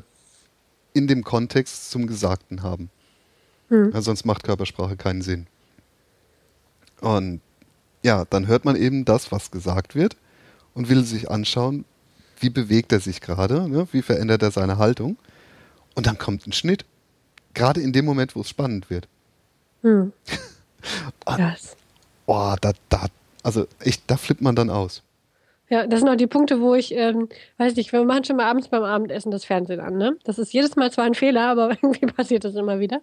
in 0.93 1.07
dem 1.07 1.23
Kontext 1.23 1.91
zum 1.91 2.07
Gesagten 2.07 2.63
haben. 2.63 2.89
Mhm. 3.69 3.91
Ja, 3.93 4.01
sonst 4.01 4.25
macht 4.25 4.43
Körpersprache 4.43 4.97
keinen 4.97 5.21
Sinn. 5.21 5.47
Und 7.01 7.41
ja, 8.03 8.25
dann 8.29 8.47
hört 8.47 8.65
man 8.65 8.75
eben 8.75 9.05
das, 9.05 9.31
was 9.31 9.51
gesagt 9.51 9.95
wird 9.95 10.17
und 10.73 10.89
will 10.89 11.03
sich 11.03 11.29
anschauen, 11.29 11.85
wie 12.39 12.49
bewegt 12.49 12.91
er 12.91 12.99
sich 12.99 13.21
gerade, 13.21 13.67
ne? 13.69 13.87
wie 13.91 14.01
verändert 14.01 14.43
er 14.43 14.51
seine 14.51 14.77
Haltung. 14.77 15.17
Und 15.95 16.05
dann 16.05 16.17
kommt 16.17 16.45
ein 16.45 16.53
Schnitt 16.53 16.85
Gerade 17.57 17.81
in 17.81 17.91
dem 17.91 18.05
Moment, 18.05 18.35
wo 18.35 18.41
es 18.41 18.49
spannend 18.49 18.91
wird. 18.91 19.07
Hm. 19.81 20.13
yes. 21.39 21.75
Oh, 22.27 22.53
da, 22.61 22.71
da, 22.87 23.07
also 23.41 23.65
echt, 23.79 24.03
da 24.05 24.15
flippt 24.15 24.41
man 24.41 24.55
dann 24.55 24.69
aus. 24.69 25.01
Ja, 25.67 25.87
das 25.87 26.01
sind 26.01 26.09
auch 26.09 26.15
die 26.15 26.27
Punkte, 26.27 26.61
wo 26.61 26.75
ich, 26.75 26.93
ähm, 26.93 27.29
weiß 27.57 27.75
nicht, 27.75 27.91
wir 27.91 28.03
machen 28.03 28.23
schon 28.25 28.37
mal 28.37 28.45
abends 28.45 28.67
beim 28.67 28.83
Abendessen 28.83 29.31
das 29.31 29.43
Fernsehen 29.43 29.79
an, 29.79 29.97
ne? 29.97 30.17
Das 30.23 30.37
ist 30.37 30.53
jedes 30.53 30.75
Mal 30.75 30.91
zwar 30.91 31.05
ein 31.05 31.15
Fehler, 31.15 31.49
aber 31.49 31.71
irgendwie 31.81 32.05
passiert 32.05 32.43
das 32.43 32.53
immer 32.53 32.79
wieder. 32.79 33.01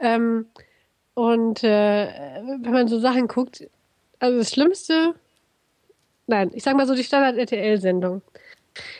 Ähm, 0.00 0.46
und 1.14 1.62
äh, 1.62 2.08
wenn 2.62 2.72
man 2.72 2.88
so 2.88 2.98
Sachen 2.98 3.28
guckt, 3.28 3.68
also 4.18 4.38
das 4.38 4.50
Schlimmste, 4.50 5.14
nein, 6.26 6.50
ich 6.54 6.62
sag 6.62 6.76
mal 6.76 6.86
so 6.86 6.94
die 6.94 7.04
Standard-RTL-Sendung. 7.04 8.22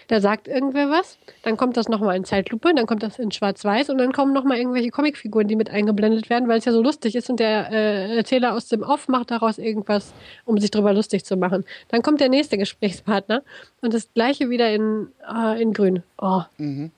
Da 0.08 0.20
sagt 0.20 0.48
irgendwer 0.48 0.90
was, 0.90 1.16
dann 1.42 1.56
kommt 1.56 1.76
das 1.76 1.88
nochmal 1.88 2.16
in 2.16 2.24
Zeitlupe, 2.24 2.74
dann 2.74 2.86
kommt 2.86 3.04
das 3.04 3.20
in 3.20 3.30
Schwarz-Weiß 3.30 3.88
und 3.88 3.98
dann 3.98 4.12
kommen 4.12 4.32
nochmal 4.32 4.58
irgendwelche 4.58 4.90
Comicfiguren, 4.90 5.46
die 5.46 5.54
mit 5.54 5.70
eingeblendet 5.70 6.28
werden, 6.28 6.48
weil 6.48 6.58
es 6.58 6.64
ja 6.64 6.72
so 6.72 6.82
lustig 6.82 7.14
ist 7.14 7.30
und 7.30 7.38
der 7.38 7.70
äh, 7.70 8.16
Erzähler 8.16 8.54
aus 8.54 8.66
dem 8.66 8.82
Off 8.82 9.06
macht 9.06 9.30
daraus 9.30 9.58
irgendwas, 9.58 10.12
um 10.44 10.58
sich 10.58 10.72
drüber 10.72 10.92
lustig 10.92 11.24
zu 11.24 11.36
machen. 11.36 11.64
Dann 11.88 12.02
kommt 12.02 12.20
der 12.20 12.28
nächste 12.28 12.58
Gesprächspartner 12.58 13.42
und 13.80 13.94
das 13.94 14.12
gleiche 14.12 14.50
wieder 14.50 14.74
in, 14.74 15.08
äh, 15.32 15.62
in 15.62 15.72
Grün. 15.72 16.02
Oh. 16.18 16.42
Mhm. 16.58 16.90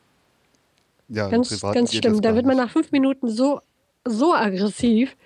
Ja, 1.08 1.28
ganz, 1.28 1.60
ganz 1.60 1.94
schlimm. 1.94 2.22
Da 2.22 2.34
wird 2.34 2.46
man 2.46 2.56
nach 2.56 2.70
fünf 2.70 2.90
Minuten 2.90 3.28
so, 3.28 3.60
so 4.04 4.34
aggressiv. 4.34 5.16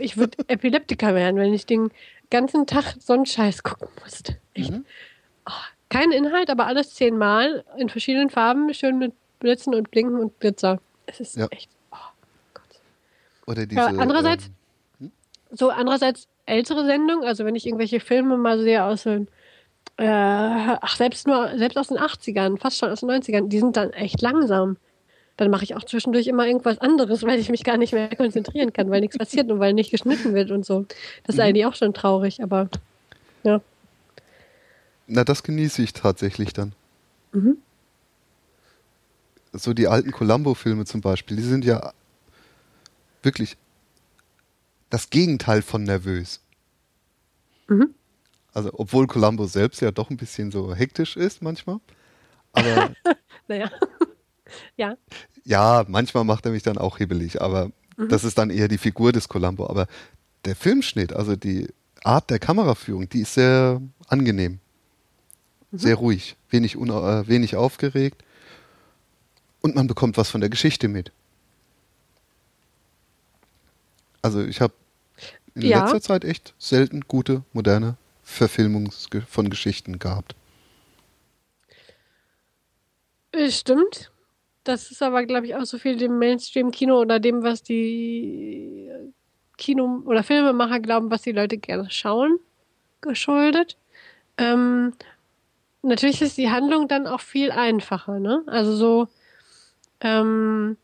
ich 0.00 0.16
würde 0.16 0.38
Epileptiker 0.48 1.14
werden, 1.14 1.36
wenn 1.36 1.54
ich 1.54 1.66
den 1.66 1.90
ganzen 2.30 2.66
Tag 2.66 2.96
so 3.00 3.12
einen 3.12 3.26
Scheiß 3.26 3.62
gucken 3.62 3.88
musste. 4.02 4.38
Mhm. 4.56 4.84
Oh, 5.46 5.52
kein 5.88 6.10
Inhalt, 6.10 6.50
aber 6.50 6.66
alles 6.66 6.94
zehnmal 6.94 7.64
in 7.76 7.88
verschiedenen 7.88 8.30
Farben, 8.30 8.72
schön 8.74 8.98
mit 8.98 9.12
Blitzen 9.40 9.74
und 9.74 9.90
Blinken 9.90 10.18
und 10.18 10.40
Glitzer. 10.40 10.80
Es 11.06 11.20
ist 11.20 11.36
ja. 11.36 11.46
echt. 11.50 11.70
Oh 11.92 11.96
Gott. 12.54 12.80
Oder 13.46 13.66
diese, 13.66 13.80
ja, 13.80 13.86
andererseits, 13.86 14.46
ähm, 14.46 14.52
hm? 15.00 15.12
so 15.50 15.70
andererseits 15.70 16.28
ältere 16.46 16.84
Sendungen, 16.86 17.24
also 17.24 17.44
wenn 17.44 17.54
ich 17.54 17.66
irgendwelche 17.66 18.00
Filme 18.00 18.36
mal 18.36 18.58
sehe 18.58 18.84
aus 18.84 19.04
den, 19.04 19.28
äh, 19.96 20.06
ach, 20.06 20.96
selbst 20.96 21.26
nur, 21.26 21.56
selbst 21.56 21.76
aus 21.76 21.88
den 21.88 21.98
80ern, 21.98 22.58
fast 22.58 22.78
schon 22.78 22.90
aus 22.90 23.00
den 23.00 23.10
90ern, 23.10 23.48
die 23.48 23.58
sind 23.58 23.76
dann 23.76 23.92
echt 23.92 24.20
langsam. 24.22 24.76
Dann 25.36 25.50
mache 25.50 25.64
ich 25.64 25.74
auch 25.74 25.84
zwischendurch 25.84 26.28
immer 26.28 26.46
irgendwas 26.46 26.78
anderes, 26.78 27.24
weil 27.24 27.40
ich 27.40 27.48
mich 27.48 27.64
gar 27.64 27.76
nicht 27.76 27.92
mehr 27.92 28.08
konzentrieren 28.14 28.72
kann, 28.72 28.90
weil 28.90 29.00
nichts 29.00 29.18
passiert 29.18 29.50
und 29.50 29.58
weil 29.58 29.72
nicht 29.72 29.90
geschnitten 29.90 30.34
wird 30.34 30.50
und 30.50 30.64
so. 30.64 30.86
Das 31.24 31.34
ist 31.34 31.36
mhm. 31.36 31.48
eigentlich 31.48 31.66
auch 31.66 31.74
schon 31.74 31.92
traurig, 31.92 32.42
aber 32.42 32.68
ja. 33.42 33.60
Na, 35.06 35.24
das 35.24 35.42
genieße 35.42 35.82
ich 35.82 35.92
tatsächlich 35.92 36.52
dann. 36.52 36.72
Mhm. 37.32 37.58
So 39.52 39.72
die 39.72 39.88
alten 39.88 40.12
Columbo-Filme 40.12 40.84
zum 40.84 41.00
Beispiel, 41.00 41.36
die 41.36 41.42
sind 41.42 41.64
ja 41.64 41.92
wirklich 43.22 43.56
das 44.90 45.10
Gegenteil 45.10 45.62
von 45.62 45.82
nervös. 45.82 46.40
Mhm. 47.68 47.94
Also, 48.52 48.70
obwohl 48.74 49.08
Columbo 49.08 49.46
selbst 49.46 49.80
ja 49.80 49.90
doch 49.90 50.10
ein 50.10 50.16
bisschen 50.16 50.52
so 50.52 50.74
hektisch 50.74 51.16
ist 51.16 51.42
manchmal. 51.42 51.80
Aber. 52.52 52.92
naja. 53.48 53.70
Ja. 54.76 54.96
Ja, 55.44 55.84
manchmal 55.88 56.24
macht 56.24 56.46
er 56.46 56.52
mich 56.52 56.62
dann 56.62 56.78
auch 56.78 56.98
hibbelig, 56.98 57.40
aber 57.42 57.70
mhm. 57.96 58.08
das 58.08 58.24
ist 58.24 58.38
dann 58.38 58.50
eher 58.50 58.68
die 58.68 58.78
Figur 58.78 59.12
des 59.12 59.28
Columbo. 59.28 59.68
Aber 59.68 59.86
der 60.44 60.56
Filmschnitt, 60.56 61.12
also 61.12 61.36
die 61.36 61.68
Art 62.02 62.30
der 62.30 62.38
Kameraführung, 62.38 63.08
die 63.08 63.20
ist 63.20 63.34
sehr 63.34 63.80
angenehm. 64.08 64.58
Mhm. 65.70 65.78
Sehr 65.78 65.96
ruhig, 65.96 66.36
wenig, 66.50 66.76
äh, 66.76 67.28
wenig 67.28 67.56
aufgeregt. 67.56 68.22
Und 69.60 69.74
man 69.74 69.86
bekommt 69.86 70.16
was 70.16 70.30
von 70.30 70.40
der 70.40 70.50
Geschichte 70.50 70.88
mit. 70.88 71.12
Also 74.22 74.42
ich 74.42 74.60
habe 74.60 74.74
in 75.54 75.62
ja. 75.62 75.82
letzter 75.82 76.00
Zeit 76.00 76.24
echt 76.24 76.54
selten 76.58 77.02
gute, 77.02 77.42
moderne 77.52 77.96
Verfilmungen 78.22 78.90
von 79.28 79.50
Geschichten 79.50 79.98
gehabt. 79.98 80.34
Äh, 83.32 83.50
stimmt. 83.50 84.10
Das 84.64 84.90
ist 84.90 85.02
aber, 85.02 85.24
glaube 85.24 85.46
ich, 85.46 85.54
auch 85.54 85.64
so 85.64 85.78
viel 85.78 85.96
dem 85.96 86.18
Mainstream-Kino 86.18 86.98
oder 86.98 87.20
dem, 87.20 87.42
was 87.42 87.62
die 87.62 88.90
Kino- 89.58 90.02
oder 90.06 90.22
Filmemacher 90.22 90.80
glauben, 90.80 91.10
was 91.10 91.22
die 91.22 91.32
Leute 91.32 91.58
gerne 91.58 91.90
schauen, 91.90 92.38
geschuldet. 93.02 93.76
Ähm, 94.38 94.94
natürlich 95.82 96.22
ist 96.22 96.38
die 96.38 96.50
Handlung 96.50 96.88
dann 96.88 97.06
auch 97.06 97.20
viel 97.20 97.50
einfacher, 97.50 98.18
ne? 98.18 98.42
Also 98.46 98.74
so, 98.74 99.08
ähm, 100.00 100.76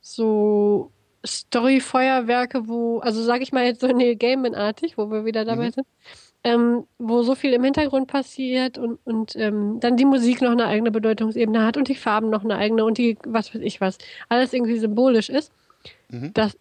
so 0.00 0.90
Story-Feuerwerke, 1.24 2.66
wo, 2.68 2.98
also 2.98 3.22
sage 3.22 3.44
ich 3.44 3.52
mal 3.52 3.64
jetzt 3.64 3.80
so 3.80 3.86
Neil 3.86 4.16
Gaiman-artig, 4.16 4.98
wo 4.98 5.10
wir 5.10 5.24
wieder 5.24 5.44
dabei 5.44 5.68
mhm. 5.68 5.72
sind, 5.72 5.86
ähm, 6.44 6.86
wo 6.98 7.22
so 7.22 7.34
viel 7.34 7.52
im 7.52 7.62
Hintergrund 7.62 8.08
passiert 8.08 8.76
und, 8.76 8.98
und 9.04 9.36
ähm, 9.36 9.78
dann 9.80 9.96
die 9.96 10.04
Musik 10.04 10.42
noch 10.42 10.50
eine 10.50 10.66
eigene 10.66 10.90
Bedeutungsebene 10.90 11.64
hat 11.64 11.76
und 11.76 11.88
die 11.88 11.94
Farben 11.94 12.30
noch 12.30 12.42
eine 12.42 12.56
eigene 12.56 12.84
und 12.84 12.98
die, 12.98 13.16
was 13.24 13.54
weiß 13.54 13.62
ich 13.62 13.80
was, 13.80 13.98
alles 14.28 14.52
irgendwie 14.52 14.78
symbolisch 14.78 15.28
ist. 15.28 15.52
Mhm. 16.08 16.32
Das 16.34 16.56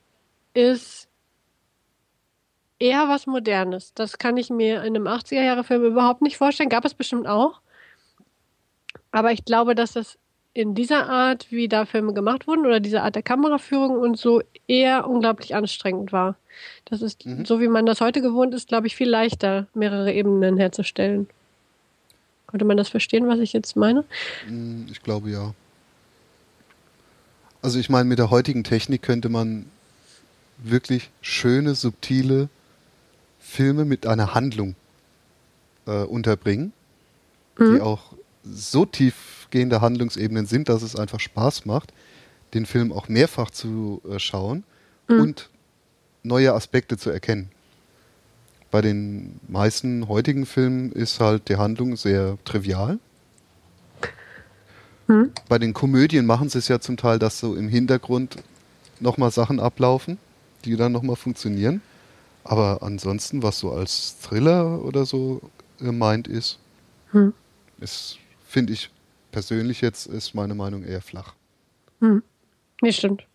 ist 0.53 1.07
eher 2.79 3.07
was 3.07 3.27
Modernes. 3.27 3.93
Das 3.93 4.17
kann 4.17 4.37
ich 4.37 4.49
mir 4.49 4.83
in 4.83 4.95
einem 4.95 5.07
80er-Jahre-Film 5.07 5.83
überhaupt 5.83 6.21
nicht 6.21 6.37
vorstellen. 6.37 6.69
Gab 6.69 6.85
es 6.85 6.93
bestimmt 6.93 7.27
auch. 7.27 7.61
Aber 9.11 9.31
ich 9.31 9.45
glaube, 9.45 9.75
dass 9.75 9.93
das 9.93 10.17
in 10.53 10.75
dieser 10.75 11.09
Art, 11.09 11.47
wie 11.49 11.67
da 11.67 11.85
Filme 11.85 12.13
gemacht 12.13 12.47
wurden 12.47 12.65
oder 12.65 12.79
diese 12.79 13.03
Art 13.03 13.15
der 13.15 13.23
Kameraführung 13.23 13.97
und 13.97 14.17
so 14.17 14.41
eher 14.67 15.07
unglaublich 15.07 15.55
anstrengend 15.55 16.11
war. 16.11 16.35
Das 16.85 17.01
ist, 17.01 17.25
mhm. 17.25 17.45
so 17.45 17.61
wie 17.61 17.67
man 17.67 17.85
das 17.85 18.01
heute 18.01 18.21
gewohnt 18.21 18.53
ist, 18.53 18.67
glaube 18.67 18.87
ich, 18.87 18.95
viel 18.95 19.09
leichter, 19.09 19.67
mehrere 19.73 20.11
Ebenen 20.11 20.57
herzustellen. 20.57 21.27
Konnte 22.47 22.65
man 22.65 22.75
das 22.75 22.89
verstehen, 22.89 23.29
was 23.29 23.39
ich 23.39 23.53
jetzt 23.53 23.77
meine? 23.77 24.03
Mm, 24.49 24.87
ich 24.91 25.01
glaube 25.01 25.29
ja. 25.29 25.53
Also 27.61 27.79
ich 27.79 27.89
meine, 27.89 28.09
mit 28.09 28.19
der 28.19 28.29
heutigen 28.29 28.65
Technik 28.65 29.03
könnte 29.03 29.29
man 29.29 29.67
wirklich 30.57 31.11
schöne, 31.21 31.75
subtile 31.75 32.49
Filme 33.39 33.85
mit 33.85 34.05
einer 34.05 34.33
Handlung 34.33 34.75
äh, 35.85 36.03
unterbringen, 36.03 36.73
mhm. 37.57 37.75
die 37.75 37.81
auch 37.81 38.13
so 38.43 38.85
tiefgehende 39.51 39.81
Handlungsebenen 39.81 40.45
sind, 40.45 40.69
dass 40.69 40.81
es 40.81 40.95
einfach 40.95 41.19
Spaß 41.19 41.65
macht, 41.65 41.93
den 42.53 42.65
Film 42.65 42.91
auch 42.91 43.09
mehrfach 43.09 43.51
zu 43.51 44.01
äh, 44.09 44.17
schauen 44.17 44.63
mhm. 45.07 45.19
und 45.21 45.49
neue 46.23 46.53
Aspekte 46.53 46.97
zu 46.97 47.09
erkennen. 47.09 47.49
Bei 48.71 48.81
den 48.81 49.39
meisten 49.47 50.07
heutigen 50.07 50.45
Filmen 50.45 50.93
ist 50.93 51.19
halt 51.19 51.49
die 51.49 51.57
Handlung 51.57 51.97
sehr 51.97 52.37
trivial. 52.45 52.99
Mhm. 55.07 55.31
Bei 55.49 55.59
den 55.59 55.73
Komödien 55.73 56.25
machen 56.25 56.47
sie 56.47 56.59
es 56.59 56.69
ja 56.69 56.79
zum 56.79 56.95
Teil, 56.95 57.19
dass 57.19 57.39
so 57.39 57.55
im 57.55 57.67
Hintergrund 57.67 58.37
nochmal 59.01 59.31
Sachen 59.31 59.59
ablaufen, 59.59 60.17
die 60.63 60.77
dann 60.77 60.93
nochmal 60.93 61.17
funktionieren. 61.17 61.81
Aber 62.43 62.79
ansonsten, 62.81 63.43
was 63.43 63.59
so 63.59 63.71
als 63.71 64.17
Thriller 64.19 64.83
oder 64.83 65.05
so 65.05 65.41
gemeint 65.79 66.27
ist, 66.27 66.57
hm. 67.11 67.33
ist 67.79 68.17
finde 68.47 68.73
ich 68.73 68.89
persönlich 69.31 69.81
jetzt, 69.81 70.07
ist 70.07 70.35
meine 70.35 70.55
Meinung 70.55 70.83
eher 70.83 71.01
flach. 71.01 71.33
Hm. 71.99 72.23
Nee, 72.81 72.91
stimmt. 72.91 73.25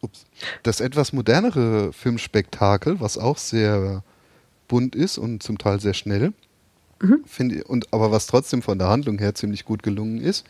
Ups. 0.00 0.26
Das 0.62 0.80
etwas 0.80 1.12
modernere 1.12 1.92
Filmspektakel, 1.92 3.00
was 3.00 3.18
auch 3.18 3.38
sehr 3.38 4.02
bunt 4.68 4.94
ist 4.94 5.18
und 5.18 5.42
zum 5.42 5.58
Teil 5.58 5.80
sehr 5.80 5.94
schnell, 5.94 6.32
mhm. 7.00 7.22
finde 7.26 7.64
und 7.64 7.92
aber 7.92 8.10
was 8.12 8.26
trotzdem 8.26 8.62
von 8.62 8.78
der 8.78 8.88
Handlung 8.88 9.18
her 9.18 9.34
ziemlich 9.34 9.64
gut 9.64 9.82
gelungen 9.82 10.20
ist, 10.20 10.46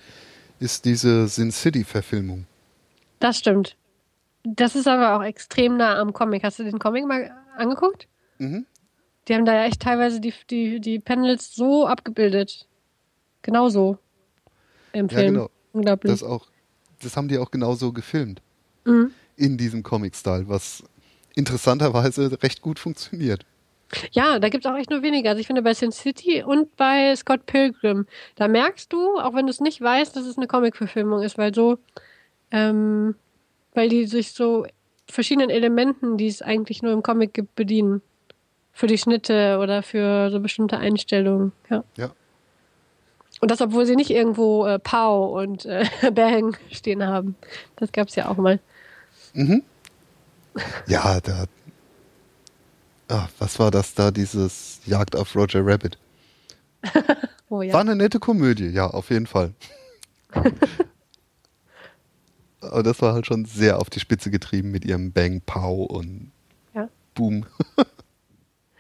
ist 0.61 0.85
diese 0.85 1.29
Sin 1.29 1.51
City 1.51 1.85
Verfilmung. 1.85 2.47
Das 3.21 3.39
stimmt. 3.39 3.77
Das 4.45 4.77
ist 4.77 4.87
aber 4.87 5.17
auch 5.17 5.23
extrem 5.23 5.77
nah 5.77 5.99
am 5.99 6.13
Comic. 6.13 6.45
Hast 6.45 6.59
du 6.59 6.65
den 6.65 6.79
Comic 6.79 7.07
mal 7.07 7.31
angeguckt? 7.57 8.07
Mhm. 8.39 8.67
Die 9.29 9.35
haben 9.35 9.45
da 9.45 9.55
ja 9.55 9.65
echt 9.65 9.81
teilweise 9.81 10.21
die, 10.21 10.35
die, 10.51 10.81
die 10.81 10.99
Panels 10.99 11.55
so 11.55 11.87
abgebildet. 11.87 12.67
Genauso. 13.43 13.99
Im 14.93 15.09
Film. 15.09 15.21
Ja, 15.21 15.31
genau. 15.31 15.51
Unglaublich. 15.73 16.13
Das, 16.13 16.23
auch, 16.23 16.47
das 17.03 17.17
haben 17.17 17.29
die 17.29 17.39
auch 17.39 17.51
genauso 17.51 17.93
gefilmt. 17.93 18.43
Mhm. 18.85 19.11
In 19.37 19.57
diesem 19.57 19.83
Comic-Style, 19.83 20.49
was 20.49 20.85
interessanterweise 21.35 22.43
recht 22.43 22.63
gut 22.63 22.79
funktioniert. 22.79 23.45
Ja, 24.13 24.39
da 24.39 24.49
gibt 24.49 24.65
es 24.65 24.71
auch 24.71 24.77
echt 24.77 24.91
nur 24.91 25.03
weniger. 25.03 25.31
Also 25.31 25.41
ich 25.41 25.47
finde 25.47 25.63
bei 25.63 25.75
Sin 25.75 25.93
City 25.93 26.43
und 26.43 26.75
bei 26.77 27.15
Scott 27.17 27.47
Pilgrim, 27.47 28.07
da 28.35 28.49
merkst 28.49 28.93
du, 28.93 29.19
auch 29.19 29.35
wenn 29.35 29.47
du 29.47 29.51
es 29.51 29.61
nicht 29.61 29.81
weißt, 29.81 30.17
dass 30.17 30.27
es 30.27 30.37
eine 30.37 30.47
Comic-Verfilmung 30.47 31.23
ist, 31.23 31.39
weil 31.39 31.55
so, 31.55 31.79
ähm, 32.51 33.15
weil 33.75 33.89
die 33.89 34.07
sich 34.07 34.33
so 34.33 34.67
verschiedenen 35.09 35.51
Elementen, 35.51 36.17
die 36.17 36.29
es 36.29 36.43
eigentlich 36.43 36.83
nur 36.83 36.93
im 36.93 37.03
Comic 37.03 37.35
gibt, 37.35 37.55
bedienen. 37.57 38.01
Für 38.75 38.89
die 38.89 38.99
Schnitte 38.99 39.59
oder 39.63 39.83
für 39.83 40.31
so 40.31 40.41
bestimmte 40.41 40.77
Einstellungen. 40.79 41.53
Ja. 41.71 41.85
ja. 41.97 42.11
Und 43.41 43.51
das, 43.51 43.61
obwohl 43.61 43.87
sie 43.87 43.95
nicht 43.95 44.11
irgendwo 44.11 44.67
äh, 44.67 44.79
Pow 44.81 45.41
und 45.41 45.65
äh, 45.65 45.87
Bang 46.13 46.57
stehen 46.71 47.07
haben. 47.07 47.37
Das 47.77 47.93
gab 47.93 48.09
es 48.09 48.17
ja 48.17 48.29
auch 48.29 48.37
mal. 48.37 48.59
Mhm. 49.33 49.63
Ja, 50.87 51.21
da. 51.21 51.45
Ach, 53.09 53.29
was 53.39 53.59
war 53.59 53.71
das 53.71 53.95
da, 53.95 54.11
dieses 54.11 54.81
Jagd 54.87 55.15
auf 55.15 55.37
Roger 55.37 55.65
Rabbit? 55.65 55.99
oh, 57.49 57.63
ja. 57.63 57.73
War 57.75 57.83
eine 57.83 57.97
nette 57.97 58.19
Komödie, 58.19 58.69
ja, 58.69 58.89
auf 58.89 59.11
jeden 59.11 59.27
Fall. 59.27 59.53
Aber 62.61 62.83
das 62.83 63.03
war 63.03 63.13
halt 63.13 63.27
schon 63.27 63.45
sehr 63.45 63.79
auf 63.79 63.91
die 63.91 64.01
Spitze 64.01 64.31
getrieben 64.31 64.71
mit 64.71 64.85
ihrem 64.85 65.13
Bang 65.13 65.43
Pow 65.45 65.87
und 65.87 66.33
ja. 66.75 66.89
Boom. 67.15 67.47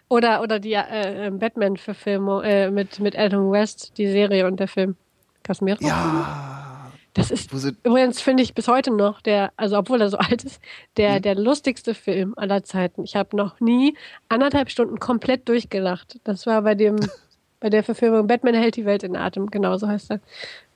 Oder, 0.08 0.42
oder 0.42 0.58
die 0.60 0.74
äh, 0.74 1.26
ähm, 1.26 1.38
Batman-Verfilmung 1.38 2.42
äh, 2.42 2.70
mit, 2.70 3.00
mit 3.00 3.18
Adam 3.18 3.50
West, 3.50 3.96
die 3.98 4.06
Serie 4.06 4.46
und 4.46 4.60
der 4.60 4.68
Film. 4.68 4.96
Casimiro? 5.42 5.78
Ja. 5.84 6.90
Das 7.14 7.30
ist 7.30 7.52
übrigens, 7.52 8.20
finde 8.20 8.42
ich, 8.42 8.54
bis 8.54 8.66
heute 8.66 8.90
noch 8.90 9.20
der, 9.20 9.52
also 9.56 9.78
obwohl 9.78 10.00
er 10.00 10.10
so 10.10 10.16
alt 10.18 10.42
ist, 10.42 10.60
der, 10.96 11.18
mhm. 11.18 11.22
der 11.22 11.34
lustigste 11.36 11.94
Film 11.94 12.34
aller 12.36 12.64
Zeiten. 12.64 13.04
Ich 13.04 13.14
habe 13.14 13.36
noch 13.36 13.60
nie 13.60 13.96
anderthalb 14.28 14.68
Stunden 14.68 14.98
komplett 14.98 15.48
durchgelacht. 15.48 16.18
Das 16.24 16.46
war 16.46 16.62
bei 16.62 16.74
dem, 16.74 16.96
bei 17.60 17.70
der 17.70 17.84
Verfilmung 17.84 18.26
Batman 18.26 18.54
hält 18.54 18.76
die 18.76 18.84
Welt 18.84 19.04
in 19.04 19.16
Atem, 19.16 19.48
genau 19.50 19.76
so 19.78 19.86
heißt 19.86 20.10
er. 20.10 20.20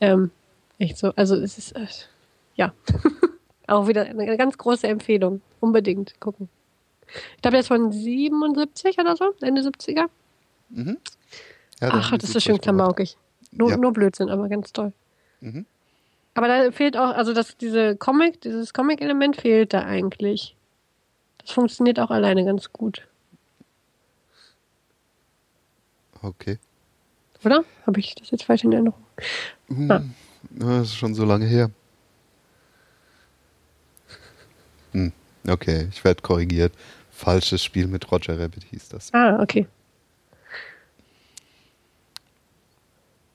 Ähm, 0.01 0.31
echt 0.79 0.97
so. 0.97 1.13
Also 1.17 1.35
es 1.35 1.59
ist, 1.59 1.73
äh, 1.73 1.87
ja. 2.55 2.73
Auch 3.67 3.87
wieder 3.87 4.07
eine 4.07 4.37
ganz 4.39 4.57
große 4.57 4.87
Empfehlung. 4.87 5.43
Unbedingt 5.61 6.19
gucken. 6.21 6.49
Ich 7.37 7.43
glaube, 7.43 7.53
der 7.53 7.61
ist 7.61 7.69
von 7.69 7.93
77 7.93 8.99
oder 8.99 9.17
so, 9.17 9.33
Ende 9.41 9.63
70er. 9.63 10.09
Mhm. 10.71 10.99
Ja, 11.81 11.91
Ach, 11.93 12.17
das 12.17 12.35
ist 12.35 12.43
schön 12.43 12.61
klamaukig. 12.61 13.17
Nur, 13.53 13.71
ja. 13.71 13.77
nur 13.77 13.93
Blödsinn, 13.93 14.29
aber 14.29 14.49
ganz 14.49 14.73
toll. 14.73 14.93
Mhm. 15.41 15.65
Aber 16.35 16.49
da 16.49 16.71
fehlt 16.71 16.97
auch, 16.97 17.15
also 17.15 17.33
das, 17.33 17.57
diese 17.57 17.97
Comic, 17.97 18.41
dieses 18.43 18.73
Comic-Element 18.73 19.37
fehlt 19.37 19.73
da 19.73 19.83
eigentlich. 19.83 20.55
Das 21.39 21.51
funktioniert 21.51 21.99
auch 21.99 22.11
alleine 22.11 22.45
ganz 22.45 22.73
gut. 22.73 23.07
Okay. 26.23 26.59
Oder? 27.45 27.65
Habe 27.87 28.01
ich 28.01 28.15
das 28.15 28.31
jetzt 28.31 28.45
falsch 28.45 28.65
in 28.65 28.73
Erinnerung? 28.73 29.03
Hm, 29.69 29.91
ah. 29.91 30.03
Das 30.51 30.89
ist 30.89 30.97
schon 30.97 31.15
so 31.15 31.25
lange 31.25 31.47
her. 31.47 31.71
Hm. 34.93 35.13
Okay, 35.49 35.89
ich 35.91 36.05
werde 36.05 36.23
korrigiert. 36.23 36.73
Falsches 37.19 37.65
Spiel 37.65 37.89
mit 37.89 38.13
Roger 38.13 38.39
Rabbit 38.39 38.63
hieß 38.63 38.91
das. 38.91 39.13
Ah, 39.13 39.43
okay. 39.43 39.67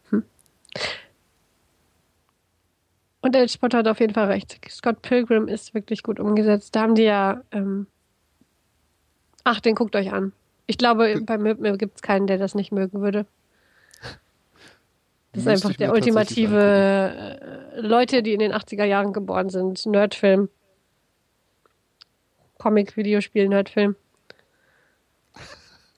Hm. 0.10 0.24
Und 3.20 3.36
El 3.36 3.50
Spot 3.50 3.68
hat 3.74 3.90
auf 3.90 4.00
jeden 4.00 4.14
Fall 4.14 4.28
recht. 4.28 4.58
Scott 4.70 5.02
Pilgrim 5.02 5.50
ist 5.50 5.74
wirklich 5.74 6.02
gut 6.02 6.22
umgesetzt. 6.22 6.74
Da 6.74 6.84
haben 6.84 6.96
die 6.96 7.04
ja. 7.04 7.42
Ähm 7.52 7.88
Ach, 9.44 9.60
den 9.60 9.76
guckt 9.76 9.98
euch 9.98 10.14
an. 10.14 10.32
Ich 10.66 10.78
glaube, 10.78 11.20
bei 11.22 11.38
mir 11.38 11.56
gibt 11.76 11.98
es 11.98 12.02
keinen, 12.02 12.26
der 12.26 12.38
das 12.38 12.56
nicht 12.56 12.72
mögen 12.72 13.02
würde. 13.02 13.26
Das 15.34 15.42
ist 15.42 15.48
einfach 15.48 15.76
der 15.76 15.92
ultimative 15.92 17.40
äh, 17.76 17.82
Leute, 17.82 18.22
die 18.22 18.34
in 18.34 18.40
den 18.40 18.54
80er 18.54 18.86
Jahren 18.86 19.14
geboren 19.14 19.50
sind. 19.50 19.84
Nerdfilm. 19.88 20.48
Comic-Videospiel-Nerdfilm. 22.64 23.98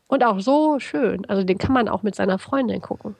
Und 0.07 0.23
auch 0.23 0.39
so 0.39 0.79
schön. 0.79 1.25
Also 1.25 1.43
den 1.43 1.59
kann 1.59 1.73
man 1.73 1.87
auch 1.87 2.01
mit 2.01 2.15
seiner 2.15 2.39
Freundin 2.39 2.81
gucken. 2.81 3.15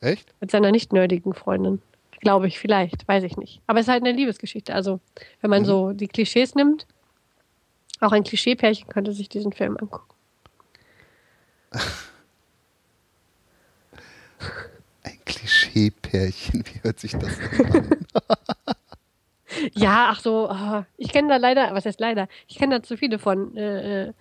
Echt? 0.00 0.32
Mit 0.40 0.50
seiner 0.50 0.70
nicht 0.70 0.92
nerdigen 0.92 1.34
Freundin. 1.34 1.82
Glaube 2.20 2.46
ich, 2.46 2.58
vielleicht. 2.58 3.06
Weiß 3.06 3.22
ich 3.24 3.36
nicht. 3.36 3.60
Aber 3.66 3.80
es 3.80 3.86
ist 3.86 3.92
halt 3.92 4.02
eine 4.02 4.12
Liebesgeschichte. 4.12 4.74
Also, 4.74 5.00
wenn 5.42 5.50
man 5.50 5.62
mhm. 5.62 5.66
so 5.66 5.92
die 5.92 6.08
Klischees 6.08 6.54
nimmt, 6.54 6.86
auch 8.00 8.12
ein 8.12 8.24
Klischeepärchen 8.24 8.88
könnte 8.88 9.12
sich 9.12 9.28
diesen 9.28 9.52
Film 9.52 9.76
angucken. 9.76 10.14
Ein 15.02 15.18
Klischeepärchen, 15.26 16.64
wie 16.64 16.82
hört 16.82 16.98
sich 16.98 17.12
das 17.12 17.38
an? 17.58 18.06
ja, 19.74 20.08
ach 20.10 20.20
so, 20.20 20.48
oh, 20.50 20.82
ich 20.96 21.12
kenne 21.12 21.28
da 21.28 21.36
leider, 21.36 21.74
was 21.74 21.86
heißt 21.86 22.00
leider? 22.00 22.28
Ich 22.48 22.58
kenne 22.58 22.76
da 22.76 22.82
zu 22.82 22.96
viele 22.96 23.18
von. 23.18 23.56
Äh, 23.56 24.08
äh, 24.08 24.12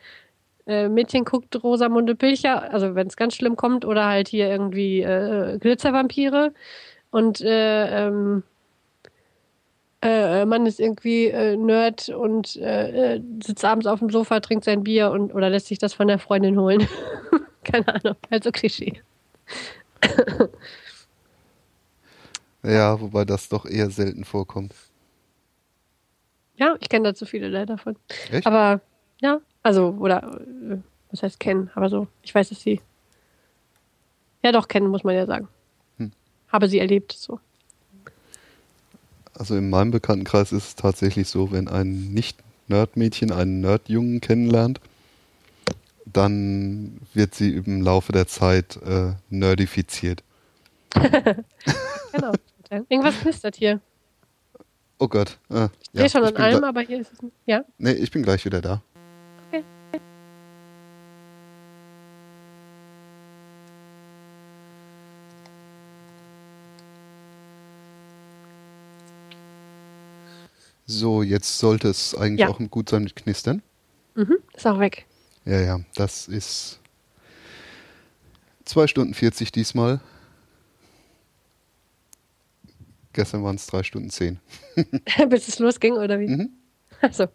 äh 0.68 0.90
Mädchen 0.90 1.26
guckt 1.26 1.64
Rosamunde 1.64 2.16
Pilcher, 2.16 2.72
also 2.72 2.96
wenn 2.96 3.08
es 3.08 3.18
ganz 3.18 3.36
schlimm 3.36 3.56
kommt, 3.56 3.86
oder 3.86 4.06
halt 4.06 4.28
hier 4.28 4.48
irgendwie 4.50 5.02
äh, 5.02 5.58
Glitzervampire. 5.60 6.54
Und 7.12 7.42
äh, 7.42 8.08
ähm, 8.08 8.44
äh, 10.02 10.46
Mann 10.46 10.66
ist 10.66 10.80
irgendwie 10.80 11.28
äh, 11.28 11.58
Nerd 11.58 12.10
und 12.10 12.56
äh, 12.56 13.16
äh, 13.16 13.22
sitzt 13.44 13.66
abends 13.66 13.86
auf 13.88 14.00
dem 14.00 14.10
Sofa, 14.10 14.40
trinkt 14.40 14.64
sein 14.64 14.84
Bier 14.84 15.12
und 15.12 15.34
oder 15.34 15.50
lässt 15.50 15.68
sich 15.68 15.80
das 15.80 15.94
von 15.94 16.08
der 16.08 16.20
Freundin 16.20 16.58
holen. 16.60 16.88
Keine 17.64 17.88
Ahnung, 17.94 18.16
halt 18.32 18.44
so 18.44 18.52
Klischee. 18.52 19.02
ja, 22.64 23.00
wobei 23.02 23.26
das 23.26 23.50
doch 23.50 23.66
eher 23.66 23.90
selten 23.90 24.24
vorkommt. 24.24 24.74
Ja, 26.60 26.76
ich 26.82 26.90
kenne 26.90 27.10
da 27.10 27.16
zu 27.16 27.26
viele 27.26 27.48
leider 27.48 27.78
davon. 27.78 27.96
Echt? 28.32 28.46
Aber 28.46 28.82
ja, 29.22 29.40
also, 29.64 29.96
oder 30.00 30.40
äh, 30.70 30.78
was 31.10 31.24
heißt 31.24 31.40
kennen, 31.40 31.72
aber 31.74 31.90
so, 31.90 32.08
ich 32.22 32.36
weiß, 32.36 32.50
dass 32.50 32.62
sie. 32.62 32.82
Ja, 34.44 34.52
doch, 34.52 34.68
kennen, 34.68 34.88
muss 34.88 35.04
man 35.04 35.16
ja 35.16 35.26
sagen. 35.26 35.48
Hm. 35.98 36.12
Habe 36.50 36.68
sie 36.68 36.80
erlebt, 36.80 37.14
so. 37.14 37.40
Also 39.34 39.56
in 39.56 39.70
meinem 39.70 39.92
Bekanntenkreis 39.92 40.52
ist 40.52 40.68
es 40.68 40.76
tatsächlich 40.76 41.30
so, 41.30 41.52
wenn 41.52 41.70
ein 41.70 42.14
Nicht-Nerd-Mädchen 42.14 43.32
einen 43.32 43.62
Nerd-Jungen 43.62 44.20
kennenlernt, 44.20 44.82
dann 46.06 47.00
wird 47.14 47.36
sie 47.36 47.56
im 47.56 47.82
Laufe 47.82 48.12
der 48.12 48.28
Zeit 48.28 48.78
äh, 48.86 49.14
nerdifiziert. 49.30 50.24
genau. 50.94 52.34
Irgendwas 52.90 53.20
knistert 53.20 53.56
hier. 53.56 53.80
Oh 55.00 55.08
Gott. 55.08 55.40
Ah, 55.50 55.70
ich 55.94 56.02
ja, 56.02 56.10
schon 56.10 56.26
an 56.26 56.36
allem, 56.36 56.64
aber 56.64 56.82
hier 56.82 57.00
ist 57.00 57.14
es. 57.14 57.22
nicht. 57.22 57.34
Ja? 57.46 57.64
Nee, 57.78 57.94
ich 57.94 58.12
bin 58.12 58.22
gleich 58.22 58.44
wieder 58.44 58.62
da. 58.62 58.82
So, 70.86 71.22
jetzt 71.22 71.60
sollte 71.60 71.88
es 71.88 72.16
eigentlich 72.16 72.40
ja. 72.40 72.50
auch 72.50 72.60
gut 72.72 72.90
sein 72.90 73.04
mit 73.04 73.16
Knistern. 73.16 73.62
Mhm, 74.16 74.40
ist 74.56 74.66
auch 74.66 74.80
weg. 74.80 75.06
Ja, 75.46 75.62
ja, 75.62 75.80
das 75.94 76.28
ist 76.28 76.80
2 78.66 78.88
Stunden 78.88 79.14
40 79.14 79.52
diesmal. 79.52 80.02
Gestern 83.20 83.44
waren 83.44 83.58
es 83.58 83.68
3 83.68 83.84
Stunden 83.84 84.10
10. 84.10 84.40
Bis 85.28 85.50
es 85.50 85.60
losging, 85.60 85.96
oder 85.96 86.22
wie? 86.22 86.30
Mhm. 86.30 86.54
Achso. 87.02 87.26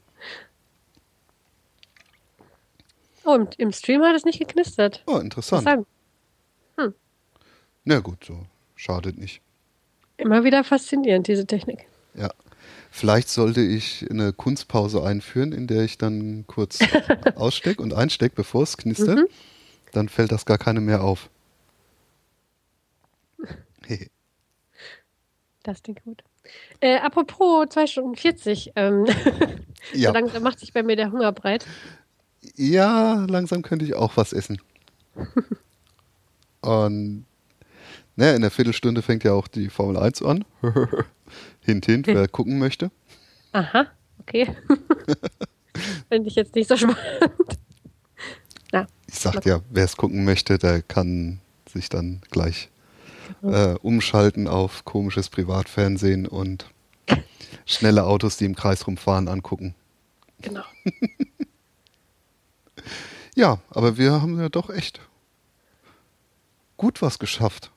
Oh, 3.26 3.32
und 3.32 3.58
im 3.58 3.70
Stream 3.70 4.00
hat 4.00 4.16
es 4.16 4.24
nicht 4.24 4.38
geknistert. 4.38 5.02
Oh, 5.06 5.18
interessant. 5.18 5.60
interessant. 5.60 5.86
Hm. 6.78 6.94
Na 7.84 7.98
gut, 7.98 8.24
so 8.24 8.46
schadet 8.76 9.18
nicht. 9.18 9.42
Immer 10.16 10.42
wieder 10.42 10.64
faszinierend, 10.64 11.28
diese 11.28 11.46
Technik. 11.46 11.86
Ja. 12.14 12.30
Vielleicht 12.90 13.28
sollte 13.28 13.60
ich 13.60 14.06
eine 14.10 14.32
Kunstpause 14.32 15.02
einführen, 15.02 15.52
in 15.52 15.66
der 15.66 15.84
ich 15.84 15.98
dann 15.98 16.46
kurz 16.46 16.78
ausstecke 17.34 17.82
und 17.82 17.92
einstecke, 17.92 18.36
bevor 18.36 18.62
es 18.62 18.78
knistert. 18.78 19.18
Mhm. 19.18 19.26
Dann 19.92 20.08
fällt 20.08 20.32
das 20.32 20.46
gar 20.46 20.56
keine 20.56 20.80
mehr 20.80 21.04
auf. 21.04 21.28
das 25.64 25.82
klingt 25.82 26.04
gut. 26.04 26.22
Äh, 26.80 26.98
apropos 26.98 27.68
2 27.70 27.86
Stunden 27.86 28.16
40. 28.16 28.72
Ähm, 28.76 29.06
ja. 29.92 30.08
so 30.08 30.14
langsam 30.14 30.42
macht 30.42 30.60
sich 30.60 30.72
bei 30.72 30.82
mir 30.82 30.96
der 30.96 31.10
Hunger 31.10 31.32
breit. 31.32 31.66
Ja, 32.54 33.24
langsam 33.28 33.62
könnte 33.62 33.84
ich 33.84 33.94
auch 33.94 34.16
was 34.16 34.32
essen. 34.32 34.60
und 36.60 37.26
naja, 38.16 38.36
in 38.36 38.42
der 38.42 38.50
Viertelstunde 38.50 39.02
fängt 39.02 39.24
ja 39.24 39.32
auch 39.32 39.48
die 39.48 39.68
Formel 39.70 39.96
1 39.96 40.22
an. 40.22 40.44
Hint, 41.60 41.86
hint, 41.86 42.06
wer 42.06 42.28
gucken 42.28 42.58
möchte. 42.58 42.90
Aha, 43.52 43.86
okay. 44.20 44.54
Finde 46.08 46.28
ich 46.28 46.34
jetzt 46.34 46.54
nicht 46.54 46.68
so 46.68 46.76
spannend. 46.76 46.98
Na, 48.70 48.86
ich 49.08 49.14
sag 49.14 49.44
ja, 49.46 49.62
wer 49.70 49.84
es 49.84 49.96
gucken 49.96 50.24
möchte, 50.24 50.58
der 50.58 50.82
kann 50.82 51.40
sich 51.66 51.88
dann 51.88 52.20
gleich 52.30 52.68
äh, 53.42 53.74
umschalten 53.82 54.48
auf 54.48 54.84
komisches 54.84 55.28
Privatfernsehen 55.28 56.26
und 56.26 56.66
schnelle 57.66 58.04
Autos, 58.04 58.36
die 58.36 58.44
im 58.44 58.54
Kreis 58.54 58.86
rumfahren, 58.86 59.28
angucken. 59.28 59.74
Genau. 60.40 60.64
ja, 63.34 63.58
aber 63.70 63.96
wir 63.96 64.20
haben 64.20 64.38
ja 64.38 64.48
doch 64.48 64.70
echt 64.70 65.00
gut 66.76 67.02
was 67.02 67.18
geschafft. 67.18 67.70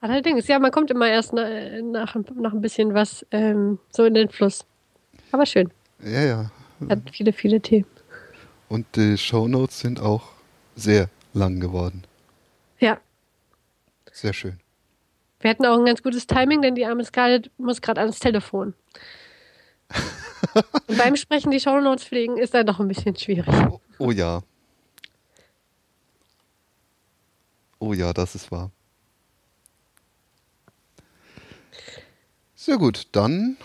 Allerdings, 0.00 0.48
ja, 0.48 0.58
man 0.58 0.72
kommt 0.72 0.90
immer 0.90 1.08
erst 1.08 1.32
nach, 1.32 1.48
nach, 1.82 2.16
nach 2.34 2.52
ein 2.52 2.60
bisschen 2.60 2.92
was 2.92 3.24
ähm, 3.30 3.78
so 3.90 4.04
in 4.04 4.14
den 4.14 4.28
Fluss. 4.28 4.64
Aber 5.30 5.46
schön. 5.46 5.70
Ja, 6.04 6.22
ja. 6.22 6.50
Hat 6.88 6.98
viele, 7.12 7.32
viele 7.32 7.60
Themen. 7.60 7.86
Und 8.68 8.86
die 8.96 9.16
Shownotes 9.16 9.78
sind 9.78 10.00
auch 10.00 10.30
sehr 10.74 11.08
lang 11.34 11.60
geworden. 11.60 12.02
Ja. 12.80 12.98
Sehr 14.10 14.32
schön. 14.32 14.61
Wir 15.42 15.50
hatten 15.50 15.66
auch 15.66 15.76
ein 15.78 15.84
ganz 15.84 16.02
gutes 16.02 16.26
Timing, 16.26 16.62
denn 16.62 16.74
die 16.76 16.86
arme 16.86 17.04
Scarlett 17.04 17.50
muss 17.58 17.82
gerade 17.82 18.00
ans 18.00 18.20
Telefon. 18.20 18.74
Und 20.86 20.96
beim 20.98 21.16
Sprechen 21.16 21.50
die 21.50 21.60
Shownotes 21.60 22.04
pflegen 22.04 22.38
ist 22.38 22.54
dann 22.54 22.66
doch 22.66 22.80
ein 22.80 22.88
bisschen 22.88 23.16
schwierig. 23.16 23.52
Oh, 23.68 23.80
oh 23.98 24.10
ja. 24.10 24.42
Oh 27.78 27.92
ja, 27.92 28.12
das 28.12 28.36
ist 28.36 28.50
wahr. 28.52 28.70
Sehr 32.54 32.78
gut, 32.78 33.08
dann 33.10 33.56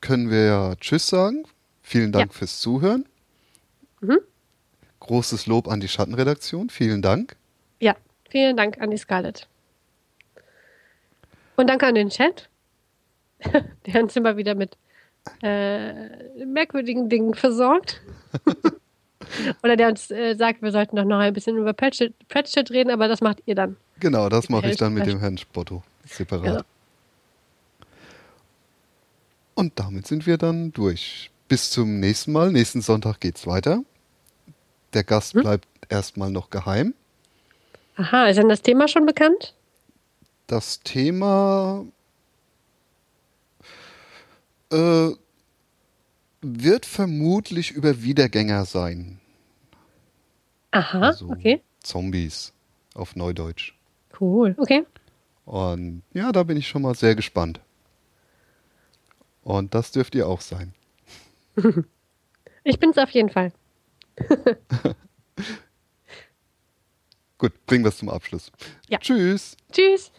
können 0.00 0.30
wir 0.30 0.44
ja 0.44 0.74
Tschüss 0.76 1.06
sagen. 1.06 1.44
Vielen 1.82 2.10
Dank 2.10 2.32
ja. 2.32 2.38
fürs 2.38 2.58
Zuhören. 2.58 3.06
Mhm. 4.00 4.18
Großes 4.98 5.46
Lob 5.46 5.68
an 5.68 5.78
die 5.78 5.88
Schattenredaktion. 5.88 6.70
Vielen 6.70 7.02
Dank. 7.02 7.36
Ja, 7.78 7.94
vielen 8.28 8.56
Dank 8.56 8.80
an 8.80 8.90
die 8.90 8.96
Scarlett. 8.96 9.46
Und 11.56 11.68
danke 11.68 11.86
an 11.86 11.94
den 11.94 12.08
Chat, 12.08 12.48
der 13.86 14.02
uns 14.02 14.16
immer 14.16 14.36
wieder 14.36 14.54
mit 14.54 14.76
äh, 15.42 16.44
merkwürdigen 16.44 17.08
Dingen 17.08 17.34
versorgt. 17.34 18.00
Oder 19.62 19.76
der 19.76 19.88
uns 19.88 20.10
äh, 20.10 20.34
sagt, 20.34 20.62
wir 20.62 20.72
sollten 20.72 20.96
doch 20.96 21.04
noch 21.04 21.18
ein 21.18 21.32
bisschen 21.32 21.56
über 21.56 21.72
Pratchett, 21.72 22.14
Pratchett 22.28 22.70
reden, 22.70 22.90
aber 22.90 23.08
das 23.08 23.20
macht 23.20 23.42
ihr 23.46 23.54
dann. 23.54 23.76
Genau, 24.00 24.28
das 24.28 24.48
mache 24.48 24.68
ich 24.68 24.76
dann 24.76 24.94
mit 24.94 25.06
dem 25.06 25.20
Herrn 25.20 25.38
Spotto 25.38 25.82
separat. 26.06 26.44
Genau. 26.44 26.62
Und 29.54 29.78
damit 29.78 30.06
sind 30.06 30.26
wir 30.26 30.38
dann 30.38 30.72
durch. 30.72 31.30
Bis 31.48 31.70
zum 31.70 32.00
nächsten 32.00 32.32
Mal. 32.32 32.50
Nächsten 32.50 32.80
Sonntag 32.80 33.20
geht's 33.20 33.46
weiter. 33.46 33.82
Der 34.94 35.04
Gast 35.04 35.34
hm? 35.34 35.42
bleibt 35.42 35.68
erstmal 35.88 36.30
noch 36.30 36.50
geheim. 36.50 36.94
Aha, 37.96 38.26
ist 38.26 38.36
denn 38.36 38.48
das 38.48 38.62
Thema 38.62 38.88
schon 38.88 39.06
bekannt? 39.06 39.54
Das 40.52 40.80
Thema 40.80 41.86
äh, 44.70 45.08
wird 46.42 46.84
vermutlich 46.84 47.70
über 47.70 48.02
Wiedergänger 48.02 48.66
sein. 48.66 49.18
Aha, 50.72 51.00
also 51.00 51.30
okay. 51.30 51.62
Zombies 51.82 52.52
auf 52.92 53.16
Neudeutsch. 53.16 53.72
Cool, 54.20 54.54
okay. 54.58 54.84
Und 55.46 56.02
ja, 56.12 56.32
da 56.32 56.42
bin 56.42 56.58
ich 56.58 56.68
schon 56.68 56.82
mal 56.82 56.94
sehr 56.96 57.14
gespannt. 57.14 57.58
Und 59.44 59.74
das 59.74 59.90
dürft 59.90 60.14
ihr 60.14 60.28
auch 60.28 60.42
sein. 60.42 60.74
ich 62.64 62.78
bin 62.78 62.90
es 62.90 62.98
auf 62.98 63.08
jeden 63.08 63.30
Fall. 63.30 63.54
Gut, 67.38 67.64
bringen 67.64 67.84
wir 67.84 67.88
es 67.88 67.96
zum 67.96 68.10
Abschluss. 68.10 68.52
Ja. 68.90 68.98
Tschüss. 68.98 69.56
Tschüss. 69.72 70.12